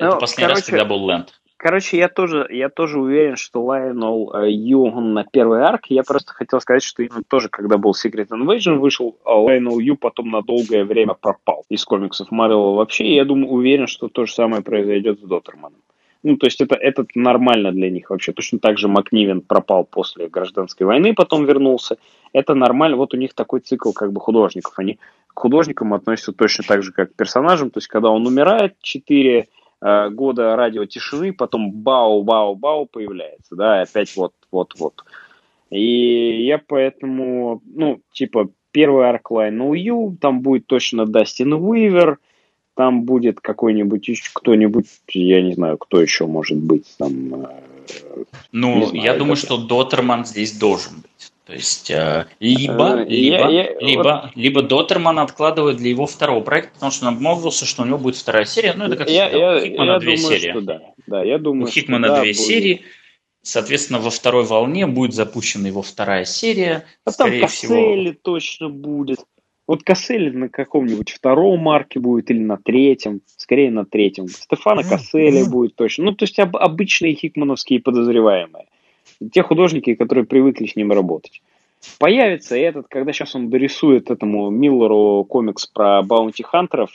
Это 0.00 0.14
ну, 0.14 0.20
последний 0.20 0.44
короче, 0.44 0.60
раз, 0.60 0.70
когда 0.70 0.84
был 0.86 1.04
Лэнд. 1.04 1.40
Короче, 1.58 1.98
я 1.98 2.08
тоже, 2.08 2.46
я 2.48 2.70
тоже 2.70 2.98
уверен, 2.98 3.36
что 3.36 3.62
Лайонел 3.62 4.32
э, 4.34 4.50
Ю 4.50 4.86
он 4.86 5.12
на 5.12 5.24
первый 5.24 5.62
арк. 5.62 5.86
Я 5.88 6.04
просто 6.04 6.32
хотел 6.32 6.58
сказать, 6.62 6.82
что 6.82 7.02
именно 7.02 7.22
тоже, 7.22 7.50
когда 7.50 7.76
был 7.76 7.90
Secret 7.90 8.28
Invasion 8.28 8.78
вышел, 8.78 9.18
а 9.24 9.38
Лайонел 9.38 9.78
Ю 9.78 9.96
потом 9.96 10.30
на 10.30 10.40
долгое 10.40 10.84
время 10.84 11.12
пропал 11.12 11.66
из 11.68 11.84
комиксов 11.84 12.30
Марвел 12.30 12.72
вообще. 12.72 13.04
И 13.04 13.14
я 13.14 13.26
думаю, 13.26 13.50
уверен, 13.50 13.86
что 13.86 14.08
то 14.08 14.24
же 14.24 14.32
самое 14.32 14.62
произойдет 14.62 15.20
с 15.20 15.22
Доттерманом. 15.22 15.80
Ну, 16.22 16.38
то 16.38 16.46
есть 16.46 16.62
это, 16.62 16.76
это 16.76 17.04
нормально 17.14 17.72
для 17.72 17.90
них 17.90 18.08
вообще. 18.08 18.32
Точно 18.32 18.58
так 18.58 18.78
же 18.78 18.88
Макнивен 18.88 19.42
пропал 19.42 19.84
после 19.84 20.28
гражданской 20.28 20.86
войны, 20.86 21.12
потом 21.12 21.44
вернулся. 21.44 21.98
Это 22.32 22.54
нормально. 22.54 22.96
Вот 22.96 23.12
у 23.12 23.18
них 23.18 23.34
такой 23.34 23.60
цикл 23.60 23.92
как 23.92 24.12
бы 24.12 24.20
художников. 24.20 24.78
Они 24.78 24.98
к 25.26 25.38
художникам 25.38 25.92
относятся 25.92 26.32
точно 26.32 26.64
так 26.66 26.82
же, 26.82 26.92
как 26.92 27.12
к 27.12 27.16
персонажам. 27.16 27.68
То 27.68 27.78
есть 27.78 27.88
когда 27.88 28.08
он 28.08 28.26
умирает, 28.26 28.76
четыре 28.80 29.48
Э, 29.82 30.10
года 30.10 30.56
радио 30.56 30.84
тишины, 30.84 31.32
потом 31.32 31.72
бау-бау-бау 31.72 32.86
появляется, 32.86 33.56
да, 33.56 33.82
опять 33.82 34.14
вот-вот-вот. 34.14 35.04
И 35.70 36.44
я 36.44 36.58
поэтому, 36.58 37.62
ну, 37.64 38.00
типа, 38.12 38.50
первый 38.72 39.08
арклайн 39.08 39.72
Ю, 39.72 40.16
там 40.20 40.40
будет 40.40 40.66
точно 40.66 41.06
Дастин 41.06 41.54
Уивер, 41.54 42.18
там 42.74 43.04
будет 43.04 43.40
какой-нибудь 43.40 44.22
кто-нибудь, 44.34 44.86
я 45.08 45.42
не 45.42 45.54
знаю, 45.54 45.78
кто 45.78 46.00
еще 46.00 46.26
может 46.26 46.58
быть 46.58 46.94
там. 46.98 47.34
Э, 47.34 48.24
ну, 48.52 48.84
знаю, 48.84 49.04
я 49.04 49.14
думаю, 49.14 49.36
что 49.36 49.56
Дотерман 49.56 50.26
здесь 50.26 50.58
должен 50.58 51.00
быть. 51.00 51.29
То 51.50 51.56
есть 51.56 51.90
э, 51.90 52.26
либо, 52.38 53.00
э, 53.00 53.04
либо, 53.06 53.36
я, 53.36 53.48
я, 53.48 53.78
либо, 53.80 54.22
вот... 54.22 54.36
либо 54.36 54.62
Дотерман 54.62 55.18
откладывает 55.18 55.78
для 55.78 55.90
его 55.90 56.06
второго 56.06 56.42
проекта, 56.42 56.74
потому 56.74 56.92
что 56.92 57.08
он 57.08 57.14
обмолвился, 57.14 57.66
что 57.66 57.82
у 57.82 57.86
него 57.86 57.98
будет 57.98 58.14
вторая 58.14 58.44
серия. 58.44 58.72
Ну, 58.76 58.84
это 58.84 58.94
как 58.94 59.10
я, 59.10 59.28
всегда. 59.28 59.56
Я, 59.56 59.56
у 59.56 59.60
Хикмана 59.64 59.90
я 59.90 59.98
две 59.98 60.16
думаю, 60.16 60.38
серии. 60.38 60.50
Что 60.52 60.60
да. 60.60 60.80
Да, 61.08 61.24
я 61.24 61.38
думаю, 61.38 61.64
у 61.64 61.68
Хикмана 61.68 62.06
что, 62.06 62.20
две 62.20 62.32
да, 62.32 62.38
серии. 62.38 62.74
Будет. 62.74 62.86
Соответственно, 63.42 63.98
во 63.98 64.10
второй 64.10 64.44
волне 64.44 64.86
будет 64.86 65.12
запущена 65.12 65.66
его 65.66 65.82
вторая 65.82 66.24
серия. 66.24 66.84
А 67.04 67.10
там 67.10 67.30
Касселли 67.40 68.10
всего... 68.10 68.18
точно 68.22 68.68
будет. 68.68 69.18
Вот 69.66 69.82
Касселли 69.82 70.30
на 70.30 70.48
каком-нибудь 70.48 71.10
втором 71.10 71.58
марке 71.58 71.98
будет 71.98 72.30
или 72.30 72.38
на 72.38 72.58
третьем, 72.58 73.22
скорее 73.26 73.72
на 73.72 73.84
третьем. 73.84 74.28
Стефана 74.28 74.84
Касселли 74.84 75.42
будет 75.50 75.74
точно. 75.74 76.04
Ну, 76.04 76.12
то 76.12 76.22
есть 76.22 76.38
об, 76.38 76.56
обычные 76.56 77.16
хикмановские 77.16 77.80
подозреваемые 77.80 78.66
те 79.32 79.42
художники, 79.42 79.94
которые 79.94 80.24
привыкли 80.24 80.66
с 80.66 80.76
ним 80.76 80.92
работать. 80.92 81.42
Появится 81.98 82.56
этот, 82.56 82.88
когда 82.88 83.12
сейчас 83.12 83.34
он 83.34 83.48
дорисует 83.48 84.10
этому 84.10 84.50
Миллеру 84.50 85.24
комикс 85.24 85.66
про 85.66 86.02
баунти 86.02 86.42
хантеров, 86.42 86.90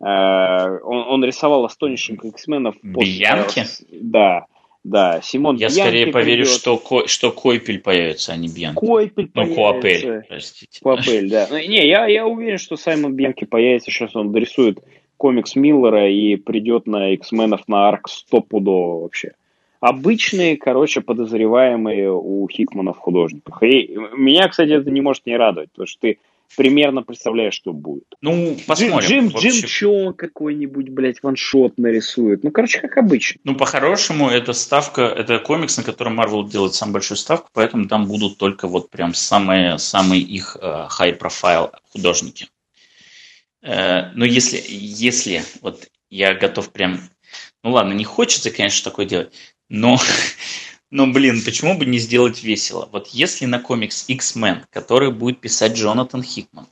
э, 0.00 0.04
он, 0.04 1.08
он 1.08 1.24
рисовал 1.24 1.66
Astonishing 1.66 2.18
X-менов. 2.22 2.74
Бьянки? 2.82 3.64
Да, 3.92 4.46
да, 4.82 5.20
Симон 5.22 5.56
Я 5.56 5.68
Бьянки 5.68 5.80
скорее 5.80 6.06
поверю, 6.08 6.44
придет. 6.44 6.60
что, 6.60 6.76
Ко, 6.76 7.06
что 7.06 7.30
Койпель 7.30 7.80
появится, 7.80 8.32
а 8.32 8.36
не 8.36 8.48
Бьянки. 8.48 8.78
Койпель 8.78 9.30
ну, 9.32 9.42
появится. 9.42 9.56
Куапель, 9.56 10.24
простите. 10.28 10.80
Куапель, 10.80 11.30
да. 11.30 11.46
Ну, 11.50 11.58
не, 11.58 11.86
я, 11.86 12.06
я 12.06 12.26
уверен, 12.26 12.58
что 12.58 12.76
Саймон 12.76 13.14
Бьянки 13.14 13.44
появится, 13.44 13.90
сейчас 13.90 14.16
он 14.16 14.32
дорисует 14.32 14.80
комикс 15.16 15.54
Миллера 15.54 16.10
и 16.10 16.34
придет 16.36 16.86
на 16.86 17.12
X-менов 17.14 17.68
на 17.68 17.88
арк 17.88 18.08
стопудово 18.08 19.02
вообще 19.02 19.32
обычные, 19.80 20.56
короче, 20.56 21.00
подозреваемые 21.00 22.12
у 22.12 22.48
Хикмана 22.48 22.92
в 22.92 22.98
художниках. 22.98 23.62
И 23.62 23.96
меня, 24.16 24.48
кстати, 24.48 24.70
это 24.70 24.90
не 24.90 25.00
может 25.00 25.26
не 25.26 25.36
радовать, 25.36 25.70
потому 25.70 25.86
что 25.86 26.00
ты 26.00 26.18
примерно 26.56 27.02
представляешь, 27.02 27.54
что 27.54 27.72
будет. 27.72 28.04
Ну, 28.20 28.56
посмотрим. 28.66 28.98
Джим, 29.00 29.28
Джим, 29.28 29.38
Джим 29.38 29.68
Чо 29.68 30.12
какой-нибудь, 30.12 30.90
блядь, 30.90 31.22
ваншот 31.22 31.76
нарисует. 31.78 32.44
Ну, 32.44 32.50
короче, 32.50 32.80
как 32.80 32.96
обычно. 32.98 33.40
Ну, 33.44 33.56
по-хорошему, 33.56 34.28
это 34.28 34.52
ставка, 34.52 35.02
это 35.02 35.38
комикс, 35.38 35.76
на 35.76 35.82
котором 35.82 36.20
Marvel 36.20 36.48
делает 36.48 36.74
самую 36.74 36.94
большую 36.94 37.18
ставку, 37.18 37.48
поэтому 37.52 37.86
там 37.86 38.06
будут 38.06 38.38
только 38.38 38.68
вот 38.68 38.90
прям 38.90 39.14
самые, 39.14 39.78
самые 39.78 40.22
их 40.22 40.56
uh, 40.60 40.88
high-profile 40.88 41.72
художники. 41.92 42.48
Uh, 43.64 44.10
но 44.14 44.24
если, 44.24 44.62
если 44.68 45.42
вот 45.60 45.88
я 46.08 46.34
готов 46.34 46.70
прям 46.70 47.00
ну 47.66 47.72
ладно, 47.72 47.92
не 47.94 48.04
хочется, 48.04 48.52
конечно, 48.52 48.88
такое 48.88 49.06
делать, 49.06 49.32
но, 49.68 49.98
но, 50.90 51.06
блин, 51.06 51.42
почему 51.44 51.76
бы 51.76 51.86
не 51.86 51.98
сделать 51.98 52.42
весело? 52.42 52.88
Вот 52.92 53.08
если 53.08 53.46
на 53.46 53.58
комикс 53.60 54.04
X-Men, 54.08 54.64
который 54.70 55.12
будет 55.12 55.40
писать 55.40 55.74
Джонатан 55.74 56.22
Хикман, 56.22 56.66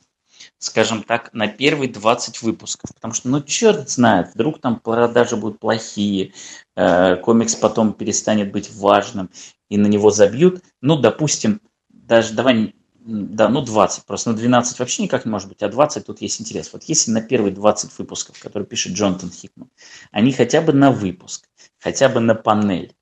скажем 0.57 1.03
так, 1.03 1.33
на 1.33 1.47
первые 1.47 1.89
20 1.89 2.41
выпусков. 2.41 2.91
Потому 2.93 3.13
что, 3.13 3.29
ну, 3.29 3.41
черт 3.41 3.89
знает, 3.89 4.33
вдруг 4.33 4.59
там 4.59 4.79
продажи 4.79 5.35
будут 5.35 5.59
плохие, 5.59 6.33
э, 6.75 7.15
комикс 7.17 7.55
потом 7.55 7.93
перестанет 7.93 8.51
быть 8.51 8.73
важным, 8.73 9.29
и 9.69 9.77
на 9.77 9.87
него 9.87 10.09
забьют. 10.11 10.63
Ну, 10.81 10.97
допустим, 10.97 11.61
даже 11.89 12.33
давай, 12.33 12.75
да, 13.05 13.49
ну, 13.49 13.61
20, 13.61 14.05
просто 14.05 14.31
на 14.31 14.35
12 14.35 14.79
вообще 14.79 15.03
никак 15.03 15.25
не 15.25 15.31
может 15.31 15.47
быть, 15.47 15.61
а 15.61 15.69
20 15.69 16.05
тут 16.05 16.21
есть 16.21 16.41
интерес. 16.41 16.73
Вот 16.73 16.83
если 16.83 17.11
на 17.11 17.21
первые 17.21 17.53
20 17.53 17.97
выпусков, 17.99 18.39
которые 18.39 18.67
пишет 18.67 18.93
Джонатан 18.93 19.29
Хикман, 19.29 19.69
они 20.11 20.31
хотя 20.31 20.61
бы 20.61 20.73
на 20.73 20.91
выпуск 20.91 21.47
хотя 21.79 22.09
бы 22.09 22.19
на 22.19 22.33
панель 22.33 22.95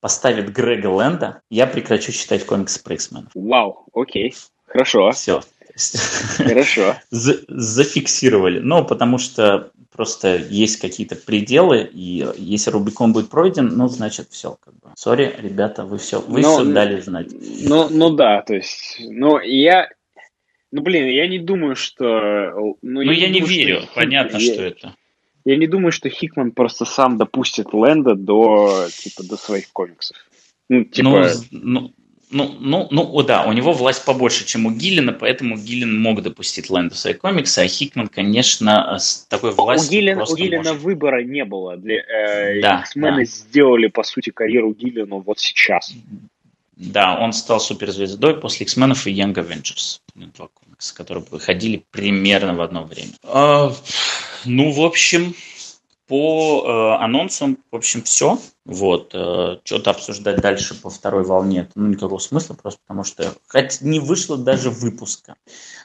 поставит 0.00 0.52
Грега 0.52 0.86
Лэнда, 0.86 1.42
я 1.50 1.66
прекращу 1.66 2.12
читать 2.12 2.46
комиксы 2.46 2.80
про 2.82 2.94
X-менов. 2.94 3.32
Вау, 3.34 3.86
окей, 3.92 4.32
хорошо. 4.64 5.10
Все. 5.10 5.40
Хорошо. 6.36 6.96
Зафиксировали. 7.10 8.60
Ну, 8.60 8.84
потому 8.84 9.18
что 9.18 9.72
просто 9.98 10.36
есть 10.36 10.76
какие-то 10.76 11.16
пределы, 11.16 11.90
и 11.92 12.24
если 12.36 12.70
Рубикон 12.70 13.12
будет 13.12 13.30
пройден, 13.30 13.66
ну, 13.76 13.88
значит, 13.88 14.28
все. 14.30 14.56
Как 14.64 14.72
бы. 14.74 14.92
Сори, 14.94 15.34
ребята, 15.42 15.84
вы 15.84 15.98
все, 15.98 16.20
вы 16.20 16.40
но, 16.40 16.54
все 16.54 16.72
дали 16.72 17.00
знать. 17.00 17.26
Ну, 17.64 17.88
ну 17.90 18.10
да, 18.10 18.42
то 18.42 18.54
есть, 18.54 18.96
ну, 19.00 19.40
я, 19.40 19.88
ну, 20.70 20.82
блин, 20.82 21.08
я 21.08 21.26
не 21.26 21.40
думаю, 21.40 21.74
что... 21.74 22.76
Ну, 22.80 23.00
я, 23.00 23.06
ну, 23.06 23.10
я 23.10 23.28
не, 23.28 23.40
думаю, 23.40 23.56
верю, 23.56 23.80
что... 23.80 23.94
понятно, 23.96 24.36
я... 24.36 24.54
что 24.54 24.62
это. 24.62 24.94
Я 25.44 25.56
не 25.56 25.66
думаю, 25.66 25.90
что 25.90 26.08
Хикман 26.08 26.52
просто 26.52 26.84
сам 26.84 27.18
допустит 27.18 27.72
Лэнда 27.72 28.14
до, 28.14 28.86
типа, 28.90 29.24
до 29.24 29.36
своих 29.36 29.72
комиксов. 29.72 30.16
Ну, 30.68 30.84
типа... 30.84 31.32
ну, 31.50 31.90
ну, 31.90 31.92
ну, 32.30 32.56
ну, 32.60 32.88
ну, 32.90 33.22
да, 33.22 33.44
у 33.44 33.52
него 33.52 33.72
власть 33.72 34.04
побольше, 34.04 34.44
чем 34.44 34.66
у 34.66 34.70
Гиллина, 34.70 35.12
поэтому 35.12 35.56
Гиллин 35.56 35.98
мог 36.00 36.22
допустить 36.22 36.68
Лэнда 36.68 36.94
в 36.94 36.98
свои 36.98 37.14
комиксы, 37.14 37.60
а 37.60 37.68
Хикман, 37.68 38.08
конечно, 38.08 38.98
с 38.98 39.26
такой 39.28 39.52
властью 39.52 39.88
У 39.88 39.92
Гиллина, 39.92 40.24
у 40.24 40.36
Гиллина 40.36 40.58
может... 40.58 40.82
выбора 40.82 41.22
не 41.24 41.44
было. 41.44 41.76
Для, 41.76 41.96
э, 41.96 42.60
да, 42.60 42.80
X-мены 42.80 43.24
да. 43.24 43.30
сделали, 43.30 43.86
по 43.86 44.02
сути, 44.02 44.30
карьеру 44.30 44.74
Гиллину 44.74 45.20
вот 45.20 45.38
сейчас. 45.38 45.94
Да, 46.76 47.18
он 47.18 47.32
стал 47.32 47.60
суперзвездой 47.60 48.38
после 48.38 48.64
X-менов 48.64 49.06
и 49.06 49.12
Young 49.12 49.34
Avengers. 49.34 50.00
Два 50.14 50.48
комикса, 50.48 50.94
которые 50.94 51.24
выходили 51.30 51.84
примерно 51.90 52.54
в 52.54 52.60
одно 52.60 52.84
время. 52.84 53.12
А, 53.24 53.72
ну, 54.44 54.70
в 54.70 54.80
общем, 54.82 55.34
по 56.08 56.64
э, 56.64 57.04
анонсам, 57.04 57.58
в 57.70 57.76
общем, 57.76 58.02
все. 58.02 58.38
Вот. 58.64 59.14
Э, 59.14 59.58
что-то 59.62 59.90
обсуждать 59.90 60.40
дальше 60.40 60.80
по 60.80 60.90
второй 60.90 61.22
волне, 61.22 61.68
ну, 61.74 61.86
никакого 61.86 62.18
смысла, 62.18 62.54
просто 62.54 62.80
потому 62.86 63.04
что 63.04 63.34
хоть 63.46 63.80
не 63.82 64.00
вышло 64.00 64.36
даже 64.38 64.70
выпуска. 64.70 65.36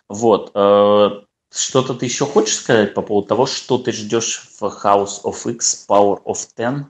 Вот. 0.07 0.51
Э, 0.55 1.21
что-то 1.53 1.93
ты 1.93 2.05
еще 2.05 2.25
хочешь 2.25 2.55
сказать 2.55 2.93
по 2.93 3.01
поводу 3.01 3.27
того, 3.27 3.45
что 3.45 3.77
ты 3.77 3.91
ждешь 3.91 4.41
в 4.59 4.63
House 4.63 5.23
of 5.23 5.51
X, 5.51 5.85
Power 5.87 6.23
of 6.23 6.37
Ten? 6.57 6.85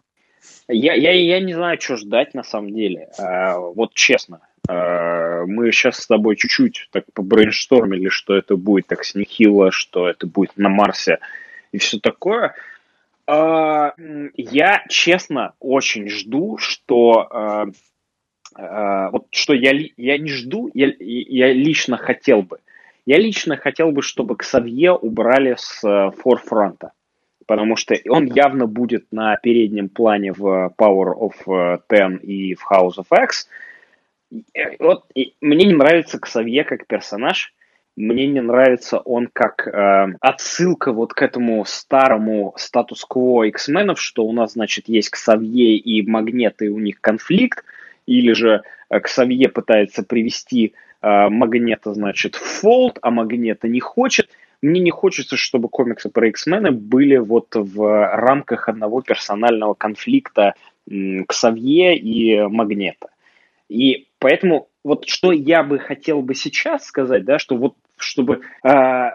Я, 0.67 0.93
я, 0.93 1.11
я 1.11 1.39
не 1.41 1.53
знаю, 1.53 1.79
что 1.81 1.97
ждать 1.97 2.33
на 2.33 2.43
самом 2.43 2.73
деле. 2.73 3.09
А, 3.17 3.57
вот 3.57 3.93
честно. 3.93 4.39
А, 4.69 5.43
мы 5.45 5.71
сейчас 5.71 5.97
с 5.97 6.07
тобой 6.07 6.37
чуть-чуть 6.37 6.87
так 6.91 7.05
побрейнштормили, 7.13 8.07
что 8.09 8.35
это 8.35 8.55
будет 8.55 8.87
так 8.87 9.03
с 9.03 9.15
Нихила, 9.15 9.71
что 9.71 10.07
это 10.07 10.27
будет 10.27 10.55
на 10.55 10.69
Марсе 10.69 11.19
и 11.73 11.77
все 11.77 11.99
такое. 11.99 12.55
А, 13.27 13.93
я, 14.35 14.83
честно, 14.89 15.53
очень 15.59 16.09
жду, 16.09 16.57
что... 16.57 17.27
А, 17.31 17.65
а, 18.55 19.09
вот 19.11 19.27
что 19.31 19.53
я, 19.53 19.71
я 19.97 20.17
не 20.17 20.29
жду, 20.29 20.69
я, 20.73 20.91
я 20.99 21.53
лично 21.53 21.97
хотел 21.97 22.41
бы. 22.41 22.59
Я 23.05 23.17
лично 23.17 23.57
хотел 23.57 23.91
бы, 23.91 24.01
чтобы 24.01 24.37
Ксавье 24.37 24.93
убрали 24.93 25.55
с 25.57 25.81
форфронта 26.21 26.91
потому 27.45 27.75
что 27.75 27.95
он 28.09 28.25
явно 28.25 28.67
будет 28.67 29.05
на 29.11 29.35
переднем 29.37 29.89
плане 29.89 30.33
в 30.33 30.73
Power 30.77 31.13
of 31.13 31.81
Ten 31.89 32.19
и 32.19 32.55
в 32.55 32.65
House 32.71 32.97
of 32.97 33.23
X. 33.23 33.47
Вот, 34.79 35.05
и 35.13 35.33
мне 35.41 35.65
не 35.65 35.73
нравится 35.73 36.19
Ксавье 36.19 36.63
как 36.63 36.87
персонаж, 36.87 37.53
мне 37.95 38.25
не 38.27 38.41
нравится 38.41 38.97
он 38.99 39.29
как 39.31 39.67
э, 39.67 40.15
отсылка 40.19 40.91
вот 40.91 41.13
к 41.13 41.21
этому 41.21 41.63
старому 41.65 42.53
статус-кво 42.57 43.43
X-менов, 43.43 44.01
что 44.01 44.25
у 44.25 44.31
нас, 44.31 44.53
значит, 44.53 44.89
есть 44.89 45.09
Ксавье 45.09 45.77
и 45.77 46.07
Магнет, 46.07 46.61
и 46.61 46.69
у 46.69 46.79
них 46.79 46.99
конфликт, 47.01 47.63
или 48.07 48.33
же 48.33 48.63
э, 48.89 48.99
Ксавье 48.99 49.47
пытается 49.49 50.03
привести 50.03 50.73
э, 51.01 51.29
Магнета, 51.29 51.93
значит, 51.93 52.35
в 52.35 52.43
фолд, 52.43 52.97
а 53.01 53.11
Магнета 53.11 53.67
не 53.67 53.79
хочет. 53.79 54.29
Мне 54.63 54.79
не 54.79 54.91
хочется, 54.91 55.37
чтобы 55.37 55.69
комиксы 55.69 56.09
про 56.09 56.29
X-мены 56.29 56.71
были 56.71 57.17
вот 57.17 57.49
в 57.53 58.15
рамках 58.15 58.69
одного 58.69 59.01
персонального 59.01 59.75
конфликта 59.75 60.55
Ксавье 61.27 61.97
и 61.97 62.41
Магнета. 62.47 63.09
И 63.69 64.07
поэтому 64.19 64.69
вот 64.83 65.07
что 65.07 65.31
я 65.31 65.63
бы 65.63 65.79
хотел 65.79 66.21
бы 66.21 66.35
сейчас 66.35 66.85
сказать, 66.85 67.25
да, 67.25 67.39
что 67.39 67.55
вот 67.55 67.75
чтобы... 67.97 68.41
Э, 68.63 69.09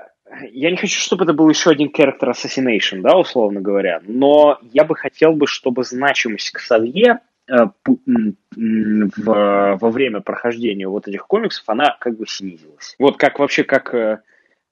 я 0.51 0.71
не 0.71 0.77
хочу, 0.77 1.01
чтобы 1.01 1.25
это 1.25 1.33
был 1.33 1.49
еще 1.49 1.71
один 1.71 1.89
character 1.89 2.31
assassination, 2.31 3.01
да, 3.01 3.17
условно 3.17 3.61
говоря, 3.61 4.01
но 4.07 4.59
я 4.73 4.85
бы 4.85 4.95
хотел 4.95 5.33
бы, 5.33 5.47
чтобы 5.47 5.85
значимость 5.85 6.51
Ксавье 6.51 7.21
э, 7.49 7.55
в, 7.87 9.79
во 9.81 9.91
время 9.91 10.21
прохождения 10.21 10.87
вот 10.87 11.09
этих 11.09 11.27
комиксов, 11.27 11.65
она 11.69 11.97
как 11.99 12.19
бы 12.19 12.27
снизилась. 12.27 12.95
Вот 12.99 13.17
как 13.17 13.39
вообще, 13.39 13.65
как 13.65 14.23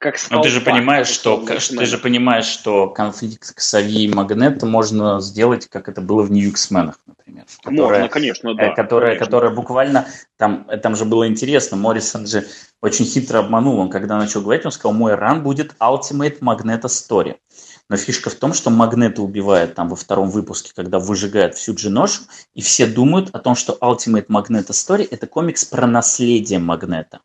э, 0.07 0.13
как 0.13 0.31
Но 0.31 0.43
ты 0.43 0.49
же 0.49 0.61
понимаешь, 0.61 1.09
что 1.09 1.45
ты 1.45 1.87
же 1.87 1.99
понимаешь, 1.99 2.47
что 2.47 2.89
конфликт 2.89 3.55
Ксави 3.55 4.05
и 4.05 4.13
Магнета 4.13 4.67
можно 4.67 5.21
сделать, 5.21 5.69
как 5.69 5.89
это 5.89 6.01
было 6.01 6.23
в 6.23 6.33
X-менах, 6.33 6.99
например. 7.07 7.45
Которая, 7.63 8.01
можно, 8.01 8.09
конечно, 8.09 8.55
да. 8.55 8.75
Которая, 8.75 9.09
конечно. 9.11 9.27
которая 9.27 9.51
буквально 9.51 10.07
там, 10.37 10.67
там 10.83 10.97
же 10.97 11.05
было 11.05 11.27
интересно. 11.29 11.77
Моррисон 11.77 12.27
же 12.27 12.47
очень 12.81 13.05
хитро 13.05 13.41
обманул. 13.41 13.79
Он 13.79 13.91
когда 13.91 14.17
начал 14.17 14.43
говорить, 14.43 14.65
он 14.65 14.73
сказал, 14.73 14.93
мой 14.93 15.15
ран 15.15 15.43
будет 15.43 15.75
Ultimate 15.81 16.41
Magneto 16.41 16.87
Story. 16.87 17.37
Но 17.89 17.97
фишка 17.97 18.31
в 18.31 18.35
том, 18.35 18.53
что 18.53 18.71
Магнета 18.71 19.23
убивает 19.23 19.75
там 19.75 19.89
во 19.89 19.97
втором 19.97 20.31
выпуске, 20.31 20.73
когда 20.75 20.99
выжигает 20.99 21.55
всю 21.55 21.75
Джиношу, 21.75 22.23
и 22.53 22.61
все 22.61 22.87
думают 22.87 23.31
о 23.33 23.39
том, 23.39 23.55
что 23.55 23.79
Ultimate 23.81 24.27
Magneto 24.27 24.71
Story– 24.71 25.07
это 25.11 25.29
комикс 25.29 25.65
про 25.65 25.87
наследие 25.87 26.59
Магнета 26.59 27.21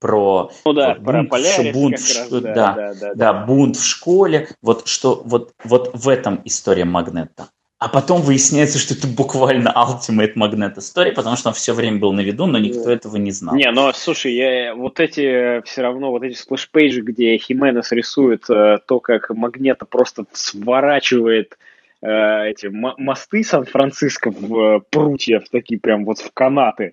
про, 0.00 0.50
ну, 0.64 0.72
да, 0.72 0.94
вот, 0.94 1.04
про 1.04 1.22
бунт, 1.22 1.72
бунт 1.72 1.98
в, 1.98 2.18
раз, 2.18 2.28
да, 2.30 2.40
да, 2.40 2.74
да, 2.74 2.94
да, 2.94 3.14
да, 3.14 3.32
бунт 3.32 3.76
в 3.76 3.84
школе, 3.84 4.48
вот 4.62 4.88
что 4.88 5.22
вот, 5.24 5.52
вот 5.62 5.90
в 5.92 6.08
этом 6.08 6.40
история 6.44 6.84
Магнето. 6.84 7.50
А 7.80 7.88
потом 7.88 8.20
выясняется, 8.20 8.78
что 8.78 8.92
это 8.92 9.06
буквально 9.06 9.68
Ultimate 9.74 10.34
Magneto 10.34 10.76
Story, 10.76 11.12
потому 11.12 11.36
что 11.36 11.48
он 11.48 11.54
все 11.54 11.72
время 11.72 11.98
был 11.98 12.12
на 12.12 12.20
виду, 12.20 12.44
но 12.44 12.58
никто 12.58 12.90
этого 12.90 13.16
не 13.16 13.30
знал. 13.30 13.54
Не, 13.54 13.70
но 13.70 13.90
слушай, 13.94 14.34
я, 14.34 14.74
вот 14.74 15.00
эти 15.00 15.62
все 15.64 15.80
равно, 15.80 16.10
вот 16.10 16.22
эти 16.22 16.36
сплэш-пейджи, 16.36 17.00
где 17.00 17.38
Хименес 17.38 17.90
рисует 17.92 18.50
э, 18.50 18.80
то, 18.86 19.00
как 19.00 19.30
Магнето 19.30 19.86
просто 19.86 20.26
сворачивает 20.32 21.56
э, 22.02 22.50
эти 22.50 22.66
мосты 22.66 23.42
Сан-Франциско 23.42 24.30
в 24.30 24.58
э, 24.58 24.80
прутья, 24.90 25.40
в 25.40 25.48
такие 25.48 25.80
прям 25.80 26.04
вот 26.04 26.18
в 26.18 26.30
канаты. 26.34 26.92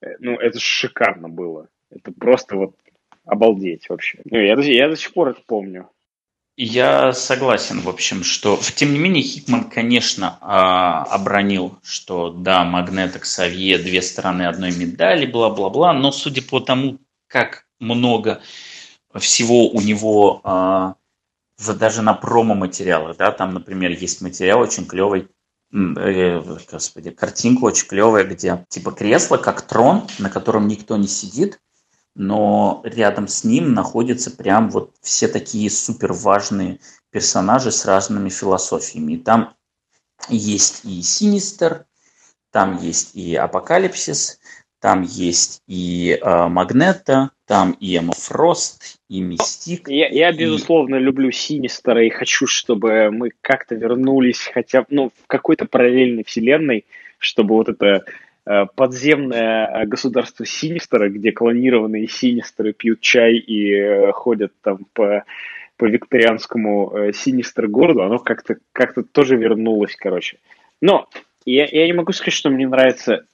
Э, 0.00 0.10
ну, 0.20 0.36
это 0.36 0.60
шикарно 0.60 1.28
было. 1.28 1.66
Это 1.94 2.12
просто 2.12 2.56
вот 2.56 2.74
обалдеть 3.24 3.88
вообще. 3.88 4.20
Ну, 4.24 4.38
я, 4.38 4.54
я 4.54 4.88
до 4.88 4.96
сих 4.96 5.12
пор 5.12 5.28
это 5.28 5.40
помню. 5.46 5.88
Я 6.56 7.14
согласен, 7.14 7.80
в 7.80 7.88
общем, 7.88 8.22
что, 8.22 8.60
тем 8.74 8.92
не 8.92 8.98
менее, 8.98 9.22
Хикман, 9.22 9.70
конечно, 9.70 10.36
а, 10.42 11.02
обронил, 11.04 11.78
что 11.82 12.28
да, 12.28 12.62
Магнеток, 12.64 13.24
Савье, 13.24 13.78
две 13.78 14.02
стороны 14.02 14.42
одной 14.42 14.70
медали, 14.76 15.24
бла-бла-бла, 15.24 15.94
но 15.94 16.12
судя 16.12 16.42
по 16.42 16.60
тому, 16.60 16.98
как 17.26 17.64
много 17.80 18.42
всего 19.18 19.70
у 19.70 19.80
него 19.80 20.42
а, 20.44 20.96
даже 21.58 22.02
на 22.02 22.12
промо-материалах, 22.12 23.16
да, 23.16 23.32
там, 23.32 23.54
например, 23.54 23.92
есть 23.92 24.20
материал 24.20 24.60
очень 24.60 24.84
клевый, 24.84 25.28
э, 25.72 26.42
господи, 26.70 27.10
картинка 27.10 27.64
очень 27.64 27.88
клевая, 27.88 28.24
где 28.24 28.66
типа 28.68 28.92
кресло, 28.92 29.38
как 29.38 29.62
трон, 29.62 30.06
на 30.18 30.28
котором 30.28 30.68
никто 30.68 30.98
не 30.98 31.08
сидит, 31.08 31.60
но 32.14 32.82
рядом 32.84 33.28
с 33.28 33.44
ним 33.44 33.74
находятся 33.74 34.30
прям 34.30 34.70
вот 34.70 34.94
все 35.00 35.28
такие 35.28 35.70
супер 35.70 36.12
важные 36.12 36.78
персонажи 37.10 37.70
с 37.70 37.84
разными 37.84 38.28
философиями. 38.28 39.16
там 39.16 39.54
есть 40.28 40.84
и 40.84 41.02
Синистер, 41.02 41.86
там 42.50 42.78
есть 42.78 43.14
и 43.14 43.34
Апокалипсис, 43.34 44.38
там 44.80 45.02
есть 45.02 45.62
и 45.66 46.18
э, 46.20 46.48
Магнета, 46.48 47.30
там 47.46 47.72
и 47.78 47.96
Эмма 47.96 48.14
Фрост, 48.14 48.98
и 49.08 49.20
Мистик. 49.20 49.88
Я, 49.88 50.08
я 50.08 50.32
безусловно, 50.32 50.96
и... 50.96 50.98
люблю 50.98 51.30
Синистера 51.30 52.04
и 52.04 52.10
хочу, 52.10 52.46
чтобы 52.46 53.10
мы 53.10 53.30
как-то 53.40 53.74
вернулись 53.74 54.50
хотя 54.52 54.80
бы 54.82 54.86
ну, 54.90 55.10
в 55.10 55.26
какой-то 55.28 55.66
параллельной 55.66 56.24
вселенной, 56.24 56.84
чтобы 57.18 57.54
вот 57.54 57.68
это 57.68 58.04
подземное 58.44 59.66
э, 59.66 59.86
государство 59.86 60.44
Синистера, 60.44 61.08
где 61.08 61.32
клонированные 61.32 62.08
Синистеры 62.08 62.72
пьют 62.72 63.00
чай 63.00 63.36
и 63.36 63.72
э, 63.72 64.12
ходят 64.12 64.52
там 64.62 64.86
по, 64.92 65.24
по 65.76 65.84
викторианскому 65.84 67.12
Синистер 67.12 67.68
городу, 67.68 68.02
оно 68.02 68.18
как-то 68.18 68.56
как 68.72 68.94
тоже 69.12 69.36
вернулось, 69.36 69.94
короче. 69.96 70.38
Но 70.80 71.08
я, 71.44 71.66
я 71.66 71.86
не 71.86 71.92
могу 71.92 72.12
сказать, 72.12 72.34
что 72.34 72.50
мне 72.50 72.66
нравится 72.66 73.24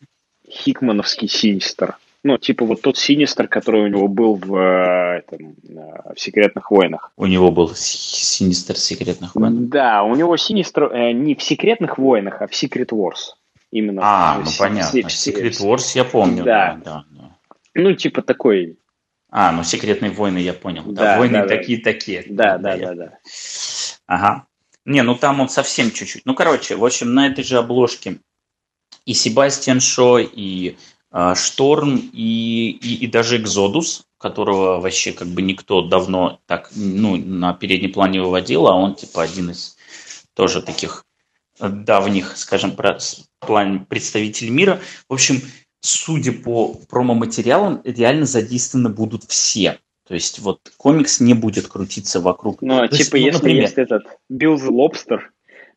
Хикмановский 0.49 1.29
Синистер. 1.29 1.97
Ну, 2.25 2.37
типа 2.37 2.65
вот 2.65 2.83
тот 2.83 2.97
Синистер, 2.97 3.47
который 3.47 3.83
у 3.83 3.87
него 3.87 4.09
был 4.09 4.35
в, 4.35 4.57
этом, 4.57 5.55
в 5.63 6.19
«Секретных 6.19 6.71
войнах». 6.71 7.13
У 7.17 7.27
него 7.27 7.53
был 7.53 7.71
Синистер 7.75 8.75
в 8.75 8.81
«Секретных 8.81 9.35
войнах»? 9.37 9.69
Да, 9.69 10.03
у 10.03 10.15
него 10.17 10.37
Синистер 10.37 10.93
э, 10.93 11.13
не 11.13 11.37
в 11.37 11.43
«Секретных 11.43 11.97
войнах», 11.97 12.43
а 12.43 12.49
в 12.49 12.51
«Secret 12.51 12.89
Wars». 12.89 13.35
Именно 13.71 14.01
а, 14.03 14.39
ну 14.39 14.51
понятно. 14.59 14.99
Secret 14.99 15.61
Wars 15.61 15.93
я 15.95 16.05
помню. 16.05 16.45
Да. 16.45 16.81
Да, 16.85 17.05
да. 17.11 17.37
Ну, 17.75 17.95
типа 17.95 18.23
такой. 18.23 18.79
А, 19.31 19.53
ну 19.53 19.63
секретные 19.63 20.11
войны 20.11 20.39
я 20.39 20.55
понял. 20.55 20.85
Да, 20.85 21.03
да 21.03 21.19
войны 21.19 21.47
такие-такие. 21.47 22.25
Да, 22.29 22.57
да, 22.59 22.77
да, 22.77 22.87
да, 22.87 22.95
да. 22.95 23.19
Ага. 24.07 24.47
Не, 24.87 25.03
ну 25.03 25.15
там 25.15 25.41
он 25.41 25.51
совсем 25.51 25.91
чуть-чуть. 25.91 26.23
Ну, 26.25 26.35
короче, 26.35 26.77
в 26.77 26.85
общем, 26.85 27.13
на 27.13 27.27
этой 27.27 27.45
же 27.45 27.59
обложке 27.59 28.21
и 29.05 29.13
Себастьян 29.13 29.81
Шо, 29.81 30.19
и 30.19 30.77
э, 31.13 31.35
Шторм, 31.35 31.97
и, 32.13 32.71
и, 32.71 33.05
и 33.05 33.07
даже 33.07 33.37
Экзодус, 33.37 34.07
которого 34.17 34.81
вообще 34.81 35.13
как 35.13 35.29
бы 35.29 35.43
никто 35.43 35.83
давно 35.83 36.41
так, 36.47 36.71
ну, 36.75 37.17
на 37.17 37.53
передний 37.53 37.91
план 37.91 38.13
не 38.13 38.19
выводил, 38.19 38.67
а 38.67 38.75
он 38.75 38.95
типа 38.95 39.23
один 39.23 39.51
из 39.51 39.77
тоже 40.35 40.63
таких 40.63 41.05
давних, 41.61 42.37
скажем, 42.37 42.77
плане 43.41 43.87
представителей 43.89 44.51
мира. 44.51 44.81
В 45.09 45.15
общем, 45.15 45.41
судя 45.81 46.33
по 46.33 46.75
промо-материалам, 46.89 47.81
реально 47.85 48.27
задействованы 48.27 48.89
будут 48.89 49.25
все. 49.25 49.79
То 50.07 50.15
есть 50.15 50.39
вот 50.39 50.61
комикс 50.79 51.21
не 51.21 51.35
будет 51.35 51.69
крутиться 51.69 52.21
вокруг. 52.21 52.63
Ну, 52.63 52.89
То 52.89 52.97
типа, 52.97 52.99
есть, 52.99 53.13
ну, 53.13 53.19
если 53.19 53.37
например, 53.37 53.63
есть 53.63 53.79
этот 53.79 54.05
Билл 54.29 54.59
Лобстер 54.75 55.33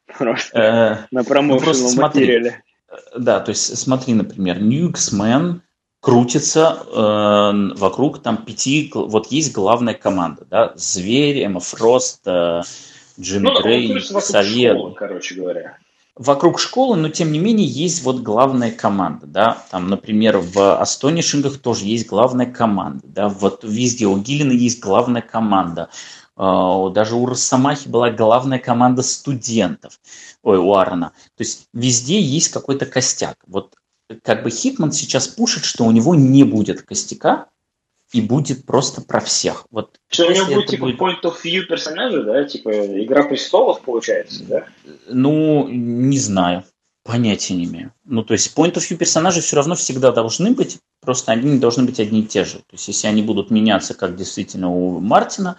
просто 0.17 0.57
э, 0.57 1.07
на 1.11 1.23
промоушенном 1.23 1.95
ну, 1.95 2.01
материале. 2.01 2.63
Э, 2.89 2.95
да, 3.17 3.41
то 3.41 3.49
есть 3.49 3.77
смотри, 3.77 4.13
например, 4.13 4.61
New 4.61 4.89
X-Men 4.89 5.61
крутится 5.99 6.83
э, 6.87 7.77
вокруг 7.77 8.23
там 8.23 8.37
пяти, 8.43 8.89
вот 8.93 9.27
есть 9.27 9.53
главная 9.53 9.93
команда, 9.93 10.45
да, 10.49 10.73
Зверь, 10.75 11.43
Эмма 11.43 11.59
Фрост, 11.59 12.21
э, 12.25 12.61
Джимми 13.21 13.47
ну, 13.47 13.61
Грей, 13.61 14.01
Совет. 14.01 14.77
Школы, 14.77 14.95
короче 14.95 15.35
говоря. 15.35 15.77
Вокруг 16.15 16.59
школы, 16.59 16.97
но 16.97 17.09
тем 17.09 17.31
не 17.31 17.39
менее 17.39 17.67
есть 17.67 18.03
вот 18.03 18.19
главная 18.19 18.71
команда, 18.71 19.27
да, 19.27 19.63
там, 19.71 19.87
например, 19.87 20.39
в 20.39 20.79
Астонишингах 20.79 21.59
тоже 21.59 21.85
есть 21.85 22.05
главная 22.05 22.47
команда, 22.47 23.01
да, 23.07 23.29
вот 23.29 23.63
везде 23.63 24.07
у 24.07 24.17
Гиллина 24.17 24.51
есть 24.51 24.81
главная 24.81 25.21
команда, 25.21 25.89
а, 26.35 26.89
даже 26.89 27.15
у 27.15 27.25
Росомахи 27.25 27.87
была 27.87 28.11
главная 28.11 28.59
команда 28.59 29.03
студентов, 29.03 30.01
ой, 30.43 30.57
у 30.57 30.73
Аарона, 30.73 31.13
то 31.37 31.43
есть 31.43 31.69
везде 31.73 32.19
есть 32.21 32.49
какой-то 32.49 32.85
костяк, 32.85 33.37
вот 33.47 33.75
как 34.21 34.43
бы 34.43 34.49
Хитман 34.51 34.91
сейчас 34.91 35.29
пушит, 35.29 35.63
что 35.63 35.85
у 35.85 35.91
него 35.91 36.13
не 36.13 36.43
будет 36.43 36.81
костяка, 36.81 37.47
и 38.11 38.21
будет 38.21 38.65
просто 38.65 39.01
про 39.01 39.19
всех. 39.19 39.65
Вот 39.71 39.99
что 40.09 40.27
у 40.27 40.31
него 40.31 40.47
будет 40.47 40.67
типа 40.67 40.85
будет... 40.85 40.99
point 40.99 41.21
of 41.23 41.35
view 41.43 41.61
персонажа, 41.63 42.23
да, 42.23 42.43
типа 42.43 42.69
Игра 43.03 43.23
престолов 43.23 43.81
получается, 43.81 44.43
да? 44.43 44.65
Ну, 45.07 45.67
не 45.67 46.17
знаю. 46.19 46.63
Понятия 47.03 47.55
не 47.55 47.65
имею. 47.65 47.93
Ну, 48.05 48.23
то 48.23 48.33
есть 48.33 48.55
point 48.55 48.73
of 48.73 48.87
view 48.87 48.95
персонажей 48.95 49.41
все 49.41 49.55
равно 49.55 49.73
всегда 49.75 50.11
должны 50.11 50.51
быть, 50.51 50.77
просто 51.01 51.31
они 51.31 51.53
не 51.53 51.59
должны 51.59 51.83
быть 51.83 51.99
одни 51.99 52.21
и 52.21 52.25
те 52.25 52.45
же. 52.45 52.57
То 52.57 52.73
есть, 52.73 52.87
если 52.87 53.07
они 53.07 53.23
будут 53.23 53.49
меняться, 53.49 53.95
как 53.95 54.15
действительно 54.15 54.69
у 54.69 54.99
Мартина, 54.99 55.57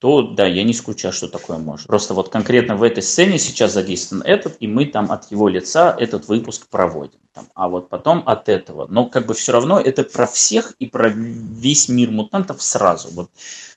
то 0.00 0.22
да, 0.22 0.46
я 0.46 0.64
не 0.64 0.72
исключаю, 0.72 1.12
что 1.12 1.28
такое 1.28 1.58
может. 1.58 1.86
Просто 1.86 2.14
вот 2.14 2.30
конкретно 2.30 2.74
в 2.74 2.82
этой 2.82 3.02
сцене 3.02 3.38
сейчас 3.38 3.74
задействован 3.74 4.22
этот, 4.22 4.56
и 4.58 4.66
мы 4.66 4.86
там 4.86 5.12
от 5.12 5.30
его 5.30 5.46
лица 5.46 5.94
этот 5.96 6.26
выпуск 6.26 6.68
проводим. 6.70 7.20
Там, 7.34 7.48
а 7.54 7.68
вот 7.68 7.90
потом 7.90 8.22
от 8.24 8.48
этого. 8.48 8.86
Но 8.88 9.06
как 9.06 9.26
бы 9.26 9.34
все 9.34 9.52
равно 9.52 9.78
это 9.78 10.02
про 10.04 10.26
всех 10.26 10.72
и 10.78 10.86
про 10.86 11.10
весь 11.10 11.90
мир 11.90 12.10
мутантов 12.10 12.62
сразу. 12.62 13.10
Вот, 13.10 13.30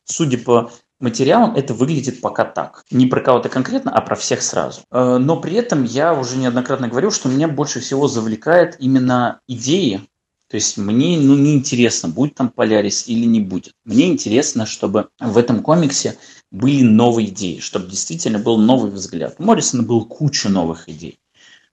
судя 0.06 0.38
по 0.38 0.72
материалам, 1.02 1.56
это 1.56 1.74
выглядит 1.74 2.22
пока 2.22 2.46
так. 2.46 2.86
Не 2.90 3.06
про 3.06 3.20
кого-то 3.20 3.50
конкретно, 3.50 3.92
а 3.92 4.00
про 4.00 4.16
всех 4.16 4.42
сразу. 4.42 4.82
Э, 4.92 5.18
но 5.20 5.36
при 5.36 5.56
этом 5.56 5.84
я 5.84 6.14
уже 6.14 6.38
неоднократно 6.38 6.88
говорил, 6.88 7.12
что 7.12 7.28
меня 7.28 7.50
больше 7.50 7.82
всего 7.82 8.08
завлекает 8.08 8.78
именно 8.80 9.42
идеи, 9.48 10.08
то 10.54 10.58
есть 10.58 10.78
мне 10.78 11.18
ну, 11.18 11.36
не 11.36 11.56
интересно, 11.56 12.10
будет 12.10 12.36
там 12.36 12.50
Полярис 12.50 13.08
или 13.08 13.26
не 13.26 13.40
будет. 13.40 13.74
Мне 13.86 14.06
интересно, 14.06 14.68
чтобы 14.68 15.10
в 15.20 15.40
этом 15.40 15.64
комиксе 15.64 16.16
были 16.52 16.84
новые 16.84 17.30
идеи, 17.30 17.58
чтобы 17.58 17.90
действительно 17.90 18.38
был 18.38 18.60
новый 18.60 18.92
взгляд. 18.92 19.34
У 19.40 19.44
Моррисона 19.46 19.82
был 19.82 20.06
куча 20.06 20.50
новых 20.50 20.88
идей. 20.88 21.18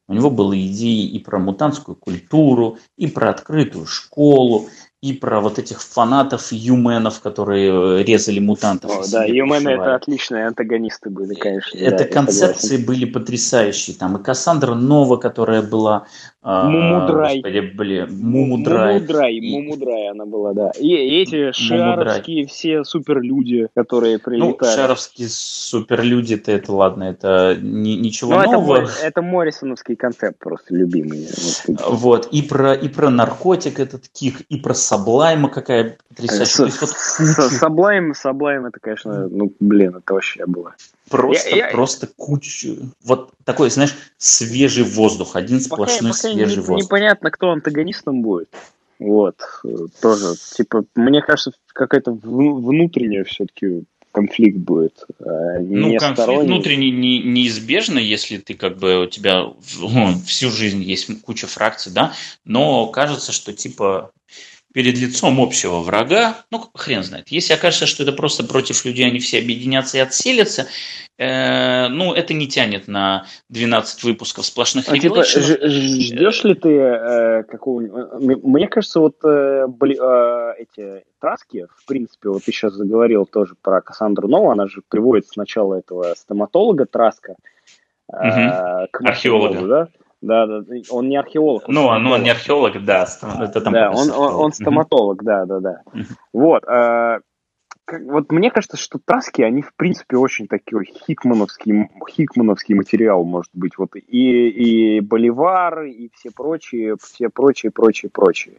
У 0.08 0.14
него 0.14 0.30
были 0.30 0.66
идеи 0.66 1.06
и 1.06 1.18
про 1.18 1.38
мутантскую 1.38 1.94
культуру, 1.94 2.78
и 2.96 3.06
про 3.06 3.28
открытую 3.28 3.84
школу, 3.84 4.70
и 5.02 5.14
про 5.14 5.40
вот 5.40 5.58
этих 5.58 5.80
фанатов 5.80 6.52
юменов, 6.52 7.20
которые 7.20 8.00
э, 8.00 8.02
резали 8.02 8.38
мутантов. 8.38 8.90
О, 8.90 9.10
да, 9.10 9.24
юмены 9.24 9.70
это 9.70 9.94
отличные 9.94 10.46
антагонисты 10.46 11.08
были, 11.08 11.34
конечно. 11.34 11.78
Это 11.78 12.04
да, 12.04 12.10
концепции 12.10 12.76
были 12.76 13.06
потрясающие. 13.06 13.96
Там 13.96 14.18
и 14.18 14.22
Кассандра 14.22 14.74
Нова, 14.74 15.16
которая 15.16 15.62
была... 15.62 16.06
А, 16.42 16.68
Мумудрай. 16.68 17.36
Господи, 17.36 17.60
блин, 17.60 18.18
Мумудрай. 18.18 18.94
Мумудрай, 18.94 19.34
и... 19.34 19.58
Мумудрай 19.58 20.08
она 20.08 20.24
была, 20.24 20.54
да. 20.54 20.70
И 20.78 20.94
эти 20.94 21.52
шаровские 21.52 22.46
все 22.46 22.84
суперлюди, 22.84 23.68
которые 23.74 24.14
ну, 24.14 24.20
прилетали. 24.20 24.70
Ну, 24.70 24.76
шаровские 24.76 25.28
суперлюди-то 25.30 26.50
это 26.50 26.72
ладно, 26.72 27.04
это 27.04 27.58
ни, 27.60 27.90
ничего 27.90 28.42
ну, 28.42 28.52
нового. 28.52 28.76
Это, 28.82 28.92
это 29.02 29.22
Моррисоновский 29.22 29.96
концепт 29.96 30.38
просто 30.38 30.74
любимый. 30.74 31.28
Вот, 31.86 32.28
и 32.32 32.40
про, 32.40 32.72
и 32.72 32.88
про 32.88 33.10
наркотик 33.10 33.78
этот 33.78 34.08
кик, 34.08 34.40
и 34.48 34.56
про 34.56 34.72
Саблайма 34.90 35.48
какая 35.48 35.98
потрясающая. 36.08 36.68
Саблайм, 37.48 38.12
Саблайм 38.12 38.66
это, 38.66 38.80
конечно, 38.80 39.28
ну, 39.28 39.52
блин, 39.60 39.94
это 39.94 40.14
вообще 40.14 40.44
было. 40.46 40.74
Просто, 41.08 41.48
я, 41.50 41.66
я... 41.68 41.72
просто 41.72 42.08
кучу. 42.08 42.76
Вот 43.04 43.30
такой, 43.44 43.70
знаешь, 43.70 43.94
свежий 44.18 44.82
воздух, 44.82 45.36
один 45.36 45.60
сплошной 45.60 46.10
пока, 46.10 46.22
пока 46.22 46.32
свежий 46.32 46.56
не, 46.56 46.62
воздух. 46.62 46.86
Непонятно, 46.86 47.30
кто 47.30 47.50
антагонистом 47.50 48.22
будет. 48.22 48.48
Вот, 48.98 49.36
тоже, 50.02 50.34
типа, 50.56 50.84
мне 50.96 51.22
кажется, 51.22 51.52
какая-то 51.72 52.10
внутренняя 52.10 53.22
все-таки 53.22 53.84
конфликт 54.10 54.58
будет. 54.58 55.04
А 55.20 55.60
ну, 55.60 55.96
конфликт 55.98 56.42
внутренний 56.42 56.90
не, 56.90 57.22
неизбежно, 57.22 58.00
если 58.00 58.38
ты 58.38 58.54
как 58.54 58.76
бы 58.76 59.04
у 59.04 59.06
тебя 59.06 59.44
всю 60.26 60.50
жизнь 60.50 60.82
есть 60.82 61.22
куча 61.22 61.46
фракций, 61.46 61.92
да, 61.92 62.12
но 62.44 62.88
кажется, 62.88 63.30
что 63.30 63.52
типа 63.52 64.10
перед 64.72 64.96
лицом 64.98 65.40
общего 65.40 65.80
врага, 65.80 66.44
ну, 66.50 66.64
хрен 66.74 67.02
знает. 67.02 67.28
Если 67.28 67.52
окажется, 67.52 67.86
что 67.86 68.04
это 68.04 68.12
просто 68.12 68.44
против 68.44 68.84
людей, 68.84 69.06
они 69.06 69.18
все 69.18 69.38
объединятся 69.38 69.98
и 69.98 70.00
отселятся, 70.00 70.68
э, 71.18 71.88
ну, 71.88 72.14
это 72.14 72.34
не 72.34 72.46
тянет 72.46 72.86
на 72.86 73.26
12 73.48 74.04
выпусков 74.04 74.46
сплошных 74.46 74.88
а, 74.88 74.96
типа, 74.96 75.24
ждешь 75.24 76.44
ли 76.44 76.54
ты 76.54 76.68
э, 76.68 77.42
какого-нибудь... 77.44 78.44
Мне 78.44 78.68
кажется, 78.68 79.00
вот 79.00 79.16
э, 79.24 79.66
бли, 79.66 79.98
э, 80.00 80.52
эти 80.58 81.04
таски, 81.18 81.66
в 81.76 81.86
принципе, 81.86 82.28
вот 82.28 82.44
ты 82.44 82.52
сейчас 82.52 82.74
заговорил 82.74 83.26
тоже 83.26 83.54
про 83.60 83.80
Кассандру 83.80 84.28
Нову, 84.28 84.50
она 84.50 84.68
же 84.68 84.82
приводит 84.88 85.26
сначала 85.26 85.74
этого 85.74 86.14
стоматолога 86.16 86.86
Траска 86.86 87.34
э, 88.12 88.16
угу. 88.16 88.88
к 88.92 89.00
археолога, 89.02 89.66
да? 89.66 89.88
Да, 90.22 90.46
да, 90.46 90.62
он 90.90 91.08
не 91.08 91.16
археолог. 91.16 91.68
Он 91.68 91.74
ну, 91.74 91.98
ну, 91.98 92.10
он 92.10 92.22
не 92.22 92.30
археолог, 92.30 92.84
да. 92.84 93.06
Это 93.40 93.60
там 93.60 93.72
да, 93.72 93.90
он, 93.90 94.10
он, 94.10 94.34
он 94.34 94.52
стоматолог, 94.52 95.22
да, 95.22 95.46
да, 95.46 95.60
да. 95.60 95.82
Вот. 96.32 96.62
Э, 96.64 97.20
вот 97.90 98.30
мне 98.30 98.50
кажется, 98.50 98.76
что 98.76 98.98
таски, 99.04 99.42
они, 99.42 99.62
в 99.62 99.74
принципе, 99.74 100.16
очень 100.16 100.46
такой 100.46 100.86
хикмановский, 100.86 101.88
хикмановский 102.10 102.74
материал, 102.74 103.24
может 103.24 103.50
быть. 103.54 103.78
Вот 103.78 103.96
и, 103.96 104.48
и 104.48 105.00
Боливар, 105.00 105.82
и 105.84 106.10
все 106.14 106.30
прочие, 106.30 106.96
все 107.02 107.28
прочие, 107.30 107.72
прочие, 107.72 108.10
прочие. 108.10 108.56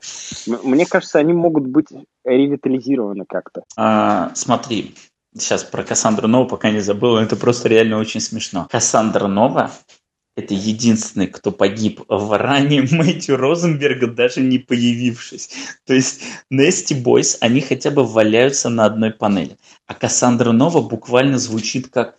Мне 0.64 0.86
кажется, 0.86 1.20
они 1.20 1.34
могут 1.34 1.68
быть 1.68 1.88
ревитализированы 2.26 3.26
как-то. 3.28 3.64
А, 3.78 4.32
смотри, 4.34 4.96
сейчас 5.38 5.64
про 5.64 5.84
Кассандру 5.84 6.28
Нову 6.28 6.48
пока 6.48 6.72
не 6.72 6.80
забыл, 6.80 7.18
это 7.18 7.36
просто 7.36 7.70
реально 7.70 8.00
очень 8.00 8.20
смешно. 8.20 8.68
Кассандра 8.70 9.28
Нова 9.28 9.72
это 10.42 10.54
единственный, 10.54 11.28
кто 11.28 11.52
погиб 11.52 12.02
в 12.08 12.38
ране 12.38 12.82
Мэтью 12.92 13.38
Розенберга, 13.38 14.08
даже 14.08 14.42
не 14.42 14.58
появившись. 14.58 15.50
То 15.86 15.94
есть 15.94 16.22
Нести 16.50 16.94
Бойс, 16.94 17.38
они 17.42 17.62
хотя 17.62 17.92
бы 17.92 18.06
валяются 18.06 18.70
на 18.70 18.86
одной 18.86 19.12
панели. 19.12 19.58
А 19.88 19.94
Кассандра 19.94 20.52
Нова 20.52 20.82
буквально 20.82 21.38
звучит 21.38 21.88
как 21.90 22.16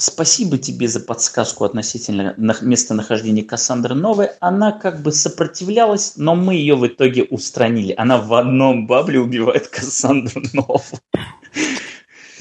«Спасибо 0.00 0.58
тебе 0.58 0.86
за 0.86 1.00
подсказку 1.00 1.64
относительно 1.64 2.34
местонахождения 2.36 3.42
Кассандры 3.42 3.96
Новой. 3.96 4.28
Она 4.38 4.70
как 4.70 5.02
бы 5.02 5.10
сопротивлялась, 5.10 6.12
но 6.16 6.36
мы 6.36 6.54
ее 6.54 6.76
в 6.76 6.86
итоге 6.86 7.24
устранили. 7.24 7.94
Она 7.96 8.18
в 8.18 8.32
одном 8.34 8.86
бабле 8.86 9.18
убивает 9.18 9.66
Кассандру 9.68 10.42
Нову. 10.52 10.82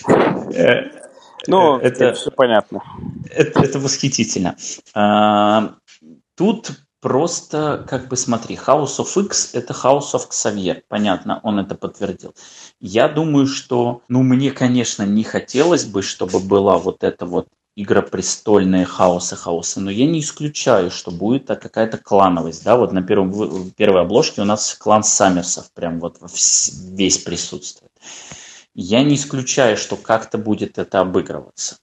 Э, 1.48 1.52
ну, 1.52 1.78
это, 1.78 2.06
это 2.06 2.14
все 2.18 2.32
понятно. 2.32 2.84
Это, 3.30 3.62
это 3.62 3.80
восхитительно. 3.80 4.56
А, 4.94 5.76
тут 6.36 6.72
просто, 7.02 7.86
как 7.88 8.08
бы 8.08 8.18
смотри, 8.18 8.56
House 8.56 9.00
of 9.00 9.26
X– 9.26 9.52
это 9.54 9.74
House 9.74 10.14
of 10.14 10.30
Xavier. 10.30 10.82
Понятно, 10.88 11.40
он 11.44 11.60
это 11.60 11.76
подтвердил. 11.76 12.34
Я 12.80 13.08
думаю, 13.08 13.48
что, 13.48 14.02
ну, 14.08 14.24
мне, 14.24 14.52
конечно, 14.52 15.04
не 15.04 15.24
хотелось 15.24 15.86
бы, 15.86 16.02
чтобы 16.02 16.40
была 16.40 16.78
вот 16.78 17.04
эта 17.04 17.26
вот 17.26 17.48
Игра 17.80 18.02
престольная 18.02 18.86
хаоса 18.86 19.36
хаоса, 19.36 19.80
но 19.80 19.92
я 19.92 20.08
не 20.08 20.22
исключаю, 20.22 20.90
что 20.90 21.12
будет 21.12 21.46
какая-то 21.46 22.00
клановость, 22.00 22.64
да, 22.64 22.76
вот 22.76 22.92
на 22.92 23.04
первом, 23.04 23.70
первой 23.70 24.02
обложке 24.02 24.42
у 24.42 24.46
нас 24.46 24.74
клан 24.74 25.04
Саммерсов 25.04 25.72
прям 25.74 26.00
вот 26.00 26.18
весь 26.20 27.20
присутствует 27.20 27.92
я 28.80 29.04
не 29.04 29.16
исключаю, 29.16 29.76
что 29.76 29.98
как-то 29.98 30.38
будет 30.38 30.78
это 30.78 31.00
обыгрываться. 31.00 31.80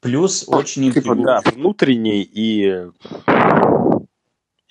Плюс 0.00 0.46
ну, 0.46 0.56
очень 0.56 0.92
типа, 0.92 1.16
да, 1.16 1.40
внутренний 1.44 2.22
и 2.22 2.86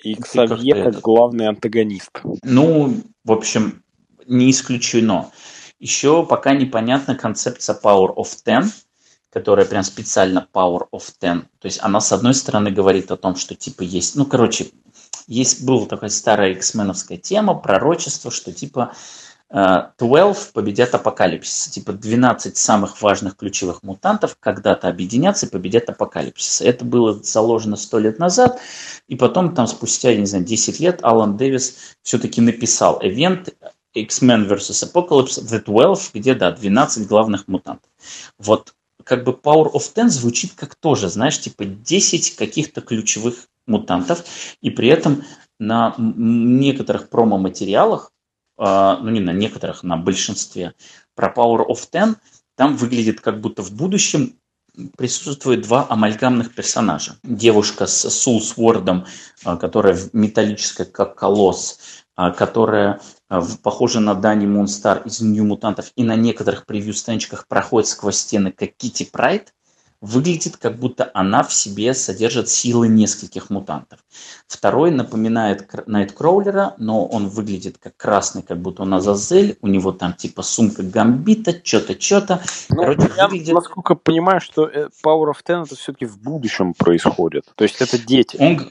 и 0.02 0.16
Ксавье 0.16 0.84
как 0.86 1.02
главный 1.02 1.50
антагонист. 1.50 2.22
Ну, 2.44 3.04
в 3.26 3.32
общем, 3.34 3.84
не 4.26 4.50
исключено. 4.50 5.32
Еще 5.78 6.26
пока 6.26 6.54
непонятна 6.54 7.16
концепция 7.16 7.78
Power 7.78 8.16
of 8.16 8.30
Ten, 8.46 8.72
которая 9.30 9.66
прям 9.66 9.84
специально 9.84 10.48
Power 10.54 10.88
of 10.94 11.04
Ten. 11.20 11.42
То 11.60 11.66
есть 11.66 11.80
она, 11.82 12.00
с 12.00 12.14
одной 12.14 12.34
стороны, 12.34 12.72
говорит 12.72 13.12
о 13.12 13.18
том, 13.18 13.36
что 13.36 13.56
типа 13.56 13.82
есть... 13.82 14.16
Ну, 14.16 14.26
короче, 14.26 14.68
есть 15.28 15.66
была 15.66 15.86
такая 15.86 16.12
старая 16.12 16.52
x 16.52 16.78
тема, 17.22 17.56
пророчество, 17.56 18.32
что 18.32 18.54
типа 18.54 18.94
12 19.50 20.52
победят 20.54 20.94
апокалипсис. 20.94 21.70
Типа 21.70 21.94
12 21.94 22.58
самых 22.58 23.02
важных 23.02 23.38
ключевых 23.38 23.82
мутантов 23.84 24.36
когда-то 24.40 24.90
объединятся 24.90 25.46
и 25.46 25.50
победят 25.50 25.90
апокалипсис. 25.90 26.62
Это 26.62 26.84
было 26.84 27.22
заложено 27.24 27.78
100 27.78 28.00
лет 28.00 28.20
назад, 28.20 28.60
и 29.08 29.16
потом 29.16 29.56
там 29.56 29.68
спустя, 29.68 30.12
я 30.12 30.18
не 30.18 30.26
знаю, 30.26 30.44
10 30.44 30.80
лет 30.80 31.00
Алан 31.04 31.38
Дэвис 31.38 31.78
все-таки 32.02 32.42
написал 32.42 33.00
event 33.02 33.54
X-Men 33.94 34.48
vs. 34.48 34.92
Apocalypse 34.92 35.42
The 35.42 35.64
12, 35.64 36.14
где, 36.14 36.36
да, 36.36 36.52
12 36.52 37.08
главных 37.08 37.48
мутантов. 37.48 37.90
Вот 38.38 38.74
как 39.04 39.24
бы 39.24 39.32
Power 39.32 39.72
of 39.72 39.94
Ten 39.96 40.10
звучит 40.10 40.54
как 40.56 40.76
тоже, 40.76 41.10
знаешь, 41.10 41.40
типа 41.40 41.66
10 41.66 42.36
каких-то 42.36 42.82
ключевых 42.82 43.48
мутантов, 43.66 44.24
и 44.62 44.70
при 44.70 44.90
этом 44.90 45.24
на 45.60 45.96
некоторых 45.98 47.10
промо-материалах, 47.10 48.12
э, 48.12 48.17
ну 48.58 49.10
не 49.10 49.20
на 49.20 49.34
некоторых, 49.34 49.84
на 49.84 49.98
большинстве, 49.98 50.74
про 51.16 51.32
Power 51.32 51.68
of 51.68 51.90
Ten, 51.92 52.16
там 52.56 52.76
выглядит 52.76 53.22
как 53.22 53.40
будто 53.40 53.62
в 53.62 53.72
будущем 53.72 54.34
присутствует 54.98 55.62
два 55.62 55.86
амальгамных 55.90 56.54
персонажа. 56.54 57.18
Девушка 57.24 57.88
с 57.88 58.10
Сулсвордом, 58.10 59.06
а, 59.44 59.58
которая 59.58 59.98
металлическая, 60.14 60.86
как 60.86 61.16
колосс, 61.16 61.80
а, 62.16 62.32
которая 62.32 63.02
а, 63.28 63.42
похожа 63.64 64.00
на 64.00 64.14
Дани 64.14 64.46
Монстар 64.46 65.02
из 65.06 65.22
Нью 65.22 65.46
Мутантов 65.46 65.92
и 65.96 66.04
на 66.04 66.16
некоторых 66.16 66.66
превью-стенчиках 66.66 67.48
проходит 67.48 67.90
сквозь 67.90 68.18
стены, 68.18 68.52
как 68.52 68.76
Кити 68.76 69.06
Прайд 69.06 69.54
выглядит, 70.02 70.58
как 70.58 70.78
будто 70.78 71.10
она 71.14 71.44
в 71.44 71.54
себе 71.54 71.94
содержит 71.94 72.50
силы 72.50 72.88
нескольких 72.88 73.50
мутантов. 73.50 74.00
Второй 74.48 74.92
напоминает 74.92 75.68
Найткроулера, 75.88 76.76
но 76.78 77.06
он 77.06 77.28
выглядит 77.28 77.78
как 77.80 77.98
красный, 77.98 78.44
как 78.44 78.60
будто 78.60 78.84
он 78.84 78.94
Азазель, 78.94 79.58
у 79.62 79.68
него 79.68 79.92
там 79.92 80.14
типа 80.14 80.44
сумка 80.44 80.84
Гамбита, 80.84 81.60
что-то, 81.64 82.00
что-то. 82.00 82.42
Ну, 82.70 82.78
Короче, 82.78 83.12
я, 83.18 83.28
выглядит... 83.28 83.56
насколько 83.56 83.96
понимаю, 83.96 84.40
что 84.40 84.68
э, 84.68 84.90
Power 85.04 85.32
of 85.32 85.38
Ten 85.46 85.64
это 85.64 85.76
все-таки 85.76 86.06
в 86.06 86.20
будущем 86.20 86.74
происходит. 86.74 87.46
То 87.56 87.64
есть 87.64 87.82
это 87.82 87.98
дети. 87.98 88.38
Он, 88.40 88.70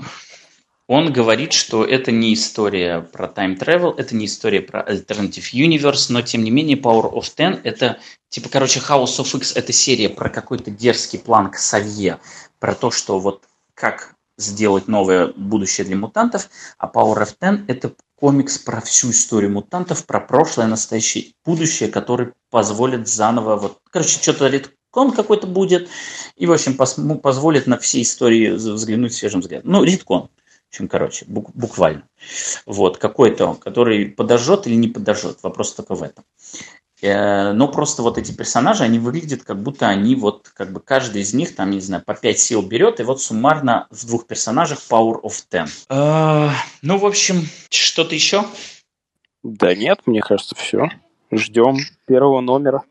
он 0.88 1.12
говорит, 1.12 1.52
что 1.52 1.84
это 1.84 2.12
не 2.12 2.34
история 2.34 3.00
про 3.00 3.26
time 3.26 3.58
travel, 3.58 3.94
это 3.96 4.14
не 4.14 4.26
история 4.26 4.60
про 4.60 4.82
Alternative 4.82 5.52
Universe, 5.52 6.06
но 6.10 6.22
тем 6.22 6.44
не 6.44 6.50
менее 6.50 6.76
Power 6.76 7.12
of 7.12 7.24
Ten 7.36 7.60
это 7.64 7.98
типа, 8.28 8.48
короче, 8.48 8.80
House 8.80 9.18
of 9.18 9.36
X 9.36 9.56
это 9.56 9.72
серия 9.72 10.08
про 10.08 10.30
какой-то 10.30 10.70
дерзкий 10.70 11.18
план 11.18 11.50
Ксавье, 11.50 12.20
про 12.60 12.74
то, 12.74 12.90
что 12.90 13.18
вот 13.18 13.44
как 13.74 14.14
сделать 14.38 14.86
новое 14.86 15.32
будущее 15.34 15.86
для 15.86 15.96
мутантов, 15.96 16.50
а 16.78 16.86
Power 16.86 17.22
of 17.22 17.34
Ten 17.40 17.64
это 17.66 17.92
комикс 18.14 18.58
про 18.58 18.80
всю 18.80 19.10
историю 19.10 19.50
мутантов, 19.50 20.06
про 20.06 20.20
прошлое, 20.20 20.68
настоящее, 20.68 21.32
будущее, 21.44 21.88
который 21.88 22.32
позволит 22.50 23.08
заново 23.08 23.56
вот, 23.56 23.80
короче, 23.90 24.20
что-то 24.20 24.46
редкон 24.46 25.12
какой-то 25.12 25.48
будет, 25.48 25.88
и, 26.36 26.46
в 26.46 26.52
общем, 26.52 26.76
позволит 26.76 27.66
на 27.66 27.76
все 27.76 28.02
истории 28.02 28.50
взглянуть 28.50 29.14
свежим 29.14 29.40
взглядом. 29.40 29.72
Ну, 29.72 29.82
редкон 29.82 30.30
общем, 30.70 30.88
короче, 30.88 31.24
бук, 31.26 31.50
буквально. 31.54 32.08
Вот, 32.66 32.98
какой-то, 32.98 33.54
который 33.54 34.06
подожжет 34.06 34.66
или 34.66 34.74
не 34.74 34.88
подожжет, 34.88 35.38
вопрос 35.42 35.74
только 35.74 35.94
в 35.94 36.02
этом. 36.02 36.24
Э, 37.02 37.52
но 37.52 37.68
просто 37.68 38.02
вот 38.02 38.18
эти 38.18 38.32
персонажи, 38.32 38.82
они 38.82 38.98
выглядят, 38.98 39.42
как 39.42 39.62
будто 39.62 39.88
они 39.88 40.14
вот, 40.14 40.48
как 40.48 40.72
бы 40.72 40.80
каждый 40.80 41.22
из 41.22 41.34
них, 41.34 41.54
там, 41.54 41.70
не 41.70 41.80
знаю, 41.80 42.02
по 42.04 42.14
5 42.14 42.38
сил 42.38 42.62
берет, 42.62 43.00
и 43.00 43.02
вот 43.02 43.20
суммарно 43.20 43.86
в 43.90 44.06
двух 44.06 44.26
персонажах 44.26 44.80
Power 44.90 45.20
of 45.22 45.34
Ten. 45.50 45.68
Э, 45.88 46.50
ну, 46.82 46.98
в 46.98 47.06
общем, 47.06 47.46
что-то 47.70 48.14
еще? 48.14 48.44
Да 49.42 49.74
нет, 49.74 50.00
мне 50.06 50.20
кажется, 50.20 50.54
все. 50.54 50.88
Ждем 51.30 51.76
первого 52.06 52.40
номера. 52.40 52.82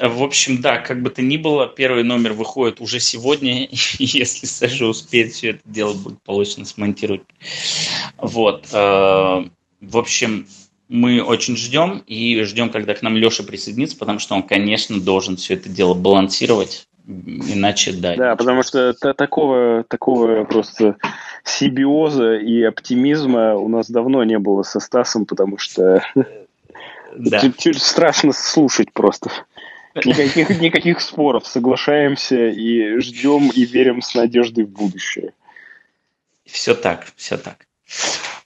В 0.00 0.22
общем, 0.22 0.60
да, 0.60 0.78
как 0.78 1.02
бы 1.02 1.10
то 1.10 1.22
ни 1.22 1.36
было, 1.36 1.66
первый 1.66 2.04
номер 2.04 2.32
выходит 2.32 2.80
уже 2.80 3.00
сегодня, 3.00 3.64
и 3.98 4.04
если 4.04 4.46
Саша 4.46 4.86
успеет 4.86 5.32
все 5.32 5.50
это 5.50 5.60
дело 5.64 5.94
будет 5.94 6.22
получено 6.22 6.64
смонтировать. 6.64 7.22
Вот. 8.16 8.68
Э, 8.72 9.44
в 9.80 9.96
общем, 9.96 10.46
мы 10.88 11.22
очень 11.22 11.56
ждем 11.56 12.02
и 12.06 12.42
ждем, 12.42 12.70
когда 12.70 12.94
к 12.94 13.02
нам 13.02 13.16
Леша 13.16 13.42
присоединится, 13.42 13.96
потому 13.96 14.18
что 14.18 14.34
он, 14.34 14.42
конечно, 14.42 15.00
должен 15.00 15.36
все 15.36 15.54
это 15.54 15.68
дело 15.68 15.94
балансировать, 15.94 16.88
иначе 17.06 17.92
да. 17.92 18.16
Да, 18.16 18.36
потому 18.36 18.62
что 18.62 18.94
такого, 18.94 19.84
такого 19.84 20.44
просто 20.44 20.96
симбиоза 21.44 22.36
и 22.36 22.62
оптимизма 22.62 23.54
у 23.54 23.68
нас 23.68 23.90
давно 23.90 24.24
не 24.24 24.38
было 24.38 24.62
со 24.62 24.80
Стасом, 24.80 25.26
потому 25.26 25.58
что 25.58 26.02
да. 27.16 27.42
страшно 27.74 28.32
слушать 28.32 28.92
просто. 28.92 29.30
Никаких, 29.94 30.60
никаких 30.60 31.00
споров. 31.00 31.46
Соглашаемся 31.46 32.48
и 32.48 32.98
ждем 32.98 33.50
и 33.50 33.64
верим 33.64 34.02
с 34.02 34.14
надеждой 34.14 34.64
в 34.64 34.70
будущее. 34.70 35.32
Все 36.44 36.74
так, 36.74 37.06
все 37.16 37.36
так. 37.36 37.66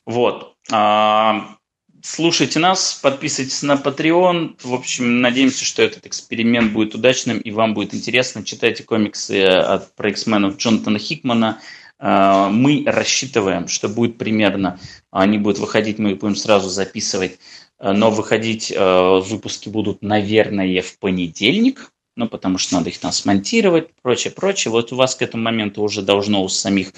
Вот. 0.07 0.57
А, 0.71 1.57
слушайте 2.03 2.59
нас, 2.59 2.99
подписывайтесь 3.03 3.63
на 3.63 3.75
Patreon. 3.75 4.57
В 4.63 4.75
общем, 4.75 5.21
надеемся, 5.21 5.65
что 5.65 5.83
этот 5.83 6.07
эксперимент 6.07 6.73
будет 6.73 6.95
удачным 6.95 7.39
и 7.39 7.51
вам 7.51 7.75
будет 7.75 7.95
интересно. 7.95 8.45
Читайте 8.45 8.83
комиксы 8.83 9.45
от 9.45 9.95
про 9.95 10.11
X-менов 10.11 10.57
Джонатана 10.57 10.99
Хикмана. 10.99 11.61
А, 12.05 12.49
мы 12.49 12.83
рассчитываем, 12.85 13.69
что 13.69 13.89
будет 13.89 14.19
примерно, 14.19 14.81
они 15.13 15.39
будут 15.39 15.61
выходить, 15.61 16.01
мы 16.01 16.13
их 16.13 16.19
будем 16.19 16.35
сразу 16.35 16.69
записывать 16.69 17.39
но 17.83 18.11
выходить 18.11 18.71
э, 18.71 19.21
выпуски 19.21 19.69
будут, 19.69 20.03
наверное, 20.03 20.83
в 20.83 20.99
понедельник, 20.99 21.93
ну, 22.15 22.29
потому 22.29 22.59
что 22.59 22.75
надо 22.75 22.91
их 22.91 22.99
там 22.99 23.11
смонтировать, 23.11 23.89
прочее, 24.03 24.33
прочее. 24.33 24.71
Вот 24.71 24.93
у 24.93 24.97
вас 24.97 25.15
к 25.17 25.23
этому 25.23 25.43
моменту 25.43 25.83
уже 25.83 26.03
должно 26.03 26.45
у 26.45 26.49
самих 26.49 26.93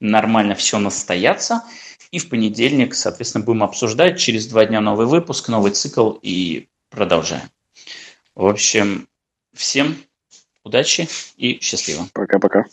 нормально 0.00 0.54
все 0.54 0.78
настояться. 0.78 1.64
И 2.10 2.18
в 2.18 2.28
понедельник, 2.28 2.94
соответственно, 2.94 3.44
будем 3.44 3.62
обсуждать. 3.62 4.18
Через 4.18 4.46
два 4.46 4.64
дня 4.64 4.80
новый 4.80 5.06
выпуск, 5.06 5.48
новый 5.48 5.72
цикл 5.72 6.12
и 6.22 6.68
продолжаем. 6.88 7.48
В 8.34 8.46
общем, 8.46 9.08
всем 9.54 9.96
удачи 10.64 11.08
и 11.36 11.58
счастливо. 11.60 12.08
Пока-пока. 12.12 12.64